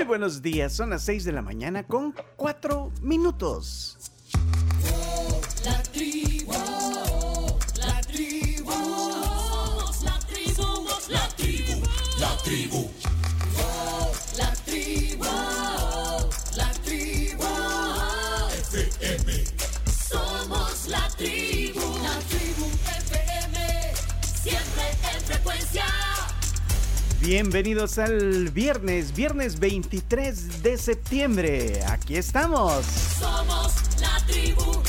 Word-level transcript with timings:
Muy 0.00 0.06
buenos 0.06 0.40
días, 0.40 0.72
son 0.72 0.88
las 0.88 1.02
6 1.02 1.24
de 1.24 1.32
la 1.32 1.42
mañana 1.42 1.82
con 1.82 2.14
4 2.36 2.90
minutos. 3.02 3.98
La 5.62 5.82
tribu, 5.82 6.52
la 7.76 8.00
tribu, 8.00 8.72
somos 8.72 10.02
la 10.02 10.18
tribu, 10.20 10.54
somos 10.54 11.08
la 11.10 11.28
tribu, 11.36 11.82
la 12.18 12.36
tribu. 12.42 12.89
Bienvenidos 27.20 27.98
al 27.98 28.48
viernes, 28.48 29.14
viernes 29.14 29.60
23 29.60 30.62
de 30.62 30.78
septiembre. 30.78 31.84
Aquí 31.86 32.16
estamos. 32.16 32.82
Somos 32.86 33.74
la 34.00 34.24
tribu, 34.26 34.82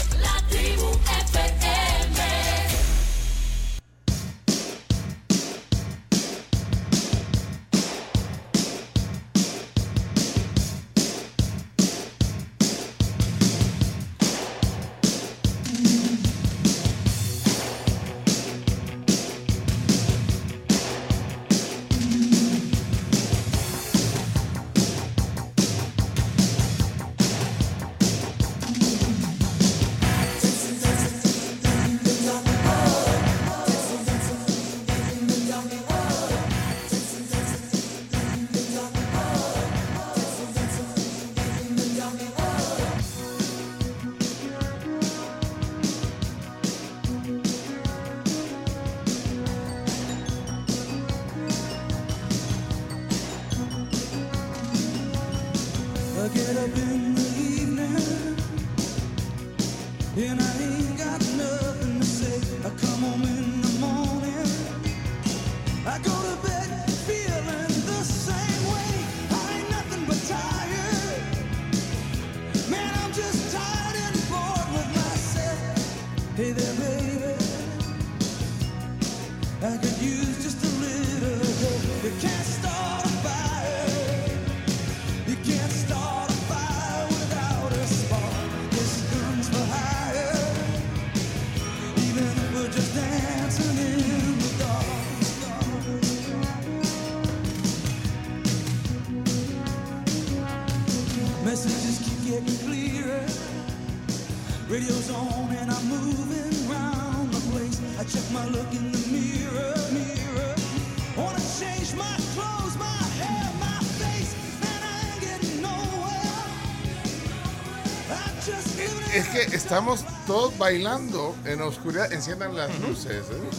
estamos 119.81 120.05
todos 120.27 120.57
bailando 120.59 121.35
en 121.43 121.59
la 121.59 121.65
oscuridad. 121.65 122.11
Enciendan 122.13 122.55
las 122.55 122.69
luces. 122.81 123.25
¿eh? 123.31 123.49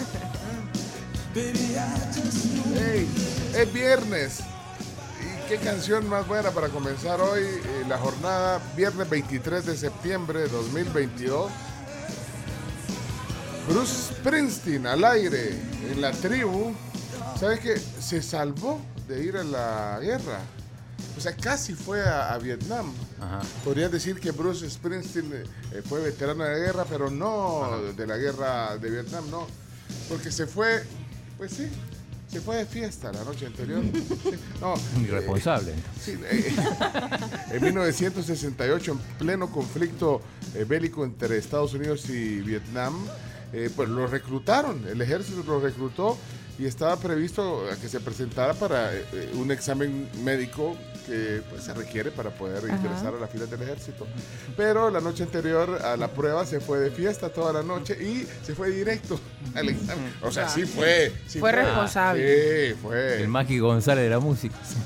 Baby, 1.35 1.75
I 1.75 2.15
just 2.15 2.45
know. 2.45 2.77
Ey, 2.77 3.09
es 3.57 3.73
viernes. 3.73 4.41
¿Y 5.21 5.49
qué 5.49 5.57
canción 5.57 6.09
más 6.09 6.29
buena 6.29 6.53
para 6.53 6.69
comenzar 6.69 7.21
hoy 7.21 7.43
eh, 7.43 7.85
la 7.89 7.99
jornada? 7.99 8.61
Viernes 8.77 9.11
23 9.11 9.67
de 9.67 9.77
septiembre 9.77 10.41
de 10.43 10.49
2022. 10.49 11.51
Bruce 13.69 14.15
Springsteen 14.15 14.87
al 14.87 15.05
aire 15.05 15.61
en 15.91 16.01
la 16.01 16.13
tribu. 16.13 16.73
¿Sabes 17.39 17.59
qué? 17.59 17.77
Se 17.79 18.23
salvó 18.23 18.81
de 19.09 19.25
ir 19.25 19.37
a 19.37 19.43
la 19.43 19.99
guerra. 20.01 20.39
O 21.19 21.21
sea, 21.21 21.35
casi 21.35 21.75
fue 21.75 22.01
a, 22.01 22.33
a 22.33 22.39
Vietnam. 22.39 22.93
Podrías 23.65 23.91
decir 23.91 24.19
que 24.21 24.31
Bruce 24.31 24.69
Springsteen 24.69 25.33
eh, 25.33 25.45
eh, 25.73 25.83
fue 25.85 26.01
veterano 26.01 26.45
de 26.45 26.51
la 26.53 26.59
guerra, 26.59 26.85
pero 26.89 27.11
no 27.11 27.93
de 27.97 28.07
la 28.07 28.17
guerra 28.17 28.77
de 28.77 28.91
Vietnam, 28.91 29.31
no. 29.31 29.47
Porque 30.09 30.31
se 30.31 30.47
fue, 30.47 30.83
pues 31.39 31.53
sí, 31.53 31.69
se 32.29 32.41
fue 32.41 32.57
de 32.57 32.67
fiesta 32.67 33.13
la 33.13 33.25
noche 33.25 33.47
anterior. 33.47 33.83
No, 34.61 34.75
Irresponsable. 35.01 35.75
Sí, 36.01 36.19
eh, 36.31 36.55
en 37.51 37.63
1968, 37.63 38.93
en 38.93 38.99
pleno 39.19 39.51
conflicto 39.51 40.23
eh, 40.55 40.65
bélico 40.65 41.05
entre 41.05 41.37
Estados 41.37 41.75
Unidos 41.75 42.09
y 42.09 42.41
Vietnam, 42.41 42.95
eh, 43.53 43.69
pues 43.75 43.89
lo 43.91 44.07
reclutaron, 44.07 44.87
el 44.89 45.03
ejército 45.03 45.43
lo 45.47 45.61
reclutó 45.61 46.17
y 46.59 46.65
estaba 46.65 46.97
previsto 46.97 47.65
que 47.83 47.89
se 47.89 48.01
presentara 48.01 48.55
para 48.55 48.95
eh, 48.95 49.05
eh, 49.13 49.33
un 49.35 49.51
examen 49.51 50.09
médico 50.25 50.75
que 51.07 51.43
pues, 51.51 51.65
se 51.65 51.75
requiere 51.75 52.11
para 52.11 52.31
poder 52.31 52.63
ingresar 52.63 53.15
a 53.15 53.19
las 53.21 53.31
filas 53.31 53.51
del 53.51 53.63
ejército. 53.63 54.07
Pero 54.57 54.91
la 54.91 55.01
noche 55.01 55.23
anterior 55.23 55.81
a 55.83 55.97
la 55.97 56.09
prueba 56.09 56.45
se 56.47 56.61
fue 56.61 56.79
de 56.79 56.91
fiesta 56.91 57.29
toda 57.29 57.53
la 57.53 57.63
noche 57.63 57.97
y 58.03 58.27
se 58.45 58.55
fue 58.55 58.71
directo 58.71 59.21
al 59.55 59.69
examen. 59.69 60.13
O 60.23 60.31
sea, 60.31 60.49
sí 60.49 60.65
fue. 60.65 61.13
sí 61.27 61.39
Fue 61.39 61.53
responsable. 61.53 62.71
Sí, 62.71 62.75
fue. 62.83 63.23
El 63.23 63.29
Maki 63.29 63.59
González 63.59 64.05
de 64.05 64.11
la 64.11 64.21
música. 64.21 64.57
Sí, 64.65 64.83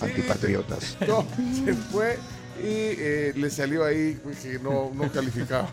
No, 1.08 1.26
se 1.64 1.74
fue 1.74 2.18
y 2.60 2.94
eh, 2.98 3.32
le 3.36 3.50
salió 3.50 3.84
ahí 3.84 4.20
que 4.42 4.58
no, 4.58 4.90
no 4.94 5.10
calificaba. 5.10 5.68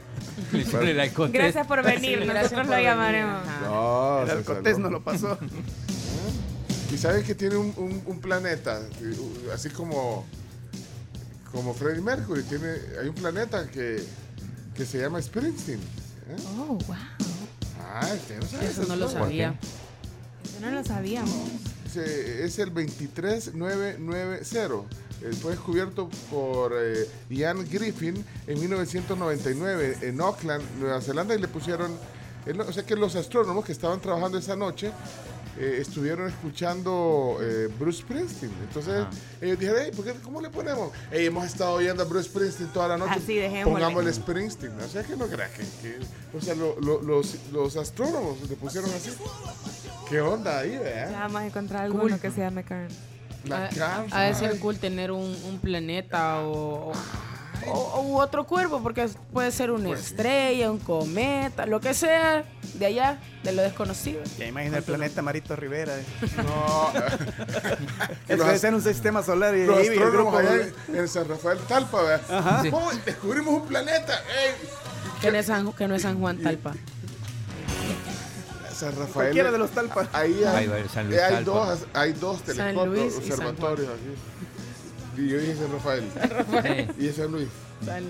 Gracias 1.31 1.68
por 1.68 1.84
venir, 1.84 2.25
nosotros 2.25 2.52
por 2.52 2.66
lo 2.66 2.72
venir. 2.72 2.85
llamaremos. 2.85 3.41
Ajá. 3.47 3.68
No, 3.68 4.22
El 4.24 4.44
salvó. 4.46 4.80
no 4.80 4.90
lo 4.90 5.03
pasó. 5.03 5.38
Y 6.95 6.97
sabes 6.97 7.25
que 7.25 7.35
tiene 7.35 7.57
un, 7.57 7.73
un- 7.75 8.01
un 8.06 8.22
planeta, 8.22 8.79
eh, 9.01 9.17
así 9.53 9.69
como, 9.69 10.25
como 11.51 11.73
Freddie 11.73 12.01
Mercury, 12.01 12.44
tiene, 12.44 12.69
hay 13.01 13.09
un 13.09 13.16
planeta 13.16 13.67
que, 13.69 14.01
que 14.73 14.85
se 14.85 15.00
llama 15.01 15.22
Springsteen. 15.22 15.79
¿eh? 15.79 16.35
Oh, 16.57 16.78
wow. 16.88 16.95
Ah, 17.81 18.07
usted 18.16 18.39
no 18.39 18.47
sabe 18.47 18.66
Eso 18.67 18.84
no 18.85 18.95
lo 18.95 19.09
sabía. 19.09 19.59
Eso 20.45 20.59
no 20.61 20.72
lo 20.72 20.85
sabíamos. 20.85 21.50
Es 21.93 22.59
el 22.59 22.72
23990. 22.72 24.96
Eh, 25.22 25.34
Fue 25.41 25.52
descubierto 25.52 26.09
por 26.31 26.72
eh, 26.79 27.09
Ian 27.29 27.67
Griffin 27.70 28.23
en 28.47 28.58
1999 28.59 29.97
en 30.02 30.22
Auckland, 30.22 30.64
Nueva 30.79 31.02
Zelanda, 31.02 31.35
y 31.35 31.40
le 31.40 31.49
pusieron, 31.49 31.91
o 32.66 32.72
sea 32.72 32.85
que 32.85 32.96
los 32.96 33.17
astrónomos 33.17 33.66
que 33.66 33.73
estaban 33.73 33.99
trabajando 33.99 34.37
esa 34.37 34.55
noche 34.55 34.91
eh, 35.57 35.78
estuvieron 35.79 36.28
escuchando 36.28 37.37
eh, 37.41 37.69
Bruce 37.79 37.99
Springsteen. 38.02 38.52
Entonces 38.67 39.05
ellos 39.41 39.57
dijeron, 39.59 39.81
"Ey, 39.84 39.91
¿por 39.91 40.03
qué- 40.05 40.13
¿cómo 40.23 40.41
le 40.41 40.49
ponemos? 40.49 40.91
Ey, 41.11 41.25
hemos 41.28 41.46
estado 41.46 41.73
oyendo 41.73 42.03
a 42.03 42.05
Bruce 42.05 42.29
Springsteen 42.29 42.69
toda 42.73 42.90
la 42.90 42.97
noche. 42.97 43.13
Así. 43.16 43.40
Pongámosle 43.63 44.11
Springsteen. 44.13 44.73
O 44.79 44.87
sea 44.87 45.03
que 45.03 45.16
no 45.16 45.28
creas 45.28 45.52
que, 45.52 45.63
que- 45.81 45.99
o 46.37 46.41
sea, 46.41 46.55
lo- 46.55 46.79
lo- 46.81 47.02
los, 47.02 47.35
los 47.52 47.75
astrónomos 47.78 48.37
le 48.49 48.55
pusieron 48.55 48.90
así. 48.91 49.11
¿Qué 50.09 50.22
onda 50.22 50.59
ahí, 50.59 50.72
Ya 50.73 50.79
vea? 50.81 51.11
vamos 51.19 51.41
a 51.41 51.46
encontrar 51.47 51.84
alguno 51.85 52.03
Cool. 52.09 52.19
que 52.19 52.31
se 52.31 52.41
llame 52.41 52.63
Karen. 52.63 52.90
La 53.46 53.69
de 53.69 54.34
ser 54.34 54.51
ay. 54.53 54.59
cool 54.59 54.78
tener 54.79 55.11
un, 55.11 55.22
un 55.47 55.59
planeta 55.59 56.41
o- 56.41 56.90
o, 56.90 56.93
u 58.05 58.19
otro 58.19 58.46
cuerpo, 58.46 58.81
porque 58.81 59.09
puede 59.34 59.52
ser 59.52 59.72
una 59.72 59.91
estrella, 59.91 60.72
un 60.72 60.79
cometa, 60.79 61.66
lo 61.66 61.79
que 61.79 61.93
sea 61.93 62.43
de 62.75 62.85
allá, 62.85 63.19
de 63.43 63.52
lo 63.53 63.61
desconocido. 63.61 64.22
Ya 64.37 64.47
imagina 64.47 64.78
el 64.78 64.84
planeta 64.84 65.22
Marito 65.22 65.55
Rivera. 65.55 65.97
eh. 65.97 66.05
No, 66.37 66.91
que 68.28 68.35
debe 68.35 68.59
ser 68.59 68.73
un 68.73 68.81
sistema 68.81 69.23
solar 69.23 69.55
y 69.55 69.66
los 69.66 69.81
vive 69.81 69.96
el 69.96 70.11
grupo. 70.11 70.37
allá 70.37 70.67
en, 70.93 71.07
San 71.07 71.28
Rafael 71.28 71.59
Talpa, 71.67 72.02
¿verdad? 72.02 72.61
Sí. 72.61 72.72
¿Cómo 72.72 72.91
descubrimos 73.05 73.61
un 73.61 73.67
planeta? 73.67 74.13
¡Ey! 74.13 74.53
Que 75.22 75.31
no 75.31 75.37
es 75.37 75.46
San, 75.46 75.72
que 75.73 75.87
no 75.87 75.96
es 75.96 76.01
San 76.01 76.19
Juan 76.19 76.37
Talpa. 76.37 76.73
San 78.75 78.91
Rafael. 78.91 79.13
Cualquiera 79.13 79.51
de 79.51 79.58
los 79.58 79.72
talpas. 79.72 80.09
Ahí 80.11 80.43
hay, 80.43 80.66
el 80.66 80.90
San 80.90 81.08
Luis 81.08 81.17
eh, 81.17 81.23
hay 81.23 81.43
dos, 81.46 81.79
hay 81.93 82.13
dos 82.13 82.37
San 82.37 82.46
telescopios, 82.46 82.87
Luis 82.87 83.05
y 83.05 83.31
San 83.31 83.47
observatorios 83.47 83.90
aquí. 83.90 85.22
Y 85.22 85.29
yo 85.29 85.37
dije 85.37 85.55
San 85.55 85.72
Rafael. 85.72 86.03
Sí. 86.08 87.03
Y 87.03 87.08
es 87.08 87.16
San 87.16 87.31
Luis. 87.31 87.47
San- 87.85 88.03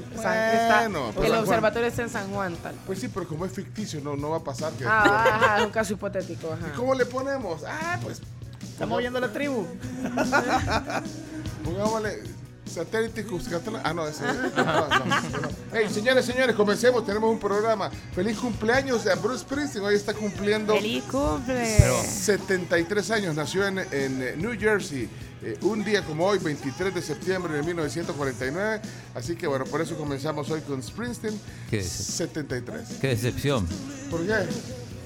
Bueno, 0.91 1.11
pues 1.13 1.25
el 1.27 1.31
San 1.33 1.43
observatorio 1.43 1.87
está 1.87 2.01
en 2.03 2.09
San 2.09 2.29
Juan. 2.31 2.55
Pues 2.85 2.99
sí, 2.99 3.07
pero 3.13 3.27
como 3.27 3.45
es 3.45 3.51
ficticio, 3.51 3.99
no, 4.01 4.15
no 4.15 4.29
va 4.31 4.37
a 4.37 4.43
pasar. 4.43 4.71
Que 4.73 4.85
Ah, 4.87 5.35
ajá, 5.35 5.57
es 5.59 5.65
un 5.65 5.71
caso 5.71 5.93
hipotético. 5.93 6.51
Ajá. 6.53 6.67
¿Y 6.67 6.71
cómo 6.77 6.95
le 6.95 7.05
ponemos? 7.05 7.63
Ah, 7.67 7.99
pues 8.01 8.21
Estamos 8.63 8.97
oyendo 8.97 9.19
la 9.19 9.31
tribu. 9.31 9.65
pongámosle 11.63 12.23
satélite 12.65 13.23
Cuscatlán. 13.25 13.81
Ah, 13.83 13.93
no, 13.93 14.07
ese. 14.07 14.23
No, 14.23 14.33
no, 14.33 14.89
no, 14.89 15.05
no. 15.05 15.49
Hey, 15.73 15.87
señores, 15.91 16.25
señores, 16.25 16.55
comencemos. 16.55 17.05
Tenemos 17.05 17.29
un 17.31 17.39
programa. 17.39 17.89
Feliz 18.13 18.37
cumpleaños 18.37 19.05
a 19.07 19.15
Bruce 19.15 19.39
Springsteen. 19.43 19.83
Hoy 19.85 19.95
está 19.95 20.13
cumpliendo 20.13 20.73
¡Feliz 20.75 21.03
cumple! 21.03 21.75
Pero- 21.79 22.01
73 22.03 23.11
años. 23.11 23.35
Nació 23.35 23.65
en, 23.67 23.79
en 23.91 24.41
New 24.41 24.59
Jersey. 24.59 25.09
eh, 25.41 25.57
un 25.61 25.83
día 25.83 26.03
como 26.03 26.25
hoy, 26.25 26.39
23 26.39 26.93
de 26.95 27.01
septiembre 27.01 27.53
de 27.53 27.61
1949. 27.63 28.81
Así 29.13 29.35
que 29.35 29.45
bueno, 29.47 29.65
por 29.65 29.81
eso 29.81 29.95
comenzamos 29.97 30.49
hoy 30.49 30.61
con 30.61 30.81
Springsteen. 30.81 31.39
¿Qué 31.69 31.79
es? 31.79 31.87
73. 31.87 32.81
Qué 32.99 33.07
decepción, 33.09 33.67
¿Por 34.09 34.25
qué? 34.25 34.33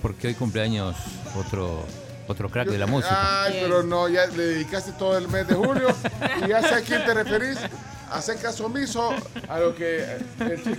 porque 0.01 0.27
hoy 0.29 0.33
cumpleaños 0.35 0.95
otro, 1.35 1.83
otro 2.29 2.49
crack 2.49 2.69
de 2.69 2.77
la 2.77 2.85
música. 2.85 3.43
Ay, 3.43 3.59
pero 3.61 3.81
no, 3.83 4.07
ya 4.07 4.27
le 4.27 4.45
dedicaste 4.45 4.91
todo 4.93 5.17
el 5.17 5.27
mes 5.27 5.47
de 5.47 5.55
julio 5.55 5.87
y 6.45 6.47
ya 6.47 6.61
sé 6.61 6.75
a 6.75 6.81
quién 6.81 7.03
te 7.03 7.13
referís. 7.13 7.57
Hacer 8.11 8.37
caso 8.37 8.65
omiso 8.65 9.13
a 9.47 9.59
lo 9.59 9.75
que 9.75 9.99
eh, 10.01 10.77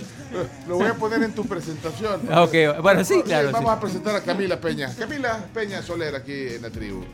lo 0.67 0.75
voy 0.75 0.87
a 0.87 0.93
poner 0.95 1.23
en 1.23 1.33
tu 1.33 1.45
presentación. 1.45 2.21
Ah, 2.29 2.43
ok, 2.43 2.81
bueno, 2.81 3.03
sí, 3.05 3.21
claro. 3.23 3.51
Vamos 3.51 3.71
sí. 3.71 3.77
a 3.77 3.79
presentar 3.79 4.15
a 4.15 4.21
Camila 4.21 4.59
Peña. 4.59 4.93
Camila 4.97 5.39
Peña 5.53 5.81
Soler 5.81 6.15
aquí 6.15 6.47
en 6.55 6.61
la 6.61 6.69
tribu. 6.69 7.05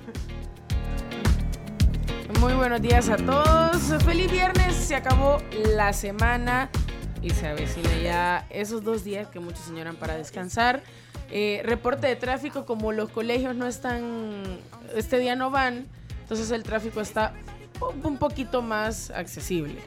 Muy 2.39 2.53
buenos 2.53 2.81
días 2.81 3.09
a 3.09 3.17
todos. 3.17 4.03
Feliz 4.03 4.31
viernes. 4.31 4.75
Se 4.75 4.95
acabó 4.95 5.39
la 5.75 5.93
semana 5.93 6.69
y 7.21 7.29
se 7.31 7.47
avecina 7.47 7.89
ya 8.01 8.47
esos 8.49 8.83
dos 8.83 9.03
días 9.03 9.27
que 9.27 9.39
muchos 9.39 9.65
señoran 9.65 9.95
para 9.95 10.15
descansar. 10.15 10.81
Eh, 11.29 11.61
reporte 11.65 12.07
de 12.07 12.15
tráfico, 12.15 12.65
como 12.65 12.91
los 12.91 13.09
colegios 13.09 13.55
no 13.55 13.67
están, 13.67 14.41
este 14.95 15.19
día 15.19 15.35
no 15.35 15.51
van, 15.51 15.85
entonces 16.21 16.51
el 16.51 16.63
tráfico 16.63 17.01
está 17.01 17.33
un- 18.03 18.17
poquito 18.17 18.61
más 18.61 19.11
accesible. 19.11 19.81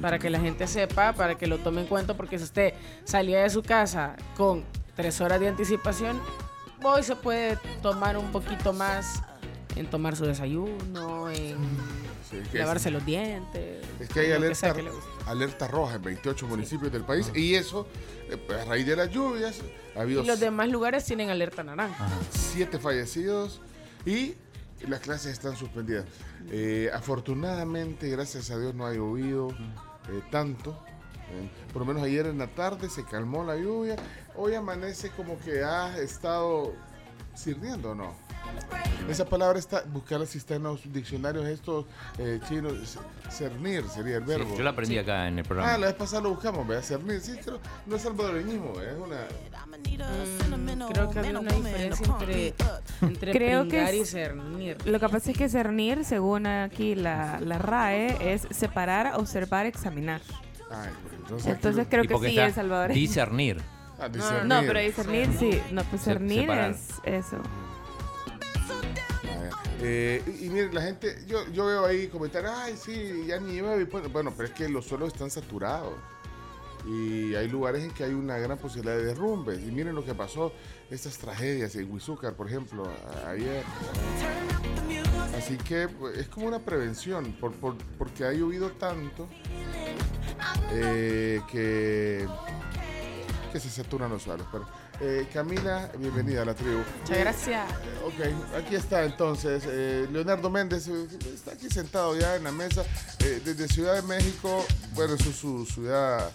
Para 0.00 0.18
que 0.18 0.28
la 0.30 0.40
gente 0.40 0.66
sepa, 0.66 1.12
para 1.12 1.36
que 1.36 1.46
lo 1.46 1.58
tome 1.58 1.82
en 1.82 1.86
cuenta, 1.86 2.14
porque 2.14 2.36
si 2.38 2.44
usted 2.44 2.74
salía 3.04 3.42
de 3.42 3.50
su 3.50 3.62
casa 3.62 4.16
con 4.36 4.64
tres 4.96 5.20
horas 5.20 5.38
de 5.38 5.48
anticipación, 5.48 6.20
hoy 6.82 7.04
se 7.04 7.14
puede 7.14 7.56
tomar 7.80 8.16
un 8.18 8.32
poquito 8.32 8.72
más 8.72 9.22
en 9.76 9.86
tomar 9.86 10.16
su 10.16 10.24
desayuno, 10.26 11.30
en 11.30 11.56
Sí, 12.32 12.38
que 12.50 12.58
es- 12.58 12.64
lavarse 12.64 12.90
los 12.90 13.04
dientes. 13.06 13.84
Es 14.00 14.08
que 14.08 14.20
hay 14.20 14.32
alerta, 14.32 14.72
que 14.74 14.90
alerta 15.26 15.68
roja 15.68 15.96
en 15.96 16.02
28 16.02 16.46
municipios 16.46 16.90
del 16.90 17.04
país 17.04 17.30
y 17.34 17.54
eso, 17.54 17.86
eh, 18.28 18.38
a 18.60 18.64
raíz 18.64 18.86
de 18.86 18.96
las 18.96 19.10
lluvias, 19.10 19.60
ha 19.94 20.00
habido 20.00 20.22
Y 20.22 20.26
los 20.26 20.40
demás 20.40 20.68
lugares 20.68 21.04
tienen 21.04 21.30
alerta 21.30 21.62
naranja. 21.62 22.08
siete 22.30 22.78
fallecidos 22.78 23.60
y 24.06 24.34
las 24.88 25.00
clases 25.00 25.32
están 25.32 25.56
suspendidas. 25.56 26.06
Eh, 26.50 26.90
afortunadamente, 26.92 28.08
gracias 28.08 28.50
a 28.50 28.58
Dios, 28.58 28.74
no 28.74 28.86
ha 28.86 28.92
llovido 28.92 29.48
eh, 30.08 30.20
tanto. 30.30 30.70
Eh, 31.30 31.48
por 31.72 31.80
lo 31.82 31.86
menos 31.86 32.02
ayer 32.02 32.26
en 32.26 32.38
la 32.38 32.48
tarde 32.48 32.90
se 32.90 33.04
calmó 33.04 33.44
la 33.44 33.56
lluvia. 33.56 33.96
Hoy 34.34 34.54
amanece 34.54 35.10
como 35.10 35.38
que 35.38 35.62
ha 35.62 35.96
estado 35.98 36.74
sirviendo, 37.34 37.94
¿no? 37.94 38.14
Esa 39.08 39.24
palabra 39.24 39.58
está, 39.58 39.82
buscarla 39.92 40.26
si 40.26 40.38
está 40.38 40.54
en 40.56 40.64
los 40.64 40.80
diccionarios 40.92 41.46
estos 41.46 41.86
eh, 42.18 42.38
chinos. 42.48 42.98
Cernir 43.30 43.84
sería 43.88 44.16
el 44.18 44.22
Sí, 44.24 44.28
verbo. 44.28 44.56
yo 44.56 44.62
la 44.62 44.70
aprendí 44.70 44.98
acá 44.98 45.26
en 45.28 45.38
el 45.38 45.44
Ah, 45.44 45.48
programa. 45.48 45.78
la 45.78 45.86
vez 45.86 45.94
pasada 45.94 46.22
lo 46.22 46.30
buscamos, 46.30 46.66
¿verdad? 46.66 46.82
Cernir, 46.84 47.20
sí, 47.20 47.32
creo, 47.42 47.58
no 47.86 47.96
es 47.96 48.02
salvadoreñismo, 48.02 48.72
es 48.80 48.94
una... 48.98 49.26
Mm, 50.56 50.92
creo 50.92 51.10
que 51.10 51.18
había 51.18 51.38
una 51.40 51.52
diferencia 51.52 52.06
entre, 52.06 52.54
entre 53.00 53.32
Creo 53.32 53.68
que 53.68 53.96
y 53.96 54.00
es- 54.00 54.10
cernir. 54.10 54.76
Lo 54.86 55.00
que 55.00 55.08
pasa 55.08 55.30
es 55.30 55.36
que 55.36 55.48
cernir, 55.48 56.04
según 56.04 56.46
aquí 56.46 56.94
la, 56.94 57.40
la 57.40 57.58
RAE, 57.58 58.34
es 58.34 58.46
separar, 58.50 59.14
observar, 59.16 59.66
examinar. 59.66 60.20
Ay, 60.70 60.90
pues, 61.28 61.46
entonces, 61.46 61.86
creo 61.88 62.02
que 62.04 62.18
sí, 62.18 62.26
está 62.26 62.46
El 62.46 62.54
Salvador. 62.54 62.92
discernir. 62.92 63.60
Ah, 64.04 64.08
no, 64.08 64.14
discernir. 64.14 64.46
No, 64.46 64.60
pero 64.66 64.80
discernir 64.80 65.28
sí. 65.38 65.62
No, 65.72 65.84
pues 65.84 66.02
Se- 66.02 66.10
cernir 66.12 66.40
separar. 66.42 66.70
es 66.70 66.88
eso. 67.04 67.36
Eh, 69.84 70.22
y, 70.40 70.46
y 70.46 70.48
mire, 70.50 70.72
la 70.72 70.82
gente, 70.82 71.24
yo, 71.26 71.48
yo 71.50 71.66
veo 71.66 71.84
ahí 71.86 72.06
comentarios, 72.08 72.52
ay, 72.54 72.76
sí, 72.76 73.24
ya 73.26 73.40
ni 73.40 73.56
llueve. 73.56 73.84
Bueno, 73.84 74.08
Bueno, 74.10 74.32
pero 74.36 74.48
es 74.48 74.54
que 74.54 74.68
los 74.68 74.86
suelos 74.86 75.12
están 75.12 75.30
saturados. 75.30 75.94
Y 76.86 77.34
hay 77.36 77.48
lugares 77.48 77.82
en 77.84 77.90
que 77.92 78.02
hay 78.04 78.12
una 78.12 78.38
gran 78.38 78.58
posibilidad 78.58 78.96
de 78.96 79.04
derrumbes. 79.04 79.60
Y 79.60 79.70
miren 79.70 79.94
lo 79.94 80.04
que 80.04 80.14
pasó, 80.14 80.52
estas 80.90 81.16
tragedias 81.18 81.74
en 81.76 81.90
Huizúcar, 81.90 82.34
por 82.34 82.48
ejemplo, 82.48 82.88
ayer. 83.28 83.62
Así 85.36 85.56
que 85.58 85.88
pues, 85.88 86.18
es 86.18 86.28
como 86.28 86.46
una 86.46 86.58
prevención, 86.60 87.32
por, 87.40 87.52
por- 87.52 87.76
porque 87.98 88.24
ha 88.24 88.32
llovido 88.32 88.70
tanto 88.72 89.28
eh, 90.72 91.40
que, 91.50 92.26
que 93.52 93.60
se 93.60 93.70
saturan 93.70 94.10
los 94.10 94.22
suelos. 94.22 94.46
Pero, 94.50 94.66
eh, 95.00 95.28
Camila, 95.32 95.90
bienvenida 95.98 96.42
a 96.42 96.44
la 96.46 96.54
tribu. 96.54 96.82
Muchas 97.00 97.18
gracias. 97.18 97.70
Ok, 98.04 98.56
aquí 98.56 98.74
está 98.74 99.04
entonces 99.04 99.62
eh, 99.66 100.08
Leonardo 100.10 100.50
Méndez, 100.50 100.88
eh, 100.88 101.06
está 101.34 101.52
aquí 101.52 101.68
sentado 101.68 102.16
ya 102.16 102.36
en 102.36 102.44
la 102.44 102.52
mesa 102.52 102.84
eh, 103.20 103.40
desde 103.44 103.68
Ciudad 103.68 103.94
de 103.94 104.02
México, 104.02 104.64
bueno, 104.94 105.14
es 105.14 105.22
su, 105.22 105.32
su 105.32 105.66
ciudad 105.66 106.32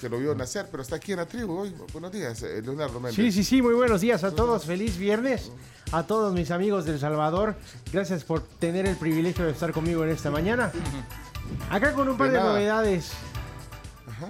que 0.00 0.08
lo 0.08 0.18
vio 0.18 0.34
nacer, 0.34 0.68
pero 0.70 0.82
está 0.82 0.96
aquí 0.96 1.12
en 1.12 1.18
la 1.18 1.26
tribu 1.26 1.60
hoy. 1.60 1.74
Buenos 1.92 2.12
días, 2.12 2.42
eh, 2.42 2.60
Leonardo 2.62 3.00
Méndez. 3.00 3.16
Sí, 3.16 3.32
sí, 3.32 3.44
sí, 3.44 3.62
muy 3.62 3.74
buenos 3.74 4.00
días 4.00 4.22
a 4.24 4.32
todos. 4.32 4.64
Feliz 4.64 4.98
viernes 4.98 5.50
a 5.92 6.06
todos 6.06 6.32
mis 6.34 6.50
amigos 6.50 6.84
del 6.84 6.98
Salvador. 6.98 7.56
Gracias 7.92 8.24
por 8.24 8.42
tener 8.42 8.86
el 8.86 8.96
privilegio 8.96 9.44
de 9.46 9.52
estar 9.52 9.72
conmigo 9.72 10.04
en 10.04 10.10
esta 10.10 10.30
mañana. 10.30 10.72
Acá 11.70 11.92
con 11.92 12.08
un 12.08 12.16
par 12.16 12.30
De 12.30 12.38
de, 12.38 12.42
nada. 12.42 12.84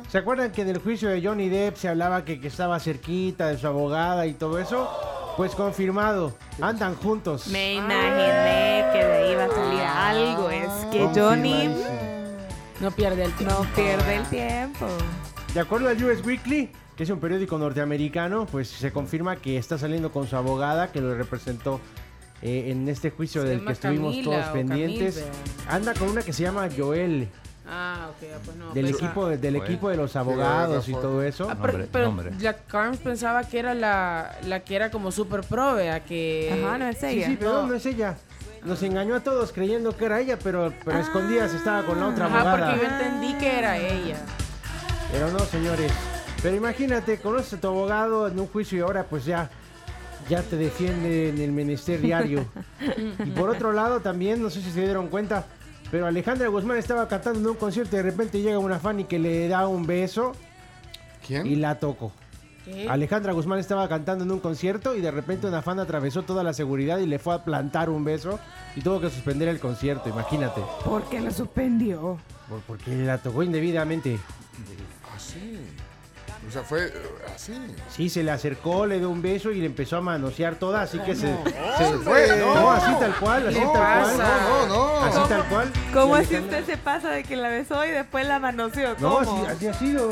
¿Se 0.09 0.19
acuerdan 0.19 0.53
que 0.53 0.65
del 0.65 0.79
juicio 0.79 1.09
de 1.09 1.23
Johnny 1.23 1.49
Depp 1.49 1.77
se 1.77 1.89
hablaba 1.89 2.25
que, 2.25 2.41
que 2.41 2.49
estaba 2.49 2.79
cerquita 2.81 3.49
de 3.49 3.59
su 3.59 3.67
abogada 3.67 4.27
y 4.27 4.35
todo 4.35 4.59
eso? 4.59 4.89
Pues 5.37 5.55
confirmado, 5.55 6.37
andan 6.61 6.95
juntos. 6.97 7.47
Me 7.49 7.75
imaginé 7.75 8.85
que 8.93 8.99
de 8.99 9.13
ahí 9.13 9.33
iba 9.33 9.45
a 9.45 9.49
salir 9.49 9.81
algo. 9.81 10.51
Es 10.51 10.71
que 10.91 11.09
Johnny. 11.19 11.71
No 12.81 12.91
pierde 12.91 13.25
el 13.25 13.33
tiempo. 13.33 13.55
no 13.55 13.75
pierde 13.75 14.17
el 14.17 14.25
tiempo. 14.27 14.87
De 15.55 15.61
acuerdo 15.61 15.89
al 15.89 16.03
US 16.03 16.25
Weekly, 16.25 16.71
que 16.97 17.05
es 17.05 17.11
un 17.11 17.21
periódico 17.21 17.57
norteamericano, 17.57 18.47
pues 18.47 18.69
se 18.69 18.93
confirma 18.93 19.37
que 19.37 19.57
está 19.57 19.79
saliendo 19.79 20.11
con 20.11 20.27
su 20.27 20.37
abogada 20.37 20.91
que 20.91 21.01
lo 21.01 21.15
representó 21.15 21.81
eh, 22.43 22.71
en 22.71 22.89
este 22.89 23.11
juicio 23.11 23.43
Se 23.43 23.49
del 23.49 23.65
que 23.65 23.73
estuvimos 23.73 24.17
Camila 24.17 24.25
todos 24.25 24.53
pendientes. 24.53 25.15
Camille, 25.17 25.69
Anda 25.69 25.95
con 25.95 26.09
una 26.09 26.23
que 26.23 26.33
se 26.33 26.43
llama 26.43 26.69
Joel, 26.77 27.29
Ah, 27.69 28.09
ok, 28.11 28.29
ah, 28.35 28.39
pues 28.45 28.57
no. 28.57 28.73
del 28.75 28.91
pues, 28.91 28.97
equipo, 29.03 29.29
del 29.29 29.57
equipo 29.57 29.89
de 29.89 29.97
los 29.97 30.13
Sí, 30.13 30.19
abogados 30.19 30.89
y 30.89 30.93
todo 30.93 31.23
eso. 31.23 31.49
Ah, 31.49 31.57
pero, 31.63 31.87
pero 31.93 32.15
la 32.41 32.55
Carms 32.55 32.99
pensaba 32.99 33.45
que 33.45 33.59
era 33.61 33.73
la, 33.75 34.37
la 34.47 34.61
que 34.61 34.75
era 34.75 34.91
como 34.91 35.13
super 35.13 35.43
pro, 35.43 35.75
vea, 35.75 36.01
que... 36.05 36.61
Ajá, 36.65 36.79
no 36.79 36.89
es 36.89 36.99
Sí, 36.99 37.07
ella. 37.07 37.27
sí, 37.29 37.37
pero 37.39 37.53
no. 37.63 37.67
No. 37.69 37.75
es 37.75 37.87
ella. 37.87 38.17
Nos 38.65 38.83
engañó 38.83 39.15
a 39.17 39.21
todos 39.21 39.53
creyendo 39.53 39.97
que 39.97 40.05
era 40.07 40.21
ella, 40.21 40.39
pero, 40.43 40.73
pero 40.85 40.99
a 40.99 41.01
escondidas 41.01 41.53
estaba 41.55 41.85
con 41.85 41.99
la 42.01 42.09
otra 42.09 42.27
Ajá, 42.27 42.41
abogada. 42.41 42.73
porque 42.73 42.85
yo 42.87 42.93
entendí 42.93 43.35
que 43.35 43.59
era 43.59 43.77
ella. 43.79 44.17
Pero 45.13 45.31
no, 45.31 45.39
señores. 45.41 45.93
Pero 46.43 46.57
imagínate, 46.57 47.19
conoces 47.19 47.55
a 47.55 47.61
tu 47.61 47.69
abogado 47.69 48.27
en 48.29 48.39
un 48.41 48.47
juicio 48.49 48.79
y 48.79 48.81
ahora 48.81 49.05
pues 49.05 49.25
ya, 49.25 49.51
ya 50.29 50.43
te 50.43 50.57
defiende 50.57 51.29
en 51.29 51.41
el 51.41 51.53
menester 51.53 52.01
diario. 52.01 52.45
y 53.25 53.31
por 53.31 53.51
otro 53.51 53.73
lado 53.73 54.01
también, 54.01 54.43
no 54.43 54.51
sé 54.51 54.61
si 54.61 54.71
se 54.73 54.81
dieron 54.81 55.09
cuenta, 55.09 55.45
pero 55.93 56.07
Alejandra 56.07 56.49
Guzmán 56.49 56.79
estaba 56.79 57.07
cantando 57.07 57.39
en 57.39 57.47
un 57.47 57.55
concierto 57.55 57.95
y 57.95 57.99
de 57.99 58.03
repente 58.03 58.41
llega 58.41 58.59
una 58.59 58.81
fan 58.81 58.99
y 59.01 59.05
que 59.05 59.19
le 59.21 59.47
da 59.47 59.69
un 59.69 59.87
beso 59.87 60.33
¿Quién? 61.25 61.47
y 61.47 61.55
la 61.57 61.79
tocó. 61.79 62.11
¿Qué? 62.65 62.89
Alejandra 62.89 63.33
Guzmán 63.33 63.59
estaba 63.59 63.89
cantando 63.89 64.25
en 64.25 64.31
un 64.31 64.41
concierto 64.41 64.95
y 64.97 65.01
de 65.03 65.11
repente 65.11 65.47
una 65.47 65.61
fan 65.63 65.79
atravesó 65.81 66.23
toda 66.23 66.43
la 66.43 66.55
seguridad 66.55 66.99
y 66.99 67.07
le 67.07 67.19
fue 67.19 67.35
a 67.35 67.45
plantar 67.45 67.91
un 67.91 68.05
beso 68.05 68.39
y 68.75 68.81
tuvo 68.81 69.01
que 69.01 69.11
suspender 69.11 69.49
el 69.49 69.61
concierto, 69.61 70.09
imagínate. 70.09 70.63
¿Por 70.85 71.03
qué 71.11 71.21
la 71.21 71.31
suspendió? 71.31 72.19
Por- 72.49 72.61
porque 72.61 72.95
la 72.97 73.19
tocó 73.19 73.43
indebidamente. 73.43 74.19
Así. 75.15 75.59
O 76.49 76.51
sea, 76.51 76.63
fue 76.63 76.87
eh, 76.87 76.93
así. 77.35 77.53
Sí, 77.89 78.09
se 78.09 78.23
le 78.23 78.31
acercó, 78.31 78.85
le 78.87 78.99
dio 78.99 79.09
un 79.11 79.23
beso 79.23 79.51
y 79.53 79.61
le 79.61 79.67
empezó 79.67 79.97
a 79.97 80.01
manosear 80.01 80.57
toda, 80.57 80.83
así 80.83 80.99
que 80.99 81.15
se, 81.15 81.29
se- 81.79 81.99
fue, 82.03 82.27
no, 82.39 82.55
no. 82.55 82.71
así 82.73 82.93
tal 82.99 83.15
cual, 83.17 83.47
así 83.49 83.59
¿Qué 83.59 83.65
tal 83.65 83.73
cual. 83.73 84.19
No, 84.19 84.67
no, 84.67 84.67
no. 84.67 85.01
Así 85.05 85.29
tal 85.29 85.45
cual. 85.49 85.73
¿Cómo 85.95 86.15
así 86.17 86.37
usted 86.37 86.65
se 86.67 86.77
pasa 86.77 87.11
de 87.11 87.23
que 87.23 87.37
la 87.37 87.49
besó 87.49 87.85
y 87.87 87.91
después 87.91 88.27
la 88.27 88.39
manoseó? 88.41 88.97
No, 88.99 89.19
así, 89.21 89.31
¿Cómo? 89.31 89.47
así 89.47 89.67
ha 89.69 89.75
sido. 89.75 90.11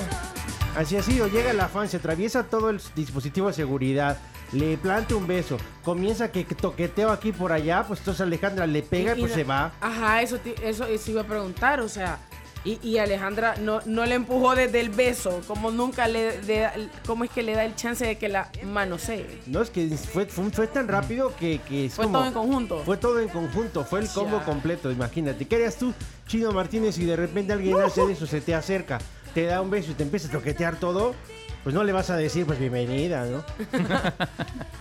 Así 0.77 0.97
ha 0.97 1.03
sido. 1.03 1.27
Llega 1.27 1.53
la 1.53 1.69
fan, 1.69 1.89
se 1.89 1.97
atraviesa 1.97 2.45
todo 2.45 2.71
el 2.71 2.81
dispositivo 2.95 3.49
de 3.49 3.55
seguridad, 3.55 4.17
le 4.53 4.77
planta 4.79 5.17
un 5.17 5.27
beso, 5.27 5.57
comienza 5.85 6.31
que 6.31 6.45
que 6.45 6.55
toqueteo 6.55 7.11
aquí 7.11 7.33
por 7.33 7.51
allá, 7.53 7.85
pues 7.87 7.99
entonces 7.99 8.21
Alejandra 8.21 8.67
le 8.69 8.83
pega 8.83 9.15
y, 9.15 9.19
Y- 9.19 9.21
pues 9.23 9.33
y 9.33 9.35
se 9.35 9.43
no- 9.43 9.49
va. 9.49 9.73
Ajá, 9.81 10.23
eso, 10.23 10.39
te- 10.39 10.55
eso, 10.69 10.85
eso 10.87 11.11
iba 11.11 11.23
a 11.23 11.25
preguntar, 11.25 11.81
o 11.81 11.89
sea, 11.89 12.19
y, 12.65 12.79
y 12.87 12.99
Alejandra 12.99 13.55
no, 13.61 13.81
no 13.87 14.05
le 14.07 14.15
empujó 14.17 14.55
desde 14.55 14.81
el 14.81 14.91
beso, 14.91 15.41
como 15.47 15.71
nunca 15.71 16.09
le, 16.09 16.41
de- 16.43 16.69
cómo 17.07 17.25
es 17.25 17.31
que 17.31 17.43
le 17.43 17.55
da 17.55 17.65
el 17.65 17.75
chance 17.75 18.05
de 18.07 18.19
que 18.19 18.29
la 18.29 18.51
manosee. 18.65 19.27
No, 19.47 19.63
es 19.63 19.71
que 19.71 19.89
fue, 19.89 20.27
fue, 20.27 20.51
fue 20.51 20.67
tan 20.67 20.87
rápido 20.89 21.35
que, 21.37 21.59
que 21.67 21.87
es 21.87 21.95
Fue 21.95 22.05
como- 22.05 22.19
todo 22.19 22.29
en 22.29 22.35
conjunto. 22.35 22.83
Fue 22.85 22.97
todo 22.97 23.19
en 23.21 23.29
conjunto, 23.29 23.85
fue 23.85 24.01
el 24.01 24.09
combo 24.09 24.39
Ya. 24.39 24.45
completo, 24.45 24.91
imagínate. 24.91 25.47
¿Qué 25.47 25.57
harías 25.57 25.77
tú, 25.77 25.95
Chino 26.27 26.53
Martínez, 26.53 26.99
y 26.99 27.05
de 27.07 27.17
repente 27.17 27.53
alguien 27.53 27.81
hace 27.81 28.03
eso, 28.13 28.27
se 28.27 28.41
te 28.41 28.55
acerca, 28.55 28.99
te 29.35 29.45
da 29.47 29.61
un 29.63 29.71
beso 29.71 29.93
y 29.93 29.95
te 29.95 30.03
empieza 30.03 30.29
a 30.29 30.33
toquetear 30.33 30.77
todo? 30.77 31.15
Pues 31.63 31.75
no 31.75 31.85
le 31.85 31.93
vas 31.93 32.09
a 32.11 32.17
decir, 32.17 32.47
pues 32.47 32.59
bienvenida, 32.59 33.27
¿no? 33.27 33.45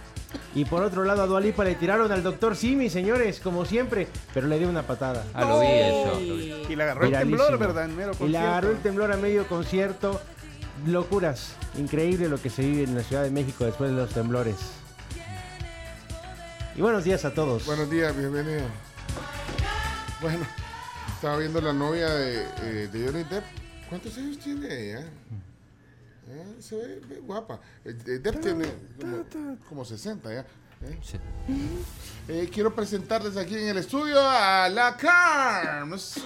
y 0.55 0.65
por 0.65 0.83
otro 0.83 1.03
lado, 1.03 1.24
a 1.24 1.27
Dualipa 1.27 1.63
le 1.63 1.75
tiraron 1.75 2.12
al 2.12 2.24
doctor 2.24 2.55
Simi, 2.55 2.89
señores, 2.89 3.39
como 3.39 3.65
siempre, 3.65 4.07
pero 4.33 4.48
le 4.48 4.57
dio 4.59 4.69
una 4.69 4.83
patada. 4.83 5.24
Ah, 5.33 5.45
lo 5.45 5.59
vi 5.59 5.67
eso. 5.67 6.19
Y 6.69 6.75
le 6.75 6.83
agarró 6.83 7.05
el 7.05 7.12
temblor, 7.12 7.57
¿verdad? 7.57 7.86
En 7.86 7.95
mero 7.95 8.12
Y 8.19 8.27
le 8.27 8.38
agarró 8.38 8.71
el 8.71 8.79
temblor 8.79 9.12
a 9.12 9.17
medio 9.17 9.48
concierto. 9.48 10.19
Locuras. 10.88 11.55
Increíble 11.77 12.29
lo 12.29 12.41
que 12.41 12.50
se 12.50 12.62
vive 12.62 12.83
en 12.83 12.95
la 12.95 13.03
Ciudad 13.03 13.24
de 13.24 13.31
México 13.31 13.65
después 13.65 13.91
de 13.91 13.98
los 13.98 14.09
temblores. 14.12 14.55
Y 16.75 16.81
buenos 16.81 17.03
días 17.03 17.25
a 17.25 17.33
todos. 17.33 17.65
Buenos 17.65 17.89
días, 17.89 18.15
bienvenido. 18.15 18.63
Bueno, 20.21 20.45
estaba 21.13 21.38
viendo 21.38 21.59
la 21.59 21.74
novia 21.74 22.09
de, 22.09 22.43
eh, 22.62 22.88
de 22.88 23.05
Johnny 23.05 23.24
Depp. 23.24 23.43
¿Cuántos 23.89 24.17
años 24.17 24.39
tiene 24.39 24.67
ella? 24.67 25.05
Se 26.60 26.75
ve, 26.75 27.00
ve 27.08 27.20
guapa. 27.20 27.60
Eh, 27.86 27.94
Depp 27.94 28.42
tiene 28.42 28.66
como, 29.00 29.25
como 29.70 29.86
60 29.86 30.34
ya. 30.34 30.39
¿eh? 30.42 31.00
Sí. 31.01 31.18
Eh, 32.28 32.50
quiero 32.54 32.75
presentarles 32.75 33.38
aquí 33.38 33.56
en 33.56 33.70
el 33.70 33.78
estudio 33.78 34.20
a 34.20 34.68
la 34.70 34.96
Carms. 34.98 36.22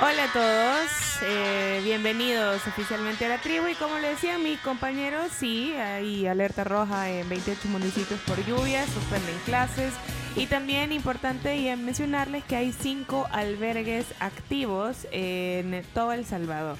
Hola 0.00 0.24
a 0.24 0.32
todos, 0.32 0.90
eh, 1.22 1.80
bienvenidos 1.84 2.66
oficialmente 2.66 3.26
a 3.26 3.28
la 3.28 3.40
tribu 3.40 3.68
y 3.68 3.74
como 3.74 3.98
le 3.98 4.08
decían 4.08 4.42
mis 4.42 4.58
compañeros, 4.60 5.30
sí, 5.38 5.74
hay 5.74 6.26
alerta 6.26 6.64
roja 6.64 7.10
en 7.10 7.28
28 7.28 7.68
municipios 7.68 8.18
por 8.20 8.44
lluvia, 8.44 8.86
suspenden 8.86 9.38
clases 9.44 9.92
y 10.34 10.46
también 10.46 10.92
importante 10.92 11.76
mencionarles 11.76 12.42
que 12.44 12.56
hay 12.56 12.72
cinco 12.72 13.28
albergues 13.30 14.06
activos 14.18 15.06
en 15.12 15.84
todo 15.94 16.12
El 16.12 16.24
Salvador. 16.24 16.78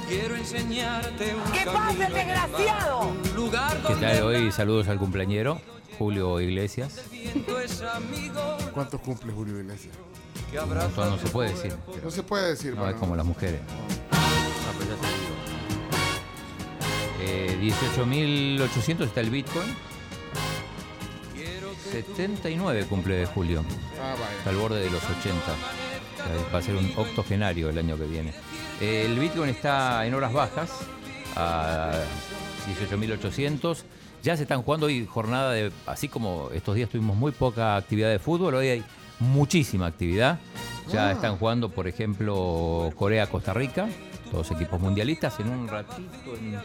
Quiero 0.09 0.35
enseñarte 0.35 1.35
un 1.35 1.53
¿Qué 1.53 1.67
pasa, 1.67 2.09
desgraciado? 2.09 3.13
¿Qué 3.87 3.95
tal? 3.97 4.23
Hoy 4.23 4.51
saludos 4.51 4.89
al 4.89 4.99
cumpleañero, 4.99 5.61
Julio 5.99 6.41
Iglesias. 6.41 7.03
el 7.05 7.11
viento 7.11 7.61
es 7.61 7.83
amigo 7.83 8.57
¿Cuánto 8.73 8.99
cumple 8.99 9.35
Julio 9.35 9.59
Iglesias? 9.61 9.95
que 10.51 10.57
Todo 10.57 11.11
no 11.11 11.19
se 11.19 11.27
puede 11.29 11.51
decir. 11.51 11.77
No 12.03 12.11
se 12.11 12.23
puede 12.23 12.49
decir, 12.49 12.75
No, 12.75 12.81
es 12.85 12.87
mano. 12.87 12.99
como 12.99 13.15
las 13.15 13.27
mujeres. 13.27 13.61
No, 13.61 14.79
pero 14.79 14.97
ya 14.97 15.03
te 15.03 15.07
digo. 15.09 15.26
Eh, 17.21 17.57
18.800 17.61 19.05
está 19.05 19.21
el 19.21 19.31
Bitcoin. 19.31 19.67
79 21.93 22.87
cumple 22.89 23.15
de 23.17 23.27
julio. 23.27 23.65
Ah, 24.01 24.15
Está 24.39 24.51
al 24.51 24.57
borde 24.57 24.81
de 24.83 24.91
los 24.91 25.03
80. 25.03 25.37
O 25.39 25.45
sea, 26.17 26.53
Va 26.53 26.59
a 26.59 26.63
ser 26.63 26.75
un 26.75 26.93
octogenario 26.97 27.71
el 27.71 27.79
año 27.79 27.97
que 27.97 28.05
viene. 28.07 28.33
Eh, 28.81 29.05
el 29.07 29.19
Bitcoin 29.19 29.51
está 29.51 30.05
en 30.07 30.15
horas 30.15 30.33
bajas, 30.33 30.71
a 31.37 31.93
18.800. 32.91 33.85
Ya 34.23 34.37
se 34.37 34.43
están 34.43 34.63
jugando 34.63 34.87
hoy 34.87 35.07
jornada 35.07 35.53
de, 35.53 35.71
así 35.87 36.09
como 36.09 36.51
estos 36.53 36.75
días 36.75 36.91
tuvimos 36.91 37.17
muy 37.17 37.31
poca 37.33 37.77
actividad 37.77 38.11
de 38.11 38.19
fútbol, 38.19 38.55
hoy 38.57 38.69
hay 38.69 38.85
muchísima 39.21 39.87
actividad. 39.87 40.41
Ya 40.93 41.09
Ah. 41.09 41.13
están 41.13 41.37
jugando, 41.37 41.69
por 41.71 41.87
ejemplo, 41.87 42.93
Corea-Costa 42.97 43.55
Rica, 43.55 43.89
todos 44.31 44.51
equipos 44.51 44.81
mundialistas. 44.81 45.39
En 45.41 45.49
un 45.49 45.69
ratito, 45.69 46.37
en 46.37 46.59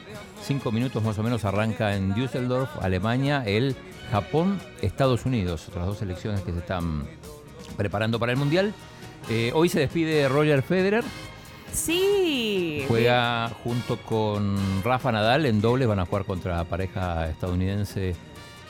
cinco 0.44 0.72
minutos 0.72 1.03
más 1.03 1.18
o 1.18 1.24
menos, 1.24 1.46
arranca 1.46 1.96
en 1.96 2.13
Düsseldorf, 2.13 2.70
Alemania, 2.82 3.44
el 3.46 3.75
Japón-Estados 4.12 5.25
Unidos, 5.25 5.68
otras 5.70 5.86
dos 5.86 5.98
selecciones 5.98 6.41
que 6.41 6.51
se 6.51 6.60
están 6.60 7.06
preparando 7.77 8.20
para 8.20 8.32
el 8.32 8.38
Mundial. 8.38 8.74
Eh, 9.30 9.51
hoy 9.53 9.70
se 9.70 9.80
despide 9.80 10.27
Roger 10.27 10.62
Federer, 10.63 11.03
Sí. 11.72 12.84
juega 12.88 13.50
junto 13.63 13.98
con 13.98 14.58
Rafa 14.84 15.12
Nadal 15.12 15.46
en 15.46 15.62
dobles, 15.62 15.88
van 15.88 16.00
a 16.00 16.06
jugar 16.06 16.25
contra 16.25 16.58
la 16.58 16.63
pareja 16.65 17.30
estadounidense 17.30 18.15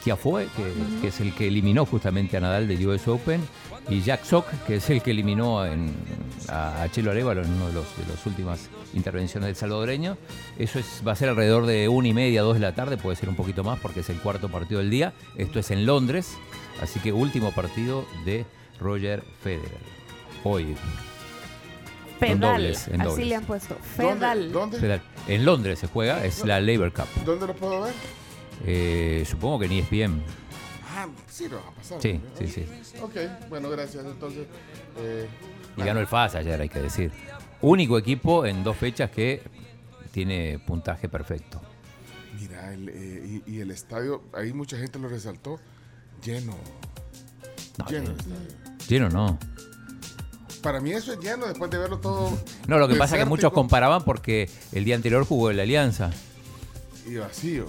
Tiafoe, 0.03 0.47
que, 0.55 0.73
que 1.01 1.07
es 1.07 1.19
el 1.19 1.33
que 1.33 1.47
eliminó 1.47 1.85
justamente 1.85 2.37
a 2.37 2.39
Nadal 2.41 2.67
del 2.67 2.85
US 2.87 3.07
Open, 3.07 3.41
y 3.89 4.01
Jack 4.01 4.23
Sock, 4.25 4.45
que 4.67 4.75
es 4.75 4.89
el 4.89 5.01
que 5.01 5.11
eliminó 5.11 5.65
en- 5.65 5.93
a, 6.49 6.83
a 6.83 6.91
Chelo 6.91 7.11
Arevalo 7.11 7.41
en 7.43 7.51
una 7.53 7.67
de, 7.67 7.73
los- 7.73 7.97
de 7.97 8.05
las 8.13 8.25
últimas 8.25 8.69
intervenciones 8.93 9.47
del 9.47 9.55
salvadoreño. 9.55 10.17
Eso 10.57 10.77
es, 10.79 11.01
va 11.07 11.13
a 11.13 11.15
ser 11.15 11.29
alrededor 11.29 11.65
de 11.65 11.87
una 11.87 12.07
y 12.07 12.13
media, 12.13 12.41
dos 12.43 12.53
de 12.55 12.59
la 12.59 12.75
tarde, 12.75 12.97
puede 12.97 13.15
ser 13.15 13.29
un 13.29 13.35
poquito 13.35 13.63
más 13.63 13.79
porque 13.79 14.01
es 14.01 14.09
el 14.09 14.17
cuarto 14.19 14.49
partido 14.49 14.79
del 14.79 14.89
día. 14.89 15.13
Esto 15.35 15.59
es 15.59 15.71
en 15.71 15.85
Londres, 15.85 16.37
así 16.81 16.99
que 16.99 17.11
último 17.11 17.51
partido 17.51 18.05
de 18.25 18.45
Roger 18.79 19.23
Federer. 19.41 19.79
Hoy, 20.43 20.75
Pedal. 22.19 22.39
dobles, 22.39 22.87
en 22.87 23.01
Así 23.01 23.09
dobles. 23.09 23.27
le 23.27 23.35
han 23.35 23.43
puesto. 23.45 23.75
¿Dónde? 23.97 24.13
Fedal. 24.19 24.51
¿Dónde? 24.51 25.01
En 25.27 25.45
Londres 25.45 25.79
se 25.79 25.87
juega, 25.87 26.23
es 26.23 26.45
la 26.45 26.59
Labour 26.61 26.93
Cup. 26.93 27.05
¿Dónde 27.25 27.47
lo 27.47 27.55
puedo 27.55 27.81
ver? 27.81 27.93
Eh, 28.65 29.25
supongo 29.29 29.59
que 29.59 29.67
ni 29.67 29.79
es 29.79 29.89
bien. 29.89 30.21
Ah, 30.93 31.07
sí 31.27 31.47
lo 31.47 31.57
va 31.57 31.69
a 31.69 31.71
pasar. 31.71 32.01
Sí, 32.01 32.13
¿no? 32.13 32.21
sí, 32.37 32.47
sí. 32.47 32.65
Ok, 33.01 33.15
bueno, 33.49 33.69
gracias. 33.69 34.05
Entonces, 34.05 34.45
eh, 34.99 35.27
Y 35.77 35.81
ganó 35.83 35.99
el 35.99 36.07
FAS 36.07 36.35
ayer, 36.35 36.59
hay 36.59 36.69
que 36.69 36.81
decir. 36.81 37.11
Único 37.61 37.97
equipo 37.97 38.45
en 38.45 38.63
dos 38.63 38.75
fechas 38.77 39.09
que 39.09 39.41
tiene 40.11 40.59
puntaje 40.59 41.07
perfecto. 41.07 41.61
mira, 42.39 42.73
el, 42.73 42.89
eh, 42.89 43.41
y, 43.47 43.55
y 43.55 43.59
el 43.61 43.71
estadio, 43.71 44.23
ahí 44.33 44.51
mucha 44.53 44.77
gente 44.77 44.99
lo 44.99 45.07
resaltó, 45.07 45.59
lleno. 46.23 46.55
No, 47.77 47.85
Lleno 47.87 48.09
eh, 48.09 48.13
el 48.13 48.19
estadio. 48.19 48.77
lleno 48.89 49.09
no. 49.09 49.39
Para 50.61 50.79
mí 50.81 50.91
eso 50.91 51.13
es 51.13 51.19
llano 51.19 51.47
después 51.47 51.71
de 51.71 51.77
verlo 51.79 51.97
todo. 51.99 52.37
No, 52.67 52.77
lo 52.77 52.87
que 52.87 52.95
pasa 52.95 53.15
es 53.15 53.23
que 53.23 53.29
muchos 53.29 53.51
comparaban 53.53 54.03
porque 54.03 54.47
el 54.73 54.83
día 54.85 54.95
anterior 54.95 55.25
jugó 55.25 55.49
el 55.49 55.59
Alianza 55.59 56.11
Y 57.07 57.15
vacío. 57.15 57.65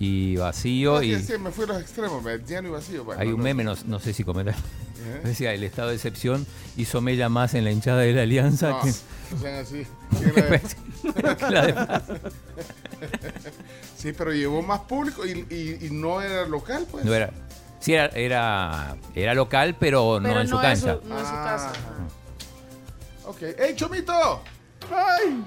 Y 0.00 0.36
vacío 0.36 0.98
Ah, 0.98 1.04
y 1.04 1.16
sí, 1.16 1.22
sí, 1.32 1.38
me 1.38 1.50
fui 1.50 1.64
a 1.64 1.68
los 1.68 1.80
extremos, 1.82 2.22
me- 2.22 2.38
llano 2.38 2.68
y 2.68 2.70
vacío. 2.70 3.04
Bueno, 3.04 3.20
hay 3.20 3.28
no, 3.28 3.34
un 3.34 3.38
no. 3.40 3.44
meme, 3.44 3.64
no, 3.64 3.74
no 3.86 3.98
sé 4.00 4.12
si 4.12 4.22
comentar. 4.24 4.54
¿Eh? 4.54 5.20
Decía, 5.24 5.52
el 5.52 5.62
estado 5.64 5.88
de 5.88 5.94
excepción 5.96 6.46
hizo 6.76 7.00
mella 7.00 7.28
más 7.28 7.54
en 7.54 7.64
la 7.64 7.70
hinchada 7.72 8.00
de 8.02 8.12
la 8.12 8.22
Alianza 8.22 8.70
No, 8.70 8.80
que, 8.82 8.88
no 8.90 9.38
sean 9.40 9.54
así. 9.56 9.86
¿Quién 10.18 10.34
la- 11.22 11.36
que 11.36 11.50
la 11.50 11.66
demás. 11.66 12.02
Sí, 13.96 14.12
pero 14.16 14.32
llevó 14.32 14.62
más 14.62 14.80
público 14.80 15.26
y, 15.26 15.30
y- 15.50 15.86
y 15.86 15.90
no 15.90 16.20
era 16.22 16.46
local, 16.46 16.86
pues. 16.90 17.04
No 17.04 17.12
era, 17.14 17.30
sí, 17.80 17.94
era, 17.94 18.06
era, 18.14 18.96
era 19.14 19.34
local, 19.34 19.76
pero, 19.78 20.20
no 20.20 20.28
Pero 20.28 20.40
en 20.40 20.48
su 20.48 20.60
cancha. 20.60 20.98
no 21.04 21.16
es 21.20 21.26
su 21.26 21.34
Ah. 21.34 21.44
casa. 21.44 21.72
Ok. 23.26 23.42
¡Ey, 23.58 23.74
Chomito! 23.74 24.40
¡Ay! 24.92 25.44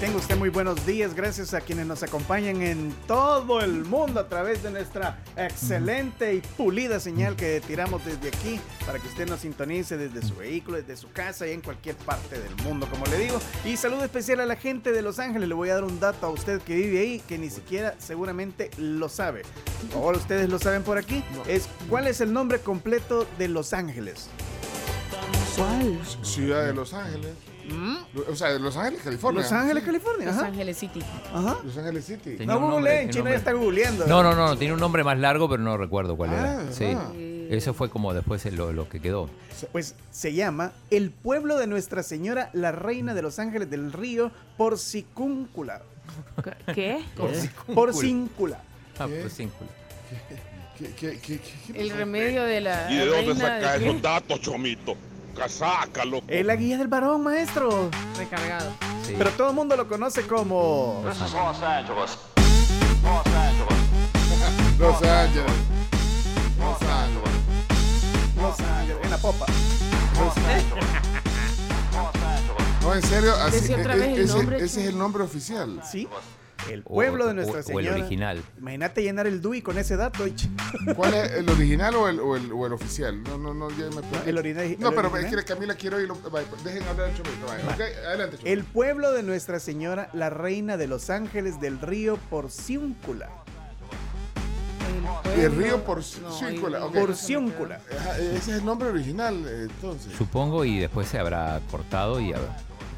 Tenga 0.00 0.16
usted 0.18 0.36
muy 0.36 0.48
buenos 0.48 0.86
días, 0.86 1.12
gracias 1.12 1.54
a 1.54 1.60
quienes 1.60 1.84
nos 1.84 2.04
acompañan 2.04 2.62
en 2.62 2.94
todo 3.08 3.60
el 3.60 3.84
mundo 3.84 4.20
a 4.20 4.28
través 4.28 4.62
de 4.62 4.70
nuestra 4.70 5.18
excelente 5.36 6.34
y 6.34 6.40
pulida 6.40 7.00
señal 7.00 7.34
que 7.34 7.60
tiramos 7.66 8.04
desde 8.04 8.28
aquí 8.28 8.60
para 8.86 9.00
que 9.00 9.08
usted 9.08 9.28
nos 9.28 9.40
sintonice 9.40 9.96
desde 9.96 10.22
su 10.22 10.36
vehículo, 10.36 10.76
desde 10.76 10.96
su 10.96 11.10
casa 11.10 11.48
y 11.48 11.50
en 11.50 11.62
cualquier 11.62 11.96
parte 11.96 12.38
del 12.38 12.54
mundo, 12.62 12.86
como 12.88 13.06
le 13.06 13.18
digo. 13.18 13.40
Y 13.64 13.76
saludo 13.76 14.04
especial 14.04 14.38
a 14.38 14.46
la 14.46 14.54
gente 14.54 14.92
de 14.92 15.02
Los 15.02 15.18
Ángeles, 15.18 15.48
le 15.48 15.54
voy 15.56 15.70
a 15.70 15.74
dar 15.74 15.84
un 15.84 15.98
dato 15.98 16.26
a 16.26 16.30
usted 16.30 16.62
que 16.62 16.76
vive 16.76 17.00
ahí 17.00 17.18
que 17.26 17.36
ni 17.36 17.50
siquiera 17.50 17.96
seguramente 17.98 18.70
lo 18.78 19.08
sabe. 19.08 19.42
Ahora 19.96 20.18
ustedes 20.18 20.48
lo 20.48 20.60
saben 20.60 20.84
por 20.84 20.96
aquí. 20.96 21.24
Es 21.48 21.68
¿Cuál 21.90 22.06
es 22.06 22.20
el 22.20 22.32
nombre 22.32 22.60
completo 22.60 23.26
de 23.36 23.48
Los 23.48 23.72
Ángeles? 23.72 24.28
¿Cuál? 25.56 25.98
Ciudad 26.22 26.66
de 26.66 26.72
Los 26.72 26.94
Ángeles. 26.94 27.47
O 28.30 28.34
sea, 28.34 28.48
de 28.52 28.58
Los 28.58 28.76
Ángeles, 28.76 29.02
California. 29.02 29.40
¿Mm? 29.40 29.44
Los 29.44 29.52
Ángeles. 29.52 29.84
California. 29.84 30.26
Los 30.26 30.36
Ajá. 30.36 30.46
Ángeles 30.46 30.76
City. 30.78 31.02
Ajá. 31.34 31.56
Los 31.64 31.76
Ángeles 31.78 32.04
City. 32.04 32.36
Tenía 32.36 32.46
No 32.46 32.58
un 32.58 32.70
nombre, 32.70 32.74
googleen, 32.80 32.98
tenía 32.98 33.12
Chino 33.12 33.24
un 33.24 33.30
ya 33.30 33.36
está 33.36 33.52
googleando. 33.52 34.06
No, 34.06 34.22
no, 34.22 34.34
no, 34.34 34.46
no, 34.48 34.56
tiene 34.56 34.74
un 34.74 34.80
nombre 34.80 35.04
más 35.04 35.18
largo, 35.18 35.48
pero 35.48 35.62
no 35.62 35.76
recuerdo 35.76 36.16
cuál 36.16 36.30
Ah, 36.30 36.62
era. 36.62 36.72
Sí. 36.72 36.84
ah. 36.96 37.12
Eso 37.50 37.72
fue 37.72 37.88
como 37.88 38.12
después 38.12 38.44
lo, 38.52 38.72
lo 38.74 38.88
que 38.90 39.00
quedó. 39.00 39.30
Pues 39.72 39.94
se 40.10 40.34
llama 40.34 40.72
El 40.90 41.10
pueblo 41.10 41.56
de 41.56 41.66
Nuestra 41.66 42.02
Señora, 42.02 42.50
la 42.52 42.72
Reina 42.72 43.14
de 43.14 43.22
los 43.22 43.38
Ángeles 43.38 43.70
del 43.70 43.92
Río, 43.92 44.30
Porcicúncula. 44.58 45.80
¿Qué? 46.74 47.02
Porcíncula. 47.74 48.60
Ah, 48.98 49.06
¿Qué? 49.08 49.20
pues 49.20 49.34
cínculo. 49.34 49.70
¿Qué, 50.78 50.92
qué, 50.94 51.18
qué, 51.20 51.38
qué- 51.40 51.72
qué 51.72 51.80
El 51.80 51.90
remedio 51.90 52.44
de 52.44 52.60
la. 52.60 52.90
¿Y 52.90 52.96
de 52.96 53.06
dónde 53.06 53.22
reina 53.22 53.40
saca 53.40 53.72
de 53.74 53.78
qué? 53.78 53.88
esos 53.90 54.02
datos, 54.02 54.40
Chomito? 54.40 54.96
Casácalo. 55.38 56.20
Es 56.26 56.44
la 56.44 56.56
guía 56.56 56.78
del 56.78 56.88
varón, 56.88 57.22
maestro. 57.22 57.90
Recargado. 58.16 58.72
Sí. 59.06 59.14
Pero 59.16 59.30
todo 59.30 59.50
el 59.50 59.54
mundo 59.54 59.76
lo 59.76 59.86
conoce 59.86 60.26
como... 60.26 61.02
Los 61.04 61.22
Ángeles. 61.22 62.18
Los 64.78 65.02
Ángeles. 65.02 65.52
Los 68.36 68.60
Ángeles, 68.60 68.98
en 69.04 69.10
la 69.10 69.18
popa. 69.18 69.46
No, 72.82 72.94
en 72.94 73.02
serio, 73.02 73.34
así, 73.34 73.56
ese, 73.56 73.76
nombre, 74.26 74.56
ese 74.56 74.80
es 74.82 74.88
el 74.88 74.98
nombre 74.98 75.22
oficial. 75.22 75.82
¿Sí? 75.90 76.08
El 76.70 76.80
O- 76.80 76.94
pueblo 76.94 77.24
de 77.26 77.30
o- 77.30 77.34
Nuestra 77.34 77.56
o 77.56 77.58
el 77.58 77.64
Señora. 77.64 77.92
original. 77.94 78.42
Imagínate 78.58 79.02
llenar 79.02 79.26
el 79.26 79.40
DUI 79.40 79.62
con 79.62 79.78
ese 79.78 79.96
dato. 79.96 80.24
¿Cuál 80.96 81.14
es 81.14 81.32
el 81.32 81.48
original 81.48 81.94
o 81.96 82.08
el, 82.08 82.20
o 82.20 82.36
el, 82.36 82.52
o 82.52 82.66
el 82.66 82.72
oficial? 82.72 83.22
No, 83.22 83.38
no, 83.38 83.54
no, 83.54 83.70
ya 83.70 83.86
me 83.94 84.02
perdí. 84.02 84.30
el 84.30 84.38
orina- 84.38 84.62
No, 84.78 84.88
el 84.90 84.94
pero 84.94 85.08
original. 85.10 85.38
es 85.38 85.44
que 85.44 85.54
Camila 85.54 85.74
quiero 85.74 86.00
ir. 86.00 86.08
Dejen 86.64 86.82
hablar 86.84 87.08
al 87.10 87.16
Chomito. 87.16 87.46
vaya. 87.46 87.64
Ok, 87.64 87.80
adelante, 88.06 88.36
Chomito. 88.36 88.46
El 88.52 88.64
pueblo 88.64 89.12
de 89.12 89.22
Nuestra 89.22 89.60
Señora, 89.60 90.10
la 90.12 90.30
Reina 90.30 90.76
de 90.76 90.86
los 90.86 91.10
Ángeles 91.10 91.60
del 91.60 91.80
Río 91.80 92.16
Porciúncula. 92.30 93.28
El 95.36 95.54
río 95.56 95.84
Porciúncula, 95.84 96.78
el- 96.78 96.84
ok. 96.84 96.94
Porciúncula. 96.94 97.80
Ese 98.18 98.36
es 98.36 98.48
el 98.48 98.64
nombre 98.64 98.88
original, 98.88 99.34
entonces. 99.46 100.12
Supongo 100.16 100.64
y 100.64 100.78
después 100.78 101.06
se 101.08 101.18
habrá 101.18 101.60
cortado 101.70 102.18
y 102.20 102.32
habrá- 102.32 102.56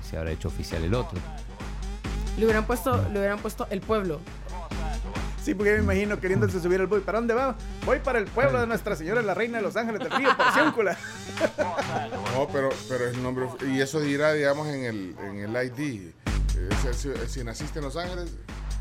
se 0.08 0.16
habrá 0.16 0.30
hecho 0.30 0.48
oficial 0.48 0.82
el 0.84 0.94
otro. 0.94 1.18
Le 2.40 2.46
hubieran 2.46 2.64
puesto, 2.64 2.96
le 3.12 3.18
hubieran 3.18 3.38
puesto 3.38 3.66
el 3.70 3.82
pueblo. 3.82 4.18
Sí, 5.44 5.54
porque 5.54 5.70
yo 5.72 5.76
me 5.76 5.82
imagino 5.84 6.18
queriéndose 6.18 6.58
subir 6.60 6.80
al 6.80 6.86
bus. 6.86 7.02
¿Para 7.02 7.18
dónde 7.18 7.34
va? 7.34 7.54
Voy 7.84 7.98
para 7.98 8.18
el 8.18 8.24
pueblo 8.24 8.58
de 8.60 8.66
Nuestra 8.66 8.96
Señora, 8.96 9.20
la 9.20 9.34
Reina 9.34 9.58
de 9.58 9.62
los 9.62 9.76
Ángeles 9.76 10.00
del 10.00 10.10
Río 10.10 10.34
Porciúncula. 10.36 10.96
No, 12.34 12.46
pero, 12.50 12.70
pero 12.88 13.06
es 13.06 13.14
el 13.14 13.22
nombre. 13.22 13.46
Y 13.70 13.80
eso 13.80 14.00
dirá, 14.00 14.32
digamos, 14.32 14.68
en 14.68 14.84
el, 14.84 15.14
en 15.22 15.38
el 15.56 15.66
ID. 15.66 16.12
Si, 16.92 16.94
si- 16.94 17.28
si 17.28 17.44
naciste 17.44 17.78
en 17.80 17.84
Los 17.84 17.96
Ángeles, 17.96 18.32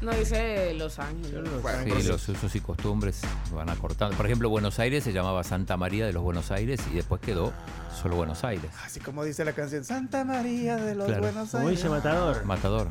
No 0.02 0.12
dice 0.12 0.74
Los 0.76 1.00
Ángeles. 1.00 1.62
bueno, 1.62 1.78
Sí, 1.80 1.84
entonces- 1.86 2.08
los 2.08 2.30
usos 2.30 2.56
y 2.56 2.62
costumbres 2.62 3.22
van 3.54 3.70
acortando. 3.70 4.16
Por 4.16 4.26
ejemplo, 4.26 4.50
Buenos 4.50 4.80
Aires 4.80 5.04
se 5.04 5.12
llamaba 5.12 5.44
Santa 5.44 5.76
María 5.76 6.06
de 6.06 6.14
los 6.14 6.24
Buenos 6.24 6.52
Aires 6.52 6.80
y 6.92 6.96
después 6.96 7.20
quedó 7.22 7.52
solo 8.00 8.16
Buenos 8.16 8.44
Aires. 8.44 8.72
Así 8.86 9.00
como 9.00 9.24
dice 9.24 9.44
la 9.46 9.54
canción 9.54 9.84
Santa 9.84 10.24
María 10.26 10.78
de 10.78 10.96
los 10.96 11.06
Claro. 11.08 11.22
Buenos 11.22 11.50
Como 11.52 11.64
Aires. 11.68 11.78
dice 11.80 11.90
Matador. 11.90 12.46
Matador. 12.46 12.88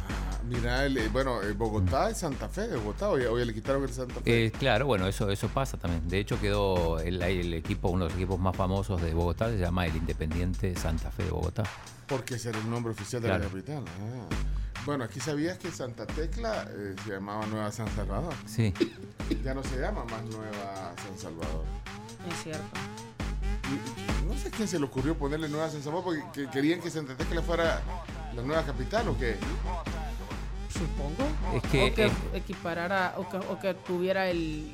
Mira, 0.49 0.85
el, 0.87 0.97
eh, 0.97 1.09
bueno, 1.13 1.43
eh, 1.43 1.53
Bogotá 1.53 2.09
es 2.11 2.19
Santa 2.19 2.49
Fe 2.49 2.69
de 2.69 2.77
Bogotá. 2.77 3.09
Hoy, 3.11 3.25
hoy 3.25 3.45
le 3.45 3.53
quitaron 3.53 3.83
el 3.83 3.91
Santa 3.93 4.21
Fe. 4.21 4.47
Eh, 4.47 4.51
claro, 4.51 4.87
bueno, 4.87 5.07
eso, 5.07 5.31
eso 5.31 5.49
pasa 5.49 5.77
también. 5.77 6.09
De 6.09 6.19
hecho, 6.19 6.41
quedó 6.41 7.01
el, 7.01 7.21
el 7.23 7.55
equipo, 7.55 7.89
uno 7.89 8.05
de 8.05 8.11
los 8.11 8.17
equipos 8.19 8.39
más 8.39 8.57
famosos 8.57 9.01
de 9.03 9.13
Bogotá, 9.13 9.49
se 9.49 9.59
llama 9.59 9.85
el 9.87 9.97
Independiente 9.97 10.75
Santa 10.77 11.11
Fe 11.11 11.25
de 11.25 11.31
Bogotá. 11.31 11.65
Porque 12.07 12.37
ese 12.37 12.51
era 12.51 12.59
el 12.59 12.71
nombre 12.71 12.93
oficial 12.93 13.21
de 13.21 13.29
Claro. 13.29 13.45
la 13.45 13.51
capital. 13.51 13.85
Ah. 13.87 14.35
Bueno, 14.87 15.05
aquí 15.05 15.21
sabías 15.21 15.59
que 15.59 15.71
Santa 15.71 16.07
Tecla 16.07 16.67
eh, 16.71 16.95
se 17.05 17.11
llamaba 17.11 17.45
Nueva 17.47 17.71
San 17.71 17.89
Salvador. 17.95 18.33
Sí. 18.47 18.73
Ya 19.45 19.53
no 19.53 19.63
se 19.63 19.79
llama 19.79 20.05
más 20.05 20.23
Nueva 20.25 20.95
San 21.05 21.19
Salvador. 21.19 21.65
Es 22.31 22.43
cierto. 22.45 22.63
Y- 23.69 24.08
sé 24.51 24.57
quién 24.57 24.69
se 24.69 24.79
le 24.79 24.85
ocurrió 24.87 25.17
ponerle 25.17 25.49
Nueva 25.49 25.69
San 25.71 25.83
Salvador 25.83 26.05
porque 26.05 26.23
que- 26.45 26.51
querían 26.51 26.81
que 26.81 26.91
Santa 26.91 27.15
Tecla 27.17 27.43
fuera 27.43 27.81
la 28.35 28.43
nueva 28.43 28.63
capital 28.65 29.09
o 29.09 29.19
qué. 29.19 29.37
Supongo. 30.73 31.25
Es 31.57 31.63
que, 31.71 31.91
o 31.91 31.95
que 31.95 32.07
eh, 32.07 32.11
equiparara, 32.35 33.15
o 33.17 33.29
que, 33.29 33.37
o 33.39 33.59
que 33.59 33.75
tuviera 33.75 34.29
el, 34.29 34.73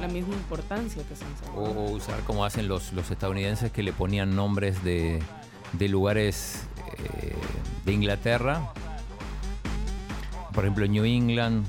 la 0.00 0.08
misma 0.08 0.34
importancia 0.34 1.02
que 1.06 1.14
San 1.14 1.28
O, 1.54 1.66
Salvador. 1.66 1.76
o 1.76 1.90
usar 1.92 2.20
como 2.20 2.44
hacen 2.44 2.68
los, 2.68 2.92
los 2.92 3.10
estadounidenses 3.10 3.70
que 3.70 3.82
le 3.82 3.92
ponían 3.92 4.34
nombres 4.34 4.82
de, 4.82 5.22
de 5.72 5.88
lugares 5.88 6.62
eh, 6.98 7.34
de 7.84 7.92
Inglaterra. 7.92 8.72
Por 10.52 10.64
ejemplo, 10.64 10.86
New 10.86 11.04
England 11.04 11.64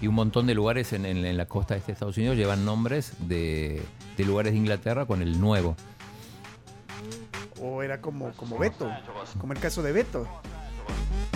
y 0.00 0.06
un 0.06 0.14
montón 0.14 0.46
de 0.46 0.54
lugares 0.54 0.92
en, 0.92 1.04
en- 1.06 1.24
en 1.24 1.36
la 1.36 1.46
costa 1.46 1.74
este 1.76 1.88
de 1.88 1.92
Estados 1.94 2.16
Unidos 2.16 2.36
llevan 2.36 2.64
nombres 2.64 3.14
de, 3.20 3.82
de 4.16 4.24
lugares 4.24 4.52
de 4.52 4.58
Inglaterra 4.58 5.06
con 5.06 5.22
el 5.22 5.40
nuevo. 5.40 5.74
O 7.60 7.82
era 7.82 8.00
como, 8.00 8.32
como 8.32 8.58
Beto, 8.58 8.90
como 9.38 9.52
el 9.52 9.60
caso 9.60 9.82
de 9.82 9.92
Beto. 9.92 10.26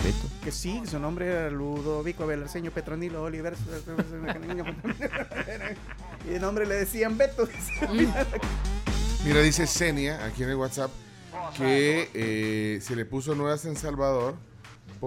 Beto. 0.03 0.27
Que 0.43 0.51
sí, 0.51 0.81
su 0.85 0.99
nombre 0.99 1.27
era 1.27 1.49
Ludovico 1.49 2.23
Abelarceño 2.23 2.71
Petronilo 2.71 3.23
Oliver. 3.23 3.55
y 6.25 6.29
de 6.29 6.39
nombre 6.39 6.65
le 6.65 6.75
decían 6.75 7.17
Beto. 7.17 7.47
Mira, 9.25 9.41
dice 9.41 9.67
Senia 9.67 10.25
aquí 10.25 10.43
en 10.43 10.49
el 10.49 10.55
WhatsApp 10.55 10.91
que 11.57 12.09
eh, 12.13 12.79
se 12.81 12.95
le 12.95 13.05
puso 13.05 13.35
Nueva 13.35 13.57
San 13.57 13.75
Salvador 13.75 14.35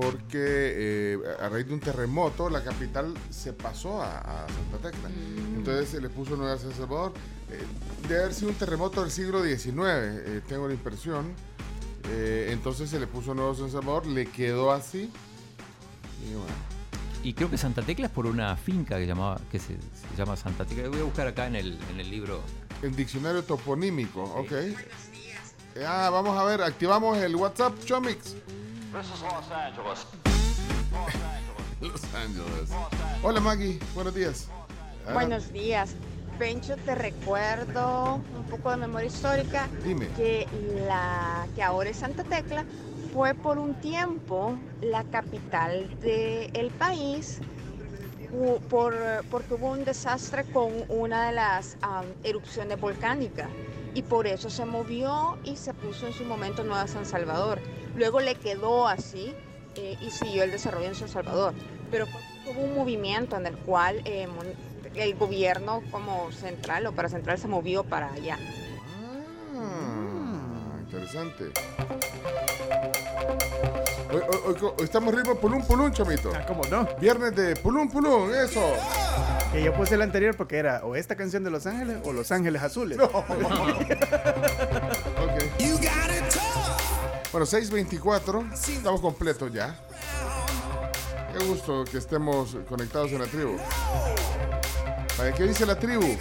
porque 0.00 0.28
eh, 0.34 1.18
a 1.40 1.48
raíz 1.48 1.66
de 1.66 1.74
un 1.74 1.80
terremoto 1.80 2.48
la 2.48 2.62
capital 2.62 3.12
se 3.30 3.52
pasó 3.52 4.00
a, 4.00 4.18
a 4.18 4.46
Santa 4.48 4.90
Tecla. 4.90 5.10
Entonces 5.56 5.88
se 5.88 6.00
le 6.00 6.08
puso 6.08 6.36
Nueva 6.36 6.56
San 6.56 6.72
Salvador. 6.72 7.12
Eh, 7.50 7.60
debe 8.08 8.20
haber 8.20 8.34
sido 8.34 8.50
un 8.50 8.56
terremoto 8.56 9.00
del 9.00 9.10
siglo 9.10 9.42
XIX, 9.42 9.74
eh, 9.76 10.40
tengo 10.46 10.68
la 10.68 10.74
impresión. 10.74 11.32
Eh, 12.10 12.50
entonces 12.52 12.88
se 12.88 13.00
le 13.00 13.08
puso 13.08 13.34
Nuevo 13.34 13.54
San 13.56 13.70
Salvador, 13.72 14.06
le 14.06 14.26
quedó 14.26 14.70
así. 14.70 15.10
Y 16.24 16.34
bueno. 16.34 16.46
Y 17.24 17.32
creo 17.32 17.50
que 17.50 17.58
Santa 17.58 17.82
Tecla 17.82 18.06
es 18.06 18.12
por 18.12 18.26
una 18.26 18.56
finca 18.56 18.98
que, 18.98 19.06
llamaba, 19.06 19.40
que 19.50 19.58
se, 19.58 19.74
se 19.74 20.16
llama 20.16 20.36
Santa 20.36 20.64
Tecla. 20.64 20.88
Voy 20.88 21.00
a 21.00 21.04
buscar 21.04 21.26
acá 21.26 21.48
en 21.48 21.56
el, 21.56 21.78
en 21.90 21.98
el 21.98 22.08
libro. 22.08 22.40
El 22.82 22.94
diccionario 22.94 23.42
toponímico, 23.42 24.22
ok. 24.22 24.52
Ah, 25.84 26.08
vamos 26.10 26.38
a 26.38 26.44
ver, 26.44 26.62
activamos 26.62 27.18
el 27.18 27.34
WhatsApp 27.34 27.74
Chomix. 27.84 28.36
Los 31.80 32.04
Ángeles. 32.14 32.70
Hola 33.22 33.40
Maggie, 33.40 33.78
buenos 33.94 34.14
días. 34.14 34.48
Buenos 35.12 35.52
días. 35.52 35.94
Pencho, 36.38 36.76
te 36.76 36.94
recuerdo 36.94 38.20
un 38.36 38.44
poco 38.44 38.70
de 38.70 38.76
memoria 38.76 39.08
histórica 39.08 39.68
Dime. 39.84 40.06
que 40.16 40.46
la 40.86 41.46
que 41.54 41.62
ahora 41.62 41.90
es 41.90 41.96
Santa 41.98 42.24
Tecla 42.24 42.64
fue 43.12 43.34
por 43.34 43.58
un 43.58 43.74
tiempo 43.80 44.56
la 44.80 45.02
capital 45.04 45.98
del 46.00 46.70
país 46.78 47.40
por, 48.70 48.94
porque 49.30 49.54
hubo 49.54 49.70
un 49.70 49.84
desastre 49.84 50.44
con 50.44 50.72
una 50.88 51.26
de 51.26 51.32
las 51.32 51.76
erupciones 52.22 52.80
volcánicas. 52.80 53.48
y 53.94 54.02
por 54.02 54.26
eso 54.26 54.48
se 54.50 54.64
movió 54.64 55.38
y 55.44 55.56
se 55.56 55.74
puso 55.74 56.06
en 56.06 56.12
su 56.12 56.24
momento 56.24 56.62
Nueva 56.62 56.86
San 56.86 57.04
Salvador. 57.04 57.58
Luego 57.98 58.20
le 58.20 58.36
quedó 58.36 58.86
así 58.88 59.34
eh, 59.74 59.96
y 60.00 60.10
siguió 60.10 60.44
el 60.44 60.50
desarrollo 60.52 60.86
en 60.86 60.94
San 60.94 61.08
Salvador. 61.08 61.52
Pero 61.90 62.06
fue- 62.06 62.20
hubo 62.52 62.62
un 62.62 62.74
movimiento 62.74 63.36
en 63.36 63.46
el 63.46 63.56
cual 63.56 64.00
eh, 64.04 64.26
el 64.94 65.14
gobierno 65.16 65.82
como 65.90 66.30
central 66.32 66.86
o 66.86 66.92
para 66.92 67.08
central 67.08 67.38
se 67.38 67.48
movió 67.48 67.82
para 67.84 68.12
allá. 68.12 68.38
Ah, 69.56 70.78
interesante. 70.80 71.44
Hoy, 74.10 74.20
hoy- 74.26 74.40
hoy 74.46 74.54
co- 74.54 74.74
hoy 74.78 74.84
estamos 74.84 75.14
ritmo 75.14 75.34
pulún 75.34 75.62
pulún, 75.66 75.92
chamito. 75.92 76.30
Ah, 76.34 76.44
¿Cómo 76.46 76.62
no? 76.70 76.88
Viernes 77.00 77.34
de 77.36 77.56
pulún 77.56 77.90
pulún, 77.90 78.32
eso. 78.34 78.62
Que 79.52 79.62
yo 79.62 79.72
puse 79.74 79.94
el 79.96 80.02
anterior 80.02 80.36
porque 80.36 80.56
era 80.58 80.84
o 80.84 80.94
esta 80.94 81.16
canción 81.16 81.42
de 81.44 81.50
Los 81.50 81.66
Ángeles 81.66 81.98
o 82.04 82.12
Los 82.12 82.30
Ángeles 82.32 82.62
Azules. 82.62 82.98
Ok. 83.08 83.08
Bueno, 87.30 87.46
6.24, 87.46 88.52
estamos 88.76 89.00
completos 89.00 89.52
ya. 89.52 89.78
Qué 91.36 91.44
gusto 91.44 91.84
que 91.84 91.98
estemos 91.98 92.56
conectados 92.68 93.12
en 93.12 93.18
la 93.18 93.26
tribu. 93.26 93.56
Vaya, 95.18 95.32
¿Qué 95.32 95.44
dice 95.44 95.66
la 95.66 95.78
tribu? 95.78 96.16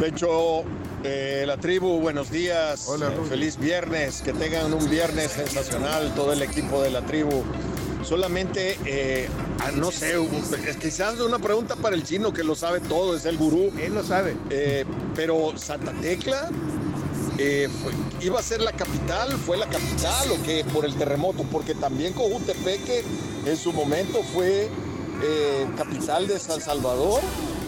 Pecho, 0.00 0.62
eh, 1.04 1.44
la 1.46 1.58
tribu, 1.58 2.00
buenos 2.00 2.30
días. 2.30 2.86
Hola, 2.88 3.08
Eh, 3.08 3.20
feliz 3.28 3.58
viernes. 3.58 4.22
Que 4.22 4.32
tengan 4.32 4.72
un 4.72 4.88
viernes 4.88 5.32
sensacional 5.32 6.14
todo 6.14 6.32
el 6.32 6.40
equipo 6.40 6.80
de 6.82 6.90
la 6.90 7.02
tribu. 7.02 7.44
Solamente, 8.02 8.78
eh, 8.86 9.28
ah, 9.60 9.70
no 9.74 9.90
sé, 9.92 10.14
quizás 10.80 11.20
una 11.20 11.38
pregunta 11.38 11.76
para 11.76 11.94
el 11.94 12.04
chino 12.04 12.32
que 12.32 12.42
lo 12.42 12.54
sabe 12.54 12.80
todo, 12.80 13.14
es 13.16 13.26
el 13.26 13.36
gurú. 13.36 13.70
Él 13.78 13.94
lo 13.94 14.02
sabe. 14.02 14.34
Eh, 14.48 14.86
pero 15.14 15.58
Santa 15.58 15.92
Tecla 16.00 16.48
eh, 17.38 17.68
fue- 17.82 17.92
iba 18.24 18.38
a 18.40 18.42
ser 18.42 18.60
la 18.60 18.72
capital, 18.72 19.32
fue 19.38 19.56
la 19.56 19.66
capital 19.68 20.30
o 20.32 20.42
qué 20.44 20.64
por 20.72 20.84
el 20.84 20.94
terremoto, 20.96 21.44
porque 21.44 21.74
también 21.74 22.12
Cojutepeque 22.12 23.04
en 23.46 23.56
su 23.56 23.72
momento 23.72 24.22
fue 24.34 24.68
eh, 25.22 25.66
capital 25.76 26.26
de 26.28 26.38
San 26.38 26.60
Salvador. 26.60 27.20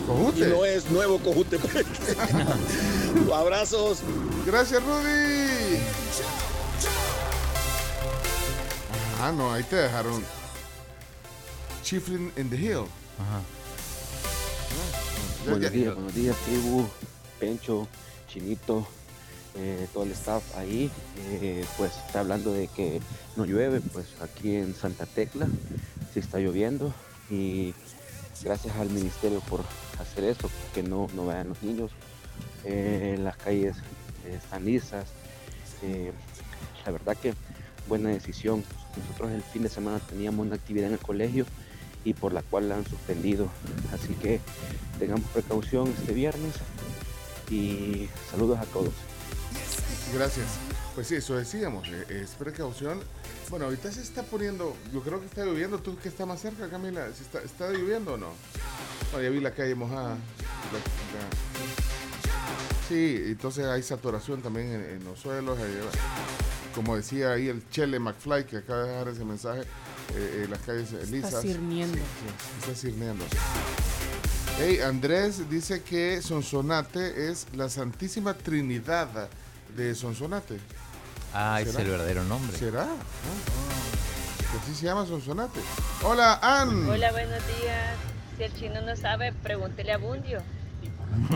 Cojute. 0.07 0.41
Y 0.41 0.45
no 0.45 0.65
es 0.65 0.91
nuevo 0.91 1.19
Cojutepeque. 1.19 1.85
Abrazos. 3.35 3.99
Gracias, 4.47 4.83
Rudy. 4.83 5.79
Ah, 9.23 9.33
no, 9.33 9.53
ahí 9.53 9.63
te 9.65 9.77
dejaron. 9.77 10.23
Chiflin 11.83 12.33
in 12.37 12.49
the 12.51 12.57
Hill. 12.57 12.85
Ajá. 13.19 13.41
Ya- 15.45 15.51
Buenos 15.51 15.73
días, 15.73 15.95
buenos 15.95 16.15
días, 16.15 16.37
tribu, 16.45 16.87
Pencho, 17.39 17.89
Chinito, 18.29 18.87
eh, 19.57 19.87
todo 19.93 20.05
el 20.05 20.13
staff 20.13 20.43
ahí. 20.57 20.91
Eh, 21.19 21.65
pues 21.77 21.93
está 22.07 22.21
hablando 22.21 22.53
de 22.53 22.69
que 22.69 23.01
no 23.37 23.45
llueve, 23.45 23.81
pues 23.81 24.07
aquí 24.21 24.57
en 24.57 24.75
Santa 24.75 25.07
Tecla 25.07 25.47
sí 26.13 26.21
está 26.21 26.39
lloviendo 26.39 26.93
y 27.31 27.75
gracias 28.43 28.77
al 28.77 28.91
ministerio 28.91 29.41
por 29.41 29.63
hacer 30.01 30.25
eso, 30.25 30.51
que 30.75 30.83
no, 30.83 31.09
no 31.15 31.27
vayan 31.27 31.49
los 31.49 31.63
niños. 31.63 31.91
Eh, 32.65 33.17
las 33.21 33.37
calles 33.37 33.77
eh, 34.27 34.39
están 34.43 34.65
lisas. 34.65 35.07
La 36.85 36.93
verdad 36.93 37.17
que 37.17 37.35
buena 37.89 38.11
decisión. 38.11 38.63
Nosotros 38.97 39.31
el 39.33 39.43
fin 39.43 39.63
de 39.63 39.69
semana 39.69 39.99
teníamos 39.99 40.47
una 40.47 40.57
actividad 40.57 40.89
en 40.89 40.95
el 40.95 40.99
colegio 40.99 41.47
y 42.05 42.15
por 42.15 42.33
la 42.33 42.43
cual 42.43 42.69
la 42.69 42.77
han 42.77 42.87
suspendido. 42.87 43.49
Así 43.93 44.15
que 44.15 44.41
tengamos 44.99 45.25
precaución 45.31 45.89
este 45.99 46.13
viernes 46.13 46.55
y 47.51 48.09
saludos 48.31 48.59
a 48.59 48.65
todos. 48.65 49.10
Gracias. 50.15 50.47
Pues 50.95 51.07
sí, 51.07 51.15
eso 51.17 51.37
decíamos, 51.37 51.87
eh, 51.89 52.23
es 52.23 52.31
precaución. 52.31 53.01
Bueno, 53.49 53.67
ahorita 53.67 53.91
se 53.93 54.03
está 54.03 54.23
poniendo, 54.23 54.77
yo 54.93 55.03
creo 55.03 55.21
que 55.21 55.27
está 55.27 55.45
lloviendo. 55.45 55.79
¿Tú 55.79 55.97
que 55.99 56.09
está 56.09 56.27
más 56.27 56.41
cerca, 56.41 56.69
Camila? 56.69 57.07
¿Sí 57.17 57.23
¿Está, 57.23 57.41
está 57.41 57.71
lloviendo 57.71 58.15
o 58.15 58.17
no? 58.17 58.29
Bueno, 59.13 59.25
ya 59.25 59.31
vi 59.31 59.41
la 59.41 59.53
calle 59.53 59.75
mojada. 59.75 60.11
La- 60.11 60.79
la- 61.19 61.31
Sí, 62.89 63.23
entonces 63.27 63.67
hay 63.67 63.83
saturación 63.85 64.43
también 64.43 64.67
en, 64.73 64.85
en 64.97 65.05
los 65.05 65.21
suelos. 65.21 65.57
como 66.75 66.97
decía 66.97 67.31
ahí 67.33 67.49
el 67.49 67.69
Chele 67.71 68.01
McFly, 68.01 68.47
que 68.47 68.57
acaba 68.59 68.83
de 68.83 68.89
dejar 68.91 69.09
ese 69.09 69.25
mensaje, 69.25 69.61
eh, 69.61 69.65
eh, 70.43 70.47
las 70.51 70.59
calles 70.61 70.91
lisas. 71.09 71.35
Está 71.35 72.75
sirniendo. 72.75 73.25
Está. 73.25 73.39
Hey, 74.59 74.81
Andrés 74.81 75.49
dice 75.49 75.83
que 75.83 76.21
Sonsonate 76.21 77.31
es 77.31 77.47
la 77.55 77.69
Santísima 77.71 78.35
Trinidad 78.35 79.29
de 79.77 79.95
Sonsonate. 79.95 80.59
Ah, 81.35 81.61
ese 81.61 81.71
es 81.71 81.77
el 81.77 81.89
verdadero 81.91 82.25
nombre. 82.25 82.57
¿Será? 82.59 82.83
Ah. 82.85 84.51
Que 84.53 84.59
así 84.59 84.75
se 84.75 84.87
llama 84.87 85.07
Sonsonate. 85.07 85.61
Hola, 86.03 86.39
Ann. 86.43 86.89
Hola, 86.89 87.13
buenos 87.13 87.47
días. 87.47 87.95
Si 88.37 88.43
el 88.45 88.55
chino 88.55 88.81
no 88.83 88.97
sabe, 88.97 89.33
pregúntele 89.33 89.93
a 89.93 89.99
Bundio. 89.99 90.41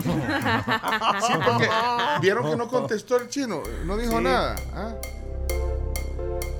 Sí, 0.02 1.32
porque 1.44 1.68
vieron 2.20 2.48
que 2.50 2.56
no 2.56 2.68
contestó 2.68 3.16
el 3.16 3.28
chino, 3.28 3.62
no 3.84 3.96
dijo 3.96 4.18
Sí. 4.18 4.24
nada. 4.24 4.56
¿ah? 4.72 4.94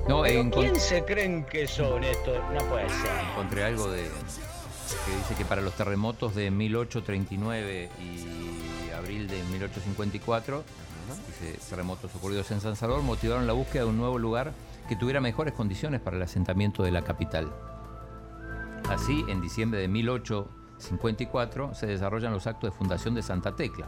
No, 0.07 0.21
¿Quién 0.21 0.79
se 0.79 1.03
creen 1.03 1.45
que 1.45 1.67
son 1.67 2.03
estos? 2.03 2.37
No 2.53 2.59
puede 2.69 2.87
ser. 2.89 3.09
encontré 3.31 3.63
algo 3.63 3.89
de 3.89 4.03
que 4.03 5.15
dice 5.17 5.35
que 5.35 5.45
para 5.45 5.61
los 5.61 5.73
terremotos 5.73 6.35
de 6.35 6.51
1839 6.51 7.89
y 7.99 8.91
abril 8.91 9.27
de 9.27 9.41
1854, 9.43 10.63
dice, 11.27 11.59
terremotos 11.69 12.13
ocurridos 12.15 12.49
en 12.51 12.61
San 12.61 12.75
Salvador 12.75 13.03
motivaron 13.03 13.47
la 13.47 13.53
búsqueda 13.53 13.83
de 13.83 13.89
un 13.89 13.97
nuevo 13.97 14.17
lugar 14.19 14.51
que 14.87 14.95
tuviera 14.95 15.19
mejores 15.21 15.53
condiciones 15.53 16.01
para 16.01 16.17
el 16.17 16.23
asentamiento 16.23 16.83
de 16.83 16.91
la 16.91 17.03
capital. 17.03 17.51
Así, 18.89 19.25
en 19.27 19.41
diciembre 19.41 19.79
de 19.79 19.87
1854 19.87 21.73
se 21.73 21.87
desarrollan 21.87 22.31
los 22.33 22.45
actos 22.47 22.71
de 22.71 22.77
fundación 22.77 23.15
de 23.15 23.23
Santa 23.23 23.55
Tecla. 23.55 23.87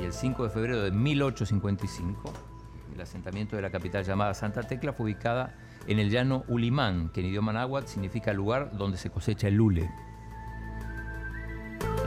Y 0.00 0.04
el 0.04 0.12
5 0.12 0.44
de 0.44 0.50
febrero 0.50 0.82
de 0.82 0.90
1855, 0.92 2.32
el 2.94 3.00
asentamiento 3.00 3.56
de 3.56 3.62
la 3.62 3.70
capital 3.70 4.04
llamada 4.04 4.34
Santa 4.34 4.62
Tecla 4.62 4.92
fue 4.92 5.06
ubicada 5.06 5.54
en 5.88 5.98
el 5.98 6.10
llano 6.10 6.44
Ulimán, 6.48 7.08
que 7.10 7.20
en 7.20 7.26
idioma 7.26 7.52
náhuatl 7.52 7.88
significa 7.88 8.32
lugar 8.32 8.76
donde 8.76 8.96
se 8.98 9.10
cosecha 9.10 9.48
el 9.48 9.54
lule. 9.54 9.90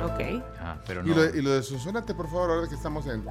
Ok. 0.04 0.44
Ah, 0.60 0.78
pero 0.88 1.06
Y, 1.06 1.10
no. 1.10 1.16
lo, 1.16 1.36
y 1.36 1.42
lo 1.42 1.50
de 1.52 1.64
Sonsonate, 1.64 2.14
por 2.14 2.28
favor, 2.28 2.52
ahora 2.52 2.68
que 2.70 2.76
estamos 2.76 3.06
en. 3.08 3.26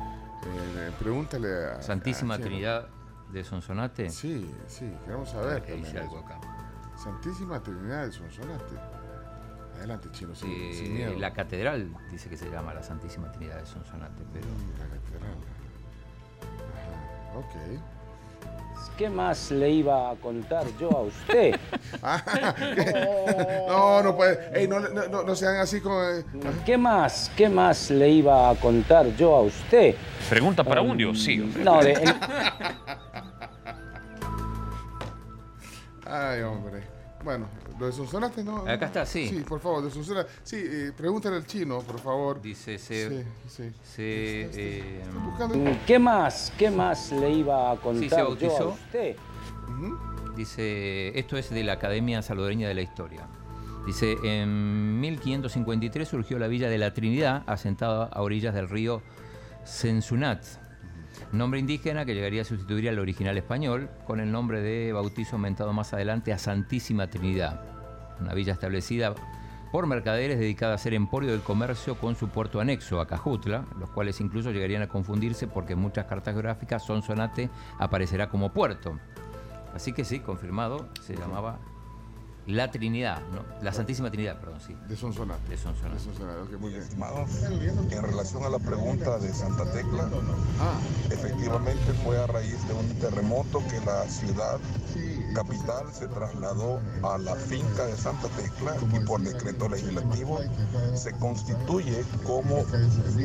En 0.46 0.92
pregúntale 0.94 1.48
a. 1.72 1.82
Santísima 1.82 2.34
a. 2.34 2.38
Trinidad 2.38 2.88
de 3.32 3.44
Sonsonate. 3.44 4.10
Sí, 4.10 4.50
sí, 4.66 4.92
queremos 5.04 5.30
saber. 5.30 5.62
Que 5.62 5.72
también 5.72 5.96
algo 5.98 6.18
acá. 6.18 6.40
Santísima 6.96 7.62
Trinidad 7.62 8.06
de 8.06 8.12
Sonsonate. 8.12 8.74
Adelante, 9.76 10.08
chino, 10.12 10.34
sin, 10.34 10.50
Eh, 10.50 10.72
sin 10.72 10.94
miedo. 10.94 11.18
la 11.18 11.32
catedral 11.32 11.92
dice 12.10 12.28
que 12.30 12.36
se 12.36 12.48
llama 12.48 12.72
la 12.74 12.82
Santísima 12.82 13.30
Trinidad 13.32 13.58
de 13.58 13.66
Sonsonate, 13.66 14.22
pero 14.32 14.46
Mm, 14.46 14.78
La 14.78 14.86
catedral. 14.86 15.36
Ajá, 17.32 17.38
ok. 17.38 17.80
¿Qué 18.96 19.10
más 19.10 19.50
le 19.50 19.70
iba 19.70 20.10
a 20.10 20.14
contar 20.14 20.64
yo 20.78 20.88
a 20.90 21.00
usted? 21.02 21.54
No, 23.68 24.02
no 24.02 24.14
puede. 24.16 24.50
Ey, 24.58 24.68
no, 24.68 24.78
no, 24.80 25.22
no, 25.24 25.34
sean 25.34 25.56
así 25.56 25.80
como. 25.80 26.00
eh, 26.02 26.24
¿Qué 26.64 26.76
más? 26.78 27.30
¿Qué 27.36 27.48
más 27.48 27.90
le 27.90 28.08
iba 28.08 28.50
a 28.50 28.54
contar 28.54 29.06
yo 29.16 29.34
a 29.34 29.42
usted? 29.42 29.94
Pregunta 30.28 30.62
para 30.62 30.80
Um, 30.82 30.88
Bundio, 30.88 31.14
sí. 31.14 31.40
hombre. 31.40 31.64
No, 31.64 31.82
de, 31.82 31.94
Ay, 36.06 36.42
hombre. 36.42 36.82
Bueno, 37.24 37.46
lo 37.80 37.86
de 37.86 37.92
Sonsonate, 37.92 38.44
¿no? 38.44 38.58
Acá 38.68 38.86
está, 38.86 39.06
sí. 39.06 39.28
Sí, 39.28 39.40
por 39.48 39.58
favor, 39.58 39.82
de 39.82 39.90
Sonsonate. 39.90 40.28
Sí, 40.42 40.56
eh, 40.62 40.92
pregúntale 40.96 41.36
al 41.36 41.46
chino, 41.46 41.80
por 41.80 41.98
favor. 41.98 42.40
dice 42.42 42.78
se, 42.78 43.08
Sí, 43.08 43.24
sí. 43.48 43.72
se, 43.82 44.50
eh, 44.52 45.02
Buscando. 45.24 45.56
¿Qué 45.86 45.98
más? 45.98 46.52
¿Qué 46.58 46.70
más 46.70 47.10
le 47.12 47.30
iba 47.30 47.72
a 47.72 47.76
Sí, 47.76 47.78
se 47.78 47.82
contar 47.82 48.08
yo 48.10 48.16
a 48.18 48.22
bautizó. 48.28 48.68
usted? 48.70 49.16
Dice, 50.36 51.18
esto 51.18 51.36
es 51.36 51.50
de 51.50 51.62
la 51.64 51.74
Academia 51.74 52.20
Salvadoreña 52.22 52.68
de 52.68 52.74
la 52.74 52.82
Historia. 52.82 53.26
Dice, 53.86 54.16
en 54.24 55.00
1553 55.00 56.08
surgió 56.08 56.38
la 56.38 56.48
Villa 56.48 56.68
de 56.68 56.78
la 56.78 56.92
Trinidad, 56.92 57.42
asentada 57.46 58.04
a 58.06 58.22
orillas 58.22 58.54
del 58.54 58.68
río 58.68 59.02
Sensunat, 59.64 60.42
nombre 61.38 61.60
indígena 61.60 62.04
que 62.04 62.14
llegaría 62.14 62.42
a 62.42 62.44
sustituir 62.44 62.88
al 62.88 62.98
original 62.98 63.36
español, 63.36 63.90
con 64.06 64.20
el 64.20 64.30
nombre 64.30 64.60
de 64.60 64.92
bautizo 64.92 65.36
aumentado 65.36 65.72
más 65.72 65.92
adelante 65.92 66.32
a 66.32 66.38
Santísima 66.38 67.08
Trinidad, 67.08 67.62
una 68.20 68.34
villa 68.34 68.52
establecida 68.52 69.14
por 69.72 69.86
mercaderes 69.88 70.38
dedicada 70.38 70.72
a 70.72 70.74
hacer 70.76 70.94
emporio 70.94 71.32
del 71.32 71.40
comercio 71.40 71.96
con 71.96 72.14
su 72.14 72.28
puerto 72.28 72.60
anexo, 72.60 73.00
Acajutla, 73.00 73.64
los 73.78 73.90
cuales 73.90 74.20
incluso 74.20 74.52
llegarían 74.52 74.82
a 74.82 74.88
confundirse 74.88 75.48
porque 75.48 75.72
en 75.72 75.80
muchas 75.80 76.06
cartas 76.06 76.34
geográficas 76.34 76.84
Sonsonate 76.84 77.50
aparecerá 77.78 78.28
como 78.28 78.52
puerto. 78.52 79.00
Así 79.74 79.92
que 79.92 80.04
sí, 80.04 80.20
confirmado, 80.20 80.88
se 81.00 81.16
llamaba 81.16 81.58
La 82.46 82.70
Trinidad, 82.70 83.22
¿no? 83.32 83.42
La 83.62 83.72
Santísima 83.72 84.10
Trinidad, 84.10 84.38
perdón, 84.38 84.60
sí. 84.60 84.76
De 84.86 84.96
Sonsonate. 84.96 85.48
De 85.48 85.56
Sonsonate. 85.56 85.94
De 85.96 86.04
Sonsonate, 86.04 86.40
ok, 86.42 86.60
muy 86.60 86.70
bien. 86.70 86.82
Estimados, 86.82 87.30
en 87.42 88.02
relación 88.02 88.44
a 88.44 88.50
la 88.50 88.58
pregunta 88.58 89.18
de 89.18 89.32
Santa 89.32 89.64
Tecla, 89.72 90.10
efectivamente 91.10 91.92
fue 92.04 92.22
a 92.22 92.26
raíz 92.26 92.56
de 92.68 92.74
un 92.74 92.88
terremoto 92.98 93.62
que 93.70 93.80
la 93.86 94.06
ciudad 94.08 94.58
capital 95.34 95.86
se 95.92 96.06
trasladó 96.08 96.80
a 97.02 97.16
la 97.16 97.34
finca 97.34 97.86
de 97.86 97.96
Santa 97.96 98.28
Tecla 98.28 98.76
y 98.92 99.00
por 99.06 99.22
decreto 99.22 99.68
legislativo 99.68 100.38
se 100.94 101.12
constituye 101.12 102.04
como 102.24 102.64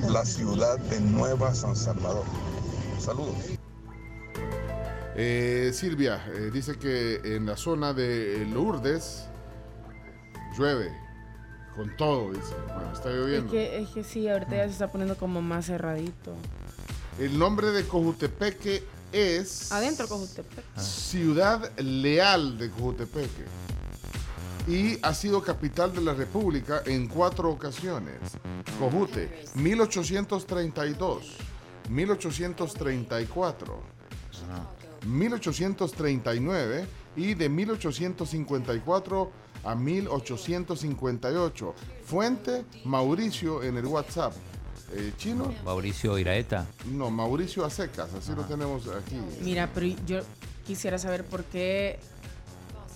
la 0.09 0.23
ciudad 0.23 0.79
de 0.79 1.01
Nueva 1.01 1.53
San 1.53 1.75
Salvador. 1.75 2.23
Saludos. 2.99 3.58
Eh, 5.15 5.71
Silvia 5.73 6.23
eh, 6.33 6.49
dice 6.53 6.77
que 6.77 7.19
en 7.35 7.45
la 7.45 7.57
zona 7.57 7.93
de 7.93 8.47
Lourdes 8.53 9.25
llueve 10.57 10.91
con 11.75 11.95
todo, 11.97 12.31
dice. 12.31 12.53
Bueno, 12.67 12.91
está 12.93 13.09
Es 13.09 13.15
lloviendo. 13.15 13.51
que, 13.51 13.79
es 13.81 13.89
que 13.89 14.03
sí, 14.03 14.27
ahorita 14.29 14.51
ya 14.51 14.65
se 14.65 14.71
está 14.73 14.91
poniendo 14.91 15.15
como 15.17 15.41
más 15.41 15.65
cerradito. 15.65 16.33
El 17.19 17.37
nombre 17.39 17.67
de 17.71 17.83
Cojutepeque 17.85 18.83
es 19.11 19.71
Adentro 19.71 20.07
Cojutepec. 20.07 20.63
Ciudad 20.77 21.71
Leal 21.79 22.57
de 22.57 22.69
Cojutepeque. 22.69 23.45
Y 24.67 24.99
ha 25.01 25.13
sido 25.13 25.41
capital 25.41 25.93
de 25.93 26.01
la 26.01 26.13
República 26.13 26.83
en 26.85 27.07
cuatro 27.07 27.49
ocasiones. 27.49 28.19
Cojute, 28.79 29.45
1832, 29.55 31.37
1834, 31.89 33.81
1839 35.05 36.85
y 37.15 37.33
de 37.33 37.49
1854 37.49 39.31
a 39.63 39.75
1858. 39.75 41.75
Fuente 42.05 42.65
Mauricio 42.85 43.63
en 43.63 43.77
el 43.77 43.85
WhatsApp. 43.85 44.33
Eh, 44.93 45.13
¿Chino? 45.17 45.53
Mauricio 45.63 46.17
Iraeta. 46.17 46.65
No, 46.85 47.11
Mauricio 47.11 47.63
Acecas, 47.65 48.11
así 48.13 48.31
lo 48.35 48.43
tenemos 48.45 48.87
aquí. 48.87 49.19
Mira, 49.41 49.69
pero 49.73 49.85
yo 50.07 50.21
quisiera 50.65 50.97
saber 50.97 51.25
por 51.25 51.43
qué 51.43 51.99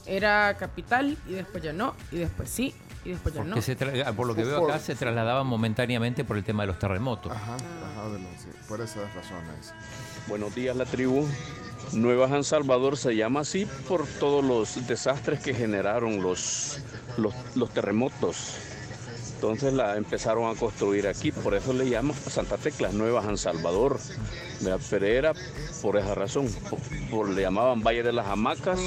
era 0.06 0.56
capital 0.58 1.18
y 1.30 1.34
después 1.34 1.64
ya 1.64 1.72
no, 1.72 1.94
y 2.12 2.18
después 2.18 2.50
sí, 2.50 2.74
y 3.06 3.12
después 3.12 3.36
ya 3.36 3.44
no. 3.44 3.62
Se 3.62 3.78
tra- 3.78 4.14
por 4.16 4.26
lo 4.26 4.34
que 4.36 4.44
veo 4.44 4.66
acá, 4.66 4.80
se 4.80 4.96
trasladaban 4.96 5.46
momentáneamente 5.46 6.26
por 6.26 6.36
el 6.38 6.44
tema 6.44 6.64
de 6.64 6.68
los 6.68 6.80
terremotos. 6.80 7.32
Ajá, 7.32 7.56
ajá, 7.58 8.10
de 8.10 8.20
los- 8.20 8.42
sí, 8.42 8.48
por 8.68 8.82
esas 8.82 9.14
razones. 9.14 9.72
Buenos 10.28 10.56
días, 10.56 10.76
la 10.76 10.86
tribu. 10.86 11.28
Nueva 11.92 12.28
San 12.30 12.44
Salvador 12.44 12.98
se 12.98 13.16
llama 13.16 13.42
así 13.42 13.68
por 13.88 14.08
todos 14.08 14.44
los 14.44 14.88
desastres 14.88 15.40
que 15.42 15.54
generaron 15.54 16.22
los, 16.22 16.80
los, 17.18 17.70
terremotos. 17.72 18.56
Entonces 19.36 19.74
la 19.74 19.98
empezaron 19.98 20.50
a 20.50 20.58
construir 20.58 21.08
aquí, 21.08 21.32
por 21.32 21.54
eso 21.54 21.74
le 21.74 21.90
llaman 21.90 22.16
Santa 22.30 22.58
Tecla, 22.58 22.90
Nueva 22.94 23.22
San 23.24 23.38
Salvador. 23.38 24.00
Pero 24.90 25.06
era 25.06 25.34
por 25.82 25.98
esa 25.98 26.16
razón, 26.16 26.48
por- 27.12 27.30
le 27.30 27.42
llamaban 27.42 27.84
Valle 27.84 28.04
de 28.04 28.14
las 28.14 28.28
Hamacas 28.28 28.80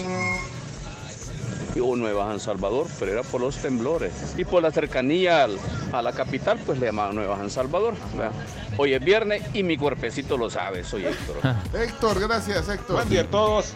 y- 1.76 1.80
o 1.80 1.94
Nueva 1.96 2.26
San 2.28 2.40
Salvador, 2.40 2.86
pero 2.98 3.12
era 3.12 3.22
por 3.22 3.40
los 3.40 3.56
temblores. 3.56 4.12
Y 4.36 4.44
por 4.44 4.62
la 4.62 4.70
cercanía 4.72 5.44
al- 5.44 5.58
a 5.92 6.02
la 6.02 6.12
capital, 6.12 6.58
pues 6.64 6.78
le 6.78 6.86
llamaban 6.86 7.14
Nueva 7.14 7.36
San 7.36 7.50
Salvador. 7.50 7.94
¿verdad? 8.14 8.32
Hoy 8.78 8.94
es 8.94 9.04
viernes 9.04 9.42
y 9.54 9.62
mi 9.62 9.76
cuerpecito 9.76 10.36
lo 10.36 10.50
sabe, 10.50 10.84
soy 10.84 11.06
Héctor. 11.06 11.36
Héctor, 11.80 12.20
gracias, 12.20 12.68
Héctor. 12.68 12.96
Buen 12.96 13.08
día 13.08 13.22
a 13.22 13.26
todos. 13.26 13.74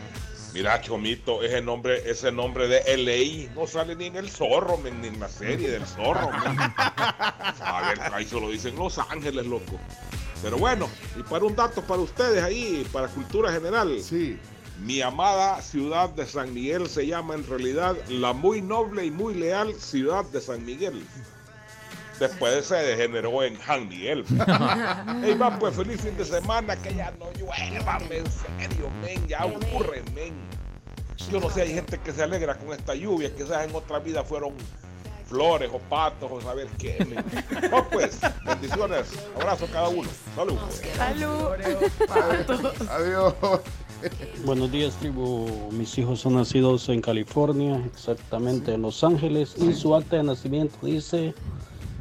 Mira, 0.53 0.81
Chomito, 0.81 1.45
ese 1.45 1.63
nombre, 1.63 2.11
ese 2.11 2.33
nombre 2.33 2.67
de 2.67 2.83
LA 2.97 3.53
no 3.55 3.69
sale 3.69 3.95
ni 3.95 4.07
en 4.07 4.17
el 4.17 4.29
zorro, 4.31 4.79
men, 4.79 5.01
ni 5.01 5.07
en 5.07 5.21
la 5.21 5.29
serie 5.29 5.71
del 5.71 5.87
zorro. 5.87 6.29
men. 6.33 6.59
A 7.61 7.83
ver, 7.89 8.01
ahí 8.13 8.25
solo 8.27 8.49
dicen 8.51 8.75
Los 8.77 8.99
Ángeles, 8.99 9.47
loco. 9.47 9.79
Pero 10.43 10.57
bueno, 10.59 10.89
y 11.17 11.23
para 11.23 11.45
un 11.45 11.55
dato 11.55 11.83
para 11.83 12.01
ustedes 12.01 12.43
ahí, 12.43 12.85
para 12.93 13.07
cultura 13.09 13.53
general. 13.53 14.01
Sí. 14.03 14.39
Mi 14.81 15.03
amada 15.03 15.61
ciudad 15.61 16.09
de 16.11 16.27
San 16.27 16.55
Miguel 16.55 16.89
se 16.89 17.07
llama 17.07 17.35
en 17.35 17.47
realidad 17.47 17.97
la 18.09 18.33
muy 18.33 18.63
noble 18.63 19.05
y 19.05 19.11
muy 19.11 19.35
leal 19.35 19.75
ciudad 19.75 20.25
de 20.27 20.41
San 20.41 20.65
Miguel. 20.65 21.07
Después 22.19 22.67
se 22.67 22.77
degeneró 22.77 23.43
en 23.43 23.59
San 23.61 23.89
Miguel. 23.89 24.25
Ey, 25.25 25.35
va, 25.35 25.59
pues 25.59 25.77
feliz 25.77 26.01
fin 26.01 26.17
de 26.17 26.25
semana, 26.25 26.77
que 26.77 26.95
ya 26.95 27.11
no 27.13 27.31
llueva, 27.33 27.99
en 28.11 28.31
serio, 28.31 28.91
men, 29.03 29.27
ya 29.27 29.45
ocurre, 29.45 30.03
men. 30.15 30.35
Yo 31.31 31.41
no 31.41 31.51
sé, 31.51 31.63
hay 31.63 31.75
gente 31.75 31.99
que 31.99 32.13
se 32.13 32.23
alegra 32.23 32.57
con 32.57 32.73
esta 32.73 32.95
lluvia, 32.95 33.35
quizás 33.35 33.69
en 33.69 33.75
otra 33.75 33.99
vida 33.99 34.25
fueron 34.25 34.55
flores 35.27 35.71
o 35.73 35.79
patos 35.79 36.31
o 36.31 36.41
saber 36.41 36.67
qué, 36.79 36.99
pues, 37.93 38.19
bendiciones, 38.45 39.07
abrazo 39.37 39.67
a 39.67 39.69
cada 39.69 39.89
uno, 39.89 40.09
salud. 40.35 40.59
Adiós. 42.91 43.35
Buenos 44.45 44.71
días, 44.73 44.95
tribu. 44.95 45.47
Mis 45.73 45.97
hijos 45.99 46.21
son 46.21 46.35
nacidos 46.37 46.89
en 46.89 47.01
California, 47.01 47.83
exactamente 47.93 48.75
en 48.75 48.83
Los 48.83 49.03
Ángeles, 49.05 49.55
y 49.59 49.73
su 49.75 49.95
acta 49.95 50.17
de 50.17 50.23
nacimiento 50.23 50.75
dice 50.83 51.35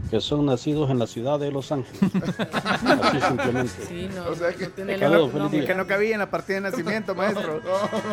que 0.10 0.22
son 0.22 0.46
nacidos 0.46 0.90
en 0.90 0.98
la 1.00 1.08
ciudad 1.08 1.40
de 1.40 1.52
Los 1.52 1.72
Ángeles. 1.72 2.00
Así 2.54 3.22
simplemente. 3.22 3.74
Sí, 3.88 4.10
no, 4.16 4.28
O 4.30 4.36
sea 4.36 4.54
que, 4.54 4.66
no 4.66 4.72
tiene 4.72 4.96
que 4.98 5.06
no, 5.06 5.50
que 5.52 5.76
no 5.76 5.88
cabía 5.88 6.14
en 6.14 6.20
la 6.20 6.30
partida 6.30 6.56
de 6.56 6.62
nacimiento, 6.62 7.14
maestro. 7.16 7.62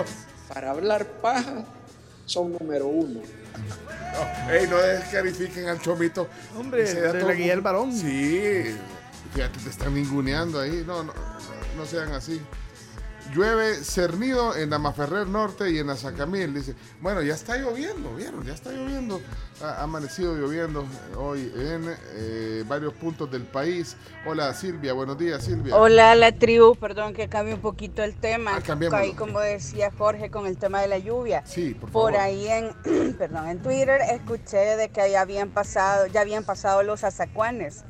Para 0.52 0.70
hablar 0.70 1.06
paja, 1.22 1.64
son 2.26 2.52
número 2.52 2.86
uno. 2.86 3.20
Ey, 4.50 4.66
no 4.68 4.76
descalifiquen 4.76 5.68
al 5.68 5.80
chomito. 5.80 6.28
Hombre, 6.58 6.82
Ese 6.84 7.00
da 7.00 7.12
de 7.12 7.20
todo 7.20 7.28
la 7.30 7.34
guía 7.34 7.54
mundo- 7.54 7.62
varón. 7.62 7.92
Sí. 7.92 8.74
Fíjate, 9.34 9.58
te 9.58 9.70
están 9.70 9.94
ninguneando 9.94 10.60
ahí. 10.60 10.84
No, 10.86 11.02
no, 11.02 11.12
no 11.76 11.84
sean 11.86 12.12
así. 12.12 12.40
Llueve 13.34 13.74
cernido 13.84 14.56
en 14.56 14.72
Amaferrer 14.72 15.26
Norte 15.26 15.70
y 15.70 15.78
en 15.78 15.90
Azacamil. 15.90 16.54
Dice, 16.54 16.74
bueno, 17.00 17.22
ya 17.22 17.34
está 17.34 17.56
lloviendo, 17.56 18.14
¿vieron? 18.14 18.44
Ya 18.44 18.54
está 18.54 18.70
lloviendo. 18.72 19.20
Ha 19.62 19.82
amanecido 19.82 20.34
lloviendo 20.34 20.86
hoy 21.16 21.52
en 21.56 21.94
eh, 22.14 22.64
varios 22.66 22.92
puntos 22.94 23.30
del 23.30 23.42
país. 23.42 23.96
Hola 24.26 24.52
Silvia, 24.54 24.92
buenos 24.92 25.18
días 25.18 25.44
Silvia. 25.44 25.76
Hola, 25.76 26.14
la 26.14 26.32
tribu, 26.32 26.74
perdón 26.76 27.14
que 27.14 27.28
cambie 27.28 27.54
un 27.54 27.60
poquito 27.60 28.02
el 28.02 28.14
tema. 28.14 28.60
Ah, 28.68 28.78
ahí, 28.92 29.12
como 29.14 29.40
decía 29.40 29.90
Jorge, 29.96 30.30
con 30.30 30.46
el 30.46 30.56
tema 30.56 30.80
de 30.80 30.88
la 30.88 30.98
lluvia. 30.98 31.42
Sí, 31.46 31.74
por 31.74 31.90
Por 31.90 32.12
favor. 32.12 32.16
ahí 32.26 32.46
en, 32.48 33.14
perdón, 33.18 33.48
en 33.48 33.58
Twitter 33.62 34.00
escuché 34.12 34.76
de 34.76 34.88
que 34.90 35.10
ya 35.10 35.20
habían 35.22 35.50
pasado, 35.50 36.06
ya 36.06 36.20
habían 36.20 36.44
pasado 36.44 36.82
los 36.82 37.02
azacuanes, 37.04 37.84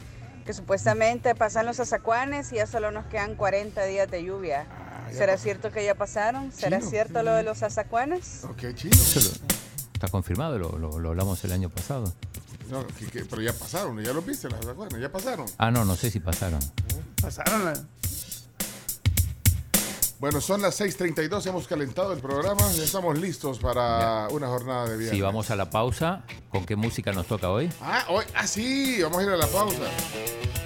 que 0.47 0.55
supuestamente 0.55 1.35
pasan 1.35 1.67
los 1.67 1.81
azacuanes 1.81 2.53
y 2.53 2.57
ya 2.57 2.67
solo 2.67 2.91
nos 2.93 3.05
quedan 3.07 3.35
40 3.35 3.85
días 3.85 4.11
de 4.11 4.25
lluvia. 4.25 4.67
Ah, 4.71 5.09
¿Será 5.13 5.33
pasó. 5.35 5.43
cierto 5.45 5.73
que 5.73 5.85
ya 5.85 5.95
pasaron? 5.97 6.53
¿Será 6.53 6.79
Chino. 6.79 6.91
cierto 6.91 7.23
lo 7.23 7.35
de 7.35 7.43
los 7.43 7.63
azacuanes? 7.63 8.45
Ok, 8.45 8.75
chino. 8.75 8.95
Eso 8.95 9.21
lo- 9.21 9.47
está 9.93 10.09
confirmado, 10.09 10.59
lo, 10.59 10.79
lo- 10.79 10.99
lo 11.01 11.09
hablamos 11.11 11.43
el 11.45 11.53
año 11.53 11.69
pasado. 11.69 12.15
No, 12.71 12.87
que- 12.87 13.07
que- 13.07 13.25
pero 13.25 13.43
ya 13.43 13.53
pasaron, 13.53 14.03
ya 14.03 14.13
lo 14.13 14.23
viste, 14.23 14.49
las 14.49 14.65
acuerdas, 14.67 15.01
ya 15.01 15.11
pasaron. 15.11 15.47
Ah, 15.59 15.71
no, 15.71 15.85
no 15.85 15.97
sé 15.97 16.11
si 16.11 16.21
pasaron. 16.21 16.61
Pasaron 17.21 17.65
la... 17.65 17.73
Bueno, 20.19 20.41
son 20.41 20.63
las 20.63 20.81
6:32, 20.81 21.47
hemos 21.47 21.67
calentado 21.69 22.13
el 22.15 22.21
programa, 22.21 22.63
ya 22.73 22.83
estamos 22.85 23.19
listos 23.19 23.59
para 23.59 24.29
una 24.31 24.47
jornada 24.49 24.85
de 24.89 24.97
viernes. 24.97 25.11
Si 25.11 25.21
vamos 25.21 25.51
a 25.51 25.57
la 25.57 25.69
pausa, 25.69 26.25
¿con 26.49 26.65
qué 26.65 26.75
música 26.75 27.13
nos 27.13 27.27
toca 27.27 27.51
hoy? 27.51 27.71
Ah, 27.83 28.05
hoy, 28.09 28.25
ah, 28.35 28.47
sí, 28.47 28.99
vamos 29.03 29.19
a 29.19 29.23
ir 29.25 29.29
a 29.29 29.37
la 29.37 29.47
pausa. 29.47 29.83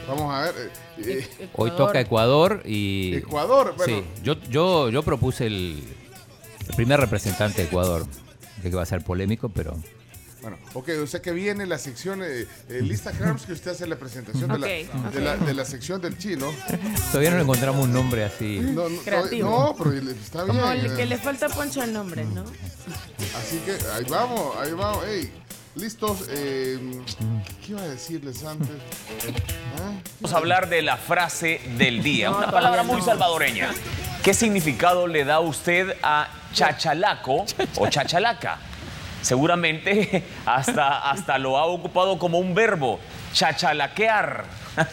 Vamos 0.06 0.32
a 0.32 0.42
ver. 0.42 0.72
eh, 0.98 1.28
eh, 1.38 1.48
Hoy 1.56 1.70
toca 1.72 2.00
Ecuador 2.00 2.62
y... 2.64 3.16
Ecuador, 3.16 3.74
bueno. 3.76 3.98
Sí, 3.98 4.04
yo, 4.22 4.34
yo, 4.50 4.88
yo 4.88 5.02
propuse 5.02 5.46
el, 5.46 5.82
el 6.68 6.74
primer 6.76 7.00
representante 7.00 7.62
de 7.62 7.68
Ecuador. 7.68 8.06
Sé 8.62 8.70
que 8.70 8.76
va 8.76 8.82
a 8.82 8.86
ser 8.86 9.02
polémico, 9.04 9.48
pero... 9.48 9.76
Bueno, 10.42 10.56
ok, 10.74 10.88
o 11.02 11.06
sea 11.06 11.20
que 11.20 11.32
viene 11.32 11.66
la 11.66 11.76
sección, 11.78 12.22
eh, 12.22 12.46
eh, 12.68 12.80
lista 12.82 13.12
Crowns, 13.12 13.42
que 13.44 13.52
usted 13.52 13.72
hace 13.72 13.86
la 13.86 13.96
presentación 13.96 14.50
de, 14.50 14.58
la, 14.58 14.66
de, 15.10 15.20
la, 15.20 15.36
de 15.36 15.52
la 15.54 15.64
sección 15.66 16.00
del 16.00 16.16
chino. 16.16 16.50
Todavía 17.10 17.30
no 17.32 17.40
encontramos 17.40 17.84
un 17.84 17.92
nombre 17.92 18.24
así. 18.24 18.58
No, 18.60 18.88
no, 18.88 19.02
Creativo. 19.02 19.50
no, 19.50 19.74
pero 19.76 19.92
está 20.10 20.44
bien. 20.44 20.56
Como 20.56 20.72
el 20.72 20.86
eh. 20.86 20.94
que 20.96 21.06
le 21.06 21.18
falta 21.18 21.48
poncho 21.50 21.82
al 21.82 21.92
nombre, 21.92 22.24
¿no? 22.24 22.44
Así 23.38 23.58
que 23.66 23.72
ahí 23.92 24.04
vamos, 24.08 24.56
ahí 24.56 24.72
vamos. 24.72 25.04
Ey, 25.06 25.30
listos. 25.74 26.24
eh, 26.30 26.78
¿Qué 27.64 27.72
iba 27.72 27.82
a 27.82 27.88
decirles 27.88 28.42
antes? 28.44 28.68
¿Ah? 29.78 29.92
Vamos 30.20 30.34
a 30.34 30.38
hablar 30.38 30.68
de 30.70 30.80
la 30.80 30.96
frase 30.96 31.60
del 31.76 32.02
día, 32.02 32.30
No, 32.30 32.38
una 32.38 32.50
palabra 32.50 32.82
muy 32.82 32.96
no. 32.96 33.04
salvadoreña. 33.04 33.70
¿Qué 34.22 34.32
significado 34.34 35.06
le 35.06 35.24
da 35.24 35.40
usted 35.40 35.94
a 36.02 36.28
chachalaco 36.54 37.44
o 37.76 37.88
chachalaca? 37.88 38.58
Seguramente 39.22 40.24
hasta, 40.46 41.10
hasta 41.10 41.38
lo 41.38 41.58
ha 41.58 41.64
ocupado 41.66 42.18
como 42.18 42.38
un 42.38 42.54
verbo, 42.54 42.98
chachalaquear. 43.32 44.44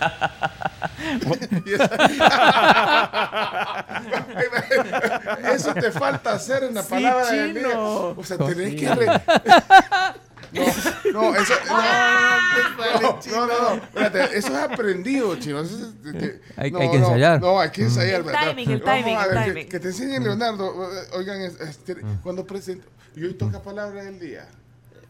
Eso 5.53 5.73
te 5.73 5.91
falta 5.91 6.33
hacer 6.33 6.63
en 6.63 6.75
la 6.75 6.83
Sí, 6.83 6.89
palabra 6.89 7.31
del 7.31 7.53
día. 7.53 7.63
chino. 7.63 8.15
O 8.17 8.23
sea, 8.23 8.37
tenés 8.37 8.75
que... 8.75 8.95
re- 8.95 9.07
No, 10.51 10.61
no, 11.13 11.35
eso... 11.35 11.53
No, 11.69 11.81
no, 13.01 13.47
no, 13.47 13.47
no, 13.47 13.73
espérate, 13.75 14.37
eso 14.37 14.47
es 14.49 14.63
aprendido, 14.63 15.35
chino. 15.37 15.59
Eso 15.61 15.75
es- 15.75 16.03
de- 16.03 16.11
de- 16.13 16.41
Hay- 16.55 16.71
no, 16.71 16.79
hay 16.79 16.89
que 16.91 16.97
ensayar. 16.97 17.41
No, 17.41 17.59
hay 17.59 17.69
que 17.69 17.81
ensayar. 17.83 18.15
El 18.21 18.23
¿verdad? 18.23 18.47
timing, 18.49 18.71
el 18.71 18.81
timing, 18.83 19.17
el 19.17 19.43
timing. 19.43 19.69
Que, 19.69 19.79
te 19.79 19.87
enseñen, 19.89 20.23
Leonardo. 20.23 20.73
Oigan, 21.13 21.41
es- 21.41 21.59
este, 21.59 21.97
cuando 22.23 22.45
presento... 22.45 22.87
Y 23.15 23.23
hoy 23.23 23.33
toca 23.33 23.61
palabra 23.61 24.03
del 24.03 24.19
día. 24.19 24.47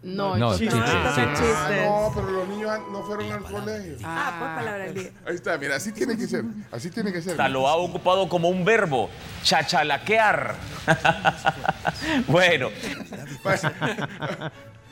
No, 0.04 0.38
No, 0.38 0.52
chiste. 0.58 0.76
chiste, 0.76 0.90
Ah. 0.94 1.14
Ah, 1.18 1.34
chistes. 1.36 1.86
no, 1.86 2.12
pero 2.16 2.32
los 2.32 2.48
niños 2.48 2.72
no 2.92 3.04
fueron 3.04 3.32
al 3.32 3.42
colegio. 3.44 3.98
Ah, 4.04 4.36
pues 4.40 4.52
palabra 4.56 4.84
del 4.86 4.94
día. 4.94 5.12
Ahí 5.28 5.36
está, 5.36 5.58
mira, 5.58 5.76
así 5.76 5.92
tiene 5.92 6.16
que 6.16 6.28
ser. 6.28 6.46
Así 6.72 6.90
tiene 6.92 7.12
que 7.12 7.22
ser. 7.22 7.32
Hasta 7.32 7.50
lo 7.50 7.68
ha 7.68 7.76
ocupado 7.76 8.30
como 8.30 8.48
un 8.48 8.64
verbo, 8.64 9.10
chachalaquear. 9.44 10.56
bueno, 12.28 12.70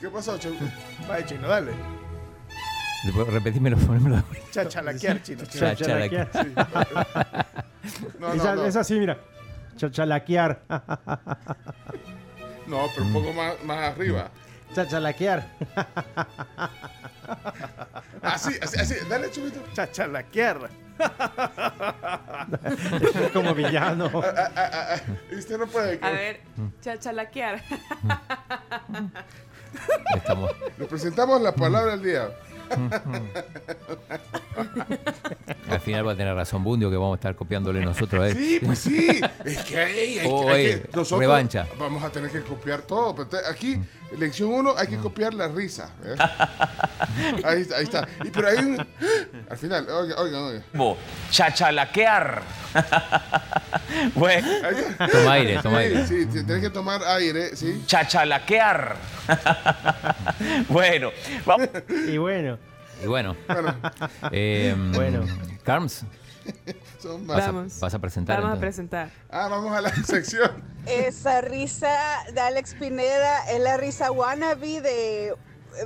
¿Qué 0.01 0.09
pasó, 0.09 0.37
Chau? 0.37 0.53
Vaya, 1.07 1.25
chino, 1.25 1.47
dale. 1.47 1.71
Después 3.05 3.27
Repetímelo, 3.27 3.77
ponémelo. 3.77 4.23
Chachalaquear, 4.51 5.21
chino. 5.21 5.45
Chachalaquear. 5.45 6.29
No, 8.19 8.33
esa, 8.33 8.55
no, 8.55 8.63
no. 8.63 8.65
esa 8.65 8.83
sí, 8.83 8.99
mira. 8.99 9.19
Chachalaquear. 9.77 10.61
No, 12.67 12.87
pero 12.95 13.05
un 13.05 13.13
poco 13.13 13.31
más, 13.31 13.63
más 13.63 13.93
arriba. 13.93 14.31
Chachalaquear. 14.73 15.47
Así, 18.23 18.53
así, 18.59 18.79
así. 18.79 18.95
Dale, 19.07 19.29
chubito. 19.29 19.61
Chachalaquear. 19.73 20.67
Como 23.33 23.53
villano. 23.53 24.09
Ah, 24.15 24.33
ah, 24.35 24.51
ah, 24.55 24.87
ah. 24.95 25.35
Usted 25.37 25.59
no 25.59 25.67
puede. 25.67 25.99
A 26.01 26.09
ver, 26.09 26.41
chachalaquear. 26.81 27.61
Estamos. 30.15 30.51
Le 30.77 30.85
presentamos 30.85 31.41
la 31.41 31.53
palabra 31.53 31.97
del 31.97 32.03
día. 32.03 32.29
Al 35.69 35.79
final 35.81 36.07
va 36.07 36.13
a 36.13 36.15
tener 36.15 36.33
razón 36.33 36.63
Bundio 36.63 36.89
que 36.89 36.95
vamos 36.97 37.13
a 37.13 37.15
estar 37.15 37.35
copiándole 37.35 37.83
nosotros 37.83 38.23
a 38.23 38.27
él. 38.29 38.37
Sí, 38.37 38.59
pues 38.63 38.79
sí. 38.79 39.21
Es 39.45 39.63
que 39.63 39.77
hay, 39.77 40.19
hay- 40.19 40.27
Oh, 40.29 40.49
hay 40.49 40.65
que- 40.65 40.89
nosotros 40.93 41.19
revancha. 41.19 41.67
vamos 41.77 42.03
a 42.03 42.09
tener 42.09 42.31
que 42.31 42.41
copiar 42.41 42.81
todo. 42.81 43.15
pero 43.15 43.29
Aquí, 43.49 43.79
lección 44.17 44.49
1, 44.49 44.75
hay 44.77 44.87
que 44.87 44.97
copiar 44.97 45.33
la 45.33 45.47
risa. 45.47 45.89
¿eh? 46.03 46.15
Ahí 47.43 47.61
está, 47.61 47.77
ahí 47.77 47.83
está. 47.83 48.07
Y, 48.23 48.29
pero 48.29 48.47
hay 48.47 48.57
un. 48.57 48.87
Al 49.49 49.57
final, 49.57 49.87
oiga, 49.89 50.15
oiga, 50.19 50.41
oiga. 50.43 50.63
chachalaquear. 51.29 52.41
bueno. 54.15 54.47
Toma 55.11 55.33
aire, 55.33 55.59
toma 55.61 55.77
aire. 55.79 56.07
Sí, 56.07 56.23
sí, 56.31 56.43
tenés 56.43 56.61
que 56.61 56.69
tomar 56.69 57.01
aire, 57.03 57.55
sí. 57.55 57.83
chachalaquear. 57.85 58.95
bueno, 60.69 61.11
vamos. 61.45 61.69
Y 62.07 62.17
bueno. 62.17 62.57
Y 63.03 63.07
bueno. 63.07 63.35
Bueno, 63.47 63.75
em, 64.31 64.91
Bueno. 64.93 65.25
Carms, 65.63 66.05
son 66.99 67.25
vas 67.27 67.37
más. 67.37 67.47
a, 67.47 67.51
Vamos. 67.51 67.79
vas 67.79 67.93
a 67.93 67.99
presentar. 67.99 68.41
Vamos 68.41 68.57
a 68.57 68.59
presentar. 68.59 69.09
Ah, 69.29 69.47
vamos 69.47 69.71
a 69.75 69.81
la 69.81 69.93
sección. 70.05 70.51
Esa 70.85 71.41
risa 71.41 71.95
de 72.33 72.39
Alex 72.41 72.75
Pineda 72.75 73.49
es 73.51 73.59
la 73.59 73.77
risa 73.77 74.11
wannabe 74.11 74.81
de 74.81 75.35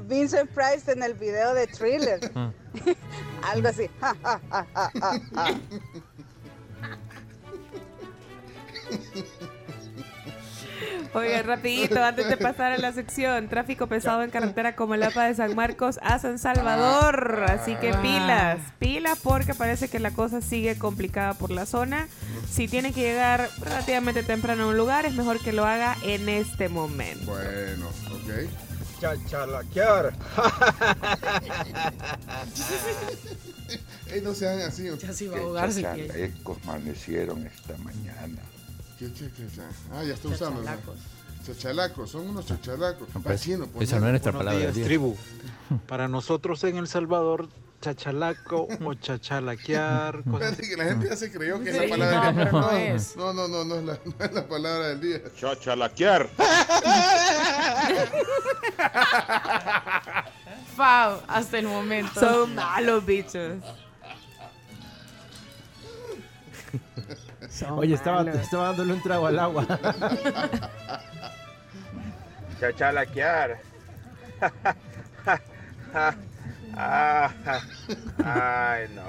Vincent 0.04 0.50
Price 0.52 0.91
en 0.91 1.04
el 1.04 1.13
video 1.13 1.54
de 1.54 1.67
Thriller. 1.67 2.19
Algo 3.43 3.67
así. 3.69 3.89
Ja, 11.13 11.19
ja, 11.19 11.30
ja, 11.30 11.38
ja, 11.38 11.39
ja, 11.39 11.39
ja. 11.39 11.39
Oiga, 11.39 11.41
rapidito, 11.43 12.04
antes 12.04 12.28
de 12.28 12.38
pasar 12.38 12.72
a 12.74 12.78
la 12.78 12.93
sección, 12.93 13.48
tráfico 13.50 13.88
pesado 13.88 14.22
en 14.24 14.30
carretera 14.30 14.76
como 14.76 14.93
el 14.93 15.04
APA 15.04 15.26
de 15.26 15.36
San 15.36 15.56
Marcos 15.56 16.00
a 16.04 16.19
San 16.19 16.38
Salvador. 16.38 17.45
Así 17.50 17.76
que 17.76 17.93
pilas, 17.95 18.60
pilas 18.78 19.17
porque 19.24 19.54
parece 19.54 19.88
que 19.89 20.00
la 20.00 20.12
cosa 20.12 20.41
sigue 20.41 20.78
complicada 20.78 21.34
por 21.34 21.50
la 21.52 21.65
zona. 21.65 22.08
Si 22.50 22.67
tiene 22.67 22.93
que 22.93 23.02
llegar 23.02 23.50
relativamente 23.60 24.24
temprano 24.24 24.65
a 24.65 24.67
un 24.67 24.78
lugar, 24.78 25.06
es 25.06 25.13
mejor 25.13 25.39
que 25.39 25.52
lo 25.52 25.65
haga 25.65 25.95
en 26.04 26.30
este 26.30 26.69
momento. 26.69 27.26
Bueno, 27.26 27.88
ok. 27.88 28.50
Chachalaquear. 29.00 30.13
Ey, 34.12 34.22
no 34.22 34.34
sean 34.34 34.60
así. 34.62 34.89
Ya 35.00 35.13
se 35.13 35.26
iba 35.26 35.38
a 35.38 35.39
ahogar 35.39 35.72
si 35.72 35.84
quiere. 35.84 36.08
chalecos 36.08 36.58
amanecieron 36.63 37.45
esta 37.45 37.78
mañana. 37.78 38.41
¿Qué, 39.00 39.06
qué, 39.14 39.30
qué, 39.32 39.48
qué? 39.56 39.62
Ah, 39.94 40.04
ya 40.04 40.14
está 40.14 40.28
usando. 40.28 40.62
Chachalacos. 40.62 40.98
Chachalacos, 41.46 42.10
son 42.12 42.28
unos 42.30 42.46
chachalacos. 42.46 43.08
No, 43.16 43.22
pues, 43.22 43.40
Vecino, 43.40 43.66
pues, 43.68 43.88
esa 43.90 44.00
no 44.00 44.08
es 44.08 44.12
nuestra 44.12 44.32
palabra. 44.34 44.60
días, 44.60 44.68
del 44.68 44.76
día. 44.76 44.86
tribu. 44.86 45.16
Para 45.88 46.08
nosotros 46.10 46.62
en 46.66 46.76
El 46.78 46.88
Salvador, 46.90 47.48
chachalaco 47.82 48.68
o 48.84 48.94
chachalaquear, 48.96 50.22
cosas 50.30 50.52
Espérate 50.52 50.70
que 50.70 50.76
la 50.78 50.84
gente 50.84 51.08
ya 51.08 51.16
se 51.16 51.32
creyó 51.32 51.62
que 51.62 51.70
es 51.70 51.78
Sí, 51.78 51.82
la 51.88 51.90
palabra 51.90 52.32
no, 52.32 52.38
del 52.38 52.52
día. 52.52 52.62
no 52.62 52.72
es. 52.72 53.16
No, 53.16 53.34
no, 53.34 53.48
no, 53.48 53.64
no 53.64 53.76
es 53.76 53.84
la, 53.86 54.00
no 54.04 54.26
es 54.26 54.34
la 54.34 54.48
palabra 54.48 54.88
del 54.90 55.00
día. 55.02 55.22
Chachalaquear. 55.40 56.30
Fab, 60.76 61.22
hasta 61.28 61.58
el 61.60 61.68
momento. 61.68 62.20
Son 62.20 62.54
malos 62.54 63.06
bichos. 63.06 63.54
Oye, 67.72 67.96
estaba, 67.96 68.30
estaba 68.32 68.68
dándole 68.68 68.94
un 68.94 69.02
trago 69.02 69.28
al 69.28 69.40
agua. 69.40 69.66
Chachalaquear. 72.60 73.60
Ah, 76.76 77.34
ay, 78.24 78.88
no. 78.96 79.04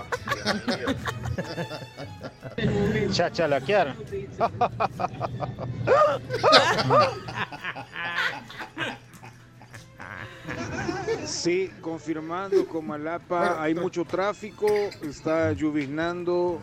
Chachalaquear. 3.13 3.95
Sí, 11.25 11.71
confirmando 11.81 12.67
Comalapa, 12.67 13.63
hay 13.63 13.75
mucho 13.75 14.05
tráfico, 14.05 14.67
está 15.03 15.53
lloviznando 15.53 16.61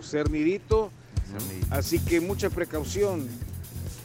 cernidito, 0.00 0.90
así 1.70 1.98
que 1.98 2.20
mucha 2.20 2.48
precaución. 2.50 3.28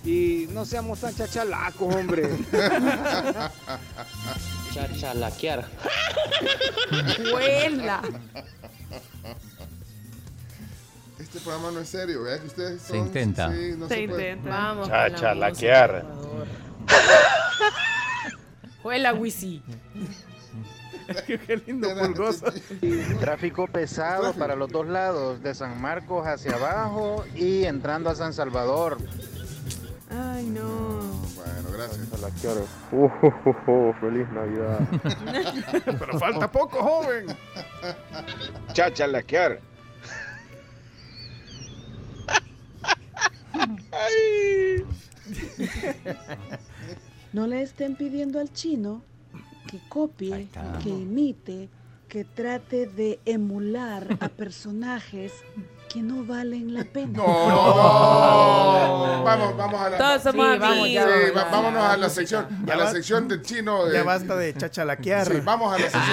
Y 0.04 0.48
no 0.52 0.66
seamos 0.66 1.00
tan 1.00 1.14
chachalacos, 1.16 1.94
hombre. 1.96 2.28
Chachalaquear. 4.74 5.68
Huela. 7.34 8.02
Este 11.20 11.40
programa 11.42 11.72
no 11.72 11.80
es 11.82 11.90
serio, 11.90 12.24
¿verdad? 12.24 12.40
Que 12.42 12.48
ustedes 12.48 12.82
Se 12.82 12.98
intenta. 12.98 13.52
Sí, 13.52 13.74
no 13.78 13.88
Se 13.88 13.96
se 13.96 14.08
puede. 14.08 14.32
intenta. 14.32 14.50
Vamos. 14.50 14.88
Chachalaquear. 14.90 16.06
Huela, 18.84 19.14
Wisi. 19.14 19.62
Qué 21.26 21.62
lindo 21.66 21.90
pulgoso. 21.96 22.46
Tráfico 23.20 23.68
pesado 23.68 24.34
para 24.34 24.56
los 24.56 24.70
dos 24.72 24.88
lados, 24.88 25.42
de 25.42 25.54
San 25.54 25.82
Marcos 25.82 26.26
hacia 26.26 26.56
abajo 26.56 27.26
y 27.36 27.66
entrando 27.66 28.10
a 28.10 28.16
San 28.16 28.34
Salvador. 28.34 28.98
Ay, 30.10 30.46
no. 30.46 31.00
Bueno, 31.36 31.72
gracias. 31.72 32.10
Chachalaquear. 32.10 32.58
Uh, 32.92 33.94
feliz 34.00 34.28
Navidad. 34.32 34.80
Pero 35.86 36.20
falta 36.20 36.52
poco, 36.52 36.82
joven. 36.82 37.26
Chachalaquear. 38.74 39.60
No 47.34 47.48
le 47.48 47.62
estén 47.62 47.96
pidiendo 47.96 48.40
al 48.40 48.52
chino 48.52 49.02
que 49.68 49.80
copie, 49.90 50.48
que 50.84 50.90
imite, 50.90 51.70
que 52.08 52.24
trate 52.26 52.88
de 52.88 53.20
emular 53.26 54.06
a 54.20 54.28
personajes 54.42 55.32
que 55.90 56.02
no 56.02 56.24
valen 56.26 56.74
la 56.74 56.84
pena. 56.86 57.18
No, 57.18 57.50
no. 57.50 59.24
Vamos, 59.24 59.58
vamos 59.58 59.82
a 59.82 59.90
la. 59.90 59.98
Todos 59.98 60.24
somos 60.24 60.54
Sí, 60.54 60.60
vamos, 60.60 60.78
amigos. 60.80 60.94
ya, 60.94 61.06
Sí, 61.06 61.32
ya. 61.36 61.44
vámonos 61.46 61.84
a 61.84 61.98
la 61.98 62.10
sección, 62.10 62.66
a 62.72 62.76
la 62.76 62.92
sección 62.92 63.28
del 63.28 63.42
chino. 63.42 63.86
de- 63.86 63.94
Ya 63.94 64.04
basta 64.04 64.36
de 64.36 64.54
chachalaquear. 64.54 65.28
Sí, 65.28 65.40
vamos 65.44 65.74
a 65.74 65.78
la 65.80 65.90
sección. 65.90 66.02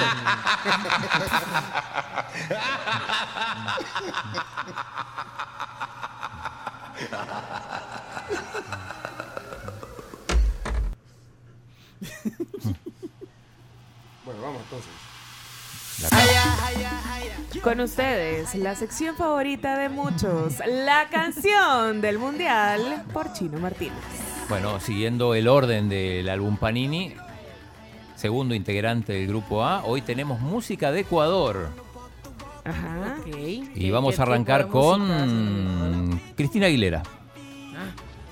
Con 17.62 17.80
ustedes, 17.80 18.54
la 18.54 18.74
sección 18.74 19.16
favorita 19.16 19.76
de 19.76 19.88
muchos, 19.88 20.54
la 20.66 21.08
canción 21.10 22.00
del 22.00 22.18
mundial 22.18 23.04
por 23.12 23.32
Chino 23.32 23.58
Martínez. 23.58 23.92
Bueno, 24.48 24.80
siguiendo 24.80 25.34
el 25.34 25.48
orden 25.48 25.88
del 25.88 26.28
álbum 26.28 26.56
Panini, 26.56 27.14
segundo 28.16 28.54
integrante 28.54 29.12
del 29.12 29.26
grupo 29.26 29.64
A, 29.64 29.84
hoy 29.84 30.02
tenemos 30.02 30.40
música 30.40 30.92
de 30.92 31.00
Ecuador. 31.00 31.68
Ajá. 32.64 33.16
Y 33.26 33.90
vamos 33.90 34.18
a 34.18 34.22
arrancar 34.22 34.68
con 34.68 36.20
Cristina 36.36 36.66
Aguilera. 36.66 37.02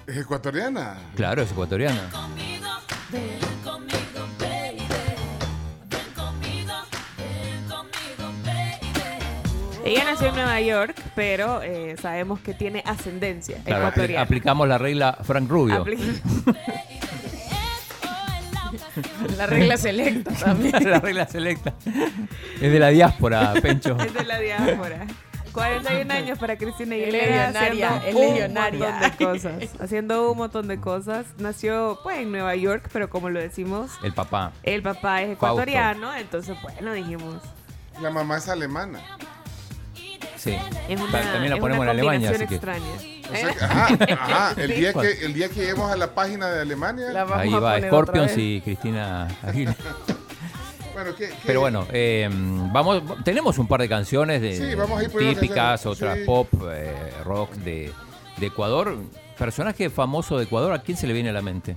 ¿Es 0.06 0.16
ecuatoriana? 0.18 0.98
Claro, 1.14 1.42
es 1.42 1.50
ecuatoriana. 1.50 2.10
Ella 9.87 10.05
nació 10.05 10.28
en 10.28 10.34
Nueva 10.34 10.61
York, 10.61 10.95
pero 11.14 11.62
eh, 11.62 11.97
sabemos 12.01 12.41
que 12.41 12.55
tiene 12.55 12.82
ascendencia 12.87 13.59
Claro, 13.64 13.84
apli- 13.84 13.89
ecuatoriana. 13.89 14.22
aplicamos 14.22 14.68
la 14.68 14.78
regla 14.78 15.18
Frank 15.22 15.49
Rubio. 15.49 15.84
Apli- 15.84 15.99
La 19.37 19.47
regla 19.47 19.76
selecta 19.76 20.32
también. 20.32 20.72
la 20.91 21.01
regla 21.01 21.26
selecta. 21.26 21.74
Es 22.61 22.72
de 22.72 22.78
la 22.78 22.89
diáspora, 22.89 23.53
Pencho. 23.61 23.97
Es 23.99 24.12
de 24.14 24.24
la 24.24 24.39
diáspora. 24.39 25.07
41 25.53 26.12
años 26.12 26.39
para 26.39 26.57
Cristina 26.59 26.97
Es 26.97 27.03
Aguilera 27.05 27.47
legionaria, 27.51 27.89
haciendo 27.97 28.09
es 28.09 28.14
un 28.14 28.20
legionaria. 28.34 28.91
montón 28.91 29.11
de 29.11 29.24
cosas. 29.26 29.80
Haciendo 29.80 30.30
un 30.32 30.39
montón 30.39 30.68
de 30.68 30.80
cosas. 30.80 31.26
Nació 31.39 31.99
pues 32.03 32.18
en 32.18 32.30
Nueva 32.32 32.55
York, 32.57 32.89
pero 32.93 33.09
como 33.09 33.30
lo 33.30 33.41
decimos, 33.41 33.91
El 34.03 34.12
papá. 34.12 34.53
el 34.62 34.82
papá 34.82 35.22
es 35.22 35.39
Fausto. 35.39 35.47
ecuatoriano, 35.62 36.14
entonces 36.14 36.57
bueno, 36.62 36.93
dijimos. 36.93 37.37
La 38.03 38.11
mamá 38.11 38.37
es 38.39 38.49
alemana. 38.49 39.01
Sí. 40.37 40.57
Es 40.89 41.01
una, 41.01 41.11
También 41.12 41.51
la 41.51 41.57
es 41.57 41.61
ponemos 41.61 41.76
en 41.76 41.80
una 41.82 41.91
Alemania, 41.91 42.30
así 42.30 42.47
que. 42.47 42.55
extraña. 42.57 42.84
Sea 43.32 43.53
que- 43.55 43.64
ajá, 43.64 43.89
ajá, 44.14 44.55
el, 44.62 44.74
día 44.76 44.93
que, 44.93 45.11
el 45.24 45.34
día 45.34 45.49
que 45.49 45.55
lleguemos 45.57 45.91
a 45.91 45.97
la 45.97 46.14
página 46.14 46.49
de 46.51 46.61
Alemania. 46.62 47.07
Ahí 47.34 47.51
va 47.51 47.80
Scorpions 47.80 48.32
y 48.37 48.61
Cristina 48.62 49.28
Aguilera. 49.43 49.76
Bueno, 50.95 51.14
¿qué, 51.14 51.28
qué- 51.28 51.34
Pero 51.45 51.61
bueno, 51.61 51.87
eh, 51.93 52.26
vamos, 52.32 53.03
tenemos 53.22 53.59
un 53.59 53.68
par 53.68 53.82
de 53.82 53.89
canciones 53.89 54.41
de, 54.41 54.57
Sí, 54.57 54.74
vamos 54.74 55.05
a 55.05 55.07
típicas, 55.07 55.84
otras 55.84 56.16
sí. 56.20 56.24
pop, 56.24 56.49
eh, 56.72 57.12
rock 57.22 57.53
de, 57.57 57.93
de 58.39 58.47
Ecuador. 58.47 58.97
Personaje 59.39 59.91
famoso 59.91 60.39
de 60.39 60.45
Ecuador, 60.45 60.72
¿a 60.72 60.78
quién 60.78 60.97
se 60.97 61.07
le 61.07 61.12
viene 61.12 61.28
a 61.28 61.32
la 61.34 61.43
mente? 61.43 61.76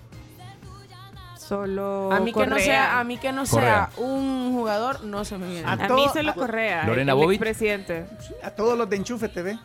Solo 1.50 2.12
A 2.12 2.20
mí 2.20 2.32
que 2.32 2.46
no 2.46 2.60
sea, 2.60 3.00
a 3.00 3.04
mí 3.04 3.18
que 3.18 3.32
no 3.32 3.44
Correa. 3.44 3.90
sea 3.96 4.04
un 4.06 4.52
jugador, 4.54 5.04
no 5.04 5.26
se 5.26 5.36
me 5.40 5.48
viene. 5.48 5.68
A, 5.68 5.76
mí 5.78 6.06
solo 6.14 6.36
Correa. 6.36 6.86
Lorena 6.86 7.14
el 7.14 7.40
presidente. 7.40 8.06
A 8.44 8.52
todos 8.52 8.78
los 8.78 8.88
de 8.88 8.98
Enchufe 8.98 9.30
TV. 9.30 9.58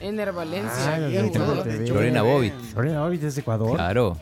Ener 0.00 0.32
Valencia. 0.32 0.94
Ah, 0.94 0.98
los 0.98 1.12
y 1.12 1.14
de 1.14 1.22
todos 1.30 1.36
Enchufe 1.36 1.54
los 1.54 1.64
de 1.64 1.70
TV. 1.70 1.74
Enchufe 1.84 1.94
Lorena. 2.00 2.22
Bobbitt. 2.22 2.54
Lorena 2.74 3.00
Bobbitt 3.02 3.22
es 3.22 3.34
de 3.36 3.40
Ecuador. 3.42 3.76
Claro, 3.76 4.16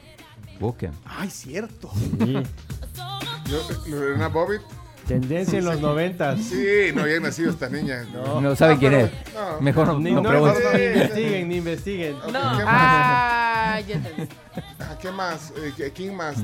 busquen. 0.60 0.92
Ay, 1.06 1.30
cierto. 1.30 1.90
Sí. 2.18 2.42
Lorena 3.90 4.28
Bobbitt. 4.28 4.60
Tendencia 5.08 5.58
en 5.60 5.64
los 5.64 5.80
noventas. 5.80 6.40
Sí, 6.40 6.92
no 6.94 7.02
habían 7.04 7.22
nacido 7.22 7.50
estas 7.52 7.70
niñas. 7.72 8.06
No, 8.12 8.38
No 8.42 8.54
saben 8.54 8.76
quién 8.76 8.92
pero- 8.92 9.06
es. 9.06 9.12
no. 9.34 9.60
Mejor 9.62 9.86
no, 9.88 9.98
Ni, 9.98 10.12
no 10.12 10.20
no, 10.20 10.28
pregunten. 10.28 10.62
ni 10.76 10.84
investiguen, 10.84 11.48
ni 11.48 11.56
investiguen. 11.56 12.16
No. 12.18 12.32
¿qué 12.58 12.64
más? 12.64 12.66
Ah, 12.66 13.80
ya. 13.88 14.00
Ah, 14.78 14.94
¿Qué 15.00 15.10
más? 15.10 15.52
Eh, 15.56 15.72
¿qué- 15.76 15.90
¿Quién 15.90 16.14
más? 16.14 16.36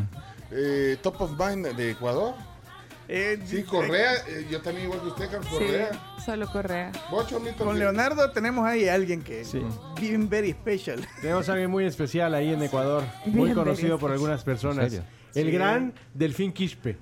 Eh, 0.51 0.97
Top 1.03 1.21
of 1.21 1.33
Mind 1.39 1.67
de 1.77 1.91
Ecuador. 1.93 2.35
Eh, 3.11 3.41
Sí, 3.47 3.63
Correa. 3.63 4.13
eh, 4.29 4.47
yo 4.51 4.61
también 4.61 4.85
igual 4.85 5.01
que 5.01 5.07
usted, 5.09 5.31
Carlos 5.31 5.47
Sí, 5.51 5.65
Correa. 5.65 5.91
solo 6.25 6.47
Correa. 6.53 6.93
¿Vos, 7.11 7.27
Chomito, 7.27 7.65
Con? 7.65 7.79
Leonardo 7.79 8.31
tenemos 8.33 8.67
ahí 8.67 8.87
a 8.87 8.95
alguien 8.95 9.23
que 9.23 9.45
Sí. 9.47 9.63
bien 9.99 10.29
very 10.29 10.53
special. 10.53 11.07
Tenemos 11.23 11.49
a 11.49 11.53
alguien 11.53 11.71
muy 11.71 11.87
especial 11.87 12.35
ahí 12.35 12.53
en 12.53 12.63
Ecuador. 12.63 13.05
Muy 13.25 13.45
Bien, 13.45 13.55
conocido 13.55 13.99
por 13.99 14.11
algunas 14.13 14.45
personas. 14.45 14.93
El 15.35 15.47
Sí. 15.47 15.51
gran 15.53 15.95
Delfín 16.13 16.53
Quispe. 16.53 16.99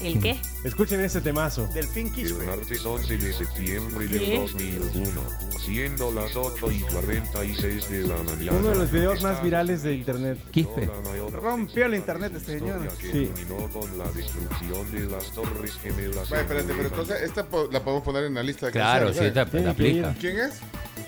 ¿El 0.00 0.20
qué? 0.20 0.38
Escuchen 0.64 1.00
este 1.00 1.20
temazo. 1.20 1.66
Delfín 1.74 2.08
El 2.08 2.12
Quispe. 2.12 2.44
martes 2.44 2.84
11 2.84 3.16
de 3.18 3.32
septiembre 3.32 4.06
¿Qué? 4.08 4.18
del 4.18 4.40
2001, 4.40 5.20
siendo 5.64 6.10
las 6.12 6.34
8 6.36 6.70
y 6.72 6.80
46 6.80 7.88
de 7.90 8.00
la 8.06 8.16
mañana. 8.22 8.52
Uno 8.58 8.68
de 8.70 8.74
los 8.76 8.90
videos 8.90 9.22
más 9.22 9.42
virales 9.42 9.82
de 9.82 9.94
internet. 9.94 10.38
Quispe. 10.50 10.90
Rompió 11.32 11.86
el 11.86 11.94
internet 11.94 12.32
este 12.36 12.58
señor. 12.58 12.88
Sí. 13.00 13.30
culminó 13.34 13.68
con 13.70 13.98
la 13.98 14.10
destrucción 14.12 14.90
de 14.92 15.00
las 15.14 15.30
Torres 15.32 15.72
Gemelas. 15.82 16.28
Vaya, 16.30 16.42
en 16.42 16.46
espérate, 16.48 16.72
pero 16.74 16.88
entonces 16.88 17.22
esta 17.22 17.44
po- 17.44 17.68
la 17.70 17.82
podemos 17.82 18.04
poner 18.04 18.24
en 18.24 18.34
la 18.34 18.42
lista 18.42 18.66
de 18.66 18.72
Claro, 18.72 19.12
sí, 19.12 19.18
canciones. 19.20 19.50
Tiene 19.50 19.64
que 19.64 19.70
aplica. 19.70 20.14
¿Quién 20.20 20.38
es? 20.38 20.60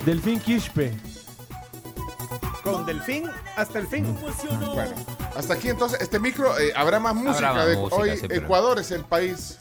Delfín 0.04 0.40
Quispe. 0.40 0.92
Con 2.62 2.86
Delfín 2.86 3.24
hasta 3.56 3.78
el 3.78 3.86
fin. 3.86 4.16
Bueno, 4.74 4.94
hasta 5.36 5.54
aquí 5.54 5.68
entonces, 5.68 6.00
este 6.00 6.18
micro, 6.18 6.58
eh, 6.58 6.72
habrá 6.74 6.98
más 6.98 7.14
música. 7.14 7.52
más 7.52 7.66
de, 7.66 7.76
música, 7.76 7.96
hoy 7.96 8.16
sí, 8.16 8.26
pero- 8.28 8.42
Ecuador 8.44 8.78
es 8.78 8.90
el 8.90 9.04
país. 9.04 9.58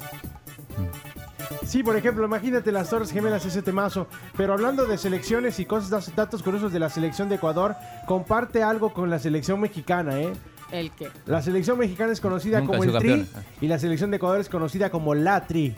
Sí, 1.66 1.82
por 1.82 1.96
ejemplo, 1.96 2.26
imagínate 2.26 2.72
las 2.72 2.90
Torres 2.90 3.12
Gemelas, 3.12 3.46
ese 3.46 3.62
temazo. 3.62 4.08
Pero 4.38 4.54
hablando 4.54 4.86
de 4.86 4.98
selecciones 4.98 5.60
y 5.60 5.66
cosas, 5.66 6.16
datos 6.16 6.44
curiosos 6.44 6.72
de 6.72 6.80
la 6.80 6.90
selección 6.90 7.30
de 7.30 7.36
Ecuador, 7.36 7.76
comparte 8.06 8.62
algo 8.62 8.94
con 8.94 9.10
la 9.10 9.18
selección 9.18 9.60
mexicana, 9.60 10.20
¿eh? 10.20 10.34
¿El 10.72 10.92
qué? 10.92 11.10
La 11.26 11.42
selección 11.42 11.78
mexicana 11.78 12.12
es 12.12 12.20
conocida 12.22 12.60
Nunca 12.60 12.74
como 12.74 12.84
el 12.84 12.90
sido 12.90 13.00
Tri 13.00 13.28
y 13.62 13.68
la 13.68 13.80
selección 13.80 14.12
de 14.12 14.18
Ecuador 14.18 14.40
es 14.40 14.50
conocida 14.50 14.90
como 14.90 15.14
la 15.16 15.46
Tri. 15.48 15.76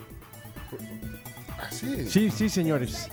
Ah, 1.57 1.67
sí. 1.69 2.09
Sí, 2.09 2.31
sí, 2.31 2.49
señores. 2.49 3.09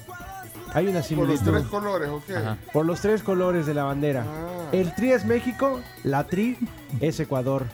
Hay 0.75 0.85
una 0.87 0.93
Por 0.93 0.95
los 1.01 1.07
similitud. 1.07 1.53
tres 1.53 1.65
colores, 1.65 2.09
¿ok? 2.09 2.31
Ajá. 2.37 2.59
Por 2.73 2.87
los 2.87 3.01
tres 3.01 3.23
colores 3.23 3.67
de 3.67 3.75
la 3.75 3.85
bandera. 3.85 4.25
Ah. 4.27 4.69
El 4.73 4.95
Tri 4.95 5.13
es 5.13 5.25
México, 5.25 5.81
la 6.05 6.25
Tri 6.27 6.57
es 7.01 7.21
Ecuador. 7.21 7.67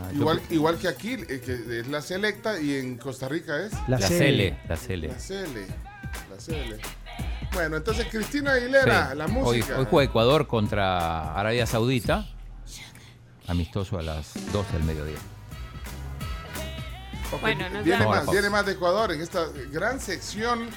Ah, 0.00 0.12
Igual, 0.14 0.40
igual 0.50 0.78
que 0.78 0.88
aquí, 0.88 1.14
eh, 1.14 1.40
que 1.44 1.80
es 1.80 1.88
la 1.88 2.00
selecta 2.00 2.60
y 2.60 2.74
en 2.76 2.96
Costa 2.98 3.28
Rica 3.28 3.64
es 3.66 3.72
La, 3.88 3.98
La 3.98 4.06
C. 4.06 4.16
Cele, 4.18 4.56
la 4.68 4.76
Cele. 4.76 5.08
la 5.08 5.18
Cele. 5.18 5.66
La 6.30 6.40
Cele. 6.40 6.76
Bueno, 7.52 7.76
entonces 7.76 8.06
Cristina 8.10 8.52
Aguilera, 8.52 9.10
Sí. 9.10 9.16
la 9.18 9.24
Hoy, 9.26 9.30
música. 9.32 9.78
hoy 9.78 9.86
juega 9.90 10.08
Ecuador 10.10 10.46
contra 10.46 11.34
Arabia 11.34 11.66
Saudita. 11.66 12.26
Amistoso 13.48 13.98
a 13.98 14.02
las 14.02 14.34
12 14.52 14.72
del 14.74 14.84
mediodía. 14.84 15.16
Bueno, 17.40 17.68
nos 17.70 17.84
viene 17.84 18.06
más, 18.06 18.30
viene 18.30 18.50
más 18.50 18.66
de 18.66 18.72
Ecuador 18.72 19.12
en 19.12 19.20
esta 19.20 19.46
gran 19.70 20.00
sección. 20.00 20.68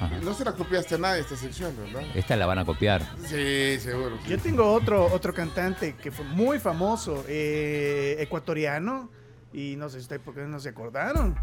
Ajá. 0.00 0.10
No 0.22 0.34
se 0.34 0.44
la 0.44 0.52
copiaste 0.52 0.96
a 0.96 0.98
nadie 0.98 1.20
esta 1.22 1.36
sección, 1.36 1.74
¿verdad? 1.76 2.02
Esta 2.14 2.36
la 2.36 2.46
van 2.46 2.58
a 2.58 2.64
copiar. 2.64 3.02
Sí, 3.26 3.78
seguro. 3.80 4.18
Yo 4.26 4.38
tengo 4.38 4.70
otro, 4.72 5.06
otro 5.12 5.32
cantante 5.32 5.94
que 5.96 6.10
fue 6.10 6.24
muy 6.26 6.58
famoso, 6.58 7.24
eh, 7.28 8.16
ecuatoriano, 8.18 9.08
y 9.52 9.76
no 9.76 9.88
sé 9.88 9.98
si 9.98 10.02
ustedes 10.02 10.22
por 10.22 10.34
qué 10.34 10.42
no 10.42 10.60
se 10.60 10.68
acordaron. 10.68 11.36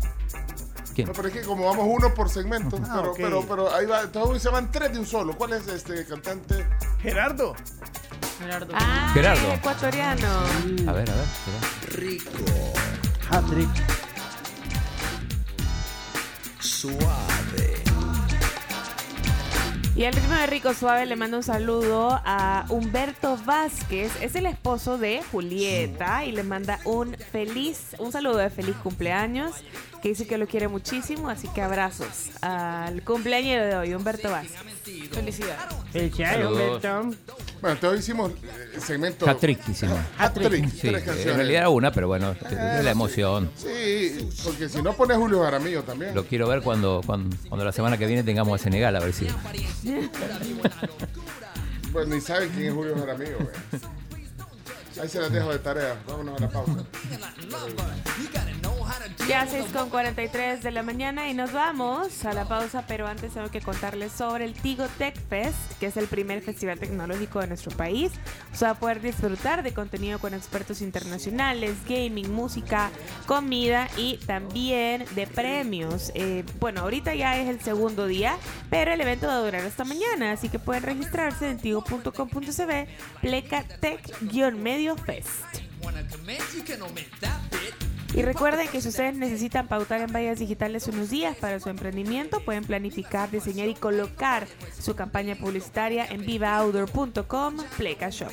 ¿Quién? 0.94 1.08
No, 1.08 1.14
pero 1.14 1.28
es 1.28 1.34
que 1.34 1.42
como 1.42 1.66
vamos 1.66 1.88
uno 1.90 2.14
por 2.14 2.30
segmento, 2.30 2.80
Ah, 2.84 3.00
pero, 3.02 3.14
pero, 3.16 3.46
pero 3.48 3.74
ahí 3.74 3.86
va, 3.86 4.02
hoy 4.22 4.40
se 4.40 4.50
van 4.50 4.72
tres 4.72 4.94
de 4.94 5.00
un 5.00 5.06
solo. 5.06 5.36
¿Cuál 5.38 5.54
es 5.54 5.68
este 5.68 6.06
cantante? 6.06 6.66
Gerardo. 7.02 7.56
Gerardo. 8.40 8.74
Ah, 8.76 9.12
Gerardo. 9.14 9.54
ecuatoriano. 9.54 10.28
A 10.88 10.94
ver, 10.94 11.10
a 11.10 11.16
ver. 11.16 11.26
espera. 11.96 14.07
Hat-trick. 16.68 17.88
Y 19.96 20.06
al 20.06 20.14
ritmo 20.14 20.36
de 20.36 20.48
Rico 20.48 20.74
Suave 20.74 21.06
le 21.06 21.16
mando 21.16 21.38
un 21.38 21.44
saludo 21.44 22.22
a 22.24 22.66
Humberto 22.70 23.38
Vázquez, 23.46 24.12
es 24.22 24.36
el 24.36 24.46
esposo 24.46 24.98
de 24.98 25.24
Julieta 25.32 26.26
y 26.26 26.34
le 26.34 26.44
manda 26.44 26.80
un 26.84 27.16
feliz, 27.16 27.96
un 27.98 28.12
saludo 28.12 28.38
de 28.38 28.50
feliz 28.50 28.76
cumpleaños, 28.84 29.54
que 30.02 30.10
dice 30.10 30.28
que 30.28 30.38
lo 30.38 30.48
quiere 30.48 30.68
muchísimo, 30.68 31.30
así 31.30 31.48
que 31.50 31.62
abrazos 31.62 32.30
al 32.42 33.02
cumpleaños 33.04 33.66
de 33.66 33.76
hoy, 33.76 33.94
Humberto 33.94 34.30
Vázquez. 34.30 34.58
Felicidades. 35.12 36.16
Saludos. 36.16 36.82
Bueno, 37.62 37.74
entonces 37.76 38.02
hicimos 38.02 38.32
eh, 38.32 38.80
segmento. 38.80 39.28
Hat-trick 39.28 39.68
hicimos. 39.68 39.98
Hat-trick, 40.18 40.70
Sí, 40.70 40.90
tres 40.90 41.08
en 41.08 41.36
realidad 41.36 41.62
era 41.62 41.70
una, 41.70 41.92
pero 41.92 42.08
bueno, 42.08 42.32
es 42.32 42.84
la 42.84 42.92
emoción. 42.92 43.50
Sí, 43.56 44.30
porque 44.44 44.70
si 44.70 44.82
no 44.82 44.94
pone 44.94 45.16
Julio 45.16 45.44
Jaramillo 45.44 45.84
también. 45.84 46.14
Lo 46.14 46.26
quiero 46.26 46.48
ver 46.48 46.62
cuando, 46.62 47.02
cuando, 47.06 47.36
cuando 47.50 47.66
la 47.66 47.72
semana 47.72 47.98
que 47.98 48.06
viene 48.06 48.24
tengamos 48.24 48.60
a 48.60 48.64
Senegal, 48.64 48.96
a 48.96 49.00
ver 49.00 49.14
si. 49.14 49.28
Pues 51.92 52.08
ni 52.10 52.20
saben 52.22 52.50
quién 52.50 52.68
es 52.68 52.74
Julio 52.74 52.96
Jaramillo, 52.96 53.38
güey. 53.38 53.50
Ahí 55.02 55.08
se 55.10 55.20
las 55.20 55.32
dejo 55.32 55.52
de 55.52 55.60
tarea. 55.60 55.96
Vámonos 56.08 56.38
a 56.38 56.42
la 56.42 56.50
pausa. 56.50 56.84
Ya 59.28 59.46
6 59.46 59.68
con 59.74 59.90
43 59.90 60.64
de 60.64 60.72
la 60.72 60.84
mañana 60.84 61.30
y 61.30 61.34
nos 61.34 61.52
vamos 61.52 62.26
a 62.26 62.34
la 62.34 62.46
pausa, 62.46 62.86
pero 62.88 63.08
antes 63.08 63.34
tengo 63.34 63.50
que 63.50 63.62
contarles 63.62 64.12
sobre 64.12 64.46
el 64.46 64.54
Tigo 64.54 64.86
Tech 64.98 65.16
Fest, 65.30 65.58
que 65.80 65.88
es 65.88 65.98
el 65.98 66.08
primer 66.08 66.42
festival 66.42 66.80
tecnológico 66.80 67.40
de 67.40 67.48
nuestro 67.48 67.76
país. 67.76 68.12
Se 68.54 68.66
va 68.66 68.72
a 68.72 68.80
poder 68.80 69.02
disfrutar 69.02 69.64
de 69.64 69.74
contenido 69.74 70.20
con 70.20 70.34
expertos 70.34 70.82
internacionales, 70.82 71.76
gaming, 71.88 72.32
música, 72.34 72.90
comida 73.26 73.90
y 73.98 74.18
también 74.26 75.06
de 75.16 75.28
premios. 75.28 76.12
Eh, 76.16 76.44
bueno, 76.60 76.82
ahorita 76.82 77.14
ya 77.16 77.38
es 77.38 77.50
el 77.50 77.60
segundo 77.62 78.08
día, 78.08 78.38
pero 78.70 78.94
el 78.94 79.02
evento 79.02 79.28
va 79.28 79.36
a 79.36 79.40
durar 79.40 79.66
hasta 79.66 79.84
mañana, 79.84 80.32
así 80.32 80.50
que 80.50 80.60
pueden 80.60 80.84
registrarse 80.84 81.50
en 81.50 81.58
tigo.com.cb, 81.58 82.88
pleca 83.22 83.64
tech-medio 83.82 84.96
fest. 84.96 85.68
Y 88.18 88.24
recuerden 88.24 88.68
que 88.70 88.82
si 88.82 88.90
ustedes 88.90 89.16
necesitan 89.16 89.68
pautar 89.68 90.02
en 90.02 90.12
vallas 90.12 90.40
digitales 90.40 90.88
unos 90.88 91.12
días 91.12 91.38
para 91.38 91.60
su 91.60 91.70
emprendimiento, 91.70 92.40
pueden 92.40 92.64
planificar, 92.64 93.30
diseñar 93.30 93.68
y 93.68 93.76
colocar 93.76 94.48
su 94.82 94.96
campaña 94.96 95.36
publicitaria 95.36 96.04
en 96.08 96.26
vivaoutdoor.com 96.26 97.58
Pleca 97.78 98.10
Shop. 98.10 98.32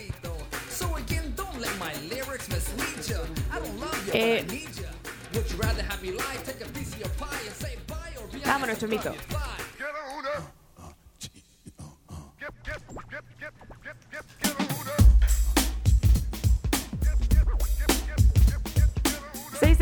Eh, 4.14 4.46
vámonos, 8.46 8.78
Chomito. 8.78 9.14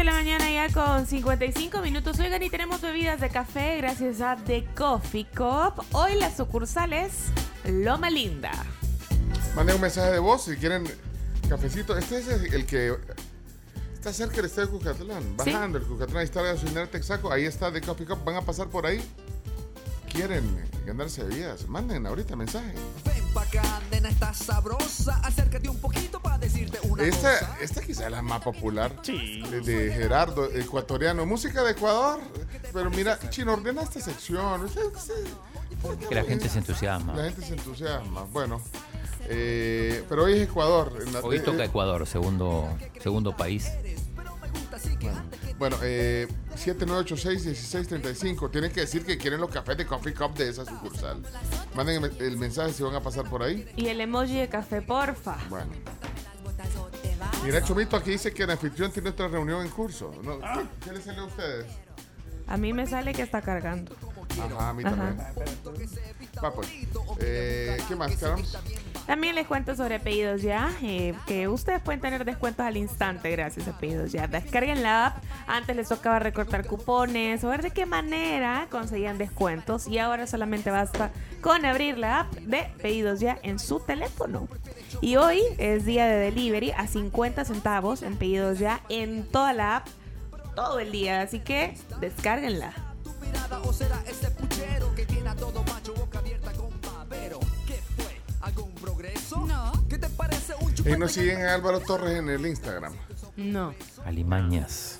De 0.02 0.06
la 0.06 0.14
mañana 0.14 0.50
ya 0.50 0.68
con 0.68 1.06
55 1.06 1.80
minutos. 1.80 2.18
Oigan, 2.18 2.42
y 2.42 2.50
tenemos 2.50 2.80
bebidas 2.80 3.20
de 3.20 3.28
café 3.28 3.76
gracias 3.76 4.20
a 4.20 4.34
The 4.34 4.66
Coffee 4.74 5.26
Cup. 5.26 5.84
Hoy 5.92 6.16
las 6.16 6.36
sucursales 6.36 7.26
Loma 7.64 8.10
Linda. 8.10 8.50
Manden 9.54 9.76
un 9.76 9.82
mensaje 9.82 10.10
de 10.10 10.18
voz 10.18 10.46
si 10.46 10.56
quieren 10.56 10.82
cafecito. 11.48 11.96
Este 11.96 12.18
es 12.18 12.26
el 12.26 12.66
que 12.66 12.96
está 13.94 14.12
cerca 14.12 14.34
del 14.34 14.46
estadio 14.46 14.72
Cucatlán. 14.72 15.36
Bajando 15.36 15.78
el 15.78 15.84
Cucatlán, 15.84 16.18
ahí 16.18 16.24
está 16.24 16.42
la 16.42 16.54
gasolinera 16.54 16.88
Texaco. 16.88 17.30
Ahí 17.30 17.44
está 17.44 17.72
The 17.72 17.80
Coffee 17.80 18.06
Cup. 18.06 18.24
Van 18.24 18.34
a 18.34 18.42
pasar 18.42 18.66
por 18.70 18.86
ahí. 18.86 19.00
Quieren 20.12 20.44
ganarse 20.84 21.22
bebidas. 21.24 21.66
Manden 21.68 22.06
ahorita 22.06 22.36
mensaje. 22.36 22.74
está 24.08 24.34
sabrosa. 24.34 25.16
Acércate 25.24 25.68
un 25.68 25.80
poquito 25.80 26.20
para 26.20 26.38
decirte 26.38 26.78
una 26.82 27.02
Esta, 27.04 27.56
esta 27.60 27.80
quizá 27.80 28.04
es 28.06 28.10
la 28.10 28.20
más 28.20 28.42
popular 28.42 29.00
de, 29.02 29.60
de 29.64 29.92
Gerardo, 29.92 30.50
ecuatoriano. 30.52 31.24
Música 31.24 31.62
de 31.62 31.72
Ecuador. 31.72 32.20
Pero 32.72 32.90
mira, 32.90 33.18
Chino, 33.30 33.54
ordena 33.54 33.82
esta 33.82 34.00
sección. 34.00 34.68
Que 36.08 36.14
la 36.14 36.24
gente 36.24 36.48
se 36.48 36.58
entusiasma. 36.58 37.14
La 37.14 37.24
gente 37.24 37.42
se 37.46 37.54
entusiasma. 37.54 38.24
Bueno, 38.32 38.60
eh, 39.28 40.04
pero 40.08 40.24
hoy 40.24 40.34
es 40.34 40.42
Ecuador. 40.42 40.92
En 41.06 41.12
la- 41.12 41.20
Hoy 41.20 41.40
toca 41.40 41.62
eh, 41.62 41.66
Ecuador, 41.66 42.06
segundo, 42.06 42.68
segundo 43.02 43.36
país. 43.36 43.70
Bueno, 45.58 45.76
eh, 45.82 46.26
7986-1635. 46.56 48.50
Tienen 48.50 48.72
que 48.72 48.80
decir 48.80 49.04
que 49.04 49.16
quieren 49.18 49.40
los 49.40 49.50
cafés 49.50 49.76
de 49.76 49.86
Coffee 49.86 50.14
Cup 50.14 50.34
de 50.34 50.48
esa 50.48 50.64
sucursal. 50.64 51.22
Manden 51.74 52.04
el, 52.04 52.16
el 52.20 52.36
mensaje 52.36 52.72
si 52.72 52.82
van 52.82 52.94
a 52.94 53.00
pasar 53.00 53.28
por 53.28 53.42
ahí. 53.42 53.68
Y 53.76 53.86
el 53.86 54.00
emoji 54.00 54.36
de 54.36 54.48
café, 54.48 54.82
porfa. 54.82 55.36
Bueno. 55.48 55.70
Mira, 57.44 57.62
Chomito 57.62 57.96
aquí 57.96 58.10
dice 58.12 58.32
que 58.32 58.44
el 58.44 58.50
anfitrión 58.50 58.92
tiene 58.92 59.10
otra 59.10 59.28
reunión 59.28 59.62
en 59.64 59.70
curso. 59.70 60.12
¿No? 60.22 60.38
¿Qué, 60.38 60.66
qué 60.84 60.92
les 60.92 61.08
a 61.08 61.24
ustedes? 61.24 61.66
A 62.46 62.56
mí 62.56 62.72
me 62.72 62.86
sale 62.86 63.12
que 63.12 63.22
está 63.22 63.40
cargando. 63.42 63.94
Ajá, 64.40 64.68
a 64.68 64.72
mí 64.72 64.82
Ajá. 64.84 64.96
también. 64.96 65.18
Va 66.42 66.52
pues. 66.52 66.68
Eh, 67.20 67.78
¿Qué 67.88 67.96
más, 67.96 68.16
Carol? 68.16 68.42
También 69.06 69.34
les 69.34 69.46
cuento 69.48 69.74
sobre 69.74 69.98
pedidos 69.98 70.42
ya, 70.42 70.70
eh, 70.80 71.12
que 71.26 71.48
ustedes 71.48 71.82
pueden 71.82 72.00
tener 72.00 72.24
descuentos 72.24 72.64
al 72.64 72.76
instante 72.76 73.30
gracias 73.30 73.66
a 73.66 73.76
pedidos 73.76 74.12
ya. 74.12 74.28
Descarguen 74.28 74.82
la 74.82 75.06
app, 75.06 75.24
antes 75.48 75.74
les 75.74 75.88
tocaba 75.88 76.20
recortar 76.20 76.66
cupones 76.66 77.42
o 77.42 77.48
ver 77.48 77.62
de 77.62 77.72
qué 77.72 77.84
manera 77.84 78.68
conseguían 78.70 79.18
descuentos 79.18 79.88
y 79.88 79.98
ahora 79.98 80.26
solamente 80.28 80.70
basta 80.70 81.10
con 81.40 81.64
abrir 81.66 81.98
la 81.98 82.20
app 82.20 82.32
de 82.34 82.70
pedidos 82.80 83.18
ya 83.18 83.38
en 83.42 83.58
su 83.58 83.80
teléfono. 83.80 84.48
Y 85.00 85.16
hoy 85.16 85.42
es 85.58 85.84
día 85.84 86.06
de 86.06 86.16
delivery 86.16 86.70
a 86.70 86.86
50 86.86 87.44
centavos 87.44 88.02
en 88.02 88.16
pedidos 88.16 88.60
ya 88.60 88.80
en 88.88 89.24
toda 89.24 89.52
la 89.52 89.76
app 89.76 89.88
todo 90.54 90.78
el 90.78 90.92
día, 90.92 91.22
así 91.22 91.40
que 91.40 91.74
descárguenla. 92.00 92.72
No. 99.40 99.72
¿Qué 99.88 99.98
te 99.98 100.08
parece 100.08 100.54
un 100.60 100.74
Y 100.86 100.96
nos 100.98 101.12
siguen 101.12 101.42
a 101.42 101.54
Álvaro 101.54 101.80
Torres 101.80 102.18
en 102.18 102.28
el 102.28 102.46
Instagram. 102.46 102.92
No. 103.36 103.74
Alimañas. 104.04 104.98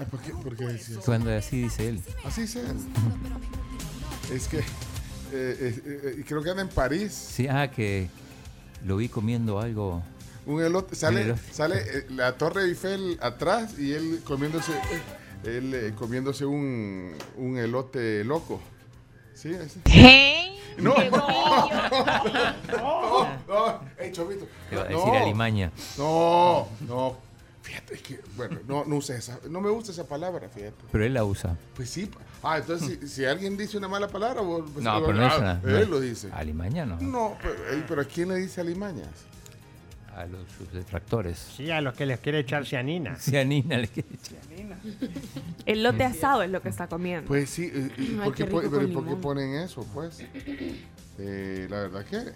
Ah, 0.00 0.04
¿Por 0.10 0.20
qué, 0.20 0.32
por 0.32 0.56
qué 0.56 0.64
decías? 0.66 1.04
Cuando 1.04 1.30
así 1.36 1.62
dice 1.62 1.88
él. 1.88 2.00
Así 2.24 2.42
dice 2.42 2.60
él. 2.60 2.76
Es 4.32 4.48
que 4.48 4.58
eh, 4.58 4.64
eh, 5.32 5.82
eh, 6.18 6.24
creo 6.26 6.42
que 6.42 6.50
anda 6.50 6.62
en 6.62 6.68
París. 6.68 7.12
Sí, 7.12 7.46
ah, 7.48 7.70
que 7.70 8.08
lo 8.84 8.96
vi 8.96 9.08
comiendo 9.08 9.60
algo. 9.60 10.02
Un 10.46 10.60
elote, 10.62 10.96
sale, 10.96 11.22
elote. 11.22 11.40
sale 11.52 11.76
eh, 11.78 12.06
la 12.10 12.36
Torre 12.36 12.64
Eiffel 12.64 13.16
atrás 13.20 13.78
y 13.78 13.92
él 13.92 14.22
comiéndose, 14.24 14.72
eh, 14.72 15.58
él 15.58 15.74
eh, 15.74 15.92
comiéndose 15.96 16.44
un, 16.44 17.12
un 17.36 17.58
elote 17.58 18.24
loco. 18.24 18.60
Sí, 19.34 19.54
así. 19.54 19.80
No, 20.78 20.94
¡Qué 20.94 21.10
no, 21.10 21.26
no, 23.48 23.80
Ey, 23.98 24.12
Chovito. 24.12 24.46
Te 24.68 24.74
iba 24.74 24.84
a 24.84 24.88
no, 24.88 24.98
decir 24.98 25.14
alimaña. 25.14 25.70
No, 25.98 26.68
no. 26.88 27.16
Fíjate 27.62 27.96
que, 27.98 28.20
bueno, 28.36 28.58
no, 28.66 28.84
no 28.84 28.96
usé 28.96 29.16
esa, 29.16 29.38
no 29.48 29.60
me 29.60 29.70
gusta 29.70 29.92
esa 29.92 30.04
palabra, 30.04 30.48
fíjate. 30.48 30.74
Pero 30.90 31.04
él 31.04 31.14
la 31.14 31.24
usa. 31.24 31.56
Pues 31.76 31.90
sí. 31.90 32.10
Ah, 32.42 32.58
entonces 32.58 32.98
si, 33.00 33.08
si 33.08 33.24
alguien 33.24 33.56
dice 33.56 33.78
una 33.78 33.86
mala 33.86 34.08
palabra, 34.08 34.40
vos, 34.40 34.64
pues, 34.72 34.84
No, 34.84 35.00
pero 35.00 35.12
no 35.16 35.24
es 35.26 35.32
ah, 35.32 35.38
una. 35.38 35.54
no 35.62 35.68
Él 35.68 35.82
es- 35.84 35.88
lo 35.88 36.00
dice. 36.00 36.28
Alimaña 36.32 36.84
no. 36.84 36.96
No, 37.00 37.36
pero, 37.40 37.54
ey, 37.70 37.84
pero 37.86 38.02
¿a 38.02 38.04
quién 38.04 38.30
le 38.30 38.34
dice 38.36 38.60
alimañas? 38.60 39.06
A 40.14 40.26
los 40.26 40.40
sus 40.52 40.70
detractores. 40.72 41.38
Sí, 41.56 41.70
a 41.70 41.80
los 41.80 41.94
que 41.94 42.04
les 42.04 42.20
quiere 42.20 42.40
echar 42.40 42.66
cianina. 42.66 43.16
Cianina 43.20 43.78
le 43.78 43.88
quiere 43.88 44.08
El 45.64 45.82
lote 45.82 46.04
asado 46.04 46.42
es 46.42 46.50
lo 46.50 46.60
que 46.60 46.68
está 46.68 46.86
comiendo. 46.86 47.26
Pues 47.28 47.48
sí, 47.50 47.70
eh, 47.72 47.90
¿y 47.96 48.02
Ay, 48.02 48.16
¿por, 48.24 48.34
qué, 48.34 48.44
qué 48.44 48.50
po- 48.50 48.60
rico 48.60 48.72
pero 48.78 48.82
con 48.86 48.92
¿por 48.94 49.04
qué 49.04 49.08
limón. 49.10 49.20
ponen 49.22 49.54
eso? 49.56 49.86
Pues 49.94 50.18
Eh, 51.18 51.66
la 51.70 51.76
verdad 51.82 52.04
que... 52.04 52.32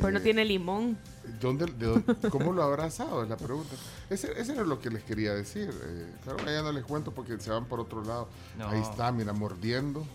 Pero 0.00 0.12
no 0.12 0.18
eh, 0.18 0.22
tiene 0.22 0.44
limón. 0.44 0.96
¿dónde, 1.40 1.66
de 1.66 1.86
dónde- 1.86 2.14
¿Cómo 2.30 2.52
lo 2.52 2.62
habrá 2.62 2.84
asado? 2.84 3.24
Es 3.24 3.28
la 3.28 3.36
pregunta. 3.36 3.74
Ese, 4.08 4.30
ese 4.40 4.52
era 4.52 4.62
lo 4.62 4.78
que 4.80 4.90
les 4.90 5.02
quería 5.02 5.34
decir. 5.34 5.68
eh, 5.68 6.06
claro, 6.22 6.38
ya 6.44 6.62
no 6.62 6.70
les 6.70 6.84
cuento 6.84 7.10
porque 7.12 7.36
se 7.40 7.50
van 7.50 7.64
por 7.64 7.80
otro 7.80 8.04
lado. 8.04 8.28
No. 8.56 8.68
Ahí 8.68 8.80
está, 8.80 9.10
mira, 9.10 9.32
mordiendo. 9.32 10.06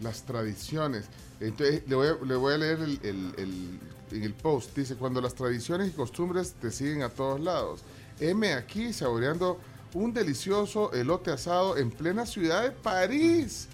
Las 0.00 0.22
tradiciones. 0.22 1.06
Entonces, 1.40 1.82
le 1.88 1.94
voy 1.96 2.06
a, 2.08 2.24
le 2.24 2.36
voy 2.36 2.54
a 2.54 2.58
leer 2.58 2.78
el, 2.78 3.00
el- 3.02 3.34
el- 3.38 3.80
en 4.12 4.22
el 4.24 4.34
post. 4.34 4.74
Dice, 4.76 4.94
cuando 4.96 5.20
las 5.20 5.34
tradiciones 5.34 5.88
y 5.88 5.92
costumbres 5.92 6.52
te 6.60 6.70
siguen 6.70 7.02
a 7.02 7.08
todos 7.08 7.40
lados. 7.40 7.80
M 8.20 8.52
aquí 8.54 8.92
saboreando 8.92 9.58
un 9.94 10.12
delicioso 10.12 10.92
elote 10.92 11.30
asado 11.30 11.76
en 11.76 11.90
plena 11.90 12.26
ciudad 12.26 12.62
de 12.64 12.70
París. 12.72 13.68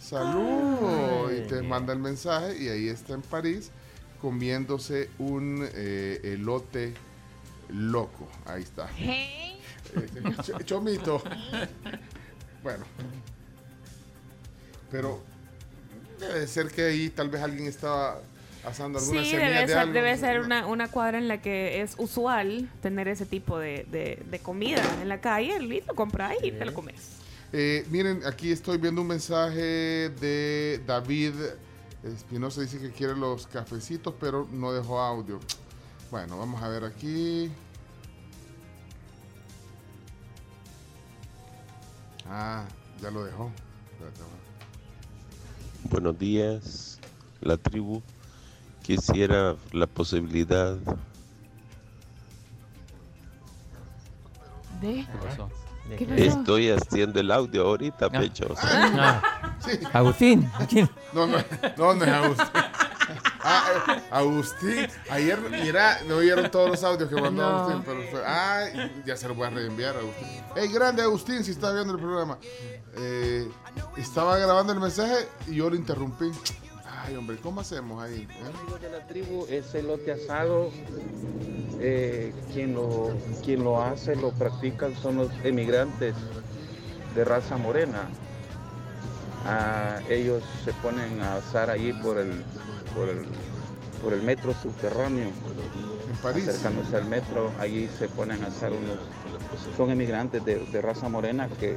Salud. 0.00 1.28
Ay. 1.28 1.44
y 1.44 1.48
te 1.48 1.62
manda 1.62 1.92
el 1.92 1.98
mensaje 2.00 2.60
y 2.60 2.68
ahí 2.68 2.88
está 2.88 3.14
en 3.14 3.22
París 3.22 3.70
comiéndose 4.20 5.08
un 5.18 5.68
eh, 5.74 6.20
elote 6.24 6.94
loco. 7.68 8.28
Ahí 8.46 8.62
está. 8.62 8.88
Eh, 9.94 10.22
ch- 10.22 10.64
Chomito. 10.64 11.22
Bueno. 12.62 12.84
Pero 14.90 15.20
debe 16.18 16.46
ser 16.46 16.68
que 16.70 16.82
ahí 16.84 17.10
tal 17.10 17.28
vez 17.28 17.42
alguien 17.42 17.66
estaba 17.66 18.20
asando 18.64 18.98
alguna 18.98 19.22
Sí, 19.22 19.30
semilla 19.30 19.48
debe 19.48 19.60
de 19.60 19.66
ser, 19.68 19.78
algo. 19.78 19.92
debe 19.92 20.16
ser 20.16 20.40
una, 20.40 20.66
una 20.66 20.88
cuadra 20.88 21.18
en 21.18 21.28
la 21.28 21.40
que 21.42 21.80
es 21.82 21.94
usual 21.98 22.68
tener 22.80 23.08
ese 23.08 23.26
tipo 23.26 23.58
de, 23.58 23.84
de- 23.90 24.22
de 24.30 24.38
comida 24.38 24.82
en 25.00 25.08
la 25.08 25.20
calle. 25.20 25.58
Listo, 25.60 25.94
compra 25.94 26.28
ahí 26.28 26.38
y 26.42 26.52
te 26.52 26.64
lo 26.64 26.72
comes. 26.74 27.18
Eh, 27.52 27.84
miren, 27.90 28.22
aquí 28.24 28.50
estoy 28.50 28.78
viendo 28.78 29.02
un 29.02 29.08
mensaje 29.08 29.60
de 30.10 30.80
David 30.86 31.34
Espinosa. 32.04 32.60
Dice 32.62 32.78
que 32.78 32.90
quiere 32.90 33.14
los 33.16 33.46
cafecitos, 33.46 34.14
pero 34.18 34.48
no 34.50 34.72
dejó 34.72 35.00
audio. 35.00 35.38
Bueno, 36.10 36.38
vamos 36.38 36.62
a 36.62 36.68
ver 36.68 36.84
aquí. 36.84 37.50
Ah, 42.28 42.64
ya 43.00 43.10
lo 43.10 43.24
dejó. 43.24 43.50
Buenos 45.84 46.18
días, 46.18 46.98
la 47.40 47.56
tribu. 47.56 48.02
Quisiera 48.82 49.54
la 49.72 49.86
posibilidad 49.86 50.76
¿De? 54.80 55.06
¿Qué 55.06 55.18
pasó? 55.28 55.50
¿Qué 55.96 56.06
pasó? 56.06 56.22
Estoy 56.22 56.70
haciendo 56.70 57.20
el 57.20 57.30
audio 57.30 57.68
ahorita, 57.68 58.10
Pecho. 58.10 58.54
Ah. 58.60 59.22
Agustín. 59.92 60.50
¿quién? 60.68 60.90
No, 61.12 61.26
no, 61.26 61.38
no, 61.76 61.94
no 61.94 62.04
es 62.04 62.10
Agustín. 62.10 62.46
Ah, 63.44 63.64
eh, 63.88 64.02
Agustín, 64.10 64.86
ayer, 65.10 65.38
mira, 65.50 65.98
no 66.06 66.16
oyeron 66.16 66.48
todos 66.50 66.70
los 66.70 66.84
audios 66.84 67.08
que 67.08 67.20
mandó 67.20 67.42
No. 67.42 67.58
Agustín, 67.58 67.82
pero 67.84 68.02
fue, 68.10 68.22
ah, 68.24 68.66
ya 69.04 69.16
se 69.16 69.26
los 69.26 69.36
voy 69.36 69.46
a 69.48 69.50
reenviar 69.50 69.96
a 69.96 69.98
Agustín. 69.98 70.28
Hey, 70.54 70.68
grande 70.72 71.02
Agustín, 71.02 71.42
si 71.42 71.50
está 71.50 71.72
viendo 71.72 71.94
el 71.94 71.98
programa. 72.00 72.38
Eh, 72.96 73.48
estaba 73.96 74.38
grabando 74.38 74.72
el 74.72 74.80
mensaje 74.80 75.28
y 75.48 75.56
yo 75.56 75.68
lo 75.70 75.76
interrumpí. 75.76 76.30
Ay, 77.04 77.16
hombre, 77.16 77.36
¿cómo 77.42 77.60
hacemos 77.60 78.00
ahí? 78.00 78.28
eh? 78.30 78.52
Amigos 78.60 78.80
de 78.80 78.90
la 78.90 79.04
tribu, 79.08 79.44
ese 79.50 79.82
lote 79.82 80.12
asado, 80.12 80.70
eh, 81.80 82.32
quien, 82.52 82.74
lo, 82.74 83.10
quien 83.44 83.64
lo 83.64 83.82
hace, 83.82 84.14
lo 84.14 84.30
practican 84.30 84.94
son 84.94 85.16
los 85.16 85.28
emigrantes 85.42 86.14
de 87.16 87.24
raza 87.24 87.56
morena. 87.56 88.08
Ah, 89.44 89.98
ellos 90.08 90.44
se 90.64 90.72
ponen 90.74 91.20
a 91.20 91.36
asar 91.36 91.70
allí 91.70 91.92
por 91.92 92.18
el, 92.18 92.44
por 92.94 93.08
el, 93.08 93.24
por 94.00 94.12
el 94.12 94.22
metro 94.22 94.54
subterráneo. 94.54 95.26
En 95.26 96.16
París. 96.22 96.46
Acercándose 96.46 96.96
al 96.96 97.06
metro, 97.06 97.50
allí 97.58 97.88
se 97.98 98.06
ponen 98.08 98.44
a 98.44 98.46
asar 98.46 98.70
unos. 98.70 98.98
Son 99.76 99.90
emigrantes 99.90 100.44
de, 100.44 100.64
de 100.66 100.80
raza 100.80 101.08
morena 101.08 101.48
que, 101.58 101.76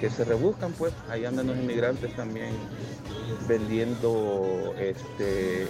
que 0.00 0.10
se 0.10 0.24
rebuscan, 0.24 0.72
pues. 0.72 0.92
Ahí 1.08 1.24
andan 1.24 1.46
los 1.46 1.56
inmigrantes 1.56 2.14
también 2.14 2.50
vendiendo 3.48 4.74
este. 4.78 5.68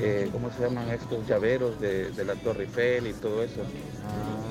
eh, 0.00 0.28
¿Cómo 0.32 0.50
se 0.50 0.62
llaman 0.62 0.88
estos 0.90 1.26
llaveros 1.26 1.80
de, 1.80 2.10
de 2.10 2.24
la 2.24 2.34
Torre 2.36 2.64
Eiffel 2.64 3.06
y 3.06 3.12
todo 3.14 3.42
eso? 3.42 3.62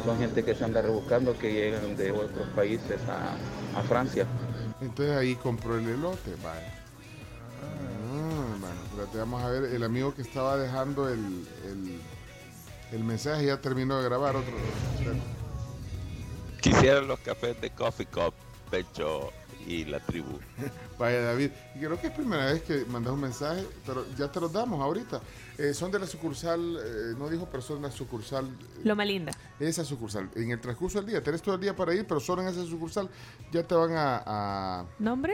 Son 0.06 0.18
gente 0.20 0.44
que 0.44 0.56
se 0.56 0.64
anda 0.64 0.82
rebuscando 0.82 1.38
que 1.38 1.52
llegan 1.52 1.98
de 1.98 2.12
otros 2.12 2.48
países 2.56 3.00
a, 3.08 3.36
a 3.80 3.84
Francia. 3.84 4.26
Entonces 4.80 5.16
ahí 5.16 5.36
compró 5.36 5.78
el 5.78 5.88
elote, 5.88 6.36
vaya. 6.44 6.74
Ah, 7.62 8.58
bueno, 8.60 8.76
espérate, 8.90 9.18
vamos 9.18 9.44
a 9.44 9.50
ver, 9.50 9.64
el 9.66 9.84
amigo 9.84 10.14
que 10.14 10.22
estaba 10.22 10.58
dejando 10.58 11.10
el, 11.10 11.48
el, 11.66 12.00
el 12.92 13.04
mensaje 13.04 13.46
ya 13.48 13.60
terminó 13.60 13.98
de 13.98 14.04
grabar 14.06 14.36
otro. 14.36 14.54
Quisiera 16.62 17.02
los 17.02 17.20
cafés 17.20 17.60
de 17.60 17.70
Coffee 17.72 18.06
Cup, 18.06 18.34
Pecho 18.70 19.32
y 19.68 19.86
la 19.86 20.00
tribu. 20.00 20.40
Vaya 20.98 21.22
David, 21.22 21.52
y 21.76 21.80
creo 21.80 22.00
que 22.00 22.08
es 22.08 22.14
primera 22.14 22.46
vez 22.46 22.64
que 22.64 22.86
mandas 22.86 23.14
un 23.14 23.20
mensaje, 23.22 23.68
pero 23.86 24.06
ya 24.18 24.32
te 24.32 24.40
los 24.40 24.52
damos 24.52 24.82
ahorita. 24.82 25.22
Eh, 25.58 25.74
son 25.74 25.92
de 25.92 26.00
la 26.00 26.08
sucursal, 26.08 26.78
eh, 26.84 27.16
no 27.18 27.30
dijo, 27.30 27.48
pero 27.52 27.62
son 27.62 27.82
de 27.82 27.90
la 27.90 27.94
sucursal, 27.94 28.48
Loma 28.84 29.04
Linda. 29.06 29.32
esa 29.60 29.84
sucursal. 29.84 30.30
En 30.36 30.52
el 30.52 30.60
transcurso 30.62 31.00
del 31.00 31.08
día, 31.12 31.22
tenés 31.22 31.42
todo 31.42 31.56
el 31.56 31.62
día 31.62 31.76
para 31.76 31.94
ir, 31.94 32.08
pero 32.08 32.20
solo 32.20 32.42
en 32.42 32.48
esa 32.48 32.64
sucursal 32.66 33.10
ya 33.52 33.62
te 33.64 33.76
van 33.76 33.92
a... 33.94 34.24
a 34.26 34.86
¿Nombre? 35.00 35.34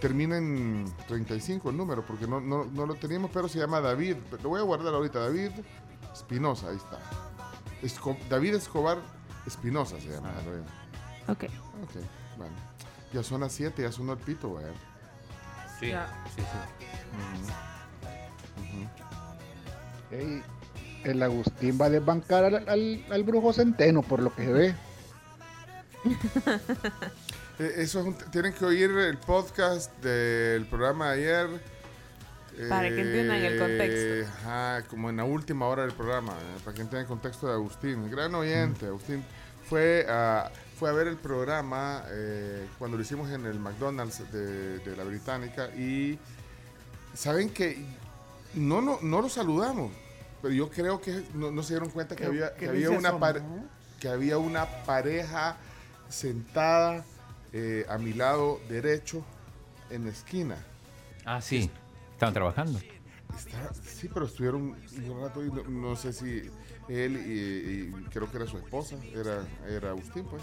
termina 0.00 0.38
en 0.38 0.84
35 1.08 1.70
el 1.70 1.76
número, 1.76 2.06
porque 2.06 2.26
no, 2.28 2.40
no, 2.40 2.64
no 2.64 2.86
lo 2.86 2.94
teníamos, 2.94 3.30
pero 3.32 3.48
se 3.48 3.58
llama 3.58 3.80
David. 3.80 4.16
Lo 4.42 4.50
voy 4.50 4.60
a 4.60 4.62
guardar 4.62 4.94
ahorita, 4.94 5.18
David 5.18 5.50
Espinosa, 6.14 6.68
ahí 6.70 6.76
está. 6.76 6.98
Esco- 7.82 8.16
David 8.28 8.54
Escobar 8.54 8.98
Espinosa 9.46 10.00
se 10.00 10.08
llama. 10.10 10.32
veo. 10.46 10.62
Ok. 11.32 11.44
Ok, 11.82 12.02
bueno. 12.38 12.54
Ya 13.12 13.22
son 13.22 13.40
las 13.42 13.52
7, 13.52 13.82
ya 13.82 13.92
sonó 13.92 14.12
el 14.14 14.18
pito, 14.18 14.48
güey. 14.48 14.64
Sí, 15.80 15.88
Ya. 15.88 16.08
sí, 16.34 16.42
sí. 20.10 20.42
El 21.04 21.22
Agustín 21.22 21.78
va 21.80 21.86
a 21.86 21.90
desbancar 21.90 22.44
al, 22.44 22.68
al- 22.68 23.04
al 23.10 23.22
brujo 23.22 23.52
centeno, 23.52 24.02
por 24.02 24.20
lo 24.22 24.34
que 24.34 24.44
se 24.44 24.52
ve. 24.52 24.74
Eh, 27.60 27.74
Eso 27.78 27.98
es 27.98 28.06
un- 28.06 28.14
tienen 28.30 28.52
que 28.52 28.64
oír 28.64 28.88
el 28.88 29.18
podcast 29.18 29.92
del 30.00 30.64
programa 30.66 31.10
de 31.10 31.14
ayer. 31.14 31.48
Para 32.68 32.88
que 32.88 33.00
entiendan 33.00 33.38
el 33.38 33.58
contexto. 33.58 34.32
Ajá, 34.46 34.84
como 34.88 35.10
en 35.10 35.16
la 35.16 35.24
última 35.24 35.66
hora 35.66 35.82
del 35.82 35.90
programa, 35.92 36.34
eh, 36.34 36.58
para 36.64 36.76
que 36.76 36.82
entiendan 36.82 37.00
el 37.00 37.06
contexto 37.08 37.48
de 37.48 37.54
Agustín. 37.54 38.08
Gran 38.12 38.32
oyente, 38.36 38.86
Agustín. 38.86 39.24
Fue 39.68 40.06
a, 40.08 40.52
fue 40.78 40.88
a 40.90 40.92
ver 40.92 41.08
el 41.08 41.16
programa 41.16 42.04
eh, 42.08 42.66
cuando 42.78 42.96
lo 42.96 43.02
hicimos 43.02 43.30
en 43.30 43.46
el 43.46 43.58
McDonald's 43.58 44.30
de, 44.32 44.78
de 44.78 44.96
la 44.96 45.02
Británica 45.04 45.68
y 45.76 46.18
saben 47.14 47.50
que 47.50 47.84
no, 48.54 48.80
no, 48.80 48.98
no 49.02 49.20
lo 49.20 49.28
saludamos, 49.28 49.90
pero 50.40 50.54
yo 50.54 50.70
creo 50.70 51.00
que 51.00 51.24
no, 51.34 51.50
no 51.50 51.62
se 51.62 51.74
dieron 51.74 51.90
cuenta 51.90 52.14
que 52.14 52.22
¿Qué- 52.22 52.28
había, 52.28 52.54
que 52.54 52.68
había 52.68 52.90
una 52.90 53.08
eso, 53.08 53.18
pare- 53.18 53.40
no? 53.40 53.64
que 53.98 54.08
había 54.08 54.38
una 54.38 54.66
pareja 54.84 55.56
sentada 56.08 57.04
eh, 57.52 57.84
a 57.88 57.98
mi 57.98 58.12
lado 58.12 58.60
derecho 58.68 59.24
en 59.90 60.04
la 60.04 60.10
esquina. 60.10 60.56
Ah, 61.24 61.40
sí. 61.40 61.70
Estaban 62.12 62.34
trabajando. 62.34 62.78
Está- 63.36 63.72
sí, 63.84 64.08
pero 64.12 64.26
estuvieron 64.26 64.62
un 64.76 65.20
rato 65.22 65.44
y 65.44 65.50
no, 65.50 65.62
no 65.64 65.96
sé 65.96 66.12
si 66.12 66.50
él 66.88 67.16
y, 67.16 67.96
y 67.98 68.04
creo 68.10 68.30
que 68.30 68.36
era 68.38 68.46
su 68.46 68.56
esposa, 68.58 68.96
era, 69.14 69.46
era 69.68 69.90
Agustín, 69.90 70.24
pues. 70.24 70.42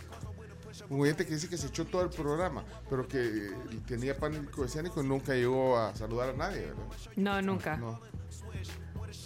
Un 0.89 1.02
oyente 1.02 1.26
que 1.26 1.34
dice 1.34 1.48
que 1.48 1.58
se 1.58 1.68
echó 1.68 1.86
todo 1.86 2.02
el 2.02 2.10
programa, 2.10 2.66
pero 2.89 3.08
que 3.08 3.18
eh, 3.20 3.52
tenía 3.88 4.18
pánico 4.18 4.66
escénico 4.66 5.02
y 5.02 5.08
nunca 5.08 5.34
llegó 5.34 5.78
a 5.78 5.96
saludar 5.96 6.32
a 6.32 6.34
nadie, 6.34 6.62
¿verdad? 6.66 6.84
No, 7.16 7.41
nunca. 7.41 7.78
No. 7.78 8.00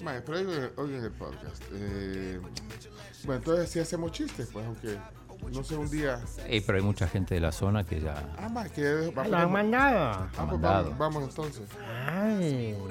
Vale, 0.04 0.22
pero 0.22 0.38
oigan, 0.38 0.72
oigan 0.78 1.04
el 1.04 1.12
podcast. 1.12 1.64
Eh, 1.74 2.40
bueno, 3.24 3.40
entonces 3.40 3.70
sí 3.70 3.80
hacemos 3.80 4.12
chistes, 4.12 4.50
pues, 4.54 4.66
aunque 4.66 4.98
no 5.52 5.64
sé, 5.64 5.76
un 5.76 5.90
día. 5.90 6.20
Pero 6.46 6.78
hay 6.78 6.84
mucha 6.84 7.08
gente 7.08 7.36
de 7.36 7.42
la 7.42 7.52
zona 7.52 7.84
que 7.84 8.00
ya. 8.02 8.24
Ah, 8.38 8.50
más 8.50 8.70
que 8.72 9.12
Ah, 9.16 9.28
lo 9.28 9.38
han 9.38 9.52
mandado. 9.52 10.00
Ah, 10.00 10.28
pues 10.36 10.48
mandado. 10.52 10.84
vamos, 10.92 10.98
vamos 11.00 11.24
entonces. 11.30 11.64
Ay. 12.08 12.78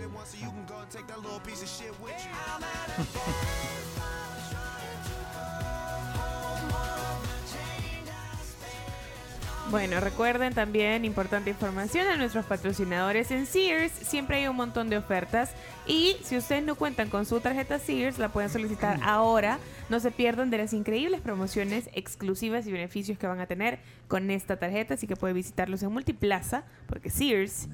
Bueno, 9.70 10.00
recuerden 10.00 10.54
también, 10.54 11.04
importante 11.04 11.50
información, 11.50 12.08
a 12.08 12.16
nuestros 12.16 12.46
patrocinadores 12.46 13.30
en 13.30 13.44
Sears. 13.44 13.92
Siempre 13.92 14.38
hay 14.38 14.48
un 14.48 14.56
montón 14.56 14.88
de 14.88 14.96
ofertas. 14.96 15.50
Y 15.86 16.16
si 16.24 16.38
ustedes 16.38 16.64
no 16.64 16.74
cuentan 16.74 17.10
con 17.10 17.26
su 17.26 17.40
tarjeta 17.40 17.78
Sears, 17.78 18.18
la 18.18 18.30
pueden 18.32 18.48
solicitar 18.48 18.98
ahora. 19.02 19.58
No 19.90 20.00
se 20.00 20.10
pierdan 20.10 20.48
de 20.48 20.56
las 20.56 20.72
increíbles 20.72 21.20
promociones 21.20 21.90
exclusivas 21.92 22.66
y 22.66 22.72
beneficios 22.72 23.18
que 23.18 23.26
van 23.26 23.40
a 23.40 23.46
tener 23.46 23.78
con 24.08 24.30
esta 24.30 24.56
tarjeta. 24.56 24.94
Así 24.94 25.06
que 25.06 25.16
pueden 25.16 25.36
visitarlos 25.36 25.82
en 25.82 25.92
Multiplaza, 25.92 26.64
porque 26.86 27.10
Sears 27.10 27.68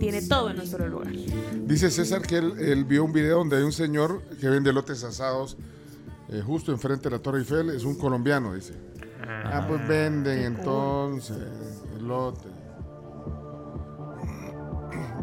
tiene 0.00 0.22
todo 0.22 0.48
en 0.48 0.60
un 0.60 0.66
solo 0.66 0.88
lugar. 0.88 1.12
Dice 1.66 1.90
César 1.90 2.22
que 2.22 2.38
él, 2.38 2.54
él 2.58 2.84
vio 2.86 3.04
un 3.04 3.12
video 3.12 3.38
donde 3.38 3.58
hay 3.58 3.64
un 3.64 3.72
señor 3.72 4.22
que 4.40 4.48
vende 4.48 4.72
lotes 4.72 5.04
asados 5.04 5.58
eh, 6.30 6.42
justo 6.44 6.72
enfrente 6.72 7.04
de 7.04 7.16
la 7.16 7.22
Torre 7.22 7.40
Eiffel. 7.40 7.70
Es 7.70 7.84
un 7.84 7.96
colombiano, 7.96 8.54
dice. 8.54 8.72
Ah, 9.28 9.62
pues 9.68 9.86
venden 9.86 10.38
entonces 10.38 11.82
elote. 11.96 12.48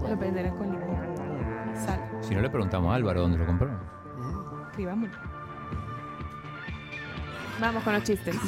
Lo 0.07 0.15
venderán 0.17 0.55
con 0.57 0.71
limón. 0.71 1.75
Sal. 1.75 1.99
Si 2.21 2.35
no 2.35 2.41
le 2.41 2.49
preguntamos 2.49 2.91
a 2.91 2.95
Álvaro 2.95 3.21
dónde 3.21 3.39
lo 3.39 3.45
compró. 3.47 3.69
Escribámoslo. 4.69 5.17
Vamos 7.59 7.83
con 7.83 7.93
los 7.93 8.03
chistes. 8.03 8.35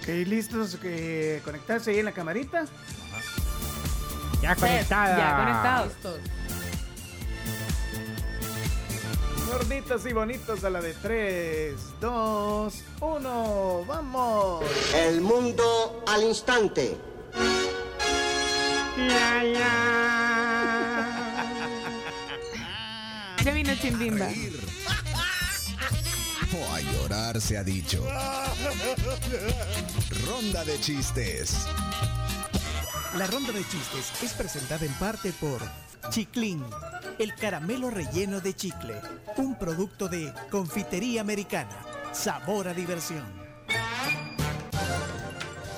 Ok, 0.00 0.08
listos. 0.26 0.76
Que 0.76 1.42
conectarse 1.44 1.90
ahí 1.90 1.98
en 1.98 2.06
la 2.06 2.12
camarita. 2.12 2.64
Ya 4.40 4.56
conectada. 4.56 5.18
Ya 5.18 5.36
conectados. 5.36 5.92
Gorditos 9.50 10.06
y 10.06 10.12
bonitos 10.12 10.62
a 10.62 10.70
la 10.70 10.80
de 10.80 10.94
3, 10.94 11.74
2, 12.00 12.74
1. 13.00 13.84
¡Vamos! 13.84 14.64
El 14.94 15.20
mundo 15.20 16.04
al 16.06 16.22
instante. 16.22 16.96
Ya 23.42 23.50
vino 23.52 23.74
Chimbimba. 23.74 24.28
O 26.54 26.72
a 26.72 26.80
llorar 26.80 27.40
se 27.40 27.58
ha 27.58 27.64
dicho. 27.64 28.06
Ronda 30.26 30.64
de 30.64 30.80
chistes. 30.80 31.66
La 33.16 33.26
ronda 33.26 33.50
de 33.50 33.66
chistes 33.66 34.12
es 34.22 34.32
presentada 34.34 34.86
en 34.86 34.92
parte 34.94 35.32
por 35.32 35.60
Chiclín, 36.08 36.64
el 37.18 37.34
caramelo 37.34 37.90
relleno 37.90 38.40
de 38.40 38.54
chicle, 38.54 38.94
un 39.36 39.56
producto 39.56 40.08
de 40.08 40.32
confitería 40.50 41.20
americana. 41.20 41.76
Sabor 42.12 42.68
a 42.68 42.74
diversión. 42.74 43.24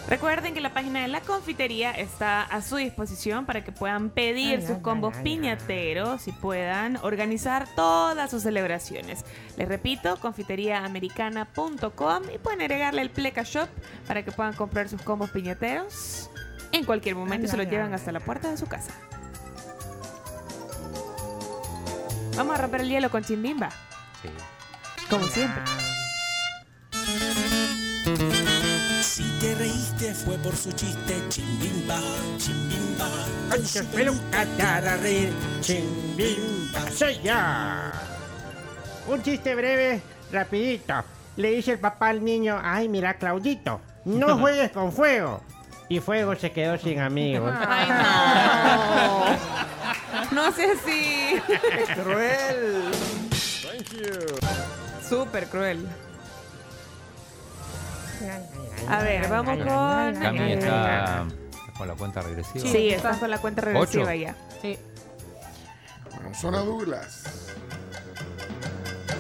Recuerden 0.09 0.53
que 0.53 0.61
la 0.61 0.75
página 0.75 1.01
de 1.01 1.09
la 1.09 1.23
confitería 1.23 1.93
está 1.93 2.43
a 2.43 2.61
su 2.61 2.77
disposición 2.77 3.47
para 3.47 3.65
que 3.65 3.73
puedan 3.73 4.11
pedir 4.11 4.61
sus 4.61 4.77
combos 4.79 5.17
piñateros 5.19 6.29
y 6.29 6.33
puedan 6.33 6.99
organizar 6.99 7.67
todas 7.75 8.31
sus 8.31 8.43
celebraciones. 8.43 9.25
Les 9.57 9.67
repito, 9.67 10.19
confiteriaamericana.com 10.19 12.23
y 12.35 12.39
pueden 12.39 12.61
agregarle 12.61 13.01
el 13.01 13.11
Pleca 13.11 13.43
Shop 13.43 13.71
para 14.07 14.23
que 14.23 14.33
puedan 14.33 14.53
comprar 14.53 14.91
sus 14.91 15.01
combos 15.01 15.31
piñateros 15.31 16.29
en 16.73 16.85
cualquier 16.85 17.15
momento 17.15 17.47
y 17.47 17.49
se 17.49 17.57
los 17.57 17.67
llevan 17.67 17.95
hasta 17.95 18.13
la 18.13 18.21
puerta 18.21 18.51
de 18.51 18.59
su 18.59 18.67
casa. 18.67 18.93
Vamos 22.37 22.59
a 22.59 22.63
romper 22.63 22.81
el 22.83 22.89
hielo 22.89 23.11
con 23.11 23.23
Chimbimba. 23.23 23.69
Como 25.11 25.27
siempre. 25.27 25.63
Si 29.03 29.23
te 29.41 29.55
reíste 29.55 30.15
fue 30.15 30.37
por 30.39 30.57
su 30.57 30.73
chiste, 30.73 31.23
chimbimba, 31.29 31.99
chimbimba. 32.39 33.09
Concha 33.51 33.83
peluca 33.95 34.47
te 34.57 34.63
hará 34.63 34.97
reír, 34.97 35.33
chimbimba, 35.61 36.91
soy 36.91 37.21
yo. 37.23 37.35
Un 39.07 39.23
chiste 39.23 39.55
breve, 39.55 40.01
rapidito. 40.33 41.05
Le 41.37 41.51
dice 41.51 41.73
el 41.73 41.79
papá 41.79 42.09
al 42.09 42.25
niño, 42.25 42.59
ay 42.63 42.89
mira 42.89 43.15
Claudito, 43.15 43.81
no 44.05 44.39
juegues 44.41 44.71
con 44.71 44.93
fuego. 44.93 45.43
Y 45.89 46.01
Fuego 46.01 46.35
se 46.37 46.53
quedó 46.53 46.79
sin 46.79 47.01
amigos. 47.01 47.53
Ay, 47.69 47.89
no. 47.91 49.73
No 50.33 50.51
sea 50.53 50.73
así. 50.73 51.37
Cruel. 52.03 52.91
Thank 53.63 53.89
you. 53.93 54.09
Súper 55.09 55.47
cruel. 55.49 55.87
A 58.89 59.03
ver, 59.03 59.29
vamos 59.29 59.59
con. 59.59 60.23
Cami 60.23 60.53
está 60.53 61.27
con 61.77 61.89
la 61.89 61.95
cuenta 61.95 62.23
regresiva. 62.23 62.67
Sí, 62.67 62.89
estás 62.91 63.19
con 63.19 63.31
la 63.31 63.39
cuenta 63.39 63.63
regresiva 63.63 64.05
Ocho. 64.05 64.15
ya. 64.15 64.37
Sí. 64.61 64.79
Bueno, 66.15 66.35
zona 66.35 66.59
Douglas. 66.61 67.25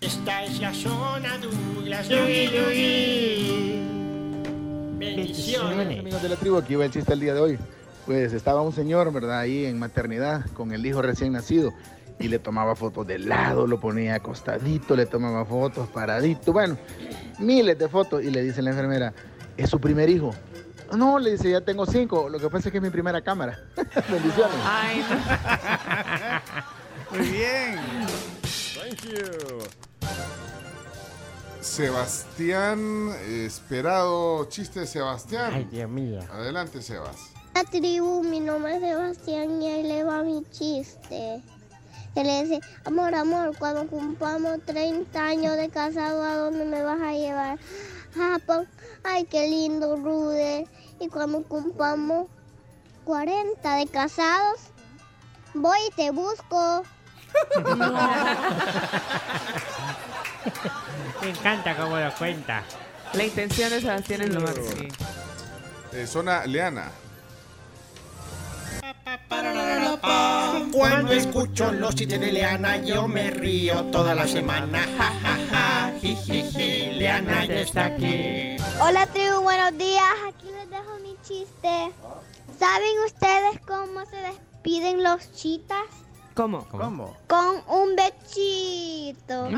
Esta 0.00 0.44
es 0.44 0.60
la 0.60 0.72
zona 0.72 1.38
Douglas. 1.38 2.08
Yugi, 2.08 2.50
yugi. 2.50 3.82
Bendiciones. 4.98 5.98
Amigos 5.98 6.22
de 6.22 6.28
la 6.28 6.36
tribu, 6.36 6.56
aquí 6.58 6.74
va 6.74 6.84
el 6.84 6.90
chiste 6.92 7.12
el 7.12 7.20
día 7.20 7.34
de 7.34 7.40
hoy. 7.40 7.58
Pues 8.06 8.32
estaba 8.32 8.62
un 8.62 8.72
señor, 8.72 9.12
¿verdad? 9.12 9.38
Ahí 9.38 9.64
en 9.64 9.78
maternidad 9.78 10.46
con 10.54 10.72
el 10.72 10.84
hijo 10.84 11.02
recién 11.02 11.32
nacido 11.32 11.72
y 12.18 12.28
le 12.28 12.38
tomaba 12.38 12.74
fotos 12.76 13.06
de 13.06 13.18
lado, 13.18 13.66
lo 13.66 13.80
ponía 13.80 14.16
acostadito, 14.16 14.94
le 14.96 15.06
tomaba 15.06 15.44
fotos 15.44 15.88
paradito, 15.88 16.52
bueno, 16.52 16.76
miles 17.38 17.78
de 17.78 17.88
fotos 17.88 18.22
y 18.22 18.30
le 18.30 18.42
dice 18.42 18.62
la 18.62 18.70
enfermera, 18.70 19.12
¿es 19.56 19.70
su 19.70 19.80
primer 19.80 20.08
hijo? 20.08 20.32
No, 20.96 21.18
le 21.18 21.32
dice, 21.32 21.50
ya 21.50 21.60
tengo 21.62 21.86
cinco, 21.86 22.28
lo 22.28 22.38
que 22.38 22.48
pasa 22.48 22.68
es 22.68 22.72
que 22.72 22.78
es 22.78 22.82
mi 22.82 22.90
primera 22.90 23.22
cámara. 23.22 23.58
Bendiciones. 24.10 24.56
Ay, 24.64 25.02
Muy 27.10 27.28
bien. 27.28 27.78
Thank 28.74 29.02
you. 29.06 29.58
Sebastián, 31.60 33.10
esperado 33.26 34.44
chiste 34.48 34.80
de 34.80 34.86
Sebastián. 34.86 35.52
Ay, 35.54 35.68
Dios 35.70 35.88
mío. 35.88 36.20
Adelante, 36.30 36.82
Sebas. 36.82 37.31
La 37.54 37.64
tribu, 37.64 38.22
mi 38.22 38.40
nombre 38.40 38.76
es 38.76 38.80
Sebastián 38.80 39.60
y 39.60 39.68
ahí 39.68 39.82
le 39.82 40.04
va 40.04 40.22
mi 40.22 40.42
chiste. 40.50 41.42
Él 42.14 42.26
le 42.26 42.44
dice, 42.44 42.60
amor, 42.84 43.14
amor, 43.14 43.56
cuando 43.58 43.86
cumplamos 43.86 44.58
30 44.64 45.22
años 45.22 45.56
de 45.56 45.68
casado, 45.68 46.22
¿a 46.22 46.36
dónde 46.36 46.64
me 46.64 46.82
vas 46.82 47.00
a 47.00 47.12
llevar? 47.12 47.58
Japón. 48.14 48.68
Ay, 49.04 49.24
qué 49.24 49.48
lindo, 49.48 49.96
Rude. 49.96 50.66
Y 51.00 51.08
cuando 51.08 51.42
cumplamos 51.42 52.28
40 53.04 53.76
de 53.76 53.86
casados, 53.86 54.60
voy 55.54 55.78
y 55.88 55.94
te 55.94 56.10
busco. 56.10 56.84
Me 61.22 61.30
encanta 61.30 61.76
cómo 61.76 61.96
lo 61.96 62.14
cuenta. 62.14 62.62
La 63.14 63.24
intención 63.24 63.70
de 63.70 63.80
Sebastián 63.80 64.22
es 64.22 64.30
lo 64.34 64.40
máximo. 64.40 64.88
Eh, 65.92 66.06
zona 66.06 66.46
Leana. 66.46 66.90
Cuando 70.72 71.12
escucho 71.12 71.72
los 71.72 71.94
chistes 71.94 72.20
de 72.20 72.32
Leana, 72.32 72.76
yo 72.78 73.08
me 73.08 73.30
río 73.30 73.84
toda 73.86 74.14
la 74.14 74.26
semana. 74.26 74.86
Ja. 74.98 75.92
Leana 76.92 77.44
ya 77.44 77.60
está 77.60 77.84
aquí. 77.86 78.56
Hola 78.80 79.06
tribu, 79.06 79.40
buenos 79.42 79.76
días. 79.78 80.04
Aquí 80.28 80.46
les 80.52 80.70
dejo 80.70 80.98
mi 81.02 81.16
chiste. 81.22 81.92
¿Saben 82.58 82.98
ustedes 83.06 83.60
cómo 83.66 84.04
se 84.06 84.16
despiden 84.16 85.02
los 85.02 85.32
chitas? 85.32 85.84
¿Cómo? 86.34 86.66
¿Cómo? 86.68 87.16
Con 87.26 87.62
un 87.68 87.96
bechito. 87.96 89.48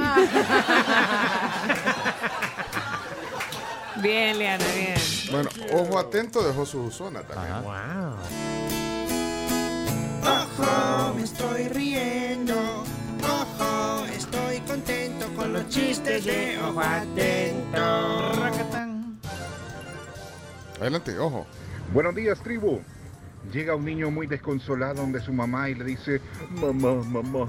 Bien, 3.96 4.38
Leana, 4.38 4.64
bien. 4.74 4.96
Bueno, 5.30 5.48
ojo 5.72 5.98
atento 5.98 6.42
dejó 6.42 6.66
su 6.66 6.90
zona 6.90 7.22
también. 7.22 7.62
Wow. 7.62 8.63
Ojo, 10.24 11.14
me 11.14 11.22
estoy 11.22 11.68
riendo. 11.68 12.54
Ojo, 13.22 14.04
estoy 14.06 14.58
contento 14.60 15.26
con 15.36 15.52
los 15.52 15.68
chistes 15.68 16.24
de 16.24 16.58
ojo 16.58 16.80
atento. 16.80 18.32
Racatán. 18.40 19.18
Adelante, 20.80 21.18
ojo. 21.18 21.46
Buenos 21.92 22.14
días, 22.14 22.40
tribu. 22.42 22.80
Llega 23.52 23.74
un 23.74 23.84
niño 23.84 24.10
muy 24.10 24.26
desconsolado 24.26 24.94
donde 24.94 25.20
su 25.20 25.32
mamá 25.32 25.68
y 25.68 25.74
le 25.74 25.84
dice, 25.84 26.22
mamá, 26.50 26.94
mamá, 27.04 27.46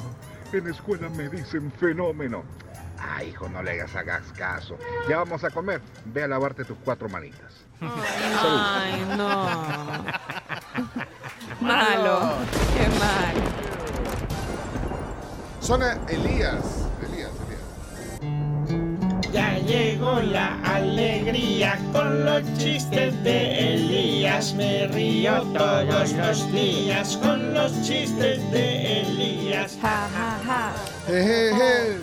en 0.52 0.66
la 0.66 0.72
escuela 0.72 1.08
me 1.10 1.30
dicen 1.30 1.72
fenómeno. 1.80 2.44
Ay, 3.00 3.30
hijo, 3.30 3.48
no 3.48 3.64
le 3.64 3.72
hagas, 3.72 3.96
hagas 3.96 4.24
caso. 4.34 4.78
Ya 5.08 5.18
vamos 5.18 5.44
a 5.46 5.50
comer. 5.50 5.82
Ve 6.06 6.24
a 6.24 6.28
lavarte 6.28 6.66
tus 6.66 6.78
cuatro 6.84 7.08
manitas. 7.08 7.54
Ay, 7.80 9.06
no. 9.18 10.06
Malo. 11.62 12.34
Qué 12.76 12.88
mal. 13.00 13.36
Zona 15.62 15.98
Elías. 16.10 16.86
Ya 19.36 19.60
llegó 19.60 20.22
la 20.22 20.58
alegría 20.64 21.78
con 21.92 22.24
los 22.24 22.42
chistes 22.58 23.22
de 23.22 23.74
Elías. 23.74 24.54
Me 24.54 24.88
río 24.88 25.42
todos 25.54 26.14
los 26.14 26.52
días 26.54 27.18
con 27.18 27.54
los 27.54 27.74
chistes 27.84 28.40
de 28.52 29.02
Elías. 29.02 29.78
Ja, 29.82 30.08
ja, 30.16 30.40
ja. 30.46 30.74
Jejeje. 31.08 31.98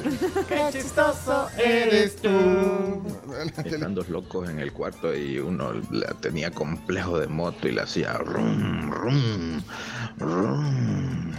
¡Qué 0.47 0.78
chistoso 0.78 1.49
eres 1.57 2.16
tú! 2.16 2.28
Están 3.64 3.95
dos 3.95 4.11
locos 4.11 4.51
en 4.51 4.59
el 4.59 4.70
cuarto 4.74 5.16
y 5.16 5.39
uno 5.39 5.72
la 5.91 6.09
tenía 6.20 6.51
complejo 6.51 7.18
de 7.18 7.28
moto 7.28 7.66
y 7.66 7.72
le 7.72 7.80
hacía 7.80 8.12
rum, 8.18 8.91
rum, 8.91 9.62
rum. 10.18 11.33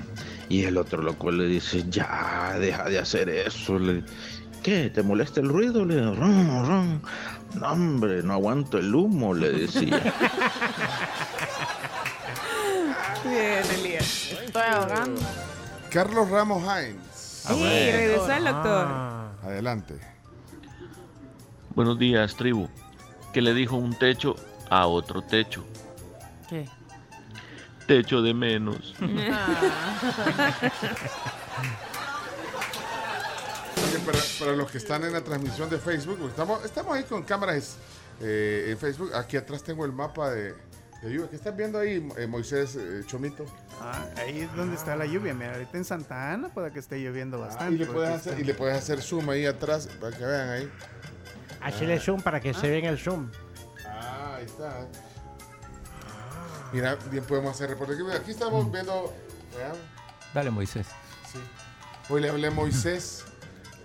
Y 0.49 0.63
el 0.63 0.77
otro 0.77 1.03
loco 1.03 1.29
le 1.29 1.45
dice, 1.45 1.83
ya, 1.87 2.57
deja 2.59 2.85
de 2.85 2.97
hacer 2.97 3.29
eso. 3.29 3.77
Le- 3.77 4.03
¿Qué? 4.63 4.89
¿Te 4.89 5.03
molesta 5.03 5.41
el 5.41 5.49
ruido? 5.49 5.83
Le 5.83 5.95
dice, 5.95 6.15
rum, 6.15 6.65
rum. 6.65 7.01
No, 7.59 7.71
hombre, 7.71 8.23
no 8.23 8.33
aguanto 8.33 8.77
el 8.77 8.95
humo, 8.95 9.33
le 9.33 9.51
decía. 9.51 10.01
Bien, 13.25 13.63
Elías. 13.79 14.31
Estoy 14.31 14.61
ahogando. 14.61 15.21
Carlos 15.89 16.29
Ramos 16.29 16.63
Hines. 16.63 17.43
Sí, 17.45 17.91
regresó 17.91 18.31
el 18.31 18.45
doctor. 18.45 18.87
Adelante. 19.43 19.95
Buenos 21.75 21.99
días, 21.99 22.33
tribu. 22.35 22.69
¿Qué 23.33 23.41
le 23.41 23.53
dijo 23.53 23.75
un 23.75 23.93
techo 23.99 24.37
a 24.69 24.87
otro 24.87 25.21
techo? 25.23 25.65
¿Qué? 26.49 26.69
Techo 27.85 28.21
de 28.21 28.33
menos. 28.33 28.95
Oye, 33.87 33.99
para, 34.05 34.19
para 34.39 34.51
los 34.53 34.71
que 34.71 34.77
están 34.77 35.03
en 35.03 35.13
la 35.13 35.21
transmisión 35.21 35.69
de 35.69 35.77
Facebook, 35.77 36.17
pues 36.19 36.31
estamos, 36.31 36.63
estamos 36.65 36.95
ahí 36.95 37.03
con 37.03 37.23
cámaras 37.23 37.75
eh, 38.21 38.67
en 38.69 38.77
Facebook. 38.77 39.13
Aquí 39.13 39.37
atrás 39.37 39.63
tengo 39.63 39.85
el 39.85 39.91
mapa 39.91 40.29
de, 40.31 40.53
de 41.01 41.13
lluvia. 41.13 41.29
¿Qué 41.29 41.35
estás 41.35 41.55
viendo 41.55 41.79
ahí, 41.79 42.07
eh, 42.17 42.27
Moisés 42.27 42.75
eh, 42.75 43.03
Chomito? 43.05 43.45
Ah, 43.81 44.05
ahí 44.17 44.41
es 44.41 44.55
donde 44.55 44.75
está 44.75 44.95
la 44.95 45.05
lluvia. 45.05 45.33
Mira, 45.33 45.53
ahorita 45.53 45.77
en 45.77 45.85
Santa 45.85 46.31
Ana 46.33 46.49
puede 46.49 46.71
que 46.71 46.79
esté 46.79 46.97
lloviendo 46.99 47.39
bastante. 47.39 47.65
Ah, 47.65 47.69
y, 47.71 47.77
le 47.77 47.85
porque 47.85 47.99
puedes 47.99 48.15
está- 48.17 48.29
hacer, 48.31 48.39
y 48.41 48.43
le 48.45 48.53
puedes 48.53 48.77
hacer 48.77 49.01
zoom 49.01 49.29
ahí 49.29 49.45
atrás 49.45 49.87
para 49.99 50.15
que 50.17 50.25
vean 50.25 50.49
ahí. 50.49 50.71
Hazle 51.61 51.99
zoom 51.99 52.21
para 52.21 52.39
que 52.41 52.53
se 52.53 52.67
vea 52.69 52.79
en 52.79 52.85
el 52.85 52.99
zoom. 52.99 53.31
Ah, 53.87 54.35
ahí 54.37 54.45
está. 54.45 54.87
Mira, 56.73 56.97
bien 57.11 57.23
podemos 57.23 57.51
hacer 57.53 57.69
reporte. 57.69 57.93
Aquí- 57.93 58.17
Aquí 58.17 58.31
estamos 58.31 58.71
viendo. 58.71 59.13
vean, 59.55 59.73
Dale, 60.33 60.49
Moisés. 60.49 60.87
Sí. 61.31 61.39
Hoy 62.09 62.21
le 62.21 62.29
hablé 62.29 62.47
a 62.47 62.51
Moisés. 62.51 63.23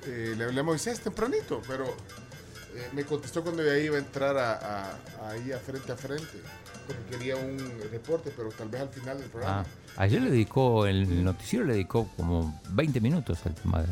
Eh, 0.07 0.35
le 0.37 0.45
hablé 0.45 0.61
a 0.61 0.63
Moisés 0.63 1.01
tempranito, 1.01 1.61
pero 1.67 1.85
eh, 1.87 2.89
me 2.93 3.05
contestó 3.05 3.43
cuando 3.43 3.65
ya 3.65 3.77
iba 3.79 3.97
a 3.97 3.99
entrar 4.01 4.37
a, 4.37 4.53
a- 4.55 5.31
ahí 5.31 5.53
a 5.53 5.59
frente 5.59 5.93
a 5.93 5.97
frente, 5.97 6.41
porque 6.87 7.03
quería 7.19 7.37
un 7.37 7.59
reporte, 7.91 8.33
pero 8.37 8.51
tal 8.51 8.69
vez 8.69 8.81
al 8.83 8.89
final 8.91 9.19
del 9.19 9.29
programa. 9.31 9.65
Ah, 9.97 10.03
ayer 10.03 10.23
le 10.23 10.31
dedicó, 10.31 10.87
el 10.87 11.25
noticiero 11.25 11.65
le 11.65 11.75
dedicó 11.75 12.09
como 12.17 12.61
20 12.71 13.01
minutos 13.01 13.39
al 13.47 13.55
tema 13.55 13.83
de... 13.83 13.89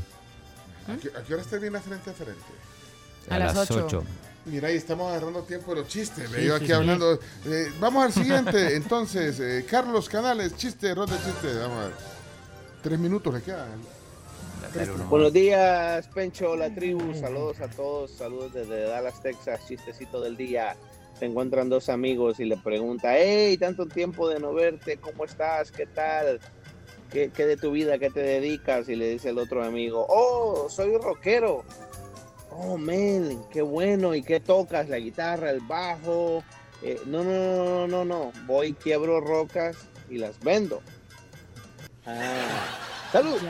¿A, 0.93 0.97
qué, 0.97 1.09
a 1.19 1.23
qué 1.23 1.35
horas 1.35 1.47
termina 1.49 1.81
frente 1.81 2.11
a 2.11 2.13
frente? 2.13 2.43
A, 3.29 3.39
las 3.41 3.71
8. 3.71 4.05
Mira, 4.45 4.69
ahí 4.69 4.77
estamos 4.77 5.11
agarrando 5.11 5.43
tiempo 5.43 5.75
de 5.75 5.81
los 5.81 5.89
chistes. 5.89 6.29
Sí, 6.31 6.37
Veo 6.37 6.53
sí, 6.57 6.63
aquí 6.63 6.67
sí. 6.67 6.73
hablando. 6.73 7.15
eh, 7.47 7.73
vamos 7.81 8.05
al 8.05 8.13
siguiente. 8.13 8.77
Entonces, 8.77 9.41
eh, 9.41 9.67
Carlos 9.69 10.09
Canales, 10.09 10.55
chiste, 10.57 10.95
ronda 10.95 11.17
de 11.17 11.25
chiste. 11.25 11.53
Vamos 11.59 11.79
a 11.79 11.85
ver. 11.87 11.95
Tres 12.85 12.99
minutos 13.01 13.35
le 13.35 13.43
quedan. 13.43 13.67
Buenos 15.09 15.33
días, 15.33 16.07
Pencho, 16.09 16.55
la 16.55 16.75
tribu. 16.75 17.15
Saludos 17.15 17.61
a 17.61 17.69
todos. 17.69 18.11
Saludos 18.11 18.53
desde 18.53 18.83
Dallas, 18.83 19.23
Texas. 19.23 19.67
Chistecito 19.67 20.21
del 20.21 20.37
día. 20.37 20.77
Se 21.19 21.25
encuentran 21.25 21.71
dos 21.71 21.89
amigos 21.89 22.41
y 22.41 22.45
le 22.45 22.59
pregunta, 22.59 23.17
hey, 23.17 23.57
tanto 23.57 23.87
tiempo 23.87 24.29
de 24.29 24.39
no 24.39 24.53
verte, 24.53 24.99
¿cómo 24.99 25.25
estás? 25.25 25.73
¿Qué 25.73 25.87
tal? 25.87 26.41
¿Qué, 27.11 27.31
qué 27.35 27.47
de 27.47 27.57
tu 27.57 27.71
vida? 27.71 27.99
¿Qué 27.99 28.11
te 28.11 28.21
dedicas? 28.21 28.89
Y 28.91 28.97
le 28.97 29.09
dice 29.09 29.31
el 29.31 29.39
otro 29.39 29.65
amigo, 29.65 30.05
oh, 30.11 30.69
soy 30.69 30.95
rockero. 30.99 31.65
Oh, 32.51 32.77
man, 32.77 33.45
qué 33.51 33.63
bueno. 33.63 34.15
¿Y 34.15 34.23
qué 34.23 34.41
tocas? 34.41 34.91
¿La 34.91 34.99
guitarra, 34.99 35.51
el 35.51 35.61
bajo? 35.61 36.45
Eh, 36.83 37.01
no, 37.07 37.25
no, 37.25 37.33
no, 37.33 37.65
no, 37.65 37.87
no, 37.87 38.05
no. 38.05 38.33
Voy, 38.47 38.75
quiebro 38.75 39.21
rocas 39.21 39.89
y 40.11 40.19
las 40.19 40.39
vendo. 40.41 40.83
Ah. 42.05 42.96
¡Salud! 43.17 43.41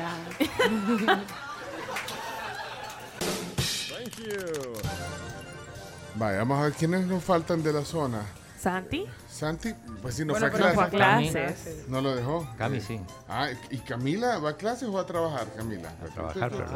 Vaya, 6.14 6.38
vamos 6.38 6.58
a 6.60 6.62
ver 6.64 6.72
quiénes 6.72 7.06
nos 7.06 7.22
faltan 7.22 7.62
de 7.62 7.72
la 7.72 7.84
zona. 7.84 8.22
¿Santi? 8.58 9.06
Santi, 9.30 9.74
pues 10.00 10.14
sí, 10.14 10.24
no 10.24 10.32
Bueno, 10.32 10.50
fue 10.50 10.60
a 10.70 10.72
fue 10.72 10.84
a 10.84 10.88
clase. 10.88 11.30
clases. 11.30 11.88
No 11.88 12.00
lo 12.00 12.14
dejó. 12.16 12.48
Cami 12.56 12.80
sí. 12.80 13.00
Ah, 13.28 13.48
¿y 13.70 13.78
Camila 13.78 14.38
va 14.38 14.50
a 14.50 14.56
clases 14.56 14.88
o 14.88 14.92
va 14.92 15.02
a 15.02 15.06
trabajar, 15.06 15.46
Camila? 15.54 15.90
A 16.02 16.06
trabajar, 16.14 16.50
pero- 16.50 16.66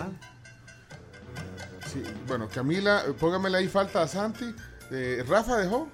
Sí, 1.91 2.03
bueno, 2.27 2.49
Camila, 2.53 3.03
póngamela 3.19 3.59
ahí, 3.59 3.69
falta 3.69 4.03
a 4.03 4.09
Santi. 4.09 4.55
Eh, 4.91 5.25
¿Rafa 5.27 5.57
dejó? 5.57 5.89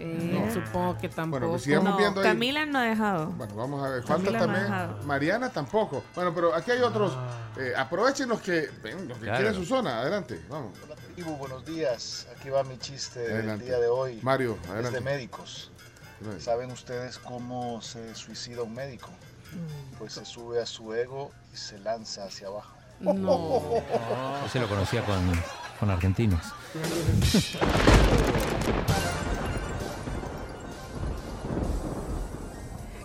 Eh, 0.00 0.42
No. 0.46 0.52
Supongo 0.52 0.96
que 0.98 1.08
tampoco. 1.08 1.30
Bueno, 1.40 1.48
pues 1.50 1.62
sigamos 1.62 1.90
No, 1.90 1.96
viendo 1.98 2.20
ahí. 2.20 2.26
Camila 2.26 2.66
no 2.66 2.78
ha 2.78 2.82
dejado. 2.82 3.26
Bueno, 3.32 3.54
vamos 3.54 3.84
a 3.84 3.88
ver. 3.90 4.02
Falta 4.02 4.30
no 4.30 4.38
también. 4.38 5.06
Mariana 5.06 5.50
tampoco. 5.50 6.02
Bueno, 6.14 6.34
pero 6.34 6.54
aquí 6.54 6.70
hay 6.70 6.80
otros. 6.80 7.16
Eh, 7.58 7.72
aprovechen 7.76 8.28
los 8.28 8.40
que, 8.40 8.70
ven, 8.82 9.08
los 9.08 9.18
que 9.18 9.24
Claro. 9.24 9.38
quieren 9.40 9.54
su 9.54 9.64
zona. 9.66 10.00
Adelante, 10.00 10.40
vamos. 10.48 10.72
Tribu, 11.14 11.36
buenos 11.36 11.64
días. 11.66 12.26
Aquí 12.36 12.48
va 12.50 12.62
mi 12.64 12.78
chiste 12.78 13.20
Adelante. 13.20 13.64
del 13.64 13.66
día 13.66 13.78
de 13.78 13.88
hoy. 13.88 14.20
Mario, 14.22 14.56
Es 14.64 14.70
adelante. 14.70 14.98
de 14.98 15.04
médicos. 15.04 15.70
¿Saben 16.38 16.70
ustedes 16.70 17.18
cómo 17.18 17.80
se 17.82 18.14
suicida 18.14 18.62
un 18.62 18.74
médico? 18.74 19.08
Pues 19.98 20.12
se 20.14 20.24
sube 20.24 20.62
a 20.62 20.66
su 20.66 20.92
ego 20.94 21.30
y 21.52 21.56
se 21.56 21.78
lanza 21.78 22.24
hacia 22.24 22.46
abajo. 22.48 22.72
No. 23.00 23.62
Ese 24.46 24.60
lo 24.60 24.68
conocía 24.68 25.04
con, 25.04 25.18
con 25.80 25.90
argentinos. 25.90 26.40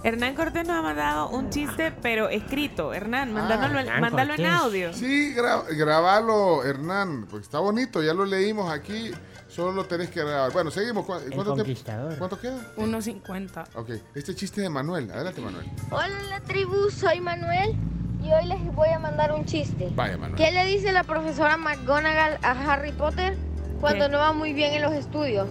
Hernán 0.06 0.36
Cortés 0.36 0.68
nos 0.68 0.78
ha 0.78 0.82
mandado 0.84 1.30
un 1.30 1.50
chiste, 1.50 1.92
pero 2.04 2.30
escrito. 2.30 2.94
Hernán, 2.94 3.34
mándalo, 3.34 3.80
Ah, 3.92 4.00
mándalo 4.00 4.36
en 4.36 4.46
audio. 4.46 4.94
Sí, 4.94 5.34
gra- 5.36 5.64
grabalo, 5.76 6.64
Hernán, 6.64 7.26
porque 7.28 7.44
está 7.44 7.58
bonito, 7.58 8.04
ya 8.04 8.14
lo 8.14 8.24
leímos 8.24 8.72
aquí, 8.72 9.10
solo 9.48 9.72
lo 9.72 9.86
tenés 9.86 10.12
que 10.12 10.20
grabar. 10.24 10.52
Bueno, 10.54 10.70
seguimos. 10.70 11.06
¿Cu- 11.06 11.14
¿Cuánto, 11.14 11.30
tiempo- 11.32 11.56
conquistador. 11.56 12.18
¿Cuánto 12.20 12.40
queda? 12.40 12.56
1.50. 12.78 13.66
Ok, 13.74 13.90
este 14.14 14.36
chiste 14.36 14.62
de 14.62 14.70
Manuel, 14.70 15.10
adelante 15.10 15.42
Manuel. 15.42 15.66
Hola 15.90 16.22
la 16.30 16.40
tribu, 16.42 16.92
soy 16.92 17.20
Manuel 17.20 17.76
y 18.24 18.32
hoy 18.32 18.46
les 18.46 18.64
voy 18.76 18.90
a 18.90 19.00
mandar 19.00 19.34
un 19.34 19.44
chiste. 19.46 19.90
Vaya 19.96 20.20
Manuel. 20.20 20.36
¿Qué 20.36 20.52
le 20.52 20.66
dice 20.68 20.92
la 20.92 21.04
profesora 21.04 21.58
McGonagall 21.58 22.38
a 22.44 22.52
Harry 22.72 22.92
Potter 22.92 23.36
cuando 23.82 24.06
¿Qué? 24.06 24.12
no 24.12 24.20
va 24.20 24.34
muy 24.34 24.54
bien 24.54 24.72
en 24.76 24.84
los 24.84 24.94
estudios? 24.94 25.48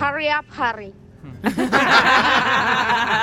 Hurry 0.00 0.28
up, 0.28 0.46
Harry. 0.56 0.94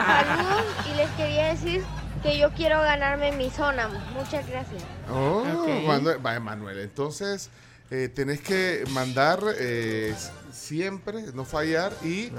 Saludos 0.06 0.66
y 0.92 0.96
les 0.98 1.10
quería 1.12 1.48
decir 1.54 1.84
que 2.24 2.38
yo 2.38 2.52
quiero 2.54 2.80
ganarme 2.82 3.32
mi 3.32 3.50
zona. 3.50 3.88
Muchas 4.14 4.48
gracias. 4.48 4.84
Oh, 5.12 5.44
Ok. 5.62 5.68
Manuel, 5.88 6.18
vaya 6.20 6.40
Manuel, 6.40 6.80
entonces 6.80 7.50
eh, 7.90 8.10
tenés 8.14 8.42
que 8.42 8.84
mandar 8.92 9.40
eh, 9.58 10.14
siempre, 10.52 11.24
no 11.34 11.46
fallar 11.46 11.94
y, 12.04 12.32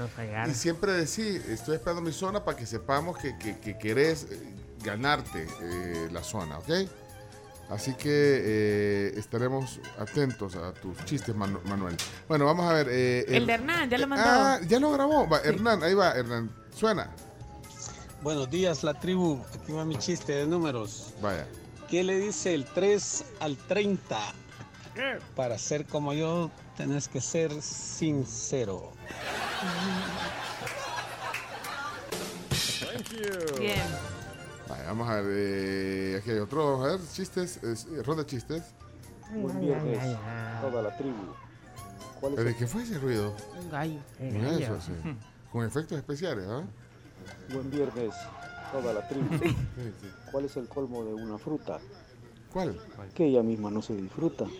y 0.49 0.53
siempre 0.53 0.93
decir, 0.93 1.43
estoy 1.49 1.75
esperando 1.75 2.01
mi 2.01 2.11
zona 2.13 2.43
para 2.43 2.57
que 2.57 2.65
sepamos 2.65 3.17
que, 3.17 3.37
que- 3.37 3.59
que 3.59 3.77
querés 3.77 4.23
eh, 4.31 4.39
ganarte 4.83 5.47
eh, 5.61 6.07
la 6.11 6.23
zona, 6.23 6.57
¿ok? 6.59 6.69
Así 7.69 7.93
que 7.93 8.03
eh, 8.09 9.13
estaremos 9.17 9.79
atentos 9.97 10.55
a 10.55 10.73
tus 10.73 10.97
chistes, 11.05 11.33
Manu- 11.35 11.61
Manuel. 11.63 11.95
Bueno, 12.27 12.45
vamos 12.45 12.69
a 12.69 12.73
ver. 12.73 12.87
eh, 12.89 13.25
El 13.27 13.47
de 13.47 13.53
Hernán, 13.53 13.89
ya 13.89 13.97
lo 13.97 14.07
mandó. 14.07 14.25
Ah, 14.27 14.59
ya 14.67 14.79
lo 14.79 14.91
grabó. 14.91 15.27
Va, 15.27 15.39
Hernán, 15.39 15.81
ahí 15.83 15.93
va, 15.93 16.11
Hernán. 16.11 16.51
Suena. 16.75 17.09
Buenos 18.21 18.49
días, 18.49 18.83
la 18.83 18.93
tribu. 18.93 19.41
Aquí 19.53 19.71
va 19.71 19.85
mi 19.85 19.97
chiste 19.97 20.33
de 20.33 20.45
números. 20.45 21.13
Vaya. 21.21 21.47
¿Qué 21.89 22.03
le 22.03 22.17
dice 22.19 22.53
el 22.53 22.65
3 22.65 23.23
al 23.39 23.57
30? 23.57 24.17
Para 25.35 25.57
ser 25.57 25.85
como 25.85 26.13
yo, 26.13 26.51
tenés 26.77 27.07
que 27.07 27.19
ser 27.21 27.61
sincero. 27.61 28.91
Bien. 33.59 33.81
Vamos 34.87 35.09
a 35.09 35.15
ver. 35.21 35.25
eh, 35.29 36.17
aquí 36.21 36.31
hay 36.31 36.39
otro. 36.39 36.83
A 36.83 36.87
ver, 36.87 36.99
chistes. 37.13 37.61
es- 37.63 37.85
eh, 37.85 38.01
ronda 38.03 38.23
de 38.23 38.29
chistes. 38.29 38.63
Buen 39.31 39.59
viernes, 39.59 40.17
toda 40.61 40.81
la 40.83 40.95
tribu. 40.97 41.33
¿Cuál 42.19 42.33
es 42.33 42.43
¿De 42.43 42.49
el- 42.51 42.55
qué 42.55 42.67
fue 42.67 42.83
ese 42.83 42.97
ruido? 42.99 43.35
Un 43.59 43.69
gallo. 43.69 43.99
Mira 44.19 44.51
eso, 44.57 44.79
sí. 44.81 44.91
Con 45.51 45.65
efectos 45.65 45.97
especiales, 45.97 46.45
¿ah? 46.49 46.63
Buen 47.51 47.69
viernes, 47.71 48.13
toda 48.71 48.93
la 48.93 49.07
tribu. 49.07 49.27
Sí, 49.39 49.49
sí. 50.01 50.09
¿Cuál 50.31 50.45
es 50.45 50.55
el 50.57 50.67
colmo 50.67 51.03
de 51.03 51.13
una 51.13 51.37
fruta? 51.37 51.79
¿Cuál? 52.51 52.79
Que 53.15 53.25
ella 53.25 53.41
misma 53.43 53.69
no 53.71 53.81
se 53.81 53.95
disfruta. 53.95 54.45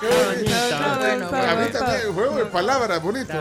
Qué 0.00 0.06
bonito. 0.06 0.50
bonito. 0.50 1.28
Bueno, 1.30 1.50
A 1.50 1.54
mí 1.56 1.70
también, 1.72 2.08
un 2.08 2.14
juego 2.14 2.36
de 2.36 2.46
palabras, 2.46 3.02
bonito. 3.02 3.32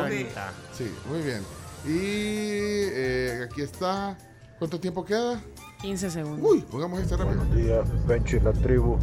Sí, 0.78 0.94
muy 1.10 1.22
bien. 1.22 1.42
Y 1.86 1.92
eh, 1.92 3.48
aquí 3.50 3.62
está. 3.62 4.18
¿Cuánto 4.58 4.80
tiempo 4.80 5.06
queda? 5.06 5.42
15 5.82 6.12
segundos. 6.12 6.52
Uy, 6.52 6.62
pongamos 6.70 7.00
este 7.00 7.16
rápido. 7.16 7.38
Buenos 7.38 7.56
días, 7.56 7.88
Pencho 8.08 8.38
y 8.38 8.40
la 8.42 8.52
tribu. 8.52 8.98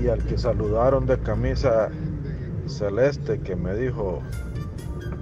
Y 0.00 0.08
al 0.08 0.22
que 0.24 0.36
saludaron 0.36 1.06
de 1.06 1.18
camisa 1.18 1.88
celeste 2.66 3.40
que 3.40 3.56
me 3.56 3.74
dijo 3.74 4.20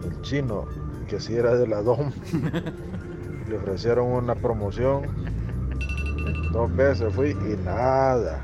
el 0.04 0.20
chino 0.22 0.66
que 1.08 1.20
si 1.20 1.34
era 1.34 1.54
de 1.54 1.66
la 1.66 1.82
DOM, 1.82 2.10
le 3.48 3.56
ofrecieron 3.56 4.08
una 4.08 4.34
promoción. 4.34 5.02
Dos 6.52 6.74
veces 6.74 7.14
fui 7.14 7.30
y 7.30 7.56
nada. 7.64 8.40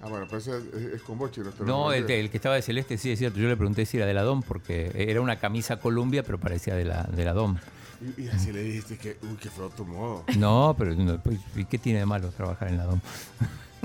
Ah, 0.00 0.06
bueno, 0.08 0.26
pues 0.30 0.46
es, 0.46 0.62
es- 0.74 1.02
con 1.02 1.18
Bochi. 1.18 1.40
No, 1.40 1.66
No, 1.66 1.92
el, 1.92 2.06
que 2.06 2.30
estaba 2.36 2.54
de 2.54 2.62
celeste, 2.62 2.98
sí, 2.98 3.10
es 3.10 3.18
cierto. 3.18 3.38
Yo 3.40 3.48
le 3.48 3.56
pregunté 3.56 3.84
si 3.84 3.96
era 3.96 4.06
de 4.06 4.14
la 4.14 4.22
DOM 4.22 4.42
porque 4.42 4.92
era 4.94 5.20
una 5.20 5.40
camisa 5.40 5.78
Columbia, 5.80 6.22
pero 6.22 6.38
parecía 6.38 6.74
de 6.74 6.84
la, 6.84 7.02
de 7.04 7.24
la 7.24 7.32
DOM. 7.32 7.56
Y, 8.16 8.22
y 8.22 8.28
así 8.28 8.52
le 8.52 8.62
dijiste 8.62 8.96
que, 8.96 9.16
uy, 9.22 9.36
qué 9.40 9.50
feo 9.50 9.70
tu 9.70 9.84
modo. 9.84 10.22
No, 10.36 10.76
pero 10.78 10.94
no, 10.94 11.20
pues, 11.20 11.38
¿y 11.56 11.64
qué 11.64 11.78
tiene 11.78 11.98
de 11.98 12.06
malo 12.06 12.28
trabajar 12.30 12.68
en 12.68 12.76
la 12.78 12.84
DOM? 12.84 13.00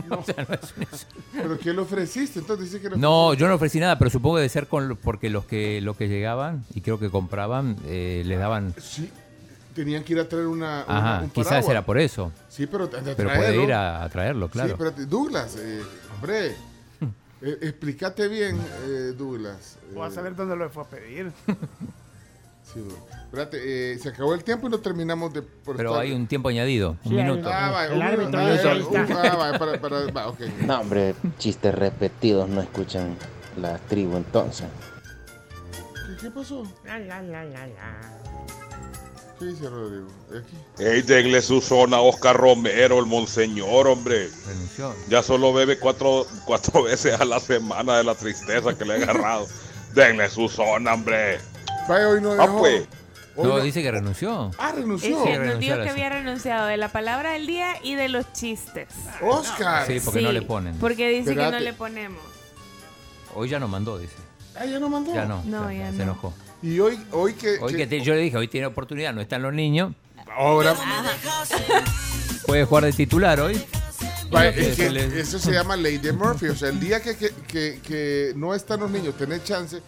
O 0.09 0.24
sea, 0.24 0.43
no 0.49 0.55
es 0.55 0.74
eso. 0.91 1.05
¿Pero 1.32 1.57
qué 1.59 1.72
le 1.72 1.80
ofreciste? 1.82 2.39
Entonces 2.39 2.66
dice 2.72 2.82
que 2.82 2.89
le 2.89 2.97
No, 2.97 3.36
yo 3.36 3.47
no 3.47 3.53
ofrecí 3.53 3.80
nada, 3.80 3.99
pero 3.99 4.09
supongo 4.09 4.38
que 4.38 4.41
de 4.41 4.49
ser 4.49 4.66
con 4.68 4.88
lo- 4.89 4.95
porque 4.95 5.30
los 5.30 5.45
que 5.45 5.82
los 5.82 5.95
que 5.95 6.07
llegaban 6.07 6.66
y 6.74 6.82
creo 6.82 6.97
que 6.99 7.11
compraban 7.11 7.78
eh, 7.86 8.24
les 8.26 8.39
daban. 8.39 8.74
Sí, 8.82 9.11
tenían 9.76 10.03
que 10.03 10.14
ir 10.14 10.20
a 10.20 10.28
traer 10.28 10.47
una. 10.47 10.84
una- 10.88 10.97
Ajá, 11.16 11.24
un 11.26 11.30
quizás 11.30 11.68
era 11.70 11.86
por 11.86 11.99
eso. 11.99 12.32
Sí, 12.49 12.66
pero 12.66 12.86
a 12.86 12.89
Pero 12.89 13.34
puede 13.36 13.64
ir 13.64 13.72
a, 13.72 14.03
a 14.03 14.09
traerlo, 14.09 14.49
claro. 14.49 14.70
Sí, 14.70 14.74
espérate, 14.74 15.05
Douglas, 15.05 15.57
eh, 15.59 15.84
hombre, 16.24 16.47
eh, 17.41 17.57
explícate 17.61 18.28
bien, 18.28 18.57
eh, 18.88 19.13
Douglas. 19.17 19.78
Voy 19.93 20.03
a 20.05 20.07
Eh, 20.07 20.11
saber 20.11 20.36
dónde 20.36 20.55
lo 20.55 20.69
fue 20.69 20.84
a 20.84 20.88
pedir. 20.88 21.32
sí. 22.74 22.80
Espérate, 23.26 23.93
eh, 23.93 23.97
se 23.99 24.09
acabó 24.09 24.34
el 24.36 24.43
tiempo 24.43 24.67
y 24.67 24.69
no 24.69 24.80
terminamos 24.80 25.34
de. 25.34 25.41
por 25.41 25.76
Pero 25.76 25.89
estar- 25.91 26.03
hay 26.03 26.11
un 26.13 26.28
tiempo 26.28 26.49
añadido, 26.49 26.91
un 27.03 27.09
Sí, 27.09 27.15
minuto. 27.15 27.49
Ah, 27.51 27.71
va, 27.71 27.86
El 27.88 27.93
un 27.93 28.01
árbitro 28.03 28.39
minuto, 28.39 28.51
dice, 28.53 28.67
ah, 28.67 28.71
ahí 28.71 28.82
está. 28.82 29.01
un- 29.01 29.11
ah, 29.11 29.36
va, 29.36 29.59
para, 29.59 29.82
para, 29.82 30.11
va, 30.11 30.28
ok. 30.30 30.39
No, 30.65 30.80
hombre, 30.82 31.15
chistes 31.39 31.74
repetidos 31.76 32.47
no 32.47 32.61
escuchan 32.61 33.15
la 33.59 33.78
tribu 33.80 34.17
entonces. 34.17 34.67
¿Qué, 36.07 36.15
qué 36.21 36.30
pasó? 36.32 36.63
La, 36.86 36.99
la, 36.99 37.21
la, 37.21 37.43
la, 37.43 37.67
la. 37.67 38.01
¿Qué 39.43 39.49
dice 39.49 39.69
Rodrigo? 39.69 40.07
Aquí. 40.29 40.83
Ey, 40.83 41.01
denle 41.01 41.41
su 41.41 41.59
zona 41.59 41.97
a 41.97 42.01
Oscar 42.01 42.37
Romero, 42.37 42.97
el 42.99 43.05
monseñor, 43.05 43.87
hombre. 43.87 44.29
Renunció. 44.47 44.95
Ya 45.09 45.21
solo 45.21 45.51
bebe 45.51 45.77
cuatro, 45.79 46.25
cuatro 46.45 46.83
veces 46.83 47.19
a 47.19 47.25
la 47.25 47.41
semana 47.41 47.97
de 47.97 48.05
la 48.05 48.15
tristeza 48.15 48.73
que 48.77 48.85
le 48.85 48.93
ha 48.93 48.95
agarrado. 48.97 49.45
denle 49.93 50.29
su 50.29 50.47
zona, 50.47 50.93
hombre. 50.93 51.39
Vaya, 51.89 52.07
hoy 52.07 52.21
no 52.21 52.31
Ah, 52.31 52.35
dejó. 52.47 52.59
pues. 52.59 52.87
Hoy 53.35 53.47
No, 53.47 53.57
no- 53.57 53.63
dice 53.63 53.81
que 53.81 53.91
renunció. 53.91 54.51
Ah, 54.57 54.69
Es 54.69 54.75
renunció. 54.75 55.23
que 55.25 55.33
Sí, 55.33 55.39
nos 55.39 55.59
dijo 55.59 55.75
que 55.83 55.89
había 55.89 56.07
renunciado 56.09 56.67
de 56.67 56.77
la 56.77 56.87
palabra 56.87 57.33
del 57.33 57.45
día 57.45 57.75
y 57.83 57.95
de 57.95 58.07
los 58.07 58.31
chistes. 58.31 58.87
Oscar. 59.21 59.85
Sí, 59.87 59.99
porque 59.99 60.21
no 60.21 60.31
le 60.31 60.43
ponen. 60.43 60.77
Porque 60.77 61.09
dice 61.09 61.31
que 61.31 61.35
no 61.35 61.41
Espérate. 61.41 61.63
le 61.65 61.73
ponemos. 61.73 62.21
Hoy 63.35 63.49
ya 63.49 63.59
no 63.59 63.67
mandó, 63.67 63.97
dice. 63.97 64.15
Ah, 64.55 64.63
ya 64.65 64.79
no 64.79 64.87
mandó. 64.87 65.13
Ya 65.13 65.25
no. 65.25 65.43
No, 65.45 65.69
ya 65.71 65.89
se 65.91 65.97
no. 65.97 66.03
enojó. 66.03 66.33
Y 66.64 66.80
hoy, 66.80 66.97
hoy 67.11 67.34
que. 67.34 67.57
Hoy 67.59 67.72
que- 67.74 67.78
que 67.80 67.88
te- 67.88 68.01
yo 68.01 68.14
le 68.16 68.22
dije, 68.22 68.38
hoy 68.38 68.47
tiene 68.47 68.68
oportunidad, 68.68 69.14
no 69.14 69.22
están 69.22 69.41
los 69.41 69.53
niños. 69.53 69.93
Ahora. 70.36 70.76
Puede 72.45 72.66
jugar 72.66 72.86
de 72.86 72.93
titular 72.93 73.39
hoy. 73.39 73.61
Es 74.55 74.76
que 74.76 75.20
eso 75.20 75.38
se 75.38 75.51
llama 75.51 75.76
ley 75.76 75.97
de 75.99 76.11
Murphy. 76.11 76.47
O 76.47 76.55
sea, 76.55 76.70
el 76.70 76.80
día 76.80 77.01
que, 77.01 77.16
que, 77.16 77.30
que- 77.47 77.80
que 77.86 78.34
no 78.36 78.55
están 78.55 78.80
los 78.80 78.89
niños, 78.89 79.16
tenés 79.16 79.43
chance, 79.43 79.80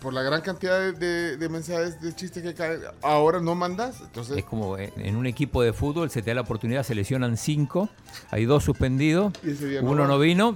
por 0.00 0.12
la 0.12 0.22
gran 0.22 0.40
cantidad 0.40 0.78
de, 0.78 0.92
de- 0.92 1.36
de 1.36 1.48
mensajes 1.48 2.00
de 2.00 2.14
chistes 2.14 2.42
que 2.44 2.54
caen, 2.54 2.80
ahora 3.02 3.40
no 3.40 3.54
mandas. 3.56 4.00
Entonces, 4.02 4.38
Es 4.38 4.44
como 4.44 4.78
en 4.78 4.92
en 4.98 5.16
un 5.16 5.26
equipo 5.26 5.62
de 5.62 5.72
fútbol 5.72 6.10
se 6.10 6.22
te 6.22 6.30
da 6.30 6.34
la 6.36 6.40
oportunidad, 6.42 6.84
se 6.84 6.94
lesionan 6.94 7.36
cinco, 7.36 7.88
hay 8.30 8.44
dos 8.44 8.62
suspendidos, 8.62 9.32
no 9.42 9.90
uno 9.90 10.06
no 10.06 10.18
vino 10.20 10.54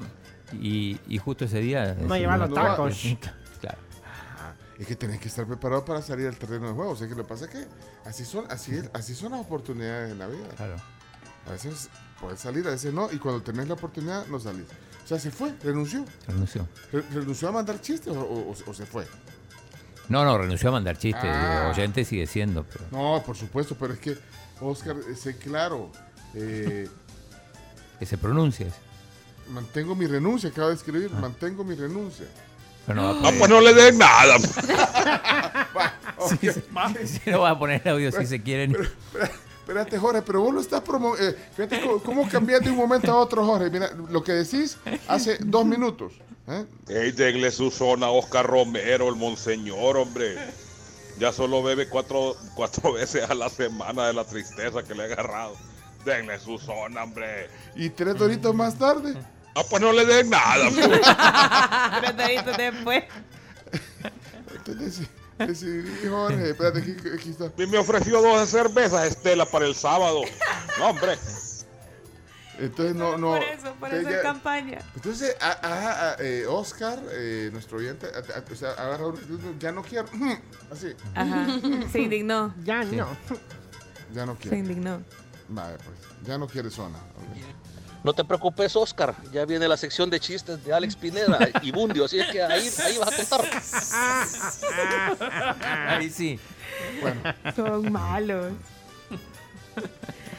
y, 0.61 0.99
y 1.09 1.18
justo 1.18 1.47
ese 1.47 1.59
día... 1.61 1.97
No 2.01 2.14
ese 2.14 2.20
lleva 2.20 2.36
día- 2.36 2.47
los 2.47 2.55
tacos. 2.55 3.05
Es 4.81 4.87
que 4.87 4.97
tenés 4.97 5.20
que 5.20 5.28
estar 5.28 5.47
preparado 5.47 5.85
para 5.85 6.01
salir 6.03 6.26
al 6.26 6.37
terreno 6.39 6.66
de 6.68 6.72
juego. 6.72 6.91
O 6.93 6.97
sea, 6.97 7.07
que 7.07 7.14
lo 7.14 7.22
que 7.24 7.28
pasa 7.28 7.45
es 7.45 7.51
que 7.51 7.66
así 8.07 8.24
son, 8.24 8.51
así, 8.51 8.74
es- 8.74 8.91
así 8.95 9.14
son 9.14 9.33
las 9.33 9.43
oportunidades 9.43 10.11
en 10.11 10.18
la 10.18 10.26
vida. 10.26 10.49
Claro. 10.57 10.76
A 11.47 11.51
veces 11.53 11.89
puedes 12.20 12.41
salir, 12.41 12.66
a 12.66 12.70
veces 12.70 12.93
no. 12.93 13.12
Y 13.12 13.18
cuando 13.18 13.43
tenés 13.43 13.68
la 13.68 13.74
oportunidad, 13.74 14.26
no 14.26 14.41
salís. 14.41 14.66
O 15.05 15.07
sea, 15.07 15.18
se 15.18 15.31
fue, 15.31 15.55
renunció. 15.62 16.05
Renunció. 16.26 16.66
Re- 16.93 17.05
¿Renunció 17.12 17.49
a 17.49 17.53
mandar 17.53 17.81
chistes 17.81 18.16
o, 18.16 18.20
o- 18.22 18.55
o 18.66 18.74
se 18.74 18.87
fue? 18.87 19.07
No, 20.09 20.24
no, 20.24 20.37
renunció 20.39 20.70
a 20.70 20.72
mandar 20.72 20.97
chistes. 20.99 21.22
Ah. 21.31 21.70
oyente 21.72 22.05
sigue 22.05 22.26
siendo. 22.26 22.64
Pero... 22.64 22.87
No, 22.91 23.22
por 23.24 23.37
supuesto, 23.37 23.76
pero 23.78 23.93
es 23.93 24.01
que, 24.01 24.18
Oscar, 24.61 24.97
sé 25.16 25.37
claro. 25.37 25.93
eh, 26.35 26.89
Que 27.99 28.07
se 28.07 28.16
pronuncie. 28.18 28.72
mantengo 29.51 29.95
mi 29.95 30.07
renuncia, 30.07 30.49
acaba 30.51 30.68
de 30.70 30.74
escribir, 30.76 31.11
Ah. 31.14 31.20
mantengo 31.20 31.64
mi 31.64 31.74
renuncia. 31.74 32.26
Pero 32.87 33.03
no 33.03 33.20
va 33.22 33.28
a 33.28 33.31
Ah, 33.31 33.35
pues 33.39 33.51
no 33.51 33.61
le 33.61 33.74
den 33.74 33.99
nada. 33.99 34.37
Sí, 36.28 36.37
sí. 36.53 36.62
Sí, 37.07 37.31
no 37.31 37.41
va 37.41 37.51
a 37.51 37.59
poner 37.59 37.87
audio 37.89 38.12
si 38.12 38.26
se 38.26 38.43
quieren. 38.43 38.76
Espérate, 39.61 39.99
Jorge, 39.99 40.20
pero 40.22 40.43
vos 40.43 40.53
lo 40.53 40.61
estás 40.61 40.81
promoviendo. 40.83 41.37
fíjate 41.57 41.81
cómo, 41.81 41.99
cómo 42.03 42.28
cambias 42.28 42.61
de 42.61 42.70
un 42.70 42.76
momento 42.76 43.11
a 43.12 43.16
otro, 43.16 43.45
Jorge. 43.45 43.70
Mira, 43.70 43.91
lo 44.11 44.22
que 44.22 44.33
decís 44.33 44.76
hace 45.09 45.39
dos 45.41 45.64
minutos. 45.64 46.12
¿eh? 46.49 46.64
Ey, 46.89 47.12
denle 47.12 47.51
su 47.51 47.70
zona 47.70 48.07
a 48.07 48.11
Oscar 48.11 48.47
Romero, 48.47 49.09
el 49.09 49.16
monseñor, 49.16 49.97
hombre. 49.97 50.37
Ya 51.18 51.33
solo 51.33 51.62
bebe 51.62 51.89
cuatro, 51.89 52.37
cuatro 52.55 52.93
veces 52.95 53.28
a 53.28 53.35
la 53.35 53.49
semana 53.49 54.07
de 54.09 54.12
la 54.12 54.24
tristeza 54.24 54.83
que 54.83 54.95
le 54.95 55.05
ha 55.05 55.07
agarrado. 55.07 55.57
Denle 56.05 56.39
su 56.39 56.59
zona, 56.59 57.05
hombre. 57.05 57.49
Y 57.76 57.91
tres 57.91 58.16
doritos 58.16 58.55
más 58.55 58.76
tarde. 58.76 59.14
Ah, 59.55 59.62
pues 59.68 59.82
no 59.82 59.92
le 59.92 60.05
den 60.07 60.30
nada. 60.30 60.70
Tres 62.01 62.16
doritos 62.16 62.57
después. 62.57 63.05
Entonces 64.55 65.09
decidí, 65.38 66.07
Jorge, 66.09 66.51
espérate, 66.51 66.78
aquí, 66.80 66.96
aquí 67.14 67.30
está. 67.30 67.51
Y 67.57 67.66
me 67.66 67.78
ofreció 67.78 68.20
dos 68.22 68.48
cervezas 68.48 69.07
Estela 69.07 69.46
para 69.46 69.66
el 69.66 69.74
sábado. 69.74 70.22
No, 70.78 70.86
hombre. 70.90 71.18
Entonces 72.59 72.94
no, 72.94 73.16
no. 73.16 73.28
Por 73.30 73.42
eso, 73.42 73.74
por 73.80 73.94
eso 73.94 74.09
es 74.09 74.22
campaña. 74.22 74.78
Entonces, 74.94 75.34
a, 75.40 75.51
a- 75.51 76.11
a- 76.11 76.16
eh, 76.20 76.44
Oscar, 76.46 77.01
eh, 77.12 77.48
nuestro 77.53 77.78
oyente, 77.78 78.07
a- 78.07 78.38
a- 78.38 78.53
o 78.53 78.55
sea, 78.55 78.72
agarra 78.72 79.07
un- 79.07 79.59
ya 79.59 79.72
no 79.72 79.82
quiero. 79.82 80.07
Así. 80.70 80.94
Ajá. 81.14 81.46
Se 81.90 82.01
indignó. 82.01 82.55
Ya 82.62 82.82
Sí. 82.84 82.96
no. 82.96 83.09
Ya 84.12 84.26
no 84.26 84.34
Se 84.34 84.40
quiere. 84.42 84.59
indignó. 84.59 85.01
Vale, 85.48 85.76
pues. 85.78 85.96
Ya 86.26 86.36
no 86.36 86.46
quiere 86.46 86.68
zona. 86.70 86.98
No 88.03 88.12
te 88.14 88.24
preocupes, 88.24 88.74
Oscar. 88.76 89.14
Ya 89.32 89.44
viene 89.44 89.68
la 89.68 89.76
sección 89.76 90.09
de 90.09 90.18
chistes 90.20 90.64
de 90.64 90.72
Alex 90.72 90.96
Pineda 90.96 91.38
y 91.62 91.70
Bundio, 91.70 92.07
así 92.07 92.18
es 92.18 92.26
que 92.28 92.42
ahí, 92.42 92.68
ahí 92.84 92.96
vas 92.98 93.12
a 93.12 93.16
contar. 93.16 93.51
Ahí 95.88 96.11
sí. 96.11 96.38
Bueno. 97.01 97.20
Son 97.55 97.92
malos. 97.92 98.53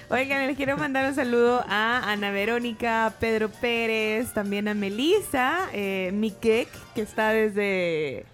Oigan, 0.09 0.47
les 0.47 0.57
quiero 0.57 0.75
mandar 0.75 1.07
un 1.07 1.15
saludo 1.15 1.63
a 1.69 2.11
Ana 2.11 2.31
Verónica, 2.31 3.13
Pedro 3.19 3.49
Pérez, 3.49 4.33
también 4.33 4.67
a 4.67 4.73
Melisa, 4.73 5.69
eh, 5.71 6.09
Mikek, 6.13 6.67
que 6.93 7.01
está 7.01 7.29
desde 7.29 8.25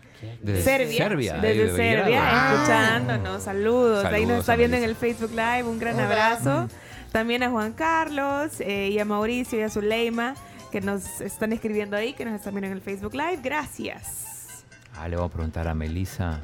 Desde 0.41 0.63
Serbia. 0.63 1.37
Desde 1.39 1.65
de. 1.65 1.75
Serbia, 1.75 2.21
Ah. 2.23 2.53
escuchándonos. 2.55 3.43
Saludos. 3.43 4.05
Ahí 4.05 4.25
nos 4.25 4.39
está 4.39 4.55
viendo 4.55 4.75
en 4.77 4.83
el 4.85 4.95
Facebook 4.95 5.29
Live. 5.31 5.63
Un 5.65 5.77
gran 5.77 5.95
Hola. 5.95 6.05
abrazo. 6.05 6.67
También 7.11 7.43
a 7.43 7.49
Juan 7.49 7.73
Carlos 7.73 8.59
eh, 8.59 8.89
y 8.91 8.99
a 8.99 9.05
Mauricio 9.05 9.59
y 9.59 9.61
a 9.63 9.69
Zuleima, 9.69 10.35
que 10.71 10.81
nos 10.81 11.21
están 11.21 11.53
escribiendo 11.53 11.95
ahí, 11.97 12.13
que 12.13 12.25
nos 12.25 12.33
están 12.35 12.53
viendo 12.53 12.67
en 12.67 12.73
el 12.73 12.81
Facebook 12.81 13.13
Live. 13.13 13.39
Gracias. 13.43 14.63
Ah, 14.95 15.07
le 15.07 15.15
vamos 15.15 15.31
a 15.31 15.33
preguntar 15.33 15.67
a 15.67 15.73
Melissa 15.73 16.39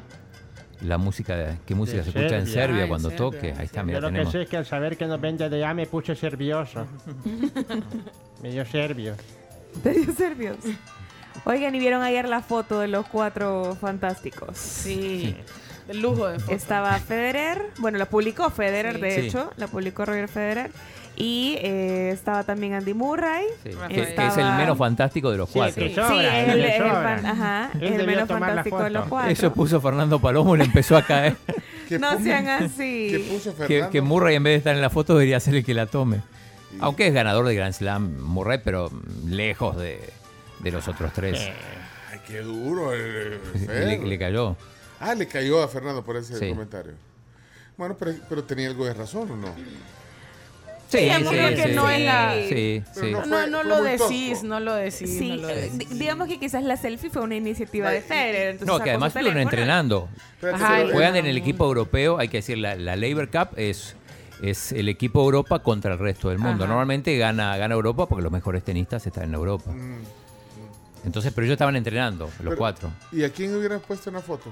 la 0.82 0.97
música, 0.97 1.36
de- 1.36 1.57
qué 1.66 1.76
música 1.76 1.97
De 1.99 2.03
se 2.03 2.09
escucha 2.18 2.38
en 2.38 2.47
Serbia. 2.47 2.80
Ah, 2.82 2.84
en 2.84 2.89
cuando 2.89 3.09
Serbia, 3.09 3.18
toque. 3.26 3.53
Ahí 3.57 3.66
está, 3.66 3.84
mira, 3.84 3.99
Yo 3.99 4.09
lo 4.09 4.14
que 4.14 4.26
sé 4.32 4.41
es 4.43 4.49
que 4.49 4.57
al 4.57 4.66
saber 4.66 4.97
que 4.97 5.05
nos 5.07 5.20
vende 5.20 5.47
de 5.49 5.57
allá 5.57 5.74
me 5.74 5.86
puse 5.86 6.16
nervioso. 6.22 6.86
Medio 8.41 8.66
serbio. 8.66 9.16
Medio 9.84 10.14
serbios. 10.14 10.57
Oigan, 11.45 11.74
¿y 11.76 11.80
vieron 11.80 12.01
ayer 12.03 12.28
la 12.30 12.41
foto 12.41 12.80
de 12.80 12.88
los 12.88 13.05
cuatro 13.07 13.76
fantásticos? 13.80 14.57
Sí. 14.57 15.36
De 15.88 15.93
lujo 15.95 16.27
de 16.27 16.39
foto. 16.39 16.55
Estaba 16.55 16.97
Federer, 16.99 17.61
bueno, 17.79 17.97
la 17.97 18.05
publicó 18.05 18.49
Federer, 18.49 18.95
Sí. 18.95 19.01
de 19.01 19.11
Sí. 19.11 19.27
hecho, 19.27 19.51
la 19.57 19.67
publicó 19.67 20.05
Roger 20.05 20.27
Federer. 20.27 20.71
Y 21.15 21.57
eh, 21.61 22.09
estaba 22.11 22.43
también 22.43 22.73
Andy 22.73 22.93
Murray. 22.95 23.45
Sí, 23.63 23.69
que 23.88 24.01
es 24.01 24.07
el 24.09 24.19
Estaba- 24.19 24.57
menos 24.57 24.77
fantástico 24.77 25.29
de 25.29 25.38
los 25.38 25.49
Sí, 25.49 25.59
cuatro. 25.59 25.86
Sí, 25.86 25.91
es 25.93 26.49
el 26.49 26.59
el, 26.63 26.81
fan- 26.81 27.25
ajá, 27.25 27.69
el 27.79 28.07
menos 28.07 28.27
fantástico 28.27 28.81
de 28.84 28.89
los 28.89 29.05
cuatro. 29.07 29.29
Eso 29.31 29.53
puso 29.53 29.79
Fernando 29.79 30.19
Palomo, 30.19 30.55
le 30.55 30.63
empezó 30.63 30.97
a 30.97 31.03
caer. 31.03 31.36
¿Qué 31.89 31.99
No 31.99 32.17
sean 32.19 32.45
¿Qué 32.45 32.51
así. 32.65 33.27
puso 33.31 33.53
que, 33.91 34.01
Murray 34.01 34.38
en 34.38 34.43
vez 34.43 34.53
de 34.53 34.57
estar 34.57 34.75
en 34.75 34.81
la 34.81 34.89
foto 34.89 35.13
debería 35.13 35.39
ser 35.39 35.53
el 35.55 35.63
que 35.63 35.73
la 35.75 35.86
tome. 35.86 36.21
Aunque 36.79 37.05
es 37.07 37.13
ganador 37.13 37.45
de 37.45 37.53
Grand 37.53 37.73
Slam 37.73 38.17
Murray, 38.19 38.59
pero 38.63 38.89
lejos 39.27 39.77
de, 39.77 39.99
de 40.61 40.71
los 40.71 40.88
otros 40.88 41.13
tres. 41.13 41.39
Ay, 42.11 42.19
qué 42.25 42.39
duro. 42.39 42.91
el- 42.93 43.01
el 43.03 43.39
Le, 43.53 43.67
Fer. 43.67 43.99
le 43.99 44.17
cayó. 44.17 44.55
Ah, 45.03 45.15
le 45.15 45.27
cayó 45.27 45.61
a 45.61 45.67
Fernando 45.67 46.03
por 46.03 46.15
ese 46.17 46.37
Sí. 46.39 46.49
comentario. 46.49 46.93
Bueno, 47.77 47.95
pero, 47.97 48.13
pero 48.29 48.43
tenía 48.43 48.67
algo 48.69 48.85
de 48.85 48.93
razón, 48.93 49.31
¿o 49.31 49.35
no? 49.35 49.47
Sí, 50.89 50.99
Digamos 50.99 51.29
sí, 51.33 51.35
que 51.39 51.63
sí, 51.69 51.71
no 51.73 51.87
sí. 51.87 51.93
es 51.95 52.01
la- 52.05 52.33
Sí, 52.47 52.83
Pero 52.93 53.05
sí. 53.07 53.11
no 53.13 53.19
No, 53.21 53.25
fue- 53.25 53.47
no 53.49 53.57
fue 53.61 53.67
lo 53.69 53.81
decís, 53.83 54.43
no 54.43 54.59
lo 54.59 54.73
decís. 54.75 55.17
Sí, 55.17 55.29
no 55.29 55.35
lo 55.41 55.47
decís. 55.47 55.77
di- 55.79 55.85
digamos 55.97 56.27
que 56.27 56.39
quizás 56.39 56.63
la 56.63 56.77
selfie 56.77 57.09
fue 57.09 57.23
una 57.23 57.35
iniciativa 57.35 57.89
de 57.89 58.01
Federer. 58.01 58.63
No, 58.63 58.79
que 58.79 58.91
además 58.91 59.07
estuvieron 59.15 59.41
entrenando. 59.41 60.07
Ajá, 60.53 60.83
Juegan 60.91 61.15
en 61.15 61.25
el 61.25 61.35
equipo 61.37 61.65
europeo, 61.65 62.19
hay 62.19 62.27
que 62.27 62.37
decir, 62.37 62.59
la, 62.59 62.75
la 62.75 62.95
Labor 62.95 63.27
Cup 63.31 63.57
es, 63.57 63.95
es 64.43 64.71
el 64.71 64.87
equipo 64.87 65.21
Europa 65.23 65.59
contra 65.63 65.93
el 65.93 65.99
resto 65.99 66.29
del 66.29 66.37
mundo. 66.37 66.63
Ajá. 66.65 66.67
Normalmente 66.73 67.17
gana, 67.17 67.57
gana 67.57 67.73
Europa 67.73 68.07
porque 68.07 68.21
los 68.21 68.31
mejores 68.31 68.63
tenistas 68.63 69.07
están 69.07 69.23
en 69.23 69.33
Europa. 69.33 69.71
Mm. 69.71 70.03
Entonces, 71.05 71.33
pero 71.33 71.45
ellos 71.45 71.53
estaban 71.55 71.75
entrenando, 71.75 72.25
los 72.25 72.33
Pero- 72.37 72.55
cuatro. 72.57 72.91
¿Y 73.11 73.23
a 73.23 73.29
quién 73.31 73.55
hubieran 73.55 73.79
puesto 73.81 74.11
una 74.11 74.21
foto? 74.21 74.51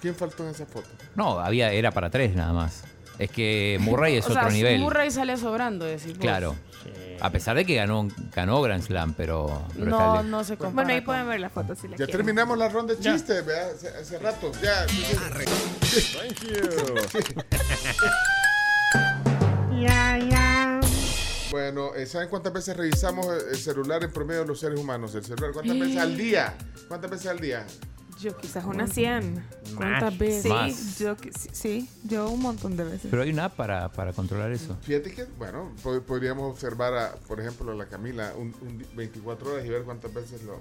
¿Quién 0.00 0.14
faltó 0.14 0.44
en 0.44 0.50
esa 0.50 0.66
foto? 0.66 0.88
No, 1.14 1.38
había, 1.40 1.72
era 1.72 1.90
para 1.90 2.10
tres 2.10 2.34
nada 2.34 2.52
más. 2.52 2.82
Es 3.18 3.30
que 3.30 3.78
Murray 3.80 4.16
es 4.16 4.26
o 4.26 4.30
otro 4.30 4.42
sea, 4.42 4.50
nivel. 4.50 4.78
Murray 4.80 5.10
sale 5.10 5.36
sobrando, 5.38 5.86
vos. 5.90 6.02
Claro. 6.18 6.54
A 7.18 7.30
pesar 7.30 7.56
de 7.56 7.64
que 7.64 7.74
ganó, 7.74 8.06
ganó 8.34 8.60
Grand 8.60 8.82
Slam, 8.82 9.14
pero, 9.14 9.64
pero 9.74 9.86
No, 9.90 10.22
no 10.22 10.44
se 10.44 10.58
compara. 10.58 10.74
Bueno, 10.84 10.90
ahí 10.90 10.98
con- 10.98 11.04
pueden 11.06 11.26
ver 11.28 11.40
la 11.40 11.48
foto 11.48 11.74
si 11.74 11.88
la 11.88 11.92
Ya 11.92 12.04
quieren. 12.04 12.16
terminamos 12.18 12.58
la 12.58 12.68
ronda 12.68 12.92
de 12.94 13.00
chistes, 13.00 13.44
¿verdad? 13.44 13.70
Hace, 13.74 13.88
hace 13.88 14.18
rato. 14.18 14.52
Ya. 14.62 14.84
Thank 14.86 16.40
you. 16.44 16.94
Ya, 19.78 20.18
ya. 20.18 20.80
Bueno, 21.50 21.94
eh, 21.94 22.06
¿saben 22.06 22.28
cuántas 22.28 22.52
veces 22.52 22.76
revisamos 22.76 23.26
el 23.50 23.56
celular 23.56 24.02
en 24.02 24.10
promedio 24.12 24.40
de 24.42 24.46
los 24.48 24.58
seres 24.60 24.78
humanos? 24.80 25.14
El 25.14 25.22
celular, 25.24 25.52
¿cuántas 25.52 25.78
veces 25.78 25.98
al 25.98 26.16
día? 26.16 26.54
¿Cuántas 26.88 27.10
veces 27.10 27.26
al 27.26 27.40
día? 27.40 27.66
Yo 28.20 28.36
quizás 28.36 28.64
unas 28.64 28.92
100. 28.92 29.44
¿Cuántas 29.76 30.16
veces? 30.16 30.42
Sí, 30.44 30.48
Más. 30.48 30.98
yo 30.98 31.16
sí, 31.38 31.48
sí, 31.52 31.90
yo 32.04 32.30
un 32.30 32.40
montón 32.40 32.76
de 32.76 32.84
veces. 32.84 33.08
Pero 33.10 33.22
hay 33.22 33.30
una 33.30 33.46
app 33.46 33.56
para, 33.56 33.90
para 33.92 34.12
controlar 34.14 34.50
eso. 34.52 34.76
Fíjate 34.82 35.12
que, 35.12 35.24
bueno, 35.38 35.72
po- 35.82 36.00
podríamos 36.00 36.50
observar, 36.50 36.94
a, 36.94 37.12
por 37.28 37.40
ejemplo, 37.40 37.70
a 37.72 37.74
la 37.74 37.86
Camila 37.86 38.32
un, 38.36 38.54
un 38.62 38.78
di- 38.78 38.86
24 38.94 39.52
horas 39.52 39.66
y 39.66 39.68
ver 39.68 39.82
cuántas 39.82 40.14
veces 40.14 40.42
lo, 40.44 40.52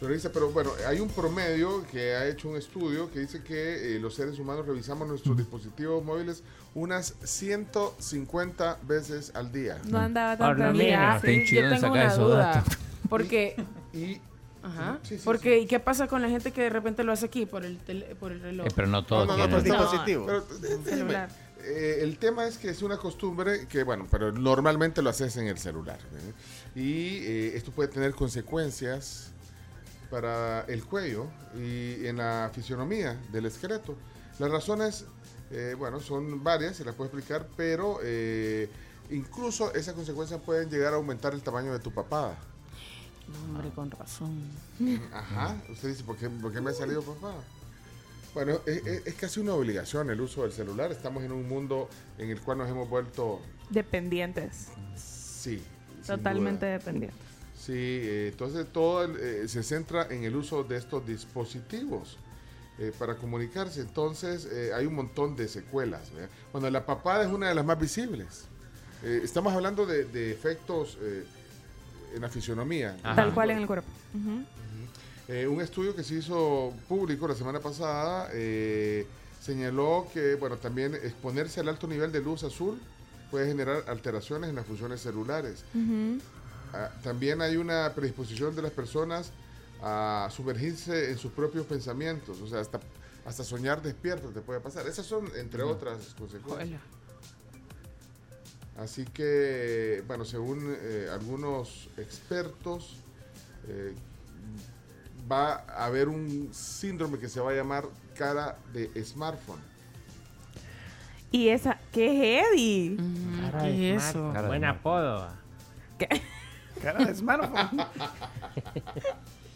lo 0.00 0.08
realiza. 0.08 0.32
Pero 0.32 0.50
bueno, 0.50 0.70
hay 0.88 0.98
un 0.98 1.08
promedio 1.10 1.86
que 1.92 2.14
ha 2.14 2.26
hecho 2.26 2.48
un 2.48 2.56
estudio 2.56 3.08
que 3.10 3.20
dice 3.20 3.42
que 3.44 3.94
eh, 3.96 4.00
los 4.00 4.14
seres 4.16 4.38
humanos 4.40 4.66
revisamos 4.66 5.06
nuestros 5.06 5.36
dispositivos 5.36 6.04
móviles 6.04 6.42
unas 6.74 7.14
150 7.22 8.78
veces 8.86 9.32
al 9.34 9.52
día. 9.52 9.78
No 9.88 9.98
andaba 9.98 10.36
tan 10.36 10.76
menos. 10.76 11.22
Qué 11.22 11.46
yo 11.46 11.68
tengo 11.78 11.92
una 11.92 12.14
duda. 12.16 12.64
Porque, 13.08 13.54
Y 13.92 14.18
ajá, 14.64 14.98
Sí, 15.02 15.16
sí, 15.18 15.22
porque 15.24 15.58
¿y 15.60 15.66
qué 15.66 15.78
pasa 15.80 16.06
con 16.08 16.22
la 16.22 16.28
gente 16.28 16.52
que 16.52 16.62
de 16.62 16.70
repente 16.70 17.04
lo 17.04 17.12
hace 17.12 17.26
aquí 17.26 17.46
por 17.46 17.64
el 17.64 17.78
tele- 17.78 18.14
por 18.16 18.32
el 18.32 18.40
reloj? 18.40 18.66
Eh, 18.66 18.70
pero 18.74 18.88
no 18.88 19.04
todos 19.04 19.26
No, 19.28 19.36
no, 19.36 19.46
no, 19.46 19.60
dispositivo. 19.60 20.26
Pero, 20.26 20.38
eh, 20.38 20.78
déjeme, 20.84 21.26
eh, 21.66 21.98
el 22.02 22.18
tema 22.18 22.46
es 22.46 22.58
que 22.58 22.68
es 22.70 22.82
una 22.82 22.96
costumbre 22.98 23.66
que, 23.68 23.82
bueno, 23.84 24.06
pero 24.10 24.32
normalmente 24.32 25.00
lo 25.02 25.10
haces 25.10 25.36
en 25.36 25.46
el 25.46 25.58
celular. 25.58 25.98
¿eh? 25.98 26.78
Y 26.80 27.16
eh, 27.24 27.56
esto 27.56 27.70
puede 27.70 27.88
tener 27.88 28.14
consecuencias 28.14 29.30
para 30.10 30.62
el 30.62 30.84
cuello 30.84 31.26
y 31.56 32.06
en 32.06 32.18
la 32.18 32.50
fisionomía 32.54 33.18
del 33.32 33.46
esqueleto. 33.46 33.96
Las 34.38 34.50
razones, 34.50 35.06
eh, 35.50 35.74
bueno, 35.78 36.00
son 36.00 36.42
varias, 36.44 36.76
se 36.76 36.84
las 36.84 36.94
puedo 36.94 37.08
explicar, 37.08 37.46
pero 37.56 37.98
eh, 38.02 38.68
incluso 39.10 39.72
esas 39.74 39.94
consecuencias 39.94 40.40
pueden 40.40 40.68
llegar 40.70 40.92
a 40.92 40.96
aumentar 40.96 41.34
el 41.34 41.42
tamaño 41.42 41.72
de 41.72 41.78
tu 41.78 41.92
papada. 41.92 42.36
No, 43.28 43.44
hombre, 43.56 43.70
con 43.74 43.90
razón. 43.90 44.42
Ajá. 45.12 45.56
Usted 45.70 45.88
dice, 45.88 46.04
¿por 46.04 46.16
qué, 46.16 46.28
por 46.28 46.52
qué 46.52 46.60
me 46.60 46.70
ha 46.70 46.74
salido 46.74 47.02
papá? 47.02 47.34
Bueno, 48.34 48.60
es, 48.66 48.84
es- 48.86 49.06
es 49.06 49.14
casi 49.14 49.40
una 49.40 49.54
obligación 49.54 50.10
el 50.10 50.20
uso 50.20 50.42
del 50.42 50.52
celular. 50.52 50.90
Estamos 50.92 51.22
en 51.24 51.32
un 51.32 51.48
mundo 51.48 51.88
en 52.18 52.30
el 52.30 52.40
cual 52.40 52.58
nos 52.58 52.68
hemos 52.68 52.88
vuelto, 52.88 53.40
Dependientes. 53.70 54.68
sí. 54.96 55.62
Totalmente 56.06 56.66
dependientes. 56.66 57.18
Sí, 57.58 57.72
eh, 57.74 58.28
entonces 58.32 58.66
todo 58.70 59.04
el, 59.04 59.16
eh, 59.16 59.48
se 59.48 59.62
centra 59.62 60.06
en 60.10 60.22
el 60.24 60.36
uso 60.36 60.64
de 60.64 60.76
estos 60.76 61.06
dispositivos 61.06 62.18
eh, 62.78 62.92
para 62.98 63.16
comunicarse. 63.16 63.80
Entonces 63.80 64.44
eh, 64.52 64.72
hay 64.74 64.84
un 64.84 64.94
montón 64.96 65.34
de 65.34 65.48
secuelas. 65.48 66.12
¿verdad? 66.12 66.28
Bueno, 66.52 66.68
la 66.68 66.84
papada 66.84 67.24
es 67.24 67.30
una 67.32 67.48
de 67.48 67.54
las 67.54 67.64
más 67.64 67.80
visibles. 67.80 68.44
Eh, 69.02 69.20
estamos 69.24 69.54
hablando 69.54 69.86
de, 69.86 70.04
de 70.04 70.30
efectos 70.30 70.98
eh, 71.00 71.24
en 72.14 72.22
la 72.22 72.28
fisionomía. 72.28 72.96
Tal 73.02 73.34
cual 73.34 73.50
en 73.50 73.58
el 73.58 73.66
cuerpo. 73.66 73.88
Eh, 75.28 75.46
un 75.46 75.60
estudio 75.60 75.94
que 75.94 76.04
se 76.04 76.16
hizo 76.16 76.72
público 76.86 77.26
la 77.26 77.34
semana 77.34 77.58
pasada 77.58 78.28
eh, 78.32 79.06
señaló 79.40 80.06
que, 80.12 80.34
bueno, 80.34 80.56
también 80.56 80.94
exponerse 80.94 81.60
al 81.60 81.68
alto 81.68 81.86
nivel 81.86 82.12
de 82.12 82.20
luz 82.20 82.44
azul 82.44 82.78
puede 83.30 83.46
generar 83.46 83.84
alteraciones 83.88 84.50
en 84.50 84.56
las 84.56 84.66
funciones 84.66 85.00
celulares. 85.00 85.64
Ah, 86.72 86.90
también 87.02 87.40
hay 87.40 87.56
una 87.56 87.92
predisposición 87.94 88.54
de 88.54 88.62
las 88.62 88.72
personas 88.72 89.32
a 89.82 90.28
sumergirse 90.30 91.10
en 91.10 91.18
sus 91.18 91.32
propios 91.32 91.66
pensamientos, 91.66 92.40
o 92.40 92.46
sea, 92.46 92.60
hasta, 92.60 92.80
hasta 93.24 93.44
soñar 93.44 93.82
despierto 93.82 94.28
te 94.28 94.40
puede 94.40 94.60
pasar. 94.60 94.86
Esas 94.86 95.06
son, 95.06 95.28
entre 95.36 95.62
otras 95.62 96.14
consecuencias. 96.18 96.80
Así 98.78 99.04
que, 99.04 100.02
bueno, 100.06 100.24
según 100.24 100.76
eh, 100.80 101.08
algunos 101.12 101.88
expertos, 101.96 102.96
eh, 103.68 103.94
va 105.30 105.64
a 105.68 105.86
haber 105.86 106.08
un 106.08 106.50
síndrome 106.52 107.18
que 107.18 107.28
se 107.28 107.40
va 107.40 107.52
a 107.52 107.54
llamar 107.54 107.84
cara 108.16 108.58
de 108.72 108.90
smartphone. 109.04 109.60
Y 111.30 111.48
esa, 111.48 111.78
¿qué 111.92 112.38
es 112.40 112.46
Eddie? 112.52 112.96
Cara 113.40 113.62
¿Qué 113.62 113.72
de 113.72 113.94
es 113.94 114.04
eso? 114.04 114.32
Buen 114.46 114.64
apodo. 114.64 115.28
Cara 116.82 117.04
de 117.04 117.14
smartphone. 117.14 117.86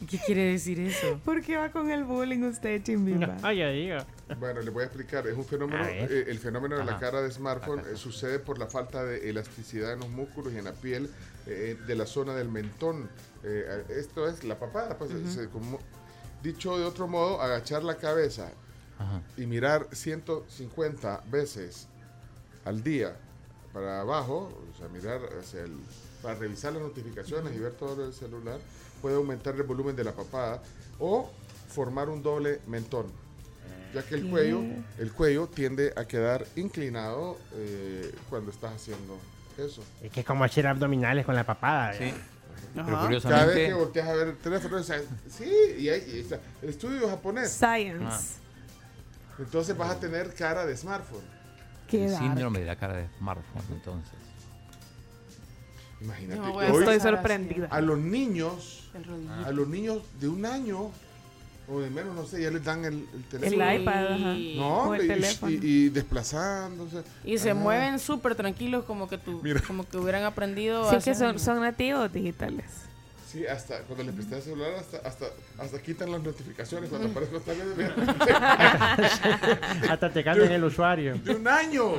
¿Qué 0.09 0.19
quiere 0.25 0.53
decir 0.53 0.81
eso? 0.81 1.21
¿Por 1.25 1.43
qué 1.43 1.57
va 1.57 1.71
con 1.71 1.91
el 1.91 2.05
bullying 2.05 2.43
usted, 2.45 2.83
Chimbimba? 2.83 3.27
No, 3.43 3.53
yo 3.53 3.71
digo. 3.71 3.97
Bueno, 4.39 4.61
le 4.63 4.71
voy 4.71 4.83
a 4.83 4.87
explicar. 4.87 5.27
Es 5.27 5.37
un 5.37 5.45
fenómeno, 5.45 5.85
eh, 5.87 6.25
el 6.29 6.39
fenómeno 6.39 6.77
de 6.79 6.85
la 6.85 6.99
cara 6.99 7.21
de 7.23 7.31
smartphone 7.31 7.81
eh, 7.81 7.97
sucede 7.97 8.39
por 8.39 8.59
la 8.59 8.67
falta 8.67 9.05
de 9.05 9.29
elasticidad 9.31 9.93
en 9.93 10.01
los 10.01 10.09
músculos 10.09 10.53
y 10.53 10.59
en 10.59 10.65
la 10.65 10.73
piel 10.73 11.11
eh, 11.47 11.77
de 11.87 11.95
la 11.95 12.07
zona 12.07 12.35
del 12.35 12.49
mentón. 12.49 13.09
Eh, 13.45 13.85
esto 13.91 14.29
es 14.29 14.45
la 14.45 14.59
papada. 14.59 14.97
Pues, 14.99 15.11
se- 15.33 15.49
como- 15.49 15.79
dicho 16.43 16.79
de 16.79 16.85
otro 16.85 17.09
modo, 17.09 17.41
agachar 17.43 17.83
la 17.83 17.97
cabeza 17.97 18.51
Ajá. 18.99 19.21
y 19.37 19.47
mirar 19.47 19.89
150 19.93 21.23
veces 21.31 21.89
al 22.65 22.83
día 22.83 23.17
para 23.73 24.01
abajo, 24.01 24.51
o 24.73 24.79
sea, 24.79 24.89
mirar 24.89 25.21
hacia 25.39 25.63
el, 25.63 25.73
para 26.23 26.35
revisar 26.37 26.73
las 26.73 26.83
notificaciones 26.83 27.55
y 27.55 27.59
ver 27.59 27.73
todo 27.73 28.07
el 28.07 28.13
celular, 28.13 28.59
puede 29.01 29.17
aumentar 29.17 29.55
el 29.55 29.63
volumen 29.63 29.97
de 29.97 30.05
la 30.05 30.13
papada 30.13 30.63
o 30.99 31.31
formar 31.69 32.09
un 32.09 32.23
doble 32.23 32.61
mentón, 32.67 33.07
ya 33.95 34.03
que 34.03 34.15
el 34.17 34.25
¿Qué? 34.25 34.31
cuello, 34.31 34.63
el 34.99 35.13
cuello 35.13 35.47
tiende 35.47 35.93
a 35.97 36.05
quedar 36.07 36.47
inclinado 36.57 37.39
eh, 37.55 38.15
cuando 38.29 38.51
estás 38.51 38.75
haciendo 38.75 39.19
eso. 39.57 39.83
Es 40.03 40.11
que 40.11 40.21
es 40.21 40.27
como 40.27 40.45
hacer 40.45 40.67
abdominales 40.67 41.25
con 41.27 41.35
la 41.35 41.45
papada. 41.45 41.93
Sí. 41.95 42.05
¿verdad? 42.05 42.17
Pero 42.75 42.83
Ajá. 42.83 42.91
Cada 42.91 43.09
vez 43.09 43.21
curiosamente, 43.23 43.67
que 43.69 43.75
volteas 43.75 44.09
a 44.09 44.13
ver 44.15 44.29
el 44.29 44.37
teléfono, 44.37 44.77
o 44.77 44.83
sea, 44.83 45.01
sí, 45.31 45.51
y 45.79 45.89
hay, 45.89 46.05
y 46.15 46.19
está- 46.21 46.41
el 46.63 46.69
estudio 46.69 47.09
japonés. 47.09 47.51
Science. 47.51 48.05
Ah. 48.05 48.21
Entonces 49.39 49.77
vas 49.77 49.91
a 49.91 50.01
tener 50.01 50.35
cara 50.35 50.67
de 50.67 50.77
smartphone. 50.77 51.25
Qué 51.89 52.05
el 52.07 52.17
síndrome 52.17 52.59
de 52.61 52.67
la 52.67 52.77
cara 52.77 52.95
de 52.95 53.07
smartphone, 53.19 53.63
entonces. 53.71 54.13
Imagínate. 56.01 56.41
No, 56.41 56.61
Estoy 56.63 57.01
sorprendida. 57.01 57.69
a 57.71 57.81
los 57.81 57.99
niños, 57.99 58.78
El 58.99 59.05
rodillito. 59.05 59.47
a 59.47 59.51
los 59.53 59.69
niños 59.69 60.03
de 60.21 60.29
un 60.29 60.45
año 60.47 60.91
o 61.71 61.81
de 61.81 61.91
menos, 61.91 62.15
no 62.17 62.25
sé, 62.25 62.41
ya 62.43 62.51
les 62.51 62.65
dan 62.65 62.85
el, 62.87 63.07
el 63.13 63.25
teléfono. 63.25 63.63
El 63.71 63.83
iPad, 63.83 64.07
ajá. 64.15 64.35
No, 64.57 64.79
O 64.89 64.95
el 64.95 65.05
y- 65.05 65.09
teléfono. 65.09 65.53
y, 65.53 65.59
y 65.63 65.89
desplazándose. 65.91 67.03
Y 67.25 67.37
se 67.39 67.53
mueven 67.55 67.99
súper 67.99 68.35
tranquilos 68.35 68.85
como 68.87 69.07
que 69.09 69.19
tú, 69.19 69.41
Mira. 69.43 69.61
como 69.67 69.87
que 69.87 69.99
hubieran 69.99 70.25
aprendido 70.25 70.89
Sí, 70.89 70.97
hace 70.97 71.11
que 71.11 71.17
son, 71.17 71.39
son 71.39 71.61
nativos 71.61 72.11
digitales. 72.13 72.65
Sí, 73.31 73.47
hasta 73.47 73.81
cuando 73.83 74.05
les 74.05 74.15
prestas 74.15 74.39
el 74.39 74.43
celular, 74.45 74.73
hasta, 74.77 74.97
hasta, 75.07 75.27
hasta 75.59 75.83
quitan 75.83 76.11
las 76.11 76.23
notificaciones 76.23 76.89
cuando 76.89 77.09
aparece 77.09 77.37
otra 77.37 77.53
vez. 77.53 77.91
Hasta 79.91 80.13
te 80.13 80.25
cambian 80.25 80.53
el 80.53 80.65
usuario. 80.65 81.19
¡De 81.19 81.35
un 81.35 81.47
año! 81.47 81.93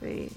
Sí. 0.00 0.28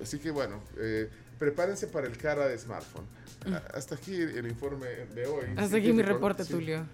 Así 0.00 0.18
que 0.18 0.30
bueno, 0.30 0.60
eh, 0.78 1.08
prepárense 1.38 1.88
para 1.88 2.06
el 2.06 2.16
cara 2.16 2.46
de 2.46 2.58
smartphone. 2.58 3.04
A- 3.46 3.76
Hasta 3.76 3.94
aquí 3.96 4.14
el 4.14 4.46
informe 4.46 4.86
de 5.14 5.26
hoy. 5.26 5.44
Hasta 5.56 5.76
aquí 5.76 5.92
mi 5.92 6.02
reporte, 6.02 6.44
sí. 6.44 6.52
Tulio. 6.52 6.84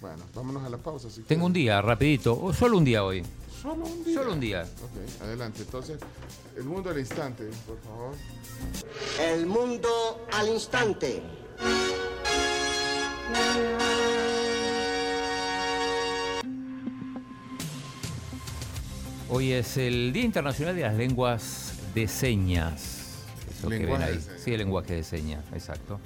Bueno, 0.00 0.24
vámonos 0.34 0.64
a 0.64 0.70
la 0.70 0.78
pausa. 0.78 1.10
si 1.10 1.22
Tengo 1.22 1.46
un 1.46 1.52
día, 1.52 1.82
rapidito, 1.82 2.38
o 2.40 2.52
solo 2.54 2.78
un 2.78 2.84
día 2.84 3.04
hoy. 3.04 3.22
Solo 3.60 3.84
un 3.84 4.04
día. 4.04 4.14
Solo 4.18 4.32
un 4.32 4.40
día. 4.40 4.62
Ok, 4.62 5.22
adelante. 5.22 5.62
Entonces, 5.62 5.98
el 6.56 6.64
mundo 6.64 6.88
al 6.90 6.98
instante, 6.98 7.44
por 7.66 7.78
favor. 7.82 8.14
El 9.20 9.44
mundo 9.46 10.26
al 10.32 10.48
instante. 10.48 11.22
Hoy 19.28 19.52
es 19.52 19.76
el 19.76 20.12
Día 20.12 20.24
Internacional 20.24 20.74
de 20.74 20.82
las 20.82 20.94
Lenguas 20.94 21.72
de 21.94 22.08
Señas. 22.08 22.99
Eso 23.60 23.68
que 23.68 23.86
ven 23.86 24.02
ahí. 24.02 24.14
de 24.14 24.20
señas. 24.20 24.40
Sí, 24.42 24.52
el 24.52 24.58
lenguaje 24.58 24.94
de 24.94 25.04
señas, 25.04 25.44
exacto. 25.52 26.00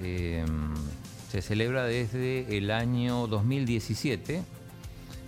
Eh, 0.00 0.44
se 1.30 1.42
celebra 1.42 1.84
desde 1.84 2.56
el 2.56 2.70
año 2.70 3.26
2017. 3.26 4.42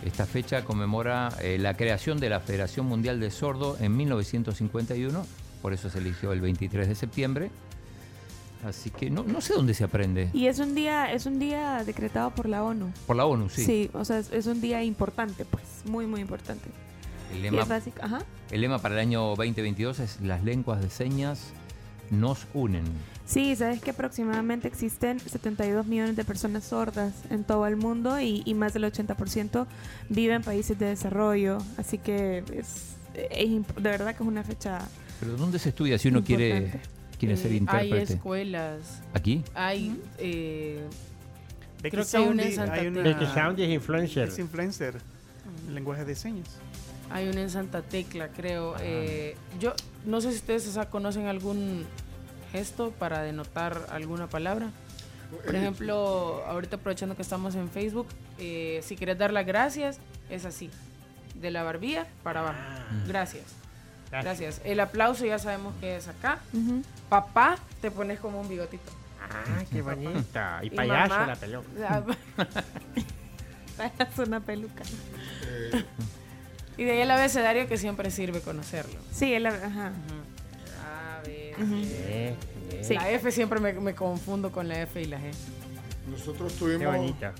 Esta 0.04 0.26
fecha 0.26 0.64
conmemora 0.64 1.30
eh, 1.42 1.58
la 1.58 1.76
creación 1.76 2.20
de 2.20 2.28
la 2.28 2.40
Federación 2.40 2.86
Mundial 2.86 3.18
de 3.18 3.30
Sordo 3.30 3.76
en 3.80 3.96
1951, 3.96 5.26
por 5.60 5.72
eso 5.72 5.90
se 5.90 5.98
eligió 5.98 6.32
el 6.32 6.40
23 6.40 6.86
de 6.86 6.94
septiembre. 6.94 7.50
Así 8.64 8.90
que 8.90 9.10
no, 9.10 9.22
no 9.22 9.40
sé 9.40 9.54
dónde 9.54 9.74
se 9.74 9.84
aprende. 9.84 10.30
Y 10.32 10.46
es 10.46 10.58
un 10.58 10.74
día, 10.74 11.12
es 11.12 11.26
un 11.26 11.38
día 11.38 11.82
decretado 11.84 12.30
por 12.30 12.48
la 12.48 12.64
ONU. 12.64 12.92
Por 13.06 13.16
la 13.16 13.24
ONU, 13.24 13.48
sí. 13.48 13.64
Sí, 13.64 13.90
o 13.92 14.04
sea, 14.04 14.18
es, 14.18 14.32
es 14.32 14.46
un 14.46 14.60
día 14.60 14.82
importante, 14.82 15.44
pues, 15.44 15.64
muy, 15.84 16.06
muy 16.06 16.20
importante. 16.20 16.68
El 17.32 17.42
lema, 17.42 17.62
es 17.62 17.68
básico, 17.68 17.98
ajá. 18.02 18.20
el 18.50 18.60
lema 18.60 18.78
para 18.78 18.94
el 18.94 19.00
año 19.00 19.22
2022 19.36 20.00
es 20.00 20.20
las 20.20 20.42
lenguas 20.44 20.80
de 20.80 20.90
señas 20.90 21.52
nos 22.10 22.46
unen. 22.54 22.84
Sí, 23.26 23.54
sabes 23.54 23.82
que 23.82 23.90
aproximadamente 23.90 24.66
existen 24.68 25.20
72 25.20 25.84
millones 25.86 26.16
de 26.16 26.24
personas 26.24 26.64
sordas 26.64 27.12
en 27.28 27.44
todo 27.44 27.66
el 27.66 27.76
mundo 27.76 28.18
y, 28.18 28.42
y 28.46 28.54
más 28.54 28.72
del 28.72 28.84
80% 28.84 29.66
vive 30.08 30.32
en 30.34 30.42
países 30.42 30.78
de 30.78 30.86
desarrollo. 30.86 31.58
Así 31.76 31.98
que 31.98 32.42
es, 32.54 32.96
es 33.14 33.50
de 33.50 33.60
verdad 33.82 34.14
que 34.16 34.22
es 34.22 34.28
una 34.28 34.42
fecha. 34.42 34.78
Pero 35.20 35.36
¿dónde 35.36 35.58
se 35.58 35.68
estudia 35.68 35.98
si 35.98 36.08
uno 36.08 36.24
quiere, 36.24 36.56
Importante. 36.56 36.88
quiere 37.18 37.36
ser 37.36 37.46
Eh, 37.46 37.50
Hay 37.50 37.58
intérprete? 37.58 38.12
escuelas, 38.14 39.02
¿Aquí? 39.12 39.44
hay 39.54 40.00
eh, 40.18 40.80
Becky 41.82 41.96
Creo 41.96 42.06
que 42.06 42.16
hay 42.16 42.22
una 42.24 42.42
hay 42.72 42.86
una- 42.86 43.10
es 43.10 43.68
influencer. 43.70 44.28
Es 44.28 44.38
influencer. 44.38 44.94
en 45.68 45.74
lenguaje 45.74 46.06
de 46.06 46.14
señas. 46.14 46.48
Hay 47.10 47.28
una 47.28 47.40
en 47.40 47.50
Santa 47.50 47.82
Tecla, 47.82 48.28
creo. 48.28 48.74
Eh, 48.80 49.36
yo 49.58 49.72
no 50.04 50.20
sé 50.20 50.30
si 50.32 50.36
ustedes 50.38 50.66
o 50.68 50.72
sea, 50.72 50.90
conocen 50.90 51.26
algún 51.26 51.86
gesto 52.52 52.90
para 52.92 53.22
denotar 53.22 53.86
alguna 53.90 54.26
palabra. 54.28 54.70
Por 55.44 55.54
Eh, 55.54 55.58
ejemplo, 55.58 56.42
ahorita 56.46 56.76
aprovechando 56.76 57.14
que 57.16 57.22
estamos 57.22 57.54
en 57.54 57.68
Facebook, 57.70 58.06
eh, 58.38 58.80
si 58.82 58.96
quieres 58.96 59.18
dar 59.18 59.32
las 59.32 59.46
gracias, 59.46 59.98
es 60.30 60.44
así. 60.44 60.70
De 61.34 61.50
la 61.50 61.62
barbilla 61.62 62.06
para 62.22 62.40
abajo. 62.40 62.58
Gracias. 63.06 63.44
Gracias. 64.10 64.60
El 64.64 64.80
aplauso 64.80 65.24
ya 65.26 65.38
sabemos 65.38 65.74
que 65.80 65.96
es 65.96 66.08
acá. 66.08 66.38
Papá, 67.08 67.58
te 67.80 67.90
pones 67.90 68.18
como 68.20 68.40
un 68.40 68.48
bigotito. 68.48 68.90
Ah, 69.22 69.62
qué 69.70 69.82
bonita. 69.82 70.60
Y 70.62 70.66
Y 70.66 70.70
payaso 70.70 71.14
mamá- 71.14 71.26
la 71.26 71.36
pelota. 71.36 71.68
Payaso 73.76 74.22
una 74.24 74.40
peluca. 74.40 74.82
Y 76.78 76.84
de 76.84 76.92
ahí 76.92 77.00
el 77.00 77.10
abecedario 77.10 77.66
que 77.68 77.76
siempre 77.76 78.10
sirve 78.10 78.40
conocerlo. 78.40 78.98
Sí, 79.12 79.34
el, 79.34 79.46
ajá. 79.46 79.92
A, 80.82 81.20
B, 81.26 81.54
D. 81.58 82.36
Sí. 82.84 82.94
La 82.94 83.10
F 83.10 83.30
siempre 83.32 83.58
me, 83.60 83.72
me 83.74 83.94
confundo 83.94 84.50
con 84.52 84.68
la 84.68 84.80
F 84.82 85.00
y 85.02 85.06
la 85.06 85.18
G. 85.18 85.32
Nosotros 86.10 86.54
tuvimos. 86.54 86.80
Qué 86.80 86.86
bonita. 86.86 87.34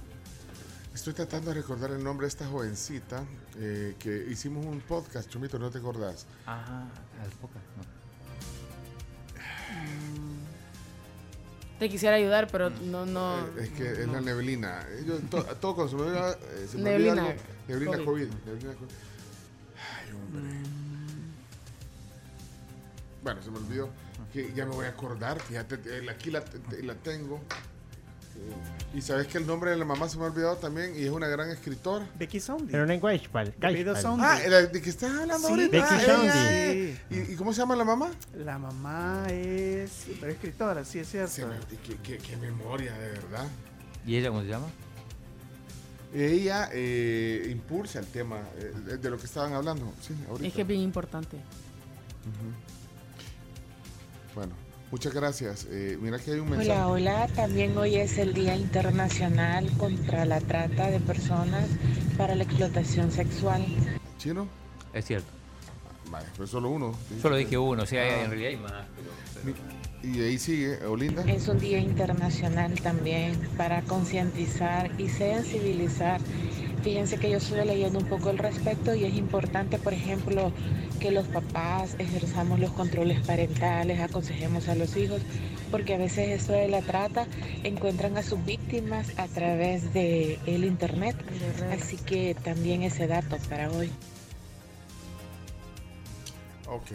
Estoy 0.93 1.13
tratando 1.15 1.51
de 1.51 1.55
recordar 1.61 1.93
el 1.93 2.03
nombre 2.03 2.25
de 2.25 2.29
esta 2.29 2.47
jovencita 2.49 3.23
eh, 3.59 3.95
que 4.01 4.27
hicimos 4.29 4.67
un 4.67 4.81
podcast, 4.81 5.31
Chumito, 5.31 5.57
¿no 5.59 5.71
te 5.71 5.79
acordás? 5.79 6.27
Ajá, 6.45 6.83
al 7.23 7.31
podcast, 7.41 7.65
no. 7.77 7.99
Te 11.79 11.89
quisiera 11.89 12.17
ayudar, 12.17 12.49
pero 12.51 12.71
no, 12.71 13.07
no. 13.07 13.39
Eh, 13.39 13.63
es 13.63 13.69
que 13.71 13.93
es 14.03 14.09
la 14.09 14.21
neblina. 14.21 14.85
Yo, 15.07 15.19
to- 15.31 15.45
todo 15.61 15.77
cuando 15.77 15.91
se 15.93 15.97
me 15.97 16.03
olvida, 16.11 16.33
eh, 16.33 16.69
Neblina. 16.75 17.35
Neblina 17.69 17.93
COVID. 17.99 18.05
COVID. 18.05 18.29
neblina 18.47 18.73
COVID. 18.75 18.89
Hombre. 20.35 20.53
Bueno, 23.23 23.43
se 23.43 23.51
me 23.51 23.59
olvidó. 23.59 23.89
Que 24.33 24.53
ya 24.55 24.67
me 24.67 24.73
voy 24.75 24.87
a 24.87 24.91
acordar. 24.91 25.41
Fíjate, 25.41 25.79
aquí 26.11 26.31
la, 26.31 26.45
te- 26.45 26.83
la 26.83 26.95
tengo. 26.95 27.41
Y 28.95 29.01
sabes 29.03 29.27
que 29.27 29.39
el 29.39 29.47
nombre 29.47 29.71
de 29.73 29.77
la 29.77 29.85
mamá 29.85 30.09
se 30.09 30.17
me 30.17 30.25
ha 30.25 30.27
olvidado 30.29 30.57
también 30.57 30.93
y 30.97 31.03
es 31.05 31.11
una 31.11 31.27
gran 31.27 31.51
escritora. 31.51 32.07
Becky 32.19 32.39
Soundy. 32.39 32.71
Pero 32.71 32.87
no 32.87 32.93
en 32.93 33.01
Soundy. 34.01 34.25
Ah, 34.25 34.39
de 34.73 34.81
que 34.81 34.91
estás 34.91 35.11
hablando 35.11 35.49
Sí, 35.49 35.53
ahorita. 35.55 35.71
Becky 35.77 35.95
Ah, 35.95 36.01
Soundy. 36.07 36.99
¿Y, 37.11 37.33
y 37.33 37.37
cómo 37.37 37.53
se 37.53 37.59
llama 37.61 37.75
la 37.75 37.85
mamá? 37.85 38.11
La 38.37 38.59
mamá 38.59 39.27
es. 39.31 40.07
Pero 40.21 40.31
escritora, 40.33 40.85
sí, 40.85 41.01
es 41.01 41.11
cierto. 41.11 41.33
Se 41.33 41.47
me- 41.47 41.57
qué, 41.87 41.97
qué- 42.03 42.19
qué 42.19 42.37
memoria, 42.37 42.93
de 42.97 43.09
verdad. 43.11 43.47
¿Y 44.07 44.17
ella 44.17 44.29
cómo 44.29 44.43
se 44.43 44.49
llama? 44.49 44.67
Ella 46.15 46.71
eh, 46.73 47.49
impulsa 47.51 47.99
el 47.99 48.07
tema 48.07 48.41
eh, 48.59 48.97
de- 48.99 49.11
lo 49.11 49.19
que 49.19 49.27
estaban 49.27 49.53
hablando. 49.53 49.93
Sí, 50.01 50.15
ahorita. 50.29 50.49
Es 50.49 50.55
que 50.55 50.63
es 50.63 50.67
bien 50.67 50.81
importante. 50.81 51.37
Bueno, 54.35 54.55
muchas 54.91 55.13
gracias. 55.13 55.67
Eh, 55.71 55.99
mira 56.01 56.19
que 56.19 56.33
hay 56.33 56.39
un 56.41 56.51
mensaje. 56.51 56.71
Hola, 56.73 56.89
hola. 56.89 57.29
También 57.29 57.77
hoy 57.77 57.97
es 57.97 58.17
el 58.19 58.33
Día 58.35 58.57
Internacional 58.57 59.71
contra 59.77 60.25
la 60.25 60.41
Trata 60.41 60.91
de 60.91 61.01
Personas 61.01 61.69
para 62.17 62.35
la 62.35 62.45
Explotación 62.45 63.11
Sexual. 63.11 63.65
¿Chino? 64.19 64.49
Es 64.93 65.05
cierto. 65.07 65.29
Vale, 66.11 66.27
pues 66.39 66.49
solo 66.51 66.71
uno. 66.71 66.99
Solo 67.21 67.37
dije 67.37 67.59
uno, 67.59 67.83
o 67.83 67.87
sea, 67.87 68.03
Ah. 68.03 68.25
en 68.25 68.31
realidad 68.31 68.51
hay 68.51 68.57
más. 68.57 68.73
pero- 69.45 69.55
Y 70.03 70.21
ahí 70.23 70.39
sigue, 70.39 70.85
Olinda. 70.87 71.25
Es 71.25 71.49
un 71.49 71.59
día 71.59 71.79
internacional 71.79 72.73
también 72.81 73.37
para 73.57 73.83
concientizar 73.83 74.91
y 74.99 75.09
sensibilizar. 75.09 76.21
Fíjense 76.83 77.19
que 77.19 77.31
yo 77.31 77.39
estuve 77.39 77.65
leyendo 77.65 77.99
un 77.99 78.07
poco 78.07 78.29
al 78.29 78.39
respecto 78.39 78.95
y 78.95 79.05
es 79.05 79.15
importante, 79.15 79.79
por 79.79 79.93
ejemplo, 79.93 80.53
que 81.01 81.11
los 81.11 81.27
papás 81.27 81.97
ejerzamos 81.99 82.61
los 82.61 82.71
controles 82.71 83.21
parentales, 83.27 84.01
aconsejemos 84.01 84.69
a 84.69 84.77
los 84.77 84.97
hijos, 84.97 85.21
porque 85.73 85.95
a 85.95 85.99
veces 85.99 86.29
esto 86.29 86.53
de 86.53 86.69
la 86.69 86.81
trata 86.81 87.27
encuentran 87.65 88.17
a 88.17 88.23
sus 88.23 88.45
víctimas 88.45 89.13
a 89.19 89.27
través 89.27 89.93
de 89.93 90.39
el 90.47 90.65
internet. 90.65 91.17
Así 91.73 91.97
que 91.97 92.37
también 92.37 92.85
ese 92.85 93.09
dato 93.09 93.37
para 93.49 93.71
hoy. 93.73 93.91
Ok. 96.69 96.93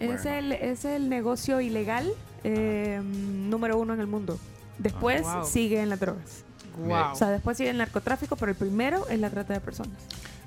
Es, 0.00 0.24
el, 0.24 0.52
es 0.52 0.86
el 0.86 1.10
negocio 1.10 1.60
ilegal 1.60 2.10
eh, 2.44 3.00
número 3.02 3.78
uno 3.78 3.94
en 3.94 4.00
el 4.00 4.06
mundo. 4.06 4.38
Después 4.78 5.22
Ah, 5.26 5.38
wow. 5.40 5.46
sigue 5.46 5.80
en 5.80 5.88
las 5.90 6.00
drogas. 6.00 6.44
Guau. 6.84 7.12
O 7.12 7.16
sea, 7.16 7.28
después 7.30 7.56
sigue 7.56 7.70
el 7.70 7.78
narcotráfico, 7.78 8.36
pero 8.36 8.52
el 8.52 8.56
primero 8.56 9.06
es 9.08 9.18
la 9.18 9.28
trata 9.30 9.52
de 9.52 9.60
personas. 9.60 9.92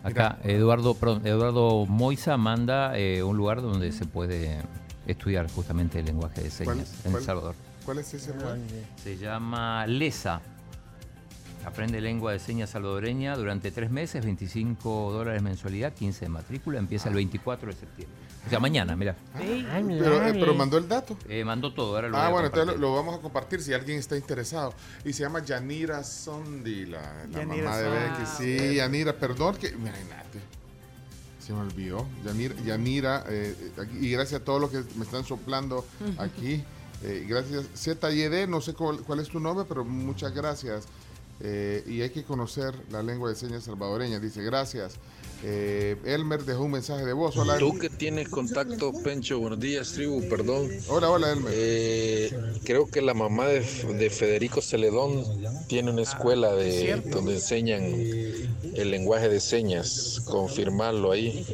Acá, 0.03 0.37
Eduardo, 0.43 0.95
perdón, 0.95 1.25
Eduardo 1.25 1.85
Moisa 1.85 2.35
manda 2.37 2.97
eh, 2.97 3.23
un 3.23 3.37
lugar 3.37 3.61
donde 3.61 3.91
se 3.91 4.05
puede 4.05 4.61
estudiar 5.07 5.49
justamente 5.51 5.99
el 5.99 6.05
lenguaje 6.05 6.41
de 6.41 6.49
¿Cuál- 6.49 6.77
señas 6.77 6.93
en 7.05 7.11
cuál- 7.11 7.21
El 7.21 7.25
Salvador. 7.25 7.55
¿Cuál 7.85 7.97
es 7.99 8.13
ese 8.13 8.33
lugar? 8.33 8.57
Se 9.03 9.17
llama 9.17 9.85
LESA. 9.87 10.41
Aprende 11.65 12.01
lengua 12.01 12.33
de 12.33 12.39
señas 12.39 12.71
salvadoreña 12.71 13.37
durante 13.37 13.71
tres 13.71 13.89
meses, 13.89 14.23
25 14.25 15.11
dólares 15.13 15.41
mensualidad, 15.41 15.93
15 15.93 16.25
de 16.25 16.29
matrícula, 16.29 16.79
empieza 16.79 17.07
el 17.07 17.15
24 17.15 17.67
de 17.71 17.73
septiembre. 17.77 18.17
O 18.45 18.49
sea, 18.49 18.59
mañana, 18.59 18.95
mira. 18.95 19.15
Pero, 19.37 20.27
eh, 20.27 20.33
pero 20.33 20.53
mandó 20.53 20.77
el 20.77 20.87
dato. 20.87 21.17
Eh, 21.29 21.45
mandó 21.45 21.73
todo, 21.73 21.95
ahora 21.95 22.09
lo 22.09 22.17
Ah, 22.17 22.29
bueno, 22.29 22.47
entonces 22.47 22.77
lo, 22.77 22.93
vamos 22.93 23.15
a 23.17 23.21
compartir 23.21 23.61
si 23.61 23.73
alguien 23.73 23.97
está 23.99 24.17
interesado. 24.17 24.73
Y 25.05 25.13
se 25.13 25.23
llama 25.23 25.43
Yanira 25.43 26.03
Sondi, 26.03 26.85
la, 26.87 27.25
la 27.31 27.39
Yanira 27.39 27.63
mamá 27.63 27.77
de 27.77 27.85
Sondi. 27.85 28.49
Becky. 28.49 28.59
Sí, 28.69 28.75
Yanira, 28.75 29.13
perdón 29.13 29.55
que. 29.55 29.67
Imagínate. 29.69 30.39
Se 31.39 31.53
me 31.53 31.59
olvidó. 31.61 32.05
Yanira, 32.25 32.55
Yanira 32.65 33.23
eh, 33.29 33.71
aquí- 33.81 33.97
y 34.07 34.11
gracias 34.11 34.41
a 34.41 34.43
todos 34.43 34.59
los 34.61 34.69
que 34.71 34.83
me 34.97 35.05
están 35.05 35.23
soplando 35.23 35.85
aquí. 36.17 36.63
eh, 37.03 37.25
gracias. 37.27 37.65
ZYD, 37.75 38.47
no 38.47 38.59
sé 38.61 38.73
cuál, 38.73 38.99
cuál 38.99 39.19
es 39.19 39.29
tu 39.29 39.39
nombre, 39.39 39.65
pero 39.67 39.83
muchas 39.85 40.33
gracias. 40.33 40.85
Eh, 41.39 41.83
y 41.87 42.01
hay 42.01 42.09
que 42.11 42.23
conocer 42.23 42.75
la 42.91 43.01
lengua 43.03 43.29
de 43.29 43.35
señas 43.35 43.63
salvadoreña. 43.63 44.19
Dice, 44.19 44.41
gracias. 44.43 44.95
Eh, 45.45 45.97
Elmer 46.05 46.45
dejó 46.45 46.63
un 46.63 46.71
mensaje 46.71 47.05
de 47.05 47.11
voz. 47.11 47.35
Hola. 47.35 47.57
Tú 47.57 47.77
que 47.77 47.89
tienes 47.89 48.29
contacto, 48.29 48.93
Pencho, 49.03 49.39
buenos 49.39 49.59
días, 49.59 49.91
tribu, 49.91 50.27
perdón. 50.29 50.69
Hola, 50.87 51.09
hola, 51.09 51.31
Elmer. 51.33 51.53
Eh, 51.53 52.31
creo 52.63 52.87
que 52.87 53.01
la 53.01 53.13
mamá 53.13 53.47
de, 53.47 53.59
de 53.59 54.09
Federico 54.09 54.61
Celedón 54.61 55.25
tiene 55.67 55.91
una 55.91 56.03
escuela 56.03 56.53
de 56.53 57.01
donde 57.07 57.33
enseñan 57.33 57.83
el 57.83 58.89
lenguaje 58.89 59.27
de 59.27 59.41
señas. 59.41 60.21
Confirmarlo 60.25 61.11
ahí. 61.11 61.45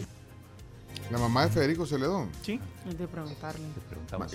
La 1.09 1.17
mamá 1.17 1.45
de 1.45 1.51
Federico 1.51 1.87
Celedón. 1.87 2.29
Sí. 2.43 2.59
Es 2.87 2.97
de 2.97 3.07
preguntarle. 3.07 3.65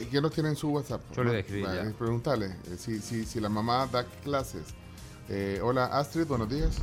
¿Y 0.02 0.06
quién 0.06 0.22
lo 0.22 0.31
tiene 0.31 0.48
en 0.48 0.56
su 0.56 0.70
WhatsApp? 0.70 1.01
Yo 1.14 1.22
le 1.22 1.40
eh, 1.40 1.94
Preguntarle 1.97 2.47
eh, 2.47 2.76
si, 2.76 2.98
si, 2.98 3.24
si 3.24 3.40
la 3.40 3.48
mamá 3.48 3.86
da 3.86 4.05
clases. 4.24 4.62
Eh, 5.28 5.60
hola 5.62 5.86
Astrid, 5.86 6.26
buenos 6.26 6.51
días. 6.51 6.76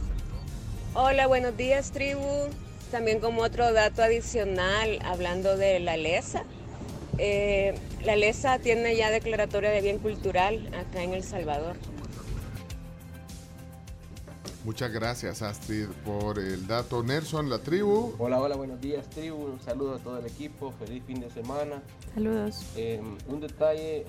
Hola, 0.94 1.28
buenos 1.28 1.56
días, 1.56 1.92
tribu. 1.92 2.22
También 2.92 3.20
como 3.20 3.42
otro 3.44 3.72
dato 3.72 4.04
adicional, 4.04 5.00
hablando 5.06 5.56
de 5.56 5.80
la 5.80 5.96
LESA. 5.98 6.44
eh, 7.18 7.76
la 8.04 8.16
LESA 8.16 8.60
tiene 8.60 8.96
ya 8.96 9.10
declaratoria 9.10 9.70
de 9.70 9.82
bien 9.82 10.00
cultural 10.00 10.68
acá 10.76 11.02
en 11.04 11.14
El 11.14 11.24
Salvador. 11.24 11.76
Muchas 14.64 14.92
gracias 14.92 15.42
Astrid 15.42 15.88
por 16.06 16.38
el 16.38 16.68
dato. 16.68 17.02
Nelson, 17.04 17.50
la 17.50 17.60
tribu. 17.60 18.14
Hola, 18.20 18.40
hola, 18.40 18.56
buenos 18.56 18.80
días, 18.80 19.10
tribu. 19.10 19.38
Un 19.46 19.60
saludo 19.60 19.96
a 19.96 20.00
todo 20.00 20.20
el 20.20 20.26
equipo. 20.26 20.72
Feliz 20.74 21.04
fin 21.06 21.20
de 21.20 21.30
semana. 21.32 21.82
Saludos. 22.14 22.66
Eh, 22.76 23.02
un 23.28 23.40
detalle 23.40 24.06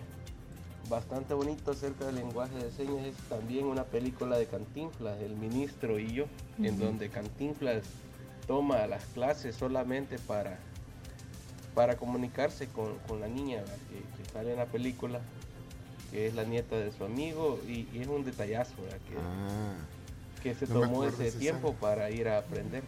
bastante 0.88 1.34
bonito 1.34 1.70
acerca 1.70 2.06
del 2.06 2.16
lenguaje 2.16 2.56
de 2.56 2.70
señas 2.70 3.06
es 3.06 3.16
también 3.28 3.66
una 3.66 3.84
película 3.84 4.38
de 4.38 4.46
Cantinflas, 4.46 5.20
El 5.20 5.36
Ministro 5.36 5.98
y 5.98 6.12
yo, 6.12 6.26
en 6.58 6.78
donde 6.78 7.08
Cantinflas 7.08 7.82
toma 8.46 8.86
las 8.86 9.04
clases 9.06 9.56
solamente 9.56 10.18
para, 10.18 10.58
para 11.74 11.96
comunicarse 11.96 12.66
con, 12.68 12.98
con 13.08 13.20
la 13.20 13.28
niña 13.28 13.62
que, 13.88 14.22
que 14.22 14.30
sale 14.30 14.52
en 14.52 14.58
la 14.58 14.66
película, 14.66 15.20
que 16.10 16.26
es 16.26 16.34
la 16.34 16.44
nieta 16.44 16.76
de 16.76 16.92
su 16.92 17.04
amigo, 17.04 17.58
y, 17.66 17.88
y 17.92 18.00
es 18.02 18.08
un 18.08 18.24
detallazo 18.24 18.74
que, 19.08 19.16
que 20.42 20.54
se 20.54 20.66
no 20.72 20.80
tomó 20.80 21.04
ese 21.04 21.32
tiempo 21.32 21.74
para 21.74 22.10
ir 22.10 22.28
a 22.28 22.38
aprender. 22.38 22.82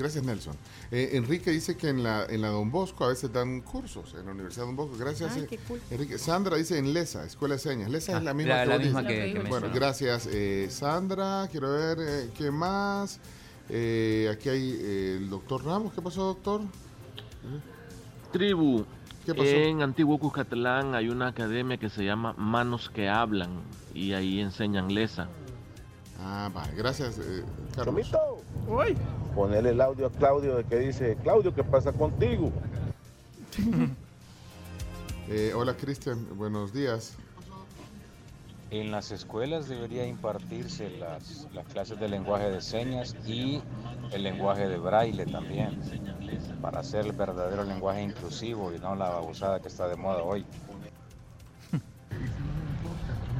Gracias 0.00 0.24
Nelson. 0.24 0.54
Eh, 0.90 1.10
Enrique 1.12 1.50
dice 1.50 1.76
que 1.76 1.90
en 1.90 2.02
la, 2.02 2.24
en 2.24 2.40
la 2.40 2.48
Don 2.48 2.70
Bosco 2.70 3.04
a 3.04 3.08
veces 3.08 3.30
dan 3.30 3.60
cursos, 3.60 4.14
en 4.18 4.24
la 4.24 4.32
Universidad 4.32 4.64
Don 4.64 4.74
Bosco. 4.74 4.96
Gracias. 4.98 5.32
Ay, 5.36 5.42
eh, 5.42 5.46
qué 5.46 5.58
cool. 5.58 5.78
Enrique. 5.90 6.16
Sandra 6.16 6.56
dice 6.56 6.78
en 6.78 6.94
LESA, 6.94 7.26
Escuela 7.26 7.56
de 7.56 7.58
Señas. 7.60 7.90
LESA 7.90 8.14
Ah, 8.14 8.18
es 8.18 8.24
la 8.24 8.32
misma 8.32 8.54
la- 8.54 8.62
que 8.62 8.68
la 8.70 8.76
vos 8.76 8.84
misma 8.84 9.06
que- 9.06 9.32
que 9.34 9.38
Bueno, 9.48 9.66
gracias 9.74 10.26
eh, 10.32 10.68
Sandra. 10.70 11.48
Quiero 11.50 11.70
ver 11.72 11.98
eh, 12.00 12.30
qué 12.36 12.50
más. 12.50 13.20
Eh, 13.68 14.30
aquí 14.32 14.48
hay 14.48 14.70
eh, 14.80 15.16
el 15.20 15.28
doctor 15.28 15.64
Ramos. 15.64 15.92
¿Qué 15.92 16.00
pasó, 16.00 16.24
doctor? 16.24 16.62
Tribu. 18.32 18.84
¿Qué 19.26 19.34
pasó? 19.34 19.50
En 19.50 19.82
Antiguo 19.82 20.18
Cuscatlán 20.18 20.94
hay 20.94 21.08
una 21.10 21.28
academia 21.28 21.76
que 21.76 21.90
se 21.90 22.04
llama 22.04 22.32
Manos 22.38 22.88
que 22.88 23.08
Hablan 23.08 23.50
y 23.92 24.12
ahí 24.14 24.40
enseñan 24.40 24.94
lesa. 24.94 25.28
Ah, 26.18 26.50
va, 26.56 26.66
gracias, 26.76 27.18
eh, 27.18 27.44
Carlos. 27.76 28.06
Chomito, 28.10 28.42
Uy. 28.66 28.96
Ponele 29.34 29.70
el 29.70 29.80
audio 29.80 30.06
a 30.06 30.10
Claudio 30.10 30.56
de 30.56 30.64
que 30.64 30.76
dice, 30.78 31.16
Claudio, 31.22 31.54
¿qué 31.54 31.64
pasa 31.64 31.92
contigo? 31.92 32.50
Eh, 35.32 35.52
hola, 35.54 35.76
Cristian, 35.76 36.26
buenos 36.36 36.72
días. 36.72 37.14
En 38.72 38.90
las 38.90 39.12
escuelas 39.12 39.68
debería 39.68 40.04
impartirse 40.04 40.90
las, 40.90 41.46
las 41.54 41.66
clases 41.66 42.00
de 42.00 42.08
lenguaje 42.08 42.50
de 42.50 42.60
señas 42.60 43.14
y 43.24 43.62
el 44.10 44.24
lenguaje 44.24 44.66
de 44.66 44.78
braille 44.78 45.26
también, 45.26 45.80
para 46.60 46.80
hacer 46.80 47.06
el 47.06 47.12
verdadero 47.12 47.62
lenguaje 47.62 48.02
inclusivo 48.02 48.72
y 48.72 48.80
no 48.80 48.96
la 48.96 49.08
babosada 49.10 49.60
que 49.60 49.68
está 49.68 49.86
de 49.86 49.94
moda 49.94 50.24
hoy. 50.24 50.44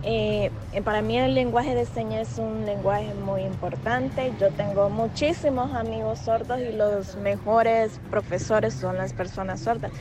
Eh, 0.02 0.50
eh, 0.72 0.80
para 0.82 1.02
mí 1.02 1.18
el 1.18 1.34
lenguaje 1.34 1.74
de 1.74 1.84
señas 1.84 2.32
es 2.32 2.38
un 2.38 2.64
lenguaje 2.64 3.12
muy 3.14 3.42
importante. 3.42 4.32
Yo 4.40 4.50
tengo 4.50 4.88
muchísimos 4.88 5.74
amigos 5.74 6.20
sordos 6.20 6.58
y 6.60 6.72
los 6.72 7.16
mejores 7.16 8.00
profesores 8.10 8.72
son 8.74 8.96
las 8.96 9.12
personas 9.12 9.60
sordas. 9.60 9.92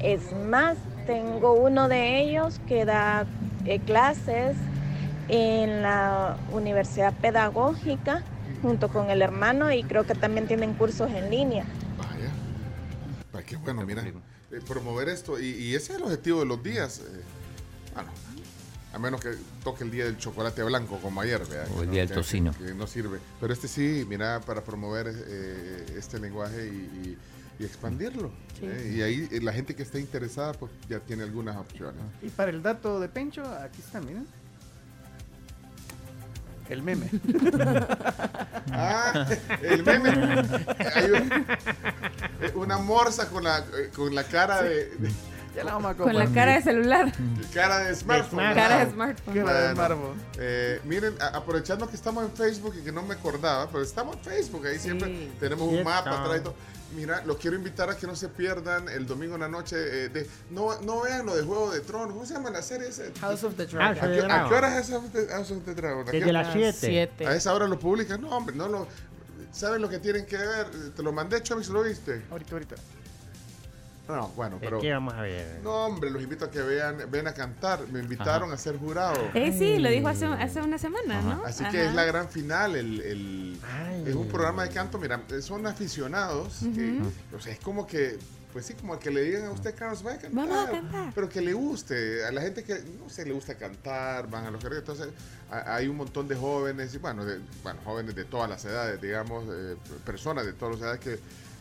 Es 0.00 0.32
más, 0.32 0.76
tengo 1.06 1.54
uno 1.54 1.88
de 1.88 2.20
ellos 2.20 2.60
que 2.68 2.84
da 2.84 3.26
eh, 3.64 3.80
clases 3.80 4.56
en 5.28 5.82
la 5.82 6.36
Universidad 6.52 7.12
Pedagógica 7.14 8.22
junto 8.62 8.88
con 8.88 9.10
el 9.10 9.22
hermano 9.22 9.72
y 9.72 9.82
creo 9.82 10.04
que 10.06 10.14
también 10.14 10.46
tienen 10.46 10.74
cursos 10.74 11.10
en 11.10 11.30
línea. 11.30 11.64
Vaya. 11.98 12.30
Vaya, 13.32 13.46
qué 13.46 13.56
bueno, 13.56 13.84
mira. 13.84 14.02
eh, 14.06 14.60
promover 14.66 15.08
esto. 15.08 15.38
Y, 15.40 15.46
y 15.50 15.74
ese 15.74 15.92
es 15.92 15.98
el 15.98 16.04
objetivo 16.04 16.40
de 16.40 16.46
los 16.46 16.62
días. 16.62 17.00
eh, 17.00 17.22
bueno, 17.94 18.10
a 18.92 18.98
menos 18.98 19.20
que 19.20 19.30
toque 19.62 19.84
el 19.84 19.90
día 19.90 20.04
del 20.06 20.16
chocolate 20.16 20.62
blanco 20.62 20.98
como 21.00 21.20
ayer, 21.20 21.38
¿verdad? 21.46 21.68
O 21.76 21.82
el 21.82 21.90
día 21.90 22.00
del 22.06 22.12
tocino. 22.14 22.52
Que, 22.56 22.72
no 22.74 22.86
sirve. 22.86 23.18
Pero 23.40 23.52
este 23.52 23.68
sí, 23.68 24.06
mira, 24.08 24.40
para 24.40 24.62
promover 24.64 25.12
eh, 25.14 25.86
este 25.96 26.18
lenguaje 26.18 26.66
y, 26.66 26.70
y- 27.08 27.18
y 27.60 27.64
expandirlo. 27.64 28.30
Sí. 28.60 28.66
¿eh? 28.66 28.94
Y 28.96 29.02
ahí 29.02 29.28
eh, 29.32 29.40
la 29.42 29.52
gente 29.52 29.74
que 29.74 29.82
está 29.82 29.98
interesada, 29.98 30.52
pues 30.52 30.70
ya 30.88 31.00
tiene 31.00 31.24
algunas 31.24 31.56
opciones. 31.56 32.00
Y 32.22 32.28
para 32.28 32.50
el 32.50 32.62
dato 32.62 33.00
de 33.00 33.08
Pencho, 33.08 33.42
aquí 33.44 33.80
está, 33.80 34.00
miren. 34.00 34.26
El 36.68 36.82
meme. 36.82 37.08
Ah, 38.70 39.26
el 39.62 39.82
meme. 39.82 40.10
Hay 40.94 41.10
un- 41.10 41.46
una 42.54 42.76
morsa 42.78 43.28
con 43.30 43.42
la, 43.44 43.64
con 43.96 44.14
la 44.14 44.24
cara 44.24 44.62
de, 44.62 44.90
de- 44.96 45.10
Ya 45.58 45.64
la 45.64 45.72
vamos 45.74 45.90
a 45.92 45.94
Con 45.96 46.14
la 46.14 46.26
cara 46.26 46.54
de 46.54 46.62
celular. 46.62 47.12
cara 47.52 47.78
de 47.80 47.94
smartphone. 47.94 48.40
smartphone. 48.40 48.54
Cara 48.54 48.84
de 48.84 48.90
smartphone. 48.92 49.34
Cara 49.34 49.52
de 49.52 49.74
Bueno, 49.74 49.74
smartphone. 49.74 50.20
eh, 50.38 50.80
miren, 50.84 51.14
a- 51.20 51.36
aprovechando 51.36 51.88
que 51.88 51.96
estamos 51.96 52.24
en 52.24 52.32
Facebook 52.32 52.74
y 52.80 52.84
que 52.84 52.92
no 52.92 53.02
me 53.02 53.14
acordaba, 53.14 53.68
pero 53.68 53.82
estamos 53.82 54.16
en 54.16 54.22
Facebook, 54.22 54.66
ahí 54.66 54.78
siempre 54.78 55.30
tenemos 55.40 55.68
un 55.68 55.82
mapa 55.82 56.22
atrás 56.22 56.38
y 56.40 56.44
todo. 56.44 56.54
Mira, 56.96 57.22
los 57.26 57.36
quiero 57.36 57.54
invitar 57.54 57.90
a 57.90 57.96
que 57.98 58.06
no 58.06 58.16
se 58.16 58.28
pierdan 58.28 58.88
el 58.88 59.06
domingo 59.06 59.34
en 59.34 59.42
la 59.42 59.48
noche. 59.48 59.76
eh, 59.76 60.08
de, 60.08 60.26
no, 60.50 60.80
no 60.80 61.02
vean 61.02 61.26
lo 61.26 61.36
de 61.36 61.42
Juego 61.42 61.70
de 61.70 61.80
Tronos. 61.80 62.14
¿Cómo 62.14 62.24
se 62.24 62.32
llama 62.32 62.48
la 62.50 62.62
serie? 62.62 62.88
esa? 62.88 63.02
House 63.20 63.44
of 63.44 63.56
the 63.56 63.64
¿A 63.64 63.66
Dragon. 63.66 63.94
The 64.10 64.20
qué, 64.26 64.32
a 64.32 64.48
qué 64.48 64.54
hora 64.54 64.78
es 64.78 64.88
House 64.88 65.04
of 65.04 65.12
the- 65.12 65.26
House 65.28 65.50
of 65.50 65.64
the 65.66 65.74
Dragon? 65.74 66.08
¿A 66.08 66.10
Desde 66.12 66.32
las 66.32 66.50
7. 66.52 66.72
Siete. 66.88 67.26
A 67.26 67.34
esa 67.34 67.52
hora 67.52 67.66
lo 67.68 67.78
publican. 67.78 68.22
No, 68.22 68.30
hombre, 68.30 68.56
no 68.56 68.68
lo. 68.68 68.86
¿Saben 69.52 69.82
lo 69.82 69.88
que 69.90 69.98
tienen 69.98 70.24
que 70.24 70.36
ver? 70.38 70.66
Te 70.96 71.02
lo 71.02 71.12
mandé, 71.12 71.42
Chovis, 71.42 71.68
¿lo 71.68 71.82
viste? 71.82 72.22
Ahorita, 72.30 72.52
ahorita. 72.54 72.76
No, 74.08 74.28
bueno, 74.28 74.56
pero. 74.58 74.80
¿Qué 74.80 74.90
vamos 74.92 75.12
a 75.14 75.20
ver? 75.20 75.60
No, 75.62 75.84
hombre, 75.86 76.10
los 76.10 76.22
invito 76.22 76.46
a 76.46 76.50
que 76.50 76.60
vean, 76.62 76.96
ven 77.10 77.26
a 77.28 77.34
cantar. 77.34 77.86
Me 77.88 78.00
invitaron 78.00 78.50
a 78.52 78.56
ser 78.56 78.78
jurado. 78.78 79.18
Eh, 79.34 79.54
sí, 79.56 79.78
lo 79.78 79.90
dijo 79.90 80.08
hace, 80.08 80.24
hace 80.26 80.62
una 80.62 80.78
semana, 80.78 81.20
¿no? 81.20 81.44
Así 81.44 81.62
que 81.64 81.86
es 81.86 81.94
la 81.94 82.04
gran 82.04 82.28
final. 82.28 82.74
El, 82.74 83.00
el- 83.02 83.60
es 84.06 84.14
un 84.14 84.26
programa 84.28 84.62
de 84.64 84.70
canto. 84.70 84.98
Mira, 84.98 85.20
son 85.42 85.66
aficionados. 85.66 86.60
que, 86.74 87.00
o 87.36 87.40
sea, 87.40 87.52
es 87.52 87.60
como 87.60 87.86
que, 87.86 88.18
pues 88.52 88.64
sí, 88.64 88.72
como 88.74 88.98
que 88.98 89.10
le 89.10 89.20
digan 89.22 89.44
a 89.44 89.50
usted, 89.50 89.74
Carlos, 89.76 90.02
vaya 90.02 90.16
a 90.16 90.20
cantar. 90.22 90.46
Vamos 90.48 90.68
a 90.68 90.70
cantar. 90.70 91.12
Pero 91.14 91.28
que 91.28 91.40
le 91.42 91.52
guste. 91.52 92.24
A 92.24 92.32
la 92.32 92.40
gente 92.40 92.64
que, 92.64 92.82
no 92.98 93.10
sé, 93.10 93.26
le 93.26 93.32
gusta 93.32 93.56
cantar, 93.56 94.28
van 94.30 94.46
a 94.46 94.50
los 94.50 94.64
que 94.64 94.74
Entonces, 94.74 95.08
a- 95.50 95.74
hay 95.74 95.86
un 95.86 95.96
montón 95.98 96.26
de 96.28 96.34
jóvenes, 96.34 96.94
y 96.94 96.98
bueno, 96.98 97.26
de, 97.26 97.40
bueno 97.62 97.78
jóvenes 97.84 98.14
de 98.14 98.24
todas 98.24 98.48
las 98.48 98.64
edades, 98.64 99.00
digamos, 99.02 99.44
eh, 99.52 99.76
personas 100.06 100.46
de 100.46 100.54
todas 100.54 100.76
las 100.76 100.82
edades 100.82 101.00
que, 101.00 101.18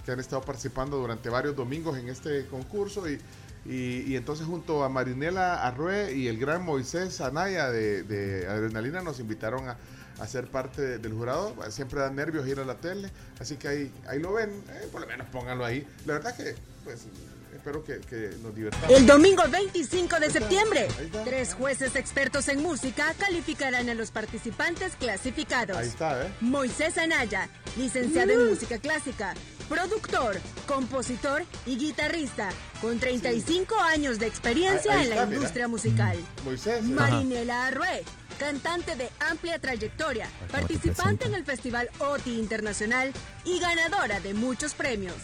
que 0.08 0.14
han 0.14 0.22
estado 0.22 0.42
participando 0.42 0.96
durante 0.96 1.28
varios 1.30 1.54
domingos 1.54 1.98
en 1.98 2.08
este 2.08 2.46
concurso. 2.46 3.10
Y, 3.10 3.20
y, 3.66 4.16
entonces 4.16 4.48
junto 4.48 4.86
a 4.86 4.88
Marinela 4.90 5.68
Arrué 5.68 6.16
y 6.16 6.30
el 6.30 6.40
gran 6.40 6.64
Moisés 6.64 7.20
Anaya 7.20 7.70
de, 7.70 8.48
Adrenalina 8.50 9.02
nos 9.02 9.20
invitaron 9.20 9.68
a, 9.68 9.76
a 10.20 10.26
ser 10.26 10.48
parte 10.48 10.82
de- 10.82 10.98
del 11.00 11.12
jurado. 11.12 11.54
Siempre 11.72 12.00
da 12.00 12.10
nervios 12.10 12.48
ir 12.48 12.58
a 12.62 12.64
la 12.64 12.76
tele, 12.76 13.12
así 13.42 13.58
que 13.58 13.68
ahí, 13.68 13.94
ahí 14.08 14.20
lo 14.20 14.32
ven, 14.32 14.50
eh, 14.70 14.88
por 14.94 15.02
lo 15.02 15.08
menos 15.08 15.28
pónganlo 15.28 15.66
ahí. 15.66 15.86
La 16.06 16.14
verdad 16.14 16.38
que, 16.38 16.56
pues, 16.86 17.02
espero 17.68 17.84
que, 17.84 18.00
que 18.08 18.38
nos 18.42 18.56
divertamos. 18.56 18.90
El 18.98 19.06
domingo 19.06 19.44
25 19.50 20.20
de 20.20 20.30
septiembre, 20.30 20.88
tres 21.26 21.54
jueces 21.54 21.96
expertos 21.96 22.48
en 22.48 22.62
música 22.62 23.14
calificarán 23.18 23.90
a 23.90 23.94
los 23.94 24.12
participantes 24.12 24.96
clasificados. 24.96 25.76
Ahí 25.76 25.88
está, 25.88 26.26
¿eh? 26.26 26.32
Moisés 26.40 26.98
Anaya, 26.98 27.50
licenciado 27.76 28.32
en 28.32 28.48
música 28.48 28.78
clásica, 28.78 29.34
productor, 29.68 30.38
compositor 30.66 31.44
y 31.66 31.78
guitarrista, 31.78 32.50
con 32.82 33.00
35 33.00 33.76
años 33.82 34.18
de 34.20 34.28
experiencia 34.28 35.04
en 35.04 35.10
la 35.10 35.26
mira. 35.26 35.38
industria 35.38 35.68
musical. 35.68 36.18
Moisés. 36.46 36.80
¿eh? 36.80 36.88
Marinela 36.88 37.68
Arrué, 37.68 38.04
cantante 38.38 38.96
de 38.96 39.10
amplia 39.20 39.60
trayectoria, 39.60 40.30
participante 40.52 41.26
en 41.26 41.34
el 41.34 41.44
Festival 41.44 41.90
OTI 42.00 42.40
Internacional 42.40 43.12
y 43.44 43.60
ganadora 43.60 44.20
de 44.20 44.34
muchos 44.34 44.74
premios. 44.74 45.16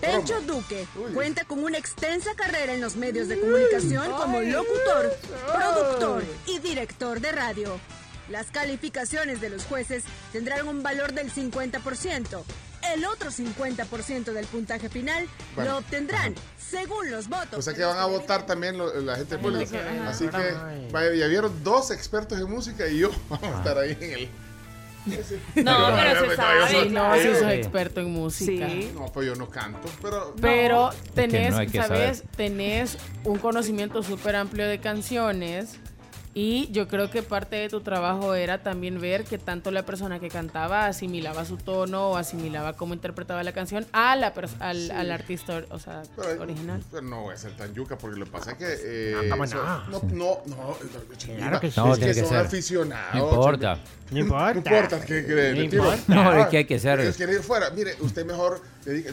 Pencho. 0.00 0.40
Duque 0.42 0.86
cuenta 1.14 1.44
con 1.44 1.62
una 1.62 1.78
extensa 1.78 2.30
carrera 2.34 2.72
en 2.72 2.80
los 2.80 2.96
medios 2.96 3.28
de 3.28 3.40
comunicación 3.40 4.10
como 4.12 4.40
locutor, 4.40 5.16
productor 5.54 6.24
y 6.46 6.58
director 6.58 7.20
de 7.20 7.32
radio. 7.32 7.80
Las 8.28 8.50
calificaciones 8.50 9.40
de 9.40 9.50
los 9.50 9.64
jueces 9.64 10.04
tendrán 10.32 10.68
un 10.68 10.82
valor 10.82 11.12
del 11.12 11.32
50%. 11.32 12.44
El 12.94 13.04
otro 13.04 13.30
50% 13.30 14.32
del 14.32 14.46
puntaje 14.46 14.88
final 14.88 15.28
Bueno. 15.54 15.72
lo 15.72 15.78
obtendrán 15.78 16.34
según 16.58 17.10
los 17.10 17.28
votos. 17.28 17.58
O 17.58 17.62
sea 17.62 17.74
que 17.74 17.84
van 17.84 17.98
a 17.98 18.06
votar 18.06 18.46
también 18.46 18.78
lo- 18.78 18.92
la 19.00 19.16
gente 19.16 19.36
del 19.36 19.40
público. 19.40 19.76
Así 20.06 20.26
que, 20.28 20.88
vaya, 20.90 21.14
ya 21.14 21.26
vieron 21.26 21.62
dos 21.62 21.90
expertos 21.90 22.38
en 22.40 22.48
música 22.50 22.88
y 22.88 22.98
yo 22.98 23.10
vamos 23.28 23.54
a 23.54 23.58
estar 23.58 23.78
ahí 23.78 23.96
en 24.00 24.12
el. 24.12 24.28
No, 25.64 25.88
pero 25.96 26.30
se 26.30 26.36
sabe. 26.36 26.90
No, 26.90 27.14
si 27.16 27.24
yo- 27.24 27.34
sos 27.38 27.50
experto 27.52 28.00
en 28.00 28.12
música. 28.12 28.68
No, 28.94 29.06
pues 29.06 29.26
yo 29.26 29.34
no 29.34 29.48
canto, 29.48 29.88
pero. 30.02 30.34
Pero 30.40 30.90
no. 30.92 31.12
tenés, 31.14 31.52
no 31.52 31.58
hay 31.58 31.68
que 31.68 31.78
¿sabes? 31.82 32.22
Tenés 32.36 32.98
un 33.24 33.38
conocimiento 33.38 34.02
súper 34.02 34.36
amplio 34.36 34.68
de 34.68 34.78
canciones. 34.78 35.76
Y 36.32 36.70
yo 36.70 36.86
creo 36.86 37.10
que 37.10 37.24
parte 37.24 37.56
de 37.56 37.68
tu 37.68 37.80
trabajo 37.80 38.34
era 38.36 38.62
también 38.62 39.00
ver 39.00 39.24
que 39.24 39.36
tanto 39.36 39.72
la 39.72 39.84
persona 39.84 40.20
que 40.20 40.28
cantaba 40.28 40.86
asimilaba 40.86 41.44
su 41.44 41.56
tono 41.56 42.10
o 42.10 42.16
asimilaba 42.16 42.74
cómo 42.74 42.94
interpretaba 42.94 43.42
la 43.42 43.52
canción 43.52 43.84
a 43.92 44.14
la 44.14 44.32
al, 44.60 44.76
Sí. 44.78 44.90
al 44.92 45.10
artista 45.10 45.64
o 45.70 45.80
sea, 45.80 46.02
Pero, 46.14 46.40
original. 46.42 46.80
pero 46.88 47.02
no 47.02 47.22
voy 47.22 47.34
a 47.34 47.36
ser 47.36 47.56
tan 47.56 47.74
yuca 47.74 47.98
porque 47.98 48.16
lo 48.16 48.26
que 48.26 48.30
pasa 48.30 48.52
es 48.52 48.58
que. 48.58 48.66
eh, 48.80 49.14
No, 49.24 49.30
¿cómo 49.30 49.44
eso- 49.44 49.56
no? 49.90 50.00
no, 50.12 50.38
no, 50.46 50.76
Claro 51.36 51.58
que 51.60 51.66
es 51.66 51.74
sí. 51.74 51.80
No, 51.80 51.92
que 51.94 51.98
tiene 51.98 52.14
que 52.14 52.20
son 52.20 52.28
ser. 52.28 52.38
aficionados. 52.46 53.14
No 53.14 53.28
importa. 53.30 53.78
No 54.12 54.18
importa. 54.18 54.52
No 54.70 54.76
importa 54.76 55.00
que, 55.04 55.24
que 55.26 55.34
le- 55.34 55.54
No 55.54 55.62
importa. 55.62 56.02
No, 56.08 56.32
es 56.34 56.44
Ah, 56.44 56.48
que 56.48 56.56
hay 56.58 56.64
que 56.64 56.78
ser- 56.78 57.00
Es 57.00 57.16
que 57.16 57.26
fuera, 57.40 57.70
mire, 57.70 57.94
usted 58.00 58.24
mejor. 58.24 58.60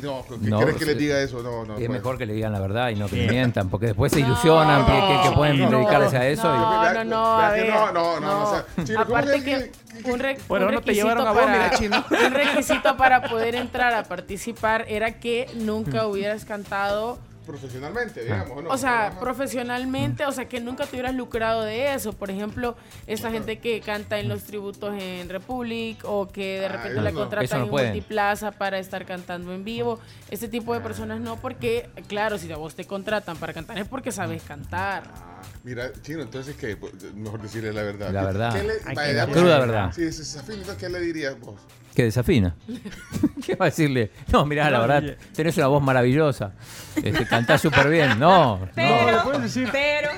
No, 0.02 0.24
¿qué 0.26 0.38
No, 0.50 0.58
quieres 0.60 0.76
que 0.78 0.86
le 0.86 0.96
diga 0.96 1.20
eso? 1.22 1.44
No, 1.44 1.66
no. 1.66 1.74
es 1.74 1.80
pues. 1.80 1.90
mejor 1.90 2.18
que 2.18 2.26
le 2.26 2.34
digan 2.34 2.54
la 2.54 2.60
verdad 2.62 2.90
y 2.90 2.96
no 2.96 3.08
que 3.10 3.28
mientan, 3.28 3.70
porque 3.70 3.88
después 3.88 4.12
se 4.14 4.22
ilusionan 4.22 4.86
que, 4.86 4.92
que- 4.94 5.30
que 5.30 5.36
pueden 5.36 5.60
no, 5.60 5.70
dedicarse 5.70 6.18
a 6.18 6.28
eso. 6.28 6.48
y- 6.56 6.58
No, 6.58 6.82
Vea- 6.82 6.94
no, 6.94 7.04
no, 7.04 7.38
a 7.38 7.50
ver. 7.52 7.70
no, 7.70 7.92
no, 7.92 8.20
no, 8.22 8.44
o 8.44 8.50
sea, 8.54 8.66
Chino, 8.86 9.06
¿cómo 9.06 9.18
Aparte 9.18 9.44
que- 9.44 9.72
que 10.04 10.12
un, 10.12 10.20
re- 10.20 10.38
Bueno, 10.48 10.68
un 10.68 10.74
no 10.76 10.80
te 10.82 10.86
requisito 10.88 11.08
llevaron 11.10 11.28
a 11.28 11.32
vos, 11.32 11.42
para, 11.44 11.80
mira, 11.80 12.06
un 12.28 12.34
requisito 12.34 12.96
para 12.98 13.22
poder 13.30 13.56
entrar 13.56 13.94
a 13.94 14.04
participar 14.04 14.86
era 14.88 15.20
que 15.20 15.50
nunca 15.56 16.08
hubieras 16.08 16.46
cantado 16.46 17.20
Profesionalmente, 17.48 18.24
digamos. 18.24 18.62
¿no? 18.64 18.70
o 18.70 18.78
sea, 18.78 19.18
profesionalmente, 19.20 20.26
o 20.26 20.32
sea, 20.32 20.48
que 20.50 20.60
nunca 20.60 20.86
te 20.86 20.92
hubieras 20.98 21.16
lucrado 21.16 21.64
de 21.64 21.94
eso. 21.94 22.12
Por 22.14 22.30
ejemplo, 22.30 22.76
esa 23.08 23.32
gente 23.32 23.60
que 23.60 23.80
canta 23.82 24.20
en 24.20 24.28
los 24.28 24.44
tributos 24.44 24.94
en 25.02 25.30
Republic 25.30 26.00
o 26.04 26.28
que 26.28 26.60
de 26.60 26.66
Ah, 26.66 26.70
repente 26.74 27.02
la 27.02 27.12
no. 27.12 27.20
contratan 27.20 27.62
en 27.64 27.70
pueden. 27.70 27.94
Multiplaza 27.94 28.52
para 28.52 28.78
estar 28.80 29.06
cantando 29.06 29.54
en 29.54 29.64
vivo. 29.64 30.00
Ese 30.30 30.48
tipo 30.50 30.74
de 30.74 30.82
personas 30.82 31.20
no, 31.22 31.38
porque, 31.38 31.90
claro, 32.08 32.38
si 32.38 32.52
a 32.52 32.58
vos 32.58 32.76
te 32.76 32.86
contratan 32.86 33.38
para 33.38 33.54
cantar 33.54 33.78
es 33.80 33.88
porque 33.88 34.12
sabes 34.12 34.44
cantar. 34.44 35.04
Ah, 35.16 35.42
Mira, 35.64 35.92
Chino, 36.02 36.22
entonces, 36.22 36.56
¿qué? 36.58 36.76
Pues, 36.78 36.94
Mejor 37.16 37.42
decirle 37.42 37.72
la 37.74 37.84
verdad. 37.84 38.12
La 38.12 38.24
verdad. 38.24 38.54
¿Qué 38.54 38.64
le- 38.64 38.74
Hay 38.86 38.96
vaya, 38.96 39.26
que. 39.26 39.32
Cruda 39.32 39.60
verdad. 39.60 39.92
Sí, 39.96 40.12
si 40.12 40.24
se 40.26 40.40
afina, 40.40 40.76
¿qué 40.78 40.90
le 40.90 41.00
dirías 41.00 41.40
vos? 41.40 41.56
Que 41.98 42.04
desafina. 42.04 42.54
¿Qué 43.44 43.56
va 43.56 43.66
a 43.66 43.70
decirle? 43.70 44.12
No, 44.32 44.46
mirá, 44.46 44.70
la 44.70 44.78
No, 44.78 44.88
verdad, 44.88 45.16
tenés 45.36 45.58
una 45.58 45.66
voz 45.66 45.82
maravillosa. 45.82 46.52
Este, 46.96 47.26
cantás 47.26 47.60
súper 47.60 47.90
bien. 47.90 48.20
No, 48.20 48.60
No, 48.76 49.02
no. 49.02 49.12
le 49.12 49.18
puedes 49.24 49.42
decir, 49.42 49.70
Pero. 49.72 50.10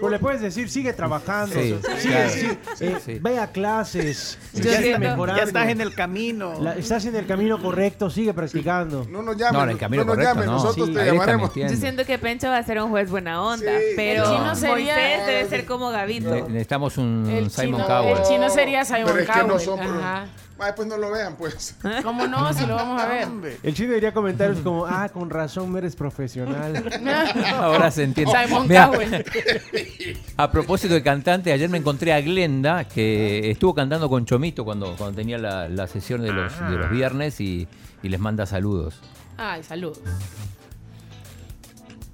o 0.00 0.08
le 0.08 0.18
puedes 0.18 0.40
decir, 0.40 0.70
sigue 0.70 0.94
trabajando, 0.94 1.54
Sí, 1.54 1.76
sigue, 1.98 2.14
claro. 2.14 2.30
sí, 2.30 2.48
eh, 2.80 2.96
Sí. 3.04 3.18
ve 3.20 3.38
a 3.38 3.48
clases, 3.48 4.38
sigue 4.54 4.98
mejorando. 4.98 5.36
Ya 5.42 5.46
estás 5.46 5.68
en 5.68 5.82
el 5.82 5.94
camino. 5.94 6.54
La- 6.62 6.76
estás 6.76 7.04
en 7.04 7.14
el 7.16 7.26
camino 7.26 7.60
correcto, 7.60 8.08
sigue 8.08 8.32
practicando. 8.32 9.04
No 9.10 9.20
nos 9.20 9.36
llamen, 9.36 9.52
No, 9.58 9.64
en 9.64 9.70
el 9.70 9.78
camino 9.78 10.04
no 10.04 10.06
nos 10.06 10.16
correcto, 10.16 10.34
llamen, 10.34 10.46
no. 10.46 10.52
nosotros 10.62 10.88
Sí, 10.88 10.94
te 10.94 11.04
llamaremos. 11.04 11.54
Yo 11.54 11.68
siento 11.68 12.06
que 12.06 12.18
Pencho 12.18 12.48
va 12.48 12.56
a 12.56 12.62
ser 12.62 12.80
un 12.80 12.88
juez 12.88 13.10
buena 13.10 13.42
onda, 13.42 13.66
Sí, 13.78 13.84
pero 13.96 14.24
el 14.24 14.30
chino 14.38 14.54
sería- 14.56 14.94
Moisés 14.94 15.26
debe 15.26 15.48
ser 15.50 15.66
como 15.66 15.90
Gavito. 15.90 16.30
Ne- 16.30 16.42
Necesitamos 16.42 16.96
un 16.96 17.28
El 17.30 17.50
Simon 17.50 17.82
chino, 17.82 17.86
Cowell. 17.86 18.16
el 18.16 18.22
chino 18.26 18.48
sería 18.48 18.84
Simon 18.86 19.02
Pero 19.08 19.18
es 19.20 19.28
que 19.28 19.38
no 19.42 19.46
Cowell. 19.48 19.60
son. 19.60 20.42
Ay, 20.58 20.72
pues 20.76 20.86
no 20.86 20.96
lo 20.96 21.10
vean, 21.10 21.36
pues. 21.36 21.74
¿Cómo 22.02 22.26
no? 22.26 22.52
Si 22.52 22.66
lo 22.66 22.74
vamos 22.76 23.00
a 23.00 23.06
ver. 23.06 23.58
El 23.62 23.74
chino 23.74 23.94
diría 23.94 24.12
comentarios 24.12 24.60
como, 24.60 24.86
ah, 24.86 25.08
con 25.08 25.28
razón 25.30 25.76
eres 25.76 25.96
profesional. 25.96 26.84
Ahora 27.56 27.90
se 27.90 28.04
entiende. 28.04 28.32
Cowell. 28.32 29.24
A 30.36 30.50
propósito 30.50 30.94
de 30.94 31.02
cantante, 31.02 31.52
ayer 31.52 31.68
me 31.68 31.78
encontré 31.78 32.12
a 32.12 32.20
Glenda, 32.20 32.84
que 32.84 33.50
estuvo 33.50 33.74
cantando 33.74 34.08
con 34.08 34.24
Chomito 34.24 34.64
cuando, 34.64 34.94
cuando 34.96 35.16
tenía 35.16 35.38
la, 35.38 35.68
la 35.68 35.86
sesión 35.86 36.22
de 36.22 36.32
los, 36.32 36.58
de 36.58 36.76
los 36.76 36.90
viernes 36.90 37.40
y, 37.40 37.66
y 38.02 38.08
les 38.08 38.20
manda 38.20 38.46
saludos. 38.46 39.00
Ay, 39.36 39.62
salud. 39.62 39.96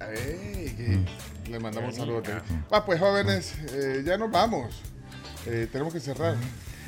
Ey, 0.01 1.05
que 1.43 1.51
le 1.51 1.59
mandamos 1.59 1.95
saludos. 1.95 2.23
Ah, 2.71 2.85
pues 2.85 2.99
jóvenes, 2.99 3.55
eh, 3.73 4.01
ya 4.05 4.17
nos 4.17 4.31
vamos. 4.31 4.81
Eh, 5.45 5.67
tenemos 5.71 5.93
que 5.93 5.99
cerrar. 5.99 6.35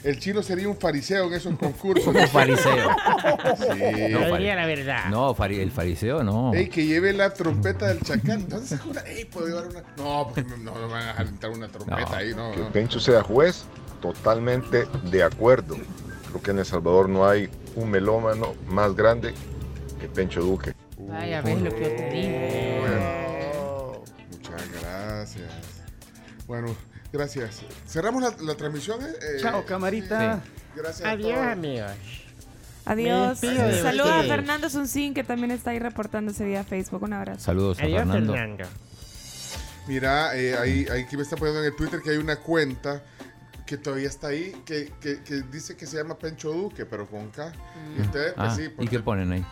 El 0.03 0.19
chino 0.19 0.41
sería 0.41 0.67
un 0.67 0.75
fariseo 0.77 1.27
en 1.27 1.33
esos 1.33 1.55
concursos. 1.57 2.07
Un 2.15 2.27
fariseo. 2.27 2.73
Sí. 3.57 4.11
No, 4.11 4.19
fari- 4.21 4.55
la 4.55 4.65
verdad. 4.65 5.05
No, 5.11 5.35
fari- 5.35 5.59
el 5.59 5.69
fariseo 5.71 6.23
no. 6.23 6.53
Ey, 6.53 6.69
que 6.69 6.85
lleve 6.85 7.13
la 7.13 7.31
trompeta 7.33 7.87
del 7.87 8.01
chacal. 8.01 8.39
Entonces, 8.39 8.79
ey, 9.05 9.25
puedo 9.25 9.47
llevar 9.47 9.67
una. 9.67 9.83
No, 9.97 10.25
porque 10.25 10.43
me- 10.43 10.57
no, 10.57 10.73
no 10.73 10.87
van 10.89 11.03
a 11.03 11.07
dejar 11.07 11.27
entrar 11.27 11.51
una 11.51 11.67
trompeta 11.67 12.01
No. 12.09 12.15
ahí, 12.15 12.33
no. 12.35 12.51
Que 12.51 12.57
no. 12.61 12.69
Pencho 12.71 12.99
sea 12.99 13.21
juez, 13.21 13.65
totalmente 14.01 14.85
de 15.11 15.23
acuerdo. 15.23 15.75
Creo 16.29 16.41
que 16.41 16.51
en 16.51 16.59
El 16.59 16.65
Salvador 16.65 17.07
no 17.07 17.27
hay 17.27 17.49
un 17.75 17.91
melómano 17.91 18.55
más 18.67 18.95
grande 18.95 19.33
que 19.99 20.07
Pencho 20.07 20.41
Duque. 20.41 20.73
Vaya, 20.97 21.41
ves 21.41 21.61
lo 21.61 21.69
que 21.69 21.81
yo 21.81 21.87
te 21.89 22.09
dije. 22.09 22.77
Bueno, 22.81 24.03
muchas 24.31 24.81
gracias. 24.81 25.49
Bueno, 26.47 26.75
gracias. 27.11 27.61
Cerramos 27.87 28.21
la, 28.23 28.35
la 28.41 28.55
transmisión. 28.55 29.01
eh, 29.01 29.05
eh, 29.21 29.37
Chao, 29.41 29.65
camarita. 29.65 30.41
sí. 30.43 30.51
Gracias. 30.75 31.07
a 31.07 31.11
Adiós, 31.11 31.33
todos. 31.33 31.47
amigos. 31.47 31.91
Adiós. 32.85 33.39
Saludos 33.39 34.09
a. 34.11 34.23
Fernando 34.23 34.69
Sunsin, 34.69 35.13
que 35.13 35.23
también 35.23 35.51
está 35.51 35.71
ahí 35.71 35.79
reportándose 35.79 36.45
vía 36.45 36.63
Facebook. 36.63 37.03
Un 37.03 37.13
abrazo. 37.13 37.39
Saludos 37.41 37.79
a 37.79 37.83
Adiós, 37.83 37.99
Fernando. 37.99 38.33
Fernando. 38.33 38.65
Mira, 39.87 40.35
eh, 40.37 40.55
ahí, 40.57 40.85
ahí 40.91 41.05
que 41.05 41.17
me 41.17 41.23
está 41.23 41.35
poniendo 41.35 41.59
en 41.61 41.67
el 41.67 41.75
Twitter 41.75 42.01
que 42.01 42.11
hay 42.11 42.17
una 42.17 42.37
cuenta 42.37 43.01
que 43.65 43.77
todavía 43.77 44.07
está 44.07 44.27
ahí, 44.27 44.55
que, 44.65 44.91
que, 45.01 45.23
que 45.23 45.41
dice 45.51 45.75
que 45.77 45.85
se 45.87 45.97
llama 45.97 46.17
Pencho 46.17 46.51
Duque, 46.51 46.85
pero 46.85 47.07
con 47.07 47.29
K. 47.31 47.51
Y 47.97 48.01
ustedes, 48.01 48.33
pues 48.33 48.47
Ah, 48.51 48.55
sí, 48.55 48.69
¿Y 48.79 48.87
qué 48.87 48.99
ponen 48.99 49.31
ahí? 49.31 49.45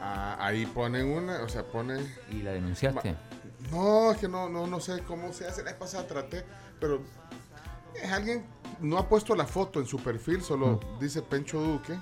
Ah, 0.00 0.36
ahí 0.40 0.66
ponen 0.66 1.06
una, 1.06 1.42
o 1.42 1.48
sea, 1.48 1.62
ponen... 1.64 2.06
¿Y 2.30 2.42
la 2.42 2.52
denunciaste? 2.52 3.14
No, 3.70 4.12
es 4.12 4.18
que 4.18 4.28
no, 4.28 4.48
no, 4.48 4.66
no 4.66 4.80
sé 4.80 5.02
cómo 5.06 5.32
se 5.32 5.46
hace. 5.46 5.62
La 5.62 5.70
vez 5.70 5.80
pasada 5.80 6.06
traté, 6.06 6.44
pero 6.80 7.00
es 8.00 8.10
alguien, 8.12 8.44
no 8.80 8.98
ha 8.98 9.08
puesto 9.08 9.34
la 9.34 9.46
foto 9.46 9.80
en 9.80 9.86
su 9.86 9.98
perfil, 9.98 10.42
solo 10.42 10.80
Mm. 10.96 10.98
dice 11.00 11.22
Pencho 11.22 11.60
Duque. 11.60 11.98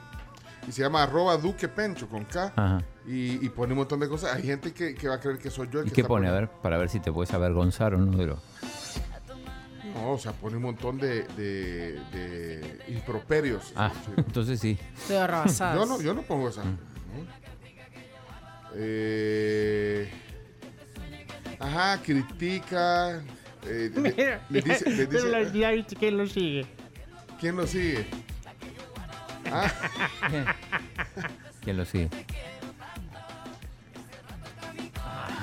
Y 0.67 0.71
se 0.73 0.83
llama 0.83 1.03
arroba 1.03 1.37
Duque 1.37 1.67
Pencho 1.69 2.09
con 2.09 2.25
K. 2.25 2.53
Ajá. 2.55 2.83
Y, 3.07 3.45
y 3.45 3.49
pone 3.49 3.73
un 3.73 3.79
montón 3.81 3.99
de 3.99 4.09
cosas. 4.09 4.35
Hay 4.37 4.45
gente 4.45 4.73
que, 4.73 4.95
que 4.95 5.09
va 5.09 5.17
a 5.17 5.21
creer 5.21 5.39
que 5.39 5.51
soy 5.51 5.69
yo 5.73 5.81
el 5.81 5.87
¿Y 5.87 5.89
que 5.91 5.97
qué 5.97 6.01
está 6.03 6.09
pone? 6.09 6.29
A 6.29 6.33
ver, 6.33 6.49
para 6.49 6.77
ver 6.79 6.89
si 6.89 7.01
te 7.01 7.11
puedes 7.13 7.33
avergonzar 7.35 7.95
o 7.95 7.99
no 7.99 8.17
de 8.17 8.27
lo... 8.27 8.39
No, 9.95 10.13
o 10.13 10.19
sea, 10.19 10.33
pone 10.33 10.57
un 10.57 10.63
montón 10.63 10.99
de, 10.99 11.25
de, 11.37 12.01
de 12.13 12.81
improperios. 12.89 13.73
Ah, 13.77 13.91
Sí. 14.07 14.13
entonces 14.17 14.61
sí. 14.61 14.79
Estoy 14.97 15.17
arrabasada. 15.17 15.75
Yo 15.75 15.85
no, 15.85 16.01
yo 16.01 16.15
no 16.15 16.23
pongo 16.23 16.49
esa. 16.49 16.63
Mm. 16.65 16.71
¿no? 16.71 17.43
Eh, 18.75 20.11
ajá, 21.63 22.03
critica. 22.03 23.23
eh, 23.65 23.91
le- 23.95 24.01
Mira, 24.15 24.41
le 24.51 24.61
dice- 24.63 24.91
le 24.91 25.07
pero 25.07 25.25
dice- 25.25 25.31
la- 25.31 25.53
ya 25.53 25.71
viste 25.71 25.97
quién 25.97 26.17
lo 26.19 26.27
sigue. 26.27 26.67
¿Quién 27.41 27.57
lo 27.57 27.67
sigue? 27.67 28.07
Ah, 29.51 29.71
¿Quién 31.63 31.77
lo 31.77 31.85
sigue? 31.85 32.09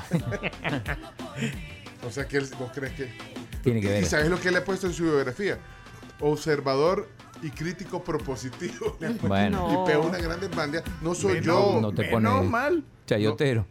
o 2.08 2.12
sea, 2.12 2.28
que 2.28 2.38
él- 2.38 2.50
vos 2.60 2.72
crees 2.74 2.94
que. 2.94 3.12
Tiene 3.64 3.82
que 3.82 3.88
¿Y 3.88 3.92
ver. 3.92 4.06
sabes 4.06 4.30
lo 4.30 4.40
que 4.40 4.52
le 4.52 4.60
ha 4.60 4.66
puesto 4.66 4.88
en 4.88 4.94
su 4.94 5.04
biografía? 5.04 5.58
Observador 6.22 7.10
y 7.42 7.50
crítico 7.52 8.04
propositivo. 8.04 8.98
Bueno. 9.22 9.84
Y 9.86 9.90
pegó 9.92 10.06
una 10.08 10.18
grande 10.18 10.48
bandia. 10.48 10.84
No 11.02 11.14
soy 11.14 11.36
Menos- 11.42 11.46
yo. 11.46 11.82
No 11.82 11.94
te 11.94 12.04
Menos 12.16 12.46
mal. 12.46 12.84
chayotero. 13.06 13.66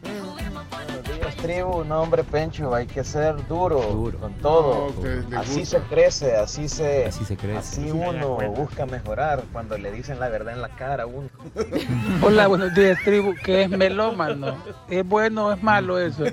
Días, 0.03 1.12
tribu. 1.43 1.85
No, 1.85 2.03
hombre, 2.03 2.25
Pencho, 2.25 2.75
hay 2.75 2.87
que 2.87 3.05
ser 3.05 3.47
duro, 3.49 3.81
Duro. 3.83 4.19
con 4.19 4.33
todo. 4.35 4.93
No, 4.97 5.03
que 5.03 5.37
así 5.37 5.61
gusta. 5.61 5.79
se 5.81 5.85
crece, 5.87 6.37
así 6.37 6.69
se, 6.69 7.07
Así 7.07 7.25
se 7.25 7.37
crece. 7.37 7.59
así 7.59 7.91
uno 7.91 8.37
busca 8.53 8.87
mejorar 8.87 9.45
cuando 9.53 9.77
le 9.77 9.91
dicen 9.93 10.19
la 10.21 10.29
verdad 10.29 10.55
en 10.55 10.63
la 10.63 10.69
cara 10.71 11.03
a 11.03 11.07
uno. 11.07 11.29
Hola, 12.23 12.47
buenos 12.47 12.75
días, 12.75 12.99
tribu. 13.05 13.35
¿Qué 13.45 13.63
es 13.65 13.69
melómano? 13.71 14.57
¿Es 14.89 15.05
bueno 15.07 15.47
o 15.49 15.53
es 15.53 15.63
malo 15.63 15.99
eso? 15.99 16.25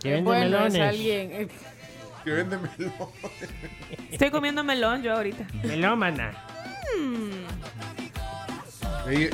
Que 0.00 0.10
vende 0.12 0.22
Bueno, 0.22 0.44
es 0.66 0.72
melones. 0.72 0.80
alguien. 0.88 1.32
eh, 1.32 1.48
Que 2.24 2.30
vende 2.30 2.58
melón. 2.58 2.92
Estoy 4.10 4.30
comiendo 4.30 4.62
melón 4.64 5.02
yo 5.02 5.14
ahorita. 5.16 5.46
Melómana. 5.64 6.32
Mm. 6.98 7.42
Y, 9.10 9.14
y- 9.14 9.26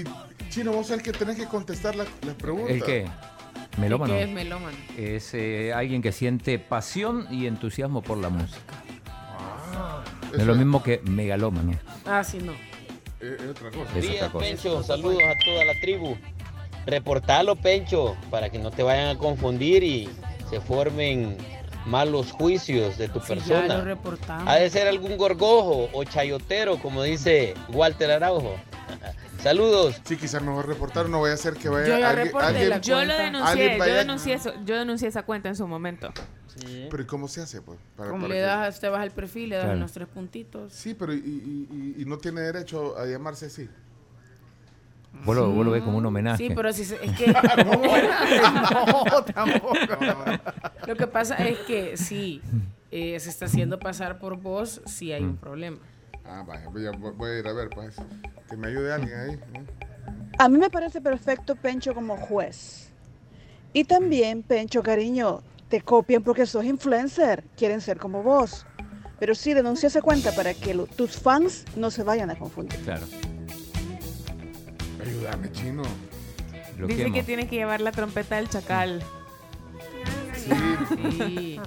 y, 0.00 0.48
Chino, 0.50 0.72
vos 0.72 0.90
el 0.90 1.02
que 1.02 1.12
tenés 1.12 1.36
que 1.36 1.46
contestar 1.46 1.94
la- 1.96 2.04
las 2.24 2.34
preguntas. 2.36 2.70
¿El 2.74 2.82
qué? 2.84 3.06
Melómano. 3.78 4.14
¿Qué 4.14 4.22
es 4.22 4.28
melómano? 4.30 4.76
Es 4.96 5.34
eh, 5.34 5.72
alguien 5.74 6.00
que 6.02 6.12
siente 6.12 6.58
pasión 6.58 7.26
y 7.30 7.46
entusiasmo 7.46 8.02
por 8.02 8.18
la 8.18 8.28
música. 8.30 8.60
Ah, 9.06 10.02
No 10.32 10.38
es 10.38 10.46
lo 10.46 10.54
mismo 10.54 10.82
que 10.82 11.00
megalómano. 11.04 11.72
Ah, 12.06 12.24
sí, 12.24 12.38
no. 12.38 12.52
es, 13.20 13.40
es 13.42 13.50
otra 13.50 13.70
cosa. 13.70 13.90
Es 13.98 14.02
Días, 14.02 14.16
otra 14.16 14.30
cosa. 14.30 14.44
Pencho, 14.46 14.82
saludos 14.82 15.22
a 15.22 15.44
toda 15.44 15.64
la 15.64 15.72
tribu. 15.80 16.16
Reportalo, 16.86 17.56
Pencho, 17.56 18.16
para 18.30 18.48
que 18.48 18.58
no 18.58 18.70
te 18.70 18.82
vayan 18.82 19.08
a 19.16 19.18
confundir 19.18 19.82
y 19.82 20.08
se 20.48 20.60
formen 20.60 21.36
malos 21.84 22.32
juicios 22.32 22.96
de 22.98 23.08
tu 23.08 23.20
Sí, 23.20 23.26
ya 23.28 23.34
lo 23.34 23.40
persona. 23.66 23.80
reportamos. 23.82 24.48
Ha 24.48 24.56
de 24.56 24.70
ser 24.70 24.86
algún 24.88 25.16
gorgojo 25.16 25.88
o 25.92 26.04
chayotero, 26.04 26.78
como 26.78 27.02
dice 27.02 27.54
Walter 27.68 28.10
Araujo. 28.10 28.54
Saludos. 29.42 30.00
Sí, 30.04 30.16
quizás 30.16 30.42
mejor 30.42 30.66
reportar, 30.66 31.08
no 31.08 31.20
vaya 31.20 31.34
a 31.34 31.36
ser 31.36 31.54
que 31.54 31.68
vaya 31.68 31.86
Yo 31.86 31.98
ya 31.98 32.08
alguien, 32.10 32.26
reporté 32.26 32.46
alguien- 32.48 32.80
Yo 32.80 33.04
lo 33.04 33.16
denuncié, 33.16 33.78
yo 33.78 33.84
denuncié, 33.94 34.34
eso, 34.34 34.52
yo 34.64 34.76
denuncié 34.76 35.08
esa 35.08 35.22
cuenta 35.24 35.48
en 35.48 35.56
su 35.56 35.66
momento. 35.68 36.12
Pero 36.90 37.02
¿y 37.02 37.06
cómo 37.06 37.28
se 37.28 37.42
hace? 37.42 37.60
Pues, 37.60 37.78
para, 37.96 38.10
Como 38.10 38.22
para 38.22 38.34
le 38.34 38.40
das, 38.40 38.80
te 38.80 38.88
vas 38.88 39.00
al 39.02 39.10
perfil, 39.10 39.50
le 39.50 39.56
das 39.56 39.64
Claro. 39.66 39.78
unos 39.78 39.92
tres 39.92 40.08
puntitos. 40.08 40.72
Sí, 40.72 40.94
pero 40.94 41.12
y, 41.12 41.18
y- 41.18 41.68
y- 41.98 42.02
y 42.02 42.04
no 42.06 42.16
tiene 42.18 42.40
derecho 42.40 42.98
a 42.98 43.04
llamarse 43.04 43.46
así. 43.46 43.68
Vos 45.24 45.36
lo, 45.36 45.50
vos 45.50 45.64
lo 45.64 45.70
ves 45.72 45.82
como 45.82 45.98
un 45.98 46.06
homenaje. 46.06 46.48
Sí, 46.48 46.52
pero 46.54 46.72
si 46.72 46.84
se- 46.84 47.02
es 47.04 47.12
que 47.16 47.26
no, 47.64 49.22
tampoco. 49.34 49.74
Lo 50.86 50.96
que 50.96 51.06
pasa 51.06 51.36
es 51.36 51.58
que 51.60 51.96
si 51.96 52.40
eh, 52.90 53.20
se 53.20 53.28
está 53.30 53.44
haciendo 53.46 53.78
pasar 53.78 54.18
por 54.18 54.36
vos, 54.36 54.80
sí 54.86 55.12
hay 55.12 55.22
un 55.24 55.36
problema. 55.36 55.76
Ah, 56.28 56.42
vaya, 56.46 56.68
voy 56.68 56.86
a, 56.86 56.90
voy 56.90 57.30
a 57.30 57.38
ir 57.38 57.46
a 57.46 57.52
ver, 57.52 57.68
pues. 57.70 57.96
Que 58.48 58.56
me 58.56 58.68
ayude 58.68 58.92
alguien 58.92 59.18
ahí. 59.18 59.34
¿eh? 59.34 59.66
A 60.38 60.48
mí 60.48 60.58
me 60.58 60.70
parece 60.70 61.00
perfecto 61.00 61.56
Pencho 61.56 61.94
como 61.94 62.16
juez. 62.16 62.88
Y 63.72 63.84
también, 63.84 64.42
Pencho, 64.42 64.82
cariño, 64.82 65.42
te 65.68 65.80
copian 65.80 66.22
porque 66.22 66.46
sos 66.46 66.64
influencer, 66.64 67.44
quieren 67.56 67.80
ser 67.80 67.98
como 67.98 68.22
vos. 68.22 68.66
Pero 69.18 69.34
sí, 69.34 69.54
denuncia 69.54 69.86
esa 69.86 70.02
cuenta 70.02 70.32
para 70.32 70.52
que 70.54 70.74
lo- 70.74 70.86
tus 70.86 71.18
fans 71.18 71.64
no 71.76 71.90
se 71.90 72.02
vayan 72.02 72.30
a 72.30 72.36
confundir. 72.36 72.78
Claro. 72.80 73.06
Ayúdame, 75.00 75.50
chino. 75.52 75.82
Dice 76.86 77.10
que 77.10 77.22
tiene 77.22 77.48
que 77.48 77.56
llevar 77.56 77.80
la 77.80 77.92
trompeta 77.92 78.36
del 78.36 78.48
chacal. 78.50 79.02
Sí. 80.48 81.60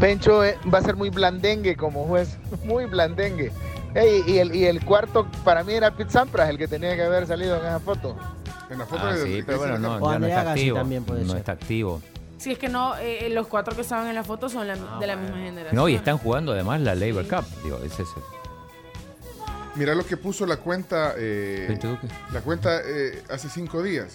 Pencho 0.00 0.44
eh, 0.44 0.58
va 0.72 0.78
a 0.78 0.82
ser 0.82 0.96
muy 0.96 1.10
blandengue 1.10 1.76
como 1.76 2.04
juez, 2.06 2.36
muy 2.64 2.86
blandengue. 2.86 3.52
Ey, 3.94 4.22
y, 4.26 4.38
el, 4.38 4.54
y 4.54 4.66
el 4.66 4.84
cuarto 4.84 5.26
para 5.44 5.64
mí 5.64 5.72
era 5.74 5.90
Pete 5.90 6.10
Sampras 6.12 6.48
el 6.48 6.58
que 6.58 6.68
tenía 6.68 6.94
que 6.94 7.02
haber 7.02 7.26
salido 7.26 7.56
en 7.58 7.66
esa 7.66 7.80
foto. 7.80 8.16
En 8.70 8.78
la 8.78 8.84
Ah, 8.92 9.14
sí, 9.20 9.42
pero 9.44 9.58
bueno, 9.58 9.78
no, 9.78 9.98
no 9.98 10.08
Andrea 10.10 10.38
está 10.38 10.50
activo. 10.52 10.76
también 10.76 11.02
puede 11.04 11.22
no 11.22 11.30
ser. 11.30 11.38
está 11.38 11.52
activo. 11.52 12.00
Si 12.38 12.52
es 12.52 12.58
que 12.58 12.68
no, 12.68 12.96
eh, 12.98 13.28
los 13.30 13.48
cuatro 13.48 13.74
que 13.74 13.82
estaban 13.82 14.06
en 14.06 14.14
la 14.14 14.22
foto 14.24 14.48
son 14.48 14.66
la- 14.68 14.76
de 14.98 15.06
la 15.06 15.16
misma 15.16 15.36
generación. 15.38 15.74
No, 15.76 15.88
y 15.88 15.94
están 15.96 16.18
jugando 16.18 16.52
además 16.52 16.80
la 16.80 16.94
Labor 16.94 17.26
Cup. 17.26 17.44
Digo, 17.64 17.78
es 17.84 17.92
eso. 17.98 18.24
Mira 19.74 19.94
lo 19.94 20.06
que 20.06 20.16
puso 20.16 20.46
la 20.46 20.56
cuenta. 20.56 21.14
eh, 21.16 21.78
la 22.32 22.40
cuenta 22.40 22.80
eh, 22.84 23.22
hace 23.28 23.48
cinco 23.48 23.82
días. 23.82 24.14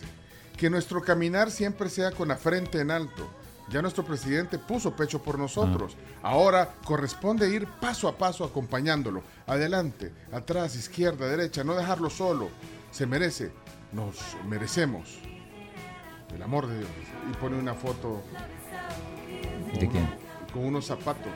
Que 0.57 0.69
nuestro 0.69 1.01
caminar 1.01 1.51
siempre 1.51 1.89
sea 1.89 2.11
con 2.11 2.29
la 2.29 2.37
frente 2.37 2.79
en 2.79 2.91
alto. 2.91 3.27
Ya 3.69 3.81
nuestro 3.81 4.05
presidente 4.05 4.59
puso 4.59 4.95
pecho 4.95 5.21
por 5.21 5.39
nosotros. 5.39 5.97
Ahora 6.21 6.75
corresponde 6.85 7.49
ir 7.49 7.67
paso 7.81 8.07
a 8.07 8.17
paso 8.17 8.45
acompañándolo. 8.45 9.23
Adelante, 9.47 10.13
atrás, 10.31 10.75
izquierda, 10.75 11.27
derecha. 11.27 11.63
No 11.63 11.75
dejarlo 11.75 12.09
solo. 12.09 12.49
Se 12.91 13.05
merece. 13.07 13.51
Nos 13.91 14.15
merecemos. 14.47 15.17
El 16.33 16.43
amor 16.43 16.67
de 16.67 16.77
Dios. 16.79 16.89
Y 17.31 17.35
pone 17.37 17.57
una 17.57 17.73
foto 17.73 18.21
¿De 19.79 19.87
quién? 19.89 20.07
con 20.53 20.65
unos 20.65 20.85
zapatos. 20.85 21.31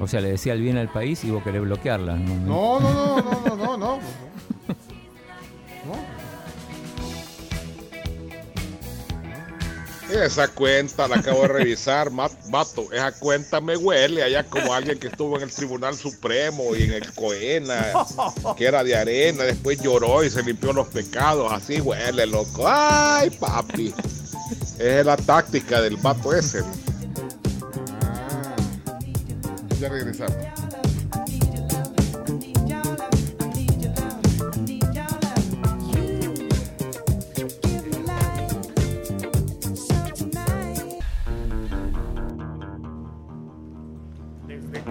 O 0.00 0.06
sea, 0.08 0.20
le 0.20 0.30
decía 0.30 0.52
el 0.54 0.60
bien 0.62 0.76
al 0.78 0.88
país 0.88 1.22
y 1.24 1.30
vos 1.30 1.42
querés 1.44 1.62
bloquearla. 1.62 2.16
No, 2.16 2.80
No, 2.80 2.82
no, 2.92 2.92
no, 2.92 3.22
no, 3.22 3.56
no, 3.56 3.56
no, 3.56 3.76
no. 3.76 3.98
Esa 10.10 10.48
cuenta 10.48 11.06
la 11.06 11.16
acabo 11.16 11.42
de 11.42 11.48
revisar, 11.48 12.10
ma- 12.10 12.30
vato. 12.48 12.90
Esa 12.92 13.12
cuenta 13.12 13.60
me 13.60 13.76
huele 13.76 14.22
allá 14.22 14.42
como 14.44 14.72
alguien 14.72 14.98
que 14.98 15.08
estuvo 15.08 15.36
en 15.36 15.42
el 15.42 15.52
Tribunal 15.52 15.94
Supremo 15.96 16.74
y 16.74 16.84
en 16.84 16.92
el 16.94 17.12
Coena, 17.12 17.92
que 18.56 18.64
era 18.64 18.82
de 18.82 18.96
arena, 18.96 19.44
después 19.44 19.80
lloró 19.82 20.24
y 20.24 20.30
se 20.30 20.42
limpió 20.42 20.72
los 20.72 20.88
pecados. 20.88 21.52
Así 21.52 21.80
huele, 21.80 22.24
loco. 22.26 22.64
Ay, 22.66 23.28
papi. 23.30 23.94
Es 24.78 25.04
la 25.04 25.16
táctica 25.18 25.82
del 25.82 25.96
vato 25.98 26.32
ese. 26.34 26.62
Ya 29.78 29.88
regresamos. 29.90 30.36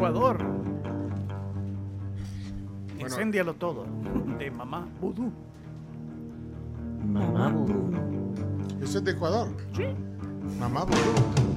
Ecuador. 0.07 0.37
Incéndialo 2.97 3.53
todo. 3.55 3.85
De 4.39 4.49
mamá 4.49 4.87
vudú. 5.01 5.31
Mamá 7.05 7.53
¿Eso 8.81 8.99
es 8.99 9.03
de 9.03 9.11
Ecuador? 9.11 9.49
Sí. 9.75 9.83
Mamá 10.59 10.85
Vudú. 10.85 10.97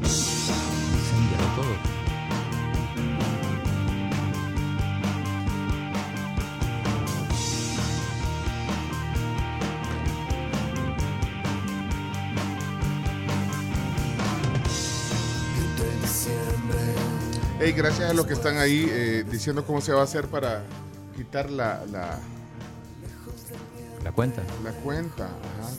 Incéndialo 0.02 1.46
todo. 1.56 1.99
Hey, 17.62 17.72
gracias 17.76 18.10
a 18.10 18.14
los 18.14 18.26
que 18.26 18.32
están 18.32 18.56
ahí 18.56 18.86
eh, 18.90 19.24
diciendo 19.30 19.64
cómo 19.66 19.80
se 19.82 19.92
va 19.92 20.00
a 20.00 20.04
hacer 20.04 20.26
para 20.28 20.62
quitar 21.14 21.50
la, 21.50 21.84
la, 21.90 22.18
La 24.02 24.12
cuenta. 24.12 24.42
la 24.64 24.72
cuenta. 24.72 25.24
Ajá. 25.26 25.70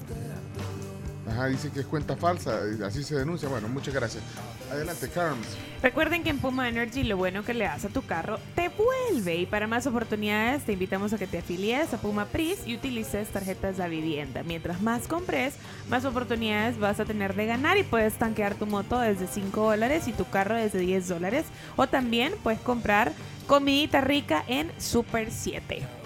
Ajá, 1.32 1.48
dice 1.48 1.72
que 1.72 1.80
es 1.80 1.86
cuenta 1.86 2.16
falsa, 2.16 2.60
así 2.86 3.04
se 3.04 3.16
denuncia. 3.16 3.48
Bueno, 3.48 3.68
muchas 3.70 3.94
gracias. 3.94 4.24
Adelante, 4.70 5.10
Carms. 5.10 5.48
Recuerden 5.82 6.24
que 6.24 6.30
en 6.30 6.40
Puma 6.40 6.68
Energy 6.68 7.04
lo 7.04 7.18
bueno 7.18 7.44
que 7.44 7.54
le 7.54 7.66
das 7.66 7.86
a 7.86 7.90
tu 7.90 8.02
carro 8.04 8.40
te 8.56 8.70
vuelve 8.70 9.38
y 9.38 9.46
para 9.46 9.68
más 9.68 9.88
oportunidades 9.88 10.64
te 10.64 10.74
invitamos 10.74 11.14
a 11.14 11.18
que 11.18 11.28
te 11.28 11.40
afilies 11.40 11.94
a 11.94 11.98
Puma 11.98 12.26
Pris 12.26 12.60
y 12.66 12.76
utilices 12.76 13.30
tarjetas 13.30 13.78
de 13.78 13.90
vivienda. 13.90 14.44
Mientras 14.44 14.82
más 14.82 15.08
compres, 15.08 15.56
más 15.90 16.06
oportunidades 16.06 16.78
vas 16.80 17.00
a 17.00 17.06
tener 17.06 17.36
de 17.36 17.46
ganar 17.46 17.78
y 17.78 17.84
puedes 17.84 18.14
tanquear 18.16 18.56
tu 18.56 18.66
moto 18.66 19.00
desde 19.00 19.28
5 19.28 19.62
dólares 19.62 20.08
y 20.08 20.14
tu 20.14 20.30
carro 20.30 20.56
desde 20.56 20.80
10 20.80 21.08
dólares 21.08 21.46
o 21.78 21.88
también 21.88 22.34
puedes 22.44 22.60
comprar 22.60 23.14
comidita 23.48 24.02
rica 24.02 24.44
en 24.48 24.72
Super 24.80 25.32
7. 25.32 26.01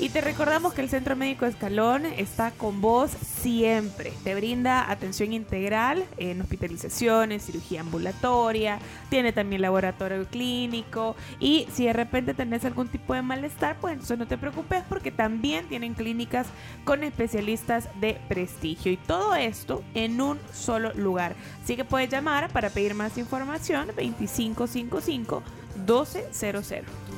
Y 0.00 0.08
te 0.08 0.22
recordamos 0.22 0.72
que 0.72 0.80
el 0.80 0.88
Centro 0.88 1.14
Médico 1.14 1.44
Escalón 1.44 2.06
está 2.06 2.52
con 2.52 2.80
vos 2.80 3.10
siempre. 3.10 4.14
Te 4.24 4.34
brinda 4.34 4.90
atención 4.90 5.34
integral 5.34 6.06
en 6.16 6.40
hospitalizaciones, 6.40 7.44
cirugía 7.44 7.82
ambulatoria, 7.82 8.78
tiene 9.10 9.34
también 9.34 9.60
laboratorio 9.60 10.24
clínico 10.24 11.16
y 11.38 11.68
si 11.74 11.84
de 11.84 11.92
repente 11.92 12.32
tenés 12.32 12.64
algún 12.64 12.88
tipo 12.88 13.12
de 13.12 13.20
malestar, 13.20 13.76
pues 13.78 13.92
entonces 13.92 14.16
no 14.16 14.26
te 14.26 14.38
preocupes 14.38 14.82
porque 14.88 15.10
también 15.10 15.68
tienen 15.68 15.92
clínicas 15.92 16.46
con 16.84 17.04
especialistas 17.04 17.86
de 18.00 18.18
prestigio 18.26 18.90
y 18.92 18.96
todo 18.96 19.34
esto 19.34 19.84
en 19.92 20.22
un 20.22 20.38
solo 20.50 20.94
lugar. 20.94 21.34
Así 21.62 21.76
que 21.76 21.84
puedes 21.84 22.08
llamar 22.08 22.50
para 22.54 22.70
pedir 22.70 22.94
más 22.94 23.18
información 23.18 23.88
2555 23.88 25.42
1200. 25.76 27.09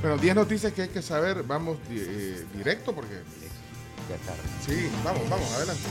Bueno, 0.00 0.16
10 0.16 0.34
noticias 0.34 0.72
que 0.72 0.82
hay 0.82 0.88
que 0.88 1.02
saber. 1.02 1.42
Vamos 1.42 1.78
eh, 1.90 2.44
directo 2.54 2.94
porque. 2.94 3.20
Ya 4.08 4.16
tarde. 4.26 4.42
Sí, 4.66 4.88
vamos, 5.04 5.28
vamos, 5.28 5.52
adelante. 5.52 5.82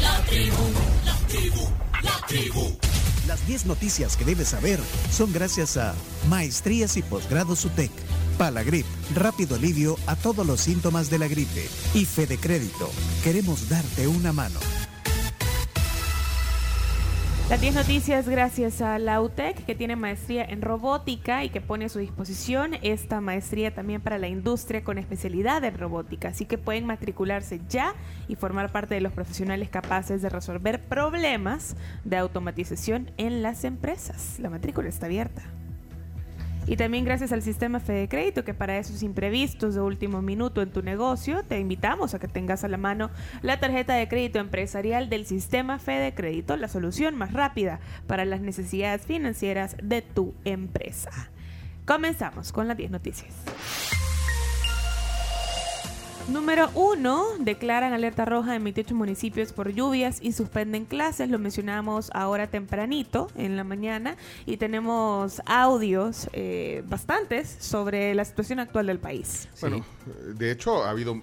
La 0.00 0.22
tribu, 0.24 0.62
la 1.04 1.16
tribu, 1.28 1.68
la 2.02 2.26
tribu. 2.26 2.78
Las 3.26 3.46
10 3.46 3.66
noticias 3.66 4.16
que 4.16 4.24
debes 4.24 4.48
saber 4.48 4.78
son 5.10 5.32
gracias 5.32 5.76
a 5.76 5.94
Maestrías 6.28 6.96
y 6.96 7.02
Posgrados 7.02 7.64
UTEC, 7.64 7.90
Palagrip, 8.38 8.86
rápido 9.14 9.56
alivio 9.56 9.96
a 10.06 10.14
todos 10.14 10.46
los 10.46 10.60
síntomas 10.60 11.10
de 11.10 11.18
la 11.18 11.26
gripe 11.26 11.68
y 11.94 12.04
Fede 12.04 12.38
Crédito. 12.38 12.88
Queremos 13.24 13.68
darte 13.68 14.06
una 14.06 14.32
mano. 14.32 14.60
Las 17.48 17.60
10 17.60 17.76
noticias 17.76 18.28
gracias 18.28 18.82
a 18.82 18.98
la 18.98 19.20
UTEC, 19.20 19.64
que 19.64 19.76
tiene 19.76 19.94
maestría 19.94 20.44
en 20.44 20.62
robótica 20.62 21.44
y 21.44 21.48
que 21.48 21.60
pone 21.60 21.84
a 21.84 21.88
su 21.88 22.00
disposición 22.00 22.72
esta 22.82 23.20
maestría 23.20 23.72
también 23.72 24.00
para 24.00 24.18
la 24.18 24.26
industria 24.26 24.82
con 24.82 24.98
especialidad 24.98 25.62
en 25.62 25.78
robótica. 25.78 26.30
Así 26.30 26.44
que 26.44 26.58
pueden 26.58 26.86
matricularse 26.86 27.60
ya 27.68 27.94
y 28.26 28.34
formar 28.34 28.72
parte 28.72 28.96
de 28.96 29.00
los 29.00 29.12
profesionales 29.12 29.68
capaces 29.68 30.22
de 30.22 30.28
resolver 30.28 30.82
problemas 30.82 31.76
de 32.04 32.16
automatización 32.16 33.12
en 33.16 33.42
las 33.42 33.62
empresas. 33.62 34.40
La 34.40 34.50
matrícula 34.50 34.88
está 34.88 35.06
abierta. 35.06 35.44
Y 36.68 36.76
también 36.76 37.04
gracias 37.04 37.30
al 37.30 37.42
sistema 37.42 37.78
Fede 37.78 38.08
Crédito, 38.08 38.44
que 38.44 38.52
para 38.52 38.76
esos 38.76 39.04
imprevistos 39.04 39.74
de 39.74 39.80
último 39.80 40.20
minuto 40.20 40.62
en 40.62 40.72
tu 40.72 40.82
negocio, 40.82 41.44
te 41.44 41.60
invitamos 41.60 42.14
a 42.14 42.18
que 42.18 42.26
tengas 42.26 42.64
a 42.64 42.68
la 42.68 42.76
mano 42.76 43.10
la 43.42 43.60
tarjeta 43.60 43.94
de 43.94 44.08
crédito 44.08 44.40
empresarial 44.40 45.08
del 45.08 45.26
sistema 45.26 45.78
Fede 45.78 46.12
Crédito, 46.14 46.56
la 46.56 46.66
solución 46.66 47.14
más 47.14 47.32
rápida 47.32 47.78
para 48.08 48.24
las 48.24 48.40
necesidades 48.40 49.06
financieras 49.06 49.76
de 49.80 50.02
tu 50.02 50.34
empresa. 50.44 51.30
Comenzamos 51.86 52.50
con 52.50 52.66
las 52.66 52.76
10 52.76 52.90
noticias. 52.90 53.32
Número 56.28 56.70
1. 56.74 57.38
Declaran 57.38 57.92
alerta 57.92 58.24
roja 58.24 58.56
en 58.56 58.64
28 58.64 58.96
municipios 58.96 59.52
por 59.52 59.72
lluvias 59.72 60.18
y 60.20 60.32
suspenden 60.32 60.84
clases. 60.84 61.30
Lo 61.30 61.38
mencionamos 61.38 62.10
ahora 62.12 62.48
tempranito 62.48 63.28
en 63.36 63.56
la 63.56 63.62
mañana 63.62 64.16
y 64.44 64.56
tenemos 64.56 65.40
audios 65.46 66.28
eh, 66.32 66.82
bastantes 66.88 67.56
sobre 67.60 68.12
la 68.14 68.24
situación 68.24 68.58
actual 68.58 68.88
del 68.88 68.98
país. 68.98 69.48
Bueno, 69.60 69.84
de 70.34 70.50
hecho 70.50 70.84
ha 70.84 70.90
habido 70.90 71.22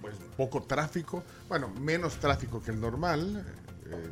pues, 0.00 0.14
poco 0.36 0.62
tráfico, 0.62 1.24
bueno, 1.48 1.68
menos 1.80 2.14
tráfico 2.18 2.62
que 2.62 2.70
el 2.70 2.80
normal. 2.80 3.44
Eh, 3.86 4.10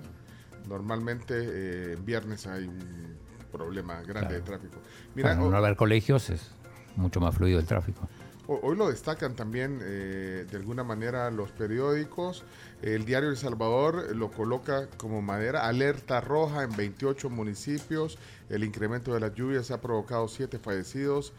normalmente 0.68 1.34
eh, 1.36 1.92
en 1.92 2.04
viernes 2.04 2.48
hay 2.48 2.64
un 2.64 3.16
problema 3.52 4.02
grande 4.02 4.34
de 4.34 4.40
tráfico. 4.40 4.78
Mira, 5.14 5.36
Para 5.36 5.40
no 5.40 5.56
haber 5.56 5.76
colegios 5.76 6.30
es 6.30 6.50
mucho 6.96 7.20
más 7.20 7.32
fluido 7.32 7.60
el 7.60 7.66
tráfico. 7.66 8.08
Hoy 8.48 8.76
lo 8.76 8.90
destacan 8.90 9.36
también 9.36 9.78
eh, 9.82 10.46
de 10.50 10.56
alguna 10.56 10.82
manera 10.82 11.30
los 11.30 11.52
periódicos. 11.52 12.42
El 12.82 13.04
diario 13.04 13.30
El 13.30 13.36
Salvador 13.36 14.16
lo 14.16 14.32
coloca 14.32 14.88
como 14.96 15.22
madera 15.22 15.68
alerta 15.68 16.20
roja 16.20 16.64
en 16.64 16.76
28 16.76 17.30
municipios. 17.30 18.18
El 18.48 18.64
incremento 18.64 19.14
de 19.14 19.20
las 19.20 19.34
lluvias 19.34 19.70
ha 19.70 19.80
provocado 19.80 20.26
siete 20.26 20.58
fallecidos 20.58 21.32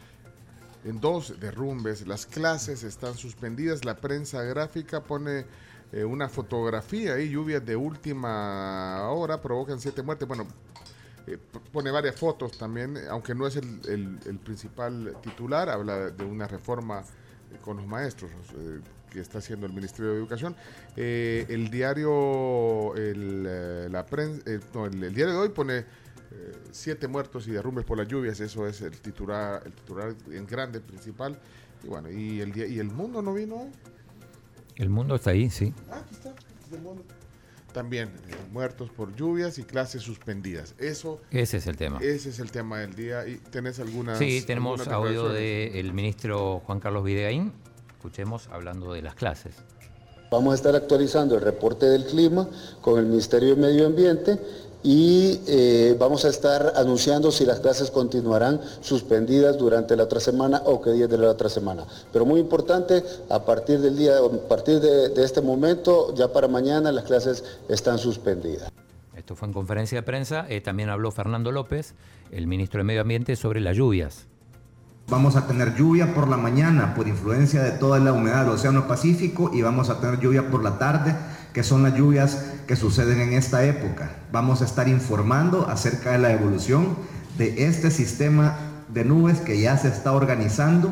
en 0.85 1.01
dos 1.01 1.39
derrumbes. 1.41 2.07
Las 2.07 2.25
clases 2.25 2.83
están 2.83 3.15
suspendidas. 3.15 3.83
La 3.83 3.97
prensa 3.97 4.41
gráfica 4.43 5.03
pone 5.03 5.45
eh, 5.91 6.05
una 6.05 6.29
fotografía 6.29 7.19
y 7.19 7.29
lluvias 7.29 7.65
de 7.65 7.75
última 7.75 9.09
hora 9.09 9.41
provocan 9.41 9.81
siete 9.81 10.01
muertes. 10.03 10.25
Bueno, 10.25 10.47
eh, 11.25 11.37
pone 11.71 11.89
varias 11.89 12.15
fotos 12.15 12.57
también, 12.57 12.97
aunque 13.09 13.33
no 13.33 13.47
es 13.47 13.55
el, 13.55 14.19
el, 14.25 14.39
principal 14.39 15.15
titular, 15.21 15.69
habla 15.69 16.09
de 16.09 16.25
una 16.25 16.47
reforma 16.47 16.99
eh, 16.99 17.57
con 17.61 17.77
los 17.77 17.87
maestros 17.87 18.29
eh, 18.57 18.81
que 19.09 19.21
está 19.21 19.37
haciendo 19.37 19.65
el 19.65 19.71
Ministerio 19.71 20.11
de 20.11 20.17
Educación. 20.17 20.55
el 20.97 21.69
diario, 21.69 22.93
el, 22.95 23.91
la 23.91 24.05
prensa, 24.05 24.43
no, 24.73 24.85
el, 24.85 24.99
diario 25.13 25.33
de 25.33 25.39
hoy 25.39 25.49
pone 25.49 25.85
siete 26.71 27.07
muertos 27.07 27.47
y 27.47 27.51
derrumbes 27.51 27.85
por 27.85 27.97
las 27.97 28.07
lluvias, 28.07 28.39
eso 28.39 28.67
es 28.67 28.81
el 28.81 28.99
titular, 28.99 29.61
el 29.65 29.71
titular 29.71 30.15
en 30.31 30.45
grande 30.47 30.81
principal. 30.81 31.39
Y 31.83 31.87
bueno, 31.87 32.09
y 32.09 32.41
el, 32.41 32.57
y 32.57 32.79
el 32.79 32.89
mundo 32.89 33.21
no 33.21 33.33
vino 33.33 33.55
hoy. 33.61 33.71
El 34.75 34.89
mundo 34.89 35.15
está 35.15 35.29
ahí, 35.29 35.49
sí. 35.51 35.73
Ah, 35.91 36.01
aquí 36.03 36.15
está, 36.15 36.33
el 36.75 36.81
mundo 36.81 37.03
también 37.73 38.09
eh, 38.09 38.35
muertos 38.51 38.89
por 38.89 39.15
lluvias 39.15 39.57
y 39.57 39.63
clases 39.63 40.03
suspendidas. 40.03 40.75
Eso 40.77 41.19
ese 41.31 41.57
es 41.57 41.67
el 41.67 41.75
tema. 41.75 41.99
Ese 42.01 42.29
es 42.29 42.39
el 42.39 42.51
tema 42.51 42.79
del 42.79 42.95
día. 42.95 43.27
¿Y 43.27 43.37
tenés 43.37 43.79
algunas? 43.79 44.19
Sí, 44.19 44.43
tenemos 44.45 44.87
audio 44.87 45.29
del 45.29 45.91
ministro 45.93 46.61
Juan 46.65 46.79
Carlos 46.79 47.03
Videgaín. 47.03 47.51
Escuchemos 47.97 48.47
hablando 48.49 48.93
de 48.93 49.01
las 49.01 49.15
clases. 49.15 49.55
Vamos 50.31 50.53
a 50.53 50.55
estar 50.55 50.75
actualizando 50.75 51.35
el 51.35 51.41
reporte 51.41 51.85
del 51.85 52.05
clima 52.05 52.47
con 52.81 52.99
el 52.99 53.05
Ministerio 53.05 53.55
de 53.55 53.61
Medio 53.61 53.85
Ambiente 53.85 54.39
y 54.83 55.39
eh, 55.47 55.95
vamos 55.97 56.25
a 56.25 56.29
estar 56.29 56.73
anunciando 56.75 57.31
si 57.31 57.45
las 57.45 57.61
clases 57.61 57.89
continuarán 57.89 58.59
suspendidas 58.81 59.57
durante 59.57 59.95
la 59.95 60.03
otra 60.03 60.19
semana 60.19 60.61
o 60.65 60.81
qué 60.81 60.91
días 60.91 61.09
de 61.09 61.17
la 61.17 61.29
otra 61.29 61.49
semana. 61.49 61.85
Pero 62.11 62.25
muy 62.25 62.41
importante, 62.41 63.01
a 63.29 63.45
partir 63.45 63.79
del 63.79 63.97
día, 63.97 64.17
a 64.17 64.47
partir 64.49 64.81
de, 64.81 65.23
este 65.23 65.41
momento, 65.41 66.13
ya 66.15 66.31
para 66.31 66.49
mañana 66.49 66.91
las 66.91 67.05
clases 67.05 67.43
están 67.69 67.97
suspendidas. 67.97 68.69
Esto 69.15 69.35
fue 69.35 69.47
en 69.47 69.53
conferencia 69.53 69.99
de 69.99 70.03
prensa. 70.03 70.45
Eh, 70.49 70.59
también 70.59 70.89
habló 70.89 71.11
Fernando 71.11 71.51
López, 71.51 71.95
el 72.31 72.45
ministro 72.47 72.79
de 72.79 72.83
Medio 72.83 73.01
Ambiente, 73.01 73.37
sobre 73.37 73.61
las 73.61 73.77
lluvias. 73.77 74.27
Vamos 75.07 75.35
a 75.35 75.47
tener 75.47 75.75
lluvia 75.75 76.13
por 76.13 76.27
la 76.27 76.37
mañana 76.37 76.93
por 76.95 77.07
influencia 77.07 77.61
de 77.61 77.71
toda 77.71 77.99
la 77.99 78.13
humedad 78.13 78.45
del 78.45 78.53
Océano 78.53 78.87
Pacífico 78.87 79.51
y 79.53 79.61
vamos 79.61 79.89
a 79.89 79.99
tener 79.99 80.19
lluvia 80.19 80.49
por 80.49 80.63
la 80.63 80.77
tarde, 80.77 81.15
que 81.53 81.63
son 81.63 81.83
las 81.83 81.95
lluvias 81.95 82.45
que 82.67 82.75
suceden 82.75 83.21
en 83.21 83.33
esta 83.33 83.63
época. 83.63 84.11
Vamos 84.31 84.61
a 84.61 84.65
estar 84.65 84.87
informando 84.87 85.67
acerca 85.69 86.11
de 86.11 86.19
la 86.19 86.31
evolución 86.31 86.97
de 87.37 87.67
este 87.67 87.91
sistema 87.91 88.57
de 88.89 89.05
nubes 89.05 89.39
que 89.39 89.59
ya 89.59 89.77
se 89.77 89.87
está 89.87 90.13
organizando 90.13 90.91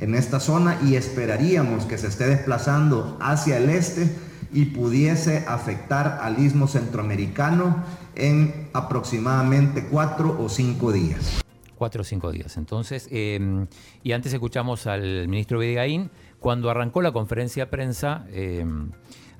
en 0.00 0.14
esta 0.14 0.40
zona 0.40 0.78
y 0.84 0.96
esperaríamos 0.96 1.84
que 1.84 1.98
se 1.98 2.08
esté 2.08 2.26
desplazando 2.26 3.16
hacia 3.20 3.58
el 3.58 3.70
este 3.70 4.14
y 4.52 4.66
pudiese 4.66 5.44
afectar 5.48 6.20
al 6.22 6.38
istmo 6.38 6.68
centroamericano 6.68 7.82
en 8.14 8.68
aproximadamente 8.72 9.86
cuatro 9.90 10.36
o 10.40 10.48
cinco 10.48 10.92
días. 10.92 11.42
Cuatro 11.76 12.02
o 12.02 12.04
cinco 12.04 12.30
días. 12.30 12.56
Entonces, 12.56 13.08
em, 13.10 13.66
y 14.02 14.12
antes 14.12 14.32
escuchamos 14.32 14.86
al 14.86 15.26
ministro 15.28 15.58
Videgaín, 15.58 16.10
cuando 16.38 16.70
arrancó 16.70 17.02
la 17.02 17.12
conferencia 17.12 17.64
de 17.64 17.70
prensa, 17.70 18.26
em, 18.32 18.90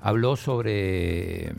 habló 0.05 0.35
sobre, 0.35 1.51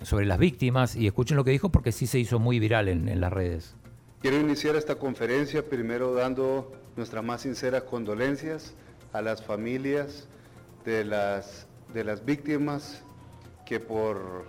sobre 0.00 0.24
las 0.24 0.38
víctimas 0.38 0.96
y 0.96 1.06
escuchen 1.06 1.36
lo 1.36 1.44
que 1.44 1.50
dijo 1.50 1.68
porque 1.68 1.92
sí 1.92 2.06
se 2.06 2.18
hizo 2.18 2.38
muy 2.38 2.58
viral 2.58 2.88
en, 2.88 3.20
las 3.20 3.30
redes. 3.30 3.76
Quiero 4.22 4.38
iniciar 4.40 4.74
esta 4.74 4.94
conferencia 4.94 5.68
primero 5.68 6.14
dando 6.14 6.72
nuestras 6.96 7.22
más 7.22 7.42
sinceras 7.42 7.82
condolencias 7.82 8.72
a 9.12 9.20
las 9.20 9.44
familias 9.44 10.28
de 10.86 11.04
las, 11.04 11.66
de 11.92 12.04
las 12.04 12.24
víctimas 12.24 13.02
que 13.66 13.80
por 13.80 14.46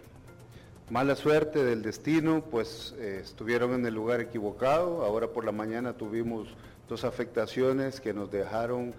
mala 0.90 1.18
suerte 1.18 1.66
del 1.66 1.82
destino 1.82 2.46
pues 2.50 2.96
eh, 3.00 3.20
estuvieron 3.22 3.74
en 3.74 3.86
el 3.86 3.94
lugar 3.94 4.22
equivocado. 4.22 5.04
Ahora 5.04 5.28
por 5.28 5.44
la 5.44 5.52
mañana 5.52 5.92
tuvimos 5.92 6.48
dos 6.88 7.04
afectaciones 7.04 8.00
que 8.00 8.14
nos 8.14 8.32
dejaron 8.32 8.94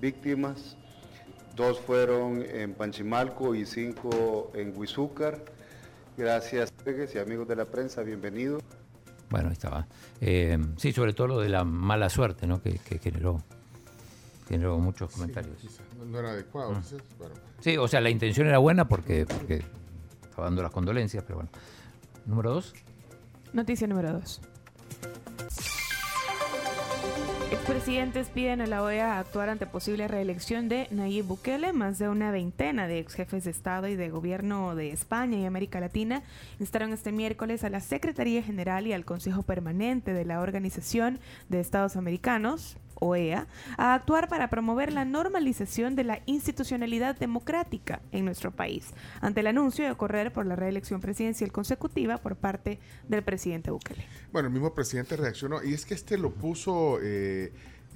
víctimas. 0.00 0.76
Dos 1.56 1.80
fueron 1.80 2.42
en 2.42 2.74
Panchimalco 2.74 3.54
y 3.54 3.64
cinco 3.64 4.52
en 4.54 4.76
Huizúcar. 4.76 5.42
Gracias, 6.18 6.70
y 7.14 7.18
amigos 7.18 7.48
de 7.48 7.56
la 7.56 7.64
prensa, 7.64 8.02
bienvenidos. 8.02 8.62
Bueno, 9.30 9.48
ahí 9.48 9.54
estaba. 9.54 9.86
Eh, 10.20 10.58
sí, 10.76 10.92
sobre 10.92 11.14
todo 11.14 11.28
lo 11.28 11.40
de 11.40 11.48
la 11.48 11.64
mala 11.64 12.10
suerte, 12.10 12.46
¿no? 12.46 12.60
Que, 12.60 12.78
generó, 13.00 13.42
generó 14.46 14.78
muchos 14.78 15.10
comentarios. 15.10 15.56
no, 16.06 16.18
era 16.18 16.32
adecuado. 16.32 16.74
Ah. 16.76 16.82
Sí, 17.60 17.78
o 17.78 17.88
sea, 17.88 18.02
la 18.02 18.10
intención 18.10 18.46
era 18.46 18.58
buena 18.58 18.86
porque, 18.86 19.24
porque 19.24 19.64
estaba 20.24 20.48
dando 20.48 20.62
las 20.62 20.72
condolencias, 20.72 21.24
pero 21.24 21.36
bueno. 21.36 21.50
Número 22.26 22.50
dos. 22.50 22.74
Noticia 23.54 23.86
número 23.86 24.12
dos. 24.12 24.42
Expresidentes 27.52 28.28
piden 28.28 28.60
a 28.60 28.66
la 28.66 28.82
OEA 28.82 29.20
actuar 29.20 29.48
ante 29.48 29.66
posible 29.66 30.08
reelección 30.08 30.68
de 30.68 30.88
Nayib 30.90 31.26
Bukele. 31.26 31.72
Más 31.72 31.96
de 31.96 32.08
una 32.08 32.32
veintena 32.32 32.88
de 32.88 32.98
ex 32.98 33.14
jefes 33.14 33.44
de 33.44 33.52
Estado 33.52 33.86
y 33.86 33.94
de 33.94 34.10
Gobierno 34.10 34.74
de 34.74 34.90
España 34.90 35.38
y 35.38 35.44
América 35.44 35.78
Latina 35.78 36.24
instaron 36.58 36.92
este 36.92 37.12
miércoles 37.12 37.62
a 37.62 37.70
la 37.70 37.80
Secretaría 37.80 38.42
General 38.42 38.84
y 38.88 38.92
al 38.92 39.04
Consejo 39.04 39.44
Permanente 39.44 40.12
de 40.12 40.24
la 40.24 40.40
Organización 40.40 41.20
de 41.48 41.60
Estados 41.60 41.94
Americanos, 41.94 42.76
OEA, 43.00 43.46
a 43.76 43.94
actuar 43.94 44.28
para 44.28 44.48
promover 44.48 44.92
la 44.92 45.04
normalización 45.04 45.96
de 45.96 46.04
la 46.04 46.20
institucionalidad 46.26 47.16
democrática 47.16 48.00
en 48.12 48.24
nuestro 48.24 48.50
país, 48.50 48.92
ante 49.20 49.40
el 49.40 49.46
anuncio 49.46 49.86
de 49.86 49.94
correr 49.96 50.32
por 50.32 50.46
la 50.46 50.56
reelección 50.56 51.00
presidencial 51.00 51.52
consecutiva 51.52 52.18
por 52.18 52.36
parte 52.36 52.78
del 53.08 53.22
presidente 53.22 53.70
Bukele. 53.70 54.04
Bueno, 54.32 54.48
el 54.48 54.54
mismo 54.54 54.74
presidente 54.74 55.16
reaccionó 55.16 55.62
y 55.62 55.74
es 55.74 55.86
que 55.86 55.94
este 55.94 56.18
lo 56.18 56.32
puso... 56.32 56.98
Eh, 57.02 57.52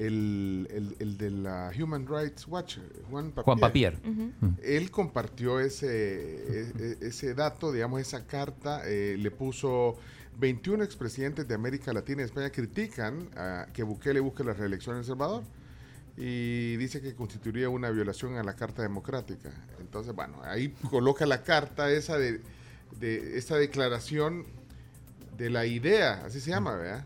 el, 0.06 1.16
de 1.18 1.30
la 1.30 1.70
Human 1.78 2.06
Rights 2.06 2.46
Watch, 2.48 2.78
Juan 3.10 3.32
Papier. 3.32 3.98
Él 4.62 4.90
compartió 4.90 5.60
ese, 5.60 5.88
e, 5.88 6.72
e, 6.78 7.06
ese, 7.06 7.34
dato, 7.34 7.70
digamos, 7.72 8.00
esa 8.00 8.26
carta, 8.26 8.82
eh, 8.86 9.16
le 9.18 9.30
puso 9.30 9.98
21 10.38 10.84
expresidentes 10.84 11.46
de 11.46 11.54
América 11.54 11.92
Latina 11.92 12.22
y 12.22 12.24
España 12.24 12.50
critican 12.50 13.28
a 13.36 13.66
que 13.72 13.82
Bukele 13.82 14.20
busque 14.20 14.42
la 14.42 14.54
reelección 14.54 14.96
en 14.96 15.00
El 15.00 15.06
Salvador 15.06 15.42
y 16.16 16.76
dice 16.76 17.00
que 17.00 17.14
constituiría 17.14 17.68
una 17.68 17.90
violación 17.90 18.36
a 18.36 18.42
la 18.42 18.54
Carta 18.54 18.82
Democrática. 18.82 19.50
Entonces, 19.80 20.14
bueno, 20.14 20.40
ahí 20.42 20.70
coloca 20.88 21.26
la 21.26 21.42
carta 21.42 21.90
esa 21.90 22.16
de, 22.18 22.40
de 22.98 23.38
esta 23.38 23.56
declaración 23.56 24.46
de 25.36 25.50
la 25.50 25.66
idea, 25.66 26.22
así 26.24 26.40
se 26.40 26.50
llama, 26.50 26.74
¿verdad? 26.74 27.04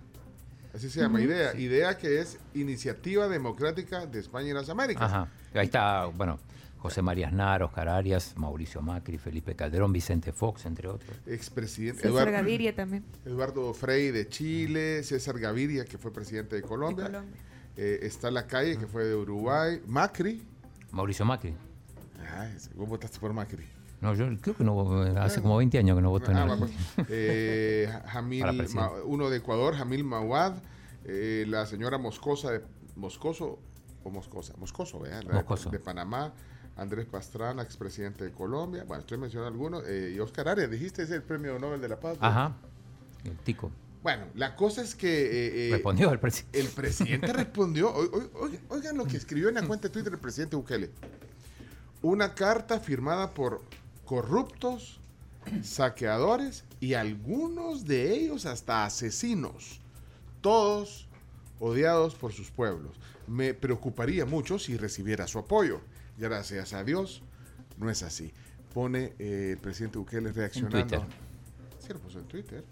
Así 0.74 0.90
se 0.90 1.00
llama, 1.00 1.20
idea. 1.20 1.54
Idea 1.56 1.96
que 1.96 2.20
es 2.20 2.38
Iniciativa 2.54 3.28
Democrática 3.28 4.06
de 4.06 4.18
España 4.20 4.48
y 4.50 4.52
las 4.52 4.68
Américas. 4.68 5.04
Ajá. 5.04 5.28
Ahí 5.54 5.66
está, 5.66 6.06
bueno, 6.06 6.38
José 6.78 7.00
María 7.00 7.28
Aznar, 7.28 7.62
Oscar 7.62 7.88
Arias, 7.88 8.34
Mauricio 8.36 8.82
Macri, 8.82 9.16
Felipe 9.18 9.54
Calderón, 9.54 9.92
Vicente 9.92 10.32
Fox, 10.32 10.66
entre 10.66 10.88
otros. 10.88 11.16
Expresidente. 11.26 12.02
César 12.02 12.10
Eduardo- 12.28 12.32
Gaviria 12.32 12.74
también. 12.74 13.04
Eduardo 13.24 13.72
Frei 13.72 14.10
de 14.10 14.28
Chile, 14.28 15.02
César 15.04 15.38
Gaviria, 15.38 15.84
que 15.84 15.96
fue 15.96 16.12
presidente 16.12 16.56
de 16.56 16.62
Colombia. 16.62 17.24
Eh, 17.76 18.00
está 18.02 18.30
la 18.30 18.46
calle, 18.46 18.76
que 18.76 18.86
fue 18.86 19.04
de 19.04 19.14
Uruguay. 19.14 19.80
Macri. 19.86 20.42
Mauricio 20.90 21.24
Macri. 21.24 21.54
Ay, 22.36 22.52
vos 22.74 22.88
votaste 22.88 23.18
por 23.20 23.32
Macri. 23.32 23.64
No, 24.04 24.14
yo 24.14 24.26
creo 24.40 24.54
que 24.56 24.62
no, 24.64 25.02
hace 25.20 25.40
como 25.42 25.56
20 25.56 25.78
años 25.78 25.96
que 25.96 26.02
no 26.02 26.10
voto 26.10 26.30
en 26.30 26.36
Ah, 26.36 26.52
el... 26.52 26.58
pues. 26.58 26.70
Eh, 27.08 27.88
Jamil, 28.06 28.44
uno 29.06 29.30
de 29.30 29.38
Ecuador, 29.38 29.74
Jamil 29.74 30.04
Mawad, 30.04 30.54
eh, 31.04 31.44
la 31.48 31.66
señora 31.66 31.98
Moscosa 31.98 32.52
de 32.52 32.62
Moscoso 32.96 33.58
o 34.04 34.10
Moscosa, 34.10 34.52
Moscoso, 34.58 35.00
¿verdad? 35.00 35.22
La 35.22 35.28
de- 35.28 35.34
Moscoso. 35.36 35.70
De, 35.70 35.78
Panamá, 35.78 36.32
Andrés 36.76 37.06
Pastrana, 37.06 37.62
expresidente 37.62 38.24
de 38.24 38.30
Colombia. 38.32 38.84
Bueno, 38.86 39.00
estoy 39.00 39.16
mencionando 39.18 39.50
algunos. 39.52 39.82
eh, 39.86 40.12
y 40.14 40.20
Oscar 40.20 40.48
Arias, 40.48 40.70
dijiste, 40.70 41.02
es 41.02 41.10
el 41.10 41.22
premio 41.22 41.58
Nobel 41.58 41.80
de 41.80 41.88
la 41.88 41.98
Paz. 41.98 42.18
Ajá, 42.20 42.52
el 43.24 43.36
tico. 43.38 43.70
Bueno, 44.02 44.24
la 44.34 44.54
cosa 44.54 44.82
es 44.82 44.94
que... 44.94 45.08
eh, 45.08 45.68
eh, 45.68 45.72
Respondió 45.72 46.12
el 46.12 46.18
presidente. 46.20 46.60
El 46.60 46.66
presidente 46.68 47.32
respondió. 47.32 47.90
Oigan- 47.94 48.60
Oigan 48.68 48.98
lo 48.98 49.06
que 49.06 49.16
escribió 49.16 49.48
en 49.48 49.54
la 49.54 49.62
cuenta 49.62 49.88
de 49.88 49.94
Twitter 49.94 50.12
el 50.12 50.18
presidente 50.18 50.56
Bukele. 50.56 50.90
Una 52.02 52.34
carta 52.34 52.80
firmada 52.80 53.30
por 53.30 53.62
corruptos, 54.04 55.00
saqueadores 55.62 56.64
y 56.80 56.94
algunos 56.94 57.84
de 57.84 58.12
ellos 58.14 58.46
hasta 58.46 58.84
asesinos. 58.84 59.80
Todos 60.40 61.08
odiados 61.60 62.14
por 62.14 62.32
sus 62.32 62.50
pueblos. 62.50 62.92
Me 63.26 63.54
preocuparía 63.54 64.26
mucho 64.26 64.58
si 64.58 64.76
recibiera 64.76 65.26
su 65.26 65.38
apoyo. 65.38 65.80
Gracias 66.18 66.72
a 66.74 66.84
Dios, 66.84 67.22
no 67.78 67.90
es 67.90 68.02
así. 68.02 68.32
Pone 68.72 69.14
eh, 69.18 69.50
el 69.52 69.58
presidente 69.58 69.98
Bukele 69.98 70.32
reaccionando. 70.32 70.78
Twitter. 70.78 71.00
Sí, 71.78 71.92
lo 71.92 71.98
puso 72.00 72.18
en 72.18 72.26
Twitter. 72.26 72.64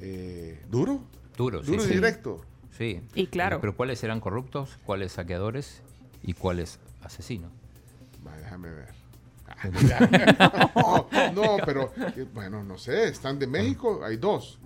Eh, 0.00 0.62
¿Duro? 0.70 1.00
Duro, 1.36 1.62
sí, 1.64 1.72
Duro 1.72 1.82
y 1.84 1.86
sí. 1.86 1.94
directo. 1.94 2.44
Sí. 2.76 3.00
Y 3.14 3.26
claro. 3.28 3.60
Pero 3.60 3.76
¿cuáles 3.76 3.98
serán 3.98 4.20
corruptos? 4.20 4.78
¿Cuáles 4.84 5.12
saqueadores? 5.12 5.82
¿Y 6.22 6.34
cuáles 6.34 6.78
asesinos? 7.02 7.50
Va, 8.26 8.36
déjame 8.36 8.70
ver. 8.70 9.05
No, 10.74 11.06
no, 11.34 11.56
pero 11.64 11.92
eh, 12.16 12.26
bueno, 12.34 12.62
no 12.62 12.78
sé, 12.78 13.08
están 13.08 13.38
de 13.38 13.46
México, 13.46 14.00
hay 14.04 14.16
dos. 14.16 14.58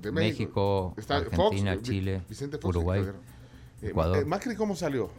De 0.00 0.12
México. 0.12 0.92
México, 0.92 0.94
Está 0.96 1.16
Argentina, 1.16 1.74
Vi- 1.76 1.82
Chile, 1.82 2.22
Vicente 2.28 2.58
Fox, 2.58 2.76
Uruguay. 2.76 3.02
Eh, 3.82 3.88
Ecuador. 3.88 4.18
eh, 4.18 4.24
Macri, 4.24 4.54
¿cómo 4.54 4.76
salió? 4.76 5.10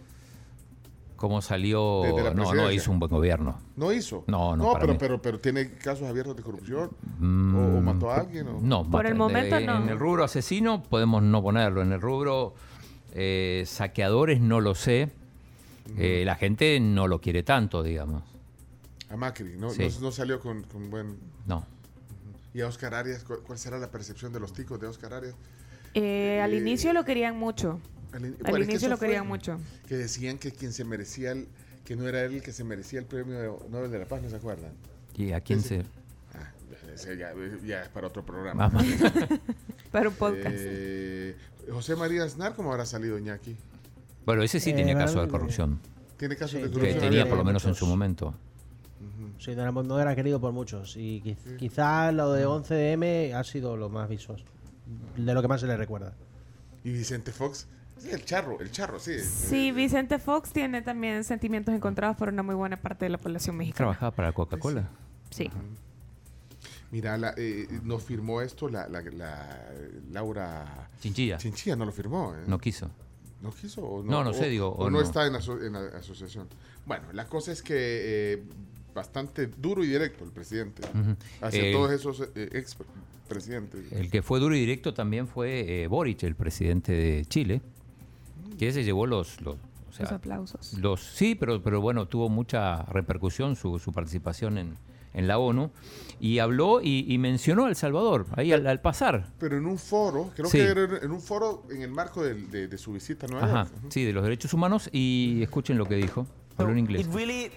¿Cómo 1.15 1.41
salió? 1.41 2.03
No, 2.35 2.53
no 2.53 2.71
hizo 2.71 2.91
un 2.91 2.99
buen 2.99 3.09
gobierno. 3.09 3.57
¿No 3.75 3.91
hizo? 3.91 4.23
No, 4.27 4.55
no, 4.55 4.65
No, 4.65 4.73
para 4.73 4.81
pero, 4.81 4.93
mí. 4.93 4.99
pero, 4.99 5.21
pero 5.21 5.39
tiene 5.39 5.71
casos 5.73 6.07
abiertos 6.07 6.35
de 6.37 6.43
corrupción. 6.43 6.91
Mm, 7.19 7.55
o, 7.55 7.77
o 7.77 7.81
mató 7.81 8.11
a 8.11 8.17
alguien. 8.17 8.47
O... 8.47 8.59
No, 8.61 8.83
Por 8.89 9.07
el 9.07 9.15
momento 9.15 9.55
de- 9.55 9.65
no. 9.65 9.77
En 9.83 9.89
el 9.89 9.97
rubro 9.97 10.23
asesino 10.23 10.83
podemos 10.83 11.23
no 11.23 11.41
ponerlo. 11.41 11.81
En 11.81 11.91
el 11.91 11.99
rubro 12.01 12.53
eh, 13.13 13.63
saqueadores 13.65 14.39
no 14.39 14.61
lo 14.61 14.75
sé. 14.75 15.09
Eh, 15.97 16.21
la 16.25 16.35
gente 16.35 16.79
no 16.79 17.07
lo 17.07 17.19
quiere 17.19 17.41
tanto, 17.41 17.81
digamos. 17.81 18.21
A 19.09 19.15
Macri, 19.15 19.55
¿no? 19.57 19.69
Sí. 19.71 19.87
No, 19.95 19.99
no 20.07 20.11
salió 20.11 20.39
con, 20.39 20.63
con 20.63 20.89
buen... 20.89 21.17
No. 21.45 21.65
¿Y 22.53 22.61
a 22.61 22.67
Oscar 22.67 22.93
Arias? 22.95 23.23
¿Cuál, 23.23 23.39
cuál 23.39 23.57
será 23.59 23.77
la 23.77 23.89
percepción 23.91 24.33
de 24.33 24.39
los 24.39 24.53
ticos 24.53 24.79
de 24.79 24.87
Oscar 24.87 25.13
Arias? 25.13 25.35
Eh, 25.93 26.41
al 26.41 26.53
Eh, 26.53 26.57
inicio 26.57 26.91
lo 26.93 27.05
querían 27.05 27.37
mucho. 27.37 27.79
Al, 28.13 28.25
in- 28.25 28.35
Al 28.43 28.51
bueno, 28.51 28.57
es 28.63 28.67
que 28.67 28.71
inicio 28.73 28.89
lo 28.89 28.97
fue 28.97 29.07
querían 29.07 29.27
mucho. 29.27 29.59
Que 29.87 29.95
decían 29.97 30.37
que 30.37 30.51
quien 30.51 30.73
se 30.73 30.83
merecía 30.83 31.31
el, 31.31 31.47
que 31.85 31.95
no 31.95 32.07
era 32.07 32.21
él 32.23 32.35
el 32.35 32.41
que 32.41 32.51
se 32.51 32.63
merecía 32.63 32.99
el 32.99 33.05
premio 33.05 33.59
Nobel 33.69 33.91
de 33.91 33.99
la 33.99 34.05
Paz, 34.05 34.21
¿no 34.21 34.29
se 34.29 34.35
acuerdan? 34.35 34.71
¿Y 35.15 35.31
a 35.31 35.41
quién 35.41 35.61
se...? 35.61 35.83
Ah, 36.33 36.51
ese 36.93 37.17
ya, 37.17 37.31
ya 37.65 37.83
es 37.83 37.89
para 37.89 38.07
otro 38.07 38.25
programa. 38.25 38.71
Para 39.91 40.09
un 40.09 40.15
podcast. 40.15 40.55
Eh, 40.57 41.35
José 41.71 41.95
María 41.95 42.23
Aznar, 42.25 42.55
¿cómo 42.55 42.71
habrá 42.71 42.85
salido 42.85 43.17
Iñaki? 43.17 43.55
Bueno, 44.25 44.43
ese 44.43 44.59
sí 44.59 44.71
Eh, 44.71 44.73
tenía 44.73 44.97
caso 44.97 45.21
de 45.21 45.29
corrupción. 45.29 45.79
Tiene 46.17 46.35
casos 46.35 46.51
Sí, 46.51 46.57
de 46.57 46.63
Que 46.63 46.69
corrupción. 46.71 46.93
tenía 46.99 47.07
abiertos. 47.09 47.29
por 47.29 47.37
lo 47.37 47.43
menos 47.45 47.63
en 47.65 47.73
su 47.75 47.85
momento. 47.85 48.33
Sí, 49.39 49.55
no 49.55 49.61
era, 49.61 49.71
no 49.71 49.99
era 49.99 50.15
querido 50.15 50.39
por 50.39 50.51
muchos. 50.51 50.95
Y 50.97 51.21
quiz- 51.21 51.57
quizá 51.57 52.11
lo 52.11 52.31
de 52.33 52.45
11M 52.47 53.33
ha 53.33 53.43
sido 53.43 53.77
lo 53.77 53.89
más 53.89 54.09
vistoso. 54.09 54.43
De 55.17 55.33
lo 55.33 55.41
que 55.41 55.47
más 55.47 55.61
se 55.61 55.67
le 55.67 55.75
recuerda. 55.77 56.13
Y 56.83 56.91
Vicente 56.91 57.31
Fox, 57.31 57.67
sí, 57.97 58.09
el 58.11 58.23
charro, 58.25 58.59
el 58.59 58.71
charro, 58.71 58.99
sí. 58.99 59.19
Sí, 59.19 59.71
Vicente 59.71 60.19
Fox 60.19 60.51
tiene 60.53 60.81
también 60.81 61.23
sentimientos 61.23 61.75
encontrados 61.75 62.15
por 62.17 62.29
una 62.29 62.43
muy 62.43 62.55
buena 62.55 62.77
parte 62.81 63.05
de 63.05 63.09
la 63.09 63.17
población 63.17 63.57
mexicana. 63.57 63.77
¿Trabajaba 63.77 64.11
para 64.11 64.31
Coca-Cola? 64.31 64.89
Sí. 65.29 65.49
Mira, 66.91 67.17
la, 67.17 67.33
eh, 67.35 67.67
no 67.83 67.99
firmó 67.99 68.41
esto 68.41 68.69
la, 68.69 68.87
la- 68.87 69.01
la- 69.01 69.65
Laura 70.11 70.89
Chinchilla. 71.01 71.37
Chinchilla, 71.37 71.75
no 71.75 71.85
lo 71.85 71.91
firmó. 71.91 72.33
¿eh? 72.33 72.43
No 72.47 72.57
quiso. 72.59 72.89
¿No 73.41 73.51
quiso 73.51 73.81
o 73.81 74.03
no? 74.03 74.09
No, 74.11 74.23
no 74.23 74.33
sé, 74.33 74.45
o- 74.45 74.49
digo, 74.49 74.67
O, 74.69 74.85
o 74.85 74.89
no, 74.89 74.99
no. 74.99 75.03
está 75.03 75.27
en, 75.27 75.33
aso- 75.35 75.61
en 75.61 75.73
la 75.73 75.97
asociación. 75.99 76.47
Bueno, 76.85 77.11
la 77.11 77.25
cosa 77.27 77.51
es 77.51 77.61
que 77.61 77.75
eh, 78.33 78.43
bastante 78.97 79.47
duro 79.47 79.83
y 79.83 79.87
directo 79.87 80.23
el 80.25 80.31
presidente 80.31 80.81
hacia 81.41 81.71
todos 81.71 81.91
esos 81.91 82.21
eh, 82.35 82.49
ex 82.53 82.75
presidentes. 83.27 83.91
El 83.91 84.09
que 84.09 84.21
fue 84.21 84.39
duro 84.39 84.55
y 84.55 84.59
directo 84.59 84.93
también 84.93 85.27
fue 85.27 85.83
eh, 85.83 85.87
Boric, 85.87 86.23
el 86.23 86.35
presidente 86.35 86.91
de 86.93 87.25
Chile, 87.25 87.61
que 88.57 88.67
ese 88.69 88.83
llevó 88.83 89.05
los... 89.05 89.39
los 89.41 89.55
o 89.55 89.93
sea, 89.93 90.03
Los 90.05 90.11
aplausos. 90.13 90.73
Los, 90.73 91.01
sí, 91.01 91.35
pero, 91.35 91.61
pero 91.63 91.79
bueno, 91.81 92.07
tuvo 92.07 92.29
mucha 92.29 92.83
repercusión 92.83 93.55
su, 93.55 93.79
su 93.79 93.91
participación 93.91 94.57
en, 94.57 94.75
en 95.13 95.27
la 95.27 95.39
ONU 95.39 95.71
y 96.19 96.39
habló 96.39 96.81
y, 96.81 97.05
y 97.07 97.17
mencionó 97.17 97.65
a 97.65 97.69
El 97.69 97.75
Salvador, 97.75 98.25
ahí 98.35 98.51
al, 98.53 98.67
al 98.67 98.79
pasar. 98.81 99.27
Pero 99.39 99.57
en 99.57 99.65
un 99.65 99.77
foro, 99.79 100.31
creo 100.35 100.49
Sí. 100.49 100.57
que 100.59 100.65
era 100.65 100.99
en 101.01 101.11
un 101.11 101.21
foro 101.21 101.63
en 101.71 101.81
el 101.81 101.89
marco 101.91 102.21
de, 102.23 102.67
de 102.67 102.77
su 102.77 102.93
visita 102.93 103.25
a 103.25 103.29
Nueva 103.29 103.45
Ajá, 103.47 103.63
York. 103.63 103.71
Ujú. 103.79 103.87
sí, 103.91 104.03
de 104.03 104.13
los 104.13 104.23
derechos 104.23 104.53
humanos 104.53 104.89
y 104.91 105.39
escuchen 105.41 105.77
lo 105.77 105.85
que 105.85 105.95
dijo. 105.95 106.27
Habló 106.57 106.71
en 106.73 106.79
inglés. 106.79 107.07
It 107.07 107.13
really 107.13 107.51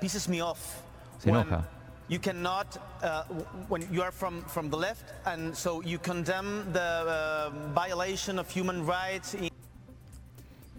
pisses 0.00 0.28
me 0.28 0.40
off. 0.42 0.82
Se 1.18 1.30
enoja. 1.30 1.68
You 2.08 2.18
cannot, 2.20 2.66
uh, 3.02 3.24
when 3.68 3.82
you 3.90 4.02
are 4.02 4.12
from, 4.12 4.42
from 4.42 4.68
the 4.70 4.76
left, 4.76 5.04
and 5.24 5.54
so 5.56 5.80
you 5.82 5.98
condemn 5.98 6.70
the 6.72 6.80
uh, 6.80 7.50
violation 7.74 8.38
of 8.38 8.48
human 8.50 8.84
rights. 8.86 9.34
In 9.34 9.48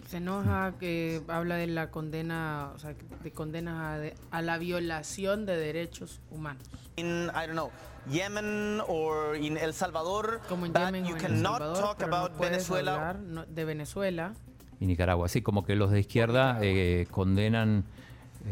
Se 0.08 0.18
enoja 0.18 0.72
que 0.78 1.20
habla 1.28 1.56
de 1.56 1.66
la 1.66 1.90
condena, 1.90 2.70
o 2.76 2.78
sea, 2.78 2.94
de 3.24 3.32
condenas 3.32 3.74
a, 3.96 3.98
de- 3.98 4.14
a 4.30 4.40
la 4.40 4.56
violación 4.58 5.46
de 5.46 5.56
derechos 5.56 6.20
humanos. 6.30 6.62
in 6.96 7.28
I 7.34 7.46
don't 7.46 7.54
know 7.54 7.70
Yemen 8.08 8.80
or 8.86 9.34
in 9.34 9.56
El 9.58 9.72
Salvador, 9.74 10.40
Como 10.48 10.64
en 10.64 10.72
but 10.72 10.80
Yemen 10.82 11.04
you 11.06 11.14
o 11.14 11.18
en 11.18 11.24
El 11.24 11.32
cannot 11.32 11.58
Salvador, 11.58 11.76
talk 11.82 11.96
pero 11.98 12.10
no 12.10 12.16
about 12.16 12.32
puedes 12.36 12.52
Venezuela. 12.52 12.92
hablar 12.94 13.18
no- 13.18 13.46
de 13.46 13.64
Venezuela. 13.64 14.32
Y 14.78 14.86
Nicaragua, 14.86 15.26
así 15.26 15.42
como 15.42 15.64
que 15.64 15.74
los 15.74 15.90
de 15.90 15.98
izquierda 16.00 16.58
eh, 16.62 17.08
condenan... 17.10 17.84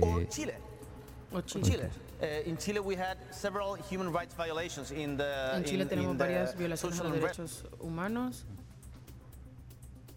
eh, 0.02 0.26
Chile. 0.28 0.54
O 1.32 1.38
In 1.38 1.44
Chile. 1.44 1.64
Chile. 1.64 1.88
Uh, 2.22 2.48
in 2.48 2.56
Chile, 2.56 2.78
we 2.80 2.94
had 2.96 3.16
several 3.32 3.76
human 3.90 4.12
rights 4.12 4.34
violations 4.36 4.90
in 4.92 5.16
the. 5.16 5.56
En 5.56 5.64
Chile 5.64 5.82
in- 5.82 5.88
tenemos 5.88 6.12
in 6.12 6.18
the 6.18 6.24
varias 6.24 6.56
violaciones 6.56 7.00
a 7.00 7.04
los 7.04 7.12
derechos 7.20 7.64
humanos. 7.80 8.44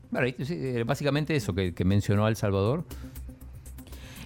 bueno, 0.10 0.28
eh, 0.28 0.84
básicamente 0.86 1.36
eso 1.36 1.54
que, 1.54 1.74
que 1.74 1.84
mencionó 1.84 2.28
El 2.28 2.36
Salvador. 2.38 2.86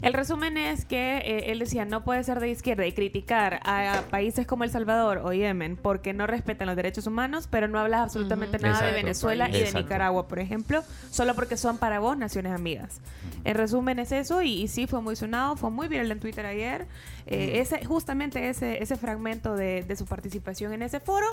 El 0.02 0.14
resumen 0.14 0.58
es 0.58 0.86
que 0.86 1.18
eh, 1.18 1.52
él 1.52 1.60
decía 1.60 1.86
no 1.86 2.04
puede 2.04 2.24
ser 2.24 2.40
de 2.40 2.50
izquierda 2.50 2.86
y 2.88 2.92
criticar 2.92 3.60
a, 3.64 4.02
países 4.10 4.48
como 4.48 4.64
El 4.64 4.72
Salvador 4.72 5.20
o 5.24 5.32
Yemen 5.32 5.78
porque 5.78 6.14
no 6.14 6.26
respetan 6.26 6.68
los 6.68 6.76
derechos 6.76 7.06
humanos, 7.06 7.48
pero 7.50 7.68
no 7.68 7.80
hablas 7.80 8.02
absolutamente 8.02 8.58
nada 8.58 8.86
de. 8.86 8.94
Venezuela 8.94 9.50
y 9.50 9.54
de. 9.54 9.72
Nicaragua, 9.74 10.28
por 10.28 10.40
ejemplo, 10.40 10.84
solo 11.12 11.36
porque 11.36 11.56
son 11.56 11.78
para 11.78 12.00
vos 12.00 12.18
naciones 12.18 12.54
amigas. 12.54 13.00
En 13.44 13.56
resumen 13.56 14.00
es 14.00 14.12
eso 14.12 14.42
y, 14.42 14.64
y 14.64 14.68
sí 14.68 14.88
fue 14.88 15.02
muy 15.02 15.16
sonado, 15.16 15.56
fue 15.56 15.70
muy 15.70 15.88
viral 15.88 16.12
en 16.12 16.20
Twitter 16.20 16.46
ayer. 16.46 16.88
Eh, 17.28 17.60
ese, 17.60 17.86
justamente 17.86 18.50
ese, 18.50 18.82
ese 18.82 18.96
fragmento 18.96 19.56
de, 19.56 19.84
de 19.84 19.96
su 19.96 20.06
participación 20.06 20.74
en 20.74 20.82
ese 20.82 21.00
foro. 21.00 21.28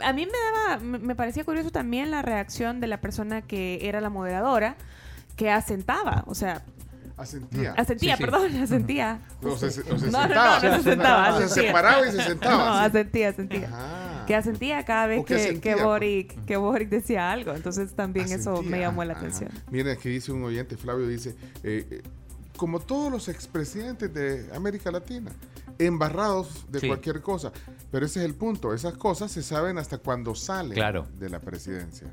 A 0.00 0.12
mí 0.14 0.26
me 0.26 0.32
daba, 0.32 0.80
me 0.80 1.14
parecía 1.14 1.44
curioso 1.44 1.70
también 1.70 2.10
la 2.10 2.22
reacción 2.22 2.80
de 2.80 2.86
la 2.86 3.00
persona 3.00 3.42
que 3.42 3.86
era 3.86 4.00
la 4.00 4.08
moderadora 4.08 4.76
que 5.36 5.50
asentaba, 5.50 6.24
o 6.26 6.34
sea, 6.34 6.62
Asentía. 7.16 7.72
Asentía, 7.76 8.16
Sí, 8.16 8.22
sí. 8.22 8.30
perdón, 8.30 8.56
asentía. 8.56 9.20
No, 9.40 9.56
se, 9.56 9.66
no 9.66 9.70
se 9.72 9.82
No, 9.92 9.98
sentaba. 9.98 10.60
no, 10.60 10.68
no 10.70 10.76
se 10.78 10.82
sentaba. 10.82 11.38
Se 11.38 11.44
asentía. 11.44 11.66
separaba 11.68 12.06
y 12.08 12.10
se 12.12 12.22
sentaba. 12.22 12.56
No, 12.56 12.72
asentía, 12.74 13.28
asentía. 13.28 13.68
Ajá. 13.68 14.24
Que 14.26 14.34
asentía 14.34 14.84
cada 14.84 15.06
vez 15.06 15.20
que 15.24 15.34
que, 15.34 15.40
asentía, 15.40 15.60
que, 15.60 15.72
pues. 15.74 15.84
Boric, 15.84 16.44
que 16.44 16.56
Boric 16.56 16.88
decía 16.88 17.30
algo. 17.30 17.52
Entonces 17.54 17.94
también 17.94 18.26
eso 18.32 18.52
Asentía. 18.54 18.70
me 18.70 18.80
llamó 18.80 19.04
la 19.04 19.12
Ajá. 19.12 19.20
atención. 19.20 19.50
Miren, 19.70 19.96
aquí 19.96 20.08
dice 20.08 20.32
un 20.32 20.42
oyente, 20.42 20.76
Flavio, 20.76 21.06
dice, 21.06 21.36
eh, 21.62 21.86
eh, 21.90 22.02
como 22.56 22.80
todos 22.80 23.12
los 23.12 23.28
expresidentes 23.28 24.12
de 24.12 24.48
América 24.54 24.90
Latina, 24.90 25.30
embarrados 25.78 26.66
de 26.70 26.80
Sí. 26.80 26.86
cualquier 26.88 27.20
cosa. 27.20 27.52
Pero 27.92 28.06
ese 28.06 28.20
es 28.20 28.24
el 28.26 28.34
punto, 28.34 28.74
esas 28.74 28.94
cosas 28.94 29.30
se 29.30 29.42
saben 29.42 29.78
hasta 29.78 29.98
cuando 29.98 30.34
salen 30.34 30.72
Claro. 30.74 31.06
de 31.18 31.28
la 31.30 31.38
presidencia. 31.40 32.08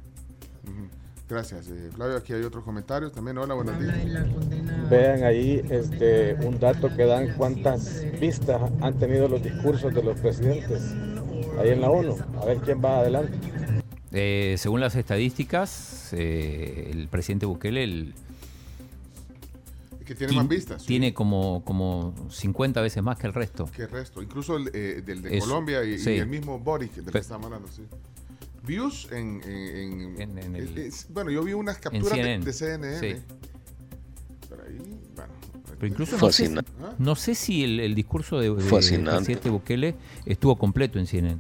Ujú. 0.64 0.88
Gracias, 1.31 1.69
eh, 1.69 1.89
Flavio. 1.95 2.17
Aquí 2.17 2.33
hay 2.33 2.43
otros 2.43 2.61
comentarios 2.65 3.13
también. 3.13 3.37
Hola, 3.37 3.53
buenos 3.53 3.79
días. 3.79 3.95
Vean 4.89 5.23
ahí 5.23 5.61
este, 5.69 6.33
un 6.45 6.59
dato 6.59 6.93
que 6.93 7.05
dan 7.05 7.35
cuántas 7.37 8.03
vistas 8.19 8.61
han 8.81 8.99
tenido 8.99 9.29
los 9.29 9.41
discursos 9.41 9.93
de 9.93 10.03
los 10.03 10.19
presidentes 10.19 10.91
ahí 11.57 11.69
en 11.69 11.79
la 11.79 11.89
ONU. 11.89 12.17
A 12.41 12.43
ver 12.43 12.57
quién 12.57 12.83
va 12.83 12.97
adelante. 12.99 13.37
Eh, 14.11 14.55
según 14.57 14.81
las 14.81 14.93
estadísticas, 14.97 16.09
eh, 16.11 16.89
el 16.91 17.07
presidente 17.07 17.45
Bukele 17.45 17.85
el, 17.85 18.13
Que 20.05 20.13
tiene 20.13 20.33
más 20.33 20.49
vistas. 20.49 20.81
sí, 20.81 20.87
tiene 20.89 21.13
como, 21.13 21.63
como 21.63 22.13
50 22.29 22.81
veces 22.81 23.01
más 23.01 23.17
que 23.17 23.27
el 23.27 23.33
resto. 23.33 23.69
Que 23.73 23.83
el 23.83 23.89
resto. 23.89 24.21
Incluso 24.21 24.57
el, 24.57 24.69
eh, 24.73 25.01
del 25.05 25.21
de 25.21 25.37
Eso, 25.37 25.47
Colombia 25.47 25.81
y, 25.85 25.93
el 25.95 26.27
mismo 26.27 26.59
Boric 26.59 26.91
del 26.95 27.05
que 27.05 27.11
Pe- 27.13 27.19
estamos 27.19 27.45
hablando, 27.45 27.69
sí. 27.69 27.83
Views 28.63 29.07
en. 29.11 29.41
en- 29.43 30.38
en- 30.38 30.55
el- 30.55 30.77
es- 30.77 31.07
bueno, 31.09 31.31
yo 31.31 31.43
vi 31.43 31.53
unas 31.53 31.77
capturas 31.79 32.09
de, 32.11 32.15
CNN. 32.23 32.45
de 32.45 32.53
CNN. 32.53 32.99
Sí. 32.99 33.21
Por 34.49 34.61
ahí, 34.61 34.77
bueno. 35.15 35.33
Pero 35.79 35.88
incluso 35.88 36.11
no 36.13 36.17
sé, 36.19 36.25
Fascinante. 36.43 36.71
no 36.99 37.15
sé 37.15 37.33
si 37.35 37.63
el, 37.63 37.79
el 37.79 37.95
discurso 37.95 38.39
de, 38.39 38.49
de- 38.51 38.55
del 38.61 38.69
presidente 38.69 39.49
Bukele 39.49 39.95
estuvo 40.25 40.55
completo 40.57 40.99
en 40.99 41.07
CNN. 41.07 41.39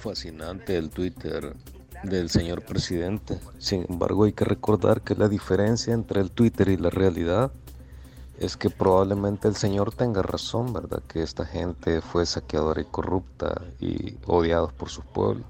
Fascinante 0.00 0.76
el 0.76 0.90
Twitter 0.90 1.54
del 2.02 2.30
señor 2.30 2.62
presidente. 2.62 3.38
Sin 3.58 3.84
embargo, 3.88 4.24
hay 4.24 4.32
que 4.32 4.44
recordar 4.44 5.02
que 5.02 5.14
la 5.14 5.28
diferencia 5.28 5.94
entre 5.94 6.20
el 6.20 6.30
Twitter 6.30 6.68
y 6.68 6.76
la 6.76 6.90
realidad 6.90 7.50
es 8.38 8.56
que 8.56 8.70
probablemente 8.70 9.48
el 9.48 9.56
señor 9.56 9.94
tenga 9.94 10.22
razón, 10.22 10.72
¿verdad? 10.72 11.02
Que 11.08 11.22
esta 11.22 11.46
gente 11.46 12.00
fue 12.02 12.26
saqueadora 12.26 12.82
y 12.82 12.84
corrupta 12.84 13.62
y 13.80 14.16
odiados 14.26 14.72
por 14.74 14.90
sus 14.90 15.04
pueblos. 15.04 15.46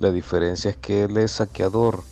La 0.00 0.10
diferencia 0.10 0.70
es 0.70 0.76
que 0.76 1.04
él 1.04 1.16
es 1.18 1.32
saqueador 1.32 2.02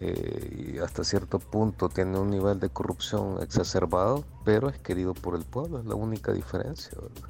eh, 0.00 0.74
y 0.74 0.78
hasta 0.78 1.04
cierto 1.04 1.38
punto 1.38 1.88
tiene 1.88 2.18
un 2.18 2.30
nivel 2.30 2.60
de 2.60 2.68
corrupción 2.68 3.42
exacerbado, 3.42 4.24
pero 4.44 4.68
es 4.68 4.78
querido 4.78 5.14
por 5.14 5.36
el 5.36 5.44
pueblo, 5.44 5.78
es 5.78 5.86
la 5.86 5.94
única 5.94 6.32
diferencia, 6.32 6.90
¿verdad? 7.00 7.28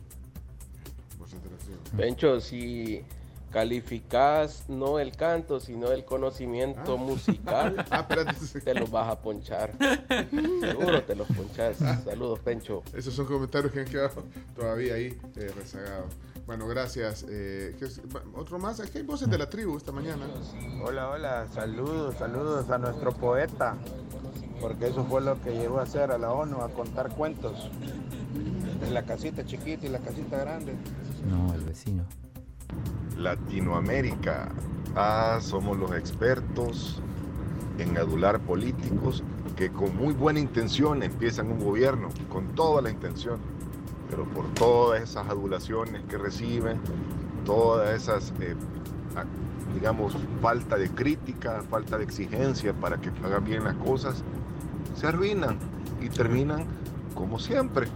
Pencho, 1.97 2.40
si 2.40 3.03
calificas 3.51 4.65
no 4.69 4.99
el 4.99 5.16
canto, 5.16 5.61
sino 5.61 5.90
el 5.93 6.05
conocimiento 6.05 6.99
musical, 6.99 7.85
te 8.65 8.74
los 8.74 8.90
vas 8.90 9.11
a 9.11 9.20
ponchar. 9.20 9.73
Seguro 10.61 11.03
te 11.03 11.15
los 11.15 11.27
ponchas. 11.28 11.78
Saludos, 12.05 12.40
Pencho. 12.40 12.82
Esos 12.95 13.15
son 13.15 13.27
comentarios 13.27 13.73
que 13.73 13.81
han 13.81 13.86
quedado 13.86 14.23
todavía 14.55 14.95
ahí 14.95 15.19
eh, 15.36 15.53
rezagados. 15.57 16.12
Bueno, 16.49 16.66
gracias. 16.66 17.27
Eh, 17.29 17.77
Otro 18.35 18.59
más. 18.59 18.81
Aquí 18.81 18.97
hay 18.97 19.05
voces 19.05 19.29
de 19.29 19.37
la 19.37 19.51
tribu 19.51 19.77
esta 19.77 19.93
mañana. 19.93 20.25
Hola, 20.83 21.11
hola, 21.11 21.47
saludos, 21.53 22.15
saludos 22.19 22.70
a 22.70 22.79
nuestro 22.79 23.12
poeta, 23.12 23.77
porque 24.59 24.87
eso 24.87 25.05
fue 25.05 25.20
lo 25.20 25.39
que 25.43 25.51
llegó 25.51 25.79
a 25.79 25.83
hacer 25.83 26.11
a 26.11 26.16
la 26.16 26.33
ONU, 26.33 26.62
a 26.62 26.70
contar 26.70 27.11
cuentos. 27.11 27.70
En 28.83 28.95
la 28.95 29.03
casita 29.03 29.45
chiquita 29.45 29.85
y 29.85 29.91
la 29.91 29.99
casita 29.99 30.39
grande. 30.39 30.75
No, 31.29 31.53
el 31.53 31.61
vecino. 31.61 32.05
Latinoamérica. 33.19 34.49
Ah, 34.97 35.41
somos 35.43 35.77
los 35.77 35.93
expertos 35.93 37.03
en 37.79 37.99
adular 37.99 38.41
políticos 38.41 39.23
que 39.55 39.70
con 39.70 39.95
muy 39.95 40.15
buena 40.15 40.41
intención 40.41 41.03
empiezan 41.03 41.53
un 41.53 41.62
gobierno, 41.62 42.09
con 42.31 42.55
toda 42.55 42.81
la 42.81 42.89
intención, 42.89 43.39
pero 44.10 44.24
por 44.24 44.47
todas 44.55 45.02
esas 45.02 45.28
adulaciones 45.28 46.02
que 46.09 46.18
reciben, 46.18 46.78
todas 47.44 47.94
esas, 47.94 48.32
eh, 48.40 48.55
digamos, 49.74 50.16
falta 50.40 50.76
de 50.76 50.90
crítica, 50.90 51.62
falta 51.70 51.98
de 51.98 52.05
exigencia 52.05 52.72
para 52.72 52.98
que 52.98 53.10
hagan 53.24 53.44
bien 53.44 53.64
las 53.64 53.76
cosas, 53.76 54.22
se 54.94 55.06
arruinan 55.06 55.59
y 56.01 56.09
terminan 56.09 56.66
como 57.14 57.39
siempre, 57.39 57.89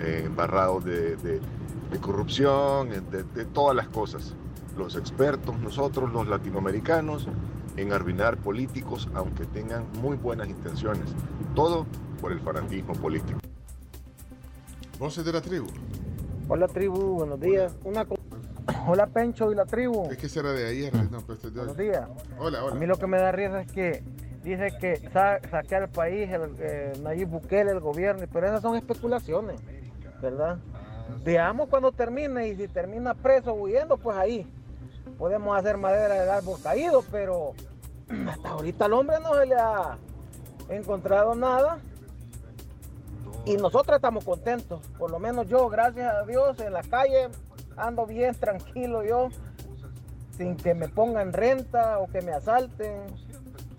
eh, 0.00 0.24
embarrados 0.26 0.84
de, 0.84 1.40
corrupción, 2.00 2.90
de, 2.90 3.22
de 3.22 3.44
todas 3.44 3.76
las 3.76 3.88
cosas. 3.88 4.34
Los 4.76 4.96
expertos, 4.96 5.58
nosotros 5.60 6.12
los 6.12 6.26
latinoamericanos, 6.26 7.28
en 7.76 7.92
arruinar 7.92 8.36
políticos, 8.38 9.08
aunque 9.14 9.44
tengan 9.46 9.84
muy 10.00 10.16
buenas 10.16 10.48
intenciones. 10.48 11.14
Todo 11.54 11.86
por 12.20 12.32
el 12.32 12.40
fanatismo 12.40 12.94
político. 12.94 13.38
Voces 14.98 15.24
de 15.24 15.32
la 15.32 15.40
tribu. 15.40 15.66
Hola 16.48 16.68
tribu, 16.68 17.16
buenos 17.16 17.40
días. 17.40 17.74
Una 17.84 18.06
Hola 18.86 19.06
Pencho 19.06 19.52
y 19.52 19.54
la 19.54 19.66
tribu. 19.66 20.08
Es 20.10 20.16
que 20.16 20.28
será 20.28 20.52
de 20.52 20.66
ayer. 20.66 20.94
No, 21.10 21.20
pues 21.20 21.38
este 21.44 21.50
de 21.50 21.60
hoy. 21.60 21.66
Buenos 21.66 21.76
días. 21.76 22.08
Hola, 22.38 22.60
A 22.60 22.64
hola. 22.64 22.74
mí 22.76 22.86
lo 22.86 22.96
que 22.96 23.06
me 23.06 23.18
da 23.18 23.32
risa 23.32 23.60
es 23.60 23.72
que 23.72 24.02
dice 24.42 24.72
que 24.80 24.96
sa 25.12 25.40
saquear 25.50 25.84
el 25.84 25.88
país, 25.90 26.30
el, 26.30 26.54
eh, 26.58 26.92
Nayib 27.02 27.28
Bukele, 27.28 27.72
el 27.72 27.80
gobierno, 27.80 28.24
pero 28.32 28.46
esas 28.46 28.62
son 28.62 28.76
especulaciones, 28.76 29.60
¿verdad? 30.22 30.58
Veamos 31.24 31.68
cuando 31.68 31.92
termine 31.92 32.48
y 32.48 32.56
si 32.56 32.68
termina 32.68 33.14
preso 33.14 33.52
huyendo, 33.54 33.96
pues 33.98 34.16
ahí 34.16 34.46
podemos 35.18 35.56
hacer 35.58 35.76
madera 35.76 36.14
del 36.14 36.30
árbol 36.30 36.58
caído, 36.62 37.04
pero 37.10 37.52
hasta 38.28 38.48
ahorita 38.48 38.84
al 38.86 38.92
hombre 38.94 39.16
no 39.22 39.34
se 39.34 39.46
le 39.46 39.56
ha 39.56 39.96
encontrado 40.70 41.34
nada 41.34 41.78
y 43.46 43.56
nosotros 43.56 43.96
estamos 43.96 44.24
contentos, 44.24 44.86
por 44.98 45.10
lo 45.10 45.18
menos 45.18 45.48
yo, 45.48 45.68
gracias 45.68 46.12
a 46.12 46.26
Dios, 46.26 46.58
en 46.60 46.72
la 46.72 46.82
calle 46.82 47.28
ando 47.76 48.06
bien 48.06 48.34
tranquilo 48.34 49.04
yo, 49.04 49.28
sin 50.36 50.56
que 50.56 50.74
me 50.74 50.88
pongan 50.88 51.32
renta 51.32 51.98
o 51.98 52.08
que 52.08 52.22
me 52.22 52.32
asalten, 52.32 53.02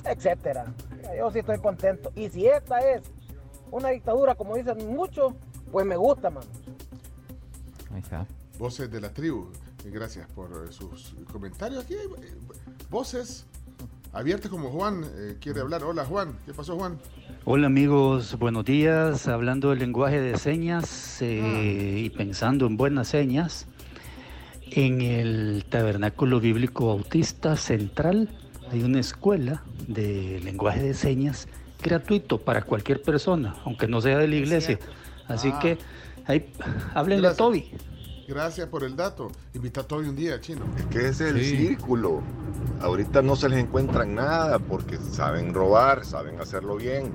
etcétera. 0.05 0.73
Yo 1.17 1.29
sí 1.31 1.39
estoy 1.39 1.59
contento. 1.59 2.11
Y 2.15 2.29
si 2.29 2.47
esta 2.47 2.79
es 2.79 3.03
una 3.71 3.89
dictadura, 3.89 4.35
como 4.35 4.55
dicen 4.55 4.95
muchos, 4.95 5.33
pues 5.71 5.85
me 5.85 5.97
gusta, 5.97 6.29
mano. 6.29 6.47
Ahí 7.93 7.99
está. 7.99 8.25
Voces 8.57 8.89
de 8.89 9.01
la 9.01 9.09
tribu. 9.09 9.49
Gracias 9.85 10.27
por 10.31 10.73
sus 10.73 11.15
comentarios. 11.31 11.83
Aquí 11.83 11.93
hay 11.93 12.07
eh, 12.07 12.35
voces 12.89 13.45
abiertas 14.13 14.49
como 14.49 14.69
Juan 14.69 15.03
eh, 15.15 15.37
quiere 15.39 15.61
hablar. 15.61 15.83
Hola 15.83 16.05
Juan, 16.05 16.37
¿qué 16.45 16.53
pasó 16.53 16.75
Juan? 16.77 16.97
Hola 17.45 17.67
amigos, 17.67 18.37
buenos 18.39 18.65
días. 18.65 19.27
Hablando 19.27 19.69
del 19.69 19.79
lenguaje 19.79 20.19
de 20.21 20.37
señas 20.37 21.21
eh, 21.21 22.01
y 22.05 22.09
pensando 22.09 22.65
en 22.65 22.77
buenas 22.77 23.07
señas, 23.09 23.67
en 24.71 25.01
el 25.01 25.65
Tabernáculo 25.69 26.39
Bíblico 26.39 26.87
Bautista 26.87 27.55
Central 27.55 28.29
hay 28.71 28.83
una 28.83 28.99
escuela 28.99 29.63
de 29.87 30.41
lenguaje 30.43 30.83
de 30.83 30.93
señas 30.93 31.47
gratuito 31.81 32.37
para 32.39 32.63
cualquier 32.63 33.01
persona, 33.01 33.55
aunque 33.65 33.87
no 33.87 34.01
sea 34.01 34.17
de 34.17 34.27
la 34.27 34.35
iglesia. 34.35 34.79
Así 35.27 35.51
Ah. 35.53 35.59
que 35.59 35.77
ahí, 36.25 36.51
háblenle 36.93 37.27
a. 37.29 37.35
Toby. 37.35 37.71
Gracias 38.27 38.67
por 38.67 38.83
el 38.83 38.95
dato. 38.95 39.31
Invita 39.53 39.81
a 39.81 39.83
todo 39.83 39.99
un 39.99 40.15
día, 40.15 40.39
chino. 40.41 40.65
que 40.89 41.07
ese 41.07 41.29
es 41.29 41.35
el 41.35 41.43
Sí. 41.43 41.57
círculo. 41.57 42.21
Ahorita 42.81 43.21
no 43.21 43.35
se 43.37 43.47
les 43.47 43.59
encuentran 43.63 44.15
nada 44.15 44.59
porque 44.59 44.97
saben 44.97 45.53
robar, 45.53 46.03
saben 46.05 46.39
hacerlo 46.41 46.75
bien. 46.75 47.11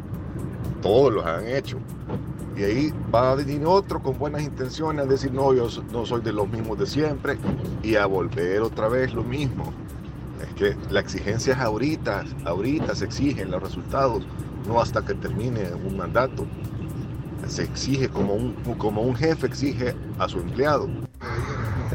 Todos 0.81 1.13
los 1.13 1.27
han 1.27 1.47
hecho. 1.47 1.79
Y 2.57 2.63
ahí 2.65 2.95
va 3.15 3.33
a 3.33 3.35
venir 3.35 3.65
otro 3.67 4.03
con 4.03 4.19
buenas 4.19 4.43
intenciones 4.43 5.05
a 5.05 5.09
decir, 5.09 5.33
no, 5.33 5.53
yo 5.55 5.69
no 5.93 6.07
soy 6.07 6.23
de 6.23 6.33
los 6.33 6.49
mismos 6.49 6.79
de 6.79 6.87
siempre. 6.87 7.37
Y 7.83 7.97
a 7.97 8.07
volver 8.07 8.63
otra 8.63 8.89
vez 8.89 9.13
lo 9.13 9.23
mismo. 9.23 9.73
Es 10.43 10.55
que 10.55 10.77
la 10.91 11.01
exigencia 11.01 11.53
es 11.55 11.61
ahorita, 11.61 12.25
ahorita 12.47 12.95
se 12.95 13.05
exigen 13.05 13.51
los 13.51 13.63
resultados, 13.63 14.27
no 14.67 14.81
hasta 14.81 15.05
que 15.05 15.15
termine 15.15 15.73
un 15.75 15.97
mandato. 15.97 16.47
Se 17.49 17.65
exige 17.65 18.09
como 18.09 18.35
un, 18.35 18.55
como 18.79 19.03
un 19.03 19.15
jefe 19.15 19.47
exige 19.47 19.95
a 20.19 20.29
su 20.29 20.39
empleado. 20.39 20.89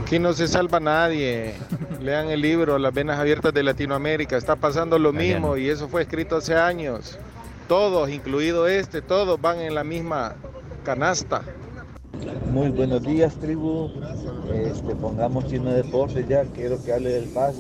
Aquí 0.02 0.20
no 0.20 0.34
se 0.34 0.48
salva 0.48 0.80
nadie. 0.80 1.56
Lean 2.02 2.30
el 2.30 2.42
libro 2.42 2.78
Las 2.78 2.94
venas 2.94 3.20
abiertas 3.20 3.54
de 3.54 3.64
Latinoamérica. 3.64 4.38
Está 4.38 4.56
pasando 4.56 5.00
lo 5.00 5.12
mismo 5.12 5.58
y 5.58 5.70
eso 5.70 5.88
fue 5.90 6.04
escrito 6.04 6.38
hace 6.38 6.56
años. 6.56 7.18
Todos, 7.68 8.10
incluido 8.10 8.68
este, 8.68 9.02
todos 9.02 9.42
van 9.42 9.60
en 9.60 9.76
la 9.76 9.84
misma 9.84 10.36
canasta. 10.86 11.42
Muy 12.50 12.70
buenos 12.70 13.04
días, 13.04 13.36
tribu. 13.36 13.92
Este, 14.54 14.96
pongamos 14.96 15.48
chino 15.48 15.72
de 15.72 15.84
deporte 15.84 16.26
ya. 16.28 16.44
Quiero 16.46 16.82
que 16.82 16.94
hable 16.94 17.10
del 17.10 17.28
FAS. 17.28 17.56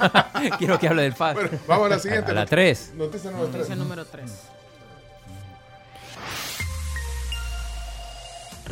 Quiero 0.58 0.78
que 0.78 0.88
hable 0.88 1.02
del 1.02 1.12
FAS. 1.12 1.36
Vamos 1.68 1.86
a 1.86 1.88
la 1.90 1.98
siguiente. 1.98 2.30
A 2.30 2.34
la 2.34 2.46
3. 2.46 2.94
Noticia 2.96 3.30
número 3.30 3.48
Noticia 3.48 3.66
3. 3.66 3.78
número 3.78 4.04
3. 4.06 4.59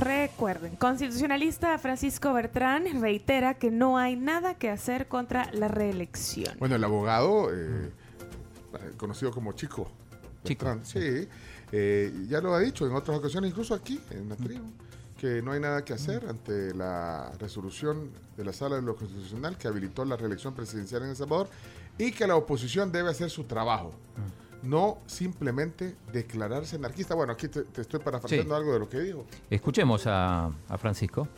Recuerden, 0.09 0.74
constitucionalista 0.76 1.78
Francisco 1.78 2.32
Bertrán 2.32 3.02
reitera 3.02 3.59
que 3.59 3.70
no 3.70 3.98
hay 3.98 4.16
nada 4.16 4.55
que 4.55 4.70
hacer 4.70 5.06
contra 5.06 5.52
la 5.52 5.68
reelección. 5.68 6.56
Bueno, 6.59 6.76
el 6.76 6.85
abogado, 6.85 7.51
eh, 7.52 7.90
conocido 8.97 9.30
como 9.30 9.52
Chico. 9.52 9.86
Beltrán, 10.43 10.82
sí, 10.86 11.28
eh, 11.72 12.24
ya 12.26 12.40
lo 12.40 12.55
ha 12.55 12.60
dicho 12.60 12.86
en 12.86 12.94
otras 12.94 13.18
ocasiones, 13.18 13.51
incluso 13.51 13.74
aquí, 13.74 14.01
en 14.10 14.30
la 14.30 14.36
tribu, 14.36 14.72
que 15.18 15.43
no 15.43 15.52
hay 15.52 15.60
nada 15.60 15.85
que 15.85 15.93
hacer 15.93 16.24
ante 16.26 16.72
la 16.72 17.30
resolución 17.39 18.10
de 18.35 18.44
la 18.47 18.55
Sala 18.55 18.76
de 18.76 18.82
lo 18.82 18.97
Constitucional 18.97 19.59
que 19.59 19.68
habilitó 19.68 20.06
la 20.06 20.16
reelección 20.16 20.55
presidencial 20.55 21.02
en 21.02 21.10
El 21.10 21.16
Salvador. 21.16 21.51
y 21.98 22.12
que 22.12 22.26
la 22.26 22.36
oposición 22.36 22.93
debe 22.93 23.10
hacer 23.10 23.28
su 23.28 23.44
trabajo. 23.44 23.93
Mm. 24.16 24.47
No 24.62 24.98
simplemente 25.06 25.97
declararse 26.12 26.76
anarquista. 26.76 27.14
Bueno, 27.14 27.32
aquí 27.32 27.48
te, 27.48 27.62
te 27.62 27.80
estoy 27.82 28.01
parafraseando 28.01 28.55
Sí. 28.55 28.59
algo 28.60 28.72
de 28.72 28.78
lo 28.80 28.89
que 28.89 29.01
dijo. 29.01 29.24
Escuchemos 29.51 30.06
a, 30.06 30.51
a 30.68 30.78
Francisco. 30.78 31.28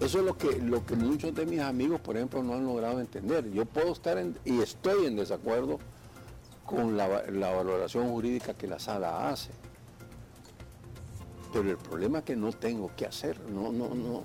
Eso 0.00 0.18
es 0.20 0.24
lo 0.24 0.36
que, 0.38 0.58
lo 0.60 0.84
que 0.86 0.96
muchos 0.96 1.34
de 1.34 1.44
mis 1.44 1.60
amigos, 1.60 2.00
por 2.00 2.16
ejemplo, 2.16 2.42
no 2.42 2.54
han 2.54 2.64
logrado 2.64 3.00
entender. 3.00 3.50
Yo 3.52 3.66
puedo 3.66 3.92
estar 3.92 4.16
en- 4.16 4.36
y 4.44 4.60
estoy 4.60 5.04
en 5.06 5.16
desacuerdo 5.16 5.78
con 6.64 6.96
la, 6.96 7.24
la 7.30 7.50
valoración 7.52 8.08
jurídica 8.08 8.54
que 8.54 8.66
la 8.66 8.78
sala 8.78 9.28
hace. 9.28 9.50
Pero 11.52 11.68
el 11.70 11.76
problema 11.76 12.18
es 12.20 12.24
que 12.24 12.36
no 12.36 12.52
tengo 12.52 12.90
qué 12.96 13.06
hacer, 13.06 13.38
no, 13.50 13.72
no, 13.72 13.94
no, 13.94 14.22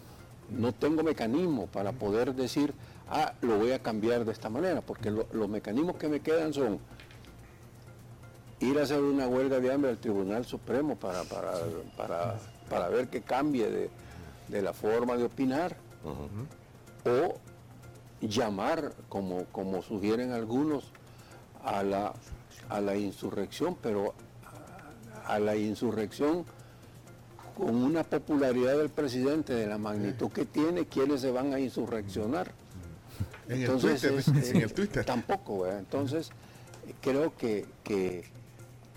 no 0.51 0.71
tengo 0.73 1.03
mecanismo 1.03 1.65
para 1.67 1.91
poder 1.91 2.33
decir, 2.35 2.73
ah, 3.09 3.33
lo 3.41 3.57
voy 3.57 3.71
a 3.71 3.79
cambiar 3.79 4.25
de 4.25 4.31
esta 4.31 4.49
manera, 4.49 4.81
porque 4.81 5.11
lo- 5.11 5.27
los 5.31 5.47
mecanismos 5.49 5.95
que 5.97 6.07
me 6.07 6.19
quedan 6.21 6.53
son 6.53 6.79
ir 8.59 8.79
a 8.79 8.83
hacer 8.83 9.01
una 9.01 9.27
huelga 9.27 9.59
de 9.59 9.71
hambre 9.71 9.91
al 9.91 9.97
Tribunal 9.97 10.45
Supremo 10.45 10.95
para, 10.95 11.23
para, 11.23 11.51
para, 11.97 12.35
para 12.69 12.89
ver 12.89 13.07
que 13.09 13.21
cambie 13.21 13.69
de, 13.69 13.89
de 14.47 14.61
la 14.61 14.73
forma 14.73 15.17
de 15.17 15.25
opinar, 15.25 15.75
o 17.05 17.35
llamar, 18.25 18.93
como, 19.09 19.45
como 19.51 19.81
sugieren 19.81 20.31
algunos, 20.31 20.85
a 21.63 21.83
la, 21.83 22.13
a 22.69 22.79
la 22.81 22.95
insurrección, 22.95 23.75
pero 23.81 24.13
a, 25.25 25.39
la 25.39 25.55
insurrección 25.55 26.45
con 27.57 27.75
una 27.75 28.03
popularidad 28.03 28.77
del 28.77 28.89
presidente 28.89 29.53
de 29.53 29.65
la 29.67 29.77
magnitud 29.77 30.29
que 30.31 30.45
tiene, 30.45 30.85
¿quiénes 30.85 31.21
se 31.21 31.31
van 31.31 31.53
a 31.53 31.59
insurreccionar? 31.59 32.51
En 33.47 33.61
el 33.61 33.77
Twitter, 33.77 34.13
en 34.49 34.61
el 34.61 34.73
Twitter. 34.73 35.05
Tampoco, 35.05 35.61
¿verdad? 35.61 35.79
Entonces, 35.79 36.31
eh, 36.87 36.93
creo 37.01 37.35
que, 37.37 37.65
que 37.83 38.25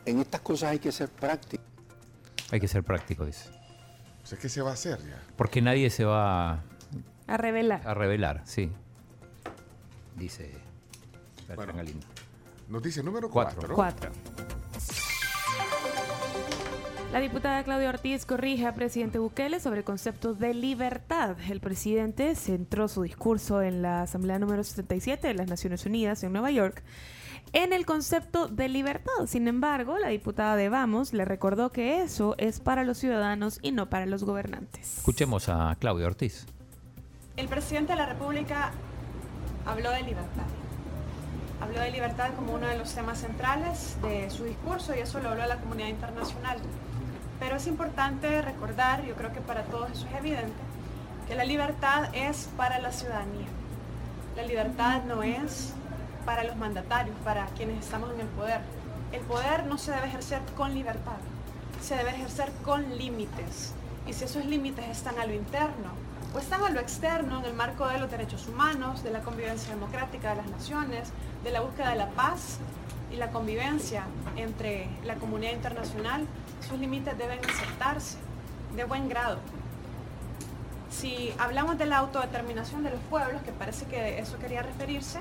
en 0.07 0.21
estas 0.21 0.41
cosas 0.41 0.71
hay 0.71 0.79
que 0.79 0.91
ser 0.93 1.09
práctico. 1.09 1.63
Hay 2.51 2.61
que 2.61 2.69
ser 2.69 2.83
práctico, 2.83 3.27
dice. 3.27 3.51
O 4.23 4.27
sea, 4.27 4.39
¿qué 4.39 4.49
se 4.49 4.63
va 4.63 4.71
a 4.71 4.75
hacer 4.75 4.99
ya? 5.01 5.23
Porque 5.37 5.61
nadie 5.63 5.91
se 5.91 6.05
va 6.05 6.63
A 7.27 7.37
revelar. 7.37 7.87
a 7.87 7.95
revelar, 7.95 8.43
sí. 8.45 8.71
Dice 10.17 10.51
Bertrand 11.47 11.77
Galindo. 11.77 12.07
Noticia 12.69 13.03
número 13.03 13.31
Cuatro. 13.31 13.75
4. 13.75 14.11
La 17.13 17.21
diputada 17.21 17.65
Claudia 17.65 17.89
Ortiz 17.89 18.27
corrige 18.27 18.67
a 18.67 18.75
presidente 18.75 19.19
Bukele 19.19 19.61
sobre 19.61 19.79
el 19.79 19.85
concepto 19.85 20.35
de 20.35 20.53
libertad. 20.53 21.37
El 21.49 21.59
presidente 21.59 22.35
centró 22.35 22.87
su 22.87 23.03
discurso 23.03 23.63
en 23.63 23.81
la 23.81 24.03
Asamblea 24.03 24.39
número 24.39 24.63
77 24.63 25.27
de 25.27 25.33
las 25.33 25.49
Naciones 25.49 25.87
Unidas 25.87 26.23
en 26.23 26.33
Nueva 26.33 26.51
York 26.51 26.83
en 27.55 27.73
el 27.73 27.87
concepto 27.87 28.47
de 28.47 28.69
libertad. 28.69 29.25
Sin 29.27 29.49
embargo, 29.49 29.97
la 29.97 30.09
diputada 30.09 30.55
de 30.57 30.69
Vamos 30.69 31.15
le 31.15 31.25
recordó 31.25 31.73
que 31.73 32.03
eso 32.03 32.35
es 32.37 32.61
para 32.61 32.85
los 32.85 32.99
ciudadanos 32.99 33.59
y 33.63 33.73
no 33.73 33.89
para 33.89 34.05
los 34.05 34.25
gobernantes. 34.25 34.99
Escuchemos 34.99 35.49
a 35.49 35.75
Claudia 35.81 36.09
Ortiz. 36.09 36.47
El 37.39 37.49
presidente 37.49 37.93
de 37.93 37.99
la 38.01 38.07
República 38.07 38.73
habló 39.65 39.91
de 39.93 40.03
libertad. 40.03 40.45
Habló 41.63 41.81
de 41.81 41.91
libertad 41.91 42.35
como 42.37 42.53
uno 42.53 42.67
de 42.67 42.77
los 42.77 42.95
temas 42.95 43.19
centrales 43.19 43.97
de 44.03 44.29
su 44.29 44.45
discurso 44.45 44.95
y 44.95 44.99
eso 44.99 45.21
lo 45.21 45.31
habló 45.31 45.45
a 45.45 45.47
la 45.47 45.57
comunidad 45.57 45.89
internacional. 45.89 46.59
Pero 47.39 47.57
es 47.57 47.67
importante 47.67 48.43
recordar, 48.43 49.05
yo 49.05 49.15
creo 49.15 49.33
que 49.33 49.41
para 49.41 49.63
todos 49.65 49.91
eso 49.91 50.07
es 50.09 50.15
evidente, 50.17 50.59
que 51.29 51.35
la 51.35 51.45
libertad 51.45 52.09
es 52.13 52.49
para 52.57 52.79
la 52.81 52.91
ciudadanía. 52.91 53.47
La 54.37 54.43
libertad 54.43 55.03
no 55.05 55.23
es 55.23 55.73
para 56.25 56.45
los 56.45 56.57
mandatarios, 56.57 57.17
para 57.25 57.47
quienes 57.57 57.85
estamos 57.85 58.11
en 58.13 58.21
el 58.21 58.27
poder. 58.29 58.61
El 59.13 59.21
poder 59.23 59.67
no 59.67 59.79
se 59.79 59.93
debe 59.93 60.09
ejercer 60.09 60.41
con 60.57 60.75
libertad, 60.75 61.17
se 61.81 61.97
debe 61.97 62.11
ejercer 62.11 62.51
con 62.65 62.99
límites. 62.99 63.73
Y 64.07 64.13
si 64.13 64.25
esos 64.25 64.45
límites 64.45 64.87
están 64.89 65.19
a 65.19 65.27
lo 65.27 65.35
interno 65.35 65.91
o 66.35 66.39
están 66.39 66.63
a 66.65 66.71
lo 66.71 66.81
externo 66.81 67.39
en 67.39 67.45
el 67.47 67.55
marco 67.55 67.87
de 67.87 67.99
los 67.99 68.11
derechos 68.11 68.47
humanos, 68.49 69.03
de 69.03 69.11
la 69.11 69.21
convivencia 69.21 69.75
democrática 69.75 70.31
de 70.31 70.37
las 70.37 70.51
naciones, 70.51 71.11
de 71.45 71.51
la 71.51 71.61
búsqueda 71.61 71.91
de 71.91 71.97
la 71.97 72.11
paz 72.11 72.59
y 73.13 73.17
la 73.17 73.31
convivencia 73.31 74.05
entre 74.37 74.89
la 75.05 75.15
comunidad 75.15 75.53
internacional, 75.53 76.27
esos 76.69 76.81
límites 76.81 77.17
deben 77.17 77.39
aceptarse 77.49 78.19
de 78.77 78.85
buen 78.85 79.09
grado. 79.09 79.39
Si 80.91 81.33
hablamos 81.39 81.79
de 81.79 81.87
la 81.87 81.97
autodeterminación 81.97 82.85
de 82.85 82.91
los 82.91 83.01
pueblos, 83.09 83.41
que 83.43 83.53
parece 83.53 83.87
que 83.87 84.19
eso 84.19 84.39
quería 84.39 84.61
referirse, 84.61 85.21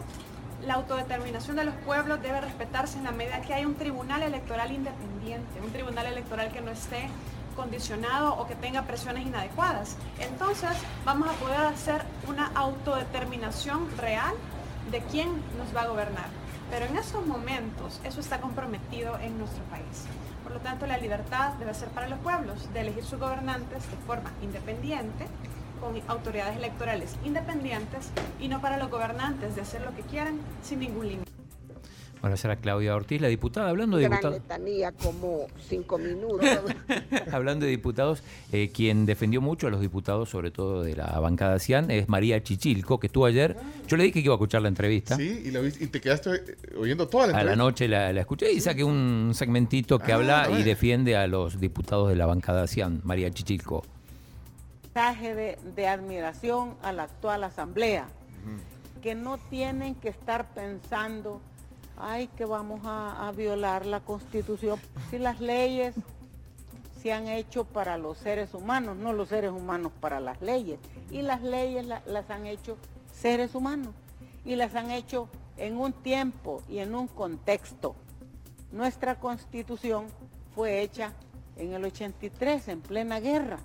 la 0.66 0.74
autodeterminación 0.74 1.56
de 1.56 1.64
los 1.64 1.76
pueblos 1.86 2.22
debe 2.22 2.42
respetarse 2.42 2.98
en 2.98 3.06
la 3.06 3.12
medida 3.12 3.40
que 3.40 3.54
haya 3.54 3.66
un 3.66 3.76
tribunal 3.76 4.24
electoral 4.24 4.74
independiente, 4.74 5.62
un 5.64 5.72
tribunal 5.72 6.08
electoral 6.08 6.52
que 6.52 6.60
no 6.60 6.72
esté 6.72 7.08
condicionado 7.56 8.36
o 8.36 8.46
que 8.46 8.56
tenga 8.56 8.82
presiones 8.82 9.26
inadecuadas. 9.26 9.96
Entonces 10.20 10.72
vamos 11.06 11.30
a 11.30 11.34
poder 11.34 11.62
hacer 11.62 12.02
una 12.28 12.48
autodeterminación 12.56 13.88
real 13.98 14.36
de 14.92 15.00
quién 15.00 15.30
nos 15.58 15.74
va 15.74 15.84
a 15.84 15.88
gobernar. 15.88 16.28
Pero 16.70 16.88
en 16.88 16.98
estos 16.98 17.26
momentos 17.26 18.02
eso 18.04 18.20
está 18.20 18.42
comprometido 18.42 19.18
en 19.20 19.38
nuestro 19.38 19.64
país. 19.66 20.08
Por 20.58 20.64
lo 20.64 20.72
tanto, 20.72 20.88
la 20.88 20.98
libertad 20.98 21.54
debe 21.60 21.72
ser 21.76 21.90
para 21.90 22.08
los 22.08 22.18
pueblos 22.18 22.74
de 22.74 22.82
elegir 22.82 23.04
sus 23.04 23.20
gobernantes 23.20 23.88
de 23.92 23.98
forma 24.08 24.32
independiente, 24.42 25.28
con 25.80 25.94
autoridades 26.08 26.58
electorales 26.58 27.16
independientes 27.24 28.10
y 28.40 28.48
no 28.48 28.60
para 28.60 28.78
los 28.78 28.90
gobernantes 28.90 29.54
de 29.54 29.62
hacer 29.62 29.82
lo 29.82 29.96
que 29.96 30.02
quieran 30.02 30.40
sin 30.64 30.80
ningún 30.80 31.10
límite. 31.10 31.27
Bueno, 32.22 32.36
será 32.36 32.56
Claudia 32.56 32.96
Ortiz, 32.96 33.22
la 33.22 33.28
diputada. 33.28 33.70
Hablando 33.70 33.98
de 33.98 34.04
Gran 34.04 34.14
diputados, 34.20 34.42
letanía, 34.42 34.92
como 34.92 35.48
cinco 35.70 35.98
minutos. 35.98 36.42
hablando 37.32 37.66
de 37.66 37.72
diputados 37.72 38.24
eh, 38.52 38.72
quien 38.74 39.06
defendió 39.06 39.40
mucho 39.40 39.68
a 39.68 39.70
los 39.70 39.82
diputados, 39.82 40.30
sobre 40.30 40.50
todo 40.52 40.82
de 40.84 40.96
la 40.96 41.20
bancada 41.20 41.60
CIAN, 41.60 41.92
es 41.92 42.10
María 42.10 42.42
Chichilco, 42.42 43.00
que 43.00 43.08
estuvo 43.08 43.26
ayer. 43.26 43.56
Yo 43.88 43.98
le 43.98 44.04
dije 44.06 44.14
que 44.14 44.26
iba 44.26 44.34
a 44.34 44.38
escuchar 44.38 44.62
la 44.64 44.68
entrevista. 44.68 45.16
Sí, 45.16 45.44
y, 45.46 45.52
viste- 45.52 45.84
y 45.84 45.88
te 45.88 46.02
quedaste 46.02 46.32
eh, 46.36 46.58
oyendo 46.80 47.08
toda 47.08 47.28
la 47.28 47.34
A 47.34 47.36
la 47.36 47.40
entrevista. 47.54 47.64
noche 47.64 47.88
la, 47.88 48.12
la 48.14 48.22
escuché 48.22 48.52
y 48.52 48.60
saqué 48.62 48.84
un 48.84 49.32
segmentito 49.36 50.00
que 50.00 50.12
Ah, 50.12 50.16
habla 50.16 50.50
y 50.58 50.64
defiende 50.64 51.16
a 51.16 51.28
los 51.28 51.60
diputados 51.60 52.10
de 52.10 52.16
la 52.16 52.26
bancada 52.26 52.66
CIAN, 52.68 53.02
María 53.04 53.30
Chichilco. 53.32 53.84
mensaje 54.84 55.36
de, 55.36 55.58
de 55.76 55.88
admiración 55.88 56.74
a 56.82 56.92
la 56.92 57.04
actual 57.04 57.44
asamblea, 57.44 58.08
que 59.04 59.14
no 59.14 59.38
tienen 59.38 59.94
que 59.94 60.10
estar 60.10 60.52
pensando, 60.56 61.40
ay, 62.00 62.28
que 62.28 62.46
vamos 62.46 62.82
a, 62.86 63.28
a 63.28 63.32
violar 63.32 63.86
la 63.86 64.00
constitución. 64.02 64.80
Si 65.10 65.18
las 65.20 65.40
leyes 65.40 65.96
se 67.02 67.14
han 67.14 67.28
hecho 67.28 67.66
para 67.66 67.98
los 67.98 68.18
seres 68.18 68.54
humanos, 68.54 68.98
no 68.98 69.14
los 69.14 69.30
seres 69.30 69.52
humanos 69.52 69.92
para 70.00 70.20
las 70.20 70.42
leyes. 70.42 70.80
Y 71.12 71.22
las 71.22 71.42
leyes 71.42 71.86
la- 71.86 72.02
las 72.06 72.30
han 72.30 72.46
hecho 72.46 72.78
seres 73.14 73.56
humanos. 73.56 73.94
Y 74.46 74.56
las 74.56 74.76
han 74.76 74.92
hecho 74.92 75.28
en 75.58 75.78
un 75.78 75.94
tiempo 75.94 76.62
y 76.70 76.80
en 76.80 76.96
un 76.96 77.08
contexto. 77.08 77.96
Nuestra 78.72 79.16
constitución 79.20 80.08
fue 80.56 80.82
hecha 80.82 81.14
en 81.58 81.74
el 81.74 81.84
83, 81.86 82.68
en 82.68 82.82
plena 82.82 83.20
guerra. 83.20 83.60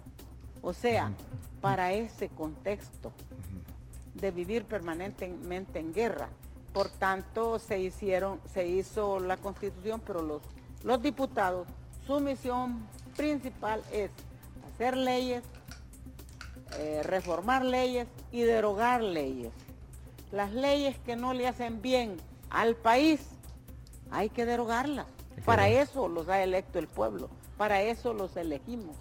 O 0.63 0.73
sea, 0.73 1.13
para 1.61 1.93
ese 1.93 2.29
contexto 2.29 3.13
de 4.15 4.31
vivir 4.31 4.65
permanentemente 4.65 5.79
en 5.81 5.93
guerra. 5.93 6.29
Por 6.73 6.89
tanto, 6.89 7.59
se 7.59 7.79
hicieron, 7.79 8.41
se 8.53 8.67
hizo 8.67 9.21
la 9.21 9.37
constitución, 9.37 10.01
pero 10.07 10.23
los, 10.23 10.43
los 10.83 11.03
diputados, 11.03 11.67
su 12.07 12.21
misión 12.21 12.87
principal 13.17 13.83
es 13.93 14.11
hacer 14.73 14.97
leyes, 14.97 15.43
eh, 16.79 17.03
reformar 17.05 17.65
leyes 17.65 18.09
y 18.31 18.43
derogar 18.43 19.03
leyes. 19.03 19.53
Las 20.31 20.53
leyes 20.53 20.97
que 21.05 21.15
no 21.15 21.35
le 21.35 21.47
hacen 21.47 21.83
bien 21.83 22.17
al 22.49 22.75
país, 22.75 23.21
hay 24.11 24.31
que 24.31 24.47
derogarlas. 24.47 25.07
Para 25.45 25.69
eso 25.69 26.09
los 26.09 26.29
ha 26.29 26.43
electo 26.43 26.79
el 26.79 26.89
pueblo, 26.89 27.29
para 27.59 27.83
eso 27.83 28.15
los 28.15 28.37
elegimos. 28.37 28.97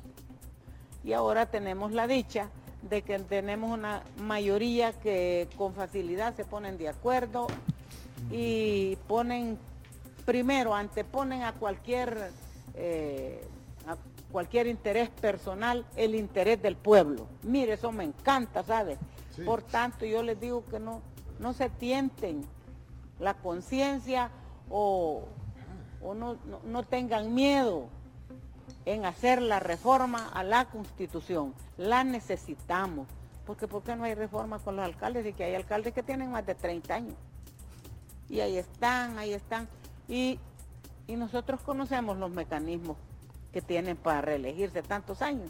Y 1.04 1.14
ahora 1.14 1.46
tenemos 1.46 1.92
la 1.92 2.08
dicha 2.08 2.50
de 2.82 3.02
que 3.04 3.20
tenemos 3.20 3.72
una 3.72 4.02
mayoría 4.18 4.92
que 4.94 5.48
con 5.58 5.74
facilidad 5.74 6.36
se 6.36 6.46
ponen 6.46 6.78
de 6.78 6.90
acuerdo 6.90 7.48
y 8.32 8.96
ponen 9.08 9.58
primero, 10.26 10.74
anteponen 10.76 11.44
a 11.44 11.54
cualquier, 11.54 12.32
eh, 12.76 13.44
a 13.88 13.96
cualquier 14.32 14.68
interés 14.68 15.10
personal 15.10 15.86
el 15.96 16.16
interés 16.16 16.62
del 16.62 16.76
pueblo. 16.76 17.28
Mire, 17.44 17.74
eso 17.74 17.92
me 17.92 18.04
encanta, 18.04 18.64
¿sabe? 18.64 18.98
Sí. 19.36 19.44
Por 19.44 19.62
tanto, 19.62 20.06
yo 20.06 20.24
les 20.24 20.40
digo 20.40 20.64
que 20.66 20.80
no, 20.80 21.02
no 21.40 21.54
se 21.54 21.70
tienten 21.70 22.44
la 23.20 23.34
conciencia 23.36 24.30
o, 24.70 25.26
o 26.02 26.14
no, 26.14 26.36
no- 26.46 26.62
no 26.66 26.84
tengan 26.84 27.34
miedo 27.34 27.88
en 28.94 29.06
hacer 29.06 29.42
la 29.42 29.60
reforma 29.60 30.30
a 30.30 30.44
la 30.44 30.66
constitución. 30.66 31.54
La 31.78 32.04
necesitamos 32.04 33.08
porque 33.46 33.68
¿por 33.68 33.84
qué 33.84 33.96
no 33.96 34.04
hay 34.04 34.14
reforma 34.14 34.60
con 34.60 34.76
los 34.76 34.86
alcaldes? 34.86 35.26
Y 35.26 35.34
que 35.34 35.44
hay 35.44 35.56
alcaldes 35.56 35.94
que 35.94 36.04
tienen 36.04 36.32
más 36.32 36.46
de 36.46 36.56
30 36.56 36.94
años. 36.94 37.16
Y 38.30 38.40
ahí 38.40 38.58
están, 38.58 39.18
ahí 39.18 39.34
están. 39.34 39.68
Y, 40.08 40.40
y 41.08 41.16
nosotros 41.16 41.60
conocemos 41.62 42.18
los 42.18 42.32
mecanismos 42.32 42.98
que 43.52 43.62
tienen 43.62 43.98
para 43.98 44.22
reelegirse 44.22 44.82
tantos 44.84 45.22
años. 45.22 45.50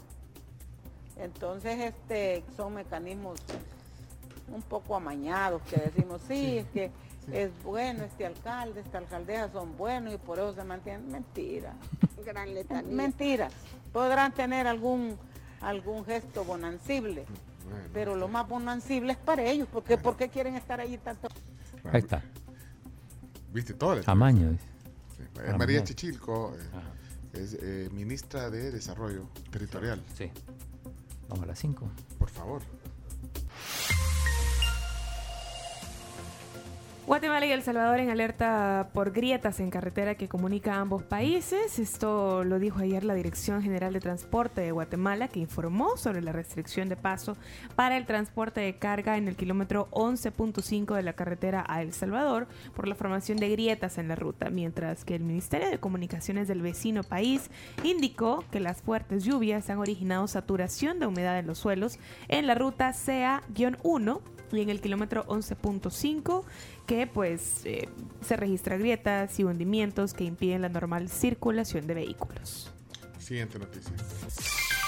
Entonces, 1.16 1.78
este, 1.78 2.42
son 2.56 2.74
mecanismos 2.74 3.38
un 4.48 4.62
poco 4.62 4.96
amañados 4.96 5.62
que 5.62 5.76
decimos, 5.76 6.22
sí, 6.26 6.58
es 6.58 6.66
que 6.70 6.90
es 7.30 7.50
bueno 7.62 8.04
este 8.04 8.26
alcalde, 8.26 8.80
esta 8.80 8.98
alcaldesa 8.98 9.50
son 9.52 9.76
buenos 9.76 10.14
y 10.14 10.18
por 10.18 10.38
eso 10.38 10.54
se 10.54 10.64
mantienen. 10.64 11.10
Mentira. 11.10 11.74
Gran 12.26 12.52
letanía. 12.54 12.90
Mentira. 12.92 13.48
Podrán 13.92 14.32
tener 14.32 14.66
algún, 14.66 15.16
algún 15.60 16.04
gesto 16.04 16.44
bonancible, 16.44 17.26
pero 17.92 18.16
lo 18.16 18.28
más 18.28 18.48
bonancible 18.48 19.12
es 19.12 19.18
para 19.18 19.42
ellos, 19.42 19.68
porque 19.72 19.98
¿por 19.98 20.16
qué 20.16 20.28
quieren 20.28 20.54
estar 20.56 20.80
allí 20.80 20.98
tanto? 20.98 21.28
Ahí 21.92 22.00
está. 22.00 22.22
¿Viste 23.52 23.74
todo? 23.74 23.94
el- 23.94 24.04
Tamaño. 24.04 24.50
dice. 24.50 24.64
Sí. 25.16 25.22
Para 25.34 25.56
María 25.58 25.80
mujer. 25.80 25.84
Chichilco 25.84 26.54
eh, 26.56 27.38
es 27.40 27.54
eh, 27.60 27.88
ministra 27.92 28.48
de 28.50 28.70
Desarrollo 28.70 29.28
Territorial. 29.50 30.02
Sí. 30.16 30.30
Vamos 31.28 31.44
a 31.44 31.46
las 31.48 31.58
5. 31.58 31.86
Por 32.18 32.30
favor. 32.30 32.62
Guatemala 37.04 37.44
y 37.46 37.50
El 37.50 37.64
Salvador 37.64 37.98
en 37.98 38.10
alerta 38.10 38.90
por 38.94 39.10
grietas 39.10 39.58
en 39.58 39.70
carretera 39.70 40.14
que 40.14 40.28
comunica 40.28 40.74
a 40.74 40.80
ambos 40.80 41.02
países. 41.02 41.80
Esto 41.80 42.44
lo 42.44 42.60
dijo 42.60 42.78
ayer 42.78 43.02
la 43.02 43.14
Dirección 43.14 43.60
General 43.60 43.92
de 43.92 43.98
Transporte 43.98 44.60
de 44.60 44.70
Guatemala, 44.70 45.26
que 45.26 45.40
informó 45.40 45.96
sobre 45.96 46.22
la 46.22 46.30
restricción 46.30 46.88
de 46.88 46.94
paso 46.94 47.36
para 47.74 47.96
el 47.96 48.06
transporte 48.06 48.60
de 48.60 48.76
carga 48.76 49.16
en 49.16 49.26
el 49.26 49.34
kilómetro 49.34 49.88
11.5 49.90 50.94
de 50.94 51.02
la 51.02 51.14
carretera 51.14 51.64
a 51.68 51.82
El 51.82 51.92
Salvador 51.92 52.46
por 52.76 52.86
la 52.86 52.94
formación 52.94 53.36
de 53.36 53.48
grietas 53.48 53.98
en 53.98 54.06
la 54.06 54.14
ruta, 54.14 54.48
mientras 54.50 55.04
que 55.04 55.16
el 55.16 55.24
Ministerio 55.24 55.70
de 55.70 55.80
Comunicaciones 55.80 56.46
del 56.46 56.62
vecino 56.62 57.02
país 57.02 57.50
indicó 57.82 58.44
que 58.52 58.60
las 58.60 58.80
fuertes 58.80 59.24
lluvias 59.24 59.68
han 59.70 59.78
originado 59.78 60.28
saturación 60.28 61.00
de 61.00 61.06
humedad 61.06 61.36
en 61.36 61.48
los 61.48 61.58
suelos 61.58 61.98
en 62.28 62.46
la 62.46 62.54
ruta 62.54 62.92
CA-1 62.92 64.20
y 64.52 64.60
en 64.60 64.70
el 64.70 64.80
kilómetro 64.80 65.24
11.5 65.26 66.44
que 66.86 67.06
pues 67.06 67.62
eh, 67.64 67.88
se 68.20 68.36
registra 68.36 68.76
grietas 68.76 69.38
y 69.38 69.44
hundimientos 69.44 70.14
que 70.14 70.24
impiden 70.24 70.62
la 70.62 70.68
normal 70.68 71.08
circulación 71.08 71.86
de 71.86 71.94
vehículos. 71.94 72.72
Siguiente 73.18 73.58
noticia. 73.58 73.92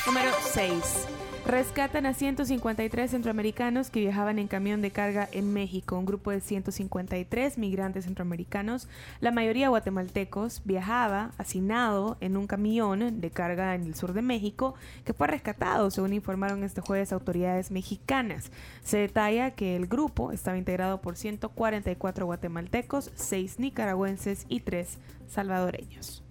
Número 0.07 0.33
6. 0.53 1.07
Rescatan 1.47 2.05
a 2.05 2.13
153 2.13 3.11
centroamericanos 3.11 3.89
que 3.89 4.01
viajaban 4.01 4.39
en 4.39 4.49
camión 4.49 4.83
de 4.83 4.91
carga 4.91 5.29
en 5.33 5.53
México. 5.55 5.99
Un 5.99 6.05
grupo 6.05 6.31
de 6.31 6.41
153 6.41 7.57
migrantes 7.57 8.05
centroamericanos, 8.05 8.87
la 9.21 9.31
mayoría 9.31 9.71
guatemaltecos, 9.71 10.61
viajaba 10.65 11.33
hacinado 11.39 12.19
en 12.21 12.37
un 12.37 12.47
camión 12.47 13.21
de 13.21 13.31
carga 13.31 13.75
en 13.75 13.85
el 13.85 13.95
sur 13.95 14.13
de 14.13 14.21
México 14.21 14.75
que 15.07 15.15
fue 15.15 15.27
rescatado, 15.27 15.91
según 15.91 16.13
informaron 16.13 16.65
este 16.65 16.83
jueves 16.83 17.13
autoridades 17.13 17.71
mexicanas. 17.71 18.51
Se 18.83 18.99
detalla 18.99 19.53
que 19.53 19.75
el 19.75 19.87
grupo 19.87 20.33
estaba 20.33 20.59
integrado 20.59 21.01
por 21.01 21.17
144 21.17 22.27
guatemaltecos, 22.27 23.11
6 23.17 23.59
nicaragüenses 23.59 24.45
y 24.49 24.61
3 24.61 24.99
salvadoreños. 25.29 26.23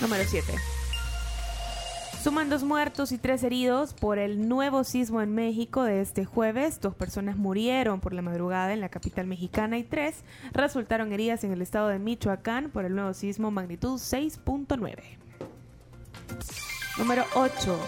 Número 0.00 0.24
7. 0.26 0.52
Suman 2.22 2.48
dos 2.48 2.62
muertos 2.62 3.10
y 3.10 3.18
tres 3.18 3.42
heridos 3.42 3.94
por 3.94 4.16
el 4.20 4.48
nuevo 4.48 4.84
sismo 4.84 5.22
en 5.22 5.34
México 5.34 5.82
de 5.82 6.00
este 6.00 6.24
jueves. 6.24 6.80
Dos 6.80 6.94
personas 6.94 7.36
murieron 7.36 7.98
por 7.98 8.14
la 8.14 8.22
madrugada 8.22 8.72
en 8.72 8.80
la 8.80 8.90
capital 8.90 9.26
mexicana 9.26 9.76
y 9.76 9.82
tres 9.82 10.22
resultaron 10.52 11.12
heridas 11.12 11.42
en 11.42 11.50
el 11.50 11.60
estado 11.62 11.88
de 11.88 11.98
Michoacán 11.98 12.70
por 12.70 12.84
el 12.84 12.94
nuevo 12.94 13.12
sismo 13.12 13.50
magnitud 13.50 13.98
6.9. 13.98 15.02
Número 16.96 17.24
8. 17.34 17.78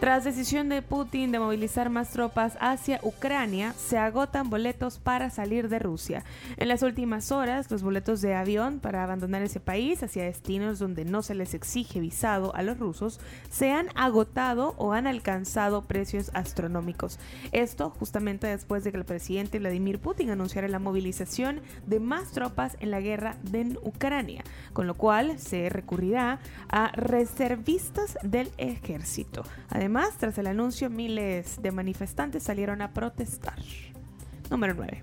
Tras 0.00 0.24
decisión 0.24 0.70
de 0.70 0.80
Putin 0.80 1.30
de 1.30 1.38
movilizar 1.38 1.90
más 1.90 2.08
tropas 2.08 2.56
hacia 2.58 3.00
Ucrania, 3.02 3.74
se 3.74 3.98
agotan 3.98 4.48
boletos 4.48 4.98
para 4.98 5.28
salir 5.28 5.68
de 5.68 5.78
Rusia. 5.78 6.24
En 6.56 6.68
las 6.68 6.82
últimas 6.82 7.30
horas, 7.30 7.70
los 7.70 7.82
boletos 7.82 8.22
de 8.22 8.34
avión 8.34 8.80
para 8.80 9.04
abandonar 9.04 9.42
ese 9.42 9.60
país 9.60 10.02
hacia 10.02 10.24
destinos 10.24 10.78
donde 10.78 11.04
no 11.04 11.22
se 11.22 11.34
les 11.34 11.52
exige 11.52 12.00
visado 12.00 12.54
a 12.56 12.62
los 12.62 12.78
rusos 12.78 13.20
se 13.50 13.72
han 13.72 13.88
agotado 13.94 14.74
o 14.78 14.94
han 14.94 15.06
alcanzado 15.06 15.82
precios 15.82 16.30
astronómicos. 16.32 17.18
Esto 17.52 17.90
justamente 17.90 18.46
después 18.46 18.84
de 18.84 18.92
que 18.92 18.98
el 18.98 19.04
presidente 19.04 19.58
Vladimir 19.58 19.98
Putin 19.98 20.30
anunciara 20.30 20.66
la 20.68 20.78
movilización 20.78 21.60
de 21.86 22.00
más 22.00 22.30
tropas 22.30 22.78
en 22.80 22.90
la 22.90 23.02
guerra 23.02 23.36
de 23.42 23.78
Ucrania, 23.82 24.44
con 24.72 24.86
lo 24.86 24.94
cual 24.94 25.38
se 25.38 25.68
recurrirá 25.68 26.40
a 26.70 26.90
reservistas 26.92 28.16
del 28.22 28.50
ejército. 28.56 29.44
Además, 29.68 29.89
tras 30.18 30.38
el 30.38 30.46
anuncio, 30.46 30.88
miles 30.88 31.60
de 31.60 31.72
manifestantes 31.72 32.42
salieron 32.42 32.80
a 32.82 32.92
protestar. 32.92 33.58
Número 34.50 34.74
9. 34.74 35.02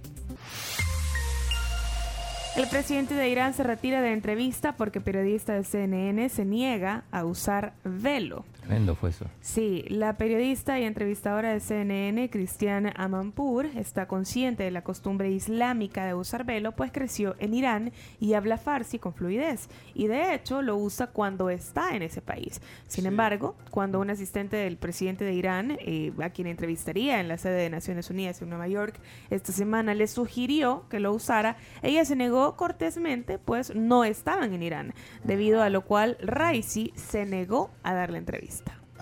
El 2.55 2.67
presidente 2.69 3.13
de 3.13 3.29
Irán 3.29 3.53
se 3.53 3.63
retira 3.63 4.01
de 4.01 4.13
entrevista 4.13 4.75
porque 4.75 5.01
periodista 5.01 5.53
de 5.53 5.63
CNN 5.63 6.29
se 6.29 6.45
niega 6.45 7.03
a 7.11 7.25
usar 7.25 7.73
velo. 7.83 8.45
Tremendo 8.67 8.95
fue 8.95 9.11
eso. 9.11 9.25
Sí, 9.39 9.85
la 9.87 10.17
periodista 10.17 10.77
y 10.77 10.83
entrevistadora 10.83 11.53
de 11.53 11.61
CNN, 11.61 12.29
Cristiana 12.29 12.91
Amanpour, 12.97 13.65
está 13.77 14.09
consciente 14.09 14.63
de 14.63 14.71
la 14.71 14.83
costumbre 14.83 15.31
islámica 15.31 16.05
de 16.05 16.13
usar 16.13 16.43
velo, 16.43 16.73
pues 16.73 16.91
creció 16.91 17.35
en 17.39 17.53
Irán 17.53 17.93
y 18.19 18.33
habla 18.33 18.57
farsi 18.57 18.99
con 18.99 19.13
fluidez. 19.13 19.69
Y 19.93 20.07
de 20.07 20.33
hecho 20.33 20.61
lo 20.61 20.75
usa 20.75 21.07
cuando 21.07 21.49
está 21.49 21.95
en 21.95 22.01
ese 22.01 22.21
país. 22.21 22.61
Sin 22.87 23.05
embargo, 23.05 23.55
cuando 23.71 24.01
un 24.01 24.09
asistente 24.09 24.57
del 24.57 24.75
presidente 24.75 25.23
de 25.23 25.33
Irán, 25.33 25.77
eh, 25.79 26.11
a 26.21 26.31
quien 26.31 26.47
entrevistaría 26.47 27.21
en 27.21 27.29
la 27.29 27.37
sede 27.37 27.61
de 27.61 27.69
Naciones 27.69 28.09
Unidas 28.09 28.41
en 28.41 28.49
Nueva 28.49 28.67
York 28.67 28.99
esta 29.29 29.53
semana, 29.53 29.93
le 29.93 30.07
sugirió 30.07 30.83
que 30.89 30.99
lo 30.99 31.13
usara, 31.13 31.55
ella 31.83 32.03
se 32.03 32.17
negó 32.17 32.57
cortésmente, 32.57 33.37
pues 33.37 33.73
no 33.73 34.03
estaban 34.03 34.53
en 34.53 34.61
Irán, 34.61 34.93
debido 35.23 35.61
a 35.61 35.69
lo 35.69 35.85
cual 35.85 36.17
Raisi 36.19 36.91
se 36.95 37.25
negó 37.25 37.69
a 37.83 37.93
dar 37.93 38.09
la 38.09 38.17
entrevista. 38.17 38.56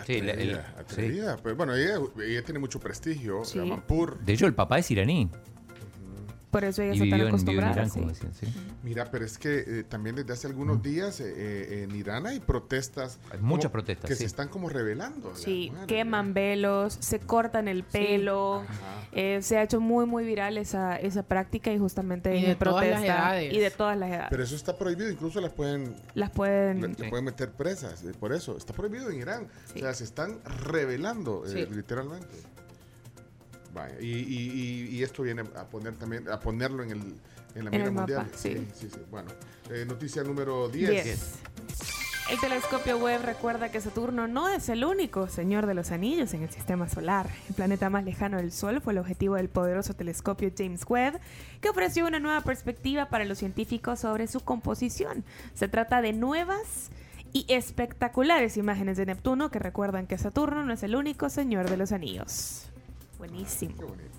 Sí, 0.05 0.21
la- 0.21 0.31
el- 0.33 0.39
Atrevida, 0.55 0.75
atrevida. 0.77 1.37
Pues, 1.37 1.55
bueno, 1.57 1.73
ella, 1.75 1.99
ella 2.23 2.43
tiene 2.43 2.59
mucho 2.59 2.79
prestigio. 2.79 3.43
Sí. 3.45 3.59
Amanpour. 3.59 4.19
De 4.19 4.33
hecho, 4.33 4.45
el 4.45 4.53
papá 4.53 4.79
es 4.79 4.89
iraní. 4.91 5.29
Por 6.51 6.63
eso 6.63 6.81
ella 6.81 6.93
está 6.93 7.03
tan 7.17 7.19
en. 7.19 7.27
Irán, 7.75 7.89
sí. 7.89 7.99
como 7.99 8.09
decían, 8.11 8.33
sí. 8.33 8.47
Mira, 8.83 9.11
pero 9.11 9.25
es 9.25 9.37
que 9.37 9.63
eh, 9.67 9.83
también 9.83 10.15
desde 10.15 10.31
hace 10.33 10.47
algunos 10.47 10.81
días 10.81 11.19
eh, 11.19 11.25
eh, 11.35 11.83
en 11.83 11.95
Irán 11.95 12.25
hay 12.27 12.39
protestas. 12.39 13.19
Hay 13.31 13.39
muchas 13.39 13.65
como- 13.65 13.73
protestas, 13.73 14.07
Que 14.07 14.15
sí. 14.15 14.19
se 14.19 14.25
están 14.25 14.47
como 14.47 14.69
revelando. 14.69 15.35
Sí, 15.35 15.71
queman 15.87 16.33
velos, 16.33 16.97
se 17.01 17.19
cortan 17.19 17.67
el 17.67 17.83
pelo. 17.83 18.63
Eh, 19.11 19.39
se 19.41 19.57
ha 19.57 19.63
hecho 19.63 19.79
muy, 19.81 20.05
muy 20.05 20.25
viral 20.25 20.57
esa, 20.57 20.95
esa 20.97 21.23
práctica 21.23 21.71
y 21.73 21.77
justamente 21.77 22.35
Y 22.37 22.39
en 22.43 22.45
de 22.51 22.55
todas 22.55 22.85
las 22.87 22.99
protesta. 22.99 23.15
edades. 23.15 23.53
Y 23.53 23.59
de 23.59 23.71
todas 23.71 23.97
las 23.97 24.09
edades. 24.09 24.27
Pero 24.29 24.43
eso 24.43 24.55
está 24.55 24.77
prohibido, 24.77 25.09
incluso 25.09 25.41
las 25.41 25.51
pueden, 25.53 25.95
las 26.13 26.29
pueden. 26.31 26.81
le- 26.81 26.87
le 26.89 27.09
pueden 27.09 27.25
meter 27.25 27.51
presas. 27.51 28.03
por 28.19 28.31
eso, 28.33 28.55
está 28.57 28.73
prohibido 28.73 29.09
en 29.09 29.19
Irán. 29.19 29.47
O 29.75 29.79
sea, 29.79 29.93
se 29.93 30.03
están 30.05 30.39
revelando, 30.63 31.43
eh, 31.47 31.67
literalmente. 31.71 32.27
Vaya, 33.75 33.95
y, 33.99 34.07
y- 34.07 35.03
esto 35.03 35.21
viene 35.23 35.41
a 35.41 35.65
poner 35.65 35.93
también, 35.95 36.27
a 36.29 36.39
ponerlo 36.39 36.81
en, 36.81 36.91
el, 36.91 37.01
en 37.55 37.65
la 37.65 37.71
En 37.71 37.81
el 37.81 37.91
mundial. 37.91 38.23
mapa, 38.25 38.37
sí. 38.37 38.65
sí, 38.73 38.89
sí. 38.89 38.99
Bueno, 39.11 39.29
eh, 39.69 39.83
noticia 39.85 40.23
número 40.23 40.69
10. 40.69 41.03
10. 41.03 41.33
El 42.31 42.39
telescopio 42.39 42.97
Webb 42.97 43.21
recuerda 43.23 43.69
que 43.69 43.79
Saturno 43.81 44.27
no 44.27 44.49
es 44.49 44.67
el 44.69 44.83
único 44.83 45.27
señor 45.27 45.67
de 45.67 45.75
los 45.75 45.91
anillos 45.91 46.33
en 46.33 46.41
el 46.41 46.49
sistema 46.49 46.89
solar. 46.89 47.29
El 47.49 47.53
planeta 47.53 47.89
más 47.91 48.03
lejano 48.03 48.37
del 48.37 48.51
Sol 48.51 48.81
fue 48.81 48.93
el 48.93 48.99
objetivo 48.99 49.35
del 49.35 49.47
poderoso 49.49 49.93
telescopio 49.93 50.51
James 50.57 50.81
Webb, 50.89 51.19
que 51.61 51.69
ofreció 51.69 52.07
una 52.07 52.19
nueva 52.19 52.41
perspectiva 52.41 53.09
para 53.09 53.25
los 53.25 53.37
científicos 53.37 53.99
sobre 53.99 54.25
su 54.27 54.39
composición. 54.39 55.23
Se 55.53 55.67
trata 55.67 56.01
de 56.01 56.13
nuevas 56.13 56.89
y 57.31 57.45
espectaculares 57.49 58.57
imágenes 58.57 58.97
de 58.97 59.05
Neptuno 59.05 59.51
que 59.51 59.59
recuerdan 59.59 60.07
que 60.07 60.17
Saturno 60.17 60.63
no 60.65 60.73
es 60.73 60.81
el 60.81 60.95
único 60.95 61.29
señor 61.29 61.69
de 61.69 61.77
los 61.77 61.91
anillos. 61.91 62.69
Buenísimo. 63.29 63.73
Qué 63.77 63.83
bonito. 63.85 64.09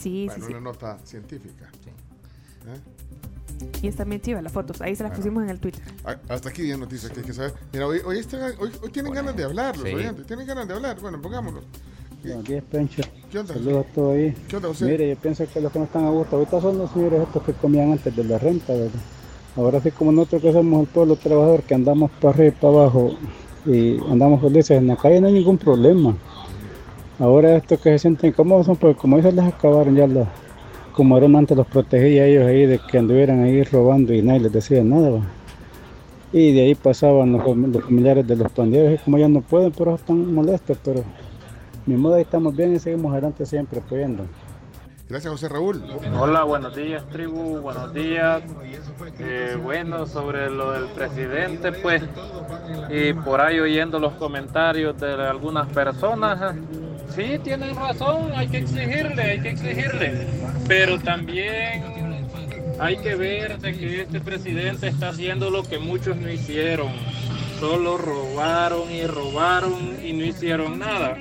Sí, 0.00 0.26
Bueno, 0.26 0.34
sí, 0.44 0.46
sí. 0.46 0.52
una 0.56 0.60
nota 0.60 0.98
científica. 1.04 1.70
¿Eh? 2.66 3.68
Y 3.82 3.88
están 3.88 4.08
bien 4.08 4.20
chivas 4.20 4.42
las 4.42 4.52
fotos. 4.52 4.80
Ahí 4.80 4.94
se 4.96 5.02
las 5.02 5.10
Bueno. 5.12 5.22
pusimos 5.22 5.42
en 5.44 5.50
el 5.50 5.60
Twitter. 5.60 5.82
Ah, 6.04 6.16
Hasta 6.28 6.48
aquí 6.48 6.62
10 6.62 6.78
noticias 6.78 7.12
que 7.12 7.20
hay 7.20 7.26
que 7.26 7.32
saber. 7.34 7.52
Mira, 7.72 7.86
hoy, 7.86 7.98
hoy, 8.04 8.18
están- 8.18 8.52
hoy- 8.58 8.72
hoy 8.82 8.90
tienen 8.90 9.12
ganas 9.12 9.36
de 9.36 9.44
hablar 9.44 9.76
los 9.76 9.86
Sí. 9.88 9.94
oyentes. 9.94 10.26
Tienen 10.26 10.46
ganas 10.46 10.66
de 10.68 10.74
hablar. 10.74 10.98
Bueno, 11.00 11.20
pongámoslo. 11.20 11.60
Buenos 12.22 12.44
días, 12.44 12.62
Pencho. 12.70 13.02
¿Qué 13.30 13.38
onda? 13.38 13.54
Saludos 13.54 13.86
a 13.86 13.94
todos 13.94 14.14
ahí. 14.16 14.34
¿Qué 14.48 14.56
onda, 14.56 14.68
José? 14.68 14.84
Mire, 14.84 15.08
yo 15.10 15.16
pienso 15.16 15.46
que 15.50 15.60
los 15.60 15.72
que 15.72 15.78
no 15.78 15.84
están 15.86 16.04
a 16.04 16.10
gusto 16.10 16.36
ahorita 16.36 16.60
son 16.60 16.78
los 16.78 16.90
señores 16.92 17.22
estos 17.22 17.42
que 17.42 17.52
comían 17.54 17.92
antes 17.92 18.14
de 18.14 18.24
la 18.24 18.38
renta, 18.38 18.72
¿verdad? 18.74 19.00
Ahora 19.56 19.80
sí 19.80 19.90
como 19.90 20.12
nosotros 20.12 20.42
que 20.42 20.52
somos 20.52 20.82
el 20.82 20.86
pueblo 20.88 21.16
trabajador 21.16 21.62
que 21.62 21.74
andamos 21.74 22.10
para 22.20 22.34
arriba 22.34 22.48
y 22.48 22.60
para 22.60 22.72
abajo 22.74 23.14
y 23.66 23.98
andamos 24.10 24.40
felices 24.42 24.70
en 24.78 24.86
la 24.86 24.96
calle 24.96 25.20
no 25.20 25.26
hay 25.28 25.32
ningún 25.34 25.58
problema. 25.58 26.14
Ahora 27.20 27.56
estos 27.56 27.78
que 27.80 27.90
se 27.90 27.98
sienten 27.98 28.30
incómodos 28.30 28.66
son 28.66 28.76
porque 28.76 28.98
como 28.98 29.18
esas 29.18 29.34
les 29.34 29.44
acabaron 29.44 29.94
ya 29.94 30.06
los, 30.06 30.26
como 30.94 31.18
eran 31.18 31.36
antes 31.36 31.56
los 31.56 31.66
protegía 31.66 32.22
a 32.22 32.26
ellos 32.26 32.46
ahí 32.46 32.64
de 32.66 32.78
que 32.78 32.98
anduvieran 32.98 33.42
ahí 33.44 33.62
robando 33.62 34.12
y 34.14 34.22
nadie 34.22 34.40
les 34.40 34.52
decía 34.52 34.82
nada. 34.82 35.10
¿va? 35.10 35.20
Y 36.32 36.52
de 36.54 36.62
ahí 36.62 36.74
pasaban 36.74 37.32
los, 37.32 37.42
fam- 37.42 37.72
los 37.72 37.84
familiares 37.84 38.26
de 38.26 38.36
los 38.36 38.50
pandilleros 38.50 38.94
y 38.94 39.04
como 39.04 39.18
ya 39.18 39.28
no 39.28 39.42
pueden, 39.42 39.70
pero 39.72 39.96
están 39.96 40.32
molestos, 40.34 40.78
pero 40.82 41.04
ni 41.86 41.94
modo 41.96 42.14
ahí 42.14 42.22
estamos 42.22 42.56
bien 42.56 42.74
y 42.74 42.78
seguimos 42.78 43.12
adelante 43.12 43.44
siempre 43.44 43.80
apoyando. 43.80 44.24
Gracias, 45.08 45.32
José 45.32 45.48
Raúl. 45.48 45.82
Hola, 46.18 46.44
buenos 46.44 46.74
días, 46.76 47.04
tribu, 47.10 47.58
buenos 47.60 47.92
días. 47.92 48.42
Eh, 49.18 49.58
bueno, 49.60 50.06
sobre 50.06 50.48
lo 50.48 50.70
del 50.70 50.84
presidente, 50.94 51.72
pues, 51.72 52.02
y 52.88 53.12
por 53.12 53.40
ahí 53.40 53.58
oyendo 53.58 53.98
los 53.98 54.12
comentarios 54.12 54.96
de 55.00 55.12
algunas 55.14 55.66
personas, 55.66 56.54
eh, 56.54 56.60
sí, 57.14 57.38
tienen 57.42 57.74
razón, 57.74 58.32
hay 58.34 58.48
que 58.48 58.58
exigirle, 58.58 59.22
hay 59.22 59.40
que 59.40 59.50
exigirle, 59.50 60.26
pero 60.66 60.98
también 60.98 61.84
hay 62.78 62.96
que 62.96 63.14
ver 63.14 63.58
de 63.58 63.76
que 63.76 64.02
este 64.02 64.20
presidente 64.20 64.88
está 64.88 65.10
haciendo 65.10 65.50
lo 65.50 65.62
que 65.62 65.78
muchos 65.78 66.16
no 66.16 66.30
hicieron. 66.30 66.92
Solo 67.58 67.98
robaron 67.98 68.90
y 68.90 69.06
robaron 69.06 69.98
y 70.02 70.14
no 70.14 70.24
hicieron 70.24 70.78
nada. 70.78 71.18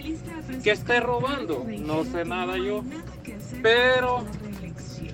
Que 0.63 0.71
esté 0.71 1.01
robando, 1.01 1.65
no 1.79 2.05
sé 2.05 2.23
nada 2.23 2.57
yo, 2.57 2.83
pero 3.61 4.23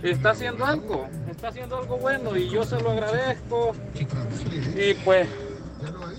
está 0.03 0.31
haciendo 0.31 0.65
algo, 0.65 1.07
está 1.31 1.47
haciendo 1.47 1.77
algo 1.77 1.97
bueno 1.97 2.37
y 2.37 2.49
yo 2.49 2.63
se 2.63 2.79
lo 2.79 2.91
agradezco. 2.91 3.75
Y 4.75 4.93
pues, 5.03 5.27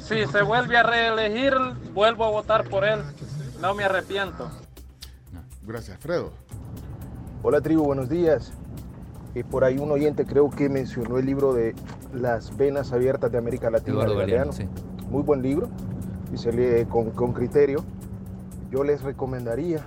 si 0.03 0.27
se 0.27 0.43
vuelve 0.43 0.77
a 0.77 0.83
reelegir, 0.83 1.55
vuelvo 1.93 2.25
a 2.25 2.31
votar 2.31 2.65
por 2.65 2.85
él. 2.85 3.01
No 3.61 3.75
me 3.75 3.85
arrepiento. 3.85 4.51
Gracias, 5.63 5.99
Fredo. 5.99 6.31
Hola 7.43 7.61
tribu, 7.61 7.85
buenos 7.85 8.09
días. 8.09 8.53
Y 9.35 9.43
por 9.43 9.65
ahí 9.65 9.79
un 9.79 9.91
oyente 9.91 10.25
creo 10.25 10.51
que 10.51 10.69
mencionó 10.69 11.19
el 11.19 11.27
libro 11.27 11.53
de 11.53 11.75
Las 12.13 12.57
venas 12.57 12.93
abiertas 12.93 13.33
de 13.33 13.39
América 13.39 13.71
Latina. 13.71 13.95
Eduardo 13.95 14.15
de 14.15 14.21
Galeano, 14.21 14.53
Galeano. 14.53 14.73
Muy 15.11 15.23
buen 15.23 15.43
libro 15.43 15.69
y 16.33 16.39
se 16.39 16.53
lee 16.53 16.87
con, 16.87 17.11
con 17.11 17.33
criterio. 17.33 17.85
Yo 18.71 18.85
les 18.85 19.03
recomendaría, 19.03 19.87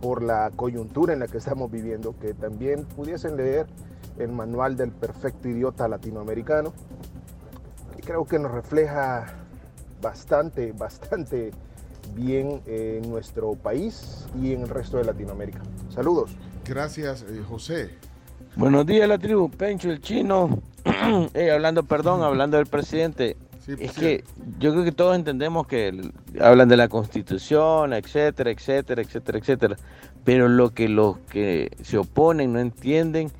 por 0.00 0.22
la 0.22 0.50
coyuntura 0.56 1.12
en 1.12 1.20
la 1.20 1.28
que 1.28 1.38
estamos 1.38 1.70
viviendo, 1.70 2.18
que 2.18 2.34
también 2.34 2.84
pudiesen 2.84 3.36
leer 3.36 3.66
el 4.18 4.32
manual 4.32 4.76
del 4.76 4.90
perfecto 4.90 5.48
idiota 5.48 5.86
latinoamericano, 5.86 6.72
que 7.94 8.02
creo 8.02 8.24
que 8.24 8.40
nos 8.40 8.50
refleja 8.50 9.26
bastante, 10.02 10.72
bastante 10.72 11.52
bien 12.14 12.60
en 12.66 13.08
nuestro 13.10 13.54
país 13.54 14.26
y 14.40 14.52
en 14.52 14.62
el 14.62 14.68
resto 14.68 14.96
de 14.98 15.04
Latinoamérica. 15.04 15.60
Saludos. 15.90 16.30
Gracias, 16.64 17.22
eh, 17.28 17.42
José. 17.48 17.90
Buenos 18.56 18.86
días, 18.86 19.08
la 19.08 19.18
tribu. 19.18 19.50
Pencho, 19.50 19.90
el 19.90 20.00
chino. 20.00 20.60
Eh, 21.34 21.50
hablando, 21.50 21.82
perdón, 21.84 22.22
hablando 22.22 22.56
del 22.56 22.66
presidente. 22.66 23.36
es 23.66 23.92
que 23.92 24.24
yo 24.58 24.72
creo 24.72 24.84
que 24.84 24.92
todos 24.92 25.14
entendemos 25.16 25.66
que 25.66 25.88
el- 25.88 26.12
hablan 26.40 26.68
de 26.68 26.76
la 26.76 26.88
constitución, 26.88 27.92
etcétera, 27.92 28.50
etcétera, 28.50 29.02
etcétera, 29.02 29.38
etcétera. 29.38 29.76
Pero 30.24 30.48
lo 30.48 30.70
que 30.70 30.88
los 30.88 31.18
que 31.30 31.70
se 31.82 31.98
oponen 31.98 32.52
no 32.52 32.58
entienden 32.60 33.30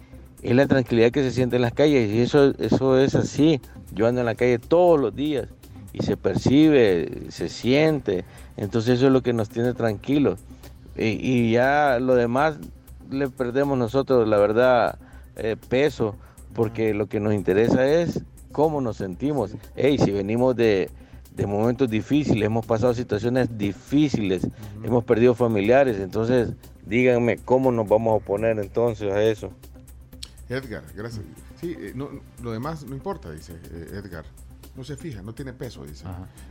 es 0.43 0.55
la 0.57 0.67
tranquilidad 0.67 1.11
que 1.11 1.23
se 1.23 1.31
siente 1.33 1.57
en 1.57 1.63
las 1.63 1.73
calles. 1.73 2.11
Y 2.13 2.21
eso, 2.21 2.53
eso 2.59 2.99
es 2.99 3.15
así. 3.15 3.61
Yo 3.93 4.07
ando 4.07 4.21
en 4.21 4.27
la 4.27 4.35
calle 4.35 4.59
todos 4.59 5.01
los 5.01 5.15
días 5.15 5.49
y 5.93 6.03
se 6.03 6.17
percibe, 6.17 7.31
se 7.31 7.49
siente. 7.49 8.25
Entonces 8.57 8.97
eso 8.99 9.07
es 9.07 9.13
lo 9.13 9.23
que 9.23 9.33
nos 9.33 9.49
tiene 9.49 9.75
tranquilos. 9.75 10.41
Y, 10.97 11.05
y 11.21 11.53
ya 11.53 11.99
lo 12.01 12.15
demás 12.15 12.59
le 13.11 13.29
perdemos 13.29 13.79
nosotros, 13.79 14.27
la 14.29 14.39
verdad, 14.39 14.99
eh, 15.37 15.57
peso, 15.69 16.17
porque 16.55 16.95
lo 16.95 17.07
que 17.07 17.21
nos 17.21 17.35
interesa 17.35 17.87
es 17.87 18.23
cómo 18.53 18.81
nos 18.81 18.97
sentimos. 18.97 19.53
Hey, 19.77 19.99
si 19.99 20.11
venimos 20.11 20.57
de, 20.57 20.91
de 21.35 21.47
momentos 21.47 21.89
difíciles, 21.89 22.45
hemos 22.45 22.67
pasado 22.67 22.95
situaciones 22.95 23.57
difíciles, 23.57 24.47
hemos 24.83 25.05
perdido 25.05 25.35
familiares, 25.35 25.99
entonces 25.99 26.51
díganme 26.87 27.39
cómo 27.39 27.73
nos 27.73 27.89
vamos 27.89 28.13
a 28.13 28.17
oponer 28.17 28.59
entonces 28.59 29.13
a 29.13 29.23
eso. 29.23 29.51
Edgar, 30.49 30.83
gracias. 30.95 31.25
Sí, 31.61 31.75
eh, 31.79 31.93
no, 31.95 32.09
lo 32.43 32.53
demás 32.53 32.85
no 32.85 32.95
importa, 32.95 33.31
dice 33.31 33.55
eh, 33.71 34.01
Edgar. 34.03 34.25
No 34.75 34.85
se 34.85 34.97
fija, 34.97 35.21
no 35.23 35.35
tiene 35.35 35.53
peso, 35.53 35.85
dice. 35.85 36.07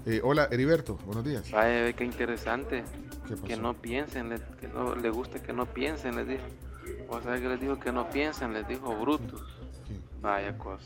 Eh, 0.05 0.21
hola, 0.23 0.47
Heriberto, 0.51 0.95
buenos 1.05 1.25
días. 1.25 1.49
Vaya, 1.49 1.83
ve 1.83 1.95
qué 1.95 2.03
interesante. 2.05 2.83
Que 3.47 3.57
no 3.57 3.73
piensen, 3.73 4.29
le- 4.29 4.41
que 4.59 4.67
no 4.67 4.95
le 4.95 5.09
gusta 5.09 5.41
que 5.41 5.53
no 5.53 5.65
piensen, 5.65 6.15
les 6.15 6.27
dijo. 6.27 6.43
O 7.09 7.21
sea, 7.21 7.35
que 7.39 7.47
les 7.49 7.59
dijo 7.59 7.79
que 7.79 7.91
no 7.91 8.09
piensen, 8.11 8.53
les 8.53 8.67
dijo 8.67 8.95
brutos. 8.95 9.41
Vaya 10.21 10.55
cosa. 10.57 10.85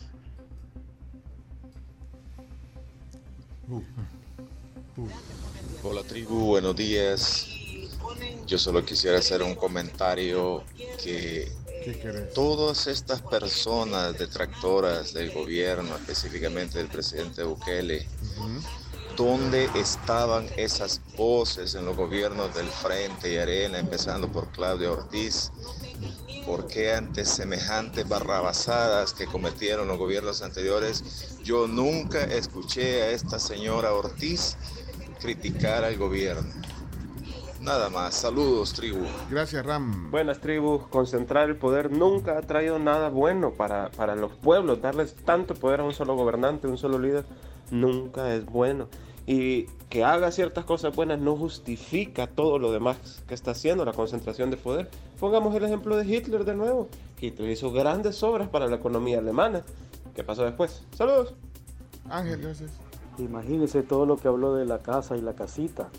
Hola 5.84 6.04
tribu, 6.04 6.46
buenos 6.46 6.76
días. 6.76 7.48
Yo 8.48 8.58
solo 8.58 8.84
quisiera 8.86 9.18
hacer 9.20 9.42
un 9.44 9.56
comentario 9.56 10.64
que 11.04 11.52
todas 12.34 12.88
estas 12.88 13.22
personas 13.22 14.18
detractoras 14.18 15.14
del 15.14 15.32
gobierno, 15.32 15.96
específicamente 15.96 16.78
del 16.78 16.88
presidente 16.88 17.44
Bukele, 17.44 18.08
¿dónde 19.16 19.70
estaban 19.76 20.48
esas 20.58 21.02
voces 21.16 21.76
en 21.76 21.86
los 21.86 21.96
gobiernos 21.96 22.54
del 22.56 22.68
Frente 22.68 23.34
y 23.34 23.38
Arena, 23.38 23.80
empezando 23.80 24.32
por 24.32 24.52
Claudia 24.52 24.92
Ortiz? 24.92 25.52
¿Por 26.46 26.68
qué 26.68 26.94
ante 26.94 27.26
semejantes 27.26 28.08
barrabasadas 28.08 29.14
que 29.14 29.26
cometieron 29.26 29.88
los 29.88 29.98
gobiernos 29.98 30.42
anteriores, 30.42 31.38
yo 31.44 31.68
nunca 31.68 32.24
escuché 32.24 33.04
a 33.04 33.12
esta 33.12 33.40
señora 33.40 33.94
Ortiz 33.94 34.56
criticar 35.20 35.84
al 35.84 35.98
gobierno? 35.98 36.54
Nada 37.66 37.90
más, 37.90 38.14
saludos 38.14 38.74
tribu. 38.74 39.06
Gracias 39.28 39.66
Ram. 39.66 40.12
Buenas 40.12 40.40
tribus, 40.40 40.86
concentrar 40.88 41.50
el 41.50 41.56
poder 41.56 41.92
nunca 41.92 42.38
ha 42.38 42.42
traído 42.44 42.78
nada 42.78 43.10
bueno 43.10 43.54
para, 43.54 43.90
para 43.90 44.16
los 44.16 44.34
pueblos, 44.34 44.84
darles 44.84 45.16
tanto 45.16 45.56
poder 45.56 45.80
a 45.80 45.84
un 45.84 45.92
solo 45.92 46.16
gobernante, 46.16 46.68
un 46.68 46.78
solo 46.78 47.00
líder, 47.00 47.26
nunca 47.72 48.36
es 48.36 48.46
bueno. 48.46 48.88
Y 49.26 49.64
que 49.90 50.04
haga 50.04 50.30
ciertas 50.30 50.64
cosas 50.64 50.96
buenas 50.96 51.18
no 51.18 51.36
justifica 51.36 52.28
todo 52.28 52.60
lo 52.60 52.72
demás 52.72 53.24
que 53.28 53.34
está 53.34 53.52
haciendo 53.52 53.84
la 53.84 53.94
concentración 53.94 54.52
de 54.52 54.58
poder. 54.58 54.92
Pongamos 55.20 55.56
el 55.56 55.64
ejemplo 55.64 55.98
de 55.98 56.06
Hitler 56.06 56.46
de 56.46 56.54
nuevo. 56.54 56.88
Hitler 57.20 57.50
hizo 57.50 57.72
grandes 57.72 58.22
obras 58.22 58.48
para 58.48 58.68
la 58.68 58.76
economía 58.76 59.18
alemana. 59.18 59.64
¿Qué 60.14 60.24
pasó 60.24 60.44
después? 60.44 60.84
Saludos. 60.96 61.34
Ángel, 62.12 62.42
gracias. 62.42 62.70
Imagínese 63.18 63.82
todo 63.82 64.06
lo 64.06 64.18
que 64.18 64.28
habló 64.28 64.54
de 64.54 64.66
la 64.66 64.84
casa 64.84 65.18
y 65.18 65.22
la 65.22 65.34
casita. 65.34 65.90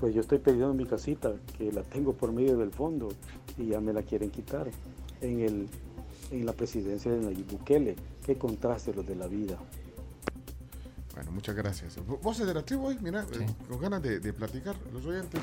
Pues 0.00 0.14
yo 0.14 0.22
estoy 0.22 0.38
perdiendo 0.38 0.72
mi 0.72 0.86
casita, 0.86 1.34
que 1.58 1.70
la 1.70 1.82
tengo 1.82 2.14
por 2.14 2.32
medio 2.32 2.56
del 2.56 2.70
fondo, 2.70 3.10
y 3.58 3.66
ya 3.66 3.80
me 3.80 3.92
la 3.92 4.02
quieren 4.02 4.30
quitar 4.30 4.70
en, 5.20 5.40
el, 5.40 5.68
en 6.30 6.46
la 6.46 6.54
presidencia 6.54 7.12
de 7.12 7.20
Nayib 7.20 7.46
Bukele. 7.46 7.96
Qué 8.24 8.38
contraste 8.38 8.94
los 8.94 9.06
de 9.06 9.14
la 9.14 9.26
vida. 9.26 9.58
Bueno, 11.14 11.32
muchas 11.32 11.54
gracias. 11.54 11.98
Voces 12.22 12.46
de 12.46 12.54
la 12.54 12.62
tribu 12.62 12.86
hoy, 12.86 12.96
mira, 13.02 13.26
eh, 13.32 13.46
con 13.68 13.78
ganas 13.78 14.02
de, 14.02 14.20
de 14.20 14.32
platicar, 14.32 14.74
los 14.92 15.04
oyentes. 15.04 15.42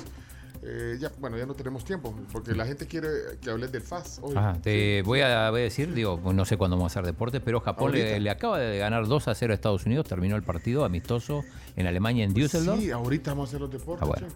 Eh, 0.69 0.97
ya, 0.99 1.09
bueno, 1.17 1.37
ya 1.37 1.45
no 1.45 1.53
tenemos 1.53 1.85
tiempo, 1.85 2.13
porque 2.29 2.53
la 2.53 2.65
gente 2.65 2.87
quiere 2.87 3.07
que 3.41 3.49
hables 3.49 3.71
del 3.71 3.81
FAS 3.81 4.19
hoy. 4.21 4.35
Ajá, 4.35 4.57
te 4.61 5.01
voy 5.03 5.21
a, 5.21 5.49
voy 5.49 5.61
a 5.61 5.63
decir, 5.63 5.93
digo, 5.93 6.19
pues 6.19 6.35
no 6.35 6.43
sé 6.43 6.57
cuándo 6.57 6.75
vamos 6.75 6.91
a 6.91 6.99
hacer 6.99 7.05
deporte, 7.05 7.39
pero 7.39 7.61
Japón 7.61 7.93
le, 7.93 8.29
acaba 8.29 8.59
de 8.59 8.77
ganar 8.77 9.07
2 9.07 9.27
a 9.29 9.33
0 9.35 9.53
a 9.53 9.55
Estados 9.55 9.85
Unidos, 9.85 10.07
terminó 10.09 10.35
el 10.35 10.43
partido 10.43 10.83
amistoso 10.83 11.45
en 11.77 11.87
Alemania, 11.87 12.25
en 12.25 12.33
Düsseldorf. 12.33 12.81
Sí, 12.81 12.91
ahorita 12.91 13.31
vamos 13.31 13.47
a 13.47 13.49
hacer 13.51 13.61
los 13.61 13.71
deportes. 13.71 14.03
Ah, 14.03 14.07
bueno. 14.07 14.27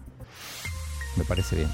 Me 1.16 1.24
parece 1.24 1.56
bien. 1.56 1.68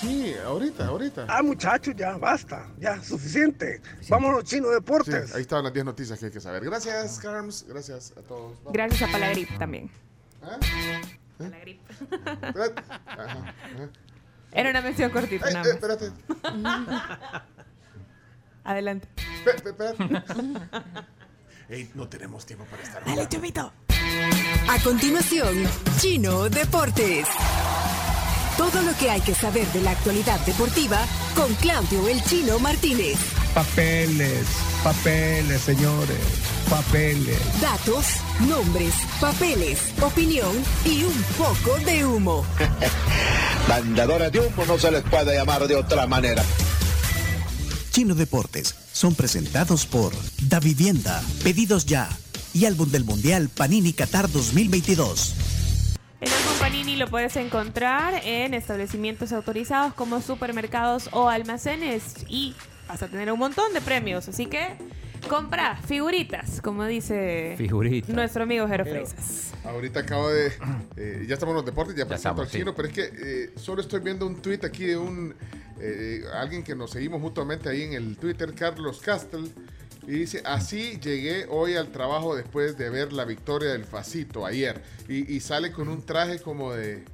Sí, 0.00 0.34
ahorita, 0.44 0.86
ahorita. 0.86 1.26
Ah, 1.28 1.42
muchachos, 1.44 1.94
ya, 1.96 2.16
basta, 2.16 2.66
ya, 2.80 3.00
suficiente. 3.00 3.80
Vámonos, 4.08 4.42
chino 4.42 4.70
deportes. 4.70 5.30
Sí, 5.30 5.36
ahí 5.36 5.42
estaban 5.42 5.64
las 5.64 5.72
10 5.72 5.84
noticias 5.84 6.18
que 6.18 6.26
hay 6.26 6.32
que 6.32 6.40
saber. 6.40 6.64
Gracias, 6.64 7.20
Carms. 7.20 7.64
Gracias 7.68 8.12
a 8.16 8.22
todos. 8.22 8.56
Vamos. 8.58 8.72
Gracias 8.72 9.08
a 9.08 9.12
Palagrip 9.12 9.56
también. 9.56 9.88
¿Ah? 11.40 11.44
Palagrip. 11.44 11.90
Espérate. 11.90 12.82
Ajá, 13.06 13.24
ajá. 13.26 13.54
Era 14.52 14.70
una 14.70 14.80
mención 14.80 15.10
cortita, 15.10 15.50
nada 15.50 15.60
eh, 15.60 15.64
más. 15.64 15.68
espérate. 15.74 16.12
Adelante. 18.64 19.08
Espérate, 19.16 19.70
espérate. 19.70 20.04
Ey, 21.68 21.90
no 21.94 22.08
tenemos 22.08 22.46
tiempo 22.46 22.64
para 22.70 22.82
estar. 22.82 23.04
Dale, 23.04 23.28
chumito. 23.28 23.72
A 24.68 24.82
continuación, 24.82 25.54
Chino 25.98 26.48
Deportes. 26.48 27.26
Todo 28.56 28.82
lo 28.82 28.94
que 28.96 29.10
hay 29.10 29.20
que 29.20 29.34
saber 29.34 29.66
de 29.68 29.82
la 29.82 29.92
actualidad 29.92 30.40
deportiva 30.46 30.98
con 31.36 31.54
Claudio 31.56 32.08
El 32.08 32.22
Chino 32.24 32.58
Martínez. 32.58 33.37
Papeles, 33.54 34.46
papeles, 34.84 35.60
señores, 35.60 36.18
papeles. 36.70 37.38
Datos, 37.60 38.06
nombres, 38.48 38.94
papeles, 39.20 39.92
opinión 40.00 40.52
y 40.84 41.04
un 41.04 41.22
poco 41.36 41.78
de 41.84 42.04
humo. 42.04 42.44
Vendedores 43.68 44.30
de 44.32 44.40
humo 44.40 44.64
no 44.66 44.78
se 44.78 44.90
les 44.90 45.02
puede 45.02 45.34
llamar 45.34 45.66
de 45.66 45.76
otra 45.76 46.06
manera. 46.06 46.44
Chino 47.90 48.14
Deportes 48.14 48.74
son 48.92 49.14
presentados 49.14 49.86
por 49.86 50.12
Da 50.42 50.60
Vivienda, 50.60 51.20
Pedidos 51.42 51.84
Ya 51.84 52.08
y 52.54 52.64
Álbum 52.64 52.90
del 52.90 53.04
Mundial 53.04 53.48
Panini 53.48 53.92
Qatar 53.92 54.30
2022. 54.30 55.34
El 56.20 56.32
álbum 56.32 56.52
Panini 56.60 56.96
lo 56.96 57.08
puedes 57.08 57.36
encontrar 57.36 58.20
en 58.24 58.54
establecimientos 58.54 59.32
autorizados 59.32 59.94
como 59.94 60.20
supermercados 60.20 61.08
o 61.12 61.28
almacenes 61.28 62.02
y 62.28 62.54
vas 62.88 63.02
a 63.02 63.08
tener 63.08 63.30
un 63.30 63.38
montón 63.38 63.72
de 63.72 63.80
premios, 63.80 64.28
así 64.28 64.46
que 64.46 64.76
compra 65.28 65.76
figuritas, 65.76 66.60
como 66.62 66.84
dice 66.86 67.54
Figuritas. 67.58 68.08
nuestro 68.14 68.44
amigo 68.44 68.66
Jero. 68.68 68.84
Ahorita 69.64 70.00
acabo 70.00 70.30
de. 70.30 70.52
eh, 70.96 71.24
ya 71.28 71.34
estamos 71.34 71.52
en 71.52 71.56
los 71.56 71.66
deportes, 71.66 71.94
ya, 71.94 72.06
presento 72.06 72.42
estamos, 72.42 72.46
al 72.46 72.50
chino, 72.50 72.74
pero 72.74 72.88
es 72.88 72.94
que 72.94 73.10
eh, 73.12 73.50
solo 73.56 73.82
estoy 73.82 74.00
viendo 74.00 74.26
un 74.26 74.40
tweet 74.40 74.60
aquí 74.64 74.86
de 74.86 74.96
un. 74.96 75.34
eh, 75.80 76.22
alguien 76.34 76.62
que 76.62 76.74
nos 76.74 76.90
seguimos 76.92 77.20
mutuamente 77.20 77.68
ahí 77.68 77.82
en 77.82 77.92
el 77.92 78.16
Twitter, 78.16 78.54
Carlos 78.54 79.00
Castel. 79.00 79.52
Y 80.06 80.12
dice: 80.12 80.40
Así 80.46 80.98
llegué 81.00 81.46
hoy 81.50 81.74
al 81.76 81.88
trabajo 81.92 82.34
después 82.34 82.78
de 82.78 82.88
ver 82.88 83.12
la 83.12 83.26
victoria 83.26 83.72
del 83.72 83.84
Facito 83.84 84.46
ayer. 84.46 84.82
Y, 85.08 85.34
y 85.34 85.40
sale 85.40 85.70
con 85.70 85.88
un 85.88 86.00
traje 86.02 86.38
como 86.38 86.72
de. 86.72 87.04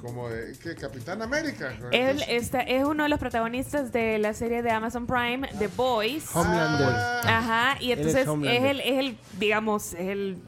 Como 0.00 0.28
de. 0.28 0.52
¿Qué? 0.62 0.74
Capitán 0.74 1.22
América. 1.22 1.72
Él 1.92 2.22
está, 2.28 2.60
es 2.60 2.84
uno 2.84 3.02
de 3.02 3.08
los 3.08 3.18
protagonistas 3.18 3.92
de 3.92 4.18
la 4.18 4.32
serie 4.34 4.62
de 4.62 4.70
Amazon 4.70 5.06
Prime, 5.06 5.48
The 5.58 5.68
Boys. 5.68 6.34
Homelander. 6.34 6.88
Ajá, 7.28 7.76
y 7.80 7.92
es 7.92 7.98
entonces 7.98 8.26
es, 8.26 8.62
el, 8.64 8.80
es 8.80 8.98
el, 8.98 9.16
digamos, 9.38 9.94
es 9.94 10.08
el, 10.08 10.38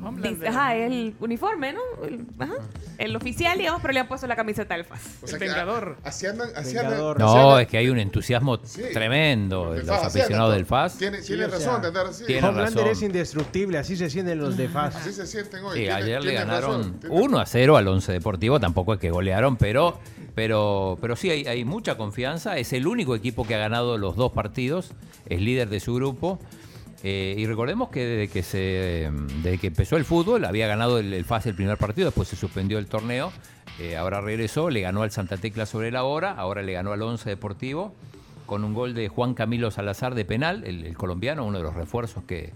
ajá, 0.49 0.77
es 0.77 0.91
el 0.91 1.15
uniforme, 1.21 1.73
¿no? 1.75 1.81
El, 2.07 2.25
ajá, 2.39 2.55
el 2.99 3.15
oficial, 3.17 3.59
digamos, 3.59 3.81
pero 3.83 3.93
le 3.93 4.01
han 4.01 4.09
puesto 4.09 4.27
la 4.27 4.37
camiseta 4.37 4.75
del 4.75 4.85
FAS. 4.85 5.01
O 5.23 5.27
sea 5.27 5.39
que, 5.39 5.51
ah, 5.51 5.97
Así 6.05 6.27
andan. 6.27 6.49
Así 6.57 6.77
andan- 6.77 6.93
así 6.95 7.19
No, 7.19 7.35
andan- 7.51 7.61
es 7.63 7.69
que 7.69 7.79
hay 7.79 7.89
un 7.89 7.99
entusiasmo 7.99 8.59
tremendo 8.59 9.73
de 9.73 9.81
los 9.83 9.87
FAS, 9.89 10.07
aficionados 10.07 10.55
del 10.55 10.67
FAS. 10.67 10.99
Tiene, 10.99 11.21
Sí, 11.21 11.29
tiene 11.29 11.45
o 11.47 11.51
sea, 11.51 11.59
razón 11.59 11.83
de 11.83 11.89
andar 11.89 12.07
así. 12.07 12.25
Tiene 12.25 12.49
Homelander 12.49 12.75
razón. 12.85 12.91
es 12.93 13.03
indestructible, 13.03 13.79
así 13.79 13.97
se 13.97 14.11
sienten 14.11 14.39
los 14.39 14.57
de 14.57 14.69
FAS. 14.69 14.97
Así 14.97 15.13
se 15.13 15.27
sienten 15.27 15.65
hoy. 15.65 15.79
Sí, 15.79 15.89
ayer 15.89 16.23
le 16.23 16.33
ganaron 16.35 16.79
razón, 16.79 17.01
tiene 17.01 17.15
1 17.21 17.39
a 17.39 17.47
0 17.47 17.77
al 17.77 17.89
Once 17.89 18.11
Deportivo, 18.13 18.61
tampoco 18.61 18.95
es 18.95 19.01
que 19.01 19.11
pero, 19.59 19.99
pero, 20.35 20.99
pero 21.01 21.17
sí 21.17 21.31
hay, 21.31 21.65
mucha 21.65 21.97
confianza. 21.97 22.59
Es 22.59 22.73
el 22.73 22.87
único 22.87 23.15
equipo 23.15 23.47
que 23.47 23.55
ha 23.55 23.59
ganado 23.59 23.99
los 23.99 24.17
dos 24.17 24.33
partidos, 24.33 24.93
es 25.27 25.41
líder 25.41 25.69
de 25.69 25.81
su 25.81 25.95
grupo. 25.95 26.39
Eh, 27.05 27.35
y 27.37 27.47
recordemos 27.47 27.89
que 27.89 28.05
desde 28.05 28.33
que 28.33 28.45
se 28.45 29.11
desde 29.43 29.59
que 29.59 29.67
empezó 29.67 29.97
el 29.97 30.05
fútbol 30.05 30.45
había 30.45 30.69
ganado 30.69 31.01
el, 31.01 31.13
el 31.13 31.25
FAS 31.25 31.47
el 31.47 31.57
primer 31.57 31.77
partido, 31.77 32.07
después 32.07 32.29
se 32.29 32.37
suspendió 32.37 32.79
el 32.79 32.87
torneo, 32.87 33.33
eh, 33.81 33.97
ahora 33.97 34.21
regresó, 34.21 34.71
le 34.71 34.83
ganó 34.83 35.03
al 35.03 35.11
Santa 35.11 35.37
Tecla 35.37 35.67
sobre 35.67 35.91
la 35.91 36.05
hora, 36.05 36.31
ahora 36.31 36.63
le 36.63 36.75
ganó 36.75 36.93
al 36.93 37.03
Once 37.03 37.29
Deportivo 37.29 37.93
con 38.47 38.63
un 38.63 38.73
gol 38.73 38.95
de 38.95 39.09
Juan 39.09 39.35
Camilo 39.35 39.73
Salazar 39.73 40.15
de 40.15 40.25
penal, 40.25 40.63
el 40.65 40.97
colombiano, 40.97 41.45
uno 41.45 41.59
de 41.59 41.65
los 41.65 41.75
refuerzos 41.75 42.23
que, 42.23 42.53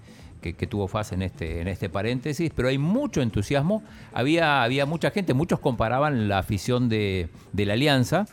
que- 0.54 0.66
tuvo 0.66 0.88
FAS 0.88 1.12
en 1.12 1.22
este, 1.22 1.60
en 1.60 1.68
este 1.68 1.88
paréntesis, 1.88 2.50
pero 2.54 2.68
hay 2.68 2.78
mucho 2.78 3.22
entusiasmo, 3.22 3.82
había, 4.12 4.62
había 4.62 4.86
mucha 4.86 5.10
gente, 5.10 5.34
muchos 5.34 5.60
comparaban 5.60 6.28
la 6.28 6.38
afición 6.38 6.88
de, 6.88 7.28
de 7.52 7.66
la 7.66 7.72
Alianza 7.74 8.26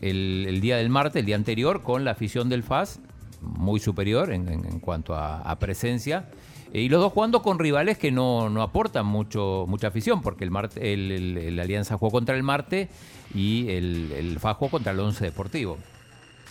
el, 0.00 0.46
el 0.48 0.60
día 0.60 0.76
del 0.78 0.88
martes, 0.88 1.20
el 1.20 1.26
día 1.26 1.36
anterior, 1.36 1.82
con 1.82 2.04
la 2.04 2.12
afición 2.12 2.48
del 2.48 2.62
FAS, 2.62 3.00
muy 3.42 3.80
superior 3.80 4.32
en, 4.32 4.48
en- 4.48 4.80
cuanto 4.80 5.14
a, 5.14 5.58
presencia. 5.58 6.28
Y 6.72 6.88
los 6.88 7.00
dos 7.00 7.12
jugando 7.12 7.42
con 7.42 7.58
rivales 7.58 7.98
que 7.98 8.12
no, 8.12 8.48
no 8.48 8.62
aportan 8.62 9.04
mucho, 9.04 9.64
mucha 9.68 9.88
afición, 9.88 10.22
porque 10.22 10.44
el, 10.44 10.50
Marte, 10.50 10.92
el, 10.92 11.10
el- 11.10 11.58
Alianza 11.60 11.98
jugó 11.98 12.12
contra 12.12 12.36
el 12.36 12.42
Marte 12.44 12.88
y 13.34 13.68
el, 13.70 14.12
el 14.16 14.38
FAS 14.38 14.56
jugó 14.56 14.70
contra 14.70 14.92
el 14.92 15.00
Once 15.00 15.24
Deportivo. 15.24 15.78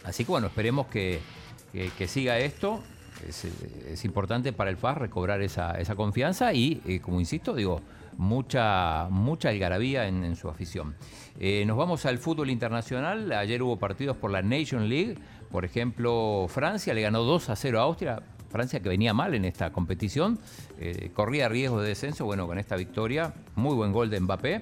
Así 0.03 0.26
que 0.26 0.32
bueno, 0.32 0.48
esperemos 0.48 0.88
que- 0.88 1.20
que 1.98 2.07
siga 2.07 2.38
esto. 2.40 2.82
Es, 3.27 3.45
es 3.45 4.05
importante 4.05 4.53
para 4.53 4.69
el 4.69 4.77
FAS 4.77 4.97
recobrar 4.97 5.41
esa, 5.41 5.79
esa 5.79 5.95
confianza 5.95 6.53
y, 6.53 6.81
eh, 6.85 6.99
como 6.99 7.19
insisto, 7.19 7.53
digo, 7.53 7.81
mucha, 8.17 9.07
mucha 9.09 9.49
algarabía 9.49 10.07
en, 10.07 10.23
en 10.23 10.35
su 10.35 10.49
afición. 10.49 10.95
Eh, 11.39 11.63
nos 11.65 11.77
vamos 11.77 12.05
al 12.05 12.17
fútbol 12.17 12.49
internacional. 12.49 13.31
Ayer 13.31 13.63
hubo 13.63 13.77
partidos 13.77 14.17
por 14.17 14.29
la 14.29 14.41
Nation 14.41 14.89
League. 14.89 15.17
Por 15.49 15.65
ejemplo, 15.65 16.45
Francia 16.49 16.93
le 16.93 17.01
ganó 17.01 17.23
2 17.23 17.49
a 17.49 17.55
0 17.55 17.79
a 17.79 17.83
Austria. 17.83 18.21
Francia 18.49 18.79
que 18.79 18.89
venía 18.89 19.13
mal 19.13 19.35
en 19.35 19.45
esta 19.45 19.71
competición, 19.71 20.39
eh, 20.79 21.11
corría 21.13 21.47
riesgo 21.47 21.81
de 21.81 21.89
descenso. 21.89 22.25
Bueno, 22.25 22.47
con 22.47 22.57
esta 22.57 22.75
victoria, 22.75 23.33
muy 23.55 23.75
buen 23.75 23.91
gol 23.93 24.09
de 24.09 24.19
Mbappé. 24.19 24.61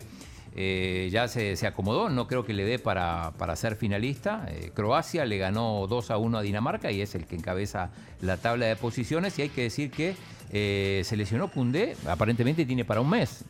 Eh, 0.56 1.10
ya 1.12 1.28
se, 1.28 1.56
se 1.56 1.68
acomodó, 1.68 2.10
no 2.10 2.28
creo 2.28 2.46
que 2.46 2.54
le 2.54 2.66
dé 2.66 2.80
para, 2.80 3.34
para 3.38 3.56
ser 3.56 3.76
finalista. 3.76 4.46
Eh, 4.50 4.72
Croacia 4.74 5.26
le 5.26 5.38
ganó 5.38 5.86
2 5.88 6.12
a 6.12 6.18
1 6.18 6.38
a 6.38 6.42
Dinamarca 6.42 6.92
y 6.92 7.02
es 7.02 7.14
el 7.16 7.26
que 7.26 7.36
encabeza 7.36 7.92
la 8.22 8.38
tabla 8.38 8.66
de 8.66 8.76
posiciones. 8.76 9.38
Y 9.38 9.44
hay 9.44 9.50
que 9.50 9.64
decir 9.64 9.92
que 9.92 10.16
eh, 10.52 11.02
se 11.06 11.18
lesionó 11.18 11.50
Cundé, 11.50 11.96
aparentemente 12.08 12.66
tiene 12.66 12.86
para 12.86 13.02
un 13.02 13.10
mes. 13.10 13.44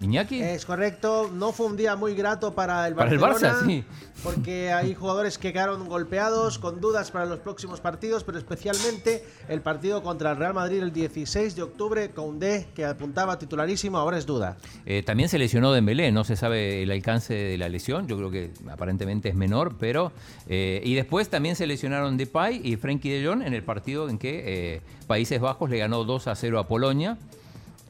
Iñaki. 0.00 0.40
Es 0.40 0.64
correcto, 0.64 1.30
no 1.32 1.52
fue 1.52 1.66
un 1.66 1.76
día 1.76 1.94
muy 1.94 2.14
grato 2.14 2.54
para 2.54 2.88
el 2.88 2.94
Para 2.94 3.10
el 3.10 3.18
Barcelona. 3.18 3.60
Barça, 3.60 3.66
sí. 3.66 3.84
Porque 4.22 4.72
hay 4.72 4.94
jugadores 4.94 5.38
que 5.38 5.52
quedaron 5.52 5.88
golpeados, 5.88 6.58
con 6.58 6.80
dudas 6.80 7.10
para 7.10 7.26
los 7.26 7.40
próximos 7.40 7.80
partidos, 7.80 8.24
pero 8.24 8.38
especialmente 8.38 9.24
el 9.48 9.60
partido 9.60 10.02
contra 10.02 10.32
el 10.32 10.36
Real 10.38 10.54
Madrid 10.54 10.82
el 10.82 10.92
16 10.92 11.54
de 11.56 11.62
octubre, 11.62 12.10
con 12.10 12.38
D 12.38 12.66
que 12.74 12.84
apuntaba 12.84 13.38
titularísimo, 13.38 13.98
ahora 13.98 14.18
es 14.18 14.26
duda. 14.26 14.56
Eh, 14.86 15.02
también 15.02 15.28
se 15.28 15.38
lesionó 15.38 15.72
Dembélé, 15.72 16.12
no 16.12 16.24
se 16.24 16.36
sabe 16.36 16.82
el 16.82 16.90
alcance 16.90 17.34
de 17.34 17.58
la 17.58 17.68
lesión, 17.68 18.06
yo 18.08 18.16
creo 18.16 18.30
que 18.30 18.50
aparentemente 18.70 19.28
es 19.28 19.34
menor, 19.34 19.76
pero... 19.78 20.12
eh, 20.48 20.80
y 20.84 20.94
después 20.94 21.28
también 21.28 21.56
se 21.56 21.66
lesionaron 21.66 22.16
Depay 22.16 22.60
y 22.64 22.76
Frenkie 22.76 23.10
de 23.10 23.26
Jong 23.26 23.42
en 23.42 23.54
el 23.54 23.62
partido 23.62 24.08
en 24.08 24.18
que 24.18 24.76
eh, 24.76 24.82
Países 25.06 25.40
Bajos 25.40 25.68
le 25.70 25.78
ganó 25.78 26.04
2 26.04 26.26
a 26.28 26.34
0 26.34 26.58
a 26.58 26.66
Polonia, 26.68 27.18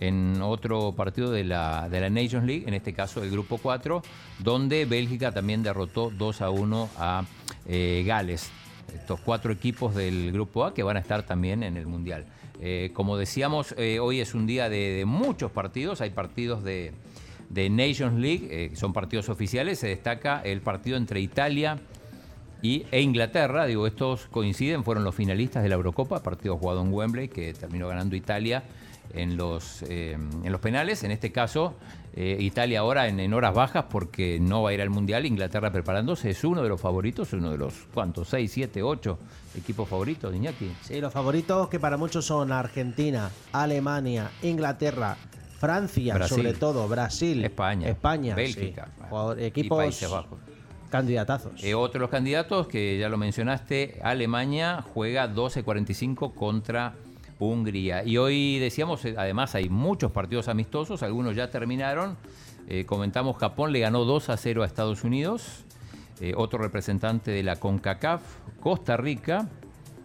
en 0.00 0.40
otro 0.40 0.92
partido 0.92 1.30
de 1.30 1.44
la, 1.44 1.88
de 1.88 2.00
la 2.00 2.10
Nations 2.10 2.46
League, 2.46 2.64
en 2.66 2.74
este 2.74 2.94
caso 2.94 3.22
el 3.22 3.30
Grupo 3.30 3.58
4, 3.58 4.02
donde 4.38 4.86
Bélgica 4.86 5.30
también 5.30 5.62
derrotó 5.62 6.10
2 6.10 6.40
a 6.40 6.50
1 6.50 6.90
a 6.98 7.24
eh, 7.66 8.02
Gales. 8.06 8.50
Estos 8.94 9.20
cuatro 9.20 9.52
equipos 9.52 9.94
del 9.94 10.32
Grupo 10.32 10.64
A 10.64 10.74
que 10.74 10.82
van 10.82 10.96
a 10.96 11.00
estar 11.00 11.22
también 11.22 11.62
en 11.62 11.76
el 11.76 11.86
Mundial. 11.86 12.24
Eh, 12.60 12.90
como 12.92 13.16
decíamos, 13.16 13.74
eh, 13.78 14.00
hoy 14.00 14.20
es 14.20 14.34
un 14.34 14.46
día 14.46 14.68
de, 14.68 15.04
muchos 15.06 15.52
partidos, 15.52 16.00
hay 16.00 16.10
partidos 16.10 16.64
de, 16.64 16.92
de 17.50 17.70
Nations 17.70 18.18
League, 18.18 18.72
son 18.74 18.92
partidos 18.92 19.28
oficiales, 19.28 19.78
se 19.78 19.88
destaca 19.88 20.40
el 20.42 20.60
partido 20.60 20.96
entre 20.96 21.20
Italia 21.20 21.78
y, 22.62 22.84
e 22.90 23.00
Inglaterra, 23.00 23.66
digo, 23.66 23.86
estos 23.86 24.26
coinciden, 24.26 24.82
fueron 24.82 25.04
los 25.04 25.14
finalistas 25.14 25.62
de 25.62 25.68
la 25.68 25.76
Eurocopa, 25.76 26.22
partido 26.22 26.56
jugado 26.56 26.82
en 26.82 26.92
Wembley, 26.92 27.28
que 27.28 27.54
terminó 27.54 27.88
ganando 27.88 28.16
Italia 28.16 28.64
en 29.14 29.36
los, 29.36 29.82
eh, 29.82 30.12
en 30.12 30.52
los 30.52 30.60
penales. 30.60 31.02
En 31.04 31.10
este 31.10 31.32
caso, 31.32 31.74
eh, 32.14 32.36
Italia 32.40 32.80
ahora 32.80 33.08
en, 33.08 33.20
en 33.20 33.32
horas 33.34 33.54
bajas 33.54 33.84
porque 33.90 34.38
no 34.40 34.62
va 34.62 34.70
a 34.70 34.72
ir 34.72 34.80
al 34.82 34.90
Mundial. 34.90 35.26
Inglaterra 35.26 35.70
preparándose, 35.72 36.30
es 36.30 36.44
uno 36.44 36.62
de 36.62 36.68
los 36.68 36.80
favoritos, 36.80 37.32
uno 37.32 37.50
de 37.50 37.58
los, 37.58 37.74
¿cuántos? 37.94 38.28
¿Seis, 38.28 38.50
siete, 38.52 38.82
ocho 38.82 39.18
equipos 39.56 39.88
favoritos 39.88 40.34
Iñaki? 40.34 40.70
Sí, 40.82 41.00
los 41.00 41.12
favoritos 41.12 41.68
que 41.68 41.78
para 41.80 41.96
muchos 41.96 42.24
son 42.24 42.52
Argentina, 42.52 43.30
Alemania, 43.52 44.30
Inglaterra, 44.42 45.16
Francia, 45.58 46.14
Brasil. 46.14 46.36
sobre 46.36 46.52
todo, 46.54 46.88
Brasil, 46.88 47.44
España, 47.44 47.88
España, 47.88 48.34
Bélgica, 48.34 48.88
sí. 48.96 49.04
Jugador- 49.10 49.40
y 49.40 49.44
equipos 49.44 49.76
Países 49.78 50.08
Bajos. 50.10 50.38
candidatazos. 50.88 51.52
Eh, 51.62 51.74
otros 51.74 52.08
candidatos 52.10 52.66
que 52.66 52.98
ya 52.98 53.08
lo 53.08 53.18
mencionaste, 53.18 54.00
Alemania 54.02 54.82
juega 54.94 55.26
12.45 55.28 56.32
contra 56.34 56.94
Hungría. 57.40 58.04
Y 58.04 58.16
hoy 58.18 58.58
decíamos, 58.60 59.04
eh, 59.04 59.14
además 59.18 59.54
hay 59.56 59.68
muchos 59.68 60.12
partidos 60.12 60.46
amistosos, 60.48 61.02
algunos 61.02 61.34
ya 61.34 61.50
terminaron. 61.50 62.16
Eh, 62.68 62.84
comentamos, 62.86 63.36
Japón 63.38 63.72
le 63.72 63.80
ganó 63.80 64.04
2 64.04 64.28
a 64.30 64.36
0 64.36 64.62
a 64.62 64.66
Estados 64.66 65.02
Unidos. 65.02 65.64
Eh, 66.20 66.34
otro 66.36 66.58
representante 66.60 67.30
de 67.30 67.42
la 67.42 67.56
CONCACAF, 67.56 68.20
Costa 68.60 68.96
Rica, 68.98 69.48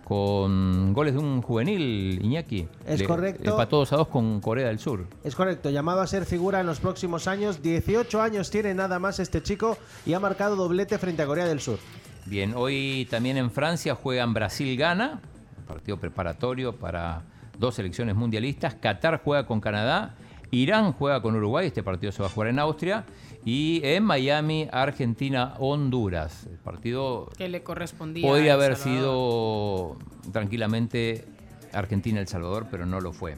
con 0.06 0.94
goles 0.94 1.14
de 1.16 1.20
un 1.20 1.42
juvenil, 1.42 2.20
Iñaki. 2.24 2.68
Es 2.88 3.00
Le- 3.02 3.06
correcto. 3.06 3.50
Empató 3.52 3.78
2 3.78 3.94
a 3.94 3.98
2 3.98 4.08
con 4.08 4.40
Corea 4.40 4.68
del 4.68 4.80
Sur. 4.80 5.08
Es 5.24 5.36
correcto, 5.36 5.70
llamado 5.72 6.02
a 6.02 6.08
ser 6.08 6.26
figura 6.26 6.62
en 6.62 6.68
los 6.68 6.80
próximos 6.80 7.28
años. 7.28 7.62
18 7.62 8.22
años 8.22 8.50
tiene 8.52 8.74
nada 8.74 9.00
más 9.00 9.20
este 9.20 9.42
chico 9.44 9.78
y 10.06 10.14
ha 10.14 10.20
marcado 10.20 10.56
doblete 10.56 10.98
frente 11.00 11.24
a 11.24 11.26
Corea 11.26 11.46
del 11.46 11.60
Sur. 11.60 11.80
Bien, 12.28 12.54
hoy 12.56 13.08
también 13.10 13.38
en 13.38 13.52
Francia 13.52 13.96
juegan 13.96 14.34
Brasil-Gana, 14.34 15.22
partido 15.66 15.98
preparatorio 15.98 16.76
para 16.76 17.24
dos 17.58 17.76
selecciones 17.76 18.16
mundialistas. 18.16 18.76
Qatar 18.76 19.22
juega 19.24 19.46
con 19.46 19.60
Canadá, 19.62 20.16
Irán 20.52 20.94
juega 20.94 21.22
con 21.22 21.36
Uruguay, 21.36 21.68
este 21.68 21.84
partido 21.84 22.12
se 22.12 22.22
va 22.22 22.28
a 22.28 22.32
jugar 22.32 22.50
en 22.50 22.60
Austria. 22.60 23.06
Y 23.48 23.82
en 23.84 24.04
Miami, 24.04 24.68
Argentina-Honduras. 24.72 26.48
El 26.48 26.58
partido 26.58 27.30
Que 27.38 27.48
le 27.48 27.62
correspondía. 27.64 28.28
podría 28.28 28.54
El 28.56 28.60
haber 28.62 28.76
sido 28.76 29.98
tranquilamente 30.32 31.26
Argentina-El 31.74 32.28
Salvador, 32.28 32.68
pero 32.72 32.86
no 32.86 33.02
lo 33.02 33.14
fue. 33.14 33.38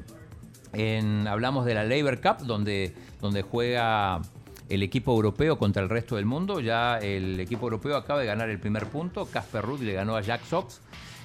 En- 0.74 1.28
hablamos 1.28 1.66
de 1.66 1.74
la 1.74 1.84
Labor 1.84 2.22
Cup, 2.22 2.45
donde, 2.45 2.94
donde 3.22 3.41
juega 3.41 4.22
el 4.70 4.84
equipo 4.84 5.14
europeo 5.14 5.58
contra 5.58 5.82
el 5.84 5.90
resto 5.90 6.16
del 6.18 6.26
mundo. 6.26 6.60
Ya 6.60 6.98
el 6.99 7.40
equipo 7.40 7.66
europeo 7.66 7.95
acaba 7.98 8.20
de 8.22 8.26
ganar 8.28 8.49
el 8.49 8.60
primer 8.60 8.88
punto. 8.88 9.26
Casper 9.26 9.64
Ruud 9.64 9.82
le 9.82 9.94
ganó 9.94 10.16
a 10.16 10.22
Jack 10.22 10.44
Sox. 10.45 10.82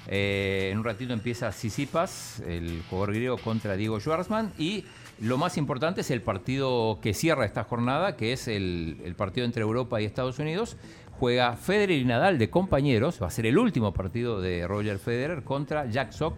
Eh, 0.09 0.71
en 0.73 0.79
un 0.79 0.85
ratito 0.85 1.13
empieza 1.13 1.53
Sisipas, 1.53 2.41
el 2.47 2.83
jugador 2.91 3.15
griego, 3.15 3.39
contra 3.39 3.77
Diego 3.77 4.01
Schwarzman. 4.01 4.53
Y 4.59 4.85
lo 5.21 5.39
más 5.39 5.57
importante 5.57 6.01
es 6.01 6.11
el 6.11 6.23
partido 6.23 6.99
que 7.01 7.15
cierra 7.15 7.45
esta 7.45 7.65
jornada, 7.65 8.17
que 8.17 8.33
es 8.33 8.49
el, 8.49 9.15
partido 9.17 9.47
entre 9.47 9.63
Europa 9.63 10.01
y 10.01 10.05
Estados 10.05 10.39
Unidos. 10.39 10.77
Juega 11.19 11.57
Federer 11.57 11.99
y 11.99 12.05
Nadal 12.05 12.39
de 12.39 12.51
compañeros. 12.51 13.23
Va 13.23 13.29
a 13.29 13.31
ser 13.31 13.47
el 13.47 13.59
último 13.59 13.93
partido 13.93 14.41
de 14.41 14.67
Roger 14.67 14.99
Federer 14.99 15.45
contra 15.45 15.87
Jack 15.87 16.13
Sock 16.13 16.35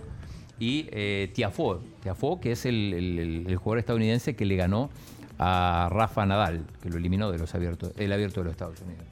y 0.59 0.89
eh, 0.93 1.31
Tiafoe. 1.33 1.79
Tiafoe, 2.03 2.41
que 2.41 2.53
es 2.53 2.67
el, 2.67 3.45
jugador 3.59 3.79
estadounidense 3.79 4.37
que 4.37 4.45
le 4.45 4.57
ganó 4.57 4.91
a 5.39 5.89
Rafa 5.91 6.27
Nadal, 6.27 6.65
que 6.83 6.91
lo 6.91 6.99
eliminó 6.99 7.33
de 7.33 7.39
los 7.39 7.55
abiertos, 7.55 7.93
el 7.97 8.13
abierto 8.13 8.41
de 8.41 8.45
los 8.45 8.53
Estados 8.53 8.81
Unidos. 8.83 9.05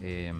Eh, 0.00 0.32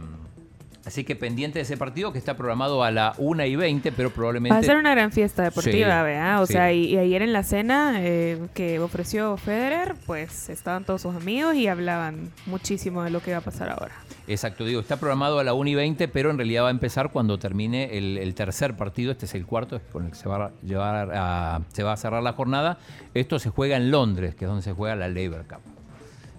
así 0.87 1.05
que 1.05 1.17
pendiente 1.17 1.59
de 1.59 1.63
ese 1.63 1.77
partido 1.77 2.13
que 2.13 2.19
está 2.19 2.37
programado 2.37 2.83
a 2.83 2.91
la 2.91 3.15
1 3.19 3.45
y 3.47 3.57
20, 3.57 3.93
pero 3.93 4.11
probablemente... 4.11 4.55
Va 4.55 4.61
a 4.61 4.63
ser 4.63 4.77
una 4.77 4.91
gran 4.91 5.13
fiesta 5.13 5.43
deportiva, 5.43 5.73
Sí, 5.73 6.05
¿verdad? 6.05 6.43
O 6.43 6.47
sí. 6.47 6.53
sea, 6.53 6.73
y, 6.73 6.85
y 6.87 6.99
ayer 6.99 7.23
en 7.23 7.33
la 7.33 7.43
cena 7.43 7.95
eh, 8.01 8.39
que 8.55 8.79
ofreció 8.81 9.37
Federer, 9.37 9.95
pues 10.07 10.49
estaban 10.49 10.85
todos 10.85 11.03
sus 11.03 11.15
amigos 11.15 11.55
y 11.55 11.67
hablaban 11.69 12.31
muchísimo 12.47 13.03
de 13.03 13.11
lo 13.11 13.21
que 13.21 13.33
va 13.33 13.39
a 13.39 13.43
pasar 13.43 13.71
ahora. 13.71 13.95
Exacto, 14.27 14.65
digo, 14.65 14.81
está 14.81 14.97
programado 14.97 15.39
a 15.39 15.45
la 15.45 15.53
1 15.53 15.71
y 15.71 15.75
20, 15.75 16.09
pero 16.09 16.31
en 16.31 16.39
realidad 16.39 16.65
va 16.65 16.69
a 16.69 16.71
empezar 16.71 17.11
cuando 17.11 17.39
termine 17.39 17.99
el, 17.99 18.17
el 18.17 18.35
tercer 18.35 18.75
partido. 18.75 19.13
Este 19.13 19.27
es 19.27 19.35
el 19.35 19.45
cuarto 19.45 19.81
con 19.93 20.05
el 20.07 20.11
que 20.11 20.17
se 20.17 20.29
va, 20.29 20.47
a 20.47 20.51
llevar 20.63 21.11
a, 21.15 21.61
se 21.73 21.83
va 21.83 21.93
a 21.93 21.97
cerrar 21.97 22.23
la 22.23 22.33
jornada. 22.33 22.79
Esto 23.13 23.39
se 23.39 23.51
juega 23.51 23.77
en 23.77 23.91
Londres, 23.91 24.35
que 24.35 24.45
es 24.45 24.49
donde 24.49 24.63
se 24.63 24.73
juega 24.73 24.97
la 24.97 25.09
Labour 25.09 25.45
Cup. 25.47 25.61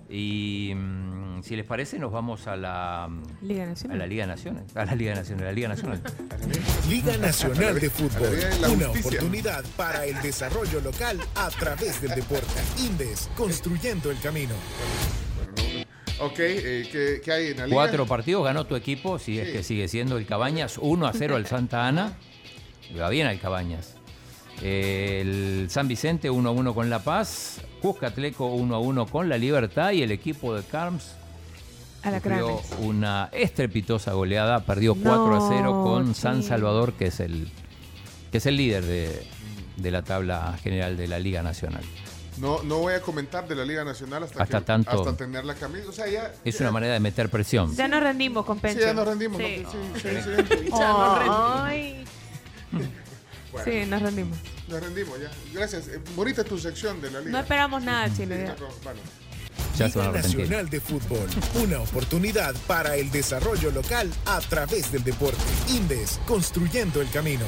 Y 0.09 0.71
mm, 0.75 1.41
si 1.41 1.55
les 1.55 1.65
parece, 1.65 1.97
nos 1.97 2.11
vamos 2.11 2.45
a 2.47 2.55
la 2.55 3.09
Liga 3.41 3.63
a 3.63 3.67
Nacional. 3.67 3.97
la 3.99 4.05
Liga 4.07 4.27
Nacional. 4.27 4.63
A 4.75 4.85
la 4.85 4.95
Liga 4.95 5.15
Nacional, 5.15 5.43
a 5.43 5.47
la 5.47 5.51
Liga 5.53 5.67
Nacional. 5.69 6.01
Liga 6.87 7.17
Nacional 7.17 7.79
de 7.79 7.89
Fútbol. 7.89 8.37
Una 8.71 8.89
oportunidad 8.89 9.63
para 9.75 10.05
el 10.05 10.21
desarrollo 10.21 10.79
local 10.81 11.19
a 11.35 11.49
través 11.49 12.01
del 12.01 12.11
deporte. 12.13 12.53
Indes, 12.85 13.29
construyendo 13.35 14.11
el 14.11 14.19
camino. 14.19 14.53
Ok, 16.21 16.35
eh, 16.39 16.87
¿qué, 16.91 17.21
qué 17.23 17.31
hay 17.31 17.47
en 17.47 17.57
la 17.57 17.65
liga? 17.65 17.75
Cuatro 17.75 18.05
partidos 18.05 18.45
ganó 18.45 18.65
tu 18.65 18.75
equipo, 18.75 19.19
si 19.19 19.37
es 19.39 19.47
Sí. 19.47 19.53
que 19.53 19.63
sigue 19.63 19.87
siendo 19.89 20.17
el 20.17 20.25
Cabañas, 20.25 20.77
1 20.79 21.07
a 21.07 21.11
0 21.13 21.35
al 21.35 21.45
Santa 21.45 21.87
Ana. 21.87 22.13
Va 22.97 23.09
bien 23.09 23.27
al 23.27 23.39
Cabañas. 23.39 23.95
El 24.61 25.67
San 25.69 25.87
Vicente 25.89 26.29
1 26.29 26.47
a 26.47 26.51
1 26.53 26.73
con 26.73 26.89
La 26.89 26.99
Paz. 26.99 27.59
Cuscatleco 27.85 28.47
1 28.47 28.75
a 28.75 28.79
1 28.79 29.05
con 29.07 29.29
La 29.29 29.37
Libertad. 29.37 29.91
Y 29.91 30.01
el 30.03 30.11
equipo 30.11 30.55
de 30.55 30.63
Carms 30.63 31.11
sufrió 32.03 32.61
una 32.79 33.29
estrepitosa 33.31 34.13
goleada. 34.13 34.61
Perdió 34.61 34.95
4 34.95 35.35
a 35.45 35.49
0 35.49 35.83
con 35.83 36.15
San. 36.15 36.41
Salvador, 36.43 36.93
que 36.93 37.07
es 37.07 37.19
el, 37.19 37.49
que 38.31 38.37
es 38.39 38.45
el 38.45 38.57
líder 38.57 38.83
de, 38.85 39.27
de 39.77 39.91
la 39.91 40.03
tabla 40.03 40.57
general 40.63 40.97
de 40.97 41.07
la 41.07 41.19
Liga 41.19 41.41
Nacional. 41.43 41.83
No, 42.37 42.61
no 42.63 42.79
voy 42.79 42.93
a 42.95 43.01
comentar 43.01 43.47
de 43.47 43.55
la 43.55 43.63
Liga 43.63 43.85
Nacional 43.85 44.23
hasta, 44.23 44.43
Hasta 44.43 44.59
que- 44.59 44.65
tanto- 44.65 44.91
hasta 44.91 45.15
tener 45.15 45.45
la 45.45 45.53
camisa. 45.55 45.87
O 45.87 45.93
sea, 45.93 46.05
ya. 46.07 46.33
Es 46.43 46.59
una 46.59 46.69
manera 46.71 46.93
de 46.93 46.99
meter 46.99 47.29
presión. 47.29 47.73
Ya 47.75 47.87
nos 47.87 48.03
rendimos 48.03 48.45
con 48.45 48.59
Pencho. 48.59 48.79
Sí, 48.81 48.85
ya 48.87 48.93
nos 48.93 49.07
rendimos. 49.07 49.37
Sí, 49.41 49.63
¿no? 49.63 49.71
Sí, 49.71 49.77
sí, 50.01 50.01
sí. 50.03 50.69
Ya 50.69 50.87
nos 50.89 51.17
rendimos. 51.17 51.59
Ay, 51.61 52.03
Bueno, 53.55 53.71
Sí, 53.71 53.89
nos 53.89 54.01
rendimos. 54.01 54.37
Nos 54.67 54.81
rendimos 54.83 55.19
ya. 55.19 55.31
Gracias. 55.53 55.87
Eh, 55.87 55.99
bonita 56.15 56.43
tu 56.43 56.57
sección 56.57 56.99
de 57.01 57.09
la 57.11 57.19
liga. 57.19 57.31
No 57.31 57.39
esperamos 57.39 57.81
nada. 57.83 58.09
Sí, 58.09 58.25
ya. 58.27 58.35
no, 58.59 58.67
bueno. 58.83 58.99
Ya 59.77 59.89
se 59.89 59.97
van 59.97 60.07
a 60.09 60.11
Liga. 60.11 60.21
Nacional 60.27 60.69
de 60.69 60.81
Fútbol. 60.81 61.27
Una 61.63 61.79
oportunidad 61.79 62.53
para 62.67 62.95
el 62.97 63.09
desarrollo 63.11 63.71
local 63.71 64.11
a 64.25 64.41
través 64.41 64.91
del 64.91 65.03
deporte. 65.05 65.37
Indes, 65.69 66.19
construyendo 66.25 67.01
el 67.01 67.09
camino. 67.11 67.45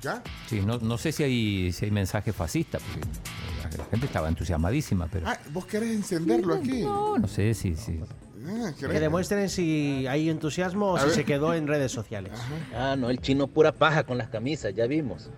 ¿Ya? 0.00 0.22
Sí, 0.48 0.60
no, 0.60 0.78
no 0.78 0.98
sé 0.98 1.10
si 1.12 1.22
hay, 1.24 1.72
si 1.72 1.84
hay 1.84 1.90
mensaje 1.90 2.32
fascista, 2.32 2.78
porque 2.78 3.78
la 3.78 3.84
gente 3.86 4.06
estaba 4.06 4.28
entusiasmadísima, 4.28 5.06
pero 5.10 5.28
Ah, 5.28 5.38
¿vos 5.52 5.64
querés 5.66 5.90
encenderlo 5.90 6.54
aquí? 6.54 6.82
no, 6.82 7.18
no 7.18 7.28
sé 7.28 7.54
si... 7.54 7.74
si 7.76 8.00
Ah, 8.46 8.72
Que 8.78 9.00
demuestren 9.00 9.48
si 9.48 10.06
hay 10.08 10.28
entusiasmo 10.30 10.92
o 10.92 10.96
A 10.96 11.00
si 11.00 11.06
ver. 11.06 11.14
se 11.14 11.24
quedó 11.24 11.54
en 11.54 11.66
redes 11.66 11.92
sociales. 11.92 12.32
Ah, 12.76 12.96
no, 12.98 13.10
el 13.10 13.20
chino 13.20 13.46
pura 13.46 13.72
paja 13.72 14.04
con 14.04 14.18
las 14.18 14.28
camisas, 14.28 14.74
ya 14.74 14.86
vimos. 14.86 15.30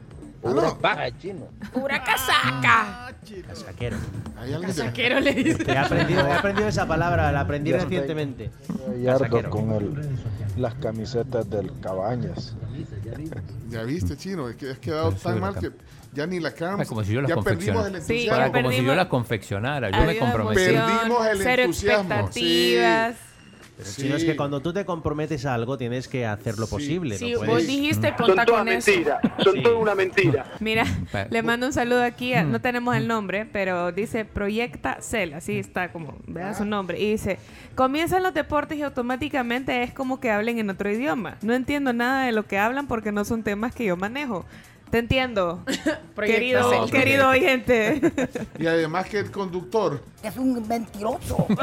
Pura 0.43 0.75
paja, 0.79 1.07
el 1.07 1.19
chino. 1.19 1.47
¡Pura 1.73 2.03
casaca! 2.05 3.15
Casaquero. 3.47 3.97
Hay 4.37 4.53
alguien 4.53 4.61
de- 4.61 4.67
Casaquero 4.83 5.21
le 5.21 5.33
dice. 5.33 5.65
He 5.67 5.79
aprendido, 5.79 6.27
he 6.27 6.33
aprendido 6.33 6.69
esa 6.69 6.87
palabra, 6.87 7.33
la 7.33 7.41
aprendí 7.41 7.71
Ya 7.71 7.79
recientemente. 7.79 8.51
Casaquero. 9.05 9.49
con 9.49 9.73
el, 9.73 10.09
las 10.59 10.75
camisetas 10.75 11.49
del 11.49 11.73
Cabañas. 11.81 12.57
Ya 13.71 13.85
viste, 13.85 14.17
chino, 14.19 14.49
es 14.51 14.57
que 14.57 14.71
has 14.73 14.79
quedado 14.79 15.13
tan 15.13 15.41
mal 15.41 15.55
que 15.59 15.71
ya 16.15 16.27
ni 16.27 16.41
la. 16.41 16.49
Ah, 16.61 16.85
como 16.89 17.03
si 17.05 17.13
yo 17.13 17.21
las 17.21 17.29
ya 17.29 17.37
perdimos 17.37 17.87
el 17.87 17.93
confeccionara. 17.93 18.01
Sí, 18.01 18.13
entusiasmo. 18.15 18.25
ya 18.25 18.31
Para 18.53 18.53
como 18.63 18.71
si 18.73 18.85
yo 18.85 18.95
las 18.95 19.07
confeccionara, 19.07 19.91
yo 19.91 20.05
me 20.05 20.19
comprometí. 20.19 20.61
Perdimos 20.65 21.27
el 21.27 21.39
cero 21.39 21.63
entusiasmo, 21.63 22.15
expectativas. 22.15 23.17
Pero 23.77 23.89
Sí. 23.91 24.13
es 24.13 24.25
que 24.25 24.37
cuando 24.37 24.61
tú 24.61 24.73
te 24.73 24.85
comprometes 24.85 25.45
a 25.47 25.55
algo 25.55 25.77
tienes 25.77 26.07
que 26.07 26.25
hacer 26.25 26.61
lo 26.61 26.67
Sí. 26.67 26.71
posible. 26.71 27.19
Sí, 27.19 27.33
no 27.33 27.39
vos 27.41 27.49
puedes- 27.49 27.67
dijiste 27.67 28.15
Son 28.17 28.27
contar 28.29 28.47
todas 28.47 28.61
con 28.61 28.69
eso. 28.69 28.89
mentiras, 28.93 29.19
son 29.43 29.55
Sí. 29.55 29.63
toda 29.65 29.77
una 29.79 29.95
mentira. 29.97 30.47
Mira, 30.61 30.85
le 31.29 31.43
mando 31.43 31.67
un 31.67 31.73
saludo 31.73 32.05
aquí, 32.05 32.35
a- 32.35 32.45
no 32.45 32.61
tenemos 32.61 32.95
el 32.95 33.09
nombre, 33.09 33.47
pero 33.53 33.91
dice 33.91 34.25
Proyecta 34.25 34.99
Cel, 35.01 35.35
así 35.35 35.59
está 35.59 35.91
como, 35.91 36.17
vea 36.29 36.55
su 36.55 36.65
nombre, 36.65 37.01
y 37.01 37.11
dice, 37.11 37.41
comienzan 37.75 38.23
los 38.23 38.33
deportes 38.33 38.79
y 38.79 38.83
automáticamente 38.83 39.83
es 39.83 39.93
como 39.93 40.21
que 40.21 40.31
hablen 40.31 40.61
en 40.61 40.71
otro 40.71 40.89
idioma. 40.89 41.37
No 41.43 41.53
entiendo 41.53 41.93
nada 41.93 42.27
de 42.27 42.31
lo 42.31 42.47
que 42.47 42.59
hablan 42.59 42.87
porque 42.87 43.11
no 43.11 43.25
son 43.25 43.43
temas 43.43 43.75
que 43.75 43.87
yo 43.87 43.97
manejo. 43.97 44.45
Te 44.91 44.99
entiendo, 44.99 45.65
querido, 46.17 46.69
oyente. 47.29 48.01
Y 48.59 48.67
además 48.67 49.07
que 49.07 49.19
el 49.19 49.31
conductor. 49.31 50.01
Es 50.23 50.37
un 50.37 50.67
mentiroso. 50.69 51.47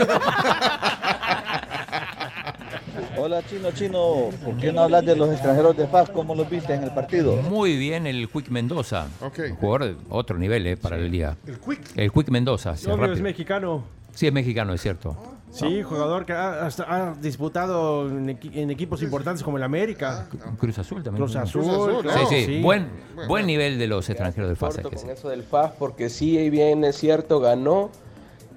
Hola, 3.18 3.42
chino, 3.48 3.72
chino. 3.72 4.30
¿Por 4.44 4.58
qué 4.58 4.72
no 4.74 4.82
hablas 4.82 5.06
de 5.06 5.16
los 5.16 5.32
extranjeros 5.32 5.78
de 5.78 5.88
FAS? 5.88 6.10
¿Cómo 6.10 6.34
los 6.36 6.50
viste 6.50 6.74
en 6.74 6.84
el 6.84 6.92
partido? 6.92 7.36
Muy 7.38 7.78
bien 7.78 8.08
el 8.08 8.28
Quick 8.30 8.50
Mendoza. 8.50 9.08
Ok. 9.22 9.40
Un 9.50 9.56
jugador 9.56 9.86
de 9.86 9.96
otro 10.10 10.38
nivel 10.38 10.66
eh, 10.68 10.76
para 10.78 10.98
el 10.98 11.12
día. 11.12 11.38
El 11.46 11.60
quick. 11.60 11.82
El 11.96 12.12
Quick 12.12 12.30
Mendoza. 12.30 12.76
sí, 12.76 12.90
Obvio, 12.90 13.14
es 13.14 13.22
mexicano. 13.22 13.84
Sí, 14.14 14.28
es 14.28 14.34
mexicano, 14.34 14.74
es 14.74 14.82
cierto. 14.82 15.16
Sí, 15.52 15.84
jugador 15.84 16.26
que 16.26 16.32
ha, 16.32 16.66
hasta 16.66 16.84
ha 17.10 17.14
disputado 17.16 18.08
en, 18.08 18.30
equi- 18.30 18.56
en 18.56 18.72
equipos 18.72 19.02
importantes 19.04 19.44
como 19.44 19.58
el 19.58 19.64
América. 19.64 20.28
Cruz 20.58 20.78
Azul 20.80 21.04
también. 21.04 21.26
Cruz. 21.26 21.36
Azul, 21.36 21.64
Cruz 21.64 21.74
Azul, 21.74 22.02
claro, 22.04 22.20
Sí, 22.30 22.36
sí, 22.36 22.46
sí. 22.46 22.62
Buen, 22.62 22.88
buen 23.28 23.46
nivel 23.46 23.78
de 23.78 23.88
los 23.88 24.10
extranjeros 24.10 24.48
del 24.48 24.56
FAS. 24.56 24.78
con 24.80 25.10
eso 25.10 25.28
del 25.30 25.44
FAS 25.44 25.74
porque 25.78 26.10
sí, 26.10 26.50
bien 26.50 26.86
es 26.86 26.96
cierto, 26.98 27.42
ganó 27.42 27.90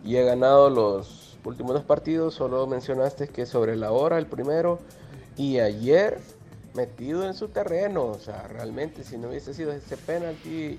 y 0.04 0.16
ha 0.18 0.22
ganado 0.22 0.70
los 0.70 1.36
últimos 1.44 1.72
dos 1.74 1.82
partidos. 1.82 2.34
Solo 2.34 2.66
mencionaste 2.68 3.26
que 3.26 3.44
sobre 3.44 3.74
la 3.74 3.90
hora 3.90 4.18
el 4.18 4.26
primero 4.26 4.78
y 5.36 5.58
ayer 5.58 6.20
metido 6.74 7.26
en 7.26 7.34
su 7.34 7.48
terreno. 7.48 8.04
O 8.04 8.18
sea, 8.20 8.46
realmente 8.46 9.02
si 9.02 9.18
no 9.18 9.30
hubiese 9.30 9.52
sido 9.52 9.72
ese 9.72 9.96
penalti, 9.96 10.78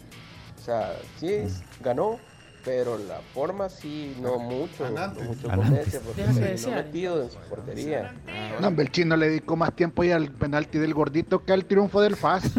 o 0.62 0.64
sea, 0.64 0.94
sí 1.20 1.40
ganó. 1.84 2.20
Pero 2.66 2.98
la 2.98 3.20
forma 3.34 3.70
sí, 3.70 4.18
no 4.20 4.40
mucho, 4.40 4.80
no 4.80 4.86
Anante. 4.88 5.24
mucho 5.24 5.52
Anante. 5.52 5.68
convence 5.70 6.00
porque 6.00 6.24
se 6.58 6.70
no 6.70 6.76
metido 6.76 7.22
en 7.24 7.30
su 7.30 7.38
portería. 7.48 8.16
No, 8.60 8.68
hombre, 8.70 8.86
el 8.86 8.92
chino 8.92 9.16
le 9.16 9.30
dedicó 9.30 9.56
más 9.56 9.74
tiempo 9.76 10.04
ya 10.04 10.16
al 10.16 10.32
penalti 10.32 10.80
del 10.80 10.94
gordito 10.96 11.46
que 11.46 11.54
al 11.54 11.66
triunfo 11.66 12.02
del 12.02 12.16
FAS. 12.16 12.52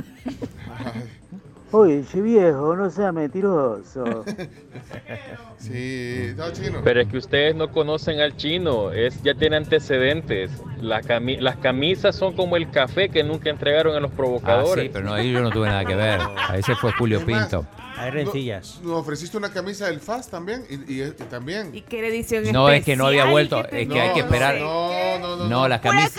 Oye, 1.73 2.05
che 2.11 2.21
viejo, 2.23 2.77
no 2.77 2.89
sea 2.91 3.11
mentiroso. 3.13 4.25
Sí, 5.59 6.33
no, 6.37 6.53
chino. 6.53 6.81
Pero 6.85 7.01
es 7.01 7.09
que 7.09 7.17
ustedes 7.17 7.57
no 7.57 7.73
conocen 7.73 8.21
al 8.21 8.37
chino, 8.37 8.93
es 8.93 9.21
ya 9.23 9.35
tiene 9.35 9.57
antecedentes. 9.57 10.51
La 10.81 11.01
cami- 11.01 11.41
las 11.41 11.57
camisas 11.57 12.15
son 12.15 12.37
como 12.37 12.57
el 12.57 12.71
café 12.71 13.09
que 13.09 13.25
nunca 13.25 13.51
entregaron 13.51 13.97
a 13.97 14.01
los 14.01 14.13
Ah, 14.13 14.17
provocadores. 14.17 14.85
sí, 14.85 14.91
pero 14.93 15.07
no, 15.07 15.15
ahí 15.15 15.33
yo 15.33 15.41
no 15.41 15.51
tuve 15.51 15.67
nada 15.69 15.85
que 15.85 15.95
ver. 15.97 16.21
A 16.21 16.57
ese 16.59 16.75
fue 16.77 16.93
Julio 16.93 17.21
más, 17.21 17.27
Pinto. 17.49 17.67
Hay 17.99 18.11
rencillas. 18.11 18.81
Nos 18.83 18.93
ofreciste 18.93 19.37
una 19.37 19.51
camisa 19.51 19.87
del 19.87 20.01
FAS 20.01 20.29
también. 20.29 20.65
Y, 20.69 20.93
y- 20.95 21.03
y 21.03 21.11
también. 21.31 21.75
¿Y 21.75 21.81
qué 21.83 22.07
edición 22.09 22.45
No, 22.53 22.69
es 22.69 22.85
que 22.85 22.97
no 22.97 23.07
había 23.07 23.25
vuelto, 23.27 23.63
que 23.69 23.83
es 23.83 23.89
que 23.89 24.01
hay 24.01 24.13
que 24.15 24.21
No, 24.21 24.25
esperar. 24.27 24.59
No, 24.59 25.19
no, 25.19 25.37
no. 25.37 25.49
No, 25.49 25.69
las 25.69 25.81
camisas. 25.81 26.15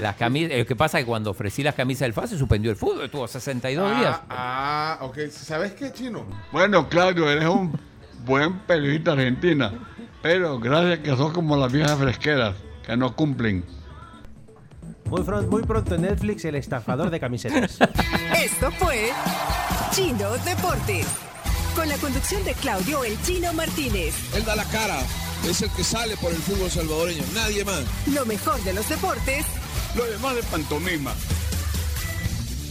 Las 0.00 0.16
camisas. 0.16 0.56
Lo 0.58 0.66
que 0.66 0.76
pasa 0.76 0.98
es 0.98 1.04
que 1.04 1.08
cuando 1.08 1.30
ofrecí 1.30 1.62
las 1.62 1.74
camisas 1.74 2.00
del 2.02 2.12
FAS 2.12 2.30
se 2.30 2.38
suspendió 2.38 2.70
el 2.70 2.76
fútbol, 2.76 3.04
estuvo 3.04 3.26
62 3.26 3.98
días. 3.98 4.16
Ah, 4.28 4.98
ah, 5.00 5.04
ok. 5.04 5.18
¿Sabes 5.30 5.72
qué, 5.72 5.92
chino? 5.92 6.24
Bueno, 6.52 6.88
Claudio, 6.88 7.28
eres 7.30 7.46
un 7.48 7.72
buen 8.24 8.60
periodista 8.60 9.12
argentina, 9.12 9.72
pero 10.22 10.58
gracias 10.58 11.00
que 11.00 11.16
sos 11.16 11.32
como 11.32 11.56
las 11.56 11.72
viejas 11.72 11.98
fresqueras, 11.98 12.54
que 12.86 12.96
no 12.96 13.16
cumplen. 13.16 13.64
Muy, 15.10 15.62
pronto 15.64 15.96
en 15.96 16.02
Netflix, 16.02 16.44
el 16.44 16.54
estafador 16.54 17.10
de 17.10 17.18
camisetas. 17.18 17.78
Esto 18.36 18.70
fue 18.78 19.10
Chino 19.90 20.30
Deportes. 20.44 21.04
Con 21.74 21.88
la 21.88 21.96
conducción 21.96 22.44
de 22.44 22.54
Claudio 22.54 23.02
El 23.02 23.20
Chino 23.22 23.52
Martínez. 23.52 24.14
Él 24.34 24.44
da 24.44 24.54
la 24.54 24.64
cara, 24.66 25.00
es 25.48 25.62
el 25.62 25.70
que 25.70 25.82
sale 25.82 26.16
por 26.16 26.30
el 26.30 26.38
fútbol 26.38 26.70
salvadoreño, 26.70 27.24
nadie 27.34 27.64
más. 27.64 27.82
Lo 28.06 28.24
mejor 28.24 28.62
de 28.62 28.72
los 28.72 28.88
deportes. 28.88 29.44
Lo 29.96 30.04
demás 30.04 30.36
de 30.36 30.42
pantomima. 30.44 31.12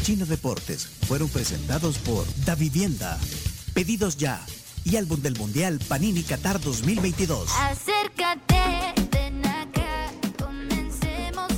Chino 0.02 0.26
Deportes 0.26 0.88
fueron 1.08 1.28
presentados 1.28 1.98
por 1.98 2.26
Da 2.46 2.56
Vivienda, 2.56 3.18
Pedidos 3.74 4.16
Ya 4.16 4.40
y 4.86 4.96
Álbum 4.96 5.22
del 5.22 5.38
Mundial 5.38 5.80
Panini 5.88 6.24
Qatar 6.24 6.62
2022. 6.62 7.50
Acércate. 7.60 9.09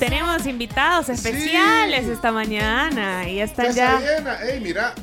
Tenemos 0.02 0.48
invitados 0.48 1.10
especiales 1.10 2.08
esta 2.08 2.32
mañana 2.32 3.30
y 3.30 3.40
están 3.40 3.68
Casa 3.68 3.76
ya. 3.78 4.00
llena. 4.00 4.42
Ey, 4.42 4.60
mira. 4.60 4.96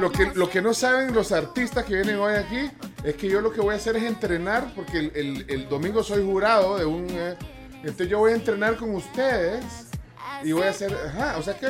Lo 0.00 0.10
que, 0.10 0.30
lo 0.34 0.48
que 0.48 0.62
no 0.62 0.72
saben 0.72 1.12
los 1.14 1.30
artistas 1.30 1.84
que 1.84 1.92
vienen 1.92 2.16
hoy 2.18 2.34
aquí 2.36 2.70
es 3.04 3.16
que 3.16 3.28
yo 3.28 3.42
lo 3.42 3.52
que 3.52 3.60
voy 3.60 3.74
a 3.74 3.76
hacer 3.76 3.96
es 3.96 4.04
entrenar, 4.04 4.72
porque 4.74 4.98
el, 4.98 5.12
el- 5.14 5.44
el 5.50 5.68
domingo 5.68 6.02
soy 6.02 6.24
jurado 6.24 6.78
de 6.78 6.86
un. 6.86 7.06
eh, 7.10 7.36
entonces 7.82 8.08
yo 8.08 8.18
voy 8.20 8.32
a 8.32 8.36
entrenar 8.36 8.76
con 8.76 8.94
ustedes 8.94 9.62
y 10.42 10.52
voy 10.52 10.62
a 10.62 10.70
hacer. 10.70 10.96
Ajá, 11.08 11.36
o 11.36 11.42
sea 11.42 11.58
que. 11.58 11.68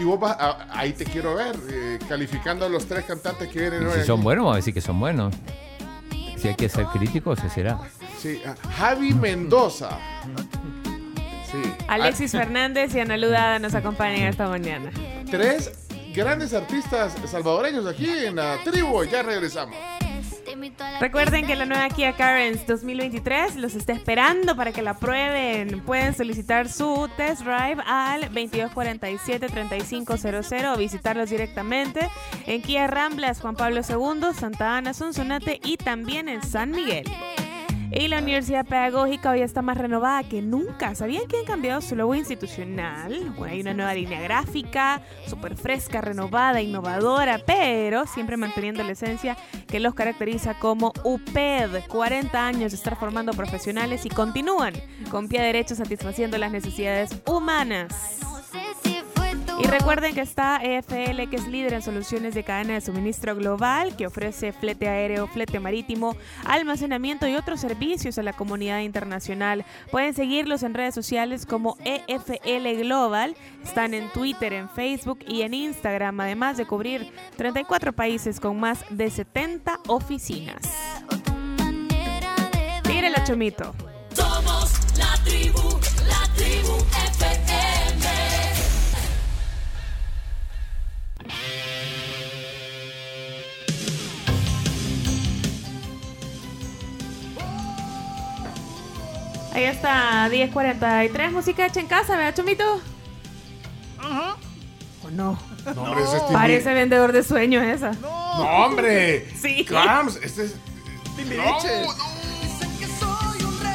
Y 0.00 0.04
vos 0.04 0.20
vas. 0.20 0.36
a- 0.38 0.68
ahí 0.78 0.92
te 0.92 1.04
quiero 1.04 1.34
ver, 1.34 1.56
eh, 1.70 1.98
calificando 2.08 2.66
a 2.66 2.68
los 2.68 2.86
tres 2.86 3.04
cantantes 3.04 3.48
que 3.48 3.58
vienen 3.62 3.84
hoy. 3.84 3.92
Si 3.94 3.98
aquí. 3.98 4.06
son 4.06 4.22
buenos, 4.22 4.44
vamos 4.44 4.54
a 4.54 4.58
decir 4.58 4.74
que 4.74 4.80
son 4.80 5.00
buenos. 5.00 5.34
Si 6.36 6.46
hay 6.46 6.54
que 6.54 6.68
ser 6.68 6.86
críticos, 6.86 7.40
se 7.40 7.50
será. 7.50 7.80
Sí, 8.20 8.40
ah, 8.46 8.54
Javi 8.78 9.12
Mendoza. 9.12 9.98
Sí. 11.52 11.62
Alexis 11.86 12.32
Fernández 12.32 12.94
y 12.94 13.00
Ana 13.00 13.16
Ludada 13.16 13.58
nos 13.58 13.74
acompañan 13.74 14.22
esta 14.22 14.48
mañana. 14.48 14.90
Ah, 14.96 15.24
Tres 15.30 15.70
grandes 16.14 16.54
artistas 16.54 17.14
salvadoreños 17.26 17.86
aquí 17.86 18.08
en 18.08 18.36
la 18.36 18.58
tribu. 18.64 19.04
Ya 19.04 19.22
regresamos. 19.22 19.76
Recuerden 21.00 21.46
que 21.46 21.56
la 21.56 21.66
nueva 21.66 21.88
Kia 21.88 22.14
Carens 22.14 22.64
2023 22.66 23.56
los 23.56 23.74
está 23.74 23.92
esperando 23.92 24.54
para 24.56 24.72
que 24.72 24.82
la 24.82 24.94
prueben. 24.94 25.80
Pueden 25.80 26.14
solicitar 26.14 26.68
su 26.68 27.08
test 27.16 27.42
drive 27.42 27.82
al 27.86 28.32
2247-3500 28.32 30.74
o 30.74 30.76
visitarlos 30.76 31.30
directamente 31.30 32.08
en 32.46 32.62
Kia 32.62 32.86
Ramblas, 32.86 33.40
Juan 33.40 33.56
Pablo 33.56 33.80
II, 33.88 34.34
Santa 34.38 34.76
Ana, 34.76 34.94
Sonsonate 34.94 35.60
y 35.64 35.76
también 35.76 36.28
en 36.28 36.42
San 36.42 36.70
Miguel. 36.70 37.04
Y 37.94 38.08
la 38.08 38.20
Universidad 38.20 38.64
Pedagógica 38.64 39.30
hoy 39.30 39.42
está 39.42 39.60
más 39.60 39.76
renovada 39.76 40.22
que 40.24 40.40
nunca. 40.40 40.94
¿Sabían 40.94 41.26
que 41.28 41.38
han 41.38 41.44
cambiado 41.44 41.82
su 41.82 41.94
logo 41.94 42.14
institucional? 42.14 43.34
Bueno, 43.36 43.52
hay 43.52 43.60
una 43.60 43.74
nueva 43.74 43.92
línea 43.92 44.20
gráfica, 44.22 45.02
súper 45.26 45.56
fresca, 45.56 46.00
renovada, 46.00 46.62
innovadora, 46.62 47.38
pero 47.44 48.06
siempre 48.06 48.38
manteniendo 48.38 48.82
la 48.82 48.92
esencia 48.92 49.36
que 49.66 49.78
los 49.78 49.94
caracteriza 49.94 50.58
como 50.58 50.94
UPED. 51.04 51.86
40 51.86 52.46
años 52.46 52.72
de 52.72 52.76
estar 52.76 52.96
formando 52.96 53.32
profesionales 53.34 54.06
y 54.06 54.08
continúan 54.08 54.72
con 55.10 55.28
pie 55.28 55.42
derecho 55.42 55.74
satisfaciendo 55.74 56.38
las 56.38 56.50
necesidades 56.50 57.10
humanas. 57.26 58.20
Y 59.58 59.66
recuerden 59.66 60.14
que 60.14 60.22
está 60.22 60.58
EFL, 60.62 61.28
que 61.28 61.36
es 61.36 61.46
líder 61.46 61.74
en 61.74 61.82
soluciones 61.82 62.34
de 62.34 62.42
cadena 62.42 62.74
de 62.74 62.80
suministro 62.80 63.34
global, 63.36 63.96
que 63.96 64.06
ofrece 64.06 64.52
flete 64.52 64.88
aéreo, 64.88 65.26
flete 65.26 65.60
marítimo, 65.60 66.16
almacenamiento 66.44 67.28
y 67.28 67.36
otros 67.36 67.60
servicios 67.60 68.18
a 68.18 68.22
la 68.22 68.32
comunidad 68.32 68.80
internacional. 68.80 69.64
Pueden 69.90 70.14
seguirlos 70.14 70.62
en 70.62 70.74
redes 70.74 70.94
sociales 70.94 71.46
como 71.46 71.76
EFL 71.84 72.82
Global. 72.82 73.36
Están 73.62 73.94
en 73.94 74.10
Twitter, 74.10 74.52
en 74.52 74.68
Facebook 74.68 75.20
y 75.26 75.42
en 75.42 75.54
Instagram, 75.54 76.20
además 76.20 76.56
de 76.56 76.66
cubrir 76.66 77.12
34 77.36 77.92
países 77.92 78.40
con 78.40 78.58
más 78.58 78.84
de 78.90 79.10
70 79.10 79.80
oficinas. 79.88 80.62
Tírela, 82.84 83.22
Chomito. 83.24 83.74
Somos 84.14 84.72
la 84.98 85.14
tribu, 85.24 85.78
la 86.08 86.34
tribu 86.34 86.76
FM. 87.16 87.41
Ahí 99.54 99.64
está, 99.64 100.28
10.43, 100.30 101.30
música 101.30 101.66
hecha 101.66 101.80
en 101.80 101.86
casa, 101.86 102.16
¿verdad, 102.16 102.34
Chomito? 102.34 102.80
¿O 105.04 105.10
no? 105.10 105.38
No, 105.74 105.82
hombre, 105.82 106.02
ese 106.04 106.16
es 106.16 106.22
Parece 106.32 106.74
vendedor 106.74 107.12
de 107.12 107.22
sueños 107.22 107.62
esa. 107.64 107.92
No, 108.00 108.08
hombre. 108.40 109.28
Sí. 109.40 109.64
Carms, 109.64 110.16
este 110.22 110.44
es. 110.46 110.54
Timbiriche. 111.16 111.84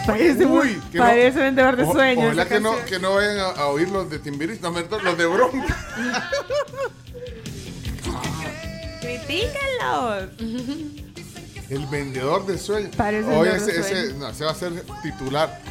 Parece, 0.06 0.46
Uy, 0.46 0.82
que 0.92 0.98
no- 1.00 1.04
parece 1.04 1.40
vendedor 1.40 1.76
de 1.76 1.86
sueños. 1.86 2.26
Ojalá 2.28 2.48
que 2.48 2.60
no, 2.62 2.86
que 2.86 2.98
no 3.00 3.14
vayan 3.16 3.40
a, 3.40 3.50
a 3.50 3.68
oír 3.68 3.90
los 3.90 4.10
de 4.10 4.20
Timbiriche, 4.20 4.62
no, 4.62 4.74
perdón, 4.74 5.04
los 5.04 5.18
de 5.18 5.26
Bronca. 5.26 5.78
Critíquenlos. 9.02 10.30
El 11.70 11.86
vendedor 11.88 12.46
de 12.46 12.58
sueños. 12.58 12.96
Parece 12.96 13.28
Oye, 13.30 13.52
vendedor 13.52 13.74
de 13.74 13.80
ese, 13.82 14.04
ese, 14.08 14.14
no, 14.16 14.30
ese 14.30 14.46
va 14.46 14.52
a 14.52 14.56
ser 14.56 14.72
titular. 15.04 15.62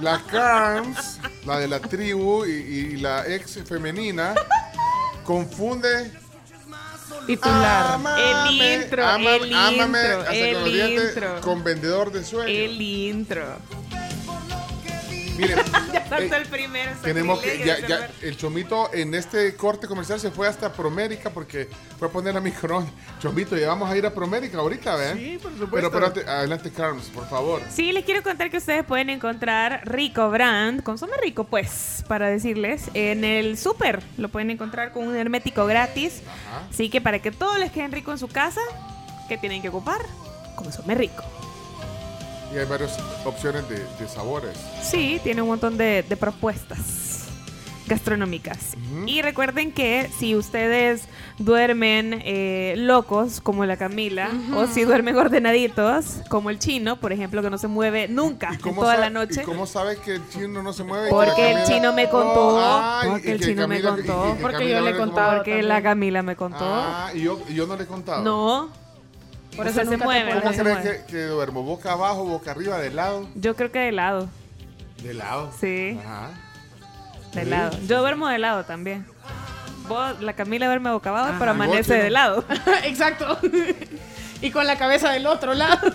La 0.00 0.20
Carms, 0.30 1.18
la 1.44 1.58
de 1.58 1.68
la 1.68 1.78
tribu 1.78 2.44
y, 2.46 2.50
y 2.50 2.96
la 2.96 3.26
ex 3.26 3.58
femenina, 3.68 4.34
confunde. 5.24 6.10
Titular. 7.26 7.98
El 8.48 8.82
intro, 8.82 9.06
ama- 9.06 9.36
el 9.36 9.52
intro, 9.52 10.66
intro. 10.66 11.40
con 11.42 11.62
vendedor 11.62 12.10
de 12.10 12.24
sueños. 12.24 12.50
El 12.50 12.80
intro. 12.80 13.44
Miren, 15.36 15.58
ya 15.92 16.18
eh, 16.18 16.30
el 16.36 16.46
primero. 16.46 16.90
Tenemos 17.02 17.40
que, 17.40 17.58
ya, 17.64 17.86
ya, 17.86 18.10
el 18.22 18.36
Chomito 18.36 18.92
en 18.92 19.14
este 19.14 19.54
corte 19.56 19.86
comercial 19.86 20.20
se 20.20 20.30
fue 20.30 20.48
hasta 20.48 20.72
Promérica 20.72 21.30
porque 21.30 21.68
fue 21.98 22.08
a 22.08 22.10
poner 22.10 22.36
a 22.36 22.40
micro. 22.40 22.86
Chomito, 23.20 23.56
ya 23.56 23.68
vamos 23.68 23.90
a 23.90 23.96
ir 23.96 24.04
a 24.06 24.12
Promérica 24.12 24.58
ahorita, 24.58 24.96
¿ven? 24.96 25.16
Sí, 25.16 25.38
por 25.42 25.52
supuesto. 25.52 25.90
Pero 25.90 26.06
espérate, 26.06 26.30
adelante, 26.30 26.70
Carlos, 26.70 27.10
por 27.14 27.28
favor. 27.28 27.62
Sí, 27.70 27.92
les 27.92 28.04
quiero 28.04 28.22
contar 28.22 28.50
que 28.50 28.58
ustedes 28.58 28.84
pueden 28.84 29.10
encontrar 29.10 29.82
Rico 29.84 30.30
Brand, 30.30 30.82
consume 30.82 31.16
rico 31.22 31.44
pues, 31.44 32.04
para 32.08 32.28
decirles, 32.28 32.90
en 32.94 33.24
el 33.24 33.56
súper. 33.56 34.02
Lo 34.16 34.28
pueden 34.28 34.50
encontrar 34.50 34.92
con 34.92 35.06
un 35.06 35.16
hermético 35.16 35.66
gratis. 35.66 36.22
Así 36.70 36.90
que 36.90 37.00
para 37.00 37.20
que 37.20 37.30
todos 37.30 37.58
les 37.58 37.70
queden 37.70 37.92
rico 37.92 38.12
en 38.12 38.18
su 38.18 38.28
casa, 38.28 38.60
¿qué 39.28 39.38
tienen 39.38 39.62
que 39.62 39.68
ocupar? 39.68 40.00
Consume 40.56 40.94
rico. 40.94 41.39
Y 42.52 42.58
hay 42.58 42.66
varias 42.66 42.98
opciones 43.24 43.68
de, 43.68 43.78
de 43.78 44.08
sabores. 44.08 44.56
Sí, 44.82 45.20
tiene 45.22 45.42
un 45.42 45.48
montón 45.48 45.76
de, 45.78 46.02
de 46.08 46.16
propuestas 46.16 47.08
gastronómicas. 47.86 48.76
Y 49.06 49.20
recuerden 49.22 49.72
que 49.72 50.08
si 50.16 50.36
ustedes 50.36 51.02
duermen 51.38 52.20
eh, 52.24 52.74
locos, 52.76 53.40
como 53.40 53.64
la 53.66 53.76
Camila, 53.76 54.30
o 54.54 54.66
si 54.68 54.84
duermen 54.84 55.16
ordenaditos, 55.16 56.18
como 56.28 56.50
el 56.50 56.60
chino, 56.60 56.96
por 57.00 57.12
ejemplo, 57.12 57.42
que 57.42 57.50
no 57.50 57.58
se 57.58 57.66
mueve 57.66 58.06
nunca 58.06 58.50
en 58.52 58.60
¿Cómo 58.60 58.82
toda 58.82 58.96
la 58.96 59.10
noche. 59.10 59.42
¿Y 59.42 59.44
cómo 59.44 59.66
sabes 59.66 59.98
que 59.98 60.14
el 60.16 60.28
chino 60.28 60.62
no 60.62 60.72
se 60.72 60.84
mueve? 60.84 61.08
Porque 61.10 61.34
que 61.34 61.42
la 61.42 61.48
el 61.50 61.56
Camila- 61.56 61.66
chino 61.76 61.92
me 61.92 62.08
contó. 62.08 62.48
Oh, 62.58 63.00
porque 63.10 63.32
el 63.32 63.40
chino 63.40 63.66
me 63.68 63.80
Camila- 63.80 63.96
y- 63.98 64.02
y 64.04 64.06
contó. 64.06 64.36
que 64.36 64.42
Porque 64.42 64.58
Camila 64.58 64.78
yo 64.78 64.84
le 64.84 64.96
contaba. 64.96 65.36
Porque 65.36 65.62
la 65.62 65.82
Camila 65.82 66.22
me 66.22 66.36
contó. 66.36 66.58
Ah, 66.64 67.10
y 67.12 67.22
yo, 67.22 67.40
y 67.48 67.54
yo 67.54 67.66
no 67.66 67.76
le 67.76 67.82
he 67.84 67.86
contado. 67.86 68.22
No. 68.22 68.79
Por 69.60 69.68
eso 69.68 69.84
se 69.90 69.96
mueve. 69.96 70.40
¿Cómo 70.40 70.56
crees 70.56 70.78
que, 70.78 71.04
que 71.06 71.24
duermo? 71.24 71.62
¿Boca 71.62 71.92
abajo, 71.92 72.24
boca 72.24 72.50
arriba, 72.50 72.78
de 72.78 72.90
lado? 72.90 73.28
Yo 73.34 73.54
creo 73.56 73.70
que 73.70 73.78
de 73.78 73.92
lado. 73.92 74.28
De 75.02 75.14
lado. 75.14 75.52
Sí. 75.60 75.98
Ajá. 76.04 76.30
De 77.34 77.44
Sí. 77.44 77.48
lado. 77.50 77.78
Yo 77.86 78.00
duermo 78.00 78.28
de 78.28 78.38
lado 78.38 78.64
también. 78.64 79.06
Vos, 79.88 80.20
la 80.20 80.34
Camila 80.34 80.66
duerme 80.66 80.90
boca 80.90 81.10
abajo, 81.10 81.30
Ajá. 81.30 81.38
pero 81.38 81.52
¿Y 81.52 81.56
vos, 81.56 81.64
amanece 81.66 81.94
de 81.94 82.10
lado. 82.10 82.44
Exacto. 82.84 83.38
y 84.40 84.50
con 84.50 84.66
la 84.66 84.76
cabeza 84.78 85.10
del 85.10 85.26
otro 85.26 85.54
lado. 85.54 85.78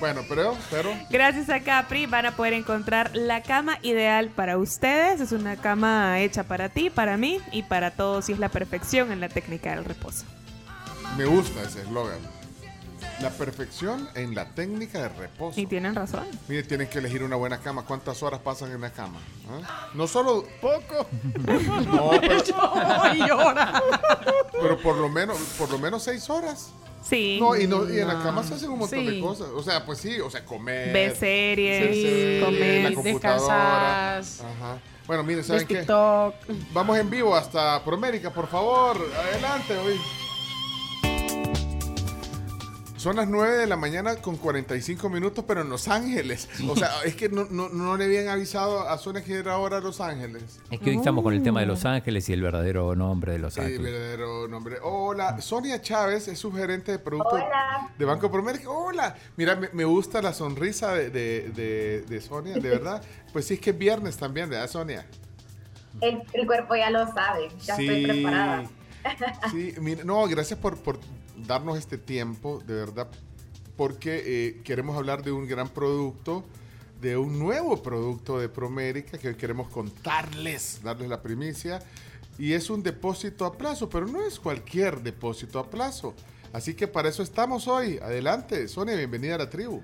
Bueno, 0.00 0.22
pero, 0.28 0.54
pero. 0.70 0.90
Gracias 1.08 1.48
a 1.48 1.60
Capri 1.60 2.04
van 2.06 2.26
a 2.26 2.32
poder 2.32 2.52
encontrar 2.52 3.12
la 3.14 3.42
cama 3.42 3.78
ideal 3.80 4.28
para 4.28 4.58
ustedes. 4.58 5.20
Es 5.20 5.30
una 5.32 5.56
cama 5.56 6.18
hecha 6.20 6.42
para 6.42 6.68
ti, 6.68 6.90
para 6.90 7.16
mí 7.16 7.40
y 7.52 7.62
para 7.62 7.92
todos 7.92 8.28
y 8.28 8.32
es 8.32 8.38
la 8.40 8.48
perfección 8.48 9.12
en 9.12 9.20
la 9.20 9.28
técnica 9.28 9.70
del 9.70 9.84
reposo. 9.84 10.24
Me 11.16 11.24
gusta 11.24 11.62
ese 11.62 11.82
eslogan. 11.82 12.18
La 13.20 13.30
perfección 13.30 14.08
en 14.14 14.34
la 14.34 14.46
técnica 14.54 15.00
de 15.02 15.08
reposo. 15.08 15.58
Y 15.60 15.66
tienen 15.66 15.94
razón. 15.94 16.26
Mire, 16.48 16.62
tienen 16.64 16.88
que 16.88 16.98
elegir 16.98 17.22
una 17.22 17.36
buena 17.36 17.58
cama. 17.58 17.84
¿Cuántas 17.84 18.22
horas 18.22 18.40
pasan 18.40 18.72
en 18.72 18.80
la 18.80 18.90
cama? 18.90 19.18
¿Ah? 19.50 19.88
No 19.94 20.06
solo... 20.06 20.44
Poco. 20.60 21.06
No, 21.44 22.10
pero, 22.20 22.42
pero 24.60 24.78
por 24.78 24.96
lo 24.96 25.08
menos 25.08 25.38
por 25.58 25.70
lo 25.70 25.78
menos 25.78 26.02
seis 26.02 26.28
horas. 26.30 26.70
Sí. 27.08 27.38
No, 27.40 27.54
y, 27.56 27.66
no, 27.66 27.88
y 27.92 27.98
en 28.00 28.08
la 28.08 28.22
cama 28.22 28.42
se 28.42 28.54
hacen 28.54 28.70
un 28.70 28.78
montón 28.80 29.04
de 29.04 29.12
Sí. 29.12 29.20
cosas. 29.20 29.48
O 29.54 29.62
sea, 29.62 29.84
pues 29.84 29.98
sí, 29.98 30.18
o 30.20 30.30
sea, 30.30 30.44
comer. 30.44 30.92
Ver 30.92 31.16
series, 31.16 31.80
ver 31.80 31.94
series, 31.94 32.44
comer, 32.44 32.90
la 32.90 32.94
computadora. 32.94 34.18
Ajá. 34.18 34.78
Bueno, 35.06 35.22
miren, 35.22 35.44
¿saben 35.44 35.66
qué? 35.66 35.84
Vamos 36.72 36.98
en 36.98 37.10
vivo 37.10 37.34
hasta 37.36 37.84
Promérica, 37.84 38.30
por 38.30 38.48
favor. 38.48 38.96
Adelante, 39.30 39.76
hoy. 39.76 40.00
Son 43.04 43.16
las 43.16 43.28
9 43.28 43.58
de 43.58 43.66
la 43.66 43.76
mañana 43.76 44.16
con 44.16 44.38
45 44.38 45.10
minutos, 45.10 45.44
pero 45.46 45.60
en 45.60 45.68
Los 45.68 45.88
Ángeles. 45.88 46.48
O 46.66 46.74
sea, 46.74 46.88
es 47.04 47.14
que 47.14 47.28
no, 47.28 47.44
no- 47.50 47.68
no 47.68 47.98
le 47.98 48.06
habían 48.06 48.28
avisado 48.28 48.88
a 48.88 48.96
Sonia 48.96 49.22
que 49.22 49.34
era 49.34 49.52
ahora 49.52 49.78
Los 49.80 50.00
Ángeles. 50.00 50.58
Es 50.70 50.80
que 50.80 50.88
hoy 50.88 50.96
estamos 50.96 51.22
con 51.22 51.34
el 51.34 51.42
tema 51.42 51.60
de 51.60 51.66
Los 51.66 51.84
Ángeles 51.84 52.26
y 52.30 52.32
el 52.32 52.40
verdadero 52.40 52.96
nombre 52.96 53.32
de 53.32 53.38
Los 53.40 53.58
El 53.58 53.64
Ángeles. 53.64 53.92
verdadero 53.92 54.48
nombre. 54.48 54.78
Hola, 54.82 55.38
Sonia 55.42 55.82
Chávez 55.82 56.28
es 56.28 56.38
su 56.38 56.50
gerente 56.50 56.92
de 56.92 56.98
productos 56.98 57.34
Hola. 57.34 57.90
de 57.98 58.04
Banco 58.06 58.30
Promérica. 58.30 58.70
Hola, 58.70 59.14
mira, 59.36 59.54
me, 59.54 59.68
me 59.74 59.84
gusta 59.84 60.22
la 60.22 60.32
sonrisa 60.32 60.94
de, 60.94 61.10
de- 61.10 61.50
de- 61.50 62.02
de 62.08 62.20
Sonia, 62.22 62.54
de 62.54 62.70
verdad. 62.70 63.02
Pues 63.34 63.46
sí, 63.46 63.54
es 63.54 63.60
que 63.60 63.68
es 63.70 63.76
viernes 63.78 64.16
también, 64.16 64.48
¿verdad, 64.48 64.66
Sonia? 64.70 65.04
El, 66.00 66.22
el 66.32 66.46
cuerpo 66.46 66.74
ya 66.74 66.88
lo 66.88 67.04
sabe, 67.12 67.48
ya 67.60 67.74
estoy 67.74 68.06
preparada. 68.06 68.64
Sí, 69.50 69.74
mira, 69.78 70.04
no, 70.04 70.26
gracias 70.26 70.58
por, 70.58 70.78
por 70.78 70.98
darnos 71.36 71.78
este 71.78 71.98
tiempo, 71.98 72.62
de 72.66 72.74
verdad, 72.74 73.08
porque 73.76 74.22
eh, 74.24 74.60
queremos 74.62 74.96
hablar 74.96 75.22
de 75.22 75.32
un 75.32 75.46
gran 75.46 75.68
producto, 75.68 76.44
de 77.00 77.16
un 77.16 77.38
nuevo 77.38 77.82
producto 77.82 78.38
de 78.38 78.48
Promérica 78.48 79.18
que 79.18 79.28
hoy 79.28 79.34
queremos 79.34 79.68
contarles, 79.68 80.80
darles 80.82 81.08
la 81.08 81.22
primicia, 81.22 81.80
y 82.38 82.52
es 82.52 82.70
un 82.70 82.82
depósito 82.82 83.44
a 83.44 83.56
plazo, 83.56 83.88
pero 83.88 84.06
no 84.06 84.24
es 84.26 84.40
cualquier 84.40 85.02
depósito 85.02 85.58
a 85.58 85.70
plazo. 85.70 86.14
Así 86.52 86.74
que 86.74 86.86
para 86.86 87.08
eso 87.08 87.22
estamos 87.22 87.66
hoy. 87.66 87.98
Adelante, 87.98 88.68
Sonia, 88.68 88.94
bienvenida 88.96 89.34
a 89.34 89.38
la 89.38 89.50
tribu. 89.50 89.82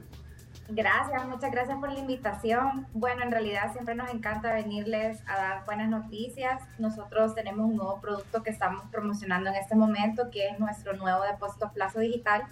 Gracias, 0.73 1.27
muchas 1.27 1.51
gracias 1.51 1.79
por 1.79 1.91
la 1.91 1.99
invitación. 1.99 2.87
Bueno, 2.93 3.25
en 3.25 3.33
realidad 3.33 3.73
siempre 3.73 3.97
nos 3.97 4.09
encanta 4.11 4.53
venirles 4.55 5.21
a 5.27 5.37
dar 5.37 5.65
buenas 5.65 5.89
noticias. 5.89 6.63
Nosotros 6.79 7.35
tenemos 7.35 7.69
un 7.69 7.77
nuevo 7.77 8.01
producto 8.01 8.45
que 8.45 8.51
estamos 8.51 8.85
promocionando 8.93 9.51
en 9.51 9.57
este 9.57 9.75
momento, 9.75 10.31
que 10.31 10.47
es 10.47 10.61
nuestro 10.61 10.93
nuevo 10.93 11.25
depósito 11.25 11.67
a 11.67 11.73
plazo 11.73 11.99
digital. 11.99 12.45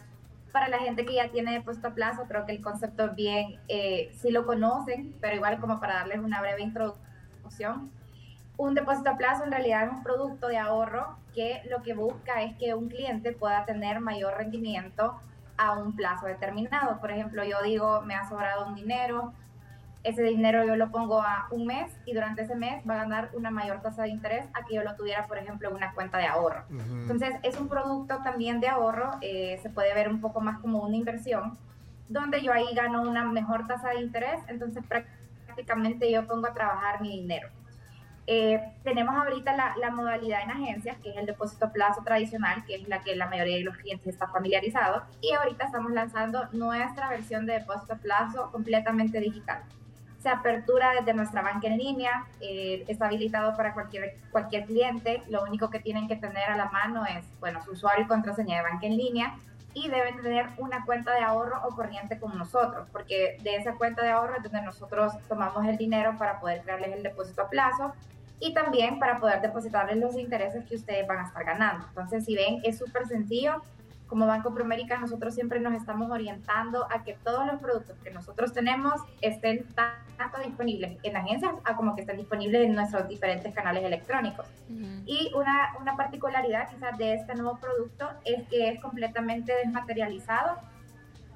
Para 0.50 0.66
la 0.66 0.78
gente 0.78 1.04
que 1.06 1.14
ya 1.14 1.28
tiene 1.28 1.52
depósito 1.52 1.88
a 1.88 1.94
plazo, 1.94 2.24
creo 2.26 2.44
que 2.44 2.50
el 2.50 2.60
concepto 2.60 3.08
bien, 3.14 3.60
eh, 3.68 4.10
sí 4.20 4.32
lo 4.32 4.46
conocen, 4.46 5.14
pero 5.20 5.36
igual 5.36 5.60
como 5.60 5.78
para 5.78 5.94
darles 5.94 6.18
una 6.18 6.40
breve 6.40 6.62
introducción. 6.62 7.92
Un 8.56 8.74
depósito 8.74 9.10
a 9.10 9.16
plazo 9.16 9.44
en 9.44 9.52
realidad 9.52 9.84
es 9.84 9.92
un 9.92 10.02
producto 10.02 10.48
de 10.48 10.58
ahorro 10.58 11.16
que 11.36 11.62
lo 11.70 11.84
que 11.84 11.94
busca 11.94 12.42
es 12.42 12.56
que 12.56 12.74
un 12.74 12.88
cliente 12.88 13.30
pueda 13.30 13.64
tener 13.64 14.00
mayor 14.00 14.36
rendimiento 14.36 15.20
a 15.58 15.72
un 15.72 15.94
plazo 15.94 16.26
determinado. 16.26 16.98
Por 17.00 17.10
ejemplo, 17.10 17.44
yo 17.44 17.62
digo, 17.62 18.00
me 18.02 18.14
ha 18.14 18.28
sobrado 18.28 18.66
un 18.66 18.74
dinero, 18.74 19.34
ese 20.04 20.22
dinero 20.22 20.64
yo 20.64 20.76
lo 20.76 20.90
pongo 20.90 21.20
a 21.20 21.48
un 21.50 21.66
mes 21.66 21.92
y 22.06 22.14
durante 22.14 22.42
ese 22.42 22.54
mes 22.54 22.82
va 22.88 22.94
a 22.94 22.98
ganar 22.98 23.30
una 23.34 23.50
mayor 23.50 23.82
tasa 23.82 24.02
de 24.02 24.10
interés 24.10 24.46
a 24.54 24.64
que 24.64 24.76
yo 24.76 24.82
lo 24.82 24.94
tuviera, 24.94 25.26
por 25.26 25.38
ejemplo, 25.38 25.68
en 25.68 25.74
una 25.74 25.92
cuenta 25.92 26.18
de 26.18 26.26
ahorro. 26.26 26.64
Entonces, 26.70 27.34
es 27.42 27.58
un 27.60 27.68
producto 27.68 28.18
también 28.22 28.60
de 28.60 28.68
ahorro, 28.68 29.10
eh, 29.20 29.58
se 29.62 29.70
puede 29.70 29.92
ver 29.94 30.08
un 30.08 30.20
poco 30.20 30.40
más 30.40 30.60
como 30.60 30.80
una 30.80 30.96
inversión, 30.96 31.58
donde 32.08 32.42
yo 32.42 32.52
ahí 32.52 32.74
gano 32.74 33.02
una 33.02 33.24
mejor 33.24 33.66
tasa 33.66 33.90
de 33.90 34.00
interés, 34.00 34.40
entonces 34.46 34.82
prácticamente 34.86 36.10
yo 36.10 36.26
pongo 36.26 36.46
a 36.46 36.54
trabajar 36.54 37.02
mi 37.02 37.10
dinero. 37.10 37.48
Eh, 38.30 38.62
tenemos 38.84 39.16
ahorita 39.16 39.56
la, 39.56 39.74
la 39.80 39.90
modalidad 39.90 40.42
en 40.42 40.50
agencias, 40.50 40.98
que 40.98 41.12
es 41.12 41.16
el 41.16 41.24
depósito 41.24 41.64
a 41.64 41.72
plazo 41.72 42.02
tradicional, 42.02 42.62
que 42.66 42.74
es 42.74 42.86
la 42.86 43.00
que 43.00 43.16
la 43.16 43.26
mayoría 43.26 43.56
de 43.56 43.64
los 43.64 43.74
clientes 43.78 44.06
está 44.06 44.28
familiarizado. 44.28 45.02
Y 45.22 45.32
ahorita 45.32 45.64
estamos 45.64 45.92
lanzando 45.92 46.46
nuestra 46.52 47.08
versión 47.08 47.46
de 47.46 47.54
depósito 47.54 47.94
a 47.94 47.96
plazo 47.96 48.52
completamente 48.52 49.18
digital. 49.18 49.62
Se 50.22 50.28
apertura 50.28 50.92
desde 50.92 51.14
nuestra 51.14 51.40
banca 51.40 51.68
en 51.68 51.78
línea, 51.78 52.26
eh, 52.42 52.84
está 52.86 53.06
habilitado 53.06 53.56
para 53.56 53.72
cualquier, 53.72 54.16
cualquier 54.30 54.66
cliente. 54.66 55.22
Lo 55.30 55.42
único 55.44 55.70
que 55.70 55.80
tienen 55.80 56.06
que 56.06 56.16
tener 56.16 56.50
a 56.50 56.56
la 56.58 56.66
mano 56.66 57.06
es, 57.06 57.24
bueno, 57.40 57.64
su 57.64 57.70
usuario 57.70 58.04
y 58.04 58.08
contraseña 58.08 58.58
de 58.58 58.62
banca 58.62 58.86
en 58.86 58.98
línea 58.98 59.36
y 59.72 59.88
deben 59.88 60.20
tener 60.20 60.48
una 60.58 60.84
cuenta 60.84 61.14
de 61.14 61.20
ahorro 61.20 61.66
o 61.66 61.74
corriente 61.74 62.18
con 62.18 62.36
nosotros, 62.36 62.88
porque 62.92 63.38
de 63.42 63.56
esa 63.56 63.72
cuenta 63.74 64.02
de 64.02 64.10
ahorro 64.10 64.36
es 64.36 64.42
donde 64.42 64.60
nosotros 64.60 65.14
tomamos 65.28 65.64
el 65.66 65.78
dinero 65.78 66.16
para 66.18 66.40
poder 66.40 66.60
crearles 66.60 66.92
el 66.94 67.02
depósito 67.02 67.42
a 67.42 67.48
plazo 67.48 67.94
y 68.40 68.54
también 68.54 68.98
para 68.98 69.18
poder 69.18 69.40
depositarles 69.40 69.96
los 69.98 70.16
intereses 70.16 70.64
que 70.64 70.76
ustedes 70.76 71.06
van 71.06 71.18
a 71.18 71.24
estar 71.24 71.44
ganando. 71.44 71.86
Entonces, 71.88 72.24
si 72.24 72.34
ven, 72.34 72.60
es 72.64 72.78
súper 72.78 73.06
sencillo. 73.06 73.62
Como 74.06 74.26
Banco 74.26 74.54
Promérica, 74.54 74.98
nosotros 74.98 75.34
siempre 75.34 75.60
nos 75.60 75.74
estamos 75.74 76.10
orientando 76.10 76.86
a 76.90 77.04
que 77.04 77.14
todos 77.22 77.46
los 77.46 77.60
productos 77.60 77.98
que 77.98 78.10
nosotros 78.10 78.54
tenemos 78.54 78.94
estén 79.20 79.66
tanto 79.74 80.38
disponibles 80.42 80.98
en 81.02 81.16
agencias 81.16 81.52
a 81.64 81.76
como 81.76 81.94
que 81.94 82.00
estén 82.00 82.16
disponibles 82.16 82.64
en 82.64 82.74
nuestros 82.74 83.06
diferentes 83.06 83.54
canales 83.54 83.84
electrónicos. 83.84 84.46
Y 85.04 85.30
una, 85.34 85.74
una 85.78 85.96
particularidad 85.96 86.70
quizás 86.70 86.96
de 86.96 87.14
este 87.14 87.34
nuevo 87.34 87.58
producto 87.58 88.08
es 88.24 88.48
que 88.48 88.70
es 88.70 88.80
completamente 88.80 89.52
desmaterializado. 89.54 90.56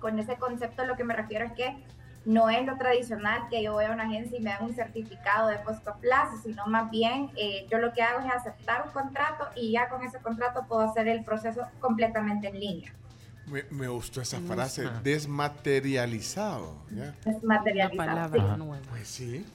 Con 0.01 0.19
ese 0.19 0.37
concepto 0.37 0.87
lo 0.87 0.97
que 0.97 1.05
me 1.05 1.15
refiero 1.15 1.45
es 1.45 1.53
que 1.53 1.77
no 2.25 2.49
es 2.51 2.65
lo 2.65 2.77
tradicional 2.77 3.49
que 3.51 3.63
yo 3.63 3.73
voy 3.73 3.85
a 3.85 3.91
una 3.91 4.05
agencia 4.05 4.39
y 4.39 4.43
me 4.43 4.51
dan 4.51 4.65
un 4.65 4.75
certificado 4.75 5.49
de 5.49 5.59
puesto 5.59 5.91
a 5.91 5.97
plazo, 5.97 6.37
sino 6.43 6.67
más 6.67 6.91
bien 6.91 7.31
eh, 7.37 7.67
yo 7.71 7.79
lo 7.79 7.93
que 7.93 8.03
hago 8.03 8.21
es 8.27 8.33
aceptar 8.33 8.85
un 8.87 8.93
contrato 8.93 9.49
y 9.57 9.73
ya 9.73 9.89
con 9.89 10.03
ese 10.05 10.19
contrato 10.21 10.65
puedo 10.69 10.83
hacer 10.83 11.09
el 11.09 11.25
proceso 11.25 11.63
completamente 11.81 12.49
en 12.49 12.61
línea. 12.61 12.93
Me, 13.47 13.65
me 13.71 13.89
gustó 13.89 14.21
esa 14.23 14.39
Me 14.39 14.47
frase, 14.55 14.83
gusta. 14.85 15.01
desmaterializado. 15.03 16.77
¿ya? 16.91 17.13
Desmaterializado. 17.25 18.33
sí. 18.75 18.81
Pues 18.89 19.09
sí, 19.09 19.47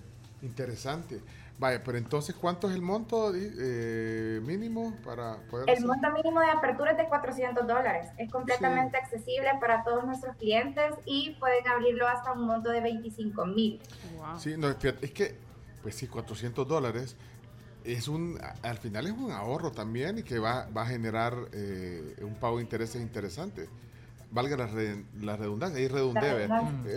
interesante. 0.41 1.21
Vaya, 1.59 1.81
pero 1.83 1.97
entonces, 1.97 2.35
¿cuánto 2.35 2.69
es 2.69 2.75
el 2.75 2.81
monto 2.83 3.31
eh, 3.35 4.39
mínimo 4.43 4.95
para 5.03 5.37
poder 5.49 5.69
El 5.69 5.73
hacer? 5.73 5.87
monto 5.87 6.11
mínimo 6.11 6.39
de 6.41 6.51
apertura 6.51 6.91
es 6.91 6.97
de 6.97 7.07
400 7.07 7.65
dólares. 7.65 8.09
Es 8.17 8.29
completamente 8.31 8.95
accesible 8.97 9.49
para 9.59 9.83
todos 9.83 10.05
nuestros 10.05 10.35
clientes 10.37 10.93
y 11.05 11.35
pueden 11.39 11.67
abrirlo 11.67 12.07
hasta 12.07 12.31
un 12.33 12.45
monto 12.45 12.69
de 12.69 12.81
25 12.81 13.45
mil. 13.47 13.81
Sí, 14.37 14.55
no, 14.55 14.69
es 14.69 14.75
que, 14.75 15.35
pues 15.81 15.95
sí, 15.95 16.07
400 16.07 16.67
dólares 16.67 17.15
es 17.83 18.07
un, 18.07 18.37
a- 18.41 18.69
al 18.69 18.77
final 18.77 19.07
es 19.07 19.13
un 19.13 19.31
ahorro 19.31 19.71
también 19.71 20.19
y 20.19 20.23
que 20.23 20.37
va, 20.37 20.67
va 20.75 20.83
a 20.83 20.85
generar 20.85 21.33
eh, 21.53 22.15
un 22.21 22.35
pago 22.35 22.57
de 22.57 22.63
intereses 22.63 23.01
interesante. 23.01 23.67
Valga 24.29 24.57
la, 24.57 24.67
re- 24.67 25.05
la 25.21 25.37
redundancia, 25.37 25.79
ahí 25.79 25.87
redundé. 25.87 26.19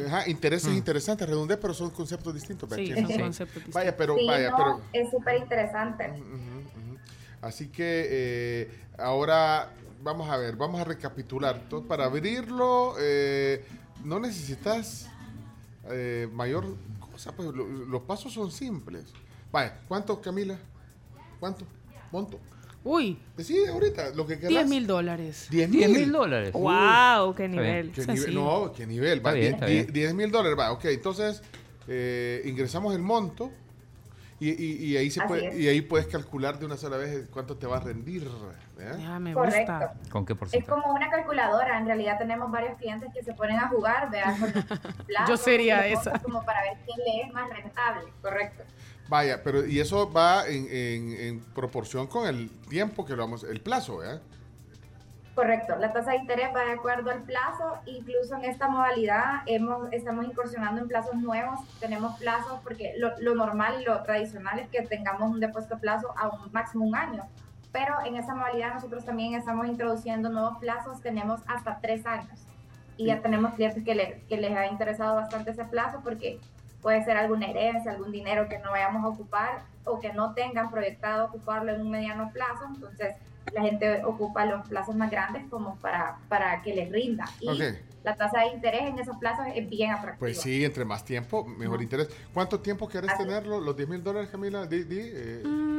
Ajá, 0.07 0.29
intereses 0.29 0.73
interesantes, 0.75 1.29
redundé, 1.29 1.57
pero 1.57 1.73
son 1.75 1.91
conceptos 1.91 2.35
distintos. 2.35 2.69
Sí, 2.75 2.87
son 2.95 3.07
conceptos 3.19 3.63
Vaya, 3.73 3.97
pero, 3.97 4.17
Sí, 4.17 4.27
vaya, 4.27 4.51
no, 4.51 4.57
pero 4.57 4.81
es 4.93 5.11
súper 5.11 5.37
interesante. 5.39 6.13
Así 7.41 7.69
que 7.69 8.07
eh, 8.11 8.71
ahora 8.99 9.73
vamos 10.03 10.29
a 10.29 10.37
ver, 10.37 10.57
vamos 10.57 10.81
a 10.81 10.85
recapitular. 10.85 11.57
Entonces, 11.63 11.89
para 11.89 12.05
abrirlo, 12.07 12.95
eh, 12.99 13.65
no 14.05 14.19
necesitas 14.21 15.09
eh, 15.89 16.29
mayor 16.33 16.77
cosa, 17.13 17.33
pues 17.33 17.49
lo- 17.55 17.67
los 17.67 18.03
pasos 18.03 18.33
son 18.35 18.51
simples. 18.51 19.07
Vaya, 19.53 19.79
¿cuánto, 19.89 20.21
Camila? 20.21 20.59
¿Cuánto? 21.39 21.65
¿Monto? 22.13 22.39
Uy. 22.83 23.19
Sí, 23.39 23.59
ahorita, 23.67 24.11
lo 24.11 24.27
que 24.27 24.35
quieras. 24.39 24.49
10 24.51 24.69
mil 24.69 24.87
dólares. 24.87 25.49
10 25.51 25.71
10 25.71 25.91
mil 25.91 26.11
dólares. 26.13 26.53
Wow, 26.53 27.35
qué 27.35 27.47
nivel. 27.49 27.93
¿Qué 27.93 28.01
Es 28.03 28.09
así. 28.09 28.19
nivel? 28.21 28.35
No, 28.35 28.73
¿qué 28.73 28.87
nivel? 28.87 29.19
Está 29.19 29.29
Va, 29.31 29.35
bien, 29.35 29.47
die- 29.49 29.55
está 29.55 29.67
die- 29.67 29.75
bien. 29.83 29.93
10 29.93 30.15
mil 30.15 30.31
dólares, 30.31 30.59
va, 30.59 30.73
ok. 30.73 30.85
Entonces, 30.87 31.43
eh, 31.89 32.41
ingresamos 32.47 32.95
el 32.95 33.03
monto 33.03 33.51
y, 34.39 34.49
y- 34.51 34.85
y 34.87 34.97
ahí 34.97 35.11
se 35.11 35.21
Así 35.21 35.29
puede, 35.29 35.49
es. 35.49 35.57
y 35.59 35.69
ahí 35.69 35.83
puedes 35.83 36.07
calcular 36.07 36.59
de 36.59 36.65
una 36.65 36.79
sola 36.79 36.97
vez 36.97 37.29
cuánto 37.31 37.57
te 37.59 37.67
va 37.67 37.77
a 37.77 37.81
rendir. 37.81 38.27
Ya 38.99 39.19
me 39.19 39.35
Correcto. 39.35 39.73
gusta. 39.73 39.95
¿Con 40.11 40.25
qué 40.25 40.33
Es 40.33 40.39
porcentaje? 40.39 40.71
como 40.81 40.95
una 40.95 41.11
calculadora, 41.11 41.79
en 41.79 41.85
realidad 41.85 42.17
tenemos 42.17 42.51
varios 42.51 42.79
clientes 42.79 43.11
que 43.13 43.23
se 43.23 43.35
ponen 43.35 43.59
a 43.59 43.69
jugar, 43.69 44.11
vean, 44.11 44.35
Yo 45.29 45.37
sería 45.37 45.87
esa. 45.87 46.19
Como 46.21 46.43
para 46.47 46.63
ver 46.63 46.79
quién 46.87 46.97
le 47.05 47.27
es 47.27 47.33
más 47.35 47.51
rentable, 47.51 48.11
correcto. 48.23 48.63
Vaya, 49.11 49.43
pero 49.43 49.67
y 49.67 49.81
eso 49.81 50.11
va 50.11 50.47
en, 50.49 50.67
en- 50.71 51.21
en 51.21 51.41
proporción 51.53 52.07
con 52.07 52.27
el 52.29 52.49
tiempo 52.71 53.05
que 53.05 53.15
lo 53.17 53.23
vamos, 53.25 53.43
el 53.45 53.61
plazo, 53.61 53.99
¿verdad? 53.99 54.23
Correcto, 55.35 55.75
la 55.79 55.93
tasa 55.93 56.13
de 56.13 56.19
interés 56.19 56.51
va 56.55 56.65
de 56.65 56.73
acuerdo 56.73 57.11
al 57.11 57.23
plazo, 57.23 57.79
incluso 57.87 58.37
en 58.37 58.45
esta 58.45 58.69
modalidad 58.69 59.43
hemos, 59.47 59.93
estamos 59.93 60.25
incursionando 60.27 60.81
en 60.83 60.87
plazos 60.89 61.15
nuevos, 61.17 61.59
tenemos 61.81 62.19
plazos 62.21 62.61
porque 62.63 62.95
lo, 62.99 63.19
lo 63.21 63.35
normal 63.35 63.81
y 63.81 63.85
lo 63.85 64.01
tradicional 64.05 64.59
es 64.61 64.69
que 64.69 64.83
tengamos 64.83 65.31
un 65.31 65.41
depósito 65.41 65.79
plazo 65.79 66.13
a 66.17 66.29
un 66.29 66.53
máximo 66.53 66.85
un 66.85 66.95
año, 66.95 67.25
pero 67.73 67.95
en 68.05 68.15
esa 68.17 68.35
modalidad 68.35 68.75
nosotros 68.75 69.05
también 69.05 69.35
estamos 69.35 69.67
introduciendo 69.67 70.29
nuevos 70.29 70.59
plazos, 70.59 71.01
tenemos 71.01 71.41
hasta 71.49 71.81
tres 71.81 72.07
años 72.07 72.39
y 72.97 73.07
ya 73.07 73.21
tenemos 73.23 73.55
clientes 73.55 73.83
que, 73.83 73.95
le- 73.97 74.23
que 74.29 74.37
les 74.37 74.57
ha 74.57 74.67
interesado 74.67 75.17
bastante 75.17 75.51
ese 75.53 75.65
plazo 75.65 76.01
porque 76.05 76.39
puede 76.83 77.05
ser 77.05 77.17
alguna 77.17 77.47
herencia, 77.47 77.93
algún 77.93 78.13
dinero 78.13 78.49
que 78.49 78.59
no 78.59 78.71
vayamos 78.71 79.05
a 79.05 79.09
ocupar 79.09 79.63
o 79.85 80.01
que 80.01 80.13
no 80.13 80.35
tengan 80.35 80.71
proyectado 80.71 81.27
ocuparlo 81.27 81.73
en 81.73 81.81
un 81.81 81.91
mediano 81.91 82.31
plazo, 82.33 82.65
entonces 82.75 83.15
la 83.53 83.63
gente 83.63 84.05
ocupa 84.05 84.45
los 84.47 84.67
plazos 84.69 84.95
más 84.95 85.11
grandes 85.11 85.45
como 85.51 85.77
para, 85.77 86.19
para 86.29 86.63
que 86.63 86.75
les 86.75 86.91
rinda. 86.91 87.25
Y 87.41 87.49
la 88.03 88.17
tasa 88.17 88.41
de 88.41 88.47
interés 88.55 88.83
en 88.83 88.99
esos 88.99 89.17
plazos 89.19 89.47
es 89.55 89.69
bien 89.69 89.91
atractiva. 89.91 90.19
Pues 90.19 90.41
sí, 90.41 90.65
entre 90.65 90.85
más 90.85 91.05
tiempo, 91.05 91.45
mejor 91.45 91.83
interés. 91.83 92.09
¿Cuánto 92.33 92.61
tiempo 92.61 92.89
quieres 92.89 93.17
tenerlo? 93.17 93.61
¿Los 93.61 93.77
10 93.77 93.89
mil 93.89 94.03
dólares, 94.03 94.31
Camila? 94.31 94.67
Di, 94.67 94.85
di, 94.85 95.01
eh, 95.01 95.43
Mm, 95.45 95.70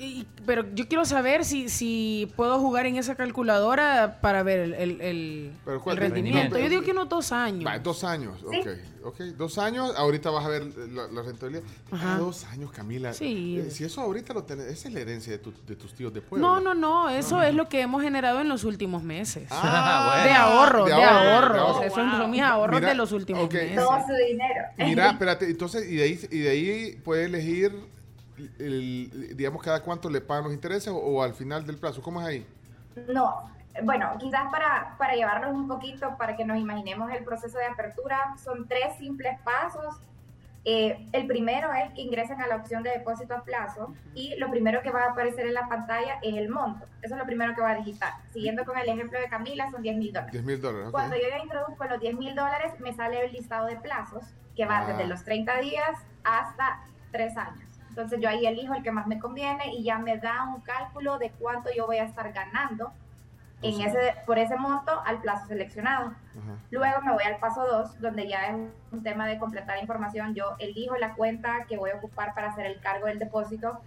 y- 0.00 0.26
pero 0.46 0.64
yo 0.74 0.88
quiero 0.88 1.04
saber 1.04 1.44
si, 1.44 1.68
si 1.68 2.32
puedo 2.34 2.58
jugar 2.58 2.86
en 2.86 2.96
esa 2.96 3.14
calculadora 3.14 4.18
para 4.20 4.42
ver 4.42 4.58
el, 4.60 4.74
el- 4.74 5.00
el- 5.00 5.52
Pero 5.64 5.76
el 5.76 5.82
¿cuál? 5.82 5.96
rendimiento. 5.98 6.58
Yo 6.58 6.68
digo 6.68 6.82
que 6.82 6.92
unos 6.92 7.08
dos 7.08 7.32
años. 7.32 7.66
Va, 7.66 7.78
dos 7.78 8.02
años, 8.04 8.40
Sí. 8.50 8.58
ok, 8.60 8.68
ok, 9.04 9.20
dos 9.36 9.58
años, 9.58 9.92
ahorita 9.96 10.30
vas 10.30 10.44
a 10.44 10.48
ver 10.48 10.64
la, 10.90 11.06
la 11.08 11.22
rentabilidad. 11.22 11.62
Ajá. 11.92 12.14
Ah, 12.14 12.18
dos 12.18 12.44
años, 12.46 12.72
Camila. 12.72 13.12
Sí. 13.12 13.58
Eh, 13.60 13.70
si 13.70 13.84
eso 13.84 14.00
ahorita 14.00 14.32
lo 14.34 14.44
tenés, 14.44 14.66
esa 14.66 14.88
es 14.88 14.94
la 14.94 15.00
herencia 15.00 15.32
de, 15.32 15.38
tu- 15.38 15.52
de 15.66 15.76
tus 15.76 15.92
tíos 15.94 16.12
de 16.14 16.20
pueblo. 16.22 16.46
No, 16.46 16.60
no, 16.60 16.74
no, 16.74 17.08
eso 17.10 17.42
es 17.42 17.54
lo 17.54 17.68
que 17.68 17.80
hemos 17.82 18.02
generado 18.02 18.40
en 18.40 18.48
los 18.48 18.64
últimos 18.64 19.02
meses. 19.02 19.46
Ah, 19.50 20.12
bueno. 20.14 20.24
De 20.24 20.32
ahorro, 20.34 20.84
De 20.86 20.94
de, 20.94 21.04
ahorro, 21.04 21.78
sea, 21.80 21.90
son, 21.90 22.30
mis 22.30 22.40
ahorros 22.42 22.76
Mira, 22.80 22.88
de 22.88 22.94
los 22.94 23.12
últimos 23.12 23.52
meses. 23.52 23.76
Todo 23.76 23.98
su 24.06 24.14
dinero. 24.28 24.64
Mira, 24.78 25.10
espérate, 25.12 25.44
entonces, 25.44 25.88
y 25.90 25.96
de 25.96 26.02
ahí, 26.04 26.20
y 26.30 26.38
de 26.38 26.48
ahí 26.50 27.00
puede 27.04 27.24
elegir, 27.26 27.72
el, 28.58 29.36
digamos, 29.36 29.62
cada 29.62 29.82
cuánto 29.82 30.08
le 30.10 30.20
pagan 30.20 30.44
los 30.44 30.52
intereses 30.52 30.88
o, 30.88 30.96
o 30.96 31.22
al 31.22 31.34
final 31.34 31.66
del 31.66 31.76
plazo. 31.78 32.00
¿Cómo 32.02 32.20
es 32.20 32.26
ahí? 32.26 32.46
No, 33.08 33.50
bueno, 33.82 34.16
quizás 34.18 34.50
para, 34.50 34.94
para 34.98 35.14
llevarnos 35.14 35.52
un 35.54 35.68
poquito, 35.68 36.16
para 36.18 36.36
que 36.36 36.44
nos 36.44 36.58
imaginemos 36.58 37.10
el 37.12 37.24
proceso 37.24 37.58
de 37.58 37.66
apertura, 37.66 38.34
son 38.42 38.66
tres 38.68 38.96
simples 38.98 39.38
pasos. 39.44 39.96
Eh, 40.66 41.06
el 41.12 41.26
primero 41.26 41.72
es 41.72 41.90
que 41.94 42.02
ingresen 42.02 42.38
a 42.42 42.46
la 42.46 42.56
opción 42.56 42.82
de 42.82 42.90
depósito 42.90 43.34
a 43.34 43.42
plazo 43.44 43.94
y 44.14 44.36
lo 44.36 44.50
primero 44.50 44.82
que 44.82 44.90
va 44.90 45.04
a 45.04 45.10
aparecer 45.12 45.46
en 45.46 45.54
la 45.54 45.66
pantalla 45.68 46.18
es 46.22 46.36
el 46.36 46.50
monto. 46.50 46.84
Eso 47.00 47.14
es 47.14 47.18
lo 47.18 47.24
primero 47.24 47.54
que 47.54 47.62
va 47.62 47.70
a 47.70 47.74
digitar. 47.76 48.12
Siguiendo 48.30 48.66
con 48.66 48.76
el 48.76 48.86
ejemplo 48.86 49.18
de 49.18 49.28
Camila, 49.30 49.70
son 49.70 49.80
10 49.80 49.96
mil 49.96 50.12
dólares. 50.12 50.32
10 50.32 50.44
mil 50.44 50.60
dólares. 50.60 50.86
ok. 50.88 50.92
Cuando 50.92 51.16
yo 51.16 51.22
ya 51.30 51.38
introduzco 51.38 51.84
los 51.86 51.98
10 52.00 52.14
mil 52.18 52.34
dólares, 52.34 52.74
me 52.78 52.92
sale 52.92 53.24
el 53.24 53.32
listado 53.32 53.66
de 53.68 53.76
plazos 53.76 54.24
que 54.54 54.66
va 54.66 54.80
Ah. 54.80 54.86
desde 54.88 55.06
los 55.06 55.24
30 55.24 55.56
días 55.60 55.96
hasta 56.24 56.80
3 57.12 57.34
años. 57.38 57.69
Entonces 57.90 58.20
yo 58.20 58.28
ahí 58.28 58.46
elijo 58.46 58.72
el 58.74 58.82
que 58.82 58.92
más 58.92 59.06
me 59.06 59.18
conviene 59.18 59.74
y 59.74 59.82
ya 59.82 59.98
me 59.98 60.16
da 60.16 60.44
un 60.44 60.60
cálculo 60.62 61.18
de 61.18 61.30
cuánto 61.32 61.70
yo 61.76 61.86
voy 61.86 61.98
a 61.98 62.04
estar 62.04 62.32
ganando 62.32 62.92
en 63.62 63.74
Pues 63.74 63.86
ese, 63.88 64.14
por 64.24 64.38
ese 64.38 64.56
monto 64.56 65.02
al 65.04 65.20
plazo 65.20 65.46
seleccionado. 65.46 66.06
Ajá. 66.08 66.56
Luego 66.70 67.02
me 67.02 67.12
voy 67.12 67.24
al 67.24 67.36
paso 67.36 67.66
2, 67.66 68.00
donde 68.00 68.26
ya 68.26 68.46
es 68.46 68.56
un 68.90 69.02
tema 69.02 69.26
de 69.26 69.38
completar 69.38 69.78
información. 69.78 70.34
Yo 70.34 70.56
elijo 70.58 70.96
la 70.96 71.14
cuenta 71.14 71.66
que 71.68 71.76
voy 71.76 71.90
a 71.90 71.96
ocupar 71.96 72.34
para 72.34 72.48
hacer 72.48 72.64
el 72.66 72.80
cargo 72.80 73.06
del 73.06 73.18
depósito. 73.18 73.80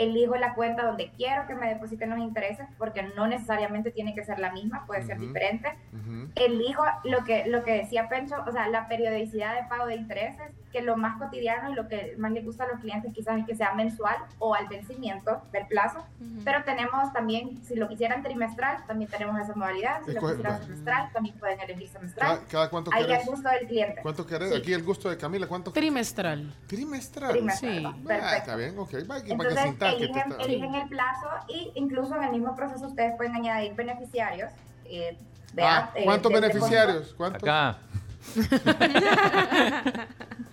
Elijo 0.00 0.34
la 0.36 0.54
cuenta 0.54 0.84
donde 0.84 1.10
quiero 1.16 1.46
que 1.46 1.54
me 1.54 1.68
depositen 1.68 2.08
los 2.10 2.18
intereses, 2.18 2.66
porque 2.78 3.02
no 3.16 3.26
necesariamente 3.26 3.90
tiene 3.90 4.14
que 4.14 4.24
ser 4.24 4.38
la 4.38 4.50
misma, 4.50 4.86
puede 4.86 5.02
ser 5.02 5.18
Ujú. 5.18 5.26
diferente 5.26 5.68
Ujú. 5.92 6.28
elijo 6.36 6.82
lo 7.04 7.22
que, 7.24 7.44
lo 7.46 7.62
que 7.64 7.72
decía 7.72 8.08
Pencho, 8.08 8.36
o 8.46 8.50
sea, 8.52 8.68
la 8.68 8.88
periodicidad 8.88 9.54
de 9.60 9.68
pago 9.68 9.86
de 9.86 9.96
intereses, 9.96 10.52
que 10.72 10.80
lo 10.82 10.96
más 10.96 11.18
cotidiano 11.18 11.70
y 11.70 11.74
lo 11.74 11.88
que 11.88 12.14
más 12.16 12.30
les 12.32 12.44
gusta 12.44 12.62
a 12.64 12.68
los 12.68 12.80
clientes 12.80 13.12
quizás 13.12 13.38
es 13.40 13.44
que 13.46 13.56
sea 13.56 13.74
mensual 13.74 14.16
o 14.38 14.54
al 14.54 14.68
vencimiento 14.68 15.42
del 15.52 15.66
plazo, 15.66 16.04
pero 16.44 16.62
tenemos 16.64 17.12
también, 17.12 17.62
si 17.64 17.74
lo 17.74 17.88
quisieran 17.88 18.22
trimestral, 18.22 18.84
también 18.86 19.10
tenemos 19.10 19.38
esa 19.40 19.52
modalidad, 19.54 20.00
si 20.06 20.12
lo 20.12 20.20
quisieran 20.20 20.52
va. 20.54 20.58
semestral, 20.62 21.12
también 21.12 21.36
pueden 21.38 21.60
elegir 21.60 21.88
semestral. 21.88 22.36
¿Cada, 22.36 22.46
cada 22.48 22.70
cuánto 22.70 22.90
Ahí 22.94 23.02
querés? 23.04 23.20
al 23.28 23.34
gusto 23.34 23.48
del 23.50 23.66
cliente. 23.66 24.00
¿Cuánto 24.00 24.26
querés? 24.26 24.50
Sí. 24.50 24.56
Aquí 24.58 24.72
el 24.72 24.82
gusto 24.84 25.10
de 25.10 25.16
Camila, 25.18 25.46
¿cuánto? 25.48 25.72
Trimestral. 25.72 26.54
Trimestral. 26.68 27.32
Trimestral, 27.32 27.72
Sí. 27.76 27.82
va, 27.84 27.90
Ah, 27.90 28.06
perfecto. 28.06 28.36
está 28.36 28.56
bien, 28.56 28.78
ok. 28.78 28.90
Va, 28.94 28.98
que- 28.98 29.06
para 29.08 29.22
que 29.24 29.32
Entonces 29.32 29.62
sintas 29.64 29.89
que 29.89 29.89
te 29.98 30.04
eligen, 30.04 30.30
está- 30.32 30.42
eligen 30.44 30.74
el 30.74 30.88
plazo 30.88 31.28
y 31.48 31.72
incluso 31.74 32.14
en 32.16 32.24
el 32.24 32.30
mismo 32.32 32.54
proceso 32.56 32.86
ustedes 32.86 33.14
pueden 33.16 33.34
añadir 33.36 33.74
beneficiarios. 33.74 34.52
eh, 34.84 35.16
Ah, 35.60 35.90
eh, 35.96 36.04
¿Cuántos 36.04 36.32
beneficiarios? 36.32 37.12
¿Cuántos? 37.16 37.42
Acá. 37.42 37.78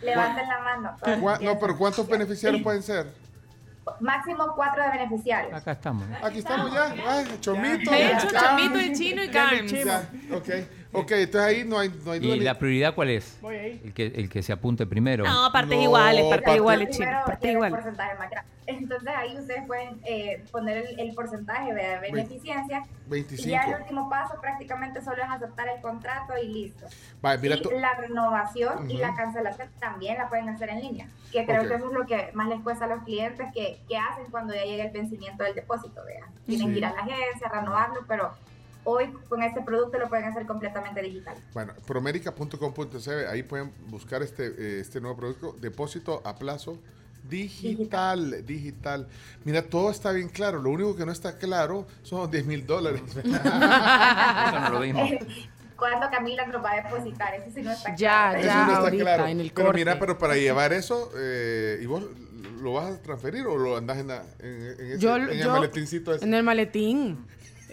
Levanten 0.01 0.47
la 0.47 0.59
mano. 0.59 0.95
todos 1.03 1.17
¿Cuá- 1.19 1.39
No, 1.41 1.59
pero 1.59 1.77
¿cuántos 1.77 2.07
beneficiarios 2.07 2.61
pueden 2.63 2.81
ser? 2.83 3.11
Máximo 4.01 4.45
cuatro 4.55 4.83
de 4.83 4.89
beneficiarios. 4.89 5.53
Acá 5.53 5.71
estamos. 5.71 6.05
Aquí 6.21 6.39
estamos 6.39 6.73
ya. 6.73 6.93
Ay, 7.07 7.25
chomito. 7.39 7.89
De 7.91 8.11
hecho, 8.11 8.27
ya. 8.29 8.39
Chomito 8.41 8.79
y 8.81 8.93
Chino 8.93 9.23
y 9.23 9.29
Carms. 9.29 9.71
Ya, 9.71 10.09
Ok, 10.35 10.49
ok, 10.93 11.11
entonces 11.11 11.41
ahí 11.41 11.63
no 11.65 11.77
hay, 11.79 11.89
no 12.03 12.11
hay 12.11 12.19
duda. 12.19 12.35
¿Y 12.35 12.39
ni- 12.39 12.45
la 12.45 12.57
prioridad 12.57 12.95
cuál 12.95 13.09
es? 13.09 13.37
Voy 13.41 13.55
ahí. 13.55 13.81
El 13.83 13.93
que, 13.93 14.05
el 14.07 14.29
que 14.29 14.41
se 14.43 14.53
apunte 14.53 14.85
primero. 14.85 15.23
No, 15.25 15.51
partes 15.51 15.75
No, 15.77 15.83
iguales, 15.83 16.23
parte- 16.25 16.41
partes 16.43 16.55
iguales, 16.55 16.87
Primero 16.89 17.11
chino, 17.15 17.25
partes 17.25 17.51
iguales. 17.51 17.75
porcentaje 17.75 18.15
más 18.17 18.29
grande. 18.29 18.51
Entonces 18.67 19.07
ahí 19.15 19.37
ustedes 19.37 19.65
pueden 19.65 20.01
eh, 20.03 20.43
poner 20.51 20.77
el, 20.85 20.99
el 20.99 21.15
porcentaje 21.15 21.73
de 21.73 21.99
beneficencia. 21.99 22.83
Y 23.07 23.09
25. 23.09 23.49
ya 23.49 23.61
el 23.63 23.81
último 23.81 24.09
paso 24.09 24.35
prácticamente 24.41 25.01
solo 25.01 25.23
es 25.23 25.29
aceptar 25.29 25.69
el 25.69 25.81
contrato 25.81 26.33
y 26.37 26.47
listo. 26.49 26.85
Vale, 27.21 27.39
mira 27.41 27.55
y 27.55 27.61
tú. 27.61 27.71
la 27.71 27.93
renovación 27.93 28.89
y 28.91 28.95
Ujú. 28.95 29.01
la 29.03 29.15
cancelación 29.15 29.69
también 29.79 30.17
la 30.17 30.27
pueden 30.27 30.49
hacer 30.49 30.69
en 30.69 30.81
línea. 30.81 31.07
Que 31.31 31.45
creo 31.45 31.61
Ok. 31.61 31.69
que 31.69 31.75
eso 31.75 31.87
es 31.87 31.93
lo 31.93 32.05
que 32.05 32.29
más 32.33 32.49
les 32.49 32.59
cuesta 32.59 32.83
a 32.85 32.87
los 32.89 33.03
clientes 33.03 33.47
que, 33.53 33.79
que 33.87 33.97
hacen 33.97 34.25
cuando 34.31 34.53
ya 34.53 34.63
llega 34.65 34.83
el 34.83 34.91
vencimiento 34.91 35.43
del 35.45 35.55
depósito. 35.55 36.01
Vean. 36.05 36.29
Tienen 36.45 36.67
Sí. 36.67 36.73
que 36.73 36.79
ir 36.79 36.85
a 36.85 36.91
la 36.93 36.99
agencia, 37.01 37.47
renovarlo, 37.49 38.01
pero 38.05 38.33
hoy 38.89 39.11
con 39.27 39.43
este 39.43 39.61
producto 39.61 39.97
lo 39.99 40.07
pueden 40.07 40.25
hacer 40.25 40.45
completamente 40.45 41.01
digital. 41.01 41.35
Bueno, 41.53 41.73
promérica.com.sb, 41.85 43.27
ahí 43.29 43.43
pueden 43.43 43.71
buscar 43.87 44.23
este, 44.23 44.45
eh, 44.47 44.79
este 44.79 45.01
nuevo 45.01 45.17
producto, 45.17 45.55
depósito 45.59 46.21
a 46.25 46.35
plazo 46.37 46.77
digital, 47.27 48.45
digital. 48.45 49.07
Mira, 49.43 49.61
todo 49.63 49.91
está 49.91 50.11
bien 50.13 50.29
claro, 50.29 50.61
lo 50.61 50.69
único 50.69 50.95
que 50.95 51.05
no 51.05 51.11
está 51.11 51.37
claro 51.37 51.85
son 52.03 52.31
10 52.31 52.45
mil 52.45 52.65
dólares. 52.65 53.01
Eso 53.15 54.59
no 54.61 54.69
lo 54.69 54.79
vimos. 54.79 55.09
¿Cuándo 55.77 56.07
Camila 56.09 56.45
nos 56.47 56.63
va 56.63 56.71
a 56.71 56.75
depositar? 56.83 57.35
Eso 57.35 57.51
sí 57.53 57.61
no 57.61 57.71
está 57.71 57.95
Ya, 57.95 58.29
claro. 58.31 58.37
Eso 58.39 58.47
ya, 58.47 58.55
no 58.55 58.71
está 58.71 58.77
ahorita, 58.85 59.03
claro. 59.03 59.27
en 59.27 59.39
el 59.41 59.51
pero 59.51 59.67
corte. 59.67 59.79
mira, 59.79 59.99
pero 59.99 60.17
para 60.17 60.35
llevar 60.35 60.73
eso, 60.73 61.11
eh, 61.17 61.79
¿y 61.81 61.85
vos 61.85 62.03
lo 62.61 62.73
vas 62.73 62.93
a 62.95 63.01
transferir 63.01 63.45
o 63.45 63.57
lo 63.57 63.77
andás 63.77 63.97
en, 63.99 64.07
la- 64.07 64.23
en, 64.39 64.49
en 64.79 64.91
ese- 64.93 64.99
Yo- 64.99 65.17
en 65.17 65.29
el 65.29 65.37
yo- 65.43 65.51
maletincito 65.51 66.15
ese? 66.15 66.25
En 66.25 66.33
el 66.33 66.41
maletín. 66.43 67.27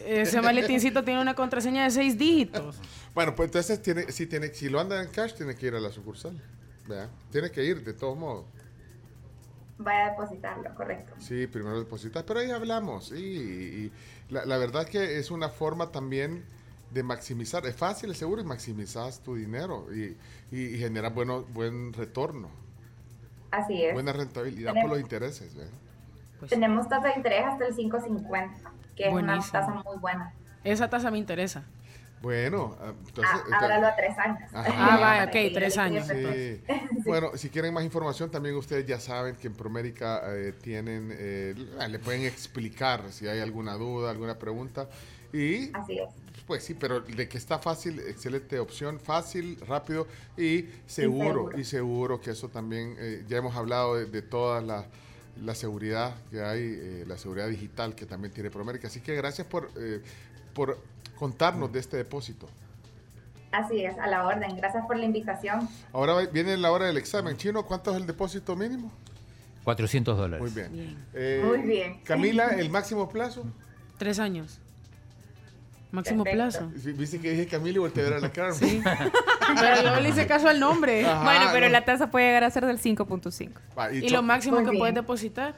Ese 0.06 0.40
maletincito 0.42 1.02
tiene 1.04 1.20
una 1.20 1.34
contraseña 1.34 1.84
de 1.84 1.90
seis 1.90 2.18
dígitos. 2.18 2.76
Bueno, 3.14 3.34
pues 3.34 3.48
entonces 3.48 3.80
tiene, 3.82 4.10
si, 4.12 4.26
tiene, 4.26 4.48
si 4.48 4.68
lo 4.68 4.80
anda 4.80 5.02
en 5.02 5.08
cash, 5.08 5.34
tiene 5.34 5.54
que 5.54 5.66
ir 5.66 5.74
a 5.74 5.80
la 5.80 5.90
sucursal. 5.90 6.40
¿verdad? 6.86 7.08
Tiene 7.32 7.50
que 7.50 7.64
ir, 7.64 7.82
de 7.82 7.94
todos 7.94 8.16
modos. 8.18 8.44
Vaya 9.78 10.06
a 10.06 10.10
depositarlo, 10.10 10.74
correcto. 10.74 11.14
Sí, 11.18 11.46
primero 11.46 11.78
depositas, 11.78 12.22
pero 12.24 12.40
ahí 12.40 12.50
hablamos. 12.50 13.08
Sí, 13.08 13.16
y, 13.16 13.84
y 13.86 13.92
la, 14.32 14.44
la 14.44 14.56
verdad 14.58 14.86
que 14.86 15.18
es 15.18 15.30
una 15.30 15.48
forma 15.48 15.90
también 15.90 16.44
de 16.90 17.02
maximizar. 17.02 17.66
Es 17.66 17.74
fácil, 17.74 18.10
es 18.12 18.18
seguro, 18.18 18.40
y 18.40 18.44
maximizas 18.44 19.20
tu 19.20 19.34
dinero 19.34 19.86
y, 19.92 20.16
y, 20.54 20.60
y 20.74 20.78
generas 20.78 21.12
bueno, 21.14 21.42
buen 21.52 21.92
retorno, 21.92 22.50
Así 23.50 23.82
es. 23.84 23.94
buena 23.94 24.12
rentabilidad 24.12 24.74
por 24.74 24.90
los 24.90 25.00
intereses. 25.00 25.54
¿verdad? 25.54 25.72
Tenemos 26.48 26.88
tasa 26.88 27.08
de 27.08 27.14
interés 27.16 27.44
hasta 27.44 27.66
el 27.66 27.74
5.50, 27.74 28.50
que 28.96 29.04
es 29.04 29.12
una 29.12 29.34
Buenísimo. 29.34 29.52
tasa 29.52 29.72
muy 29.84 29.98
buena. 29.98 30.32
Esa 30.62 30.88
tasa 30.88 31.10
me 31.10 31.18
interesa. 31.18 31.64
Bueno, 32.22 32.74
ah, 32.80 32.94
entonces... 33.06 33.42
Ah, 33.52 33.58
háblalo 33.60 33.86
a 33.86 33.96
tres 33.96 34.18
años. 34.18 34.54
Ajá. 34.54 34.94
Ah, 34.94 34.98
vaya, 34.98 35.24
ok, 35.24 35.52
tres 35.52 35.76
años, 35.76 36.06
Sí. 36.06 36.62
Bueno, 37.04 37.32
si 37.34 37.50
quieren 37.50 37.74
más 37.74 37.84
información, 37.84 38.30
también 38.30 38.56
ustedes 38.56 38.86
ya 38.86 38.98
saben 38.98 39.36
que 39.36 39.48
en 39.48 39.52
Promérica 39.52 40.22
eh, 40.28 40.54
tienen, 40.62 41.10
eh, 41.12 41.54
le 41.86 41.98
pueden 41.98 42.22
explicar 42.22 43.12
si 43.12 43.28
hay 43.28 43.40
alguna 43.40 43.74
duda, 43.74 44.10
alguna 44.10 44.38
pregunta. 44.38 44.88
Y 45.34 45.70
Así 45.74 45.98
es. 45.98 46.08
Pues 46.46 46.64
sí, 46.64 46.72
pero 46.74 47.00
de 47.00 47.28
que 47.28 47.36
está 47.36 47.58
fácil, 47.58 48.00
excelente 48.00 48.58
opción, 48.58 49.00
fácil, 49.00 49.58
rápido 49.66 50.06
y 50.36 50.66
seguro. 50.86 51.26
seguro. 51.26 51.58
Y 51.58 51.64
seguro, 51.64 52.20
que 52.20 52.30
eso 52.30 52.48
también, 52.48 52.96
eh, 52.98 53.24
ya 53.28 53.36
hemos 53.38 53.54
hablado 53.54 53.96
de, 53.96 54.06
de 54.06 54.22
toda 54.22 54.60
la, 54.62 54.86
la 55.42 55.54
seguridad 55.54 56.14
que 56.30 56.42
hay, 56.42 56.60
eh, 56.62 57.04
la 57.06 57.16
seguridad 57.18 57.48
digital 57.48 57.94
que 57.94 58.06
también 58.06 58.32
tiene 58.32 58.50
Promérica. 58.50 58.88
Así 58.88 59.00
que 59.00 59.14
gracias 59.14 59.46
por, 59.46 59.70
eh, 59.76 60.00
por 60.54 60.78
contarnos 61.16 61.72
de 61.72 61.80
este 61.80 61.96
depósito. 61.96 62.48
Así 63.52 63.84
es, 63.84 63.96
a 63.98 64.06
la 64.08 64.26
orden. 64.26 64.56
Gracias 64.56 64.84
por 64.86 64.96
la 64.96 65.04
invitación. 65.04 65.68
Ahora 65.92 66.26
viene 66.26 66.56
la 66.56 66.72
hora 66.72 66.86
del 66.86 66.96
examen. 66.96 67.36
Chino, 67.36 67.64
¿cuánto 67.64 67.92
es 67.92 67.96
el 67.98 68.06
depósito 68.06 68.56
mínimo? 68.56 68.90
400 69.62 70.16
dólares. 70.18 70.42
Muy 70.42 70.50
bien. 70.50 70.72
Bien. 70.72 71.04
Eh, 71.14 71.42
Muy 71.44 71.60
bien. 71.60 72.00
Camila, 72.04 72.48
¿el 72.48 72.68
máximo 72.70 73.08
plazo? 73.08 73.44
Tres 73.96 74.18
años. 74.18 74.58
Máximo 75.90 76.24
Perfecto. 76.24 76.68
plazo. 76.68 76.92
Viste 76.96 77.20
que 77.20 77.30
dije 77.30 77.46
Camila 77.46 77.76
y 77.76 77.78
volteé 77.78 78.02
a 78.02 78.06
ver 78.10 78.18
a 78.18 78.20
la 78.20 78.32
cara. 78.32 78.52
Sí. 78.52 78.82
Pero 79.60 79.82
yo 79.82 80.00
le 80.00 80.08
hice 80.08 80.26
caso 80.26 80.48
al 80.48 80.58
nombre. 80.60 81.04
Ajá, 81.06 81.22
Bueno, 81.24 81.46
pero 81.52 81.66
no. 81.66 81.72
la 81.72 81.84
tasa 81.84 82.10
puede 82.10 82.26
llegar 82.26 82.44
a 82.44 82.50
ser 82.50 82.64
del 82.66 82.78
5.5. 82.78 83.50
Va, 83.78 83.92
Y 83.92 84.06
Cho- 84.06 84.16
lo 84.16 84.22
máximo 84.22 84.56
Muy 84.56 84.64
que 84.64 84.70
bien. 84.70 84.80
puedes 84.80 84.94
depositar. 84.94 85.54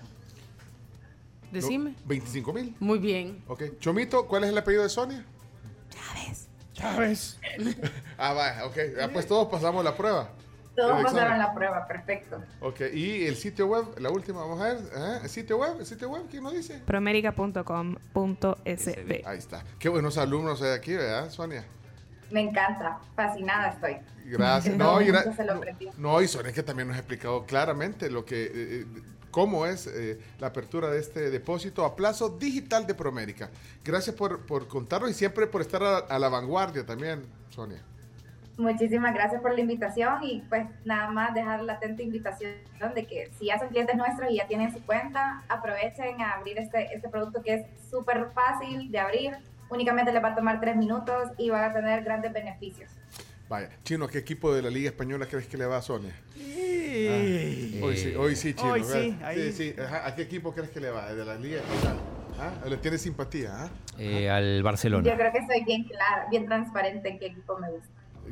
Decime. 1.53 1.95
25 2.05 2.53
mil. 2.53 2.75
Muy 2.81 2.99
bien. 2.99 3.43
Ok. 3.47 3.63
Chomito, 3.79 4.27
¿cuál 4.27 4.45
es 4.45 4.51
el 4.51 4.59
apellido 4.59 4.83
de 4.83 4.89
Sonia? 4.89 5.25
Chávez. 6.75 7.39
Ah, 8.19 8.33
va, 8.35 8.67
ok. 8.67 8.77
Ah, 9.03 9.09
pues 9.13 9.27
todos 9.27 9.49
pasamos 9.49 9.83
la 9.85 9.95
prueba. 9.97 10.29
Todos 10.75 11.03
pasaron 11.05 11.39
la 11.39 11.55
prueba, 11.55 11.87
perfecto. 11.87 12.43
Ok, 12.61 12.81
y 12.93 13.25
el 13.25 13.37
sitio 13.37 13.67
web, 13.67 13.87
la 13.99 14.11
última, 14.11 14.41
vamos 14.41 14.61
a 14.61 14.65
ver. 14.75 14.79
¿eh? 14.95 15.19
¿El 15.23 15.29
sitio 15.31 15.57
web? 15.57 15.77
¿El 15.81 15.87
sitio 15.87 16.11
web? 16.11 16.25
¿Quién 16.31 16.43
nos 16.43 16.53
dice? 16.53 16.83
Promérica.com.sb. 16.85 19.23
Ahí 19.27 19.39
está. 19.39 19.65
Qué 19.79 19.89
buenos 19.89 20.19
alumnos 20.19 20.61
hay 20.63 20.73
aquí, 20.73 20.93
¿verdad, 20.93 21.31
Sonia? 21.31 21.65
Me 22.31 22.41
encanta, 22.41 22.99
fascinada 23.15 23.69
estoy. 23.69 23.97
Gracias. 24.25 24.77
No, 24.79 25.01
y, 25.01 25.07
gra- 25.07 25.25
no, 25.99 26.21
y 26.21 26.29
Sonia 26.29 26.53
que 26.53 26.63
también 26.63 26.89
nos 26.89 26.97
ha 26.97 27.01
explicado 27.01 27.45
claramente 27.47 28.11
lo 28.11 28.25
que... 28.25 28.45
eh, 28.45 28.51
eh, 28.55 28.87
cómo 29.31 29.67
es 29.67 29.87
eh, 29.87 30.19
la 30.39 30.47
apertura 30.47 30.89
de 30.89 30.99
este 30.99 31.31
depósito 31.31 31.85
a 31.85 31.95
plazo 31.95 32.31
digital 32.31 32.87
de 32.87 32.95
Promérica. 32.95 33.51
Gracias 33.85 34.17
por, 34.17 34.47
por 34.47 34.67
contarlo 34.67 35.11
y 35.11 35.13
siempre 35.13 35.47
por 35.47 35.61
estar 35.61 35.83
a, 35.83 35.99
a 35.99 36.19
la 36.19 36.31
vanguardia 36.31 36.87
también, 36.87 37.23
Sonia. 37.51 37.83
Muchísimas 38.57 39.13
gracias 39.13 39.43
por 39.43 39.53
la 39.55 39.61
invitación 39.61 40.23
y 40.25 40.41
pues 40.49 40.67
nada 40.87 41.11
más 41.11 41.35
dejar 41.35 41.63
la 41.63 41.75
atenta 41.75 42.03
invitación 42.03 42.55
de 42.95 43.07
que 43.07 43.31
si 43.39 43.47
ya 43.49 43.59
son 43.59 43.69
clientes 43.69 43.95
nuestros 43.97 44.31
y 44.31 44.37
ya 44.37 44.47
tienen 44.47 44.73
su 44.73 44.81
cuenta, 44.87 45.43
aprovechen 45.51 46.23
a 46.23 46.33
abrir 46.33 46.59
este, 46.59 46.95
este 46.95 47.07
producto 47.11 47.43
que 47.43 47.55
es 47.57 47.67
súper 47.91 48.31
fácil 48.35 48.91
de 48.91 48.99
abrir. 48.99 49.37
Únicamente 49.69 50.13
les 50.13 50.23
va 50.23 50.29
a 50.29 50.35
tomar 50.37 50.61
tres 50.61 50.77
minutos 50.77 51.31
y 51.39 51.51
van 51.51 51.65
a 51.71 51.73
tener 51.73 52.03
grandes 52.05 52.33
beneficios. 52.33 52.91
Vaya, 53.49 53.69
Chino, 53.85 54.07
¿a 54.07 54.11
qué 54.11 54.19
equipo 54.19 54.53
de 54.55 54.63
la 54.63 54.71
Liga 54.71 54.91
Española 54.91 55.27
crees 55.27 55.47
que 55.47 55.57
le 55.57 55.67
va 55.67 55.77
a 55.79 55.83
Sonia? 55.83 56.13
Sí. 56.35 57.81
Hoy 57.83 57.97
sí, 57.97 58.15
hoy 58.17 58.35
sí, 58.37 58.55
Chino. 58.55 58.73
Hoy 58.73 58.83
sí, 58.85 59.17
ahí. 59.23 59.53
sí, 59.53 59.73
sí. 59.75 59.81
Ajá, 59.81 60.07
¿A 60.07 60.15
qué 60.15 60.23
equipo 60.23 60.53
crees 60.53 60.71
que 60.71 60.81
le 60.81 60.91
va? 60.91 61.13
¿De 61.13 61.25
la 61.25 61.35
Liga 61.37 61.59
Española? 61.61 62.01
¿Ah? 62.41 62.69
¿Le 62.69 62.77
tiene 62.79 62.99
simpatía? 62.99 63.51
¿ah? 63.55 63.69
Eh, 63.99 64.29
al 64.29 64.63
Barcelona. 64.63 65.09
Yo 65.09 65.17
creo 65.17 65.33
que 65.33 65.47
soy 65.47 65.65
bien 65.65 65.85
clara, 65.85 66.27
bien 66.31 66.47
transparente 66.47 67.09
en 67.09 67.19
qué 67.19 67.27
equipo 67.27 67.57
me 67.59 67.71
gusta. 67.71 67.89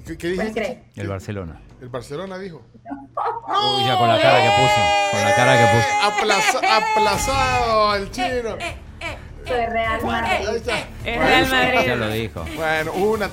¿Qué, 0.06 0.18
qué 0.18 0.34
¿Cuál 0.34 0.48
dijiste? 0.48 0.60
cree? 0.60 1.02
El 1.02 1.08
Barcelona. 1.08 1.60
El 1.80 1.88
Barcelona 1.88 2.38
dijo. 2.38 2.62
Uy, 2.74 3.84
ya 3.86 3.96
con 3.98 4.08
la 4.08 4.20
cara 4.20 4.42
que 4.42 4.50
puso. 4.50 4.80
Con 5.12 5.20
la 5.22 5.36
cara 5.36 5.56
que 5.58 5.66
puso. 5.76 5.88
Aplaza- 6.02 6.76
aplazado 6.78 7.94
el 7.96 8.10
chino. 8.10 8.56
Soy 9.46 9.66
Real 9.66 10.02
Madrid. 10.02 10.48
Ahí 10.48 10.56
está. 10.56 10.78
Es 11.04 11.18
Real 11.18 11.46
Madrid. 11.50 11.78
Ya 11.86 11.96
lo 11.96 12.10
dijo. 12.10 12.44
Bueno, 12.56 12.92
hubo 12.94 13.12
una. 13.12 13.30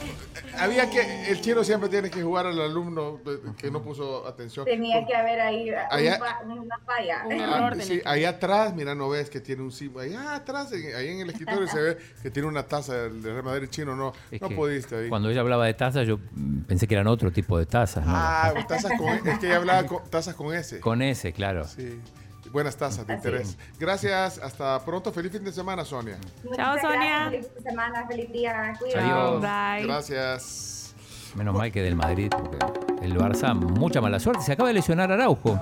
Había 0.58 0.90
que. 0.90 1.32
El 1.32 1.40
chino 1.42 1.64
siempre 1.64 1.88
tiene 1.90 2.10
que 2.10 2.22
jugar 2.22 2.46
al 2.46 2.60
alumno 2.60 3.20
que 3.58 3.72
no 3.72 3.82
puso 3.82 4.28
atención. 4.28 4.66
Tenía 4.66 5.06
que 5.08 5.16
haber 5.16 5.40
ahí 5.40 5.70
un 5.70 5.76
Allá- 5.90 6.20
una 6.46 6.78
falla. 6.80 7.24
Ah, 7.42 7.72
sí, 7.80 8.02
ahí 8.06 8.26
atrás, 8.26 8.74
mira, 8.76 8.94
no 8.94 9.10
ves 9.10 9.30
que 9.30 9.40
tiene 9.40 9.62
un 9.62 9.72
símbolo. 9.72 10.04
Allá 10.06 10.36
atrás, 10.36 10.72
ahí 10.74 11.08
en 11.08 11.22
el 11.22 11.30
escritorio 11.30 11.68
se 11.68 11.82
ve 11.82 11.98
que 12.22 12.30
tiene 12.32 12.48
una 12.50 12.64
taza 12.64 12.94
del 12.96 13.24
Real 13.24 13.44
Madrid 13.44 13.70
chino. 13.70 13.96
No, 13.96 14.12
Es 14.30 14.42
no 14.42 14.50
pudiste 14.50 14.96
ahí. 14.98 15.10
Cuando 15.10 15.30
ella 15.30 15.40
hablaba 15.42 15.66
de 15.66 15.74
tazas, 15.74 16.06
yo 16.06 16.20
pensé 16.68 16.86
que 16.88 16.96
eran 16.96 17.08
otro 17.08 17.32
tipo 17.32 17.58
de 17.58 17.66
tazas. 17.66 18.06
¿no? 18.06 18.14
Ah, 18.14 18.54
tazas 18.68 18.92
con. 18.98 19.28
Es 19.28 19.40
que 19.40 19.48
ella 19.48 19.56
hablaba 19.58 19.86
con, 19.86 20.04
tazas 20.10 20.36
con 20.36 20.54
S. 20.54 20.80
Con 20.82 21.02
ese, 21.02 21.32
claro. 21.32 21.64
Sí. 21.66 22.00
Buenas 22.52 22.76
tazas 22.76 23.08
de 23.08 23.14
Así 23.14 23.28
interés. 23.28 23.58
Gracias. 23.80 24.38
Hasta 24.40 24.84
pronto. 24.84 25.12
Feliz 25.12 25.32
fin 25.32 25.44
de 25.44 25.52
semana, 25.52 25.86
Sonia. 25.86 26.18
Muchas 26.44 26.58
Chao, 26.58 26.74
gracias, 26.74 26.92
Sonia. 26.94 27.30
Feliz 27.30 27.48
semana, 27.64 28.08
feliz 28.08 28.32
día. 28.32 28.62
Adiós. 28.62 28.78
Cuídate. 29.40 29.78
Bye. 29.80 29.88
Gracias. 29.88 30.96
Menos 31.36 31.56
mal 31.56 31.72
que 31.72 31.82
del 31.82 31.96
Madrid, 31.96 32.30
porque 32.30 32.58
el 33.06 33.18
Barça, 33.18 33.54
mucha 33.56 34.02
mala 34.02 34.20
suerte. 34.20 34.44
Se 34.44 34.52
acaba 34.52 34.68
de 34.68 34.74
lesionar 34.76 35.12
Araujo. 35.12 35.58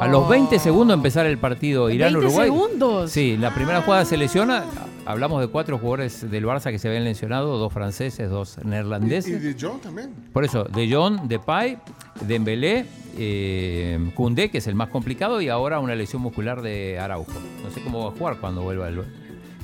A 0.00 0.06
los 0.06 0.28
20 0.28 0.58
segundos 0.58 0.88
de 0.88 0.94
empezar 0.98 1.26
el 1.26 1.38
partido 1.38 1.86
20 1.86 1.96
Irán-Uruguay. 1.96 2.46
segundos. 2.46 3.10
Sí, 3.10 3.36
la 3.36 3.52
primera 3.52 3.80
jugada 3.82 4.04
se 4.04 4.16
lesiona. 4.16 4.64
Hablamos 5.06 5.40
de 5.40 5.46
cuatro 5.46 5.78
jugadores 5.78 6.28
del 6.28 6.44
Barça 6.44 6.70
que 6.72 6.80
se 6.80 6.88
habían 6.88 7.04
lesionado, 7.04 7.58
dos 7.58 7.72
franceses, 7.72 8.28
dos 8.28 8.58
neerlandeses. 8.64 9.30
y 9.30 9.38
de 9.38 9.56
John 9.58 9.80
también. 9.80 10.12
Por 10.32 10.44
eso, 10.44 10.64
De 10.64 10.92
Jong, 10.92 11.28
Depay, 11.28 11.78
Dembélé, 12.22 12.86
eh, 13.16 14.10
Koundé, 14.16 14.50
que 14.50 14.58
es 14.58 14.66
el 14.66 14.74
más 14.74 14.88
complicado, 14.88 15.40
y 15.40 15.48
ahora 15.48 15.78
una 15.78 15.94
lesión 15.94 16.22
muscular 16.22 16.60
de 16.60 16.98
Araujo. 16.98 17.30
No 17.62 17.70
sé 17.70 17.80
cómo 17.82 18.04
va 18.04 18.08
a 18.08 18.18
jugar 18.18 18.38
cuando 18.40 18.62
vuelva 18.62 18.88
el, 18.88 18.98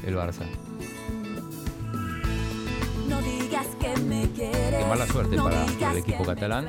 el 0.07 0.17
Barça. 0.17 0.45
No 3.09 3.21
digas 3.21 3.67
que 3.81 4.01
me 4.03 4.29
quieres. 4.31 4.77
Qué 4.79 4.85
mala 4.89 5.07
suerte 5.09 5.35
no 5.37 5.45
para 5.45 5.65
el 5.93 5.99
equipo 5.99 6.25
catalán, 6.25 6.67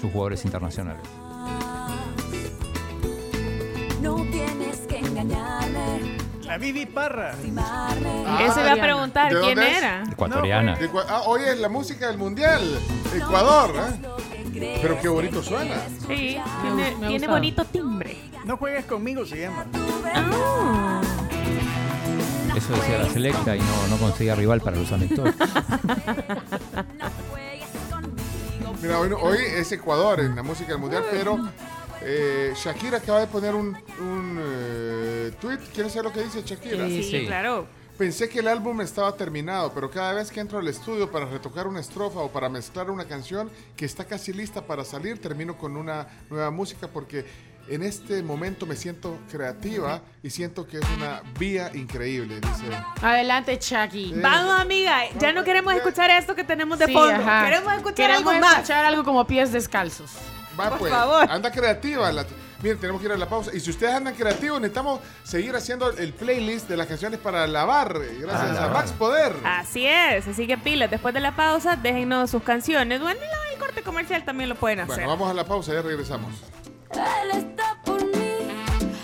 sus 0.00 0.10
jugadores 0.10 0.42
internacionales. 0.46 1.02
No 4.00 4.14
tienes 4.30 4.78
que 4.88 4.98
engañarme, 5.00 6.16
La 6.46 6.58
Vivi 6.58 6.86
Parra. 6.86 7.32
lastimarme. 7.32 8.44
Eso 8.46 8.60
iba 8.60 8.72
a 8.72 8.76
preguntar 8.76 9.32
¿De 9.34 9.40
quién 9.40 9.54
dónde 9.56 9.70
es? 9.72 9.78
era. 9.78 10.04
Ecuatoriana. 10.10 10.76
De 10.76 10.88
Ecua- 10.90 11.04
ah, 11.08 11.22
hoy 11.26 11.42
es 11.44 11.58
la 11.58 11.68
música 11.68 12.06
del 12.08 12.18
mundial. 12.18 12.62
Ecuador, 13.14 13.72
¿eh? 13.76 14.78
Pero 14.82 14.98
qué 15.00 15.08
bonito 15.08 15.42
suena. 15.42 15.74
Sí, 16.06 16.06
Me 16.06 16.08
tiene, 16.08 16.38
gu- 16.42 16.74
me 16.76 16.84
ha 16.84 17.08
tiene 17.08 17.12
gustado. 17.14 17.32
bonito 17.32 17.64
timbre. 17.64 18.16
No 18.44 18.56
juegues 18.56 18.84
conmigo, 18.86 19.26
se 19.26 19.40
llama. 19.40 19.64
Ah. 20.14 21.00
Eso 22.56 22.72
decía 22.72 22.98
la 22.98 23.10
selecta 23.10 23.54
y 23.56 23.58
no, 23.60 23.86
no 23.90 23.96
conseguía 23.98 24.34
rival 24.34 24.60
para 24.62 24.76
los 24.76 24.90
amistosos. 24.92 25.34
Mira, 28.82 28.98
hoy, 29.00 29.10
hoy 29.20 29.38
es 29.56 29.72
Ecuador 29.72 30.20
en 30.20 30.36
la 30.36 30.42
música 30.42 30.72
del 30.72 30.78
mundial, 30.78 31.04
pero 31.10 31.38
eh, 32.08 32.52
Shakira 32.54 32.98
acaba 32.98 33.20
de 33.20 33.26
poner 33.26 33.54
un, 33.54 33.76
un 34.00 34.38
eh, 34.40 35.32
tweet. 35.40 35.58
¿Quieres 35.74 35.92
saber 35.92 36.04
lo 36.06 36.12
que 36.12 36.22
dice 36.22 36.42
Shakira? 36.44 36.86
Sí, 36.88 37.02
Sí. 37.02 37.26
claro. 37.26 37.66
Pensé 37.98 38.28
que 38.28 38.40
el 38.40 38.48
álbum 38.48 38.82
estaba 38.82 39.16
terminado, 39.16 39.72
pero 39.72 39.90
cada 39.90 40.12
vez 40.12 40.30
que 40.30 40.38
entro 40.38 40.58
al 40.58 40.68
estudio 40.68 41.10
para 41.10 41.24
retocar 41.24 41.66
una 41.66 41.80
estrofa 41.80 42.20
o 42.20 42.30
para 42.30 42.50
mezclar 42.50 42.90
una 42.90 43.06
canción 43.06 43.50
que 43.74 43.86
está 43.86 44.04
casi 44.04 44.34
lista 44.34 44.60
para 44.66 44.84
salir, 44.84 45.18
termino 45.18 45.56
con 45.56 45.78
una 45.78 46.06
nueva 46.28 46.50
música 46.50 46.88
porque 46.88 47.24
en 47.68 47.82
este 47.82 48.22
momento 48.22 48.66
me 48.66 48.76
siento 48.76 49.18
creativa 49.32 50.02
y 50.22 50.28
siento 50.28 50.66
que 50.66 50.76
es 50.78 50.84
una 50.94 51.22
vía 51.38 51.70
increíble, 51.74 52.38
dice. 52.38 52.66
Adelante, 53.00 53.58
Chucky. 53.58 54.12
Vamos, 54.20 54.60
amiga. 54.60 54.98
Ya 55.18 55.32
no 55.32 55.42
queremos 55.42 55.72
escuchar 55.74 56.10
esto 56.10 56.34
que 56.36 56.44
tenemos 56.44 56.78
de 56.78 56.86
Sí, 56.86 56.92
fondo. 56.92 57.14
ajá. 57.14 57.44
Queremos 57.46 57.72
escuchar 57.72 57.94
Queremos 58.10 58.34
algo 58.34 58.46
más. 58.46 58.56
escuchar 58.56 58.84
algo 58.84 59.04
como 59.04 59.26
pies 59.26 59.52
descalzos. 59.52 60.12
Va 60.58 60.70
Por 60.70 60.78
pues, 60.78 60.92
favor. 60.92 61.30
anda 61.30 61.50
creativa. 61.50 62.10
la- 62.12 62.24
miren, 62.62 62.78
tenemos 62.78 63.00
que 63.00 63.06
ir 63.08 63.12
a 63.12 63.16
la 63.16 63.28
pausa. 63.28 63.50
Y 63.54 63.60
si 63.60 63.70
ustedes 63.70 63.92
andan 63.94 64.14
creativos, 64.14 64.60
necesitamos 64.60 65.00
seguir 65.22 65.54
haciendo 65.54 65.90
el 65.90 66.12
playlist 66.14 66.68
de 66.68 66.76
las 66.76 66.86
canciones 66.86 67.20
para 67.20 67.46
lavar. 67.46 67.92
Gracias 68.20 68.56
Ah, 68.58 68.64
a. 68.64 68.68
Max 68.68 68.92
Poder. 68.92 69.34
Así 69.44 69.86
es, 69.86 70.26
así 70.26 70.46
que 70.46 70.56
pilas. 70.56 70.90
Después 70.90 71.12
de 71.14 71.20
la 71.20 71.36
pausa, 71.36 71.76
déjennos 71.76 72.30
sus 72.30 72.42
canciones. 72.42 73.00
Bueno, 73.00 73.20
el 73.52 73.58
corte 73.58 73.82
comercial 73.82 74.24
también 74.24 74.48
lo 74.48 74.54
pueden 74.54 74.80
hacer. 74.80 74.94
Bueno, 74.96 75.10
vamos 75.10 75.30
a 75.30 75.34
la 75.34 75.44
pausa, 75.44 75.72
ya 75.74 75.82
regresamos. 75.82 76.32
Él 76.92 77.30
está 77.38 77.76
por. 77.84 78.05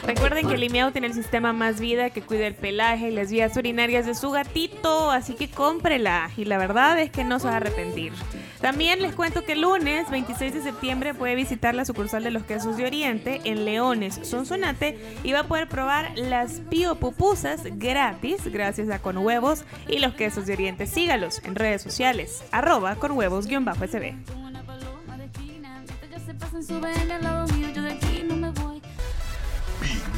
Recuerden 0.06 0.48
que 0.48 0.56
Limiao 0.56 0.90
tiene 0.90 1.06
el 1.06 1.14
sistema 1.14 1.52
Más 1.52 1.78
Vida 1.78 2.10
que 2.10 2.22
cuida 2.22 2.46
el 2.46 2.54
pelaje 2.54 3.08
y 3.08 3.12
las 3.12 3.30
vías 3.30 3.56
urinarias 3.56 4.04
de 4.04 4.14
su 4.14 4.30
gatito, 4.30 5.10
así 5.10 5.34
que 5.34 5.48
cómprela. 5.48 6.30
Y 6.36 6.44
la 6.44 6.58
verdad 6.58 6.98
es 6.98 7.10
que 7.10 7.22
no 7.22 7.38
se 7.38 7.46
va 7.46 7.54
a 7.54 7.56
arrepentir. 7.58 8.12
También 8.60 9.02
les 9.02 9.14
cuento 9.14 9.44
que 9.44 9.52
el 9.52 9.62
lunes 9.62 10.08
26 10.10 10.54
de 10.54 10.62
septiembre 10.62 11.14
puede 11.14 11.34
visitar 11.34 11.74
la 11.74 11.84
sucursal 11.84 12.22
de 12.22 12.30
los 12.30 12.44
quesos 12.44 12.76
de 12.76 12.86
Oriente 12.86 13.40
en 13.44 13.64
Leones, 13.64 14.20
Sonsonate, 14.22 14.98
y 15.24 15.32
va 15.32 15.40
a 15.40 15.48
poder 15.48 15.68
probar 15.68 16.12
las 16.16 16.60
pío 16.70 16.94
pupusas 16.96 17.62
gratis 17.78 18.46
gracias 18.46 18.88
a 18.90 19.00
Con 19.00 19.18
Huevos 19.18 19.64
y 19.88 19.98
los 19.98 20.14
quesos 20.14 20.46
de 20.46 20.52
Oriente. 20.52 20.86
Sígalos 20.86 21.42
en 21.44 21.56
redes 21.56 21.82
sociales, 21.82 22.44
arroba 22.52 22.96
con 22.96 23.12
huevos-sb. 23.12 24.14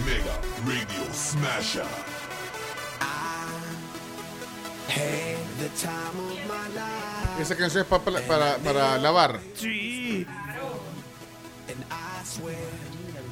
Mega 0.04 0.36
Radio 0.66 1.04
Smasher. 1.12 1.84
Esa 7.40 7.56
canción 7.56 7.82
es 7.82 7.88
pa- 7.88 7.98
para, 8.00 8.20
para, 8.22 8.56
para 8.58 8.98
lavar. 8.98 9.40
Sí. 9.54 10.26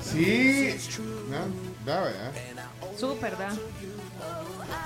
Sí. 0.03 0.77
No, 1.31 1.47
da, 1.87 2.01
¿verdad? 2.03 2.33
Súper, 2.99 3.37
¿da? 3.39 3.51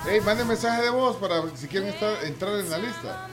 Hey, 0.07 0.21
manden 0.21 0.47
mensaje 0.47 0.81
de 0.83 0.89
voz 0.89 1.17
para 1.17 1.41
si 1.55 1.67
quieren 1.67 1.89
estar, 1.89 2.23
entrar 2.23 2.53
en 2.55 2.69
la 2.69 2.77
lista. 2.77 3.27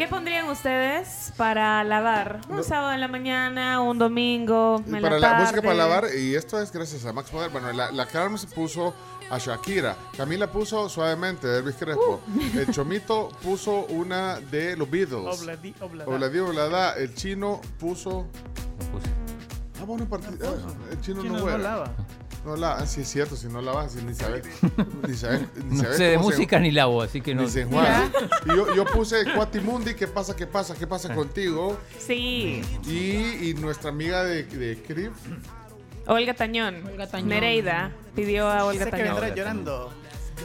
¿Qué 0.00 0.08
pondrían 0.08 0.48
ustedes 0.48 1.30
para 1.36 1.84
lavar? 1.84 2.40
Un 2.48 2.64
sábado 2.64 2.94
en 2.94 3.00
la 3.00 3.08
mañana, 3.08 3.82
un 3.82 3.98
domingo, 3.98 4.82
en 4.86 5.02
para 5.02 5.18
la 5.18 5.34
música 5.34 5.60
para 5.60 5.74
lavar, 5.74 6.06
y 6.18 6.34
esto 6.34 6.58
es 6.58 6.72
gracias 6.72 7.04
a 7.04 7.12
Max 7.12 7.28
Poder. 7.28 7.50
Bueno, 7.50 7.70
la, 7.70 7.92
la 7.92 8.06
Carmen 8.06 8.38
se 8.38 8.46
puso 8.46 8.94
a 9.30 9.36
Shakira. 9.36 9.94
Camila 10.16 10.50
puso 10.50 10.88
suavemente 10.88 11.46
de 11.46 11.58
Elvis 11.58 11.74
Crespo. 11.76 12.22
El 12.54 12.72
Chomito 12.72 13.28
puso 13.42 13.84
una 13.90 14.40
de 14.40 14.74
los 14.74 14.90
Beatles. 14.90 15.38
Obladi, 15.42 15.74
oblada. 15.82 16.10
Obladí, 16.10 16.38
oblada. 16.38 16.94
El 16.94 17.14
chino 17.14 17.60
puso. 17.78 18.26
Ah, 19.82 19.84
bueno, 19.84 20.06
partid- 20.08 20.42
ah, 20.42 20.72
el 20.92 21.00
chino, 21.02 21.20
Chino 21.20 21.38
no 21.40 21.44
no 21.50 21.58
lava. 21.58 21.92
No 22.44 22.56
lava, 22.56 22.78
ah, 22.80 22.86
sí 22.86 23.02
es 23.02 23.08
cierto, 23.08 23.36
si 23.36 23.48
no 23.48 23.60
lava, 23.60 23.86
si 23.88 24.02
ni 24.02 24.14
sabes. 24.14 24.46
Ni 25.06 25.14
sabes, 25.14 25.42
ni 25.64 25.76
No 25.76 25.82
sabes 25.82 25.96
sé 25.98 26.04
de 26.04 26.12
se- 26.16 26.18
música 26.18 26.58
ni 26.58 26.70
lavo, 26.70 27.02
así 27.02 27.20
que 27.20 27.34
no. 27.34 27.46
se 27.48 27.62
enjuaga. 27.62 28.10
Y 28.46 28.48
yo, 28.56 28.74
yo 28.74 28.84
puse 28.86 29.24
Cuatimundi, 29.34 29.94
¿qué 29.94 30.06
pasa, 30.06 30.34
qué 30.34 30.46
pasa, 30.46 30.74
qué 30.74 30.86
pasa 30.86 31.14
contigo? 31.14 31.78
Sí. 31.98 32.62
Y, 32.86 33.50
y 33.50 33.54
nuestra 33.58 33.90
amiga 33.90 34.24
de, 34.24 34.44
de 34.44 34.82
Crip, 34.82 35.12
Olga 36.06 36.34
Tañón. 36.34 36.82
Tañón. 37.10 37.28
Nereida 37.28 37.92
pidió 38.16 38.48
a 38.48 38.64
Olga 38.64 38.84
Sé 38.86 38.90
que 38.90 38.96
Tañón. 38.96 39.14
vendrá 39.20 39.34
llorando. 39.34 39.92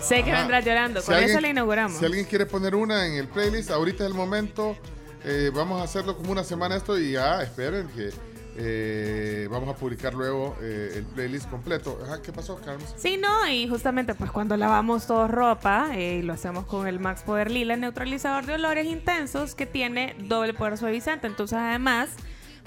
Sé 0.02 0.24
que 0.24 0.32
Ajá. 0.32 0.42
vendrá 0.42 0.60
llorando. 0.60 1.00
Si 1.00 1.06
Con 1.06 1.16
alguien- 1.16 1.32
eso 1.32 1.40
la 1.42 1.48
inauguramos. 1.50 1.98
Si 1.98 2.06
alguien 2.06 2.26
quiere 2.26 2.46
poner 2.46 2.76
una 2.76 3.08
en 3.08 3.14
el 3.14 3.28
playlist, 3.30 3.72
ahorita 3.72 4.04
es 4.04 4.10
el 4.10 4.16
momento. 4.16 4.76
Eh, 5.24 5.50
vamos 5.56 5.80
a 5.82 5.86
hacerlo 5.86 6.18
como 6.18 6.32
una 6.34 6.44
semana 6.44 6.76
esto 6.76 7.00
y 7.00 7.14
ya 7.14 7.42
esperen 7.42 7.88
que 7.88 8.10
Eh, 8.58 9.48
vamos 9.52 9.70
a 9.70 9.76
publicar 9.76 10.14
luego 10.14 10.56
eh, 10.62 10.94
el 10.96 11.04
playlist 11.04 11.50
completo. 11.50 12.00
¿Qué 12.24 12.32
pasó, 12.32 12.56
Carlos? 12.64 12.94
Sí, 12.96 13.18
no, 13.18 13.48
y 13.50 13.68
justamente 13.68 14.16
pues 14.16 14.32
cuando 14.32 14.56
lavamos 14.56 15.08
todos 15.08 15.30
ropa, 15.30 15.90
eh, 15.94 16.22
lo 16.24 16.34
hacemos 16.34 16.66
con 16.66 16.88
el 16.88 17.00
Max 17.00 17.24
Poder 17.24 17.52
Lila, 17.52 17.76
neutralizador 17.76 18.46
de 18.46 18.56
olores 18.56 18.86
intensos 18.86 19.56
que 19.56 19.66
tiene 19.66 20.16
doble 20.20 20.54
poder 20.54 20.78
suavizante. 20.78 21.28
Entonces, 21.28 21.58
además, 21.58 22.10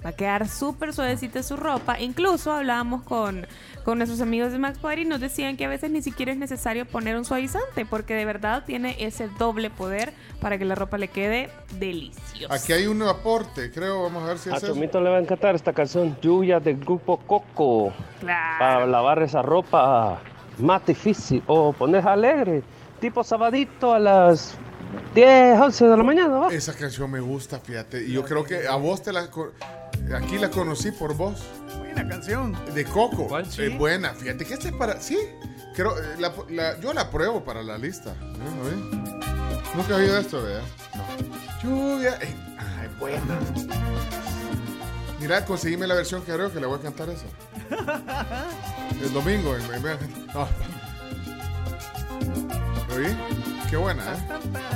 va 0.05 0.10
a 0.10 0.12
quedar 0.12 0.49
súper 0.49 0.93
suavecita 0.93 1.43
su 1.43 1.57
ropa. 1.57 2.01
Incluso 2.01 2.52
hablábamos 2.52 3.02
con, 3.02 3.47
con 3.85 3.99
nuestros 3.99 4.20
amigos 4.20 4.52
de 4.52 4.59
Max 4.59 4.78
Poder 4.78 5.01
y 5.01 5.05
nos 5.05 5.20
decían 5.20 5.57
que 5.57 5.65
a 5.65 5.68
veces 5.68 5.91
ni 5.91 6.02
siquiera 6.02 6.33
es 6.33 6.39
necesario 6.39 6.86
poner 6.86 7.17
un 7.17 7.25
suavizante, 7.25 7.85
porque 7.86 8.15
de 8.15 8.25
verdad 8.25 8.65
tiene 8.65 8.97
ese 9.01 9.28
doble 9.39 9.70
poder 9.70 10.12
para 10.41 10.59
que 10.59 10.65
la 10.65 10.75
ropa 10.75 10.99
le 10.99 11.09
quede 11.09 11.51
deliciosa. 11.78 12.55
Aquí 12.55 12.73
hay 12.73 12.86
un 12.86 13.02
aporte, 13.02 13.70
creo. 13.70 14.02
Vamos 14.02 14.25
a 14.25 14.28
ver 14.28 14.39
si 14.39 14.51
A 14.51 14.57
es 14.57 14.62
eso. 14.62 14.73
Tomito 14.73 15.01
le 15.01 15.10
va 15.10 15.17
a 15.17 15.20
encantar 15.20 15.55
esta 15.55 15.73
canción 15.73 16.17
Lluvia 16.20 16.60
del 16.60 16.78
grupo 16.78 17.18
Coco. 17.18 17.93
Claro. 18.20 18.59
Para 18.59 18.86
lavar 18.86 19.23
esa 19.23 19.43
ropa 19.43 20.20
más 20.59 20.86
difícil. 20.86 21.43
O 21.47 21.73
poner 21.73 22.07
alegre. 22.07 22.62
Tipo 23.01 23.23
sabadito 23.23 23.93
a 23.93 23.99
las 23.99 24.57
10, 25.15 25.60
11 25.60 25.85
de 25.86 25.97
la 25.97 26.02
mañana. 26.02 26.39
¿va? 26.39 26.49
Esa 26.49 26.75
canción 26.75 27.10
me 27.10 27.20
gusta, 27.20 27.59
fíjate. 27.59 28.05
Y 28.05 28.12
yo 28.12 28.25
creo 28.25 28.44
que 28.44 28.67
a 28.67 28.77
vos 28.77 29.02
te 29.02 29.12
la... 29.12 29.28
Aquí 30.17 30.39
la 30.39 30.51
conocí 30.51 30.91
por 30.91 31.15
vos. 31.15 31.41
Buena 31.78 32.07
canción. 32.09 32.57
De 32.75 32.85
Coco. 32.85 33.27
¿Cuál? 33.28 33.45
Es 33.45 33.55
Sí. 33.55 33.69
buena, 33.69 34.15
fíjate 34.15 34.45
que 34.45 34.55
este 34.55 34.69
es 34.69 34.75
para... 34.75 35.01
Sí, 35.01 35.19
creo, 35.75 35.99
eh, 35.99 36.17
la- 36.19 36.33
la- 36.51 36.78
yo 36.81 36.93
la 36.93 37.11
pruebo 37.11 37.45
para 37.45 37.62
la 37.62 37.77
lista. 37.78 38.15
¿No? 38.20 38.39
Nunca 39.75 39.93
he 39.93 39.95
oído 39.95 40.19
esto, 40.19 40.43
¿verdad? 40.43 40.62
Lluvia. 41.62 42.19
eh, 42.23 42.35
ay, 42.59 42.89
buena. 42.99 43.39
Mira, 45.20 45.45
conseguime 45.45 45.87
la 45.87 45.95
versión 45.95 46.23
que 46.23 46.33
creo 46.33 46.53
que 46.53 46.61
le 46.61 46.67
voy 46.67 46.78
a 46.78 46.83
cantar 46.83 47.09
esa. 47.11 47.27
El 49.03 49.12
domingo. 49.12 49.55
en-. 49.57 49.62
¿Oí? 52.97 53.17
Qué 53.69 53.77
buena, 53.77 54.03
¿eh? 54.05 54.17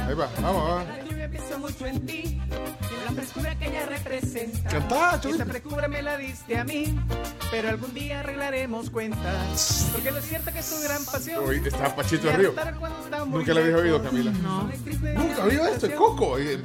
Ahí 0.08 0.14
va, 0.14 0.28
vamos, 0.40 0.68
vamos. 0.68 0.84
Piensa 1.32 1.56
mucho 1.58 1.86
en 1.86 2.04
ti, 2.06 2.22
en 2.50 3.04
la 3.06 3.12
frescura 3.12 3.54
que 3.58 3.68
ella 3.68 3.86
representa. 3.86 4.68
Cantá, 4.68 5.18
Chuy. 5.20 5.32
Esa 5.32 5.46
frescura 5.46 5.88
me 5.88 6.02
la 6.02 6.16
diste 6.18 6.58
a 6.58 6.64
mí, 6.64 6.94
pero 7.50 7.70
algún 7.70 7.94
día 7.94 8.20
arreglaremos 8.20 8.90
cuentas. 8.90 9.88
Porque 9.92 10.10
lo 10.10 10.20
cierto 10.20 10.52
que 10.52 10.58
es 10.58 10.68
tu 10.70 10.82
gran 10.82 11.02
pasión. 11.06 11.42
Está 11.66 11.96
Pachito 11.96 12.26
Y 12.28 12.30
del 12.32 12.36
Río. 12.40 12.54
Nunca 13.26 13.54
la 13.54 13.60
había 13.62 13.76
oído. 13.76 14.02
Camila. 14.02 14.30
No. 14.42 14.64
Nunca 14.64 15.42
había 15.42 15.60
oído 15.62 15.66
esto, 15.68 15.86
es 15.86 15.94
Coco. 15.94 16.26
Oye. 16.32 16.58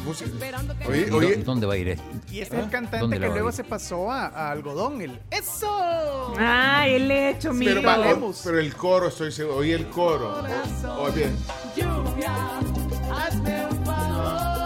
Oye, 0.87 1.07
¿Y 1.07 1.11
oye. 1.11 1.37
dó- 1.37 1.43
¿Dónde 1.45 1.65
va 1.65 1.73
a 1.73 1.77
ir 1.77 1.87
esto? 1.89 2.03
Y 2.29 2.41
este 2.41 2.57
es 2.57 2.63
el 2.65 2.69
cantante 2.69 2.99
¿Dónde 2.99 3.19
que 3.21 3.27
luego 3.27 3.51
se 3.53 3.63
pasó 3.63 4.11
a, 4.11 4.27
a 4.27 4.51
algodón. 4.51 5.01
El 5.01 5.19
¡Eso! 5.31 6.33
Ay, 6.37 6.95
el 6.95 7.09
hecho, 7.11 7.53
mi 7.53 7.65
Pero, 7.65 7.81
o- 7.81 8.33
pero 8.43 8.59
el 8.59 8.75
coro, 8.75 9.07
estoy 9.07 9.31
seguro. 9.31 9.57
Oí 9.57 9.71
el 9.71 9.87
coro. 9.87 10.43
Oye, 10.99 11.29
Lluvia, 11.75 12.33
hazme 13.11 13.65
un 13.67 13.85
favor. 13.85 14.56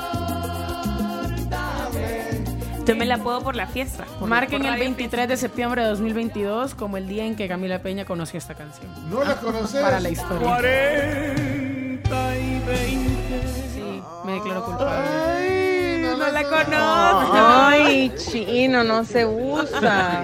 Yo 2.86 2.96
me 2.96 3.06
la 3.06 3.18
puedo 3.20 3.42
por 3.42 3.56
la 3.56 3.68
fiesta. 3.68 4.06
por- 4.20 4.28
Marquen 4.28 4.60
por 4.60 4.66
el 4.68 4.74
Radio 4.74 4.84
23 4.86 5.28
de 5.28 5.38
septiembre 5.38 5.82
de 5.84 5.90
2022 5.90 6.76
como 6.76 6.98
el 6.98 7.08
día 7.08 7.26
en 7.26 7.36
que 7.36 7.48
Camila 7.48 7.82
Peña 7.82 8.06
conoció 8.06 8.38
esta 8.38 8.56
canción. 8.56 8.92
¿No 9.10 9.24
la 9.24 9.36
conoces? 9.38 9.82
Para 9.82 10.00
la 10.00 10.10
historia. 10.10 10.48
40 10.48 12.38
y 12.38 12.60
20. 12.60 13.48
Sí, 13.74 14.02
me 14.26 14.34
declaro 14.34 14.66
culpable. 14.66 15.08
Ay, 15.08 16.02
no 16.18 16.18
la 16.32 16.44
conozco. 16.44 17.32
Ay, 17.34 18.14
chino, 18.18 18.84
no 18.84 19.04
se 19.06 19.26
usa. 19.26 20.24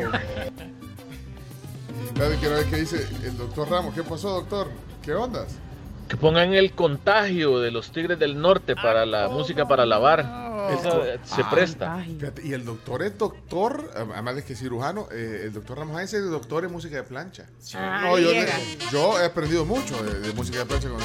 Ver 2.15 2.65
qué 2.69 2.77
dice 2.77 3.07
el 3.23 3.37
doctor 3.37 3.69
Ramos. 3.69 3.93
¿Qué 3.93 4.03
pasó, 4.03 4.29
doctor? 4.31 4.67
¿Qué 5.03 5.13
ondas? 5.13 5.55
Que 6.07 6.15
pongan 6.15 6.53
el 6.53 6.71
contagio 6.71 7.59
de 7.59 7.69
los 7.71 7.91
Tigres 7.91 8.17
del 8.17 8.39
Norte 8.39 8.75
para 8.75 9.05
la 9.05 9.27
música 9.27 9.67
para 9.67 9.85
lavar. 9.85 10.47
Eso 10.71 11.03
se 11.23 11.41
Ah, 11.41 11.49
presta. 11.49 12.03
Fíjate, 12.19 12.45
y 12.45 12.53
el 12.53 12.65
doctor 12.65 13.03
es 13.03 13.17
doctor, 13.17 13.91
además 13.95 14.35
de 14.35 14.43
que 14.43 14.53
es 14.53 14.59
cirujano, 14.59 15.07
eh, 15.11 15.41
el 15.45 15.53
doctor 15.53 15.77
Ramos 15.79 16.01
es 16.01 16.29
doctor 16.29 16.65
en 16.65 16.71
música 16.71 16.95
de 16.97 17.03
plancha. 17.03 17.45
Ah, 17.75 18.01
No, 18.05 18.19
yo, 18.19 18.31
llega. 18.31 18.53
yo 18.91 19.19
he 19.19 19.25
aprendido 19.25 19.65
mucho 19.65 20.01
de, 20.03 20.19
de 20.19 20.33
música 20.33 20.59
de 20.59 20.65
plancha. 20.65 20.89
con- 20.89 20.99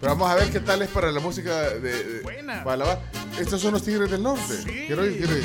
Pero 0.00 0.12
vamos 0.12 0.30
a 0.30 0.34
ver 0.34 0.50
qué 0.50 0.60
tal 0.60 0.82
es 0.82 0.88
para 0.88 1.10
la 1.10 1.20
música 1.20 1.70
de, 1.70 1.80
de- 1.80 2.22
para 2.64 2.76
lavar. 2.76 3.00
Estos 3.38 3.60
son 3.60 3.72
los 3.72 3.82
Tigres 3.82 4.10
del 4.10 4.22
Norte. 4.22 4.54
Quiero 4.86 5.04
ir, 5.06 5.16
quiero 5.18 5.36
ir. 5.38 5.44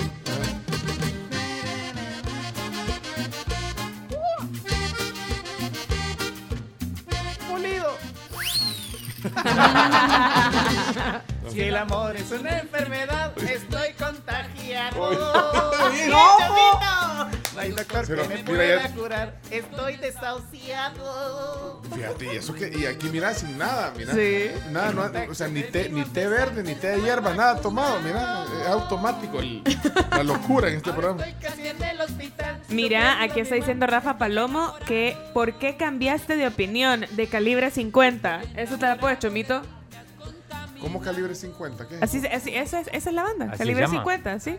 Ah. 9.36 11.22
Pulido. 11.33 11.33
Si 11.52 11.62
el 11.62 11.76
amor 11.76 12.16
es 12.16 12.32
una 12.32 12.60
enfermedad, 12.60 13.34
estoy 13.38 13.94
contagiado. 14.00 15.12
¡No! 16.10 16.40
¡No 17.54 17.60
hay 17.60 17.72
doctor 17.72 18.08
que 18.08 18.16
me 18.28 18.38
pueda 18.44 18.82
ya- 18.88 18.94
curar. 18.96 19.36
Estoy 19.52 19.98
desahuciado. 19.98 21.82
Fíjate, 21.94 22.34
y 22.34 22.38
eso 22.38 22.54
que, 22.54 22.72
y 22.76 22.86
aquí 22.86 23.10
mira, 23.10 23.34
sin 23.34 23.58
nada, 23.58 23.94
mira. 23.96 24.14
Sí. 24.14 24.50
Nada, 24.72 24.92
no, 24.92 25.04
o 25.30 25.36
sea, 25.36 25.48
ni 25.48 25.62
té, 25.64 25.90
ni 25.90 26.04
té 26.04 26.28
verde, 26.28 26.64
ni 26.64 26.74
té 26.76 26.88
de 26.98 27.02
hierba, 27.02 27.34
nada 27.36 27.62
tomado, 27.62 28.00
mira. 28.02 28.46
Es 28.62 28.68
automático 28.68 29.40
el- 29.40 29.62
la 30.12 30.24
locura 30.24 30.70
en 30.70 30.78
este 30.78 30.92
programa. 30.92 31.24
Casi 31.42 31.68
en 31.68 31.82
el 31.84 32.02
hospital. 32.02 32.60
Mira, 32.70 33.22
aquí 33.22 33.40
está 33.42 33.56
diciendo 33.56 33.86
Rafa 33.86 34.18
Palomo 34.18 34.74
que 34.88 35.16
¿por 35.34 35.60
qué 35.60 35.78
cambiaste 35.78 36.36
de 36.36 36.48
opinión 36.48 37.06
de 37.12 37.28
calibre 37.28 37.70
50? 37.70 38.42
¿Eso 38.56 38.78
te 38.78 38.88
la 38.88 38.98
puedes, 38.98 39.20
Chomito? 39.20 39.62
¿Cómo 40.84 41.02
calibre 41.02 41.34
50? 41.34 41.88
¿Qué 41.88 41.96
es? 41.96 42.04
Así, 42.04 42.22
así- 42.28 42.54
esa, 42.54 42.80
es, 42.82 42.88
esa 42.92 43.10
es 43.10 43.16
la 43.16 43.24
banda, 43.24 43.46
Así 43.46 43.58
calibre 43.58 43.88
se 43.88 43.92
llama. 43.94 44.04
50, 44.04 44.40
sí. 44.40 44.58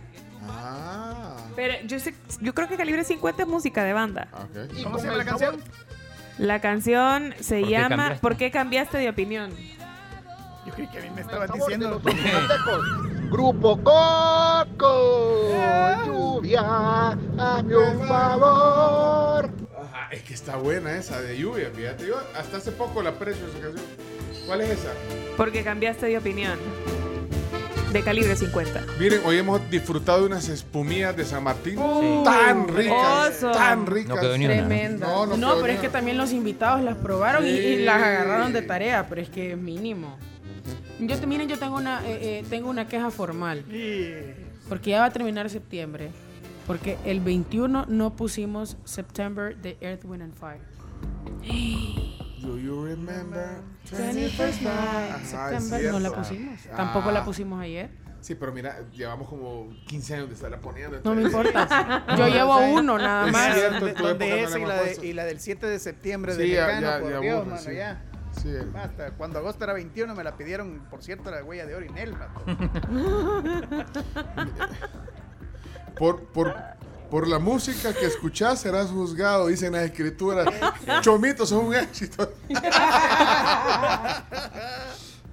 Ah. 0.49 1.36
Pero 1.55 1.75
yo, 1.86 2.01
sé- 2.01 2.15
yo 2.41 2.55
creo 2.55 2.67
que 2.67 2.77
calibre 2.77 3.05
50 3.05 3.43
es 3.43 3.49
música 3.49 3.85
de 3.85 3.93
banda. 3.93 4.28
ok. 4.33 4.83
¿Cómo 4.83 4.99
se 4.99 5.05
llama 5.07 5.19
la 5.19 5.25
canción? 5.25 5.62
La 6.39 6.61
canción 6.61 7.35
se 7.41 7.61
¿Por 7.61 7.69
qué 7.69 7.70
llama 7.70 7.89
cambiaste? 7.97 8.20
¿Por 8.20 8.36
qué 8.36 8.51
cambiaste 8.51 8.99
de 8.99 9.09
opinión? 9.09 9.53
Yo 10.67 10.73
creí 10.73 10.89
que 10.89 10.99
a 10.99 11.03
mí 11.03 11.11
me 11.15 11.20
estaban 11.20 11.51
diciendo. 11.53 12.01
Grupo 13.31 13.77
Coco, 13.83 15.51
lluvia, 16.07 17.09
hazme 17.39 17.77
un 17.77 18.09
favor. 18.09 19.51
Ajá, 19.83 20.09
es 20.11 20.23
que 20.23 20.35
está 20.35 20.57
buena 20.57 20.97
esa 20.97 21.20
de 21.20 21.36
lluvia, 21.39 21.70
fíjate. 21.75 22.07
Yo 22.07 22.17
hasta 22.39 22.57
hace 22.57 22.73
poco 22.73 23.03
la 23.03 23.11
aprecio 23.11 23.47
esa 23.47 23.59
canción. 23.61 23.85
¿Cuál 24.47 24.60
es 24.62 24.70
esa? 24.70 24.89
Porque 25.36 25.62
cambiaste 25.62 26.06
de 26.06 26.18
opinión. 26.18 26.58
De 27.92 28.02
calibre 28.02 28.34
50. 28.34 28.84
Miren, 28.98 29.20
hoy 29.24 29.39
hemos 29.39 29.70
disfrutado 29.70 30.20
de 30.20 30.26
unas 30.26 30.48
espumillas 30.48 31.16
de 31.16 31.24
San 31.24 31.44
Martín 31.44 31.76
Sí. 31.78 32.20
tan 32.24 32.66
ricas, 32.66 33.36
Oso. 33.36 33.52
tan 33.52 33.86
ricas. 33.86 34.16
No 34.16 34.20
quedó 34.20 34.36
ni 34.36 34.47
una. 34.47 34.55
Tremenda. 34.56 35.06
No, 35.06 35.26
No, 35.26 35.36
no 35.36 35.55
pero 35.56 35.66
ni 35.68 35.73
es 35.74 35.81
que 35.81 35.89
también 35.89 36.18
los 36.18 36.32
invitados 36.32 36.82
las 36.82 36.97
probaron 36.97 37.47
y, 37.47 37.76
las 37.84 38.02
agarraron 38.02 38.52
de 38.52 38.62
tarea, 38.62 39.06
pero 39.08 39.20
es 39.20 39.28
que 39.31 39.52
es 39.52 39.56
mínimo. 39.58 40.16
Yo, 40.98 41.16
te- 41.18 41.26
miren, 41.28 41.48
yo 41.48 41.56
tengo 41.58 41.76
una, 41.76 42.05
eh, 42.05 42.40
eh, 42.40 42.44
tengo 42.50 42.68
una 42.68 42.89
queja 42.89 43.10
formal. 43.12 43.64
Porque 44.68 44.90
ya 44.90 45.00
va 45.00 45.06
a 45.06 45.10
terminar 45.12 45.48
septiembre. 45.48 46.10
Porque 46.66 46.97
el 47.05 47.20
21 47.20 47.84
no 47.89 48.16
pusimos 48.16 48.76
September 48.84 49.56
de 49.56 49.76
Earth, 49.81 50.05
Wind 50.05 50.23
and 50.23 50.34
Fire. 50.34 50.60
Do 52.44 52.58
you 52.58 52.84
remember? 52.84 53.60
21st 53.90 54.62
night, 54.62 55.23
es 55.23 55.28
September, 55.31 55.82
no 55.92 56.00
la 56.00 56.10
pusimos. 56.12 56.60
Tampoco 56.76 57.10
la 57.10 57.20
Ah. 57.20 57.24
pusimos 57.24 57.60
ayer. 57.62 57.90
Sí, 58.20 58.34
pero 58.34 58.52
mira, 58.52 58.78
llevamos 58.92 59.28
como 59.28 59.68
15 59.86 60.14
años 60.14 60.28
de 60.28 60.34
estarla 60.34 60.58
poniendo. 60.58 61.00
No 61.05 61.14
me 61.14 61.23
importa. 61.23 62.05
Yo 62.18 62.28
llevo 62.28 62.58
uno 62.58 62.98
nada 62.98 63.26
Es 63.26 63.32
más. 63.32 63.55
cierto, 63.55 63.89
en 63.89 63.94
Donde, 63.94 64.42
esa 64.42 64.58
y 64.58 64.64
la, 64.64 64.82
de, 64.82 65.06
y 65.06 65.12
la 65.12 65.24
del 65.24 65.40
7 65.40 65.66
de 65.66 65.78
septiembre 65.78 66.34
de 66.34 66.44
Sí, 66.44 66.52
ya- 66.52 66.66
Mecano, 66.66 66.86
ya- 66.86 67.00
por 67.00 67.10
ya 67.12 67.20
Dios, 67.20 67.34
aburre, 67.36 67.50
mano, 67.50 67.62
sí. 67.62 67.74
ya. 67.74 68.02
Sí. 68.42 68.50
Basta, 68.73 69.10
cuando 69.12 69.39
agosto 69.39 69.62
era 69.64 69.73
21 69.74 70.14
me 70.14 70.24
la 70.24 70.36
pidieron, 70.36 70.81
por 70.90 71.02
cierto, 71.02 71.31
la 71.31 71.44
huella 71.44 71.66
de 71.66 71.74
Orinel, 71.76 72.12
vato. 72.12 72.44
Por, 75.97 76.24
por, 76.32 76.52
por 77.15 77.28
la 77.28 77.39
música 77.39 77.94
que 77.94 78.07
escuchás 78.07 78.60
serás 78.62 78.91
juzgado, 78.91 79.47
dicen 79.47 79.73
las 79.75 79.84
escrituras. 79.84 80.49
Chomitos 81.01 81.49
son 81.49 81.67
un 81.67 81.75
éxito. 81.76 82.33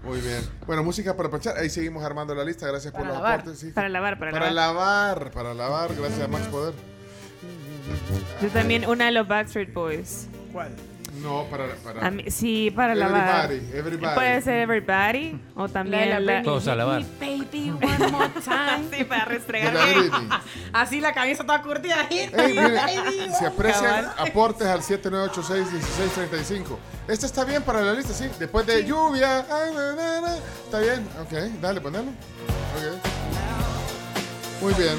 Muy 0.03 0.21
bien. 0.21 0.47
Bueno, 0.67 0.83
música 0.83 1.17
para 1.17 1.29
planchar. 1.29 1.57
Ahí 1.57 1.71
seguimos 1.71 2.03
armando 2.03 2.35
la 2.35 2.43
lista. 2.43 2.67
Gracias 2.67 2.93
por 2.93 3.01
Para 3.01 3.13
los 3.15 3.27
aportes. 3.27 3.57
sí. 3.59 3.71
Para 3.71 3.89
lavar, 3.89 4.19
para 4.19 4.29
Para 4.31 4.51
lavar. 4.51 5.17
lavar, 5.17 5.31
para 5.31 5.53
lavar. 5.55 5.95
Gracias 5.95 6.21
a 6.21 6.27
Max 6.27 6.45
Poder. 6.49 6.75
Yo 8.43 8.49
también 8.49 8.85
una 8.87 9.05
de 9.07 9.13
los 9.13 9.27
Backstreet 9.27 9.73
Boys. 9.73 10.27
¿Cuál? 10.53 10.75
No, 11.21 11.43
para. 11.51 11.67
para 11.75 12.07
A 12.07 12.11
mí- 12.11 12.31
sí, 12.31 12.71
para 12.71 12.95
lavar. 12.95 13.51
Everybody, 13.51 13.77
everybody. 13.77 14.15
Puede 14.15 14.41
ser 14.41 14.55
everybody 14.59 15.37
o 15.55 15.67
también 15.67 16.09
La 16.09 16.19
la. 16.19 16.41
Todos 16.41 16.67
a 16.67 16.75
lavar. 16.75 17.03
Baby, 17.19 17.71
one 17.71 18.07
more 18.11 18.29
time. 18.43 18.85
Sí, 18.97 19.03
para 19.03 19.25
restregar. 19.25 19.73
Así 20.73 21.01
la 21.01 21.13
camisa 21.13 21.43
toda 21.43 21.61
curtida. 21.61 22.07
Ey, 22.09 22.29
mire, 22.33 22.79
se 23.37 23.45
aprecian 23.45 24.05
Cabal. 24.05 24.29
aportes 24.29 24.67
al 24.67 24.81
7986-1635. 24.81 26.77
Este 27.07 27.25
está 27.25 27.43
bien 27.43 27.61
para 27.63 27.81
la 27.81 27.93
lista, 27.93 28.13
sí. 28.13 28.29
Después 28.39 28.65
de 28.65 28.85
lluvia. 28.85 29.39
ay, 29.49 29.73
na, 29.73 29.93
na, 29.95 30.21
na. 30.21 30.35
Está 30.65 30.79
bien. 30.79 31.07
Ok, 31.21 31.31
dale, 31.61 31.81
ponelo. 31.81 32.05
Ok. 32.09 32.11
Muy 34.61 34.73
bien. 34.75 34.97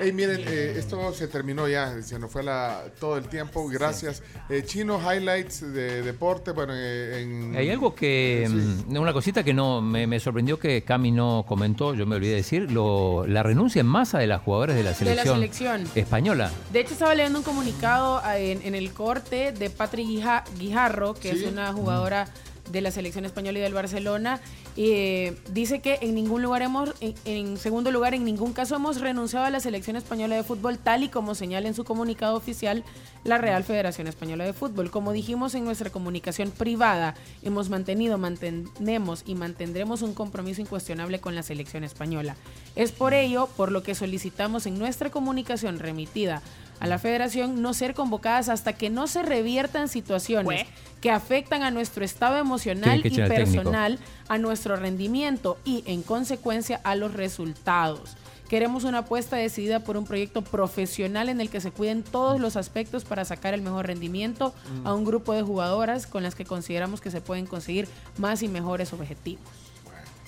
Hey, 0.00 0.12
miren, 0.12 0.40
eh, 0.46 0.74
esto 0.76 1.12
se 1.12 1.28
terminó 1.28 1.68
ya, 1.68 2.00
se 2.02 2.18
nos 2.18 2.30
fue 2.30 2.42
la, 2.42 2.84
todo 2.98 3.16
el 3.16 3.24
tiempo, 3.24 3.66
gracias. 3.68 4.22
Eh, 4.48 4.62
Chino, 4.64 4.98
highlights 5.00 5.60
de 5.72 6.02
deporte, 6.02 6.52
bueno, 6.52 6.72
eh, 6.74 7.22
en... 7.22 7.54
Hay 7.56 7.68
algo 7.70 7.94
que, 7.94 8.48
mm, 8.48 8.96
una 8.96 9.12
cosita 9.12 9.42
que 9.44 9.52
no 9.52 9.80
me, 9.82 10.06
me 10.06 10.18
sorprendió 10.20 10.58
que 10.58 10.82
Cami 10.82 11.10
no 11.12 11.44
comentó, 11.46 11.94
yo 11.94 12.06
me 12.06 12.16
olvidé 12.16 12.36
decir, 12.36 12.70
lo, 12.72 13.26
la 13.26 13.42
renuncia 13.42 13.80
en 13.80 13.86
masa 13.86 14.18
de 14.18 14.26
las 14.26 14.42
jugadoras 14.42 14.76
de 14.76 14.82
la 14.84 14.92
De 14.92 15.14
la 15.14 15.22
selección, 15.24 15.84
española. 15.94 16.50
De 16.72 16.80
hecho, 16.80 16.92
estaba 16.94 17.14
leyendo 17.14 17.38
un 17.40 17.44
comunicado 17.44 18.22
eh, 18.34 18.52
en, 18.52 18.62
en 18.62 18.74
el 18.74 18.92
corte 18.92 19.52
de 19.52 19.70
Patrick 19.70 20.06
Guija- 20.06 20.44
Guijarro, 20.58 21.14
que 21.14 21.32
Sí. 21.32 21.44
es 21.44 21.52
una 21.52 21.72
jugadora 21.72 22.28
de 22.70 22.80
la 22.80 22.90
selección 22.92 23.24
española 23.24 23.58
y 23.58 23.62
del 23.62 23.74
Barcelona. 23.74 24.40
Eh, 24.82 25.36
dice 25.52 25.80
que 25.80 25.98
en 26.00 26.14
ningún 26.14 26.40
lugar 26.40 26.62
hemos, 26.62 26.94
en, 27.02 27.14
en 27.26 27.58
segundo 27.58 27.90
lugar, 27.90 28.14
en 28.14 28.24
ningún 28.24 28.54
caso 28.54 28.76
hemos 28.76 28.98
renunciado 28.98 29.44
a 29.44 29.50
la 29.50 29.60
selección 29.60 29.94
española 29.96 30.36
de 30.36 30.42
fútbol, 30.42 30.78
tal 30.78 31.02
y 31.02 31.10
como 31.10 31.34
señala 31.34 31.68
en 31.68 31.74
su 31.74 31.84
comunicado 31.84 32.34
oficial 32.34 32.82
la 33.22 33.36
Real 33.36 33.62
Federación 33.62 34.06
Española 34.06 34.44
de 34.44 34.54
Fútbol. 34.54 34.90
Como 34.90 35.12
dijimos 35.12 35.54
en 35.54 35.66
nuestra 35.66 35.90
comunicación 35.90 36.50
privada, 36.50 37.14
hemos 37.42 37.68
mantenido, 37.68 38.16
mantenemos 38.16 39.22
y 39.26 39.34
mantendremos 39.34 40.00
un 40.00 40.14
compromiso 40.14 40.62
incuestionable 40.62 41.20
con 41.20 41.34
la 41.34 41.42
selección 41.42 41.84
española. 41.84 42.36
Es 42.74 42.92
por 42.92 43.12
ello 43.12 43.50
por 43.58 43.72
lo 43.72 43.82
que 43.82 43.94
solicitamos 43.94 44.64
en 44.64 44.78
nuestra 44.78 45.10
comunicación 45.10 45.78
remitida 45.78 46.42
a 46.80 46.86
la 46.86 46.98
federación 46.98 47.62
no 47.62 47.74
ser 47.74 47.94
convocadas 47.94 48.48
hasta 48.48 48.72
que 48.72 48.90
no 48.90 49.06
se 49.06 49.22
reviertan 49.22 49.88
situaciones 49.88 50.66
que 51.00 51.10
afectan 51.10 51.62
a 51.62 51.70
nuestro 51.70 52.04
estado 52.04 52.36
emocional 52.38 53.00
y 53.04 53.10
personal, 53.16 53.98
a 54.28 54.38
nuestro 54.38 54.76
rendimiento 54.76 55.56
y 55.64 55.82
en 55.86 56.02
consecuencia 56.02 56.80
a 56.84 56.94
los 56.94 57.14
resultados. 57.14 58.16
Queremos 58.48 58.82
una 58.82 58.98
apuesta 58.98 59.36
decidida 59.36 59.78
por 59.80 59.96
un 59.96 60.04
proyecto 60.04 60.42
profesional 60.42 61.28
en 61.28 61.40
el 61.40 61.50
que 61.50 61.60
se 61.60 61.70
cuiden 61.70 62.02
todos 62.02 62.40
los 62.40 62.56
aspectos 62.56 63.04
para 63.04 63.24
sacar 63.24 63.54
el 63.54 63.62
mejor 63.62 63.86
rendimiento 63.86 64.52
Mm. 64.82 64.86
a 64.88 64.94
un 64.94 65.04
grupo 65.04 65.32
de 65.32 65.42
jugadoras 65.42 66.06
con 66.08 66.24
las 66.24 66.34
que 66.34 66.44
consideramos 66.44 67.00
que 67.00 67.12
se 67.12 67.20
pueden 67.20 67.46
conseguir 67.46 67.86
más 68.18 68.42
y 68.42 68.48
mejores 68.48 68.92
objetivos. 68.92 69.44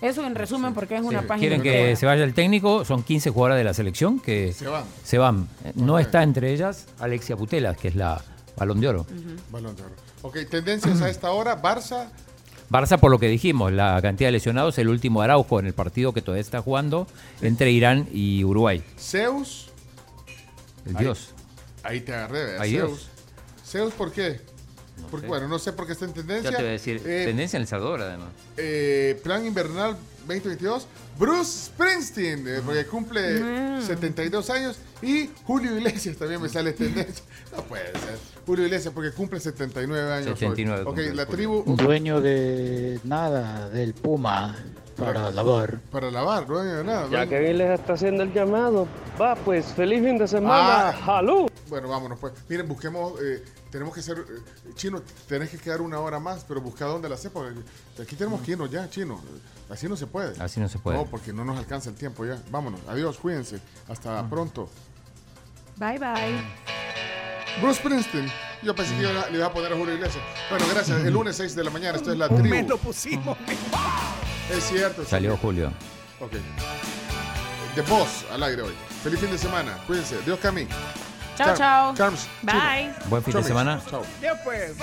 Eso 0.02 0.26
en 0.26 0.34
resumen 0.34 0.74
porque 0.74 0.96
es 0.96 1.02
una 1.02 1.20
Sí. 1.20 1.26
página. 1.28 1.40
Quieren 1.48 1.62
que 1.62 1.96
se 1.96 2.04
vaya 2.06 2.24
el 2.24 2.34
técnico, 2.34 2.84
son 2.84 3.02
15 3.02 3.30
jugadoras 3.30 3.56
de 3.58 3.64
la 3.64 3.72
selección 3.72 4.18
que 4.20 4.52
Se 4.52 4.66
van. 4.66 4.84
se 5.04 5.16
van. 5.16 5.48
Eh, 5.64 5.72
No 5.76 5.98
está 5.98 6.22
entre 6.22 6.52
ellas 6.52 6.86
Alexia 6.98 7.36
Putelas, 7.36 7.76
que 7.78 7.88
es 7.88 7.94
la 7.96 8.20
balón 8.56 8.80
de 8.80 8.88
oro. 8.88 9.06
Balón 9.50 9.74
de 9.76 9.82
oro. 9.82 9.92
Ok, 10.22 10.38
tendencias 10.50 11.00
a 11.02 11.08
esta 11.08 11.30
hora, 11.30 11.60
Barça, 11.62 12.08
Barça, 12.70 12.98
por 12.98 13.10
lo 13.10 13.18
que 13.18 13.28
dijimos, 13.28 13.70
la 13.70 14.00
cantidad 14.00 14.28
de 14.28 14.32
lesionados, 14.32 14.78
el 14.78 14.88
último 14.88 15.20
Araujo 15.20 15.60
en 15.60 15.66
el 15.66 15.72
partido 15.74 16.12
que 16.12 16.22
todavía 16.22 16.40
está 16.40 16.62
jugando 16.62 17.06
entre 17.42 17.70
Irán 17.70 18.08
y 18.12 18.44
Uruguay. 18.44 18.82
Zeus, 18.98 19.68
El 20.86 20.96
Ahí. 20.96 21.04
Dios. 21.04 21.28
ahí 21.82 22.00
te 22.00 22.14
agarré, 22.14 22.44
¿verdad? 22.44 22.64
Zeus. 22.64 22.70
Dios. 22.70 23.08
Zeus, 23.66 23.92
¿por 23.94 24.10
qué? 24.12 24.40
Porque, 25.12 25.26
bueno, 25.28 25.46
no 25.46 25.58
sé 25.60 25.72
por 25.72 25.86
qué 25.86 25.92
está 25.92 26.06
en 26.06 26.12
tendencia. 26.14 26.50
Ya 26.50 26.56
te 26.56 26.62
voy 26.64 26.70
a 26.70 26.72
decir, 26.72 27.00
Eh, 27.06 27.24
tendencia 27.26 27.56
en 27.58 27.62
El 27.62 27.68
Salvador 27.68 28.00
además. 28.00 28.30
eh, 28.56 29.20
plan 29.22 29.46
invernal 29.46 29.96
2022. 30.26 30.86
Bruce 31.18 31.66
Springsteen, 31.66 32.48
eh, 32.48 32.60
porque 32.64 32.86
cumple 32.86 33.78
Mm. 33.78 33.82
72 33.86 34.50
años. 34.50 34.78
Y 35.02 35.28
Julio 35.44 35.76
Iglesias 35.76 36.16
también 36.16 36.40
me 36.42 36.48
sale 36.48 36.72
tendencia. 36.72 37.22
No 37.56 37.62
puede 37.64 37.84
ser. 37.92 38.18
Julio 38.46 38.64
Iglesias, 38.64 38.94
porque 38.94 39.10
cumple 39.12 39.38
79 39.38 40.10
años. 40.12 40.28
hoy. 40.28 40.36
79 40.38 40.80
Ok, 40.80 40.86
cumple 40.86 41.14
la 41.14 41.26
tribu. 41.26 41.62
Dueño 41.76 42.20
de 42.22 42.98
nada, 43.04 43.68
del 43.68 43.92
Puma, 43.92 44.56
para 45.04 45.30
lavar. 45.30 45.78
Para 45.90 46.10
lavar, 46.10 46.48
no 46.48 46.84
nada. 46.84 47.08
Ya 47.10 47.26
que 47.26 47.50
él 47.50 47.58
les 47.58 47.78
está 47.78 47.94
haciendo 47.94 48.22
el 48.22 48.32
llamado, 48.32 48.86
va 49.20 49.34
pues, 49.34 49.66
feliz 49.66 50.02
fin 50.02 50.18
de 50.18 50.28
semana. 50.28 50.88
Ah. 50.90 50.94
¡Salud! 51.04 51.50
Bueno, 51.68 51.88
vámonos 51.88 52.18
pues. 52.18 52.32
Miren, 52.48 52.68
busquemos, 52.68 53.14
eh, 53.22 53.42
tenemos 53.70 53.94
que 53.94 54.00
hacer, 54.00 54.18
eh, 54.18 54.72
chino, 54.74 55.00
tenés 55.26 55.48
que 55.50 55.58
quedar 55.58 55.80
una 55.80 55.98
hora 56.00 56.20
más, 56.20 56.44
pero 56.46 56.60
busca 56.60 56.84
dónde 56.84 57.08
la 57.08 57.16
sepa. 57.16 57.40
porque 57.40 58.02
Aquí 58.02 58.14
tenemos 58.16 58.40
que 58.42 58.52
irnos 58.52 58.70
ya, 58.70 58.88
chino. 58.90 59.20
Así 59.70 59.88
no 59.88 59.96
se 59.96 60.06
puede. 60.06 60.40
Así 60.42 60.60
no 60.60 60.68
se 60.68 60.78
puede. 60.78 60.98
No, 60.98 61.06
porque 61.06 61.32
no 61.32 61.44
nos 61.44 61.56
alcanza 61.58 61.88
el 61.88 61.96
tiempo 61.96 62.26
ya. 62.26 62.36
Vámonos. 62.50 62.80
Adiós, 62.88 63.16
cuídense. 63.18 63.58
Hasta 63.88 64.28
pronto. 64.28 64.68
Bye 65.76 65.98
bye. 65.98 66.42
Bruce 67.60 67.80
Springsteen. 67.80 68.30
Yo 68.62 68.74
pensé 68.74 68.94
que 68.94 69.02
iba 69.02 69.22
a- 69.22 69.28
le 69.30 69.38
iba 69.38 69.46
a 69.46 69.52
poner 69.52 69.72
a 69.72 69.76
Julio 69.76 69.94
Iglesias. 69.94 70.22
Bueno, 70.50 70.64
gracias. 70.72 71.04
El 71.04 71.12
lunes 71.12 71.36
6 71.36 71.54
de 71.56 71.64
la 71.64 71.70
mañana. 71.70 71.96
Esto 71.96 72.12
es 72.12 72.18
la 72.18 72.28
Un 72.28 72.42
mes 72.42 72.50
tribu. 72.50 72.68
lo 72.68 72.76
pusimos. 72.78 73.36
Es 74.52 74.64
cierto. 74.64 75.04
Salió. 75.04 75.36
Julio. 75.38 75.72
Ok. 76.20 76.32
De 77.74 77.82
voz 77.82 78.24
al 78.30 78.42
aire 78.42 78.62
hoy. 78.62 78.74
Feliz 79.02 79.18
fin 79.18 79.30
de 79.30 79.38
semana. 79.38 79.78
Cuídense. 79.86 80.20
Dios 80.24 80.38
Cami. 80.40 80.66
Chao, 81.36 81.56
chao. 81.56 81.94
Charms. 81.94 82.28
Bye. 82.42 82.92
Buen 83.06 83.22
fin 83.22 83.34
de 83.34 83.42
semana. 83.42 83.82
Chao. 83.88 84.02
Ya 84.20 84.34
pues. 84.44 84.76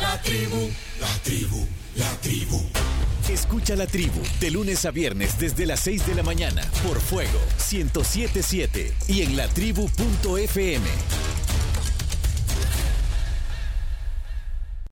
La 0.00 0.22
tribu, 0.22 0.70
la 1.00 1.08
tribu, 1.22 1.66
la 1.96 2.08
tribu. 2.22 2.62
Escucha 3.28 3.76
la 3.76 3.86
tribu 3.86 4.20
de 4.40 4.50
lunes 4.50 4.84
a 4.84 4.90
viernes 4.90 5.38
desde 5.38 5.66
las 5.66 5.80
6 5.80 6.06
de 6.06 6.14
la 6.14 6.22
mañana 6.22 6.62
por 6.86 7.00
Fuego 7.00 7.38
1077 7.70 8.92
y 9.08 9.22
en 9.22 9.36
latribu.fm. 9.36 10.86